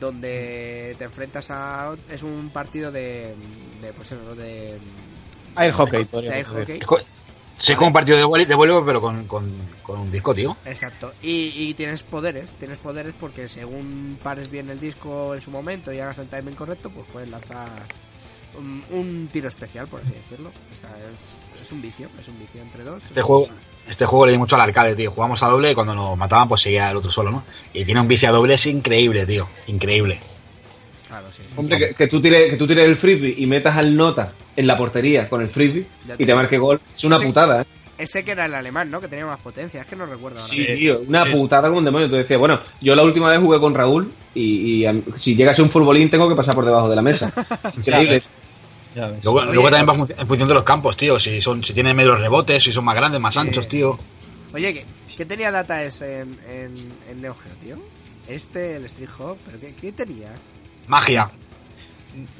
donde 0.00 0.94
te 0.98 1.04
enfrentas 1.04 1.50
a 1.50 1.94
es 2.10 2.22
un 2.22 2.50
partido 2.50 2.90
de, 2.92 3.34
de 3.80 3.92
pues 3.92 4.12
eso, 4.12 4.34
de 4.34 4.78
Air 5.56 5.72
hockey, 5.72 6.04
de 6.04 6.28
air 6.28 6.46
hockey. 6.46 6.80
Sí, 7.56 7.70
es 7.72 7.78
como 7.78 7.88
un 7.88 7.92
partido 7.92 8.18
de 8.18 8.24
vuelo, 8.24 8.44
de 8.44 8.54
vuelo 8.56 8.84
pero 8.84 9.00
con, 9.00 9.26
con, 9.26 9.52
con 9.84 10.00
un 10.00 10.10
disco, 10.10 10.34
tío. 10.34 10.56
Exacto. 10.64 11.12
Y, 11.22 11.52
y 11.54 11.74
tienes 11.74 12.02
poderes, 12.02 12.50
tienes 12.58 12.78
poderes 12.78 13.14
porque 13.18 13.48
según 13.48 14.18
pares 14.20 14.50
bien 14.50 14.68
el 14.70 14.80
disco 14.80 15.34
en 15.36 15.40
su 15.40 15.52
momento 15.52 15.92
y 15.92 16.00
hagas 16.00 16.18
el 16.18 16.28
timing 16.28 16.56
correcto, 16.56 16.90
pues 16.90 17.06
puedes 17.12 17.30
lanzar 17.30 17.68
un, 18.58 18.82
un 18.90 19.28
tiro 19.30 19.48
especial, 19.48 19.86
por 19.86 20.00
así 20.00 20.10
decirlo. 20.10 20.48
O 20.48 20.80
sea, 20.80 20.96
es, 20.98 21.62
es 21.62 21.70
un 21.72 21.80
vicio, 21.80 22.08
es 22.20 22.26
un 22.26 22.38
vicio 22.40 22.60
entre 22.60 22.82
dos. 22.82 23.04
Este 23.06 23.22
juego, 23.22 23.48
este 23.88 24.04
juego 24.06 24.26
le 24.26 24.32
di 24.32 24.38
mucho 24.38 24.54
al 24.56 24.62
arcade, 24.62 24.94
tío. 24.94 25.10
Jugamos 25.10 25.42
a 25.42 25.48
doble 25.48 25.70
y 25.70 25.74
cuando 25.74 25.94
nos 25.94 26.16
mataban, 26.16 26.48
pues 26.48 26.62
seguía 26.62 26.90
el 26.90 26.96
otro 26.96 27.10
solo, 27.10 27.30
¿no? 27.30 27.44
Y 27.72 27.84
tiene 27.84 28.00
un 28.00 28.08
vicio 28.08 28.28
a 28.28 28.32
doble, 28.32 28.54
es 28.54 28.66
increíble, 28.66 29.26
tío. 29.26 29.46
Increíble. 29.66 30.18
Claro, 31.08 31.26
sí. 31.30 31.42
Hombre, 31.56 31.78
que, 31.78 31.94
que 31.94 32.06
tú 32.08 32.20
tires, 32.20 32.50
que 32.50 32.56
tú 32.56 32.66
tires 32.66 32.84
el 32.86 32.96
frisbee 32.96 33.34
y 33.36 33.46
metas 33.46 33.76
al 33.76 33.94
nota 33.96 34.32
en 34.56 34.66
la 34.66 34.76
portería 34.76 35.28
con 35.28 35.42
el 35.42 35.48
frisbee 35.48 35.86
Ya 36.08 36.14
y 36.18 36.26
te 36.26 36.34
marque 36.34 36.58
gol. 36.58 36.80
Es 36.96 37.04
una 37.04 37.18
putada, 37.18 37.62
¿eh? 37.62 37.66
Ese 37.96 38.24
que 38.24 38.32
era 38.32 38.46
el 38.46 38.54
alemán, 38.54 38.90
¿no? 38.90 39.00
Que 39.00 39.06
tenía 39.06 39.24
más 39.24 39.38
potencia, 39.38 39.82
es 39.82 39.86
que 39.86 39.94
no 39.94 40.04
recuerdo 40.04 40.40
ahora. 40.40 40.52
Sí, 40.52 40.66
tío, 40.74 41.00
una 41.06 41.24
putada 41.30 41.68
como 41.68 41.78
un 41.78 41.84
demonio. 41.84 42.08
Tú 42.08 42.16
decías, 42.16 42.40
bueno, 42.40 42.60
yo 42.80 42.96
la 42.96 43.04
última 43.04 43.28
vez 43.30 43.38
jugué 43.38 43.60
con 43.60 43.72
Raúl 43.72 44.12
y, 44.34 44.80
y, 44.80 44.86
am- 44.86 45.02
si 45.20 45.36
llegase 45.36 45.62
un 45.62 45.70
futbolín 45.70 46.10
tengo 46.10 46.28
que 46.28 46.34
pasar 46.34 46.56
por 46.56 46.64
debajo 46.64 46.88
de 46.88 46.96
la 46.96 47.02
mesa. 47.02 47.32
Increíble. 47.76 48.20
Luego, 48.94 49.38
Oye, 49.40 49.52
luego 49.52 49.70
también 49.70 50.00
va 50.00 50.06
en 50.16 50.26
función 50.26 50.48
de 50.48 50.54
los 50.54 50.64
campos, 50.64 50.96
tío. 50.96 51.18
Si 51.18 51.40
son 51.40 51.62
si 51.64 51.74
tienen 51.74 51.96
medios 51.96 52.18
rebotes, 52.20 52.62
si 52.62 52.70
son 52.72 52.84
más 52.84 52.94
grandes, 52.94 53.20
más 53.20 53.34
Sí. 53.34 53.40
anchos, 53.40 53.66
tío. 53.68 53.98
Oye, 54.52 54.72
¿qué, 54.72 54.84
qué 55.16 55.24
tenía 55.24 55.50
Data 55.50 55.82
es 55.82 56.00
en, 56.00 56.36
en, 56.48 56.88
en 57.10 57.20
Neo 57.22 57.34
Geo, 57.34 57.52
tío? 57.62 57.76
Este, 58.28 58.76
el 58.76 58.84
Street 58.86 59.08
Hawk, 59.18 59.38
¿pero 59.44 59.60
qué, 59.60 59.74
qué 59.80 59.92
tenía? 59.92 60.28
Magia. 60.86 61.30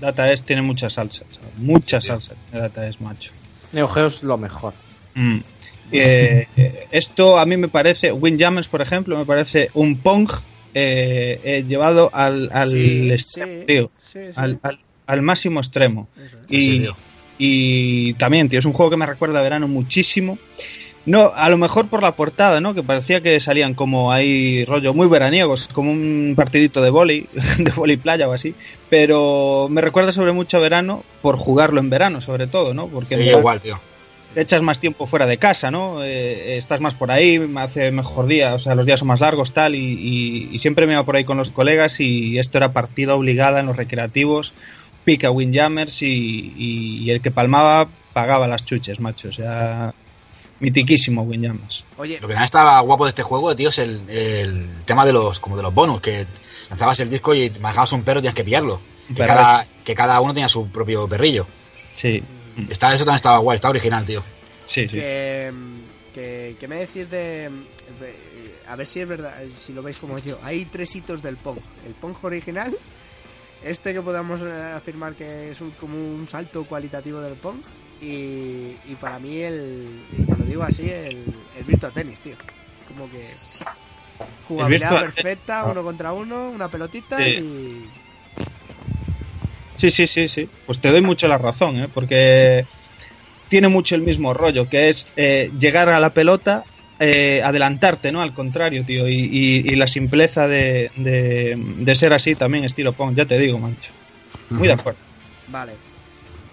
Data 0.00 0.30
S 0.32 0.44
tiene 0.44 0.62
mucha 0.62 0.88
salsa, 0.88 1.24
¿sabes? 1.30 1.50
mucha 1.58 2.00
salsa. 2.00 2.34
Data 2.52 2.86
S, 2.86 2.98
macho. 3.02 3.32
Neo 3.72 3.88
Geo 3.88 4.06
es 4.06 4.22
lo 4.22 4.38
mejor. 4.38 4.72
Mm. 5.14 5.38
Eh, 5.92 6.46
eh, 6.56 6.86
esto 6.92 7.38
a 7.38 7.44
mí 7.46 7.56
me 7.56 7.68
parece, 7.68 8.12
Windjammers, 8.12 8.68
por 8.68 8.80
ejemplo, 8.80 9.18
me 9.18 9.26
parece 9.26 9.70
un 9.74 9.98
Pong 9.98 10.30
eh, 10.72 11.40
eh, 11.44 11.64
llevado 11.68 12.10
al, 12.12 12.48
al 12.52 12.70
Sí, 12.70 13.16
sí, 13.18 13.40
tío, 13.66 13.90
sí, 14.02 14.20
sí. 14.26 14.32
al, 14.36 14.58
al- 14.62 14.78
al 15.06 15.22
máximo 15.22 15.60
extremo. 15.60 16.08
Eso. 16.24 16.36
Y, 16.48 16.86
y 17.38 18.14
también, 18.14 18.48
tío, 18.48 18.58
es 18.58 18.64
un 18.64 18.72
juego 18.72 18.90
que 18.90 18.96
me 18.96 19.06
recuerda 19.06 19.38
a 19.40 19.42
verano 19.42 19.68
muchísimo. 19.68 20.38
No, 21.06 21.32
a 21.34 21.50
lo 21.50 21.58
mejor 21.58 21.88
por 21.88 22.00
la 22.02 22.16
portada, 22.16 22.62
¿no? 22.62 22.72
Que 22.74 22.82
parecía 22.82 23.20
que 23.20 23.38
salían 23.38 23.74
como 23.74 24.10
ahí 24.10 24.64
rollo 24.64 24.94
muy 24.94 25.06
veraniegos, 25.06 25.68
como 25.70 25.90
un 25.90 26.32
partidito 26.34 26.80
de 26.80 26.88
vóley, 26.88 27.26
de 27.58 27.70
vóley 27.72 27.98
playa 27.98 28.26
o 28.26 28.32
así. 28.32 28.54
Pero 28.88 29.66
me 29.70 29.82
recuerda 29.82 30.12
sobre 30.12 30.32
mucho 30.32 30.56
a 30.56 30.60
verano 30.60 31.04
por 31.20 31.36
jugarlo 31.36 31.80
en 31.80 31.90
verano, 31.90 32.22
sobre 32.22 32.46
todo, 32.46 32.72
¿no? 32.72 32.86
Porque 32.88 33.14
en 33.14 33.20
Sí, 33.20 33.26
verano 33.26 33.40
igual, 33.40 33.60
tío. 33.60 33.78
te 34.32 34.40
echas 34.40 34.62
más 34.62 34.80
tiempo 34.80 35.06
fuera 35.06 35.26
de 35.26 35.36
casa, 35.36 35.70
¿no? 35.70 36.02
Eh, 36.02 36.56
estás 36.56 36.80
más 36.80 36.94
por 36.94 37.10
ahí, 37.10 37.38
hace 37.56 37.90
mejor 37.90 38.26
día, 38.26 38.54
o 38.54 38.58
sea, 38.58 38.74
los 38.74 38.86
días 38.86 39.00
son 39.00 39.08
más 39.08 39.20
largos, 39.20 39.52
tal, 39.52 39.74
y, 39.74 39.78
y- 39.80 40.48
y 40.52 40.58
siempre 40.60 40.86
me 40.86 40.94
iba 40.94 41.04
por 41.04 41.16
ahí 41.16 41.24
con 41.24 41.36
los 41.36 41.50
colegas 41.50 42.00
y 42.00 42.38
esto 42.38 42.56
era 42.56 42.72
partida 42.72 43.14
obligada 43.14 43.60
en 43.60 43.66
los 43.66 43.76
recreativos, 43.76 44.54
pica 45.04 45.30
Windjammers 45.30 46.02
y, 46.02 46.06
y, 46.56 47.02
y 47.04 47.10
el 47.10 47.20
que 47.20 47.30
palmaba 47.30 47.88
pagaba 48.12 48.46
las 48.48 48.64
chuches, 48.64 49.00
macho, 49.00 49.28
o 49.28 49.32
sea, 49.32 49.92
mitiquísimo 50.60 51.22
Windjammers. 51.22 51.84
Oye, 51.96 52.18
Lo 52.20 52.28
que 52.28 52.34
nada 52.34 52.46
estaba 52.46 52.80
guapo 52.80 53.04
de 53.04 53.10
este 53.10 53.22
juego, 53.22 53.54
tío, 53.56 53.68
es 53.70 53.78
el, 53.78 54.00
el 54.08 54.68
tema 54.84 55.04
de 55.04 55.12
los 55.12 55.40
como 55.40 55.56
de 55.56 55.62
los 55.62 55.74
bonus, 55.74 56.00
que 56.00 56.26
lanzabas 56.70 57.00
el 57.00 57.10
disco 57.10 57.34
y 57.34 57.50
manejabas 57.60 57.92
un 57.92 58.02
perro 58.02 58.18
y 58.20 58.22
tenías 58.22 58.34
que 58.34 58.44
pillarlo. 58.44 58.80
Que 59.08 59.14
cada, 59.26 59.66
que 59.84 59.94
cada 59.94 60.20
uno 60.20 60.32
tenía 60.32 60.48
su 60.48 60.68
propio 60.68 61.06
perrillo. 61.06 61.46
Sí, 61.94 62.22
Está, 62.70 62.94
eso 62.94 63.04
también 63.04 63.16
estaba 63.16 63.38
guay, 63.38 63.56
está 63.56 63.68
original, 63.68 64.06
tío. 64.06 64.22
sí, 64.68 64.82
sí. 64.88 64.96
que, 64.96 65.52
que, 66.14 66.56
que 66.58 66.68
me 66.68 66.76
decís 66.76 67.10
de, 67.10 67.50
de- 68.00 68.60
A 68.68 68.76
ver 68.76 68.86
si 68.86 69.00
es 69.00 69.08
verdad, 69.08 69.34
si 69.58 69.72
lo 69.74 69.82
veis 69.82 69.98
como 69.98 70.18
yo. 70.20 70.38
Hay 70.42 70.64
tres 70.66 70.94
hitos 70.96 71.20
del 71.20 71.36
Pong. 71.36 71.58
El 71.86 71.92
Pong 71.94 72.14
original, 72.22 72.74
este 73.62 73.92
que 73.94 74.00
podamos 74.02 74.40
eh, 74.42 74.72
afirmar 74.76 75.14
que 75.14 75.50
es 75.50 75.60
un- 75.60 75.70
como 75.72 75.96
un 75.96 76.26
salto 76.28 76.64
cualitativo 76.64 77.20
del 77.20 77.34
Pong. 77.34 77.56
Y, 78.02 78.76
y 78.86 78.96
para 79.00 79.18
mí, 79.18 79.38
el, 79.40 79.86
y 80.18 80.22
te 80.24 80.36
lo 80.36 80.44
digo 80.44 80.62
así, 80.62 80.90
el, 80.90 81.24
el 81.56 81.64
Virtua 81.66 81.90
Tennis, 81.90 82.18
tío. 82.20 82.34
como 82.88 83.10
que 83.10 83.30
jugabilidad 84.46 84.90
Virtua- 84.90 85.00
perfecta, 85.00 85.64
uno 85.64 85.82
contra 85.82 86.12
uno, 86.12 86.50
una 86.50 86.68
pelotita 86.68 87.16
Sí. 87.18 87.24
y 87.24 87.90
Sí, 89.76 89.90
sí, 89.90 90.06
sí, 90.06 90.28
sí. 90.28 90.48
Pues 90.66 90.80
te 90.80 90.90
doy 90.90 91.02
mucho 91.02 91.26
la 91.28 91.36
razón, 91.38 91.76
¿eh? 91.76 91.88
Porque 91.92 92.64
tiene 93.48 93.68
mucho 93.68 93.94
el 93.96 94.02
mismo 94.02 94.32
rollo, 94.32 94.68
que 94.68 94.88
es 94.88 95.06
eh, 95.16 95.50
llegar 95.58 95.88
a 95.88 95.98
la 96.00 96.10
pelota, 96.14 96.64
eh, 97.00 97.42
adelantarte, 97.44 98.12
¿no? 98.12 98.20
Al 98.22 98.32
contrario, 98.34 98.84
tío. 98.84 99.08
Y, 99.08 99.14
y- 99.14 99.72
y 99.72 99.76
la 99.76 99.86
simpleza 99.86 100.46
de, 100.48 100.90
de- 100.96 101.56
de 101.78 101.94
ser 101.94 102.12
así 102.12 102.34
también 102.34 102.64
estilo 102.64 102.92
Pong, 102.92 103.14
ya 103.14 103.24
te 103.26 103.38
digo, 103.38 103.58
mancho. 103.58 103.90
Muy 104.50 104.68
de 104.68 104.74
acuerdo. 104.74 104.98
vale. 105.48 105.72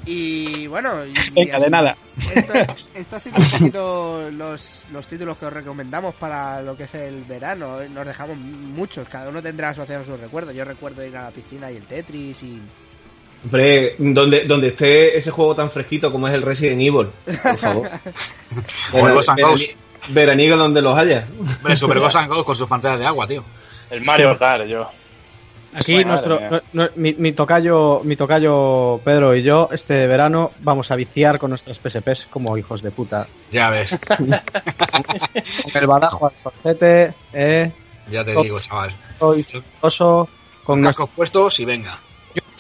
Y 0.04 0.66
bueno, 0.66 1.06
y, 1.06 1.14
Venga, 1.32 1.60
de 1.60 1.70
nada. 1.70 1.96
Esto, 2.34 2.54
esto 2.96 3.16
ha 3.18 3.20
sido 3.20 3.38
un 3.38 3.50
poquito 3.52 4.32
los, 4.32 4.86
los 4.92 5.06
títulos 5.06 5.38
que 5.38 5.46
os 5.46 5.54
recomendamos 5.54 6.16
para 6.16 6.60
lo 6.64 6.76
que 6.76 6.86
es 6.86 6.96
el 6.96 7.24
verano. 7.24 7.78
Nos 7.94 8.08
dejamos 8.08 8.36
muchos, 8.36 9.08
cada 9.08 9.30
uno 9.30 9.44
tendrá 9.44 9.70
asociado 9.70 10.04
sus 10.04 10.20
recuerdos. 10.20 10.56
Yo 10.56 10.66
recuerdo 10.66 11.06
ir 11.06 11.16
a 11.16 11.26
la 11.26 11.30
piscina 11.32 11.70
y 11.72 11.76
el 11.78 11.84
Tetris 11.84 12.42
y... 12.42 12.60
Hombre, 13.44 13.96
donde, 14.00 14.44
donde 14.46 14.70
esté 14.70 15.18
ese 15.18 15.30
juego 15.30 15.56
tan 15.56 15.70
fresquito 15.72 16.12
como 16.12 16.28
es 16.28 16.34
el 16.34 16.42
Resident 16.42 16.82
Evil, 16.82 17.08
por 17.44 17.58
favor. 17.60 17.90
O 18.94 19.08
el 19.08 19.14
Ghost 19.14 19.30
and 20.02 20.08
Ghost. 20.08 20.10
Verani- 20.10 20.14
Veraniego 20.16 20.58
donde 20.58 20.82
los 20.82 20.98
haya. 20.98 21.28
Hombre, 21.40 21.78
Super 21.78 22.00
Ghost 22.00 22.16
and 22.16 22.28
Ghost 22.30 22.46
con 22.46 22.56
sus 22.56 22.68
pantallas 22.68 23.00
de 23.00 23.06
agua, 23.06 23.28
tío. 23.28 23.44
El 23.90 24.02
Mario 24.02 24.38
Kart, 24.38 24.66
yo. 24.68 24.90
Aquí 25.74 25.94
Madre 25.94 26.06
nuestro, 26.06 26.40
no- 26.50 26.62
no- 26.74 26.90
mi, 26.96 27.14
mi 27.14 27.32
tocayo, 27.32 28.02
mi 28.04 28.18
tocayo 28.18 29.00
Pedro 29.06 29.34
y 29.34 29.42
yo 29.42 29.70
este 29.72 30.06
verano 30.06 30.52
vamos 30.60 30.92
a 30.92 30.98
viciar 30.98 31.40
con 31.40 31.50
nuestras 31.52 31.80
PSPs 31.80 32.28
como 32.30 32.58
hijos 32.58 32.82
de 32.82 32.92
puta. 32.92 33.26
Ya 33.52 33.70
ves, 33.70 33.98
Con 34.18 34.34
el 35.82 35.88
badajo 35.88 36.28
al 36.28 36.38
solcete, 36.38 37.14
eh, 37.32 37.72
ya 38.10 38.26
te 38.26 38.36
digo, 38.36 38.60
chaval. 38.60 38.92
soy 39.18 39.46
oso, 39.80 40.28
con 40.66 40.76
Con 40.76 40.82
nuestro 40.82 41.06
cascos 41.06 41.16
puestos 41.16 41.60
y 41.62 41.66
venga. 41.66 41.98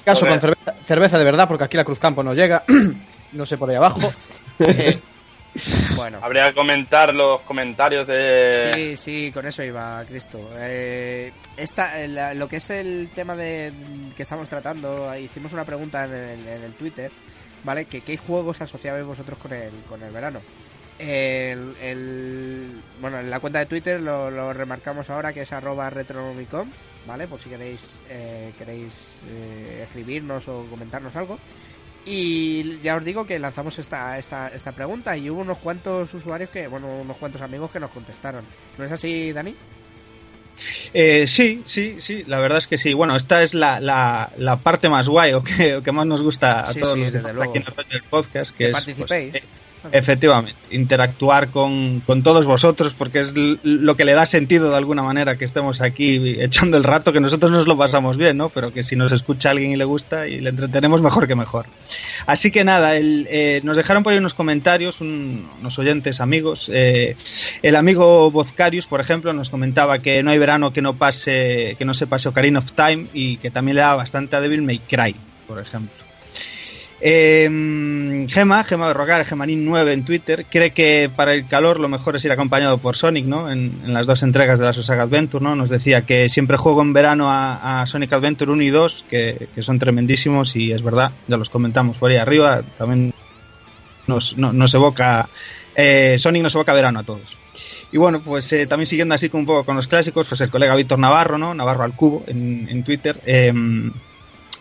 caso 0.05 0.21
Joder. 0.21 0.31
con 0.31 0.39
cerveza, 0.39 0.75
cerveza 0.83 1.17
de 1.17 1.25
verdad, 1.25 1.47
porque 1.49 1.65
aquí 1.65 1.75
la 1.75 1.83
Cruz 1.83 1.99
Campo 1.99 2.23
no 2.23 2.33
llega, 2.33 2.63
no 3.33 3.45
sé 3.45 3.57
por 3.57 3.69
ahí 3.69 3.75
abajo. 3.75 4.13
Eh, 4.59 5.01
Bueno, 5.95 6.19
Habría 6.21 6.47
que 6.49 6.55
comentar 6.55 7.13
los 7.13 7.41
comentarios 7.41 8.07
de. 8.07 8.71
sí, 8.73 8.97
sí, 8.97 9.31
con 9.33 9.45
eso 9.45 9.61
iba, 9.63 10.03
Cristo. 10.05 10.39
Eh, 10.55 11.31
esta, 11.57 12.01
eh, 12.01 12.07
la- 12.07 12.33
lo 12.33 12.47
que 12.47 12.57
es 12.57 12.69
el 12.69 13.09
tema 13.13 13.35
de 13.35 13.71
que 14.15 14.23
estamos 14.23 14.47
tratando, 14.47 15.13
hicimos 15.17 15.51
una 15.53 15.65
pregunta 15.65 16.05
en 16.05 16.13
el, 16.13 16.47
en 16.47 16.63
el 16.63 16.73
Twitter, 16.73 17.11
¿vale? 17.63 17.85
Que 17.85 18.01
qué 18.01 18.17
juegos 18.17 18.61
asociabais 18.61 19.05
vosotros 19.05 19.37
con 19.39 19.51
el, 19.53 19.71
con 19.89 20.01
el 20.01 20.11
verano. 20.11 20.41
El, 20.97 21.75
el- 21.81 22.81
bueno, 22.99 23.19
en 23.19 23.29
la 23.29 23.39
cuenta 23.39 23.59
de 23.59 23.65
Twitter 23.65 23.99
lo, 23.99 24.29
lo 24.31 24.53
remarcamos 24.53 25.09
ahora 25.09 25.33
que 25.33 25.41
es 25.41 25.51
arroba 25.51 25.89
retronomicom, 25.89 26.69
¿vale? 27.07 27.27
Por 27.27 27.39
si 27.41 27.49
queréis, 27.49 28.01
eh, 28.09 28.53
queréis 28.57 29.15
eh, 29.27 29.81
escribirnos 29.83 30.47
o 30.47 30.65
comentarnos 30.69 31.15
algo. 31.15 31.39
Y 32.05 32.79
ya 32.81 32.95
os 32.95 33.05
digo 33.05 33.25
que 33.27 33.37
lanzamos 33.37 33.77
esta, 33.77 34.17
esta, 34.17 34.47
esta 34.49 34.71
pregunta 34.71 35.15
y 35.15 35.29
hubo 35.29 35.41
unos 35.41 35.59
cuantos 35.59 36.11
usuarios 36.13 36.49
que, 36.49 36.67
bueno, 36.67 36.87
unos 37.01 37.17
cuantos 37.17 37.41
amigos 37.41 37.69
que 37.71 37.79
nos 37.79 37.91
contestaron. 37.91 38.43
¿No 38.77 38.85
es 38.85 38.91
así, 38.91 39.31
Dani? 39.31 39.55
Eh, 40.93 41.25
sí, 41.27 41.63
sí, 41.65 41.97
sí, 41.99 42.23
la 42.27 42.39
verdad 42.39 42.57
es 42.59 42.67
que 42.67 42.77
sí. 42.77 42.93
Bueno, 42.93 43.15
esta 43.15 43.41
es 43.43 43.53
la, 43.53 43.79
la, 43.79 44.31
la 44.37 44.57
parte 44.57 44.89
más 44.89 45.07
guay 45.07 45.33
o 45.33 45.43
que, 45.43 45.75
o 45.77 45.83
que 45.83 45.91
más 45.91 46.05
nos 46.05 46.21
gusta 46.21 46.61
a 46.61 46.73
Sí, 46.73 46.79
todos 46.79 46.93
sí, 46.95 47.01
los 47.01 47.13
desde 47.13 47.33
luego. 47.33 47.51
aquí 47.51 47.59
en 47.59 47.65
el 47.67 47.75
rollo 47.75 47.89
del 47.89 48.03
podcast, 48.03 48.51
que 48.51 48.57
Que 48.57 48.65
es 48.65 48.71
participéis. 48.71 49.31
pues, 49.31 49.43
eh, 49.43 49.47
efectivamente 49.91 50.53
interactuar 50.69 51.49
con, 51.49 52.01
con 52.01 52.23
todos 52.23 52.45
vosotros 52.45 52.93
porque 52.97 53.19
es 53.21 53.33
lo 53.63 53.95
que 53.97 54.05
le 54.05 54.13
da 54.13 54.25
sentido 54.25 54.69
de 54.69 54.77
alguna 54.77 55.03
manera 55.03 55.37
que 55.37 55.45
estemos 55.45 55.81
aquí 55.81 56.35
echando 56.39 56.77
el 56.77 56.83
rato, 56.83 57.11
que 57.13 57.19
nosotros 57.19 57.51
nos 57.51 57.67
lo 57.67 57.77
pasamos 57.77 58.17
bien, 58.17 58.37
¿no? 58.37 58.49
Pero 58.49 58.71
que 58.71 58.83
si 58.83 58.95
nos 58.95 59.11
escucha 59.11 59.51
alguien 59.51 59.71
y 59.71 59.75
le 59.75 59.83
gusta 59.85 60.27
y 60.27 60.39
le 60.41 60.49
entretenemos 60.51 61.01
mejor 61.01 61.27
que 61.27 61.35
mejor. 61.35 61.65
Así 62.25 62.51
que 62.51 62.63
nada, 62.63 62.95
el, 62.95 63.27
eh, 63.29 63.61
nos 63.63 63.75
dejaron 63.77 64.03
por 64.03 64.13
ahí 64.13 64.19
unos 64.19 64.33
comentarios, 64.33 65.01
un- 65.01 65.49
unos 65.59 65.77
oyentes 65.79 66.21
amigos. 66.21 66.69
eh, 66.73 67.15
el 67.61 67.75
amigo 67.75 68.31
Vozcarius, 68.31 68.85
por 68.87 69.01
ejemplo, 69.01 69.33
nos 69.33 69.49
comentaba 69.49 69.99
que 69.99 70.21
no 70.23 70.31
hay 70.31 70.37
verano 70.37 70.71
que 70.73 70.81
no 70.81 70.93
pase, 70.93 71.75
que 71.77 71.85
no 71.85 71.93
se 71.93 72.07
pase 72.07 72.29
Ocarina 72.29 72.59
of 72.59 72.71
Time 72.73 73.07
y 73.13 73.37
que 73.37 73.51
también 73.51 73.75
le 73.75 73.81
da 73.81 73.95
bastante 73.95 74.35
a 74.35 74.41
Devil 74.41 74.61
May 74.61 74.79
Cry, 74.79 75.15
por 75.47 75.59
ejemplo. 75.59 75.91
Eh, 77.03 78.25
Gema, 78.29 78.63
Gema 78.63 78.87
de 78.87 78.93
Rogar, 78.93 79.25
Gemanin 79.25 79.65
9 79.65 79.93
en 79.93 80.05
Twitter, 80.05 80.45
cree 80.49 80.69
que 80.71 81.09
para 81.13 81.33
el 81.33 81.47
calor 81.47 81.79
lo 81.79 81.89
mejor 81.89 82.15
es 82.15 82.25
ir 82.25 82.31
acompañado 82.31 82.77
por 82.77 82.95
Sonic, 82.95 83.25
¿no? 83.25 83.51
En, 83.51 83.91
las 83.91 84.05
dos 84.05 84.21
entregas 84.21 84.59
de 84.59 84.65
la 84.65 84.73
Saga 84.73 85.03
Adventure, 85.03 85.43
¿no? 85.43 85.55
Nos 85.55 85.69
decía 85.69 86.03
que 86.03 86.29
siempre 86.29 86.57
juego 86.57 86.83
en 86.83 86.93
verano 86.93 87.25
a, 87.29 87.83
Sonic 87.87 88.13
Adventure 88.13 88.51
1 88.51 88.61
y 88.63 88.69
2, 88.69 89.05
que, 89.09 89.47
que 89.53 89.63
son 89.63 89.79
tremendísimos 89.79 90.55
y 90.55 90.71
es 90.71 90.83
verdad, 90.83 91.11
ya 91.27 91.37
los 91.37 91.49
comentamos 91.49 91.97
por 91.97 92.11
ahí 92.11 92.17
arriba, 92.17 92.61
también 92.77 93.13
nos, 94.05 94.37
no- 94.37 94.53
nos 94.53 94.73
evoca, 94.73 95.27
eh, 95.75 96.17
Sonic 96.19 96.43
nos 96.43 96.53
evoca 96.53 96.73
verano 96.73 96.99
a 96.99 97.03
todos. 97.03 97.35
Y 97.91 97.97
bueno, 97.97 98.21
pues 98.21 98.53
eh, 98.53 98.67
también 98.67 98.85
siguiendo 98.87 99.15
así 99.15 99.29
un 99.33 99.45
poco 99.45 99.65
con 99.65 99.75
los 99.75 99.87
clásicos, 99.87 100.27
pues 100.27 100.39
el 100.41 100.49
colega 100.49 100.75
Víctor 100.75 100.99
Navarro, 100.99 101.37
¿no? 101.37 101.53
Navarro 101.53 101.83
al 101.83 101.95
cubo 101.95 102.23
en, 102.27 102.67
en 102.69 102.83
Twitter, 102.83 103.19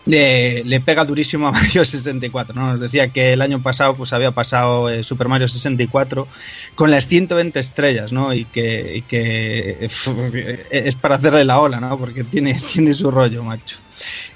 le, 0.05 0.81
pega 0.81 1.05
durísimo 1.05 1.47
a 1.47 1.51
Mario 1.53 1.85
64, 1.85 2.55
¿no? 2.55 2.71
Nos 2.71 2.79
decía 2.79 3.09
que 3.09 3.33
el 3.33 3.41
año 3.41 3.61
pasado 3.61 3.95
pues 3.95 4.13
había 4.13 4.31
pasado 4.31 4.89
eh, 4.89 5.03
Super 5.03 5.27
Mario 5.27 5.47
64 5.47 6.27
con 6.75 6.91
las 6.91 7.07
120 7.07 7.59
estrellas, 7.59 8.11
¿no? 8.11 8.33
Y 8.33 8.45
que, 8.45 8.97
y 8.97 9.01
que 9.03 9.85
eh, 9.85 10.67
es 10.71 10.95
para 10.95 11.15
hacerle 11.15 11.45
la 11.45 11.59
ola, 11.59 11.79
¿no? 11.79 11.97
Porque 11.97 12.23
tiene, 12.23 12.59
tiene 12.73 12.93
su 12.93 13.11
rollo, 13.11 13.43
macho. 13.43 13.77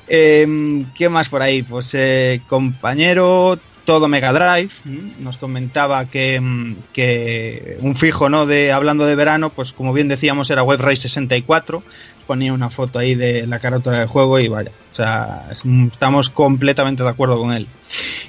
Eh, 0.07 0.85
¿Qué 0.93 1.09
más 1.09 1.29
por 1.29 1.41
ahí? 1.41 1.63
Pues 1.63 1.93
eh, 1.93 2.41
compañero 2.47 3.59
todo 3.85 4.07
Mega 4.07 4.33
Drive 4.33 4.69
nos 5.19 5.37
comentaba 5.37 6.05
que, 6.05 6.41
mm, 6.41 6.75
que 6.93 7.77
un 7.81 7.95
fijo 7.95 8.29
no 8.29 8.45
de 8.45 8.71
hablando 8.71 9.05
de 9.05 9.15
verano 9.15 9.51
pues 9.51 9.71
como 9.73 9.93
bien 9.93 10.07
decíamos 10.07 10.49
era 10.49 10.63
Web 10.63 10.81
Race 10.81 11.03
64 11.03 11.83
ponía 12.27 12.51
una 12.53 12.69
foto 12.71 12.97
ahí 12.99 13.13
de 13.15 13.45
la 13.45 13.59
carátula 13.59 13.99
del 13.99 14.07
juego 14.07 14.39
y 14.39 14.47
vaya 14.47 14.71
o 14.91 14.95
sea 14.95 15.47
es- 15.51 15.63
estamos 15.91 16.29
completamente 16.31 17.03
de 17.03 17.09
acuerdo 17.09 17.37
con 17.39 17.53
él. 17.53 17.67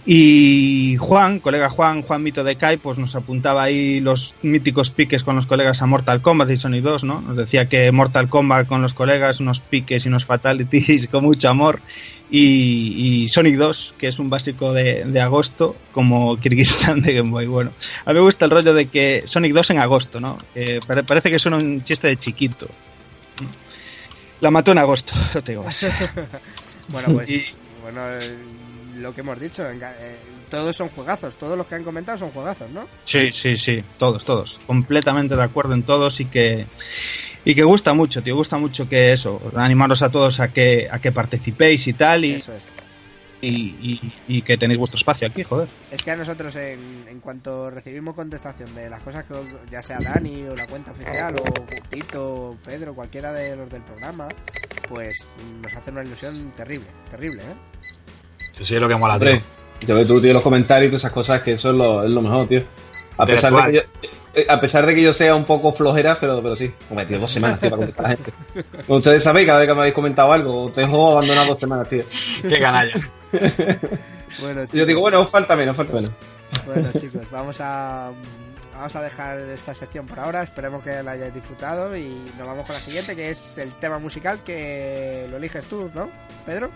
Y 0.05 0.97
Juan 1.01 1.41
colega 1.41 1.69
Juan 1.71 2.03
Juan 2.03 2.23
Mito 2.23 2.45
de 2.45 2.57
Kai 2.57 2.77
pues 2.77 2.99
nos 2.99 3.15
apuntaba 3.17 3.63
ahí 3.65 4.01
los 4.01 4.35
míticos 4.43 4.91
piques 4.91 5.25
con 5.25 5.35
los 5.35 5.47
colegas 5.47 5.83
a 5.83 5.87
Mortal 5.87 6.23
Kombat 6.23 6.51
y 6.51 6.57
Sony 6.57 6.81
2 6.83 7.05
no 7.05 7.21
nos 7.23 7.37
decía 7.37 7.69
que 7.69 7.91
Mortal 7.91 8.29
Kombat 8.29 8.69
con 8.69 8.83
los 8.83 8.95
colegas 8.95 9.41
unos 9.41 9.61
piques 9.61 10.05
y 10.05 10.09
unos 10.09 10.25
fatalities 10.27 11.09
con 11.11 11.25
mucho 11.25 11.49
amor 11.49 11.81
y, 12.31 13.23
y 13.25 13.29
Sonic 13.29 13.57
2, 13.57 13.95
que 13.99 14.09
es 14.09 14.19
un 14.19 14.29
básico 14.31 14.73
de, 14.73 15.05
de 15.05 15.21
agosto, 15.21 15.77
como 15.93 16.37
Kirguistán 16.39 17.01
de 17.03 17.15
Game 17.15 17.31
Boy. 17.31 17.47
Bueno, 17.47 17.73
a 18.05 18.11
mí 18.11 18.15
me 18.15 18.21
gusta 18.21 18.45
el 18.47 18.51
rollo 18.51 18.75
de 18.75 18.87
que 18.87 19.23
Sonic 19.27 19.53
2 19.53 19.71
en 19.71 19.79
agosto, 19.79 20.21
¿no? 20.21 20.39
Eh, 20.55 20.81
pare- 20.87 21.05
parece 21.05 21.31
que 21.31 21.39
suena 21.39 21.57
un 21.59 21.83
chiste 21.83 22.09
de 22.09 22.17
chiquito. 22.17 22.69
La 24.41 24.51
mató 24.51 24.73
en 24.73 24.79
agosto, 24.79 25.13
no 25.35 25.43
te 25.43 25.53
digo 25.53 25.65
más. 25.65 25.87
Bueno, 26.89 27.13
pues 27.15 27.29
Y- 27.31 27.45
bueno, 27.83 28.01
eh, 28.09 28.37
lo 28.99 29.13
que 29.13 29.21
hemos 29.23 29.41
dicho, 29.41 29.69
eh, 29.69 30.17
todos 30.49 30.77
son 30.77 30.89
juegazos, 30.91 31.37
todos 31.37 31.59
los 31.59 31.67
que 31.67 31.75
han 31.75 31.83
comentado 31.83 32.17
son 32.19 32.31
juegazos, 32.31 32.71
¿no? 32.71 32.87
Sí, 33.05 33.31
sí, 33.35 33.57
sí, 33.57 33.83
todos, 33.99 34.25
todos. 34.25 34.61
Completamente 34.69 35.35
de 35.35 35.43
acuerdo 35.43 35.75
en 35.75 35.83
todos 35.83 36.21
y 36.21 36.27
que 36.27 36.65
y 37.47 37.55
que 37.55 37.63
gusta 37.65 37.95
mucho, 37.95 38.23
tío, 38.23 38.37
gusta 38.37 38.59
mucho 38.59 38.87
que 38.89 39.13
eso, 39.15 39.41
animaros 39.57 40.03
a 40.03 40.11
todos 40.11 40.39
a 40.41 40.49
que 40.49 40.89
a 40.91 40.99
que 40.99 41.13
participéis 41.13 41.87
y 41.87 41.95
tal 41.95 42.25
y, 42.27 42.35
Eso 42.35 42.53
es. 42.53 42.73
y, 43.41 43.49
y- 43.81 44.13
y 44.29 44.43
que 44.43 44.59
tenéis 44.59 44.79
vuestro 44.79 44.99
espacio 44.99 45.29
aquí, 45.29 45.45
joder. 45.45 45.69
Es 45.91 46.03
que 46.03 46.11
a 46.11 46.17
nosotros, 46.17 46.55
en, 46.57 47.05
en 47.09 47.21
cuanto 47.21 47.71
recibimos 47.71 48.15
contestación 48.15 48.75
de 48.75 48.91
las 48.91 49.03
cosas 49.03 49.25
que, 49.25 49.35
ya 49.71 49.83
sea 49.83 49.99
Dani 50.01 50.43
o 50.51 50.55
la 50.57 50.67
cuenta 50.67 50.91
oficial, 50.91 51.37
o 51.37 51.65
Tito, 51.89 52.25
o 52.51 52.57
Pedro, 52.65 52.95
cualquiera 52.95 53.33
de 53.33 53.55
los 53.57 53.71
del 53.71 53.83
programa, 53.83 54.29
pues 54.89 55.27
nos 55.63 55.75
hace 55.75 55.91
una 55.91 56.03
ilusión 56.03 56.53
terrible, 56.57 56.89
terrible, 57.11 57.43
¿eh? 57.43 57.55
Sí, 58.59 58.65
sí, 58.65 58.75
es 58.75 58.81
lo 58.81 58.89
que 58.89 58.97
mola, 58.97 59.19
tío. 59.19 59.41
Yo 59.87 59.95
veo 59.95 60.07
tú, 60.07 60.21
tío, 60.21 60.33
los 60.33 60.43
comentarios 60.43 60.89
y 60.89 60.91
todas 60.93 61.03
esas 61.03 61.13
cosas, 61.13 61.43
que 61.43 61.53
eso 61.53 61.71
es 61.71 61.77
lo, 61.77 62.03
es 62.03 62.11
lo 62.11 62.23
mejor, 62.23 62.49
tío. 62.49 62.63
A 63.19 63.25
pesar, 63.27 63.53
de 63.53 63.63
que 63.65 63.73
yo, 63.73 64.09
eh, 64.35 64.47
a 64.49 64.61
pesar 64.61 64.85
de 64.87 64.95
que 64.95 65.03
yo 65.03 65.13
sea 65.13 65.35
un 65.35 65.45
poco 65.45 65.73
flojera, 65.73 66.19
pero, 66.21 66.43
pero 66.43 66.55
sí. 66.55 66.73
Hombre, 66.91 67.07
tío, 67.07 67.19
dos 67.19 67.31
semanas, 67.31 67.61
tío, 67.61 67.71
para 67.71 67.79
contestar 67.79 68.07
a 68.07 68.09
la 68.11 68.17
gente. 68.17 68.33
Como 68.87 68.99
ustedes 68.99 69.23
sabéis, 69.23 69.47
cada 69.47 69.61
vez 69.61 69.69
que 69.69 69.75
me 69.75 69.81
habéis 69.81 69.95
comentado 69.95 70.33
algo, 70.33 70.71
te 70.73 70.83
dejo 70.83 71.13
abandonado 71.13 71.49
dos 71.49 71.59
semanas, 71.59 71.89
tío. 71.89 72.05
Qué 72.43 72.59
canalla. 72.61 72.95
Bueno, 74.41 74.65
Y 74.71 74.79
yo 74.79 74.85
digo, 74.85 75.01
bueno, 75.01 75.27
falta 75.29 75.57
menos, 75.57 75.75
falta 75.75 75.95
menos. 75.95 76.13
Bueno, 76.67 76.91
chicos, 77.01 77.23
vamos 77.31 77.59
a 77.61 78.11
vamos 78.75 78.95
a 78.95 79.01
dejar 79.01 79.39
esta 79.39 79.75
sección 79.75 80.05
por 80.05 80.21
ahora. 80.21 80.43
Esperemos 80.43 80.83
que 80.83 81.03
la 81.03 81.13
hayáis 81.13 81.33
disfrutado 81.33 81.97
y 81.97 82.23
nos 82.37 82.47
vamos 82.47 82.67
con 82.67 82.75
la 82.75 82.83
siguiente, 82.83 83.17
que 83.17 83.31
es 83.31 83.57
el 83.57 83.73
tema 83.75 83.99
musical 83.99 84.41
que 84.45 85.27
lo 85.31 85.39
eliges 85.39 85.65
tú, 85.67 85.91
¿no, 85.95 86.11
Pedro? 86.45 86.71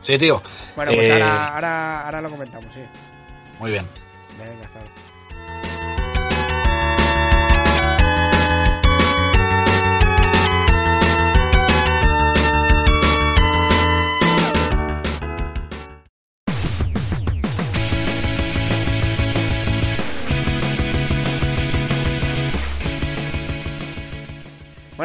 Sí, 0.00 0.18
tío. 0.18 0.42
Bueno, 0.74 0.90
pues 0.92 1.06
Eh, 1.06 1.12
ahora, 1.12 1.54
ahora, 1.54 2.04
ahora 2.06 2.20
lo 2.22 2.30
comentamos, 2.30 2.72
sí. 2.74 2.80
Muy 3.60 3.70
bien. 3.70 3.86
Venga, 4.38 4.64
hasta 4.66 4.78
ahora. 4.80 4.90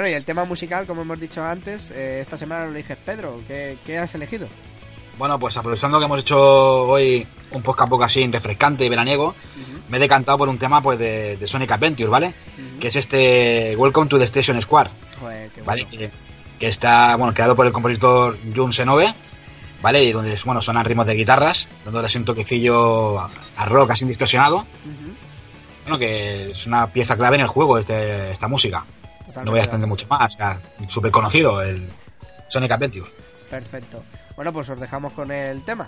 Bueno, 0.04 0.16
y 0.16 0.18
el 0.18 0.26
tema 0.26 0.44
musical, 0.44 0.86
como 0.86 1.04
hemos 1.04 1.18
dicho 1.18 1.42
antes, 1.42 1.90
eh, 1.92 2.20
esta 2.20 2.36
semana 2.36 2.66
lo 2.66 2.72
eliges 2.72 2.98
Pedro. 3.06 3.40
¿Qué, 3.48 3.78
qué 3.86 4.00
has 4.00 4.14
elegido? 4.14 4.50
Bueno, 5.18 5.40
pues 5.40 5.56
aprovechando 5.56 5.98
que 5.98 6.04
hemos 6.04 6.20
hecho 6.20 6.84
hoy 6.84 7.26
un 7.52 7.62
podcast 7.62 7.90
poco 7.90 8.04
así 8.04 8.28
refrescante 8.28 8.84
y 8.84 8.90
veraniego, 8.90 9.34
me 9.88 9.96
he 9.96 10.00
decantado 10.02 10.38
por 10.40 10.50
un 10.50 10.58
tema 10.60 10.84
pues 10.84 11.00
de, 11.00 11.38
de 11.38 11.48
Sonic 11.48 11.72
Adventure, 11.72 12.10
¿vale? 12.10 12.34
Que 12.82 12.90
es 12.90 12.98
este 12.98 13.78
Welcome 13.78 14.10
to 14.10 14.18
the 14.18 14.26
Station 14.26 14.62
Square, 14.62 14.90
Joder, 15.22 15.50
qué 15.52 15.62
¿vale? 15.62 15.86
Que, 15.86 16.12
que 16.60 16.68
está, 16.68 17.16
bueno, 17.16 17.34
creado 17.34 17.56
por 17.56 17.66
el 17.66 17.72
compositor 17.72 18.38
Jun 18.54 18.74
Senove, 18.74 19.16
¿vale? 19.82 20.04
Y 20.04 20.12
donde, 20.12 20.38
bueno, 20.44 20.62
sonan 20.62 20.84
ritmos 20.84 21.06
de 21.06 21.14
guitarras, 21.14 21.70
dándole 21.86 22.08
así 22.08 22.18
un 22.18 22.26
toquecillo 22.26 23.22
a, 23.22 23.30
a 23.56 23.66
rock 23.68 23.92
así 23.92 24.04
distorsionado. 24.04 24.68
Bueno, 25.84 25.98
que 25.98 26.52
es 26.52 26.68
una 26.68 26.88
pieza 26.88 27.16
clave 27.16 27.38
en 27.38 27.44
el 27.44 27.48
juego 27.48 27.78
este, 27.78 28.32
esta 28.32 28.50
música. 28.50 28.84
Totalmente 29.34 29.46
No 29.46 29.52
voy 29.52 29.60
a 29.60 29.62
de 29.62 29.66
extender 29.66 29.90
mucho 29.90 30.08
más, 30.08 30.36
o 30.36 30.38
sea, 30.38 30.60
súper 30.88 31.12
conocido 31.12 31.62
el 31.62 31.90
Sonic 32.50 32.72
Adventure. 32.72 33.10
Perfecto. 33.50 34.04
Bueno, 34.36 34.54
pues 34.54 34.70
os 34.70 34.80
dejamos 34.80 35.14
con 35.14 35.32
el 35.32 35.64
tema. 35.64 35.88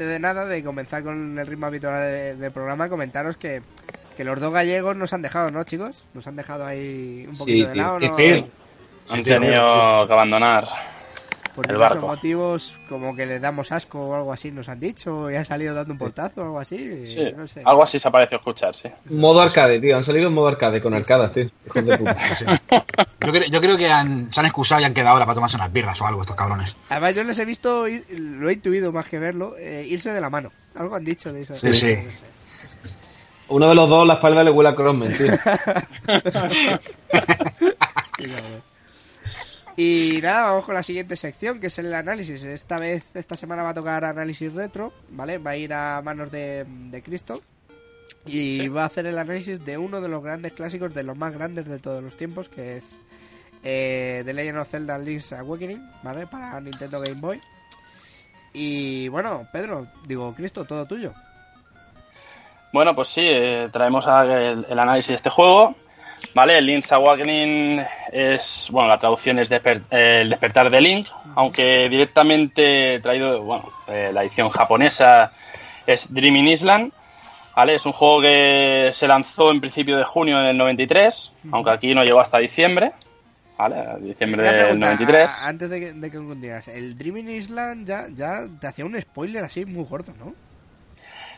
Antes 0.00 0.14
de 0.14 0.18
nada, 0.18 0.46
de 0.46 0.64
comenzar 0.64 1.02
con 1.02 1.38
el 1.38 1.46
ritmo 1.46 1.66
habitual 1.66 2.00
de- 2.00 2.34
del 2.36 2.50
programa, 2.52 2.88
comentaros 2.88 3.36
que, 3.36 3.60
que 4.16 4.24
los 4.24 4.40
dos 4.40 4.50
gallegos 4.50 4.96
nos 4.96 5.12
han 5.12 5.20
dejado, 5.20 5.50
¿no, 5.50 5.62
chicos? 5.64 6.06
Nos 6.14 6.26
han 6.26 6.36
dejado 6.36 6.64
ahí 6.64 7.26
un 7.28 7.36
poquito 7.36 7.68
de 7.68 7.74
lado, 7.74 7.98
Sí, 8.00 8.06
¿no? 8.06 8.14
sí. 8.14 8.44
Han 9.10 9.18
Sí, 9.18 9.24
tenido 9.24 10.06
que 10.06 10.12
abandonar. 10.14 10.66
Barco. 11.80 12.06
motivos, 12.06 12.78
como 12.88 13.14
que 13.16 13.26
les 13.26 13.40
damos 13.40 13.72
asco 13.72 14.00
o 14.08 14.14
algo 14.14 14.32
así, 14.32 14.50
nos 14.52 14.68
han 14.68 14.80
dicho, 14.80 15.30
y 15.30 15.36
han 15.36 15.44
salido 15.44 15.74
dando 15.74 15.92
un 15.92 15.98
portazo 15.98 16.42
o 16.42 16.44
algo 16.44 16.60
así, 16.60 17.06
Sí, 17.06 17.32
no 17.36 17.46
sé. 17.46 17.62
algo 17.64 17.82
así 17.82 17.98
se 17.98 18.08
ha 18.08 18.10
parecido 18.10 18.38
escuchar, 18.38 18.74
sí. 18.74 18.88
Modo 19.06 19.40
arcade, 19.40 19.80
tío. 19.80 19.96
Han 19.96 20.04
salido 20.04 20.28
en 20.28 20.34
modo 20.34 20.48
arcade 20.48 20.80
con 20.80 20.94
arcadas, 20.94 21.32
tío. 21.32 21.50
Hijos 21.66 21.84
de 21.84 21.98
puta. 21.98 22.16
Yo 23.26 23.32
creo, 23.32 23.48
yo 23.48 23.60
creo 23.60 23.76
que 23.76 23.90
han- 23.90 24.32
se 24.32 24.40
han 24.40 24.46
excusado 24.46 24.80
y 24.80 24.84
han 24.84 24.94
quedado 24.94 25.10
ahora 25.10 25.26
para 25.26 25.34
tomarse 25.34 25.56
unas 25.56 25.72
birras 25.72 26.00
o 26.00 26.06
algo 26.06 26.22
estos 26.22 26.36
cabrones. 26.36 26.74
Además, 26.88 27.14
yo 27.14 27.22
les 27.22 27.38
he 27.38 27.44
visto, 27.44 27.86
ir- 27.86 28.04
lo 28.08 28.48
he 28.48 28.54
intuido 28.54 28.92
más 28.92 29.06
que 29.06 29.18
verlo, 29.18 29.56
eh, 29.58 29.86
irse 29.88 30.10
de 30.10 30.20
la 30.20 30.30
mano. 30.30 30.50
Algo 30.74 30.96
han 30.96 31.04
dicho 31.04 31.32
de 31.32 31.42
eso. 31.42 31.54
Sí, 31.54 31.74
sí. 31.74 31.96
Uno 33.48 33.68
de 33.68 33.74
los 33.74 33.88
dos, 33.88 34.06
la 34.06 34.14
espalda 34.14 34.42
le 34.44 34.50
huele 34.52 34.70
a 34.70 34.74
Crossman, 34.74 35.12
tío. 35.16 35.26
Y 39.82 40.20
nada, 40.20 40.42
vamos 40.42 40.66
con 40.66 40.74
la 40.74 40.82
siguiente 40.82 41.16
sección, 41.16 41.58
que 41.58 41.68
es 41.68 41.78
el 41.78 41.94
análisis. 41.94 42.44
Esta 42.44 42.78
vez, 42.78 43.16
esta 43.16 43.34
semana 43.34 43.62
va 43.62 43.70
a 43.70 43.74
tocar 43.74 44.04
análisis 44.04 44.52
retro, 44.52 44.92
¿vale? 45.08 45.38
Va 45.38 45.52
a 45.52 45.56
ir 45.56 45.72
a 45.72 46.02
manos 46.02 46.30
de, 46.30 46.66
de 46.68 47.02
Cristo. 47.02 47.40
Y 48.26 48.68
va 48.68 48.82
a 48.82 48.86
hacer 48.86 49.06
el 49.06 49.16
análisis 49.16 49.64
de 49.64 49.78
uno 49.78 50.02
de 50.02 50.10
los 50.10 50.22
grandes 50.22 50.52
clásicos, 50.52 50.92
de 50.92 51.02
los 51.02 51.16
más 51.16 51.32
grandes 51.32 51.66
de 51.66 51.78
todos 51.78 52.04
los 52.04 52.14
tiempos, 52.18 52.50
que 52.50 52.76
es 52.76 53.06
eh, 53.64 54.20
The 54.26 54.34
Legend 54.34 54.58
of 54.58 54.68
Zelda 54.68 54.98
Link's 54.98 55.32
Awakening, 55.32 55.82
¿vale? 56.02 56.26
Para 56.26 56.60
Nintendo 56.60 57.00
Game 57.00 57.18
Boy. 57.18 57.40
Y 58.52 59.08
bueno, 59.08 59.48
Pedro, 59.50 59.86
digo, 60.06 60.34
Cristo, 60.34 60.66
todo 60.66 60.84
tuyo. 60.84 61.14
Bueno, 62.74 62.94
pues 62.94 63.08
sí, 63.08 63.22
eh, 63.24 63.70
traemos 63.72 64.04
el 64.06 64.78
análisis 64.78 65.08
de 65.08 65.16
este 65.16 65.30
juego. 65.30 65.74
¿Vale? 66.34 66.60
Link's 66.60 66.92
Awakening 66.92 67.82
es, 68.12 68.68
bueno, 68.70 68.88
la 68.88 68.98
traducción 68.98 69.38
es 69.38 69.50
desper- 69.50 69.82
eh, 69.90 70.20
el 70.22 70.30
despertar 70.30 70.70
de 70.70 70.80
Link, 70.80 71.08
aunque 71.34 71.88
directamente 71.88 73.00
traído, 73.00 73.42
bueno, 73.42 73.70
eh, 73.88 74.10
la 74.12 74.22
edición 74.22 74.48
japonesa 74.50 75.32
es 75.86 76.12
Dreaming 76.12 76.48
Island, 76.48 76.92
¿vale? 77.56 77.74
Es 77.74 77.86
un 77.86 77.92
juego 77.92 78.20
que 78.20 78.90
se 78.92 79.08
lanzó 79.08 79.50
en 79.50 79.60
principio 79.60 79.96
de 79.96 80.04
junio 80.04 80.38
del 80.38 80.56
93, 80.56 81.32
aunque 81.52 81.70
aquí 81.70 81.94
no 81.94 82.04
llegó 82.04 82.20
hasta 82.20 82.38
diciembre, 82.38 82.92
¿vale? 83.58 83.76
Diciembre 84.00 84.42
del 84.42 84.54
pregunta, 84.56 84.86
93. 84.94 85.28
a- 85.44 85.48
antes 85.48 85.68
de 85.70 85.80
que, 85.80 85.92
de 85.92 86.10
que 86.10 86.76
el 86.76 86.96
Dreaming 86.96 87.28
Island 87.30 87.86
ya, 87.86 88.06
ya 88.14 88.40
te 88.60 88.66
hacía 88.66 88.84
un 88.84 89.00
spoiler 89.00 89.44
así 89.44 89.64
muy 89.66 89.84
gordo, 89.84 90.12
¿no? 90.18 90.34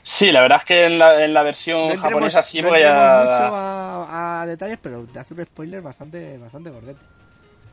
Sí, 0.04 0.32
la 0.32 0.40
verdad 0.40 0.58
es 0.58 0.64
que 0.64 0.84
en 0.84 0.98
la, 0.98 1.24
en 1.24 1.32
la 1.32 1.42
versión 1.42 1.88
No 1.88 1.94
japonesa 1.96 2.42
sí, 2.42 2.60
no 2.60 2.68
entremos 2.68 3.04
ya... 3.04 3.12
mucho 3.24 3.54
a, 3.54 4.42
a 4.42 4.46
detalles, 4.46 4.78
pero 4.82 5.06
te 5.06 5.18
hace 5.18 5.34
un 5.34 5.44
spoiler 5.44 5.80
bastante, 5.80 6.38
bastante 6.38 6.70
gordete. 6.70 7.06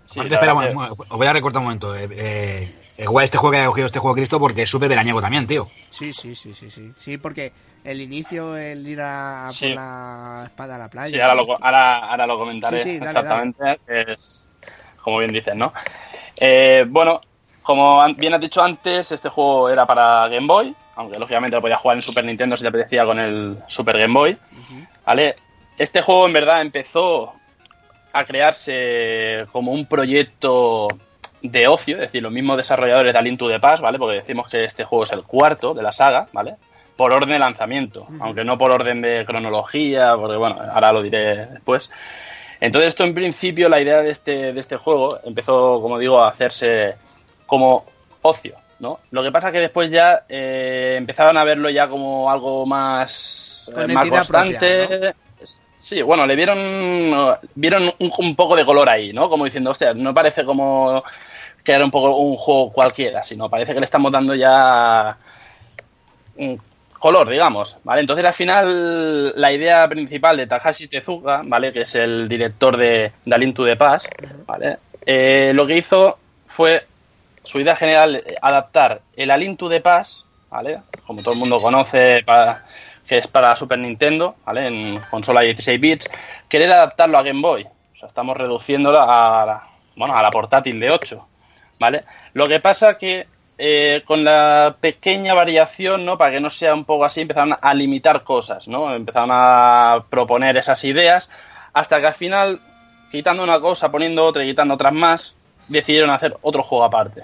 sí, 0.06 0.20
espera, 0.22 0.54
que- 0.60 0.76
os 1.10 1.18
voy 1.18 1.28
a 1.28 1.34
recortar 1.34 1.60
un 1.60 1.66
momento. 1.66 1.96
Eh, 1.96 2.08
eh, 2.12 2.74
igual 2.98 3.26
este 3.26 3.38
juego 3.38 3.52
que 3.52 3.58
haya 3.60 3.68
cogido 3.68 3.86
este 3.88 4.00
juego 4.00 4.16
Cristo 4.16 4.40
porque 4.40 4.64
es 4.64 4.70
súper 4.70 4.90
veraniego 4.90 5.22
también, 5.22 5.48
tío. 5.48 5.68
Sí, 5.90 6.14
sí, 6.14 6.36
sí, 6.36 6.54
sí, 6.54 6.70
sí. 6.70 6.94
Sí, 6.96 7.18
porque 7.18 7.52
el 7.84 8.00
inicio, 8.02 8.56
el 8.56 8.88
ir 8.88 9.02
a 9.02 9.48
Sí. 9.54 9.68
por 9.68 9.76
la 9.76 10.44
espada 10.46 10.76
a 10.76 10.78
la 10.78 10.90
playa. 10.90 11.10
Sí, 11.10 11.20
ahora 11.20 11.36
lo, 11.36 11.64
ahora, 11.64 11.98
ahora 12.12 12.28
lo 12.28 12.38
comentaré 12.38 12.78
Sí, 12.78 12.92
sí, 12.92 13.00
dale, 13.00 13.20
exactamente. 13.20 13.82
Es, 13.88 14.48
como 15.04 15.18
bien 15.20 15.32
dices, 15.32 15.56
¿no? 15.56 15.74
Eh, 16.38 16.86
bueno, 16.88 17.22
como 17.70 18.04
bien 18.16 18.34
has 18.34 18.42
dicho 18.42 18.64
antes, 18.64 19.12
este 19.12 19.30
juego 19.30 19.70
era 19.70 19.86
para 19.86 20.28
Game 20.28 20.48
Boy, 20.48 20.74
aunque 20.96 21.20
lógicamente 21.20 21.56
lo 21.56 21.62
podías 21.62 21.80
jugar 21.80 21.98
en 21.98 22.02
Super 22.02 22.26
Nintendo 22.26 22.58
si 22.58 22.64
te 22.64 22.70
apetecía 22.70 23.06
con 23.06 23.20
el 23.20 23.58
Super 23.68 23.96
Game 24.00 24.12
Boy. 24.12 24.36
¿Vale? 25.06 25.36
Este 25.78 26.02
juego 26.02 26.26
en 26.26 26.34
verdad 26.34 26.62
empezó 26.62 27.32
a 28.12 28.24
crearse 28.24 29.46
como 29.52 29.72
un 29.72 29.86
proyecto 29.86 30.88
de 31.44 31.68
ocio, 31.68 31.98
es 31.98 32.02
decir, 32.02 32.24
los 32.24 32.32
mismos 32.32 32.58
desarrolladores 32.58 33.14
de 33.14 33.20
Alien 33.20 33.38
to 33.38 33.48
the 33.48 33.60
Past, 33.60 33.84
¿vale? 33.84 34.00
Porque 34.00 34.16
decimos 34.16 34.50
que 34.50 34.64
este 34.64 34.84
juego 34.84 35.04
es 35.04 35.12
el 35.12 35.22
cuarto 35.22 35.76
de 35.76 35.84
la 35.84 35.92
saga, 35.92 36.26
¿vale? 36.34 36.56
Por 36.98 37.12
orden 37.12 37.30
de 37.30 37.38
lanzamiento, 37.38 38.08
aunque 38.20 38.44
no 38.44 38.58
por 38.58 38.72
orden 38.72 39.04
de 39.04 39.26
cronología, 39.28 40.16
porque 40.16 40.38
bueno, 40.38 40.58
ahora 40.74 40.92
lo 40.92 41.04
diré 41.04 41.46
después. 41.46 41.92
Entonces, 42.60 42.88
esto 42.88 43.04
en 43.04 43.14
principio, 43.14 43.70
la 43.70 43.80
idea 43.80 44.02
de 44.02 44.10
este, 44.10 44.54
de 44.54 44.60
este 44.60 44.78
juego 44.78 45.20
empezó, 45.24 45.80
como 45.84 46.00
digo, 46.00 46.20
a 46.20 46.30
hacerse 46.30 46.96
como 47.50 47.84
ocio, 48.22 48.56
¿no? 48.80 49.00
Lo 49.12 49.24
que 49.24 49.32
pasa 49.32 49.52
que 49.52 49.60
después 49.60 49.90
ya 49.92 50.24
eh, 50.30 50.96
empezaron 50.98 51.36
a 51.38 51.44
verlo 51.44 51.70
ya 51.70 51.88
como 51.88 52.32
algo 52.32 52.66
más, 52.66 53.70
Con 53.74 53.90
eh, 53.90 53.94
más 53.94 54.10
constante. 54.10 54.88
propia, 54.88 55.16
Sí, 55.82 56.02
bueno, 56.02 56.26
le 56.26 56.36
vieron 56.36 57.36
vieron 57.56 57.92
un, 58.00 58.12
un 58.20 58.36
poco 58.36 58.56
de 58.56 58.66
color 58.66 58.90
ahí, 58.90 59.14
¿no? 59.14 59.30
Como 59.30 59.46
diciendo, 59.46 59.72
hostia, 59.72 59.94
no 59.94 60.14
parece 60.14 60.44
como 60.44 61.04
que 61.64 61.72
era 61.72 61.86
un 61.86 61.92
poco 61.92 62.16
un 62.18 62.36
juego 62.36 62.72
cualquiera, 62.72 63.24
sino 63.24 63.50
parece 63.50 63.74
que 63.74 63.80
le 63.80 63.86
estamos 63.86 64.12
dando 64.12 64.36
ya 64.36 65.18
un 66.36 66.62
color, 67.00 67.30
digamos, 67.30 67.78
¿vale? 67.84 68.02
Entonces 68.02 68.26
al 68.26 68.34
final 68.34 69.40
la 69.40 69.52
idea 69.54 69.88
principal 69.88 70.36
de 70.38 70.48
Takashi 70.48 70.88
Tezuka, 70.90 71.42
¿vale? 71.46 71.72
Que 71.72 71.82
es 71.82 71.96
el 71.96 72.28
director 72.28 72.76
de, 72.76 73.14
de 73.24 73.36
A 73.36 73.38
Link 73.38 73.56
to 73.56 73.66
the 73.66 73.78
Past, 73.78 74.08
¿vale? 74.46 74.78
Eh, 75.06 75.52
lo 75.56 75.66
que 75.66 75.78
hizo 75.78 76.18
fue 76.46 76.86
su 77.50 77.60
idea 77.60 77.76
general 77.76 78.18
eh, 78.18 78.36
adaptar 78.44 79.02
el 79.16 79.32
A 79.32 79.38
Link 79.38 79.58
to 79.58 79.70
the 79.70 79.82
Past, 79.82 80.28
¿vale? 80.52 80.82
Como 81.08 81.24
todo 81.24 81.34
el 81.34 81.40
mundo 81.40 81.60
conoce, 81.60 82.22
para, 82.24 82.64
que 83.08 83.18
es 83.18 83.28
para 83.28 83.56
Super 83.56 83.80
Nintendo, 83.80 84.36
¿vale? 84.46 84.68
En 84.68 85.00
consola 85.10 85.42
de 85.42 85.48
16 85.48 85.82
bits, 85.82 86.12
querer 86.48 86.72
adaptarlo 86.72 87.18
a 87.18 87.24
Game 87.24 87.42
Boy. 87.42 87.64
O 87.64 87.98
sea, 87.98 88.08
estamos 88.08 88.38
reduciéndolo 88.38 89.02
a 89.02 89.46
la, 89.48 89.64
bueno, 89.96 90.16
a 90.16 90.22
la 90.22 90.30
portátil 90.30 90.80
de 90.80 90.92
8, 90.92 91.28
¿vale? 91.80 92.04
Lo 92.34 92.48
que 92.48 92.60
pasa 92.60 93.00
que 93.00 93.26
eh, 93.58 94.04
con 94.06 94.24
la 94.24 94.76
pequeña 94.80 95.34
variación, 95.34 96.06
¿no? 96.06 96.20
Para 96.20 96.34
que 96.34 96.40
no 96.40 96.52
sea 96.52 96.76
un 96.76 96.86
poco 96.86 97.06
así, 97.06 97.22
empezaron 97.22 97.58
a 97.60 97.74
limitar 97.74 98.24
cosas, 98.24 98.68
¿no? 98.68 98.94
Empezaron 98.94 99.32
a 99.34 100.04
proponer 100.08 100.56
esas 100.56 100.84
ideas 100.84 101.32
hasta 101.74 102.00
que 102.00 102.06
al 102.06 102.14
final, 102.14 102.60
quitando 103.12 103.42
una 103.42 103.60
cosa, 103.60 103.90
poniendo 103.90 104.24
otra 104.24 104.44
y 104.44 104.50
quitando 104.50 104.76
otras 104.76 104.94
más, 104.94 105.36
decidieron 105.68 106.10
hacer 106.10 106.38
otro 106.42 106.62
juego 106.62 106.84
aparte. 106.84 107.24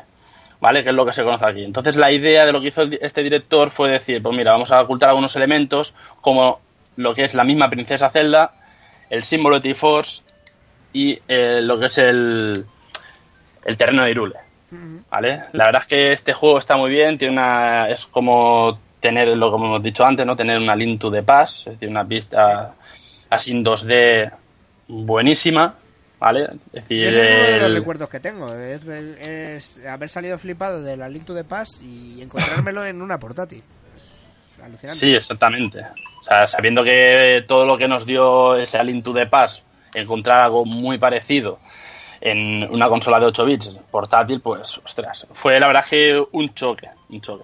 ¿Vale? 0.66 0.82
Que 0.82 0.90
es 0.90 0.96
lo 0.96 1.06
que 1.06 1.14
se 1.14 1.24
conoce 1.24 1.46
aquí. 1.46 1.64
Entonces 1.64 1.96
la 1.96 2.12
idea 2.12 2.44
de 2.44 2.52
lo 2.52 2.60
que 2.60 2.70
hizo 2.70 2.82
este 3.00 3.22
director 3.22 3.70
fue 3.70 3.92
decir, 3.92 4.24
pues 4.24 4.36
mira, 4.36 4.52
vamos 4.52 4.72
a 4.72 4.82
ocultar 4.82 5.10
algunos 5.10 5.36
elementos 5.36 5.94
como 6.22 6.60
lo 6.96 7.14
que 7.14 7.24
es 7.24 7.36
la 7.36 7.44
misma 7.44 7.70
princesa 7.70 8.10
Zelda, 8.10 8.52
el 9.12 9.24
símbolo 9.24 9.58
de 9.58 9.62
Triforce 9.62 10.24
y 10.92 11.20
eh, 11.28 11.60
lo 11.62 11.78
que 11.80 11.86
es 11.86 12.00
el, 12.00 12.66
el 13.64 13.78
terreno 13.78 14.06
de 14.06 14.10
Irule. 14.10 14.36
¿Vale? 15.12 15.44
La 15.52 15.66
verdad 15.66 15.84
es 15.84 15.88
que 15.88 16.12
este 16.14 16.34
juego 16.34 16.58
está 16.58 16.76
muy 16.78 16.90
bien, 16.90 17.20
tiene 17.20 17.34
una. 17.34 17.88
es 17.88 18.08
como 18.08 18.80
tener 19.00 19.28
lo 19.38 19.52
como 19.52 19.68
hemos 19.68 19.84
dicho 19.84 20.04
antes, 20.04 20.26
¿no? 20.26 20.36
Tener 20.36 20.58
una 20.58 20.76
Link 20.76 21.00
to 21.00 21.12
the 21.12 21.22
Past, 21.22 21.68
es 21.68 21.74
decir, 21.74 21.90
una 21.90 22.08
pista 22.08 22.74
así 23.30 23.52
en 23.52 23.64
2D 23.64 24.32
buenísima, 24.88 25.76
¿vale? 26.26 26.48
Es 26.74 26.74
decir, 26.84 27.08
ese 27.08 27.24
es 27.24 27.32
uno 27.32 27.44
de 27.44 27.58
los 27.60 27.68
el- 27.70 27.76
recuerdos 27.76 28.10
que 28.10 28.20
tengo. 28.20 28.54
Es, 28.54 28.84
es 28.86 29.86
haber 29.86 30.10
salido 30.10 30.38
flipado 30.38 30.82
de 30.82 30.98
la 30.98 31.08
Link 31.08 31.26
to 31.26 31.36
the 31.36 31.44
Past 31.44 31.82
y 31.82 32.22
encontrármelo 32.22 32.84
en 32.86 33.02
una 33.02 33.20
portátil. 33.20 33.64
Es 34.58 34.64
alucinante. 34.64 35.00
Sí, 35.00 35.16
exactamente. 35.16 35.80
O 36.22 36.24
sea, 36.24 36.48
sabiendo 36.48 36.84
que 36.84 37.46
todo 37.48 37.66
lo 37.66 37.78
que 37.78 37.88
nos 37.88 38.06
dio 38.06 38.56
ese 38.56 38.84
Link 38.84 39.04
to 39.04 39.14
the 39.14 39.28
Past, 39.28 39.62
encontrar 39.94 40.42
algo 40.42 40.66
muy 40.66 40.98
parecido 40.98 41.60
en 42.20 42.68
una 42.72 42.90
consola 42.90 43.20
de 43.20 43.28
8 43.28 43.46
bits 43.46 43.78
portátil, 43.92 44.42
pues, 44.42 44.80
ostras, 44.80 45.28
fue 45.34 45.60
la 45.60 45.68
verdad 45.68 45.86
que 45.88 46.22
un 46.32 46.54
choque, 46.56 46.90
un 47.10 47.22
choque. 47.22 47.44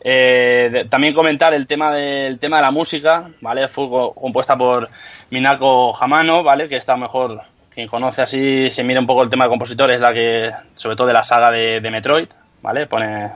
Eh, 0.00 0.68
de- 0.72 0.84
también 0.86 1.12
comentar 1.12 1.52
el 1.52 1.66
tema 1.66 1.92
del 1.94 2.38
tema 2.38 2.56
de 2.56 2.62
la 2.62 2.70
música, 2.70 3.28
¿vale? 3.40 3.68
Fue 3.68 3.88
co- 3.88 4.14
compuesta 4.14 4.56
por 4.56 4.88
Minako 5.30 5.94
Hamano, 6.00 6.42
¿vale? 6.42 6.68
Que 6.68 6.76
está 6.76 6.96
mejor, 6.96 7.42
quien 7.76 7.88
conoce 7.88 8.22
así, 8.22 8.70
se 8.70 8.82
mira 8.82 9.00
un 9.00 9.06
poco 9.06 9.22
el 9.22 9.28
tema 9.28 9.44
de 9.44 9.50
compositores, 9.50 10.00
la 10.00 10.14
que, 10.14 10.50
sobre 10.74 10.96
todo 10.96 11.08
de 11.08 11.12
la 11.12 11.22
saga 11.22 11.50
de, 11.50 11.82
de 11.82 11.90
Metroid, 11.90 12.26
¿vale? 12.62 12.86
Pone, 12.86 13.30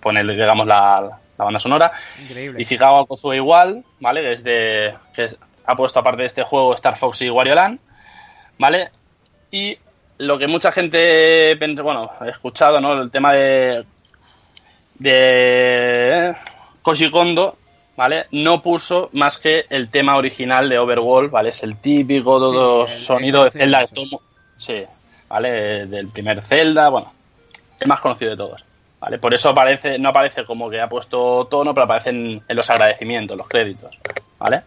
pone 0.00 0.24
digamos, 0.24 0.66
la, 0.66 1.02
la 1.36 1.44
banda 1.44 1.60
sonora. 1.60 1.92
Increíble. 2.22 2.62
Y 2.62 2.64
Figao 2.64 3.04
Kozue 3.04 3.36
igual, 3.36 3.84
¿vale? 4.00 4.22
Desde 4.22 4.94
que 5.14 5.36
ha 5.66 5.76
puesto 5.76 5.98
aparte 5.98 6.22
de 6.22 6.28
este 6.28 6.44
juego 6.44 6.74
Star 6.74 6.96
Fox 6.96 7.20
y 7.20 7.28
Wario 7.28 7.54
Land, 7.54 7.78
¿vale? 8.58 8.88
Y 9.50 9.76
lo 10.16 10.38
que 10.38 10.46
mucha 10.46 10.72
gente, 10.72 11.54
bueno, 11.82 12.10
he 12.24 12.30
escuchado, 12.30 12.80
¿no? 12.80 13.02
El 13.02 13.10
tema 13.10 13.34
de 13.34 13.84
de 14.94 16.34
Koji 16.80 17.10
Kondo, 17.10 17.58
¿vale? 17.96 18.26
No 18.32 18.60
puso 18.60 19.08
más 19.12 19.38
que 19.38 19.66
el 19.70 19.88
tema 19.90 20.16
original 20.16 20.68
de 20.68 20.78
Overworld, 20.78 21.30
¿vale? 21.30 21.50
Es 21.50 21.62
el 21.62 21.76
típico 21.76 22.38
todo 22.38 22.86
Sí, 22.86 22.92
el- 22.92 22.98
el 22.98 23.04
sonido 23.04 23.44
de 23.44 23.50
Zelda 23.50 23.86
mu- 24.10 24.18
Sí, 24.56 24.84
¿vale? 25.28 25.86
Del 25.86 26.08
primer 26.08 26.40
Zelda, 26.42 26.88
bueno, 26.88 27.12
el 27.80 27.88
más 27.88 28.00
conocido 28.00 28.30
de 28.32 28.36
todos. 28.36 28.64
¿Vale? 29.00 29.18
Por 29.18 29.34
eso 29.34 29.50
aparece, 29.50 29.98
no 29.98 30.08
aparece 30.08 30.46
como 30.46 30.70
que 30.70 30.80
ha 30.80 30.88
puesto 30.88 31.46
tono, 31.50 31.74
pero 31.74 31.84
aparecen 31.84 32.42
en 32.48 32.56
los 32.56 32.70
agradecimientos, 32.70 33.36
los 33.36 33.46
créditos. 33.48 33.94
¿Vale? 34.38 34.62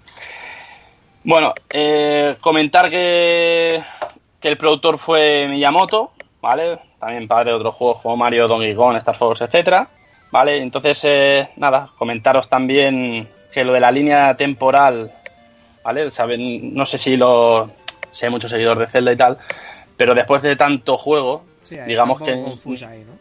Bueno, 1.24 1.54
eh, 1.72 2.36
comentar 2.40 2.90
que, 2.90 3.82
que 4.40 4.48
el 4.48 4.58
productor 4.58 4.99
fue 4.99 5.48
Miyamoto, 5.49 6.12
¿vale? 6.40 6.78
También 6.99 7.28
padre 7.28 7.49
de 7.52 7.58
otros 7.58 7.74
juegos 7.76 8.02
como 8.02 8.16
Mario, 8.16 8.48
Donkey 8.48 8.76
Kong, 8.76 8.95
Star 8.98 9.16
Fox, 9.16 9.41
etcétera. 9.41 9.88
¿Vale? 10.32 10.58
Entonces, 10.58 11.02
eh, 11.06 11.49
nada, 11.56 11.90
comentaros 11.98 12.49
también 12.49 13.28
que 13.52 13.64
lo 13.64 13.74
de 13.74 13.80
la 13.80 13.91
línea 13.91 14.36
temporal, 14.36 15.12
¿vale? 15.84 16.12
Saben, 16.12 16.74
no 16.74 16.86
sé 16.86 16.98
si 16.98 17.16
lo. 17.18 17.72
Si 18.12 18.26
hay 18.26 18.32
muchos 18.32 18.52
seguidores 18.52 18.80
de 18.88 18.91
Zelda 18.91 19.12
y 19.14 19.18
tal, 19.18 19.38
pero 19.95 20.14
después 20.16 20.41
de 20.41 20.56
tanto 20.56 20.98
juego, 20.98 21.44
Sí, 21.64 21.76
digamos 21.86 22.22
que. 22.22 22.32
ahí, 22.32 23.04
¿no? 23.06 23.18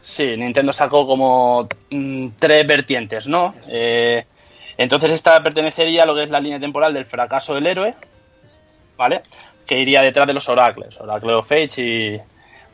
Sí, 0.00 0.36
Nintendo 0.36 0.72
sacó 0.72 1.06
como 1.06 1.66
mm, 1.90 2.28
tres 2.38 2.66
vertientes, 2.66 3.26
¿no? 3.26 3.54
Eh, 3.68 4.24
entonces 4.76 5.10
esta 5.12 5.42
pertenecería 5.42 6.02
a 6.02 6.06
lo 6.06 6.14
que 6.14 6.24
es 6.24 6.30
la 6.30 6.40
línea 6.40 6.60
temporal 6.60 6.92
del 6.92 7.06
fracaso 7.06 7.54
del 7.54 7.66
héroe, 7.66 7.94
¿vale? 8.96 9.22
Que 9.66 9.78
iría 9.80 10.02
detrás 10.02 10.26
de 10.26 10.34
los 10.34 10.48
oracles, 10.48 11.00
Oracle 11.00 11.32
of 11.32 11.50
Age 11.50 11.82
y 11.82 12.20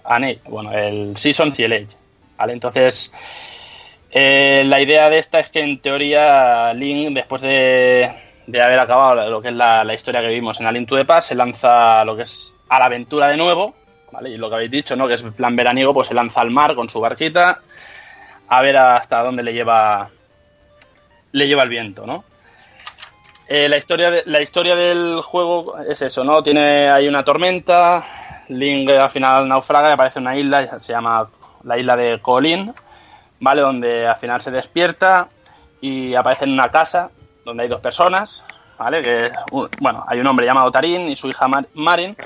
and 0.05 0.25
Age, 0.25 0.41
bueno, 0.47 0.73
el 0.73 1.17
Seasons 1.17 1.59
y 1.61 1.65
el 1.65 1.73
Age, 1.73 1.97
¿vale? 2.37 2.53
Entonces, 2.53 3.13
eh, 4.11 4.65
la 4.67 4.81
idea 4.81 5.09
de 5.09 5.19
esta 5.19 5.41
es 5.41 5.49
que 5.49 5.61
en 5.61 5.81
teoría 5.81 6.73
Link, 6.75 7.15
después 7.15 7.43
de, 7.43 8.11
de 8.47 8.63
haber 8.63 8.79
acabado 8.79 9.31
lo 9.31 9.41
que 9.41 9.49
es 9.49 9.55
la, 9.55 9.85
la 9.85 9.95
historia 9.95 10.21
que 10.21 10.29
vimos 10.29 10.61
en 10.61 10.67
A 10.67 10.73
Link 10.73 10.89
to 10.89 10.97
the 10.97 11.05
Past, 11.05 11.29
se 11.29 11.35
lanza 11.35 12.05
lo 12.05 12.17
que 12.17 12.23
es 12.23 12.53
a 12.69 12.79
la 12.79 12.87
aventura 12.87 13.29
de 13.29 13.37
nuevo, 13.37 13.75
¿vale? 14.13 14.31
Y 14.31 14.37
lo 14.37 14.49
que 14.49 14.57
habéis 14.57 14.71
dicho, 14.71 14.97
¿no? 14.97 15.07
Que 15.07 15.15
es 15.15 15.23
plan 15.23 15.57
veraniego, 15.57 15.95
pues 15.95 16.09
se 16.09 16.15
lanza 16.15 16.41
al 16.41 16.51
mar 16.51 16.75
con 16.75 16.89
su 16.89 17.01
barquita 17.01 17.61
a 18.49 18.63
ver 18.63 18.77
hasta 18.77 19.23
dónde 19.23 19.43
le 19.45 19.53
lleva 19.53 20.11
le 21.33 21.47
lleva 21.47 21.63
el 21.63 21.69
viento, 21.69 22.07
¿no? 22.07 22.25
Eh, 23.47 23.69
la, 23.69 23.77
historia 23.77 24.23
la 24.27 24.43
historia 24.43 24.77
del 24.77 25.21
juego 25.23 25.79
es 25.79 26.03
eso, 26.03 26.25
¿no? 26.25 26.43
Tiene 26.43 26.89
ahí 26.89 27.09
una 27.09 27.25
tormenta, 27.25 28.05
Link 28.49 28.91
al 28.91 29.11
final 29.11 29.49
naufraga 29.49 29.91
y 29.91 29.93
aparece 29.93 30.19
una 30.19 30.37
isla, 30.37 30.81
se 30.81 30.93
llama 30.93 31.29
la 31.65 31.79
isla 31.79 31.97
de 31.97 32.21
Colin, 32.21 32.73
¿vale? 33.41 33.63
Donde 33.63 34.07
al 34.07 34.17
final 34.17 34.41
se 34.41 34.51
despierta 34.51 35.29
y 35.81 36.15
aparece 36.15 36.45
en 36.45 36.53
una 36.53 36.69
casa 36.69 37.11
donde 37.45 37.65
hay 37.65 37.69
dos 37.69 37.81
personas, 37.81 38.45
¿vale? 38.79 39.03
Que, 39.03 39.33
bueno, 39.81 40.05
hay 40.07 40.21
un 40.21 40.27
hombre 40.27 40.47
llamado 40.47 40.71
Tarín 40.71 41.09
y 41.09 41.17
su 41.17 41.29
hija 41.29 41.49
Mar- 41.49 41.67
Marin, 41.75 42.17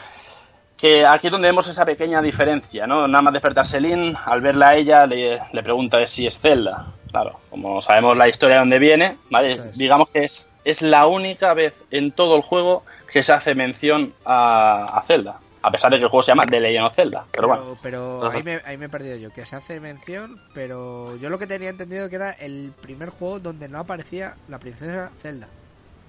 que 0.77 1.07
aquí 1.07 1.29
es 1.29 1.31
donde 1.31 1.49
vemos 1.49 1.69
esa 1.69 1.85
pequeña 1.85 2.21
diferencia, 2.21 2.87
¿no? 2.87 3.07
Nada 3.07 3.23
más 3.23 3.33
despertarse 3.33 3.81
Link, 3.81 4.19
al 4.27 4.41
verla 4.41 4.71
a 4.71 4.75
ella, 4.75 5.07
le, 5.07 5.41
le 5.53 5.63
pregunta 5.63 6.05
si 6.07 6.27
es 6.27 6.39
Zelda. 6.39 6.87
Claro, 7.11 7.39
como 7.49 7.81
sabemos 7.81 8.17
la 8.17 8.27
historia 8.29 8.57
de 8.57 8.61
dónde 8.61 8.79
viene, 8.81 9.17
¿vale? 9.31 9.61
Digamos 9.77 10.11
que 10.11 10.25
es, 10.25 10.51
es 10.65 10.83
la 10.83 11.07
única 11.07 11.55
vez 11.55 11.73
en 11.93 12.11
todo 12.11 12.35
el 12.35 12.43
juego 12.43 12.83
que 13.13 13.23
se 13.23 13.33
hace 13.33 13.55
mención 13.55 14.13
a, 14.25 14.99
a 14.99 15.03
Zelda. 15.03 15.37
A 15.67 15.71
pesar 15.71 15.91
de 15.91 15.97
que 15.97 16.05
el 16.05 16.11
juego 16.11 16.23
se 16.23 16.31
llama 16.33 16.45
The 16.47 16.61
Legend 16.61 16.87
of 16.87 16.95
Zelda. 16.95 17.25
Pero, 17.33 17.49
bueno, 17.49 17.79
pero 17.83 18.31
ahí, 18.31 18.43
me, 18.43 18.61
ahí 18.67 18.77
me 18.77 18.87
he 18.87 18.89
perdido 18.89 19.17
yo, 19.17 19.33
que 19.33 19.47
se 19.47 19.57
hace 19.57 19.81
mención, 19.81 20.39
pero 20.53 21.17
yo 21.17 21.31
lo 21.31 21.39
que 21.39 21.47
tenía 21.47 21.71
entendido 21.71 22.11
que 22.11 22.17
era 22.17 22.33
el 22.33 22.73
primer 22.83 23.09
juego 23.09 23.41
donde 23.41 23.69
no 23.69 23.79
aparecía 23.79 24.35
la 24.49 24.59
princesa 24.59 25.11
Zelda. 25.21 25.49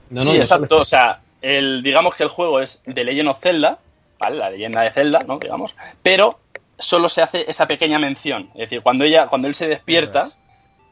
No, 0.09 0.21
sí, 0.21 0.27
no, 0.27 0.33
no 0.33 0.39
exacto. 0.39 0.77
O 0.79 0.83
sea, 0.85 1.21
el, 1.41 1.81
digamos 1.83 2.15
que 2.15 2.23
el 2.23 2.29
juego 2.29 2.59
es 2.59 2.81
The 2.83 3.03
Legend 3.05 3.29
of 3.29 3.39
Zelda, 3.39 3.79
¿vale? 4.19 4.37
La 4.37 4.49
leyenda 4.49 4.81
de 4.81 4.91
Zelda, 4.91 5.19
¿no? 5.25 5.39
Digamos. 5.39 5.75
Pero 6.03 6.39
solo 6.77 7.07
se 7.07 7.21
hace 7.21 7.49
esa 7.49 7.65
pequeña 7.65 7.97
mención. 7.97 8.49
Es 8.55 8.61
decir, 8.69 8.81
cuando 8.81 9.05
ella, 9.05 9.27
cuando 9.27 9.47
él 9.47 9.55
se 9.55 9.67
despierta. 9.67 10.31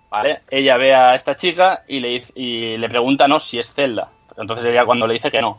¿vale? 0.09 0.41
Ella 0.51 0.77
ve 0.77 0.93
a 0.93 1.15
esta 1.15 1.35
chica 1.35 1.81
y 1.87 1.99
le, 1.99 2.07
dice- 2.09 2.31
y 2.35 2.77
le 2.77 2.87
pregunta, 2.87 3.27
¿no? 3.27 3.39
Si 3.39 3.57
es 3.57 3.73
Zelda. 3.73 4.09
Entonces 4.37 4.67
ella 4.67 4.85
cuando 4.85 5.07
le 5.07 5.15
dice 5.15 5.31
que 5.31 5.41
no. 5.41 5.57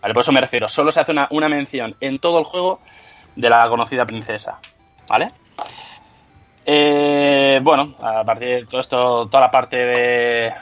¿Vale? 0.00 0.14
Por 0.14 0.22
eso 0.22 0.32
me 0.32 0.40
refiero. 0.40 0.68
Solo 0.68 0.92
se 0.92 1.00
hace 1.00 1.12
una, 1.30 1.48
mención 1.48 1.94
en 2.00 2.18
todo 2.18 2.38
el 2.38 2.44
juego 2.44 2.80
de 3.36 3.50
la 3.50 3.68
conocida 3.68 4.06
princesa. 4.06 4.58
¿Vale? 5.08 5.32
Eh, 6.64 7.60
bueno, 7.62 7.94
a 8.02 8.24
partir 8.24 8.48
de 8.48 8.66
todo 8.66 8.80
esto, 8.80 9.26
toda 9.26 9.40
la 9.44 9.50
parte 9.50 9.76
de, 9.76 10.54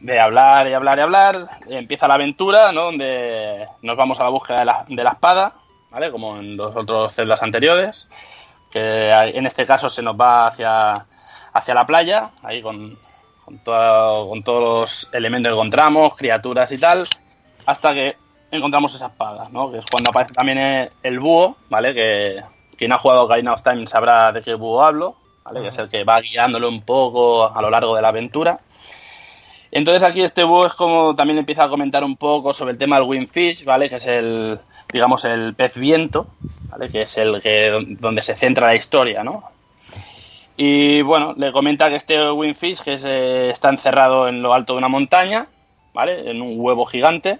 de 0.00 0.20
hablar 0.20 0.68
y 0.68 0.74
hablar 0.74 0.98
y 0.98 1.02
hablar, 1.02 1.50
empieza 1.68 2.06
la 2.08 2.14
aventura, 2.14 2.72
¿no? 2.72 2.84
Donde 2.84 3.66
nos 3.82 3.96
vamos 3.96 4.20
a 4.20 4.24
la 4.24 4.30
búsqueda 4.30 4.58
de 4.86 5.02
la, 5.02 5.10
espada, 5.12 5.52
¿vale? 5.90 6.10
Como 6.10 6.36
en 6.38 6.56
los 6.56 6.74
otros 6.76 7.14
celdas 7.14 7.42
anteriores, 7.42 8.08
que 8.70 9.10
en 9.10 9.46
este 9.46 9.66
caso 9.66 9.88
se 9.88 10.02
nos 10.02 10.14
va 10.18 10.48
hacia, 10.48 10.92
hacia 11.52 11.74
la 11.74 11.86
playa, 11.86 12.30
ahí 12.42 12.62
con, 12.62 12.96
con, 13.44 13.58
todo- 13.58 14.28
con 14.28 14.42
todos 14.42 14.62
los 14.62 15.14
elementos 15.14 15.50
que 15.50 15.54
encontramos, 15.54 16.14
criaturas 16.14 16.70
y 16.72 16.78
tal, 16.78 17.08
hasta 17.66 17.94
que 17.94 18.16
encontramos 18.50 18.94
esa 18.94 19.06
espada, 19.06 19.48
¿no? 19.50 19.70
Que 19.70 19.78
es 19.78 19.86
cuando 19.86 20.10
aparece 20.10 20.34
también 20.34 20.90
el, 21.02 21.20
búho, 21.20 21.56
¿vale? 21.68 21.94
Que 21.94 22.42
quien 22.76 22.92
ha 22.92 22.98
jugado 22.98 23.24
Ocarina 23.24 23.52
of 23.52 23.62
Time 23.62 23.86
sabrá 23.86 24.32
de 24.32 24.42
qué 24.42 24.54
búho 24.54 24.82
hablo, 24.82 25.16
¿vale? 25.44 25.62
Que 25.62 25.68
es 25.68 25.78
el 25.78 25.88
que 25.88 26.04
va 26.04 26.20
guiándolo 26.20 26.68
un 26.68 26.82
poco 26.82 27.52
a 27.54 27.60
lo 27.60 27.70
largo 27.70 27.94
de 27.94 28.02
la 28.02 28.08
aventura. 28.08 28.60
Entonces 29.70 30.02
aquí 30.02 30.22
este 30.22 30.44
búho 30.44 30.66
es 30.66 30.74
como 30.74 31.14
también 31.14 31.38
empieza 31.38 31.64
a 31.64 31.68
comentar 31.68 32.02
un 32.02 32.16
poco 32.16 32.54
sobre 32.54 32.72
el 32.72 32.78
tema 32.78 32.96
del 32.96 33.08
Windfish, 33.08 33.64
¿vale? 33.64 33.88
Que 33.88 33.96
es 33.96 34.06
el, 34.06 34.58
digamos, 34.92 35.24
el 35.24 35.54
pez 35.54 35.76
viento, 35.76 36.28
¿vale? 36.70 36.88
Que 36.88 37.02
es 37.02 37.18
el 37.18 37.40
que 37.42 37.96
donde 38.00 38.22
se 38.22 38.34
centra 38.34 38.68
la 38.68 38.76
historia, 38.76 39.22
¿no? 39.22 39.44
Y 40.56 41.02
bueno, 41.02 41.34
le 41.36 41.52
comenta 41.52 41.88
que 41.88 41.94
este 41.94 42.32
Windfish 42.32 42.82
que 42.82 42.98
se 42.98 43.50
está 43.50 43.68
encerrado 43.68 44.26
en 44.26 44.42
lo 44.42 44.52
alto 44.54 44.72
de 44.72 44.78
una 44.78 44.88
montaña, 44.88 45.46
¿vale? 45.94 46.28
En 46.28 46.42
un 46.42 46.54
huevo 46.58 46.84
gigante. 46.84 47.38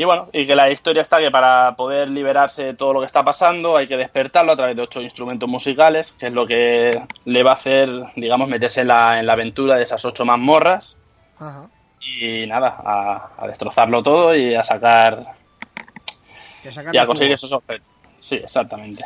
Y 0.00 0.04
bueno, 0.04 0.30
y 0.32 0.46
que 0.46 0.56
la 0.56 0.70
historia 0.70 1.02
está 1.02 1.18
que 1.18 1.30
para 1.30 1.76
poder 1.76 2.08
liberarse 2.08 2.64
de 2.64 2.72
todo 2.72 2.94
lo 2.94 3.00
que 3.00 3.06
está 3.06 3.22
pasando 3.22 3.76
hay 3.76 3.86
que 3.86 3.98
despertarlo 3.98 4.52
a 4.52 4.56
través 4.56 4.74
de 4.74 4.80
ocho 4.80 5.02
instrumentos 5.02 5.46
musicales, 5.46 6.12
que 6.12 6.28
es 6.28 6.32
lo 6.32 6.46
que 6.46 7.02
le 7.26 7.42
va 7.42 7.50
a 7.50 7.52
hacer, 7.52 7.90
digamos, 8.16 8.48
meterse 8.48 8.80
en 8.80 8.88
la, 8.88 9.20
en 9.20 9.26
la 9.26 9.34
aventura 9.34 9.76
de 9.76 9.82
esas 9.82 10.02
ocho 10.06 10.24
mazmorras 10.24 10.96
Ajá. 11.38 11.68
y 12.00 12.46
nada, 12.46 12.76
a, 12.82 13.32
a 13.36 13.46
destrozarlo 13.46 14.02
todo 14.02 14.34
y 14.34 14.54
a 14.54 14.62
sacar 14.62 15.34
Que 16.62 16.72
sacan 16.72 16.94
y 16.94 16.96
a 16.96 17.04
conseguir 17.04 17.34
esos 17.34 17.52
objetos. 17.52 17.86
Sí, 18.20 18.36
exactamente. 18.36 19.04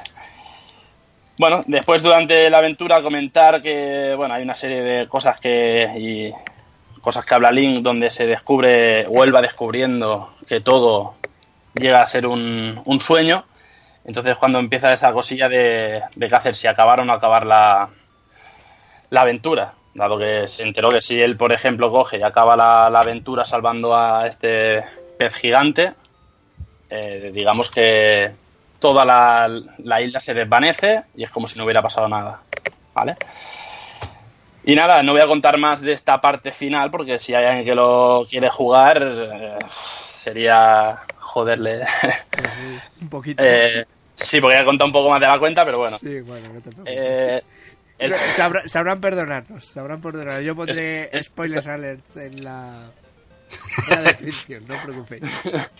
Bueno, 1.40 1.62
después 1.66 2.04
durante 2.04 2.48
la 2.50 2.58
aventura 2.58 3.02
comentar 3.02 3.60
que 3.60 4.14
bueno 4.16 4.34
hay 4.34 4.44
una 4.44 4.54
serie 4.54 4.80
de 4.80 5.08
cosas 5.08 5.40
que 5.40 5.90
y 5.98 6.53
cosas 7.04 7.26
que 7.26 7.34
habla 7.34 7.52
Link 7.52 7.82
donde 7.82 8.08
se 8.08 8.26
descubre 8.26 9.06
o 9.08 9.22
él 9.22 9.34
va 9.34 9.42
descubriendo 9.42 10.34
que 10.48 10.60
todo 10.60 11.14
llega 11.74 12.00
a 12.00 12.06
ser 12.06 12.26
un, 12.26 12.98
sueño. 13.00 13.44
Entonces 14.06 14.36
cuando 14.36 14.58
empieza 14.58 14.92
esa 14.92 15.12
cosilla 15.12 15.48
de, 15.50 16.02
de 16.16 16.28
qué 16.28 16.34
hacer, 16.34 16.56
si 16.56 16.66
acabar 16.66 17.00
o 17.00 17.04
no 17.04 17.12
acabar 17.12 17.44
la, 17.44 17.90
la 19.10 19.20
aventura. 19.20 19.74
Dado 19.92 20.18
que 20.18 20.48
se 20.48 20.62
enteró 20.62 20.90
que 20.90 21.02
si 21.02 21.20
él, 21.20 21.36
por 21.36 21.52
ejemplo, 21.52 21.90
coge 21.90 22.18
y 22.18 22.22
acaba 22.22 22.56
la, 22.56 22.86
aventura 22.86 23.44
salvando 23.44 23.94
a 23.94 24.26
este 24.26 24.82
pez 25.18 25.34
gigante, 25.34 25.92
eh, 26.88 27.30
digamos 27.32 27.70
que 27.70 28.32
toda 28.80 29.04
la 29.04 30.00
isla 30.00 30.20
se 30.20 30.34
desvanece 30.34 31.04
y 31.14 31.22
es 31.22 31.30
como 31.30 31.46
si 31.46 31.58
no 31.58 31.64
hubiera 31.64 31.82
pasado 31.82 32.08
nada. 32.08 32.40
¿Vale? 32.94 33.16
Y 34.66 34.74
nada, 34.74 35.02
no 35.02 35.12
voy 35.12 35.20
a 35.20 35.26
contar 35.26 35.58
más 35.58 35.80
de 35.80 35.92
esta 35.92 36.20
parte 36.20 36.52
final 36.52 36.90
porque 36.90 37.18
si 37.20 37.34
hay 37.34 37.44
alguien 37.44 37.64
que 37.64 37.74
lo 37.74 38.26
quiere 38.28 38.48
jugar 38.50 38.98
eh, 39.02 39.58
sería 40.08 41.00
joderle. 41.18 41.84
Sí, 41.86 42.78
un 43.02 43.08
poquito. 43.08 43.42
Eh, 43.44 43.84
sí, 44.14 44.40
porque 44.40 44.58
he 44.58 44.64
contado 44.64 44.86
un 44.86 44.92
poco 44.92 45.10
más 45.10 45.20
de 45.20 45.26
la 45.26 45.38
cuenta, 45.38 45.64
pero 45.64 45.78
bueno. 45.78 45.98
Sí, 45.98 46.20
bueno, 46.20 46.48
no 46.48 46.60
te 46.60 46.70
preocupes. 46.70 46.94
Eh, 46.96 47.42
el- 47.98 48.14
sabrán 48.68 49.00
perdonarnos, 49.00 49.66
sabrán 49.66 50.00
perdonarnos. 50.00 50.44
Yo 50.44 50.56
pondré 50.56 51.04
Es- 51.04 51.14
es- 51.14 51.26
spoilers 51.26 51.66
alerts 51.66 52.16
en 52.16 52.42
la, 52.44 52.86
en 53.88 53.94
la 53.94 54.02
descripción, 54.02 54.64
no 54.66 54.74
os 54.74 54.80
preocupéis. 54.80 55.22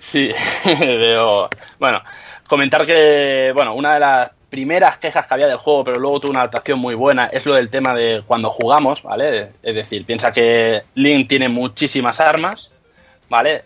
Sí, 0.00 0.32
veo. 0.64 1.48
Bueno, 1.78 2.02
comentar 2.48 2.84
que, 2.84 3.52
bueno, 3.54 3.74
una 3.74 3.94
de 3.94 4.00
las 4.00 4.30
primeras 4.54 4.98
quejas 4.98 5.26
que 5.26 5.34
había 5.34 5.48
del 5.48 5.56
juego, 5.56 5.82
pero 5.82 5.98
luego 5.98 6.20
tuvo 6.20 6.30
una 6.30 6.40
adaptación 6.42 6.78
muy 6.78 6.94
buena, 6.94 7.26
es 7.26 7.44
lo 7.44 7.54
del 7.54 7.70
tema 7.70 7.92
de 7.92 8.22
cuando 8.24 8.50
jugamos, 8.50 9.02
¿vale? 9.02 9.50
Es 9.64 9.74
decir, 9.74 10.06
piensa 10.06 10.30
que 10.30 10.84
Link 10.94 11.28
tiene 11.28 11.48
muchísimas 11.48 12.20
armas, 12.20 12.70
¿vale? 13.28 13.64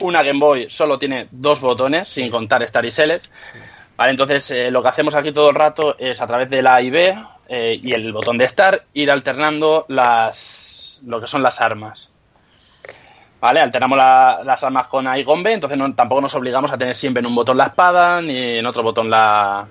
Una 0.00 0.24
Game 0.24 0.40
Boy 0.40 0.68
solo 0.68 0.98
tiene 0.98 1.28
dos 1.30 1.60
botones, 1.60 2.08
sin 2.08 2.32
contar 2.32 2.64
Star 2.64 2.84
y 2.84 2.90
Select. 2.90 3.26
Vale, 3.96 4.10
entonces 4.10 4.50
eh, 4.50 4.72
lo 4.72 4.82
que 4.82 4.88
hacemos 4.88 5.14
aquí 5.14 5.30
todo 5.30 5.50
el 5.50 5.54
rato 5.54 5.94
es 6.00 6.20
a 6.20 6.26
través 6.26 6.50
de 6.50 6.62
la 6.62 6.74
A 6.74 6.82
y 6.82 6.90
B 6.90 7.16
eh, 7.48 7.78
y 7.80 7.92
el 7.92 8.12
botón 8.12 8.36
de 8.36 8.48
Start 8.48 8.82
ir 8.94 9.08
alternando 9.12 9.84
las 9.88 11.00
lo 11.06 11.20
que 11.20 11.28
son 11.28 11.44
las 11.44 11.60
armas. 11.60 12.10
¿Vale? 13.40 13.60
Alternamos 13.60 13.98
la- 13.98 14.40
las 14.42 14.64
armas 14.64 14.88
con 14.88 15.06
A 15.06 15.18
y 15.18 15.22
con 15.22 15.42
B, 15.42 15.52
entonces 15.52 15.78
no- 15.78 15.94
tampoco 15.94 16.22
nos 16.22 16.34
obligamos 16.34 16.72
a 16.72 16.78
tener 16.78 16.96
siempre 16.96 17.20
en 17.20 17.26
un 17.26 17.34
botón 17.34 17.58
la 17.58 17.66
espada 17.66 18.20
ni 18.22 18.58
en 18.58 18.66
otro 18.66 18.82
botón 18.82 19.10
la, 19.10 19.66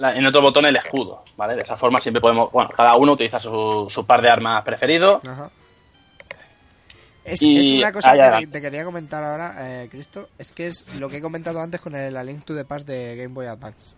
la- 0.00 0.14
en 0.16 0.26
otro 0.26 0.40
botón 0.42 0.66
el 0.66 0.76
escudo, 0.76 1.22
¿vale? 1.36 1.54
De 1.54 1.62
esa 1.62 1.76
forma 1.76 2.00
siempre 2.00 2.20
podemos, 2.20 2.50
bueno, 2.50 2.70
cada 2.76 2.96
uno 2.96 3.12
utiliza 3.12 3.38
su, 3.38 3.86
su 3.88 4.04
par 4.06 4.20
de 4.22 4.30
armas 4.30 4.64
preferido. 4.64 5.20
Ajá. 5.28 5.50
Es, 7.24 7.42
Y- 7.42 7.58
es 7.58 7.70
una 7.82 7.92
cosa 7.92 8.38
que 8.40 8.46
te 8.46 8.60
quería 8.60 8.84
comentar 8.84 9.22
ahora, 9.22 9.82
eh, 9.84 9.88
Cristo. 9.90 10.30
Es 10.38 10.52
que 10.52 10.68
es 10.68 10.86
lo 10.94 11.08
que 11.08 11.18
he 11.18 11.20
comentado 11.20 11.60
antes 11.60 11.80
con 11.80 11.94
el 11.94 12.16
A 12.16 12.24
Link 12.24 12.44
to 12.44 12.54
the 12.56 12.64
Past 12.64 12.86
de 12.88 13.14
Game 13.16 13.34
Boy 13.34 13.46
Advance. 13.46 13.94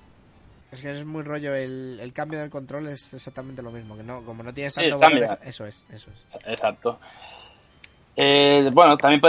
Es 0.72 0.80
que 0.80 0.90
es 0.90 1.04
muy 1.04 1.22
rollo, 1.22 1.54
el, 1.54 1.98
el 2.00 2.12
cambio 2.12 2.40
del 2.40 2.50
control 2.50 2.88
es 2.88 3.12
exactamente 3.14 3.62
lo 3.62 3.70
mismo. 3.70 3.96
Que 3.96 4.02
no, 4.02 4.22
como 4.24 4.42
no 4.42 4.52
tienes 4.52 4.74
Sí, 4.74 4.80
tanto 4.88 4.96
botón, 4.98 5.38
eso 5.44 5.64
es, 5.66 5.84
eso 5.92 6.10
es. 6.10 6.38
Exacto. 6.46 6.98
Eh, 8.14 8.70
bueno, 8.72 8.96
también 8.98 9.20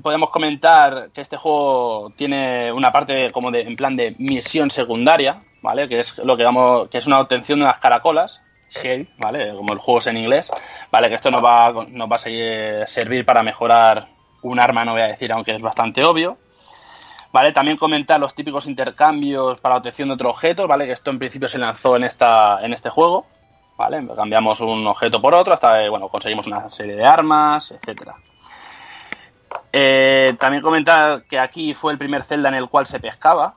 podemos 0.00 0.30
comentar 0.30 1.10
que 1.12 1.20
este 1.20 1.36
juego 1.36 2.12
tiene 2.16 2.72
una 2.72 2.92
parte 2.92 3.32
como 3.32 3.50
de, 3.50 3.62
en 3.62 3.76
plan 3.76 3.96
de 3.96 4.14
misión 4.18 4.70
secundaria, 4.70 5.42
¿vale? 5.62 5.88
Que 5.88 6.00
es 6.00 6.18
lo 6.18 6.36
que 6.36 6.44
damos, 6.44 6.88
que 6.88 6.98
es 6.98 7.06
una 7.06 7.20
obtención 7.20 7.58
de 7.58 7.64
unas 7.64 7.78
caracolas, 7.78 8.40
shell, 8.70 9.08
¿vale? 9.18 9.52
Como 9.54 9.72
el 9.72 9.80
juego 9.80 9.98
es 9.98 10.06
en 10.06 10.16
inglés, 10.16 10.50
¿vale? 10.92 11.08
Que 11.08 11.16
esto 11.16 11.30
nos 11.30 11.44
va, 11.44 11.72
nos 11.88 12.10
va 12.10 12.16
a 12.16 12.86
servir 12.86 13.24
para 13.24 13.42
mejorar 13.42 14.08
un 14.42 14.60
arma, 14.60 14.84
no 14.84 14.92
voy 14.92 15.02
a 15.02 15.08
decir, 15.08 15.32
aunque 15.32 15.54
es 15.54 15.60
bastante 15.60 16.04
obvio. 16.04 16.38
¿Vale? 17.32 17.52
También 17.52 17.76
comentar 17.76 18.18
los 18.18 18.34
típicos 18.34 18.66
intercambios 18.66 19.60
para 19.60 19.76
obtención 19.76 20.08
de 20.08 20.14
otros 20.14 20.30
objetos, 20.30 20.66
¿vale? 20.66 20.86
Que 20.86 20.92
esto 20.92 21.10
en 21.10 21.18
principio 21.20 21.48
se 21.48 21.58
lanzó 21.58 21.94
en 21.94 22.02
esta, 22.02 22.58
en 22.62 22.72
este 22.72 22.90
juego. 22.90 23.26
¿Vale? 23.80 24.06
Cambiamos 24.14 24.60
un 24.60 24.86
objeto 24.86 25.22
por 25.22 25.34
otro 25.34 25.54
hasta 25.54 25.80
que, 25.80 25.88
bueno, 25.88 26.08
conseguimos 26.08 26.46
una 26.46 26.70
serie 26.70 26.96
de 26.96 27.04
armas, 27.06 27.72
etcétera. 27.72 28.14
Eh, 29.72 30.36
también 30.38 30.62
comentar 30.62 31.24
que 31.24 31.38
aquí 31.38 31.72
fue 31.72 31.92
el 31.92 31.98
primer 31.98 32.24
Zelda 32.24 32.50
en 32.50 32.56
el 32.56 32.68
cual 32.68 32.86
se 32.86 33.00
pescaba, 33.00 33.54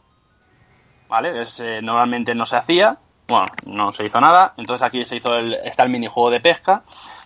¿vale? 1.10 1.41
Es, 1.41 1.60
eh, 1.60 1.82
normalmente 1.82 2.34
no 2.36 2.45
se 2.45 2.56
hacía, 2.56 2.98
bueno, 3.28 3.48
no 3.66 3.91
se 3.91 4.06
hizo 4.06 4.22
nada, 4.22 4.54
entonces 4.56 4.84
aquí 4.84 5.04
se 5.04 5.18
hizo 5.18 5.36
el, 5.36 5.56
está 5.56 5.84
el 5.84 5.90
minijuego 5.90 6.30
de 6.30 6.40
pesca, 6.40 6.84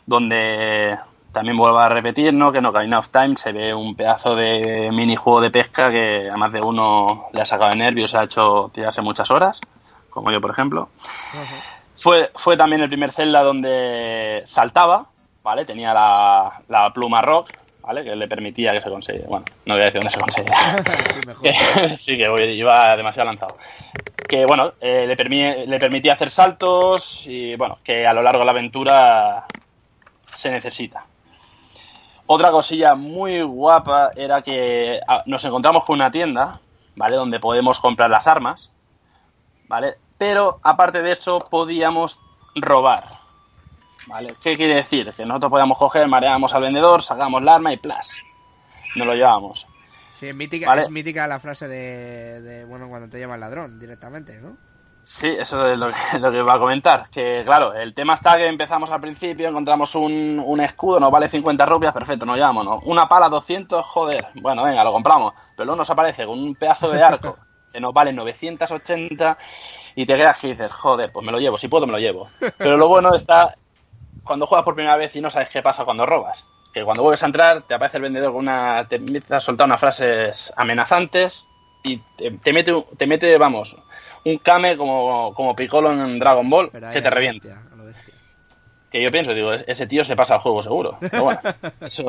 donde, 0.08 0.98
también 1.32 1.56
vuelvo 1.56 1.78
a 1.78 1.90
repetir, 1.90 2.34
¿no? 2.34 2.52
Que 2.52 2.58
en 2.58 2.66
Ocarina 2.66 2.98
of 2.98 3.10
Time 3.10 3.36
se 3.36 3.52
ve 3.52 3.76
un 3.76 3.96
pedazo 3.96 4.36
de 4.36 4.90
minijuego 4.92 5.40
de 5.40 5.52
pesca 5.52 5.92
que 5.92 6.32
a 6.32 6.36
más 6.36 6.52
de 6.52 6.62
uno 6.62 7.28
le 7.32 7.42
ha 7.44 7.46
sacado 7.46 7.70
de 7.70 7.76
nervios, 7.76 8.16
ha 8.16 8.24
hecho 8.24 8.72
tirarse 8.74 9.04
muchas 9.04 9.30
horas, 9.30 9.62
como 10.10 10.32
yo, 10.32 10.42
por 10.42 10.50
ejemplo. 10.50 10.90
Fue, 11.98 12.32
fue 12.36 12.56
también 12.58 12.82
el 12.82 12.90
primer 12.90 13.12
Zelda 13.12 13.42
donde 13.44 14.44
saltaba, 14.46 15.10
¿vale? 15.44 15.66
Tenía 15.66 15.94
la, 15.94 16.62
la 16.68 16.94
pluma 16.94 17.22
rock, 17.22 17.50
¿vale? 17.82 18.04
Que 18.04 18.16
le 18.16 18.28
permitía 18.28 18.72
que 18.72 18.82
se 18.82 18.90
conseguía. 18.90 19.26
Bueno, 19.28 19.48
no 19.66 19.74
voy 19.74 19.82
a 19.82 19.86
decir 19.86 20.00
dónde 20.00 20.12
se 20.12 20.20
conseguía. 20.20 20.56
Sí, 21.44 21.52
sí, 21.98 22.18
que 22.18 22.28
voy- 22.28 22.44
iba 22.52 22.96
demasiado 22.96 23.28
lanzado. 23.28 23.58
Que 24.28 24.46
bueno, 24.46 24.74
eh, 24.82 25.06
le, 25.08 25.18
permi- 25.18 25.66
le 25.66 25.80
permitía 25.80 26.14
hacer 26.14 26.30
saltos 26.32 27.26
y 27.28 27.56
bueno, 27.56 27.78
que 27.84 28.06
a 28.06 28.14
lo 28.14 28.22
largo 28.22 28.40
de 28.40 28.46
la 28.46 28.52
aventura 28.52 29.50
se 30.34 30.52
necesita. 30.52 31.06
Otra 32.26 32.52
cosilla 32.52 32.94
muy 32.96 33.42
guapa 33.42 34.12
era 34.16 34.42
que 34.42 35.00
ah, 35.08 35.24
nos 35.26 35.44
encontramos 35.46 35.86
con 35.86 35.96
una 35.96 36.12
tienda, 36.12 36.62
¿vale? 36.96 37.16
Donde 37.16 37.40
podemos 37.40 37.80
comprar 37.80 38.10
las 38.10 38.28
armas, 38.28 38.74
¿vale? 39.68 39.96
Pero 40.18 40.60
aparte 40.64 41.02
de 41.02 41.12
eso 41.12 41.40
podíamos 41.40 42.20
robar, 42.56 43.20
¿vale? 44.08 44.34
¿Qué 44.42 44.56
quiere 44.56 44.76
decir? 44.76 45.14
Que 45.14 45.26
nosotros 45.26 45.52
podíamos 45.52 45.78
coger, 45.78 46.08
mareábamos 46.08 46.54
al 46.54 46.62
vendedor, 46.64 47.04
sacamos 47.04 47.44
la 47.44 47.56
arma 47.56 47.74
y 47.74 47.78
plas, 47.78 48.18
nos 48.96 49.06
lo 49.06 49.14
llevábamos. 49.14 49.68
Sí, 50.16 50.28
es 50.28 50.36
mítica, 50.36 50.68
Vale. 50.68 50.82
es 50.82 50.90
mítica 50.90 51.28
la 51.28 51.40
frase 51.40 51.68
de, 51.68 52.42
de, 52.42 52.66
bueno, 52.66 52.90
cuando 52.90 53.08
te 53.08 53.20
llama 53.20 53.36
el 53.36 53.42
ladrón 53.42 53.80
directamente, 53.80 54.40
¿no? 54.42 54.58
Sí, 55.04 55.28
eso 55.40 55.66
es 55.72 55.78
lo 55.78 55.88
que, 55.88 56.20
lo 56.20 56.32
que 56.32 56.40
iba 56.40 56.54
a 56.54 56.60
comentar. 56.60 57.10
Que 57.10 57.44
claro, 57.46 57.74
el 57.74 57.94
tema 57.94 58.16
está 58.16 58.36
que 58.36 58.46
empezamos 58.46 58.92
al 58.92 59.00
principio, 59.00 59.48
encontramos 59.48 59.96
un, 59.96 60.42
un 60.44 60.60
escudo, 60.60 61.00
nos 61.00 61.12
vale 61.12 61.30
50 61.30 61.66
rupias, 61.66 61.94
perfecto, 61.94 62.26
nos 62.26 62.36
llevamos, 62.36 62.66
¿no? 62.66 62.80
Una 62.80 63.08
pala 63.08 63.30
200, 63.30 63.86
joder, 63.86 64.28
bueno, 64.42 64.64
venga, 64.64 64.84
lo 64.84 64.92
compramos. 64.92 65.34
Pero 65.56 65.66
luego 65.66 65.78
nos 65.78 65.90
aparece 65.90 66.26
con 66.26 66.38
un 66.40 66.56
pedazo 66.56 66.90
de 66.90 67.02
arco 67.02 67.38
que 67.72 67.80
nos 67.80 67.94
vale 67.94 68.12
980 68.12 69.38
y 69.98 70.06
te 70.06 70.16
quedas 70.16 70.38
que 70.38 70.50
dices, 70.50 70.72
joder, 70.72 71.12
pues 71.12 71.26
me 71.26 71.32
lo 71.32 71.40
llevo, 71.40 71.58
si 71.58 71.68
puedo 71.68 71.88
me 71.88 71.94
lo 71.94 71.98
llevo. 71.98 72.30
Pero 72.60 72.78
lo 72.78 72.88
bueno 72.88 73.16
está 73.16 73.58
cuando 74.24 74.46
juegas 74.46 74.64
por 74.64 74.76
primera 74.76 74.96
vez 74.96 75.16
y 75.16 75.22
no 75.22 75.32
sabes 75.32 75.50
qué 75.50 75.64
pasa 75.64 75.86
cuando 75.86 76.06
robas. 76.06 76.46
Que 76.72 76.84
cuando 76.84 77.02
vuelves 77.02 77.24
a 77.24 77.26
entrar 77.26 77.64
te 77.64 77.74
aparece 77.74 77.98
el 77.98 78.04
vendedor 78.04 78.32
con 78.32 78.42
una... 78.42 78.86
te 78.88 78.98
empieza 78.98 79.38
a 79.38 79.40
soltar 79.40 79.66
unas 79.66 79.80
frases 79.80 80.54
amenazantes 80.56 81.48
y 81.84 81.98
te, 82.16 82.30
te 82.30 82.54
mete, 82.54 82.86
te 82.96 83.08
mete, 83.08 83.36
vamos, 83.40 83.76
un 84.24 84.38
Kame 84.38 84.78
como, 84.78 85.34
como 85.34 85.56
Piccolo 85.56 85.92
en 85.92 86.20
Dragon 86.20 86.48
Ball 86.48 86.70
Pero 86.72 86.92
que 86.92 87.02
te 87.02 87.10
revienta. 87.10 87.48
bestia, 87.48 87.74
a 87.74 87.76
lo 87.76 87.86
bestia. 87.86 88.14
Que 88.92 89.02
yo 89.02 89.12
pienso, 89.12 89.34
digo, 89.34 89.52
ese 89.52 89.88
tío 89.88 90.04
se 90.04 90.16
pasa 90.16 90.36
al 90.36 90.42
juego 90.42 90.62
seguro. 90.62 90.98
Pero 91.10 91.24
bueno, 91.24 91.40
eso... 91.82 92.06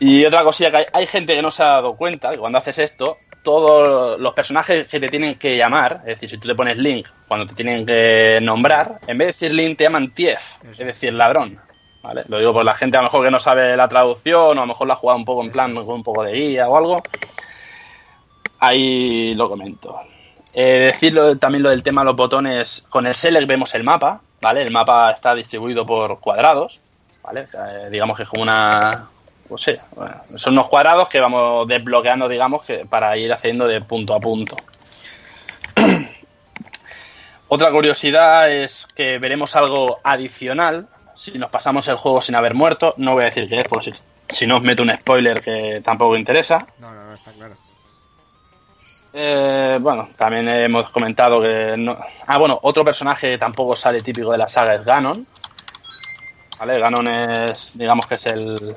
Y 0.00 0.24
otra 0.24 0.44
cosilla 0.44 0.70
que 0.70 0.76
hay, 0.78 0.86
hay 0.92 1.06
gente 1.06 1.34
que 1.34 1.42
no 1.42 1.50
se 1.50 1.62
ha 1.62 1.66
dado 1.66 1.94
cuenta 1.94 2.30
que 2.30 2.38
cuando 2.38 2.56
haces 2.56 2.78
esto, 2.78 3.18
todos 3.48 4.20
los 4.20 4.34
personajes 4.34 4.86
que 4.88 5.00
te 5.00 5.08
tienen 5.08 5.36
que 5.36 5.56
llamar, 5.56 6.00
es 6.00 6.16
decir, 6.16 6.28
si 6.28 6.36
tú 6.36 6.48
te 6.48 6.54
pones 6.54 6.76
Link, 6.76 7.08
cuando 7.26 7.46
te 7.46 7.54
tienen 7.54 7.86
que 7.86 8.40
nombrar, 8.42 8.98
en 9.06 9.16
vez 9.16 9.28
de 9.28 9.32
decir 9.32 9.54
Link 9.54 9.78
te 9.78 9.84
llaman 9.84 10.10
Tief, 10.10 10.56
es 10.70 10.76
decir, 10.76 11.14
ladrón. 11.14 11.58
¿Vale? 12.02 12.24
Lo 12.28 12.38
digo 12.38 12.52
por 12.52 12.62
la 12.62 12.74
gente 12.74 12.98
a 12.98 13.00
lo 13.00 13.04
mejor 13.04 13.24
que 13.24 13.30
no 13.30 13.38
sabe 13.38 13.74
la 13.74 13.88
traducción 13.88 14.36
o 14.36 14.50
a 14.50 14.54
lo 14.54 14.66
mejor 14.66 14.86
la 14.86 14.92
ha 14.92 14.96
jugado 14.98 15.18
un 15.18 15.24
poco 15.24 15.42
en 15.42 15.50
plan 15.50 15.74
con 15.74 15.88
un 15.88 16.02
poco 16.02 16.22
de 16.24 16.32
guía 16.32 16.68
o 16.68 16.76
algo. 16.76 17.02
Ahí 18.60 19.34
lo 19.34 19.48
comento. 19.48 19.98
Eh, 20.52 20.90
decirlo 20.92 21.38
también 21.38 21.62
lo 21.62 21.70
del 21.70 21.82
tema 21.82 22.02
de 22.02 22.06
los 22.06 22.16
botones. 22.16 22.86
Con 22.90 23.06
el 23.06 23.14
Select 23.14 23.48
vemos 23.48 23.74
el 23.74 23.82
mapa, 23.82 24.20
¿vale? 24.42 24.60
El 24.60 24.70
mapa 24.70 25.10
está 25.10 25.34
distribuido 25.34 25.86
por 25.86 26.20
cuadrados, 26.20 26.80
¿vale? 27.22 27.48
Eh, 27.54 27.88
digamos 27.90 28.14
que 28.14 28.24
es 28.24 28.28
como 28.28 28.42
una. 28.42 29.08
Pues 29.48 29.62
sí, 29.62 29.72
bueno, 29.96 30.14
son 30.36 30.52
unos 30.52 30.68
cuadrados 30.68 31.08
que 31.08 31.20
vamos 31.20 31.66
desbloqueando, 31.66 32.28
digamos, 32.28 32.64
que 32.64 32.84
para 32.84 33.16
ir 33.16 33.32
haciendo 33.32 33.66
de 33.66 33.80
punto 33.80 34.14
a 34.14 34.20
punto. 34.20 34.56
Otra 37.48 37.70
curiosidad 37.70 38.50
es 38.50 38.86
que 38.94 39.18
veremos 39.18 39.56
algo 39.56 40.00
adicional 40.04 40.86
si 41.14 41.32
nos 41.38 41.50
pasamos 41.50 41.88
el 41.88 41.96
juego 41.96 42.20
sin 42.20 42.34
haber 42.34 42.54
muerto. 42.54 42.94
No 42.98 43.14
voy 43.14 43.22
a 43.22 43.26
decir 43.26 43.48
qué 43.48 43.60
es, 43.60 43.68
por 43.68 43.82
si, 43.82 43.92
si 44.28 44.46
no 44.46 44.58
os 44.58 44.62
meto 44.62 44.82
un 44.82 44.90
spoiler 44.90 45.40
que 45.40 45.80
tampoco 45.82 46.16
interesa. 46.16 46.66
No, 46.78 46.92
no, 46.92 47.06
no, 47.06 47.14
está 47.14 47.32
claro. 47.32 47.54
Eh, 49.12 49.78
bueno, 49.80 50.10
también 50.16 50.46
hemos 50.48 50.90
comentado 50.90 51.40
que 51.40 51.74
no... 51.76 51.98
Ah, 52.26 52.36
bueno, 52.38 52.58
otro 52.62 52.84
personaje 52.84 53.30
que 53.30 53.38
tampoco 53.38 53.74
sale 53.74 54.00
típico 54.00 54.30
de 54.30 54.38
la 54.38 54.48
saga 54.48 54.74
es 54.74 54.84
Ganon. 54.84 55.26
¿Vale? 56.58 56.78
Ganon 56.78 57.08
es, 57.08 57.72
digamos 57.74 58.06
que 58.06 58.14
es 58.16 58.26
el... 58.26 58.76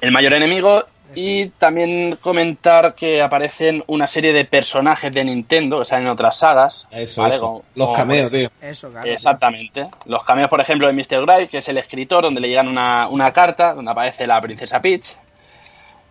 El 0.00 0.12
mayor 0.12 0.32
enemigo. 0.34 0.84
Y 1.16 1.46
también 1.50 2.16
comentar 2.20 2.94
que 2.96 3.22
aparecen 3.22 3.84
una 3.86 4.08
serie 4.08 4.32
de 4.32 4.44
personajes 4.46 5.12
de 5.12 5.24
Nintendo 5.24 5.78
que 5.78 5.84
salen 5.84 6.06
en 6.06 6.12
otras 6.12 6.38
sagas. 6.38 6.88
Eso, 6.90 7.20
¿vale? 7.22 7.34
eso. 7.36 7.44
Como- 7.46 7.64
Los 7.76 7.86
como- 7.86 7.96
cameos, 7.96 8.32
tío. 8.32 8.50
Eso, 8.60 8.90
claro. 8.90 9.08
Exactamente. 9.08 9.86
Los 10.06 10.24
cameos, 10.24 10.50
por 10.50 10.60
ejemplo, 10.60 10.88
de 10.88 10.92
Mr. 10.92 11.24
Grey, 11.24 11.46
que 11.46 11.58
es 11.58 11.68
el 11.68 11.78
escritor, 11.78 12.24
donde 12.24 12.40
le 12.40 12.48
llegan 12.48 12.66
una, 12.66 13.06
una 13.08 13.30
carta 13.32 13.74
donde 13.74 13.92
aparece 13.92 14.26
la 14.26 14.40
princesa 14.40 14.80
Peach. 14.82 15.14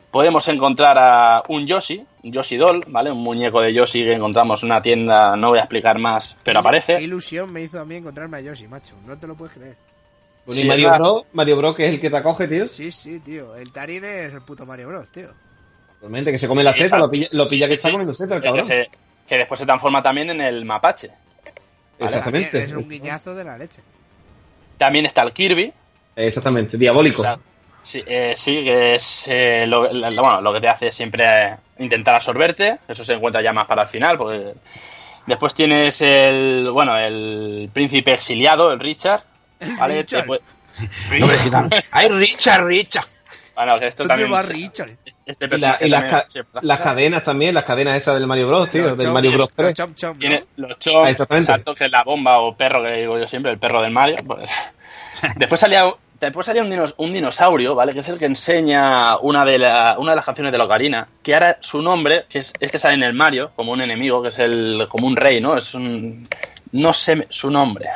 Podemos 0.10 0.47
encontrar 0.47 0.95
a 0.97 1.41
un 1.49 1.65
Yoshi, 1.65 2.05
un 2.23 2.31
Yoshi 2.31 2.55
Doll, 2.55 2.85
¿vale? 2.88 3.11
Un 3.11 3.18
muñeco 3.23 3.60
de 3.61 3.73
Yoshi 3.73 4.03
que 4.05 4.14
encontramos 4.14 4.61
en 4.64 4.68
una 4.69 4.81
tienda, 4.81 5.35
no 5.35 5.49
voy 5.49 5.57
a 5.57 5.64
explicar 5.64 5.97
más, 5.97 6.38
pero 6.43 6.57
Qué 6.61 6.68
aparece. 6.68 7.01
ilusión 7.01 7.51
me 7.51 7.64
hizo 7.64 7.81
a 7.81 7.85
mí 7.85 7.95
encontrarme 7.95 8.38
a 8.38 8.41
Yoshi, 8.41 8.68
macho. 8.68 8.93
No 9.07 9.18
te 9.18 9.26
lo 9.27 9.35
puedes 9.35 9.55
creer. 9.57 9.76
Bueno, 10.45 10.60
Sí, 10.60 10.65
y 10.65 10.68
Mario. 10.68 10.91
Bros, 10.95 11.24
Mario 11.34 11.57
Bros, 11.57 11.76
que 11.76 11.86
es 11.86 11.90
el 11.94 12.02
que 12.02 12.10
te 12.10 12.18
acoge, 12.18 12.48
tío. 12.48 12.68
Sí, 12.68 12.91
sí, 12.91 13.20
tío. 13.22 13.56
El 13.56 13.72
Tarin 13.72 14.03
es 14.03 14.34
el 14.34 14.41
puto 14.41 14.65
Mario 14.65 14.90
Bros, 14.90 15.10
tío. 15.10 15.30
Realmente, 16.02 16.32
que 16.32 16.38
se 16.38 16.48
come 16.49 16.64
la 16.64 16.74
seta, 16.74 16.98
lo 16.98 17.10
pilla, 17.10 17.28
lo 17.32 17.45
Sí, 17.45 17.52
pilla 17.52 17.65
sí, 17.65 17.70
que 17.70 17.74
está 17.76 17.88
sí. 17.88 17.91
comiendo 17.94 18.14
seta, 18.14 18.36
el 18.36 18.41
Que, 18.41 18.48
cabrón. 18.48 18.65
se- 18.65 18.90
que 19.28 19.38
después 19.38 19.57
se 19.60 19.65
transforma 19.65 20.03
también 20.03 20.30
en 20.32 20.41
el 20.41 20.65
mapache. 20.65 21.07
Vale. 21.07 22.06
Exactamente. 22.06 22.64
Es 22.64 22.74
un 22.74 22.90
guiñazo 22.90 23.34
de 23.36 23.44
la 23.45 23.57
leche. 23.57 23.82
También 24.78 25.06
está 25.06 25.22
el 25.24 25.32
Kirby. 25.32 25.72
Exactamente, 26.15 26.78
diabólico. 26.78 27.22
O 27.22 27.24
sea, 27.24 27.40
sí, 27.82 28.03
eh, 28.06 28.34
sí, 28.36 28.64
que 28.65 28.95
es 28.95 29.26
eh, 29.30 29.65
lo, 29.65 29.91
la- 29.94 30.10
bueno, 30.10 30.41
lo 30.41 30.52
que 30.53 30.60
te 30.60 30.68
hace 30.68 30.91
siempre 30.91 31.56
intentar 31.80 32.15
absorberte. 32.15 32.80
Eso 32.88 33.06
se 33.06 33.14
encuentra 33.14 33.41
ya 33.41 33.53
más 33.53 33.65
para 33.65 33.84
el 33.84 33.90
final. 33.90 34.18
Porque 34.18 34.53
después 35.26 35.53
tienes 35.53 36.02
el, 36.02 36.70
bueno, 36.74 36.98
el 36.98 37.70
príncipe 37.72 38.11
exiliado, 38.14 38.74
el 38.74 38.80
Richard. 38.82 39.24
¿Vale? 39.77 40.02
Richard. 40.02 40.19
Después-. 40.19 40.41
¡Ay, 41.91 42.10
Richard, 42.10 42.65
Richard! 42.65 43.06
bueno, 43.56 43.77
que 43.77 43.88
esto 43.88 44.03
¿Dónde 44.03 44.23
también. 44.23 44.34
va 44.34 44.44
se- 44.44 44.53
Richard? 44.53 44.90
Este 45.26 45.45
Y, 45.45 45.48
la- 45.48 45.49
personaje 45.49 45.85
y 45.85 45.90
las, 45.90 46.02
también 46.02 46.22
ca- 46.22 46.30
siempre- 46.30 46.61
las 46.64 46.81
cadenas 46.81 47.23
también, 47.23 47.53
las 47.56 47.64
cadenas 47.64 47.95
esas 47.98 48.15
del 48.15 48.27
Mario 48.27 48.48
Bros, 48.48 48.69
tío, 48.69 48.90
Los 48.90 48.98
del 48.98 49.07
chom- 49.07 49.14
Mario 49.14 49.31
Bros 49.31 49.40
los 49.40 49.52
3. 49.56 49.73
chom 49.77 49.94
chom, 49.95 50.14
¿no? 50.14 50.19
Tiene 50.19 50.45
los 50.57 50.80
chomps, 50.80 51.07
Ah, 51.07 51.10
exactamente. 51.11 51.52
exacto, 51.52 51.76
que 51.76 51.85
es 51.85 51.91
la 51.91 52.03
bomba 52.03 52.40
o 52.40 52.56
perro 52.57 52.84
que 52.84 52.91
digo 52.94 53.18
yo 53.19 53.27
siempre, 53.27 53.52
el 53.52 53.57
perro 53.60 53.81
del 53.81 53.91
Mario. 53.91 54.18
pues. 54.26 54.49
Después 55.38 55.61
salía, 55.61 55.85
después 56.19 56.45
salía 56.45 56.64
un, 56.64 56.69
dinos- 56.72 56.95
un 56.98 57.14
dinosaurio, 57.14 57.76
¿vale? 57.76 57.94
Que 57.94 57.99
es 58.02 58.10
el 58.10 58.18
que 58.18 58.26
enseña 58.26 59.18
una 59.19 59.45
de, 59.45 59.60
la- 59.60 59.95
una 59.99 60.11
de 60.11 60.15
las 60.18 60.26
canciones 60.26 60.52
de 60.52 60.57
la 60.57 60.65
Ocarina. 60.65 61.07
Que 61.22 61.34
ahora 61.35 61.57
su 61.61 61.81
nombre, 61.81 62.26
que 62.27 62.40
es 62.40 62.52
este 62.60 62.80
sale 62.80 62.95
en 62.95 63.03
el 63.03 63.14
Mario, 63.14 63.52
como 63.56 63.72
un 63.72 63.80
enemigo, 63.81 64.22
que 64.23 64.30
es 64.30 64.40
el 64.40 64.88
como 64.90 65.07
un 65.07 65.15
rey, 65.15 65.40
¿no? 65.40 65.56
Es 65.56 65.73
un. 65.76 66.27
No 66.73 66.91
sé 66.91 67.27
su 67.30 67.49
nombre. 67.52 67.88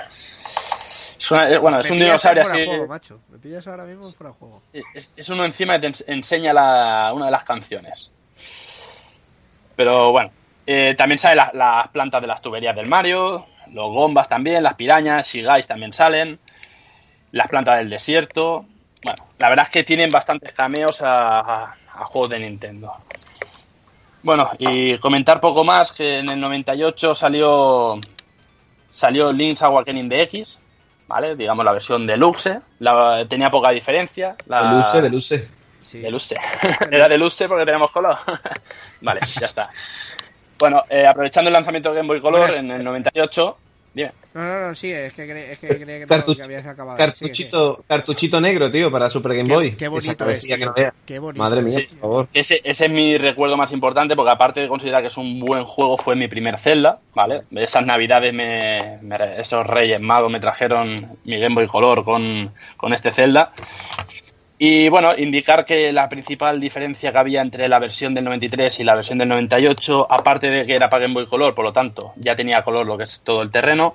Es 1.20 1.32
una- 1.32 1.50
eh, 1.50 1.58
bueno, 1.58 1.78
Pues 1.78 1.88
es 1.88 1.92
un 1.92 2.00
dinosaurio 2.00 2.44
así. 2.44 2.66
juego, 2.66 2.88
macho. 2.88 3.20
Me 3.30 3.38
pillas 3.40 3.68
ahora 3.68 3.86
mismo 3.86 4.12
fuera 4.12 4.32
de 4.34 4.38
juego. 4.40 4.62
Es, 4.94 5.12
es 5.16 5.30
uno 5.30 5.46
encima 5.46 5.74
que 5.74 5.80
te 5.80 5.88
ens- 5.90 6.04
enseña 6.08 6.54
la- 6.54 7.12
una 7.14 7.26
de 7.26 7.32
las 7.32 7.44
canciones. 7.44 8.12
Pero 9.76 10.12
bueno, 10.12 10.32
eh, 10.66 10.96
también 10.98 11.20
salen 11.20 11.38
la- 11.38 11.52
las 11.54 11.88
plantas 11.90 12.22
de 12.22 12.28
las 12.28 12.42
tuberías 12.42 12.76
del 12.76 12.88
Mario, 12.88 13.46
los 13.74 13.92
gombas 13.92 14.28
también, 14.30 14.64
las 14.64 14.76
pirañas, 14.76 15.28
Shigais 15.28 15.68
también 15.68 15.94
salen, 15.94 16.40
las 17.32 17.48
plantas 17.48 17.78
del 17.78 17.90
desierto. 17.90 18.66
Bueno, 19.04 19.24
la 19.38 19.50
verdad 19.50 19.66
es 19.66 19.72
que 19.72 19.84
tienen 19.84 20.10
bastantes 20.12 20.54
cameos 20.54 21.02
a, 21.02 21.40
a- 21.40 21.76
a 21.96 22.06
juegos 22.06 22.32
de 22.32 22.40
Nintendo. 22.40 22.94
Bueno, 24.24 24.50
y 24.58 24.98
comentar 24.98 25.40
poco 25.40 25.64
más 25.64 25.92
que 25.92 26.20
en 26.20 26.30
el 26.30 26.40
98 26.40 27.14
salió 27.16 28.00
salió 28.90 29.32
Link's 29.32 29.62
Awakening 29.62 30.10
de 30.10 30.22
X, 30.24 30.60
¿vale? 31.08 31.36
Digamos 31.36 31.66
la 31.66 31.72
versión 31.72 32.06
deluxe, 32.06 32.60
la, 32.80 33.26
tenía 33.28 33.50
poca 33.50 33.72
diferencia. 33.72 34.36
La, 34.48 34.64
De 34.64 34.78
luce, 34.78 35.02
de 35.02 35.10
luce. 35.10 35.48
Sí. 35.86 36.00
Deluxe. 36.00 36.36
Era 36.92 37.08
Deluxe 37.08 37.48
porque 37.48 37.66
tenemos 37.66 37.92
color. 37.92 38.18
vale, 39.02 39.22
ya 39.40 39.48
está. 39.48 39.70
Bueno, 40.60 40.84
eh, 40.90 41.08
aprovechando 41.08 41.48
el 41.50 41.54
lanzamiento 41.54 41.90
de 41.90 41.98
Game 41.98 42.08
Boy 42.08 42.20
Color 42.20 42.56
en 42.56 42.72
el 42.72 42.84
98, 42.84 43.58
Dime. 43.98 44.12
No, 44.36 44.44
no, 44.44 44.68
no, 44.68 44.76
sigue, 44.76 45.08
es 45.08 45.14
que, 45.14 45.26
cre- 45.28 45.50
es 45.54 45.58
que 45.58 45.68
creía 45.68 45.86
que, 45.98 46.06
no, 46.06 46.08
Cartuch- 46.16 46.36
que 46.38 46.44
habías 46.44 46.68
acabado. 46.68 46.96
Cartuchito, 47.00 47.84
cartuchito 47.88 48.40
negro, 48.40 48.70
tío, 48.70 48.92
para 48.92 49.10
Super 49.10 49.34
Game 49.36 49.50
Qué- 49.50 49.56
Boy. 49.56 49.76
qué 49.76 49.88
bonito 49.88 50.30
es, 50.30 50.46
que 50.46 50.56
tío. 50.56 50.66
no 50.68 50.74
veas. 50.74 50.94
Qué 51.08 51.18
bonito 51.18 51.44
Madre 51.44 51.64
mía, 51.64 51.80
Sí. 51.80 51.86
por 51.88 52.00
favor. 52.00 52.28
Ese, 52.36 52.62
ese 52.64 52.86
es 52.86 52.92
mi 52.92 53.18
recuerdo 53.18 53.58
más 53.58 53.72
importante 53.72 54.16
porque 54.16 54.32
aparte 54.32 54.60
de 54.60 54.68
considerar 54.68 55.02
que 55.02 55.08
es 55.08 55.18
un 55.18 55.40
buen 55.40 55.64
juego, 55.64 55.98
fue 55.98 56.16
mi 56.16 56.28
primer 56.28 56.60
Zelda, 56.60 57.00
¿vale? 57.16 57.42
Esas 57.50 57.84
navidades, 57.84 58.32
me, 58.32 59.00
me- 59.02 59.42
esos 59.42 59.66
reyes 59.66 60.00
magos 60.00 60.32
me 60.32 60.40
trajeron 60.40 60.96
mi 61.24 61.40
Game 61.40 61.56
Boy 61.56 61.66
Color 61.66 62.04
con, 62.04 62.54
con 62.78 62.94
este 62.94 63.12
Zelda. 63.12 63.52
Y 64.60 64.90
bueno, 64.90 65.16
indicar 65.16 65.66
que 65.66 65.94
la 65.94 66.10
principal 66.10 66.60
diferencia 66.60 67.12
que 67.12 67.18
había 67.18 67.42
entre 67.42 67.68
la 67.68 67.78
versión 67.78 68.16
del 68.16 68.24
93 68.24 68.80
y 68.80 68.84
la 68.84 68.96
versión 68.96 69.20
del 69.20 69.30
98, 69.30 70.08
aparte 70.10 70.50
de 70.50 70.66
que 70.66 70.74
era 70.76 70.90
para 70.90 71.04
Game 71.04 71.14
Boy 71.14 71.28
Color, 71.28 71.54
por 71.54 71.64
lo 71.64 71.74
tanto, 71.74 72.14
ya 72.16 72.36
tenía 72.36 72.64
color 72.64 72.86
lo 72.88 72.98
que 72.98 73.04
es 73.04 73.22
todo 73.24 73.44
el 73.44 73.52
terreno, 73.52 73.94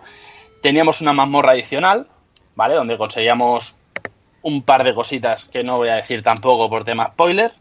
teníamos 0.60 1.00
una 1.00 1.12
mazmorra 1.12 1.52
adicional, 1.52 2.06
¿vale? 2.54 2.74
Donde 2.74 2.96
conseguíamos 2.96 3.76
un 4.42 4.62
par 4.62 4.84
de 4.84 4.94
cositas 4.94 5.44
que 5.46 5.64
no 5.64 5.78
voy 5.78 5.88
a 5.88 5.96
decir 5.96 6.22
tampoco 6.22 6.68
por 6.68 6.84
tema 6.84 7.08
spoiler. 7.12 7.52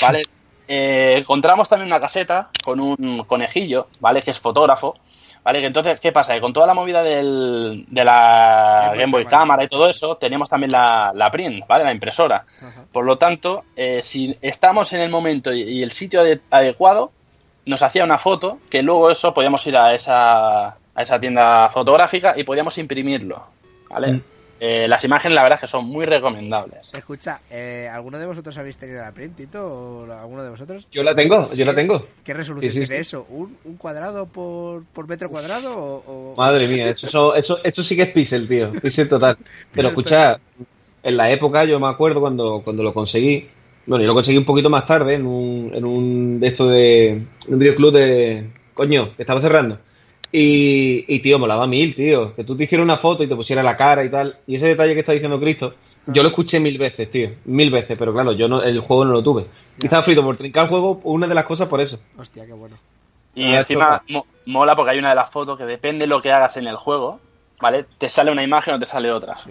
¿vale? 0.00 0.22
Eh, 0.66 1.14
encontramos 1.18 1.68
también 1.68 1.88
una 1.88 2.00
caseta 2.00 2.50
con 2.62 2.78
un 2.78 3.24
conejillo, 3.26 3.88
¿vale? 4.00 4.20
Que 4.22 4.32
es 4.32 4.38
fotógrafo, 4.38 4.96
¿vale? 5.48 5.60
Que 5.60 5.66
entonces, 5.66 5.98
¿qué 5.98 6.12
pasa? 6.12 6.34
Que 6.34 6.42
con 6.42 6.52
toda 6.52 6.66
la 6.66 6.74
movida 6.74 7.02
del, 7.02 7.86
de 7.88 8.04
la 8.04 8.90
Game 8.94 9.10
Boy 9.10 9.24
Cámara. 9.24 9.64
Y 9.64 9.68
todo 9.68 9.88
eso, 9.88 10.16
teníamos 10.18 10.50
también 10.50 10.70
la, 10.72 11.10
la 11.14 11.30
print, 11.30 11.66
¿vale? 11.66 11.84
La 11.84 11.92
impresora. 11.92 12.44
Ajá. 12.58 12.84
Por 12.92 13.06
lo 13.06 13.16
tanto, 13.16 13.64
eh, 13.74 14.02
si 14.02 14.36
estamos 14.42 14.92
en 14.92 15.00
el 15.00 15.08
momento 15.10 15.50
y, 15.54 15.62
y 15.62 15.82
el 15.82 15.92
sitio 15.92 16.20
ade- 16.22 16.40
adecuado, 16.50 17.12
nos 17.64 17.82
hacía 17.82 18.04
una 18.04 18.18
foto 18.18 18.58
que 18.68 18.82
luego 18.82 19.10
eso 19.10 19.32
podíamos 19.32 19.66
ir 19.66 19.74
a 19.78 19.94
esa, 19.94 20.66
a 20.68 21.02
esa 21.02 21.18
tienda 21.18 21.70
fotográfica 21.70 22.34
y 22.36 22.44
podíamos 22.44 22.76
imprimirlo, 22.76 23.42
¿vale? 23.88 24.12
Mm. 24.12 24.22
Eh, 24.60 24.88
las 24.88 25.04
imágenes, 25.04 25.34
la 25.36 25.42
verdad 25.42 25.56
es 25.56 25.60
que 25.62 25.66
son 25.68 25.86
muy 25.86 26.04
recomendables. 26.04 26.92
Escucha, 26.92 27.40
eh, 27.50 27.88
¿alguno 27.92 28.18
de 28.18 28.26
vosotros 28.26 28.56
habéis 28.58 28.76
tenido 28.76 29.00
la 29.02 29.12
print, 29.12 29.36
Tito? 29.36 29.64
¿O 29.66 30.12
alguno 30.12 30.42
de 30.42 30.50
vosotros? 30.50 30.88
Yo 30.90 31.02
la 31.02 31.14
tengo, 31.14 31.48
Sí. 31.48 31.58
yo 31.58 31.64
la 31.64 31.74
tengo. 31.74 32.04
¿Qué 32.24 32.34
resolución 32.34 32.72
Sí, 32.72 32.80
sí, 32.80 32.86
tiene 32.86 32.96
sí. 32.96 33.00
eso? 33.02 33.26
¿Un, 33.30 33.56
un 33.64 33.76
cuadrado 33.76 34.26
por, 34.26 34.84
por 34.86 35.06
metro 35.06 35.30
cuadrado 35.30 35.72
o...? 35.78 36.32
o- 36.32 36.34
Madre 36.36 36.66
mía, 36.66 36.88
eso, 36.90 37.06
eso, 37.06 37.34
eso, 37.36 37.58
eso 37.62 37.82
sí 37.84 37.94
que 37.94 38.02
es 38.02 38.08
pixel, 38.10 38.48
tío. 38.48 38.72
Pixel 38.72 39.08
total. 39.08 39.36
Pero 39.72 39.88
escucha, 39.88 40.38
en 41.02 41.16
la 41.16 41.30
época 41.30 41.64
yo 41.64 41.78
me 41.78 41.86
acuerdo 41.88 42.20
cuando, 42.20 42.60
cuando 42.64 42.82
lo 42.82 42.92
conseguí. 42.92 43.48
Bueno, 43.86 44.02
yo 44.02 44.08
lo 44.08 44.14
conseguí 44.14 44.36
un 44.38 44.44
poquito 44.44 44.68
más 44.68 44.86
tarde 44.86 45.14
en 45.14 45.24
un, 45.26 45.70
en 45.72 45.84
un 45.84 46.40
de 46.40 46.46
esto 46.48 46.66
de. 46.68 47.08
en 47.10 47.28
un 47.48 47.58
videoclub 47.58 47.92
de. 47.92 48.50
Coño, 48.74 49.14
que 49.16 49.22
estaba 49.22 49.40
cerrando. 49.40 49.78
Y, 50.30 51.04
y 51.08 51.20
tío, 51.20 51.38
molaba 51.38 51.66
mil, 51.66 51.94
tío. 51.94 52.34
Que 52.34 52.44
tú 52.44 52.56
te 52.56 52.64
hicieras 52.64 52.84
una 52.84 52.98
foto 52.98 53.22
y 53.22 53.28
te 53.28 53.34
pusieras 53.36 53.64
la 53.64 53.76
cara 53.76 54.04
y 54.04 54.10
tal. 54.10 54.36
Y 54.46 54.56
ese 54.56 54.66
detalle 54.66 54.94
que 54.94 55.00
está 55.00 55.12
diciendo 55.12 55.40
Cristo, 55.40 55.74
yo 56.06 56.22
lo 56.22 56.28
escuché 56.28 56.60
mil 56.60 56.76
veces, 56.78 57.10
tío. 57.10 57.30
Mil 57.46 57.70
veces, 57.70 57.96
pero 57.98 58.12
claro, 58.12 58.32
yo 58.32 58.48
no, 58.48 58.62
el 58.62 58.80
juego 58.80 59.04
no 59.06 59.12
lo 59.12 59.22
tuve. 59.22 59.46
Y 59.80 59.86
estaba 59.86 60.02
frito 60.02 60.22
por 60.22 60.36
trincar 60.36 60.64
el 60.64 60.70
juego, 60.70 61.00
una 61.04 61.26
de 61.26 61.34
las 61.34 61.44
cosas 61.44 61.68
por 61.68 61.80
eso. 61.80 61.98
Hostia, 62.18 62.44
qué 62.46 62.52
bueno. 62.52 62.76
Y 63.34 63.54
Ah, 63.54 63.60
encima 63.60 64.02
mo- 64.08 64.26
mola 64.46 64.74
porque 64.74 64.90
hay 64.92 64.98
una 64.98 65.10
de 65.10 65.14
las 65.14 65.30
fotos 65.30 65.56
que 65.56 65.64
depende 65.64 66.04
de 66.04 66.08
lo 66.08 66.20
que 66.20 66.32
hagas 66.32 66.56
en 66.56 66.66
el 66.66 66.76
juego, 66.76 67.20
¿vale? 67.60 67.84
Te 67.98 68.08
sale 68.08 68.30
una 68.32 68.42
imagen 68.42 68.74
o 68.74 68.78
te 68.78 68.86
sale 68.86 69.12
otra, 69.12 69.36
¿Sí? 69.36 69.50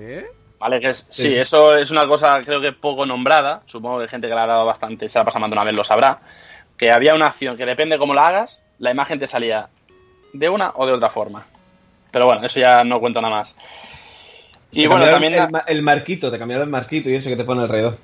¿vale? 0.60 0.80
Que 0.80 0.90
es, 0.90 1.08
sí. 1.10 1.24
Sí. 1.24 1.36
eso 1.36 1.76
es 1.78 1.90
una 1.92 2.06
cosa 2.08 2.42
creo 2.44 2.60
que 2.60 2.74
poco 2.74 3.06
nombrada, 3.06 3.62
supongo 3.66 3.98
que 3.98 4.04
hay 4.04 4.10
gente 4.10 4.28
que 4.28 4.36
la 4.36 4.44
ha 4.44 4.48
dado 4.48 4.66
bastante, 4.66 5.08
se 5.08 5.18
la 5.20 5.24
pasa 5.26 5.40
más 5.40 5.50
de 5.50 5.54
una 5.54 5.64
vez 5.64 5.74
lo 5.74 5.84
sabrá, 5.86 6.20
que 6.76 6.92
había 6.92 7.16
una 7.16 7.28
acción 7.28 7.56
que 7.56 7.66
depende 7.66 7.98
cómo 7.98 8.14
la 8.14 8.28
hagas, 8.28 8.62
la 8.80 8.92
imagen 8.92 9.20
te 9.20 9.28
salía 9.28 9.70
de 10.34 10.50
una 10.50 10.72
o 10.76 10.86
de 10.86 10.94
otra 10.94 11.10
forma. 11.10 11.46
Pero 12.12 12.26
bueno, 12.26 12.46
eso 12.46 12.60
ya 12.60 12.84
no 12.84 13.00
cuento 13.00 13.22
nada 13.22 13.36
más. 13.36 13.56
Y 14.72 14.82
Te 14.84 14.88
bueno, 14.88 15.10
también... 15.10 15.34
el, 15.34 15.50
ma- 15.50 15.64
el 15.68 15.82
marquito, 15.82 16.30
te 16.32 16.38
cambiaron 16.40 16.66
el 16.68 16.72
marquito 16.72 17.10
y 17.10 17.16
eso 17.16 17.30
que 17.30 17.36
te 17.38 17.44
pone 17.44 17.62
alrededor. 17.62 17.98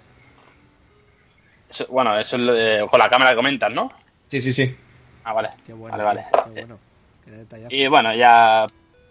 eso- 1.70 1.88
bueno, 1.90 2.18
eso 2.18 2.36
es 2.36 2.42
lo 2.42 2.54
de- 2.54 2.88
con 2.90 3.00
la 3.00 3.10
cámara 3.10 3.32
que 3.32 3.38
comentas, 3.38 3.72
¿no? 3.72 3.92
Sí, 4.30 4.42
sí, 4.42 4.54
sí. 4.54 4.76
Ah, 5.24 5.34
vale. 5.34 5.50
Qué 5.66 5.74
bueno. 5.74 5.98
Vale, 5.98 6.04
vale. 6.04 6.26
Qué 6.54 6.62
bueno. 6.62 6.78
Qué. 7.26 7.68
Y 7.70 7.88
bueno, 7.88 8.14
ya 8.14 8.66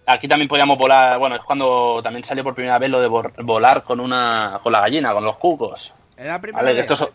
aquí 0.07 0.29
también 0.29 0.49
podíamos 0.49 0.77
volar, 0.79 1.19
bueno, 1.19 1.37
es 1.37 1.43
cuando 1.43 2.01
también 2.03 2.25
salió 2.25 2.45
por 2.45 2.55
primera 2.55 2.79
vez 2.79 2.91
lo 2.91 3.01
de 3.01 3.09
volar 3.43 3.83
con 3.83 4.01
una 4.01 4.61
con 4.63 4.73
la 4.73 4.81
gallina, 4.81 5.13
con 5.13 5.25
los 5.25 5.37
cucos. 5.39 5.93
¿Era 6.17 6.33
la 6.33 6.41
primera 6.41 6.63
vez? 6.63 6.79
estos 6.79 7.09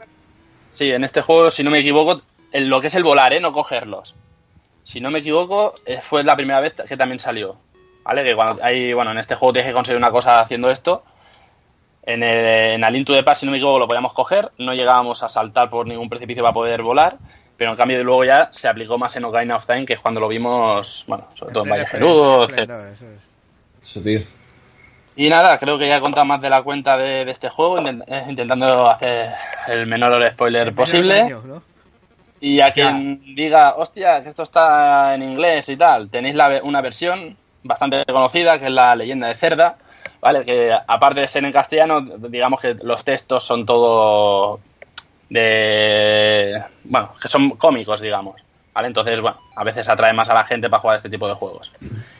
Sí, 0.74 0.91
en 0.91 1.03
este 1.03 1.22
juego, 1.22 1.49
si 1.52 1.64
no 1.64 1.72
me 1.72 1.80
equivoco, 1.80 2.22
en 2.52 2.69
lo 2.69 2.80
que 2.82 2.88
es 2.88 2.95
el 2.95 3.03
volar, 3.03 3.34
¿eh? 3.34 3.40
No 3.40 3.52
cogerlos. 3.52 4.15
Si 4.88 5.01
no 5.01 5.11
me 5.11 5.19
equivoco, 5.19 5.73
eh, 5.85 5.99
fue 6.01 6.23
la 6.23 6.38
primera 6.38 6.61
vez 6.61 6.73
que 6.88 6.95
también 6.95 7.19
salió. 7.19 7.57
¿Vale? 8.05 8.23
Que 8.23 8.34
cuando 8.35 8.64
hay, 8.64 8.93
bueno, 8.93 9.11
en 9.11 9.18
este 9.18 9.35
juego 9.35 9.51
tienes 9.51 9.69
que 9.69 9.73
conseguir 9.73 9.97
una 9.97 10.11
cosa 10.11 10.39
haciendo 10.39 10.72
esto. 10.72 11.03
En 12.03 12.23
el, 12.23 12.45
en 12.76 12.84
Alien 12.85 13.03
to 13.03 13.14
the 13.14 13.22
Past, 13.22 13.41
si 13.41 13.45
no 13.45 13.51
me 13.51 13.57
equivoco, 13.57 13.80
lo 13.80 13.88
podíamos 13.88 14.14
coger. 14.14 14.49
No 14.59 14.73
llegábamos 14.73 15.23
a 15.23 15.27
saltar 15.30 15.69
por 15.69 15.85
ningún 15.88 16.07
precipicio 16.07 16.41
para 16.41 16.53
poder 16.53 16.84
volar. 16.84 17.18
Pero 17.57 17.72
en 17.72 17.76
cambio, 17.76 18.01
luego 18.01 18.23
ya 18.23 18.47
se 18.53 18.69
aplicó 18.69 18.97
más 18.97 19.14
en 19.18 19.26
Ocarina 19.26 19.57
of 19.57 19.65
Time, 19.65 19.85
que 19.85 19.93
es 19.95 19.99
cuando 19.99 20.22
lo 20.22 20.30
vimos, 20.30 21.03
bueno, 21.05 21.26
sobre 21.34 21.51
todo 21.53 21.64
en 21.65 21.69
Valle 21.72 21.85
Gerudo, 21.88 22.43
etc. 22.45 22.69
eso 22.93 23.05
es. 23.09 23.89
Eso, 23.89 24.01
tío. 24.01 24.22
Y 25.18 25.27
nada, 25.30 25.57
creo 25.57 25.77
que 25.77 25.88
ya 25.88 25.97
he 25.97 26.01
contado 26.01 26.26
más 26.26 26.39
de 26.41 26.49
la 26.49 26.61
cuenta 26.61 26.95
de, 26.95 27.26
de 27.26 27.31
este 27.31 27.49
juego, 27.49 27.77
intent- 27.77 28.05
eh, 28.07 28.23
intentando 28.30 28.89
hacer 28.89 29.34
el 29.68 29.85
menor 29.88 30.26
spoiler 30.31 30.65
Menos 30.68 30.76
posible. 30.76 31.15
daño, 31.23 31.41
¿no? 31.43 31.64
Y 32.39 32.61
a 32.61 32.69
quien 32.72 33.35
diga, 33.35 33.76
hostia, 33.76 34.22
que 34.22 34.30
esto 34.30 34.43
está 34.43 35.15
en 35.15 35.23
inglés 35.23 35.69
y 35.69 35.77
tal, 35.77 36.09
tenéis 36.09 36.35
la 36.35 36.59
una 36.64 36.81
versión 36.81 37.35
bastante 37.64 38.03
conocida, 38.05 38.59
que 38.59 38.65
es 38.65 38.72
la 38.72 38.95
leyenda 38.95 39.27
de 39.27 39.35
Cerda, 39.35 39.77
¿vale? 40.22 40.45
Que 40.45 40.72
aparte 40.88 41.22
de 41.22 41.27
ser 41.27 41.43
en 41.45 41.51
castellano, 41.51 42.01
digamos 42.01 42.61
que 42.61 42.76
los 42.76 43.03
textos 43.03 43.43
son 43.43 43.65
todo 43.65 44.59
de... 45.30 46.64
Bueno, 46.84 47.11
que 47.22 47.27
son 47.27 47.51
cómicos, 47.51 48.01
digamos. 48.01 48.35
¿Vale? 48.73 48.89
Entonces, 48.89 49.19
bueno, 49.19 49.38
a 49.55 49.64
veces 49.64 49.89
atrae 49.89 50.14
más 50.14 50.30
a 50.30 50.35
la 50.35 50.45
gente 50.45 50.69
para 50.69 50.80
jugar 50.80 50.97
este 50.97 51.09
tipo 51.09 51.27
de 51.27 51.34
juegos. 51.34 51.72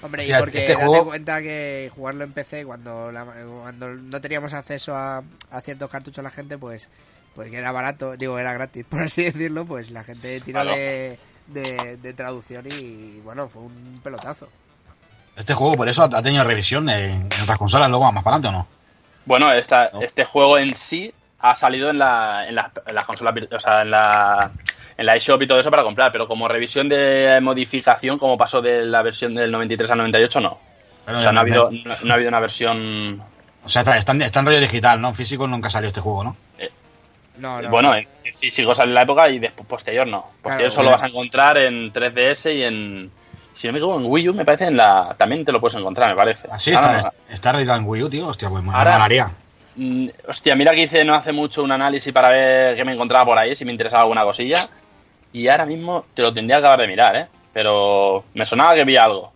Hombre, 0.02 0.26
y 0.26 0.34
porque 0.34 0.58
este 0.58 0.74
date 0.74 0.86
juego- 0.88 1.06
cuenta 1.06 1.40
que 1.40 1.92
jugarlo 1.94 2.24
en 2.24 2.34
PC 2.34 2.66
cuando, 2.66 3.12
la- 3.12 3.26
cuando 3.62 3.90
no 3.90 4.20
teníamos 4.20 4.56
acceso 4.56 4.96
a, 4.96 5.22
a 5.52 5.62
ciertos 5.62 5.88
cartuchos 5.92 6.24
la 6.24 6.32
gente, 6.32 6.58
pues 6.58 6.90
pues 7.38 7.50
que 7.52 7.58
era 7.58 7.72
barato, 7.72 8.18
digo, 8.18 8.38
era 8.38 8.52
gratis, 8.52 8.84
por 8.90 9.04
así 9.04 9.24
decirlo, 9.24 9.64
pues 9.66 9.92
la 9.92 10.04
gente 10.04 10.42
tiró 10.42 10.66
de, 10.66 11.18
de, 11.48 11.96
de 11.98 12.14
traducción 12.14 12.66
y 12.70 13.22
bueno, 13.24 13.48
fue 13.48 13.62
un 13.62 14.02
pelotazo. 14.04 14.50
Este 15.38 15.54
juego, 15.54 15.76
por 15.78 15.88
eso, 15.88 16.04
ha 16.04 16.22
tenido 16.24 16.44
revisión 16.44 16.90
en, 16.90 17.30
en 17.32 17.42
otras 17.42 17.58
consolas, 17.60 17.90
luego 17.90 18.12
más 18.12 18.24
para 18.24 18.38
adelante 18.38 18.48
o 18.58 18.60
no. 18.64 18.68
Bueno, 19.26 19.52
esta, 19.54 19.92
este 20.02 20.26
juego 20.26 20.58
en 20.58 20.76
sí 20.76 21.14
ha 21.40 21.54
salido 21.54 21.92
en 21.92 22.00
la, 22.00 22.48
en 22.48 22.56
la, 22.56 22.72
en 22.88 22.96
las 22.96 23.06
consolas, 23.06 23.36
vir- 23.36 23.54
o 23.54 23.60
sea, 23.60 23.84
en 23.84 23.92
la, 23.92 24.52
en 24.98 25.06
la 25.06 25.16
eShop 25.16 25.40
y 25.44 25.48
todo 25.48 25.60
eso 25.60 25.70
para 25.70 25.84
comprar, 25.84 26.12
pero 26.12 26.28
como 26.28 26.48
revisión 26.48 26.90
de 26.90 27.38
modificación, 27.42 28.18
como 28.18 28.36
pasó 28.38 28.62
de 28.64 28.84
la 28.86 29.04
versión 29.04 29.36
del 29.36 29.52
93 29.52 29.92
al 29.92 29.98
98, 30.00 30.40
no. 30.42 30.58
Pero 31.06 31.20
O 31.20 31.22
sea, 31.22 31.32
no 31.32 31.40
ha 31.40 31.42
habido, 31.44 31.70
no, 31.72 31.96
no 32.04 32.12
ha 32.12 32.16
habido 32.16 32.30
una 32.30 32.40
versión... 32.40 33.22
O 33.64 33.70
sea, 33.70 33.82
está, 33.84 33.96
está 33.98 34.14
en- 34.14 34.22
está 34.24 34.40
en 34.40 34.46
rollo 34.48 34.60
digital, 34.60 35.00
¿no? 35.00 35.10
En 35.10 35.16
físico 35.16 35.46
nunca 35.48 35.70
salió 35.70 35.90
este 35.90 36.02
juego, 36.02 36.24
¿no? 36.24 36.36
No, 37.38 37.62
no. 37.62 37.70
Bueno, 37.70 37.96
en 37.96 38.08
en 38.24 38.34
físico 38.34 38.74
sale 38.76 38.90
en 38.90 38.96
la 38.96 39.04
época 39.04 39.30
y 39.30 39.40
después 39.40 39.68
posterior 39.68 40.06
no. 40.08 40.26
Posterior 40.42 40.70
Claro, 40.70 40.72
solo 40.72 40.84
bueno. 40.90 40.98
vas 40.98 41.04
a 41.04 41.08
encontrar 41.08 41.58
en 41.58 41.94
3DS 41.94 42.56
y 42.56 42.64
en... 42.64 43.12
Si 43.54 43.66
no 43.68 43.74
me 43.74 43.80
equivoco, 43.80 44.00
en 44.00 44.06
Wii 44.06 44.30
U 44.30 44.34
me 44.34 44.46
parece 44.46 44.66
en 44.66 44.78
la... 44.78 45.16
También 45.18 45.44
te 45.46 45.52
lo 45.52 45.60
puedes 45.62 45.76
encontrar, 45.76 46.10
me 46.10 46.16
parece. 46.16 46.48
Así 46.52 46.72
Ah, 46.76 46.94
está, 46.98 47.14
está 47.30 47.52
reeditado 47.54 47.80
en 47.80 47.86
Wii 47.88 48.04
U, 48.04 48.10
tío. 48.10 48.28
Hostia, 48.28 48.50
pues 48.50 48.64
me 48.64 48.72
Ahora- 48.72 48.94
molaría. 48.94 49.32
Mm, 49.76 50.08
Hostia, 50.28 50.56
mira 50.56 50.74
que 50.74 50.84
hice 50.84 51.06
no 51.06 51.16
hace 51.16 51.32
mucho 51.32 51.64
un 51.64 51.72
análisis 51.72 52.12
para 52.14 52.30
ver 52.30 52.76
qué 52.76 52.84
me 52.84 52.94
encontraba 52.94 53.26
por 53.26 53.38
ahí, 53.38 53.56
si 53.56 53.64
me 53.66 53.72
interesaba 53.72 54.02
alguna 54.04 54.24
cosilla. 54.24 54.68
Y 55.34 55.48
ahora 55.48 55.66
mismo 55.66 56.06
te 56.14 56.22
lo 56.24 56.34
tendría 56.34 56.58
que 56.58 56.60
acabar 56.60 56.80
de 56.82 56.88
mirar, 56.88 57.16
¿eh? 57.16 57.28
Pero 57.54 58.24
me 58.34 58.46
sonaba 58.46 58.76
que 58.76 58.84
vi 58.86 58.98
algo. 58.98 59.32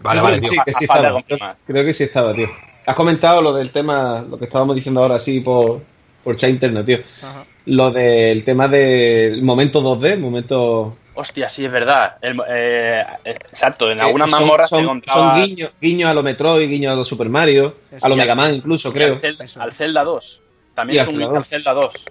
Vale, 0.00 0.20
vale, 0.20 0.38
creo 0.38 0.50
tío. 0.52 0.62
que 0.64 0.72
sí, 0.72 0.78
que 0.78 0.86
de 0.86 1.18
estaba. 1.18 1.56
Creo 1.66 1.84
que 1.84 1.94
sí 1.94 2.04
estaba, 2.04 2.34
tío. 2.34 2.48
Has 2.86 2.94
comentado 2.96 3.42
lo 3.42 3.52
del 3.52 3.70
tema, 3.70 4.24
lo 4.28 4.38
que 4.38 4.44
estábamos 4.46 4.76
diciendo 4.76 5.02
ahora 5.02 5.18
sí 5.18 5.40
por, 5.40 5.82
por 6.24 6.36
chat 6.36 6.50
interno, 6.50 6.84
tío. 6.84 6.98
Ajá. 7.22 7.44
Lo 7.66 7.90
del 7.90 8.44
tema 8.44 8.66
del 8.68 9.42
momento 9.42 9.82
2D, 9.82 10.18
momento... 10.18 10.90
Hostia, 11.14 11.48
sí, 11.48 11.64
es 11.64 11.70
verdad. 11.72 12.16
El- 12.22 12.40
eh, 12.48 13.04
exacto, 13.24 13.90
en 13.90 13.98
eh, 13.98 14.02
algunas 14.02 14.30
son- 14.30 14.40
mazmorras 14.40 14.68
son, 14.70 14.80
encontrabas... 14.84 15.22
son 15.40 15.42
guiños 15.48 15.70
guiño 15.80 16.08
a 16.08 16.14
lo 16.14 16.22
Metroid, 16.22 16.68
guiño 16.68 16.90
a 16.90 16.94
lo 16.94 17.04
Super 17.04 17.28
Mario, 17.28 17.74
Eso, 17.90 18.06
a 18.06 18.08
lo 18.08 18.16
Mega 18.16 18.34
Man 18.34 18.54
incluso, 18.54 18.92
creo. 18.92 19.14
Al, 19.14 19.18
Zelda, 19.18 19.44
al 19.58 19.72
Zelda 19.72 20.04
2. 20.04 20.42
También 20.74 20.96
Y 20.96 21.00
es 21.00 21.06
un 21.08 21.14
Zelda 21.14 21.26
guiño 21.26 21.36
al 21.36 21.42
2. 21.42 21.48
Zelda 21.48 21.72
2. 21.74 22.04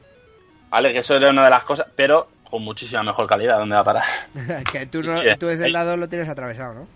Vale, 0.70 0.92
que 0.94 1.00
eso 1.00 1.16
era 1.16 1.30
una 1.30 1.46
de 1.46 1.50
las 1.50 1.64
cosas, 1.64 1.88
pero 1.96 2.28
con 2.44 2.62
muchísima 2.64 3.02
mejor 3.04 3.28
calidad. 3.28 3.58
¿Dónde 3.60 3.76
va 3.76 3.82
a 3.82 3.86
parar? 3.86 4.04
que 4.72 4.86
tú, 4.88 5.02
no, 5.02 5.22
Sí, 5.22 5.30
tú 5.40 5.48
desde 5.48 5.68
el- 5.68 5.74
lado 5.74 5.96
lo 5.98 6.08
tienes 6.10 6.28
atravesado, 6.30 6.74
¿no? 6.74 6.88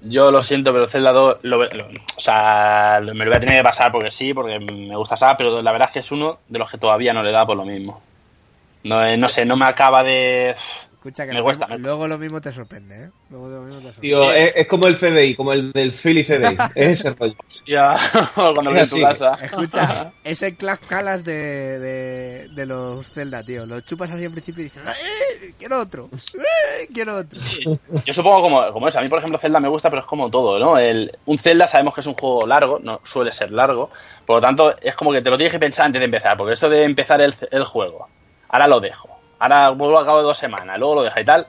Yo 0.00 0.30
lo 0.30 0.42
siento, 0.42 0.72
pero 0.72 0.86
Zelda 0.88 1.10
2, 1.12 1.38
lo, 1.42 1.64
lo- 1.64 1.86
o 1.88 2.20
sea, 2.20 3.00
me 3.02 3.24
lo 3.24 3.30
voy 3.30 3.34
a 3.36 3.40
tener 3.40 3.58
que 3.58 3.64
pasar 3.64 3.90
porque 3.90 4.10
sí, 4.10 4.34
porque 4.34 4.58
me 4.60 4.94
gusta 4.96 5.16
saber, 5.16 5.36
pero 5.38 5.62
la 5.62 5.72
verdad 5.72 5.86
es 5.88 5.92
que 5.92 5.98
es 6.00 6.12
uno 6.12 6.38
de 6.48 6.58
los 6.58 6.70
que 6.70 6.78
todavía 6.78 7.14
no 7.14 7.22
le 7.22 7.32
da 7.32 7.46
por 7.46 7.56
lo 7.56 7.64
mismo. 7.64 8.02
No, 8.84 9.04
eh, 9.04 9.16
no 9.16 9.28
sé, 9.28 9.44
no 9.46 9.56
me 9.56 9.66
acaba 9.66 10.04
de... 10.04 10.56
Escucha 11.08 11.26
que 11.26 11.32
Me 11.34 11.42
cuesta, 11.42 11.66
mismo- 11.66 11.78
me- 11.78 11.82
luego 11.84 12.08
lo 12.08 12.18
mismo 12.18 12.40
te 12.40 12.50
sorprende, 12.52 13.04
¿eh? 13.04 13.10
Luego 13.30 13.48
lo 13.48 13.60
mismo 13.62 13.80
te 13.80 13.86
sorprende. 13.94 14.00
Tío, 14.00 14.32
es, 14.32 14.52
es 14.56 14.66
como 14.66 14.86
el 14.88 14.98
CDI, 14.98 15.34
como 15.36 15.52
el 15.52 15.72
del 15.72 15.92
Philly 15.92 16.24
CDI. 16.24 16.56
Es 16.74 17.00
ese 17.00 17.10
rollo. 17.10 17.34
Ya, 17.66 17.96
cuando 18.34 18.62
lo 18.70 18.76
en 18.80 18.88
tu 18.88 19.00
casa. 19.00 19.38
Escucha, 19.42 20.10
es 20.24 20.42
el 20.42 20.56
Clap 20.56 20.80
Calas 20.88 21.24
de, 21.24 21.78
de, 21.78 22.48
de 22.48 22.66
los 22.66 23.06
Zelda, 23.12 23.42
tío. 23.42 23.66
Lo 23.66 23.80
chupas 23.82 24.10
así 24.10 24.24
al 24.24 24.32
principio 24.32 24.62
y 24.62 24.64
dices, 24.64 24.82
¡eh! 24.86 25.52
Quiero 25.58 25.80
otro, 25.80 26.08
¡eh! 26.34 26.86
Quiero 26.92 27.18
otro. 27.18 27.38
Yo 28.04 28.12
supongo 28.12 28.42
como, 28.42 28.72
como 28.72 28.88
eso. 28.88 28.98
A 28.98 29.02
mí, 29.02 29.08
por 29.08 29.18
ejemplo, 29.18 29.38
Zelda 29.38 29.60
me 29.60 29.68
gusta, 29.68 29.90
pero 29.90 30.00
es 30.00 30.06
como 30.06 30.30
todo, 30.30 30.58
¿no? 30.58 30.78
El, 30.78 31.16
un 31.26 31.38
Zelda 31.38 31.66
sabemos 31.66 31.94
que 31.94 32.00
es 32.00 32.06
un 32.06 32.14
juego 32.14 32.46
largo, 32.46 32.78
no 32.82 33.00
suele 33.04 33.32
ser 33.32 33.52
largo. 33.52 33.90
Por 34.26 34.36
lo 34.36 34.40
tanto, 34.42 34.74
es 34.80 34.96
como 34.96 35.12
que 35.12 35.22
te 35.22 35.30
lo 35.30 35.36
tienes 35.36 35.52
que 35.52 35.58
pensar 35.60 35.86
antes 35.86 36.00
de 36.00 36.06
empezar. 36.06 36.36
Porque 36.36 36.54
esto 36.54 36.68
de 36.68 36.82
empezar 36.84 37.20
el, 37.20 37.34
el 37.50 37.64
juego, 37.64 38.08
ahora 38.48 38.66
lo 38.66 38.80
dejo. 38.80 39.15
Ahora 39.38 39.70
vuelvo 39.70 39.98
a 39.98 40.04
cabo 40.04 40.18
de 40.18 40.24
dos 40.24 40.38
semanas, 40.38 40.78
luego 40.78 40.96
lo 40.96 41.02
deja 41.02 41.20
y 41.20 41.24
tal. 41.24 41.46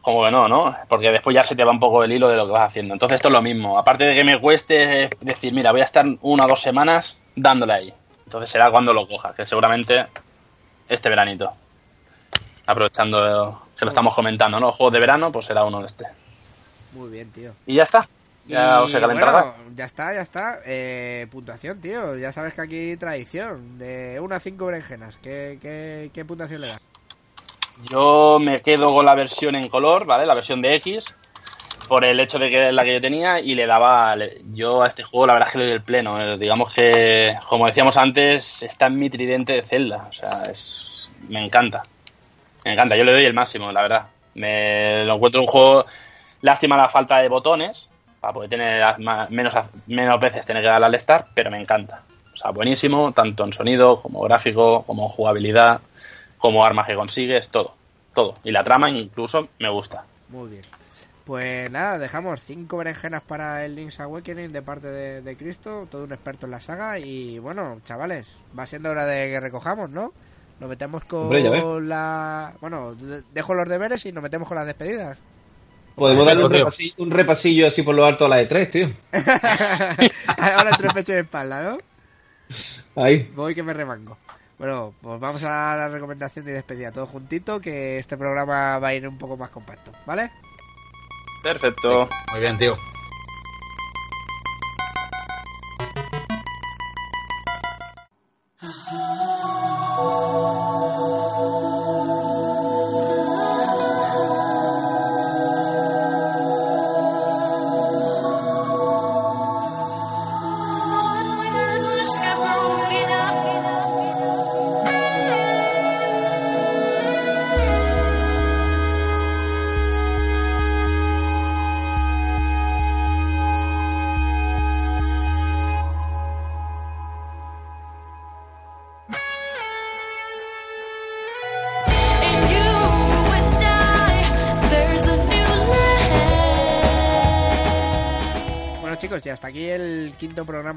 Como 0.00 0.24
que 0.24 0.30
no, 0.30 0.48
¿no? 0.48 0.76
Porque 0.88 1.10
después 1.10 1.34
ya 1.34 1.42
se 1.44 1.54
te 1.56 1.64
va 1.64 1.72
un 1.72 1.80
poco 1.80 2.02
el 2.04 2.12
hilo 2.12 2.28
de 2.28 2.36
lo 2.36 2.46
que 2.46 2.52
vas 2.52 2.68
haciendo. 2.68 2.94
Entonces, 2.94 3.16
esto 3.16 3.28
es 3.28 3.32
lo 3.32 3.42
mismo. 3.42 3.78
Aparte 3.78 4.04
de 4.04 4.14
que 4.14 4.24
me 4.24 4.40
cueste 4.40 5.10
decir, 5.20 5.52
mira, 5.52 5.72
voy 5.72 5.80
a 5.82 5.84
estar 5.84 6.06
una 6.22 6.44
o 6.44 6.48
dos 6.48 6.62
semanas 6.62 7.20
dándole 7.34 7.72
ahí. 7.72 7.94
Entonces 8.24 8.50
será 8.50 8.70
cuando 8.70 8.92
lo 8.92 9.06
coja, 9.08 9.34
que 9.34 9.44
seguramente 9.44 10.06
este 10.88 11.08
veranito. 11.08 11.52
Aprovechando 12.66 13.62
que 13.76 13.84
lo 13.84 13.88
estamos 13.90 14.14
comentando, 14.14 14.60
¿no? 14.60 14.72
Juegos 14.72 14.92
de 14.92 15.00
verano, 15.00 15.32
pues 15.32 15.46
será 15.46 15.64
uno 15.64 15.80
de 15.80 15.86
este. 15.86 16.04
Muy 16.92 17.10
bien, 17.10 17.30
tío. 17.32 17.52
Y 17.66 17.74
ya 17.74 17.82
está. 17.84 18.08
Ya 18.46 18.80
Y, 18.80 18.84
os 18.84 18.94
he 18.94 19.00
calentado. 19.00 19.32
bueno, 19.54 19.54
ya 19.76 19.84
está, 19.84 20.14
ya 20.14 20.20
está. 20.20 20.60
Eh, 20.64 21.26
puntuación, 21.30 21.80
tío. 21.80 22.16
Ya 22.16 22.32
sabes 22.32 22.54
que 22.54 22.60
aquí 22.62 22.96
tradición. 22.96 23.78
De 23.78 24.20
1 24.20 24.34
a 24.34 24.40
5 24.40 24.66
berenjenas. 24.66 25.18
¿Qué, 25.18 25.58
qué, 25.60 26.10
qué 26.14 26.24
puntuación 26.24 26.60
le 26.62 26.68
das? 26.68 26.80
Yo 27.84 28.38
me 28.40 28.60
quedo 28.60 28.92
con 28.92 29.06
la 29.06 29.14
versión 29.14 29.54
en 29.54 29.68
color, 29.68 30.04
¿vale? 30.04 30.26
La 30.26 30.34
versión 30.34 30.60
de 30.60 30.74
X. 30.76 31.14
Por 31.88 32.04
el 32.04 32.20
hecho 32.20 32.38
de 32.38 32.50
que 32.50 32.68
es 32.68 32.74
la 32.74 32.84
que 32.84 32.94
yo 32.94 33.00
tenía 33.00 33.40
y 33.40 33.54
le 33.54 33.66
daba. 33.66 34.14
yo 34.52 34.82
a 34.82 34.88
este 34.88 35.04
juego, 35.04 35.26
la 35.26 35.32
verdad 35.34 35.48
que 35.50 35.58
le 35.58 35.64
doy 35.64 35.72
el 35.74 35.82
pleno. 35.82 36.20
eh, 36.20 36.36
digamos 36.36 36.74
que, 36.74 37.34
como 37.48 37.66
decíamos 37.66 37.96
antes, 37.96 38.62
está 38.62 38.86
en 38.86 38.98
mi 38.98 39.08
tridente 39.08 39.54
de 39.54 39.62
Zelda. 39.62 40.06
O 40.10 40.12
sea, 40.12 40.42
es. 40.50 41.08
Me 41.28 41.42
encanta. 41.42 41.82
Me 42.64 42.72
encanta. 42.72 42.96
Yo 42.96 43.04
le 43.04 43.12
doy 43.12 43.24
el 43.24 43.34
máximo, 43.34 43.72
la 43.72 43.82
verdad. 43.82 44.06
Me 44.34 45.04
lo 45.04 45.14
encuentro 45.14 45.40
un 45.40 45.46
juego. 45.46 45.86
Lástima 46.42 46.76
la 46.76 46.88
falta 46.88 47.18
de 47.18 47.28
botones. 47.28 47.88
Para 48.20 48.32
poder 48.34 48.50
tener 48.50 48.98
menos, 49.28 49.54
menos 49.86 50.20
veces 50.20 50.44
tener 50.44 50.62
que 50.62 50.68
darle 50.68 50.86
al 50.86 51.00
start, 51.00 51.28
pero 51.34 51.50
me 51.50 51.60
encanta. 51.60 52.02
O 52.34 52.36
sea, 52.36 52.50
buenísimo, 52.50 53.12
tanto 53.12 53.44
en 53.44 53.52
sonido, 53.52 54.02
como 54.02 54.20
gráfico, 54.22 54.82
como 54.82 55.08
jugabilidad, 55.08 55.80
como 56.38 56.64
armas 56.64 56.86
que 56.86 56.94
consigues, 56.94 57.48
todo. 57.50 57.74
Todo. 58.14 58.34
Y 58.44 58.50
la 58.50 58.64
trama 58.64 58.90
incluso 58.90 59.48
me 59.58 59.68
gusta. 59.68 60.04
Muy 60.28 60.48
bien. 60.50 60.62
Pues 61.24 61.70
nada, 61.70 61.98
dejamos 61.98 62.40
5 62.40 62.74
berenjenas 62.78 63.20
para 63.22 63.64
el 63.64 63.74
Link's 63.76 64.00
Awakening 64.00 64.50
de 64.50 64.62
parte 64.62 64.86
de, 64.88 65.20
de 65.20 65.36
Cristo, 65.36 65.86
todo 65.90 66.04
un 66.04 66.12
experto 66.12 66.46
en 66.46 66.52
la 66.52 66.60
saga. 66.60 66.98
Y 66.98 67.38
bueno, 67.38 67.80
chavales, 67.84 68.38
va 68.58 68.66
siendo 68.66 68.90
hora 68.90 69.04
de 69.04 69.28
que 69.28 69.38
recojamos, 69.40 69.90
¿no? 69.90 70.12
Nos 70.58 70.68
metemos 70.70 71.04
con 71.04 71.24
Hombre, 71.24 71.42
la. 71.86 72.54
Bueno, 72.60 72.94
de- 72.94 73.22
dejo 73.32 73.54
los 73.54 73.68
deberes 73.68 74.06
y 74.06 74.12
nos 74.12 74.22
metemos 74.22 74.48
con 74.48 74.56
las 74.56 74.66
despedidas. 74.66 75.18
Podemos 75.94 76.26
darle 76.26 76.44
un 76.46 76.52
repasillo, 76.52 76.94
un 76.98 77.10
repasillo 77.10 77.66
así 77.68 77.82
por 77.82 77.94
lo 77.94 78.04
alto 78.06 78.24
a 78.24 78.28
la 78.28 78.40
E3, 78.40 78.70
tío. 78.70 78.92
Ahora 80.38 80.70
entre 80.70 80.90
pecho 80.90 81.12
y 81.12 81.16
espalda, 81.16 81.62
¿no? 81.62 81.78
Ahí. 83.02 83.30
Voy 83.34 83.54
que 83.54 83.62
me 83.62 83.74
remango. 83.74 84.16
Bueno, 84.58 84.92
pues 85.00 85.20
vamos 85.20 85.42
a 85.44 85.76
la 85.76 85.88
recomendación 85.88 86.48
y 86.48 86.50
despedida, 86.50 86.90
todo 86.90 87.06
juntito, 87.06 87.60
que 87.60 87.98
este 87.98 88.16
programa 88.16 88.78
va 88.78 88.88
a 88.88 88.94
ir 88.94 89.06
un 89.06 89.16
poco 89.16 89.36
más 89.36 89.50
compacto, 89.50 89.92
¿vale? 90.04 90.30
Perfecto. 91.42 92.08
Muy 92.32 92.40
bien, 92.40 92.58
tío. 92.58 92.76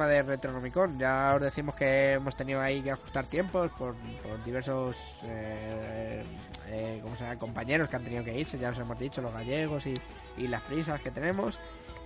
De 0.08 0.24
Retronomicon. 0.24 0.98
Ya 1.00 1.34
os 1.36 1.42
decimos 1.42 1.76
que 1.76 2.14
hemos 2.14 2.36
tenido 2.36 2.62
ahí 2.62 2.82
que 2.82 2.92
ajustar 2.92 3.26
tiempos 3.26 3.72
por, 3.78 3.96
por 3.96 4.44
diversos 4.44 4.98
eh, 5.26 6.24
eh, 6.70 7.00
¿cómo 7.02 7.16
se 7.16 7.24
llama? 7.24 7.38
compañeros 7.38 7.90
que 7.90 7.96
han 7.96 8.04
tenido 8.04 8.24
que 8.24 8.38
irse, 8.38 8.58
ya 8.58 8.70
os 8.70 8.80
hemos 8.80 8.98
dicho, 8.98 9.22
los 9.22 9.34
gallegos 9.34 9.86
y, 9.86 10.00
y 10.38 10.48
las 10.48 10.62
prisas 10.62 11.00
que 11.02 11.12
tenemos. 11.12 11.60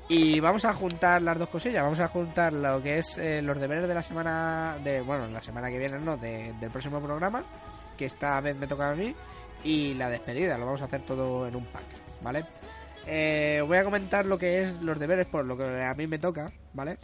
Y 0.07 0.39
vamos 0.39 0.65
a 0.65 0.73
juntar 0.73 1.21
las 1.23 1.39
dos 1.39 1.49
cosillas, 1.49 1.81
vamos 1.83 1.99
a 1.99 2.07
juntar 2.07 2.53
lo 2.53 2.81
que 2.83 2.99
es 2.99 3.17
eh, 3.17 3.41
los 3.41 3.59
deberes 3.59 3.87
de 3.87 3.93
la 3.95 4.03
semana, 4.03 4.77
de 4.83 5.01
bueno, 5.01 5.27
la 5.27 5.41
semana 5.41 5.69
que 5.69 5.79
viene, 5.79 5.97
no, 5.99 6.15
de- 6.15 6.53
del 6.59 6.69
próximo 6.69 7.01
programa, 7.01 7.43
que 7.97 8.05
esta 8.05 8.39
vez 8.39 8.55
me 8.55 8.67
toca 8.67 8.91
a 8.91 8.95
mí, 8.95 9.15
y 9.63 9.95
la 9.95 10.09
despedida, 10.11 10.59
lo 10.59 10.65
vamos 10.65 10.83
a 10.83 10.85
hacer 10.85 11.01
todo 11.01 11.47
en 11.47 11.55
un 11.55 11.65
pack, 11.65 11.85
¿vale? 12.21 12.45
Eh, 13.07 13.63
voy 13.65 13.77
a 13.79 13.83
comentar 13.83 14.27
lo 14.27 14.37
que 14.37 14.61
es 14.63 14.73
los 14.81 14.99
deberes 14.99 15.25
por 15.25 15.43
lo 15.43 15.57
que 15.57 15.83
a 15.83 15.93
mí 15.95 16.05
me 16.05 16.19
toca, 16.19 16.51
¿vale? 16.73 16.99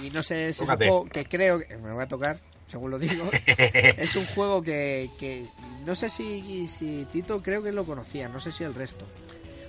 Y 0.00 0.10
no 0.10 0.22
sé 0.22 0.52
si 0.52 0.60
Tócate. 0.60 0.84
es 0.84 0.90
un 0.90 0.96
juego 0.98 1.10
que 1.10 1.24
creo 1.26 1.58
que 1.60 1.76
me 1.76 1.92
voy 1.92 2.02
a 2.02 2.08
tocar, 2.08 2.40
según 2.66 2.90
lo 2.90 2.98
digo. 2.98 3.24
es 3.74 4.16
un 4.16 4.26
juego 4.26 4.62
que, 4.62 5.10
que 5.18 5.46
no 5.84 5.94
sé 5.94 6.08
si, 6.08 6.66
si 6.68 7.06
Tito 7.12 7.42
creo 7.42 7.62
que 7.62 7.72
lo 7.72 7.84
conocía, 7.84 8.28
no 8.28 8.40
sé 8.40 8.50
si 8.52 8.64
el 8.64 8.74
resto. 8.74 9.04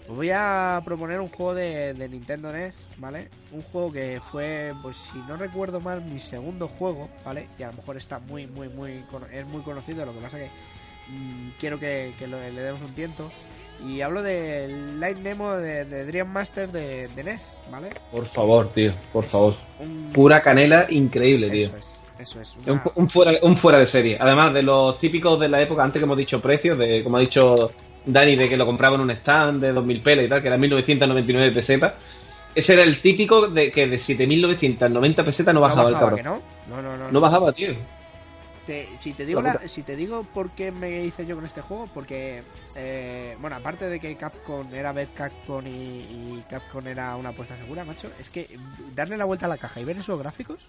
Os 0.07 0.15
voy 0.15 0.29
a 0.33 0.81
proponer 0.83 1.19
un 1.21 1.29
juego 1.29 1.53
de, 1.53 1.93
de 1.93 2.09
Nintendo 2.09 2.51
NES, 2.51 2.87
¿vale? 2.97 3.29
Un 3.51 3.61
juego 3.61 3.91
que 3.93 4.19
fue, 4.31 4.73
pues 4.81 4.97
si 4.97 5.17
no 5.19 5.37
recuerdo 5.37 5.79
mal, 5.79 6.01
mi 6.03 6.19
segundo 6.19 6.67
juego, 6.67 7.09
¿vale? 7.23 7.47
Y 7.57 7.63
a 7.63 7.67
lo 7.67 7.73
mejor 7.73 7.95
está 7.97 8.19
muy, 8.19 8.45
muy, 8.47 8.67
muy, 8.69 9.05
es 9.31 9.45
muy 9.45 9.61
conocido, 9.61 10.05
lo 10.05 10.13
que 10.13 10.19
pasa 10.19 10.37
que 10.37 10.49
mm, 11.09 11.51
quiero 11.59 11.79
que, 11.79 12.13
que 12.19 12.27
lo- 12.27 12.39
le 12.41 12.61
demos 12.61 12.81
un 12.81 12.93
tiento. 12.93 13.31
Y 13.85 14.01
hablo 14.01 14.21
del 14.21 14.99
Light 14.99 15.17
Nemo 15.17 15.51
de, 15.53 15.85
de 15.85 16.05
Dream 16.05 16.27
Master 16.27 16.71
de, 16.71 17.07
de 17.09 17.23
NES, 17.23 17.57
¿vale? 17.71 17.89
Por 18.11 18.27
favor, 18.27 18.71
tío, 18.73 18.93
por 19.11 19.25
favor. 19.25 19.53
Un- 19.79 20.11
Pura 20.13 20.41
canela 20.41 20.85
increíble, 20.89 21.49
tío. 21.49 21.67
Eso 21.67 21.77
es, 21.77 22.01
eso 22.19 22.41
es. 22.41 22.57
Un, 22.95 23.09
fuera, 23.09 23.33
un 23.41 23.57
fuera 23.57 23.79
de 23.79 23.87
serie. 23.87 24.17
Además 24.19 24.53
de 24.53 24.61
los 24.63 24.99
típicos 24.99 25.39
de 25.39 25.49
la 25.49 25.61
época, 25.61 25.83
antes 25.83 25.99
que 25.99 26.03
hemos 26.05 26.17
dicho 26.17 26.37
precios, 26.39 26.77
de 26.77 27.01
como 27.03 27.17
ha 27.17 27.21
dicho 27.21 27.71
Dani, 28.05 28.35
de 28.35 28.47
que 28.49 28.57
lo 28.57 28.65
compraba 28.67 28.95
en 28.97 29.01
un 29.01 29.11
stand 29.11 29.61
de 29.61 29.73
2000 29.73 30.01
pelas 30.01 30.25
y 30.25 30.29
tal, 30.29 30.41
que 30.41 30.47
era 30.47 30.57
1999 30.57 31.51
pesetas. 31.51 31.93
Ese 32.53 32.73
era 32.73 32.83
el 32.83 33.01
típico 33.01 33.47
de 33.47 33.71
que 33.71 33.87
de 33.87 33.97
7990 33.97 35.23
pesetas 35.23 35.53
no 35.53 35.59
no 35.59 35.61
bajaba 35.61 35.87
el 35.87 35.93
bajaba, 35.93 36.15
cabrón. 36.17 36.41
no? 36.67 36.75
No, 36.75 36.81
no, 36.81 36.97
no. 36.97 37.11
No 37.11 37.19
bajaba, 37.19 37.51
tío. 37.53 37.73
Te- 38.71 38.87
si 38.97 39.11
te 39.11 39.25
digo 39.25 39.41
la- 39.41 39.67
si 39.67 39.83
te 39.83 39.97
digo 39.97 40.23
por 40.23 40.51
qué 40.51 40.71
me 40.71 41.03
hice 41.03 41.25
yo 41.25 41.35
con 41.35 41.43
este 41.43 41.59
juego 41.59 41.89
porque 41.93 42.41
eh, 42.77 43.35
bueno 43.41 43.57
aparte 43.57 43.89
de 43.89 43.99
que 43.99 44.15
Capcom 44.15 44.65
era 44.73 44.93
ver 44.93 45.09
Capcom 45.13 45.67
y, 45.67 45.69
y 45.69 46.45
Capcom 46.49 46.87
era 46.87 47.17
una 47.17 47.29
apuesta 47.29 47.57
segura 47.57 47.83
macho 47.83 48.09
es 48.17 48.29
que 48.29 48.47
darle 48.95 49.17
la 49.17 49.25
vuelta 49.25 49.47
a 49.47 49.49
la 49.49 49.57
caja 49.57 49.81
y 49.81 49.83
ver 49.83 49.97
esos 49.97 50.17
gráficos 50.17 50.59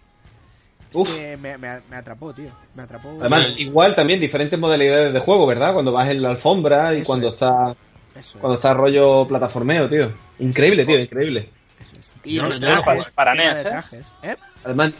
es 0.90 0.96
Uf. 0.96 1.08
que 1.08 1.36
me, 1.36 1.56
me- 1.58 1.80
me 1.88 1.94
atrapó 1.94 2.32
tío 2.34 2.50
me 2.74 2.82
atrapó 2.82 3.10
Además, 3.20 3.46
igual 3.56 3.94
también 3.94 4.18
diferentes 4.18 4.58
modalidades 4.58 5.14
de 5.14 5.20
juego, 5.20 5.46
¿verdad? 5.46 5.72
Cuando 5.72 5.92
vas 5.92 6.10
en 6.10 6.22
la 6.22 6.30
alfombra 6.30 6.92
y 6.94 7.02
Eso 7.02 7.06
cuando 7.06 7.28
es. 7.28 7.34
está 7.34 7.76
eso 8.18 8.38
cuando 8.40 8.54
es, 8.54 8.58
está 8.58 8.74
rollo 8.74 9.28
plataformeo, 9.28 9.88
tío. 9.88 10.10
Increíble, 10.40 10.84
tío, 10.84 10.98
increíble. 10.98 11.48
eso 11.80 11.92
es. 12.00 12.12
y 12.24 12.38
no- 12.38 12.48
los 12.48 12.58
trajes 12.60 13.10
para 13.12 13.32
NES, 13.34 13.54
de 13.54 13.60
¿eh? 13.60 13.64
trajes 13.64 14.06
¿eh? 14.24 14.36
Además, 14.64 14.92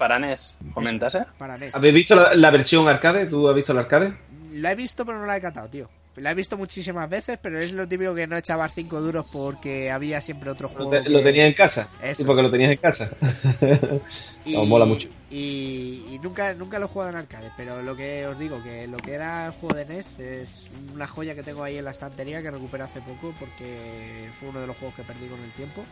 Para 0.00 0.18
NES, 0.18 0.56
comentas, 0.74 1.14
¿eh? 1.14 1.24
para 1.38 1.56
NES 1.58 1.74
¿habéis 1.74 1.94
visto 1.94 2.14
la, 2.16 2.34
la 2.34 2.50
versión 2.50 2.88
arcade? 2.88 3.26
¿Tú 3.26 3.48
has 3.48 3.54
visto 3.54 3.70
el 3.72 3.78
arcade? 3.78 4.12
la 4.54 4.72
he 4.72 4.74
visto 4.74 5.06
pero 5.06 5.20
no 5.20 5.26
la 5.26 5.36
he 5.36 5.40
catado 5.40 5.68
tío 5.70 5.88
la 6.16 6.32
he 6.32 6.34
visto 6.34 6.56
muchísimas 6.58 7.08
veces 7.08 7.38
pero 7.40 7.58
es 7.60 7.72
lo 7.72 7.86
típico 7.86 8.14
que 8.14 8.26
no 8.26 8.36
echabas 8.36 8.72
5 8.74 9.00
duros 9.00 9.30
porque 9.32 9.90
había 9.92 10.20
siempre 10.20 10.50
otro 10.50 10.68
Lo, 10.68 10.74
juego 10.74 10.90
te- 10.90 11.08
lo 11.08 11.20
tenías 11.22 11.46
en 11.48 11.54
casa. 11.54 11.86
Eso 12.02 12.22
Sí, 12.22 12.24
porque 12.24 12.42
lo 12.42 12.50
tenías 12.50 12.72
en 12.72 12.78
casa. 12.78 13.10
Y, 14.44 14.54
No, 14.54 14.64
mola 14.64 14.86
mucho. 14.86 15.06
Y, 15.30 16.02
y 16.10 16.18
nunca 16.22 16.54
nunca 16.54 16.78
lo 16.78 16.86
he 16.86 16.88
jugado 16.88 17.10
en 17.10 17.16
arcade, 17.18 17.50
pero 17.58 17.82
lo 17.82 17.94
que 17.94 18.26
os 18.26 18.38
digo, 18.38 18.62
que 18.62 18.86
lo 18.88 18.96
que 18.96 19.12
era 19.12 19.46
el 19.46 19.52
juego 19.52 19.76
de 19.76 19.84
NES 19.84 20.18
es 20.18 20.70
una 20.94 21.06
joya 21.06 21.34
que 21.34 21.42
tengo 21.42 21.62
ahí 21.62 21.76
en 21.76 21.84
la 21.84 21.90
estantería 21.90 22.40
que 22.42 22.50
recuperé 22.50 22.84
hace 22.84 23.00
poco 23.02 23.34
porque 23.38 24.30
fue 24.40 24.48
uno 24.48 24.60
de 24.62 24.66
los 24.66 24.76
juegos 24.78 24.96
que 24.96 25.02
perdí 25.04 25.26
con 25.28 25.40
el 25.40 25.50
tiempo. 25.52 25.84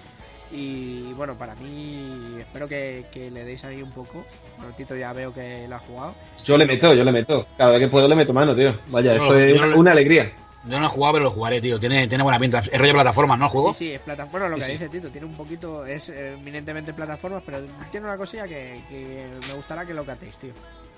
Y 0.50 1.12
bueno, 1.12 1.34
para 1.36 1.54
mí 1.56 2.36
espero 2.38 2.66
que, 2.68 3.06
que 3.12 3.30
le 3.30 3.44
deis 3.44 3.62
ahí 3.64 3.82
un 3.82 3.92
poco. 3.92 4.24
Bueno, 4.56 4.74
Tito 4.74 4.96
ya 4.96 5.12
veo 5.12 5.32
que 5.32 5.66
lo 5.68 5.76
ha 5.76 5.78
jugado. 5.80 6.14
Yo 6.44 6.56
le 6.56 6.64
meto, 6.66 6.94
yo 6.94 7.04
le 7.04 7.12
meto. 7.12 7.46
Cada 7.58 7.72
vez 7.72 7.80
que 7.80 7.88
puedo 7.88 8.08
le 8.08 8.14
meto 8.16 8.32
mano, 8.32 8.54
tío. 8.56 8.74
Vaya, 8.88 9.12
esto 9.14 9.26
no- 9.32 9.36
es 9.38 9.54
una, 9.54 9.66
no- 9.66 9.76
una 9.76 9.92
alegría. 9.92 10.32
Yo 10.64 10.72
no 10.74 10.80
lo 10.80 10.86
he 10.86 10.90
jugado, 10.90 11.12
pero 11.14 11.24
lo 11.26 11.30
jugaré, 11.30 11.60
tío. 11.60 11.78
Tiene, 11.78 12.08
tiene 12.08 12.24
buena 12.24 12.38
pinta. 12.38 12.58
Es 12.58 12.78
rollo 12.78 12.92
plataformas, 12.94 13.38
¿no? 13.38 13.44
El 13.46 13.50
juego. 13.50 13.74
Sí, 13.74 13.86
sí, 13.86 13.92
es 13.92 14.00
plataforma, 14.00 14.48
lo 14.48 14.56
que 14.56 14.62
Sí, 14.62 14.66
sí. 14.68 14.72
dice 14.72 14.88
Tito, 14.88 15.08
tiene 15.10 15.26
un 15.26 15.34
poquito, 15.34 15.84
es 15.86 16.08
eh, 16.08 16.32
eminentemente 16.34 16.92
plataformas, 16.94 17.42
pero 17.44 17.58
tiene 17.90 18.06
una 18.06 18.16
cosilla 18.16 18.44
que, 18.48 18.80
que 18.88 19.28
me 19.46 19.54
gustará 19.54 19.84
que 19.86 19.94
lo 19.94 20.04
catéis, 20.04 20.36
tío. 20.38 20.52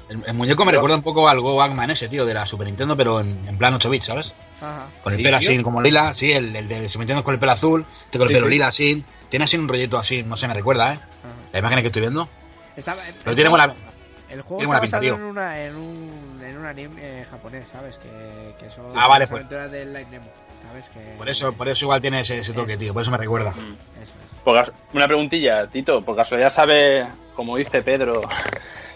El, 0.08 0.24
el 0.26 0.34
muñeco 0.34 0.64
me 0.64 0.72
recuerda 0.72 0.96
un 0.96 1.02
poco 1.02 1.28
al 1.28 1.40
Go 1.40 1.62
Eggman 1.64 1.90
ese, 1.90 2.08
tío, 2.08 2.24
de 2.24 2.34
la 2.34 2.46
Super 2.46 2.66
Nintendo, 2.66 2.96
pero 2.96 3.20
en, 3.20 3.38
en 3.46 3.58
plan 3.58 3.74
8 3.74 3.90
bits, 3.90 4.06
¿sabes? 4.06 4.32
Ajá. 4.60 4.86
Con 5.04 5.12
el 5.12 5.18
Sí, 5.18 5.24
pelo 5.24 5.38
tío. 5.38 5.50
así 5.50 5.62
como 5.62 5.82
lila, 5.82 6.14
sí, 6.14 6.32
el, 6.32 6.56
el 6.56 6.66
de 6.66 6.88
Super 6.88 7.00
Nintendo 7.06 7.22
con 7.24 7.34
el 7.34 7.40
pelo 7.40 7.52
azul, 7.52 7.84
este 8.06 8.18
con 8.18 8.26
el 8.26 8.28
Sí, 8.30 8.34
pelo 8.34 8.46
sí. 8.46 8.50
lila 8.52 8.66
así. 8.68 9.04
Tiene 9.30 9.44
así 9.46 9.56
un 9.56 9.68
rollito 9.68 9.98
así, 9.98 10.22
no 10.22 10.36
sé, 10.36 10.46
me 10.48 10.54
recuerda, 10.54 10.92
¿eh? 10.92 10.96
ajá. 10.96 11.34
La 11.52 11.58
imagen 11.60 11.80
que 11.80 11.86
estoy 11.86 12.02
viendo. 12.02 12.28
Estaba, 12.76 13.00
Pero 13.24 13.34
tiene 13.34 13.48
buena. 13.50 13.74
El 14.28 14.42
juego 14.42 14.62
está 14.62 14.80
pinta, 14.80 14.96
basado 14.98 15.02
tío. 15.02 15.14
en, 15.14 15.22
una, 15.22 15.60
en, 15.60 15.74
un, 15.76 16.40
en 16.44 16.56
un 16.58 16.66
anime 16.66 16.94
eh, 17.02 17.26
japonés, 17.30 17.68
¿sabes? 17.68 17.98
Que, 17.98 18.54
que 18.60 18.70
son 18.70 18.86
Ah, 18.96 19.08
vale, 19.08 19.20
las 19.24 19.30
pues. 19.30 19.38
aventuras 19.40 19.70
del 19.72 19.92
Light 19.92 20.08
Nemo, 20.08 20.26
¿sabes? 20.68 20.84
Que, 20.90 21.16
Por 21.16 21.28
eso, 21.28 21.52
por 21.52 21.68
eso 21.68 21.84
igual 21.86 22.00
tiene 22.00 22.20
ese, 22.20 22.38
ese 22.38 22.52
toque, 22.52 22.76
tío. 22.76 22.92
Por 22.92 23.02
eso 23.02 23.10
me 23.10 23.16
recuerda. 23.18 23.50
Eso 23.50 24.02
es. 24.02 24.08
Por 24.44 24.72
una 24.94 25.06
preguntilla, 25.06 25.66
Tito, 25.66 26.02
por 26.04 26.14
casualidad 26.16 26.50
sabe, 26.50 27.06
como 27.34 27.56
dice 27.56 27.82
Pedro, 27.82 28.22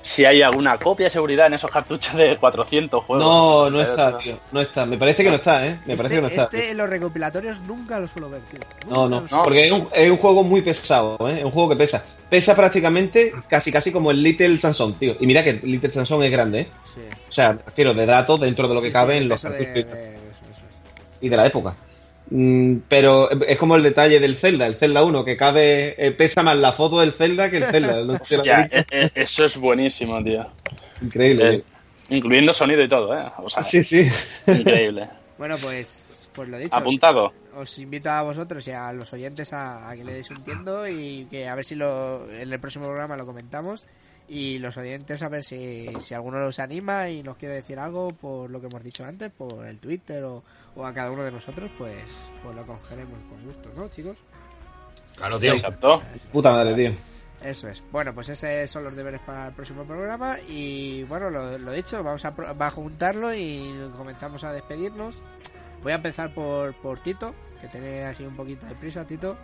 si 0.04 0.24
hay 0.26 0.42
alguna 0.42 0.76
copia 0.76 1.04
de 1.06 1.10
seguridad 1.10 1.46
en 1.46 1.54
esos 1.54 1.70
cartuchos 1.70 2.14
de 2.14 2.36
400 2.36 3.02
juegos. 3.04 3.24
No, 3.24 3.70
no 3.70 3.80
está, 3.80 4.18
tío. 4.18 4.38
No 4.52 4.60
está. 4.60 4.84
Me 4.84 4.98
parece 4.98 5.24
que 5.24 5.30
no 5.30 5.36
está, 5.36 5.66
¿eh? 5.66 5.78
Me 5.86 5.94
este, 5.94 5.96
parece 5.96 6.14
que 6.16 6.20
no 6.20 6.26
está. 6.28 6.42
este 6.44 6.70
en 6.72 6.76
los 6.76 6.90
recopilatorios 6.90 7.60
nunca 7.62 7.98
lo 7.98 8.06
suelo 8.06 8.28
ver, 8.28 8.42
tío. 8.42 8.60
No, 8.88 9.08
no, 9.08 9.26
suelo 9.26 9.42
porque 9.42 9.64
es 9.64 9.72
un, 9.72 9.88
es 9.92 10.10
un 10.10 10.18
juego 10.18 10.44
muy 10.44 10.60
pesado, 10.60 11.16
¿eh? 11.28 11.38
Es 11.38 11.44
un 11.44 11.50
juego 11.50 11.70
que 11.70 11.76
pesa. 11.76 12.04
Pesa 12.28 12.54
prácticamente 12.54 13.32
casi 13.48 13.72
casi 13.72 13.90
como 13.92 14.10
el 14.10 14.22
Little 14.22 14.58
Sansón, 14.58 14.94
tío. 14.94 15.16
Y 15.18 15.26
mira 15.26 15.42
que 15.42 15.50
el 15.50 15.60
Little 15.62 15.92
Sansón 15.92 16.22
es 16.22 16.30
grande, 16.30 16.60
¿eh? 16.60 16.68
Sí. 16.84 17.00
O 17.28 17.32
sea, 17.32 17.52
refiero 17.64 17.94
de 17.94 18.04
datos 18.04 18.38
dentro 18.40 18.68
de 18.68 18.74
lo 18.74 18.80
que 18.82 18.88
Sí, 18.88 18.92
cabe 18.92 19.14
sí, 19.16 19.22
en 19.22 19.28
los 19.28 19.42
de- 19.42 19.48
cartuchos 19.48 19.74
de- 19.74 19.80
eso, 19.80 20.44
eso 20.52 20.60
es. 20.68 21.22
y 21.22 21.28
de 21.30 21.36
la 21.36 21.46
época. 21.46 21.74
Mm, 22.36 22.78
pero 22.88 23.30
es 23.30 23.56
como 23.58 23.76
el 23.76 23.84
detalle 23.84 24.18
del 24.18 24.36
Zelda, 24.36 24.66
el 24.66 24.74
Zelda 24.74 25.04
1, 25.04 25.24
que 25.24 25.36
cabe, 25.36 25.94
eh, 26.04 26.10
pesa 26.10 26.42
más 26.42 26.56
la 26.56 26.72
foto 26.72 26.98
del 26.98 27.12
Zelda 27.12 27.48
que 27.48 27.58
el 27.58 27.64
Zelda. 27.64 28.02
No 28.02 28.18
sé 28.24 28.40
eh, 28.44 28.84
eh, 28.90 29.10
eso 29.14 29.44
es 29.44 29.56
buenísimo, 29.56 30.22
tío. 30.24 30.44
Increíble. 31.00 31.54
Eh, 31.54 31.64
incluyendo 32.08 32.52
sonido 32.52 32.82
y 32.82 32.88
todo, 32.88 33.16
¿eh? 33.16 33.24
O 33.38 33.48
sea, 33.48 33.62
tío. 33.62 33.84
Sí, 33.84 34.04
sí. 34.04 34.10
increíble. 34.50 35.08
Bueno, 35.38 35.58
pues, 35.62 36.28
pues 36.34 36.48
lo 36.48 36.58
dicho. 36.58 36.74
Apuntado. 36.74 37.32
Os 37.54 37.78
invito 37.78 38.10
a 38.10 38.22
vosotros 38.22 38.66
y 38.66 38.72
a 38.72 38.92
los 38.92 39.12
oyentes 39.12 39.52
a, 39.52 39.88
a 39.88 39.94
que 39.94 40.02
le 40.02 40.14
deis 40.14 40.28
un 40.30 40.42
tiento 40.42 40.88
y 40.88 41.28
que 41.30 41.46
a 41.46 41.54
ver 41.54 41.64
si 41.64 41.76
lo, 41.76 42.28
en 42.28 42.52
el 42.52 42.58
próximo 42.58 42.86
programa 42.86 43.16
lo 43.16 43.26
comentamos. 43.26 43.86
Y 44.26 44.58
los 44.58 44.76
oyentes 44.78 45.22
a 45.22 45.28
ver 45.28 45.44
si, 45.44 45.86
si 46.00 46.14
alguno 46.14 46.38
los 46.38 46.58
anima 46.58 47.10
y 47.10 47.22
nos 47.22 47.36
quiere 47.36 47.56
decir 47.56 47.78
algo 47.78 48.12
por 48.12 48.50
lo 48.50 48.60
que 48.60 48.68
hemos 48.68 48.82
dicho 48.82 49.04
antes, 49.04 49.30
por 49.30 49.66
el 49.66 49.78
Twitter 49.80 50.24
o, 50.24 50.42
o 50.76 50.86
a 50.86 50.94
cada 50.94 51.10
uno 51.10 51.24
de 51.24 51.30
nosotros, 51.32 51.70
pues, 51.76 52.02
pues 52.42 52.56
lo 52.56 52.66
cogeremos 52.66 53.18
con 53.28 53.46
gusto, 53.46 53.70
¿no, 53.76 53.88
chicos? 53.88 54.16
Claro, 55.16 55.38
tío. 55.38 55.52
Exacto. 55.52 56.02
Puta 56.32 56.50
madre, 56.52 56.74
tío. 56.74 56.92
Eso 57.42 57.68
es. 57.68 57.84
Bueno, 57.92 58.14
pues 58.14 58.30
esos 58.30 58.70
son 58.70 58.84
los 58.84 58.96
deberes 58.96 59.20
para 59.20 59.48
el 59.48 59.52
próximo 59.52 59.84
programa. 59.84 60.38
Y 60.48 61.02
bueno, 61.04 61.28
lo, 61.28 61.58
lo 61.58 61.72
dicho, 61.72 62.02
vamos 62.02 62.24
a, 62.24 62.34
pro- 62.34 62.56
va 62.56 62.68
a 62.68 62.70
juntarlo 62.70 63.34
y 63.34 63.90
comenzamos 63.96 64.42
a 64.44 64.52
despedirnos. 64.52 65.22
Voy 65.82 65.92
a 65.92 65.96
empezar 65.96 66.32
por, 66.32 66.72
por 66.76 66.98
Tito, 67.00 67.34
que 67.60 67.68
tiene 67.68 68.04
así 68.04 68.24
un 68.24 68.34
poquito 68.34 68.64
de 68.64 68.74
prisa, 68.74 69.06
Tito. 69.06 69.36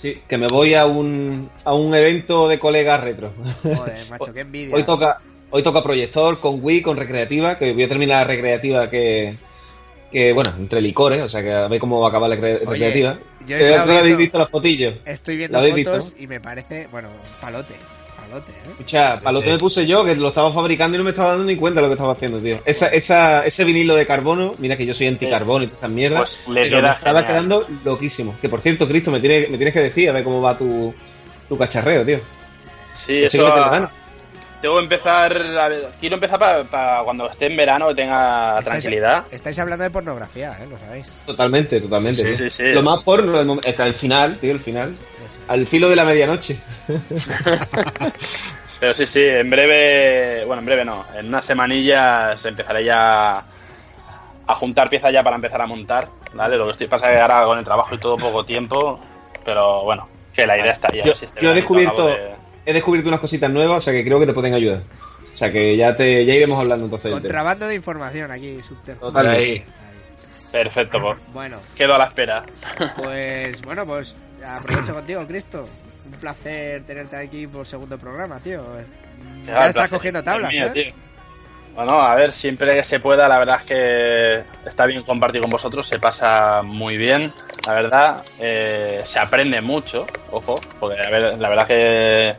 Sí, 0.00 0.22
que 0.28 0.38
me 0.38 0.46
voy 0.46 0.74
a 0.74 0.86
un, 0.86 1.50
a 1.64 1.74
un 1.74 1.94
evento 1.94 2.46
de 2.48 2.58
colegas 2.58 3.00
retro. 3.02 3.32
Joder, 3.62 4.06
macho, 4.10 4.32
qué 4.32 4.40
envidia. 4.40 4.76
Hoy 4.76 4.84
toca, 4.84 5.16
hoy 5.50 5.62
toca 5.62 5.82
proyector 5.82 6.38
con 6.40 6.62
Wii, 6.62 6.82
con 6.82 6.96
recreativa, 6.96 7.58
que 7.58 7.72
voy 7.72 7.82
a 7.82 7.88
terminar 7.88 8.20
la 8.26 8.32
recreativa 8.32 8.88
que, 8.88 9.34
que 10.12 10.32
bueno, 10.32 10.54
entre 10.56 10.80
licores, 10.80 11.22
o 11.22 11.28
sea 11.28 11.42
que 11.42 11.52
a 11.52 11.66
ver 11.68 11.80
cómo 11.80 11.98
va 12.00 12.06
a 12.06 12.08
acabar 12.10 12.30
la 12.30 12.36
Oye, 12.36 12.58
recreativa. 12.58 13.18
yo 13.46 13.56
he 13.56 13.60
Eh, 13.60 13.62
estado 13.70 13.86
¿no 13.86 13.92
habéis 13.92 14.02
viendo- 14.04 14.18
visto 14.18 14.38
los 14.38 14.50
fotillos? 14.50 14.94
Estoy 15.04 15.34
¿Lo 15.34 15.38
viendo 15.38 15.58
fotos 15.60 15.74
visto? 16.12 16.22
y 16.22 16.26
me 16.28 16.40
parece, 16.40 16.86
bueno, 16.92 17.08
palote. 17.40 17.74
Palote, 18.28 18.52
¿eh? 18.52 18.54
Escucha, 18.70 19.18
palote 19.20 19.46
Sí. 19.46 19.50
me 19.52 19.58
puse 19.58 19.86
yo, 19.86 20.04
que 20.04 20.14
lo 20.14 20.28
estaba 20.28 20.52
fabricando 20.52 20.96
y 20.96 20.98
no 20.98 21.04
me 21.04 21.10
estaba 21.10 21.30
dando 21.30 21.44
ni 21.44 21.56
cuenta 21.56 21.80
de 21.80 21.82
lo 21.82 21.88
que 21.88 21.94
estaba 21.94 22.12
haciendo, 22.12 22.38
tío. 22.38 22.58
Esa, 22.64 22.88
esa, 22.88 23.44
ese 23.46 23.64
vinilo 23.64 23.94
de 23.94 24.06
carbono, 24.06 24.52
mira 24.58 24.76
que 24.76 24.84
yo 24.86 24.94
soy 24.94 25.06
anticarbono 25.06 25.64
y 25.64 25.66
todas 25.68 25.80
esas 25.80 25.90
mierdas, 25.90 26.38
Pues 26.44 26.54
le 26.54 26.70
pero 26.70 26.82
me 26.82 26.90
estaba 26.94 27.26
quedando 27.26 27.66
loquísimo. 27.84 28.34
Que 28.40 28.48
por 28.48 28.60
cierto, 28.60 28.86
Cristo, 28.86 29.10
me, 29.10 29.20
tiene, 29.20 29.48
me 29.48 29.56
tienes 29.56 29.72
que 29.74 29.80
decir 29.80 30.08
a 30.10 30.12
ver 30.12 30.24
cómo 30.24 30.40
va 30.42 30.56
tu, 30.56 30.94
tu 31.48 31.56
cacharreo, 31.56 32.04
tío. 32.04 32.18
Sí, 33.06 33.20
sí 33.22 33.26
eso. 33.38 33.48
mano. 33.48 33.90
Tengo 34.60 34.74
que 34.78 34.82
empezar. 34.82 35.32
a 35.36 35.68
ver, 35.68 35.88
quiero 36.00 36.16
empezar 36.16 36.36
para 36.68 37.02
cuando 37.04 37.30
esté 37.30 37.46
en 37.46 37.56
verano 37.56 37.86
que 37.88 37.94
tenga 37.94 38.58
Estáis- 38.58 38.64
tranquilidad. 38.64 39.24
Estáis 39.30 39.56
hablando 39.60 39.84
de 39.84 39.90
pornografía, 39.90 40.58
¿eh? 40.60 40.66
Lo 40.68 40.76
sabéis. 40.78 41.06
Totalmente, 41.24 41.80
totalmente. 41.80 42.22
Sí, 42.26 42.36
tío. 42.36 42.50
sí, 42.50 42.64
sí. 42.64 42.72
Lo 42.72 42.82
más 42.82 43.00
porno, 43.04 43.38
del 43.38 43.46
mom- 43.46 43.64
hasta 43.64 43.86
el 43.86 43.94
final, 43.94 44.36
tío, 44.38 44.50
el 44.50 44.58
final. 44.58 44.96
Al 45.48 45.66
filo 45.66 45.88
de 45.88 45.96
la 45.96 46.04
medianoche. 46.04 46.58
Pero 48.80 48.94
sí, 48.94 49.06
sí, 49.06 49.24
en 49.24 49.50
breve. 49.50 50.44
Bueno, 50.44 50.60
en 50.60 50.66
breve 50.66 50.84
no. 50.84 51.04
En 51.16 51.26
unas 51.28 51.44
semanillas 51.44 52.44
empezaré 52.44 52.84
ya 52.84 53.42
a 54.46 54.54
juntar 54.54 54.88
piezas 54.88 55.12
ya 55.12 55.22
para 55.22 55.36
empezar 55.36 55.60
a 55.60 55.66
montar. 55.66 56.08
¿Vale? 56.34 56.56
Lo 56.56 56.66
que 56.66 56.72
estoy 56.72 56.86
pasa 56.86 57.10
es 57.10 57.16
que 57.16 57.20
ahora 57.22 57.44
con 57.46 57.58
el 57.58 57.64
trabajo 57.64 57.94
y 57.94 57.98
todo 57.98 58.16
poco 58.16 58.44
tiempo. 58.44 59.00
Pero 59.44 59.82
bueno, 59.84 60.08
que 60.32 60.46
la 60.46 60.58
idea 60.58 60.72
está 60.72 60.88
ya. 60.94 61.02
Yo, 61.04 61.14
si 61.14 61.24
este 61.24 61.40
yo 61.40 61.50
he 61.50 61.54
descubierto, 61.54 62.06
de- 62.08 62.34
he 62.66 62.72
descubierto 62.72 63.08
unas 63.08 63.20
cositas 63.20 63.50
nuevas, 63.50 63.78
o 63.78 63.80
sea 63.80 63.92
que 63.92 64.04
creo 64.04 64.20
que 64.20 64.26
te 64.26 64.32
pueden 64.34 64.54
ayudar. 64.54 64.82
O 65.34 65.36
sea 65.36 65.50
que 65.50 65.76
ya 65.76 65.96
te, 65.96 66.24
ya 66.26 66.34
iremos 66.34 66.58
hablando 66.60 66.84
entonces. 66.84 67.12
Contrabando 67.12 67.66
de 67.66 67.74
información 67.74 68.30
aquí, 68.30 68.60
subterráneo. 68.62 69.30
Ahí. 69.30 69.64
Perfecto, 70.52 70.98
pues. 71.00 71.18
Bueno, 71.32 71.58
Quedo 71.76 71.94
a 71.94 71.98
la 71.98 72.04
espera. 72.04 72.44
pues 72.96 73.60
bueno, 73.62 73.86
pues 73.86 74.18
aprovecho 74.46 74.94
contigo, 74.94 75.26
Cristo. 75.26 75.66
Un 76.06 76.12
placer 76.12 76.82
tenerte 76.84 77.16
aquí 77.16 77.46
por 77.46 77.66
segundo 77.66 77.98
programa, 77.98 78.38
tío. 78.40 78.62
Ya, 79.44 79.68
estás 79.68 79.88
cogiendo 79.88 80.20
es 80.20 80.24
tablas, 80.24 80.52
mío, 80.52 80.66
¿eh? 80.66 80.70
tío. 80.70 81.08
Bueno, 81.74 82.02
a 82.02 82.14
ver, 82.16 82.32
siempre 82.32 82.74
que 82.74 82.82
se 82.82 82.98
pueda, 82.98 83.28
la 83.28 83.38
verdad 83.38 83.58
es 83.60 83.62
que 83.62 84.68
está 84.68 84.84
bien 84.86 85.04
compartir 85.04 85.40
con 85.40 85.48
vosotros, 85.48 85.86
se 85.86 86.00
pasa 86.00 86.60
muy 86.62 86.96
bien, 86.96 87.32
la 87.66 87.72
verdad. 87.72 88.24
Eh, 88.40 89.02
se 89.04 89.20
aprende 89.20 89.60
mucho, 89.60 90.04
ojo, 90.32 90.60
porque 90.80 91.00
a 91.00 91.08
ver, 91.08 91.38
la 91.38 91.48
verdad 91.48 91.66
que 91.68 92.34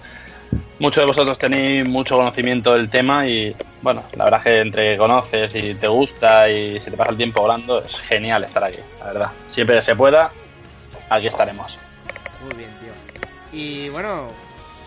muchos 0.79 1.03
de 1.03 1.05
vosotros 1.05 1.39
tenéis 1.39 1.87
mucho 1.87 2.17
conocimiento 2.17 2.73
del 2.73 2.89
tema 2.89 3.27
y, 3.27 3.55
bueno, 3.81 4.03
la 4.17 4.25
verdad 4.25 4.43
que 4.43 4.59
entre 4.59 4.91
que 4.91 4.97
conoces 4.97 5.55
y 5.55 5.73
te 5.75 5.87
gusta 5.87 6.49
y 6.49 6.81
se 6.81 6.91
te 6.91 6.97
pasa 6.97 7.11
el 7.11 7.17
tiempo 7.17 7.41
volando, 7.41 7.81
es 7.81 7.97
genial 8.01 8.43
estar 8.43 8.65
aquí, 8.65 8.79
la 8.99 9.05
verdad. 9.05 9.31
Siempre 9.47 9.77
que 9.77 9.83
se 9.83 9.95
pueda, 9.95 10.31
aquí 11.09 11.27
estaremos. 11.27 11.79
Muy 12.43 12.55
bien, 12.55 12.69
tío. 12.79 12.93
Y 13.51 13.89
bueno, 13.89 14.27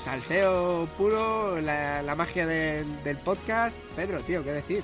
salseo 0.02 0.88
puro, 0.96 1.60
la, 1.60 2.14
magia 2.16 2.46
del, 2.46 3.16
podcast. 3.24 3.76
Pedro, 3.96 4.20
tío, 4.20 4.42
¿qué 4.42 4.52
decir? 4.52 4.82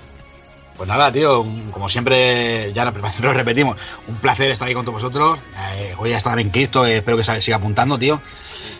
Pues 0.76 0.88
nada, 0.88 1.10
tío, 1.10 1.44
como 1.72 1.88
siempre, 1.88 2.72
ya 2.72 2.84
lo 3.22 3.32
repetimos, 3.32 3.76
un 4.06 4.16
placer 4.16 4.50
estar 4.50 4.68
ahí 4.68 4.74
con 4.74 4.84
todos 4.84 5.02
vosotros. 5.02 5.38
Eh, 5.76 5.94
hoy 5.98 6.10
ya 6.10 6.18
está 6.18 6.30
también 6.30 6.50
Cristo, 6.50 6.86
eh, 6.86 6.98
espero 6.98 7.16
que 7.16 7.24
siga 7.24 7.56
apuntando, 7.56 7.98
tío. 7.98 8.20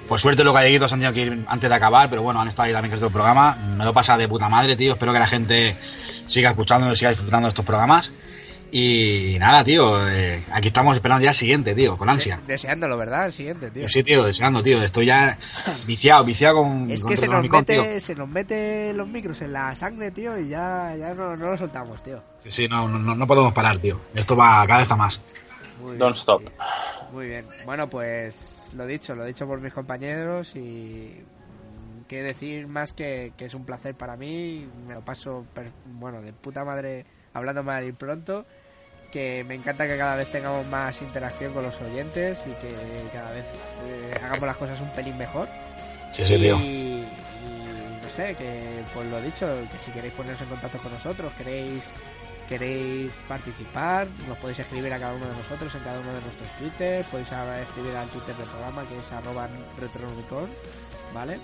Por 0.08 0.18
suerte 0.18 0.42
los 0.42 0.54
galleguitos 0.54 0.92
han 0.92 1.00
tenido 1.00 1.12
que 1.12 1.20
ir 1.20 1.44
antes 1.48 1.68
de 1.68 1.76
acabar, 1.76 2.08
pero 2.08 2.22
bueno, 2.22 2.40
han 2.40 2.48
estado 2.48 2.66
ahí 2.66 2.72
también 2.72 2.94
todo 2.94 3.08
el 3.08 3.12
programa. 3.12 3.56
Me 3.76 3.84
lo 3.84 3.92
pasa 3.92 4.16
de 4.16 4.26
puta 4.26 4.48
madre, 4.48 4.74
tío. 4.74 4.92
Espero 4.92 5.12
que 5.12 5.18
la 5.18 5.26
gente 5.26 5.76
siga 6.26 6.50
escuchando 6.50 6.90
y 6.90 6.96
siga 6.96 7.10
disfrutando 7.10 7.46
de 7.46 7.50
estos 7.50 7.64
programas. 7.64 8.12
Y 8.70 9.36
nada, 9.38 9.64
tío, 9.64 9.96
eh, 10.10 10.42
aquí 10.52 10.68
estamos 10.68 10.94
esperando 10.94 11.22
ya 11.24 11.30
el 11.30 11.34
siguiente, 11.36 11.74
tío, 11.74 11.96
con 11.96 12.08
ansia. 12.08 12.40
Deseándolo, 12.46 12.96
¿verdad? 12.98 13.26
El 13.26 13.32
siguiente, 13.32 13.70
tío. 13.70 13.88
Sí, 13.88 14.02
tío, 14.02 14.22
deseando, 14.24 14.62
tío. 14.62 14.82
Estoy 14.82 15.06
ya 15.06 15.38
viciado, 15.86 16.24
viciado 16.24 16.56
con. 16.62 16.90
Es 16.90 17.00
con 17.02 17.10
que 17.10 17.16
se 17.16 17.28
nos, 17.28 17.42
tío. 17.42 17.50
mete, 17.50 18.00
se 18.00 18.14
nos 18.14 18.28
mete 18.28 18.92
los 18.92 19.08
micros 19.08 19.40
en 19.42 19.52
la 19.54 19.74
sangre, 19.74 20.10
tío, 20.10 20.38
y 20.38 20.48
ya, 20.48 20.94
ya 20.96 21.14
no, 21.14 21.36
no 21.36 21.50
lo 21.50 21.56
soltamos, 21.56 22.02
tío. 22.02 22.22
Sí, 22.44 22.50
sí, 22.50 22.68
no, 22.68 22.86
no, 22.88 23.14
no 23.14 23.26
podemos 23.26 23.52
parar, 23.54 23.78
tío. 23.78 24.00
Esto 24.14 24.36
va 24.36 24.66
cada 24.66 24.80
vez 24.80 24.90
a 24.90 24.96
más. 24.96 25.20
Muy 25.80 25.96
Don't 25.96 26.16
stop. 26.16 26.42
tío. 26.44 26.52
Muy 27.12 27.26
bien. 27.28 27.46
Bueno, 27.64 27.88
pues 27.88 28.72
lo 28.76 28.84
dicho, 28.86 29.14
lo 29.14 29.24
dicho 29.24 29.46
por 29.46 29.60
mis 29.60 29.72
compañeros 29.72 30.54
y 30.56 31.22
qué 32.06 32.22
decir 32.22 32.66
más 32.66 32.92
que, 32.92 33.32
que 33.36 33.46
es 33.46 33.54
un 33.54 33.64
placer 33.64 33.94
para 33.94 34.16
mí. 34.16 34.68
Me 34.86 34.92
lo 34.94 35.00
paso, 35.02 35.46
per- 35.54 35.72
bueno, 35.86 36.20
de 36.20 36.32
puta 36.34 36.64
madre 36.64 37.06
hablando 37.32 37.62
mal 37.62 37.86
y 37.86 37.92
pronto. 37.92 38.44
Que 39.12 39.44
me 39.44 39.54
encanta 39.54 39.86
que 39.86 39.96
cada 39.96 40.16
vez 40.16 40.30
tengamos 40.30 40.66
más 40.66 41.00
interacción 41.00 41.52
con 41.54 41.62
los 41.62 41.80
oyentes 41.80 42.44
y 42.46 42.50
que 42.60 42.74
cada 43.12 43.30
vez 43.32 43.44
eh, 43.86 44.14
hagamos 44.22 44.46
las 44.46 44.56
cosas 44.56 44.80
un 44.80 44.90
pelín 44.90 45.16
mejor. 45.16 45.48
Sí, 46.12 46.26
sí, 46.26 46.36
tío. 46.36 46.56
Y, 46.58 46.60
y, 46.62 47.06
no 48.02 48.08
sé, 48.14 48.34
que 48.34 48.82
pues 48.92 49.06
lo 49.08 49.20
dicho, 49.22 49.48
que 49.72 49.78
si 49.78 49.90
queréis 49.92 50.12
poneros 50.12 50.40
en 50.42 50.48
contacto 50.48 50.78
con 50.78 50.92
nosotros, 50.92 51.32
queréis 51.38 51.92
queréis 52.48 53.20
participar, 53.28 54.08
nos 54.26 54.38
podéis 54.38 54.58
escribir 54.60 54.90
a 54.92 54.98
cada 54.98 55.12
uno 55.14 55.26
de 55.26 55.34
nosotros 55.36 55.72
en 55.74 55.82
cada 55.82 56.00
uno 56.00 56.14
de 56.14 56.20
nuestros 56.22 56.48
Twitter, 56.58 57.04
podéis 57.10 57.30
escribir 57.30 57.94
al 57.94 58.08
Twitter 58.08 58.34
del 58.34 58.48
programa 58.48 58.88
que 58.88 58.98
es 58.98 59.12
arroba 59.12 59.46
retronomicon, 59.78 60.48
¿vale? 61.12 61.38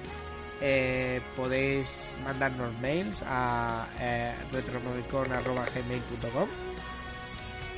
Eh, 0.60 1.20
podéis 1.36 2.14
mandarnos 2.24 2.72
mails 2.80 3.22
a 3.26 3.86
eh, 4.00 4.32
retronomicon.gmail.com 4.52 6.48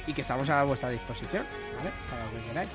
y 0.06 0.12
que 0.12 0.20
estamos 0.22 0.48
a 0.50 0.62
vuestra 0.64 0.88
disposición, 0.90 1.44
¿vale? 1.78 1.90
Para 2.10 2.24
lo 2.24 2.30
que 2.32 2.48
queráis. 2.48 2.70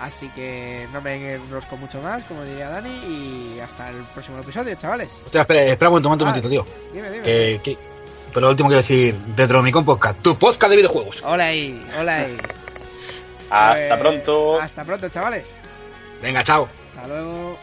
Así 0.00 0.28
que 0.30 0.86
no 0.92 1.00
me 1.00 1.34
enrosco 1.34 1.76
mucho 1.76 2.00
más, 2.02 2.24
como 2.24 2.42
diría 2.44 2.68
Dani, 2.68 2.88
y 2.90 3.60
hasta 3.60 3.90
el 3.90 3.96
próximo 4.14 4.38
episodio, 4.38 4.74
chavales. 4.74 5.08
Hostia, 5.24 5.42
espera, 5.42 5.60
espera 5.62 5.90
un 5.90 6.02
momento, 6.02 6.24
un 6.24 6.28
Ah, 6.30 6.32
momentito, 6.32 6.48
tío. 6.48 6.66
Dime, 6.92 7.10
dime. 7.10 7.22
Que- 7.24 7.78
pero 8.32 8.46
lo 8.46 8.50
último 8.50 8.70
que 8.70 8.76
decir, 8.76 9.14
Retronomicon 9.36 9.84
Podcast, 9.84 10.18
tu 10.22 10.36
podcast 10.38 10.70
de 10.70 10.76
videojuegos. 10.76 11.22
Hola 11.22 11.46
ahí, 11.46 11.86
hola 11.98 12.16
ahí. 12.16 12.36
Hasta 13.50 13.88
Pues, 13.88 14.00
pronto. 14.00 14.60
Hasta 14.60 14.84
pronto, 14.84 15.08
chavales. 15.10 15.48
Venga, 16.22 16.42
chao. 16.42 16.66
Hasta 16.96 17.08
luego. 17.08 17.58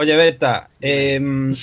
Oye, 0.00 0.16
Beta, 0.16 0.68
em, 0.80 1.56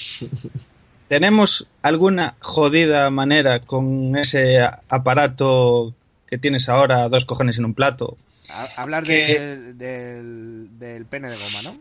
¿tenemos 1.08 1.68
alguna 1.82 2.36
jodida 2.42 3.10
manera 3.10 3.62
con 3.62 4.16
ese 4.18 4.60
aparato 4.90 5.94
que 6.28 6.38
tienes 6.38 6.68
ahora, 6.68 7.08
dos 7.08 7.24
cojones 7.24 7.58
en 7.60 7.64
un 7.66 7.74
plato? 7.74 8.18
A- 8.50 8.68
hablar 8.76 9.06
Que- 9.06 9.40
del, 9.40 9.78
del, 9.78 10.68
del 10.80 11.06
pene 11.06 11.30
de 11.30 11.38
goma, 11.38 11.62
¿no? 11.62 11.80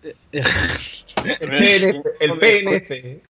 El 0.30 1.48
PNF. 1.50 2.06
El 2.20 2.38
PNF. 2.38 3.22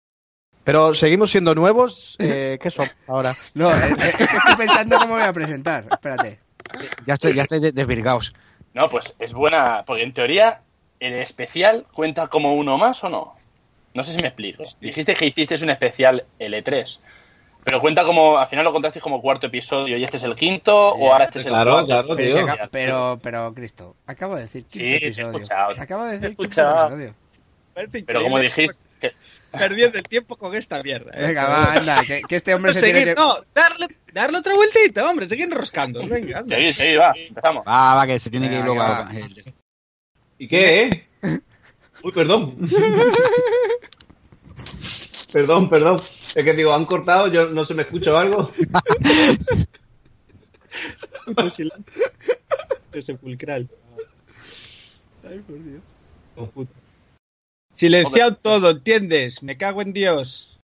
Pero 0.64 0.92
seguimos 0.92 1.30
siendo 1.30 1.54
nuevos. 1.54 2.14
Eh, 2.18 2.58
¿Qué 2.60 2.70
son 2.70 2.90
ahora? 3.06 3.34
No, 3.54 3.70
eh, 3.72 3.74
eh, 3.98 4.12
es 4.18 4.20
estoy 4.20 4.56
pensando 4.58 4.98
cómo 4.98 5.14
voy 5.14 5.22
a 5.22 5.32
presentar. 5.32 5.86
Espérate. 5.90 6.38
Ya 7.06 7.14
estoy, 7.14 7.32
ya 7.32 7.42
estoy 7.44 7.60
de- 7.60 7.72
desvirgaos. 7.72 8.34
No, 8.74 8.90
pues 8.90 9.16
es 9.18 9.32
buena, 9.32 9.82
porque 9.86 10.02
en 10.02 10.12
teoría 10.12 10.60
el 11.00 11.14
especial 11.14 11.86
cuenta 11.92 12.28
como 12.28 12.54
uno 12.54 12.76
más 12.78 13.02
o 13.04 13.08
no. 13.08 13.34
No 13.94 14.02
sé 14.04 14.12
si 14.12 14.20
me 14.20 14.28
explico. 14.28 14.64
Dijiste 14.80 15.14
que 15.14 15.26
hiciste 15.26 15.54
un 15.62 15.70
especial 15.70 16.24
L3, 16.38 17.00
pero 17.64 17.80
cuenta 17.80 18.04
como, 18.04 18.38
al 18.38 18.46
final 18.46 18.64
lo 18.64 18.72
contaste 18.72 19.00
como 19.00 19.20
cuarto 19.20 19.46
episodio 19.48 19.96
y 19.96 20.04
este 20.04 20.16
es 20.18 20.22
el 20.24 20.36
quinto, 20.36 20.74
o 20.94 21.12
ahora 21.12 21.24
este 21.24 21.40
es 21.40 21.46
el 21.46 21.52
Claro, 21.52 21.72
cuarto. 21.72 21.86
claro, 21.86 22.16
Pero, 22.16 22.68
pero, 22.70 23.18
pero, 23.22 23.54
Cristo, 23.54 23.96
acabo 24.06 24.36
de 24.36 24.42
decir 24.42 24.64
quinto 24.66 24.84
Sí, 24.84 24.90
te 24.90 25.04
he 25.04 25.08
episodio. 25.08 25.30
escuchado. 25.30 25.74
Acabo 25.80 26.04
de 26.04 26.10
Te 26.10 26.16
he 26.16 26.20
decir 26.20 26.36
quinto 26.36 26.60
episodio. 26.62 27.14
Pero 28.06 28.22
como 28.22 28.38
dijiste, 28.38 28.78
que- 29.00 29.12
Perdiendo 29.50 29.96
el 29.96 30.04
tiempo 30.04 30.36
con 30.36 30.54
esta 30.54 30.82
mierda. 30.82 31.10
¿eh? 31.14 31.28
Venga, 31.28 31.48
va, 31.48 31.72
anda, 31.72 32.02
que, 32.06 32.20
que 32.28 32.36
este 32.36 32.54
hombre 32.54 32.74
se 32.74 32.80
Seguir- 32.80 32.92
tiene 32.96 33.14
que... 33.14 33.20
No, 33.20 33.38
darle, 33.54 33.86
darle 34.12 34.38
otra 34.38 34.54
vueltita, 34.54 35.08
hombre, 35.08 35.26
seguir 35.26 35.46
enroscando. 35.46 36.06
Venga, 36.06 36.40
anda. 36.40 36.54
seguid, 36.54 36.98
va, 37.00 37.12
empezamos. 37.16 37.64
Va, 37.66 37.94
va, 37.94 38.06
que 38.06 38.18
se 38.18 38.28
tiene 38.30 38.50
que 38.50 38.56
ir 38.58 38.64
luego 38.64 38.82
¿Y 40.38 40.48
qué, 40.48 40.82
eh? 40.82 41.08
Uy, 42.02 42.12
perdón. 42.12 42.56
perdón, 45.32 45.68
perdón. 45.68 46.00
Es 46.34 46.44
que 46.44 46.52
digo, 46.52 46.72
han 46.72 46.86
cortado, 46.86 47.28
yo 47.28 47.50
no 47.50 47.64
se 47.64 47.74
me 47.74 47.82
escucha 47.82 48.12
o 48.12 48.16
algo. 48.16 48.52
Puto 51.26 51.50
silencio. 51.50 51.84
Sepulcral. 53.00 53.68
Ay, 55.28 55.40
por 55.40 55.56
Dios. 55.62 55.82
Silenciado 57.70 58.36
todo, 58.36 58.70
¿entiendes? 58.70 59.42
Me 59.42 59.56
cago 59.56 59.82
en 59.82 59.92
Dios. 59.92 60.56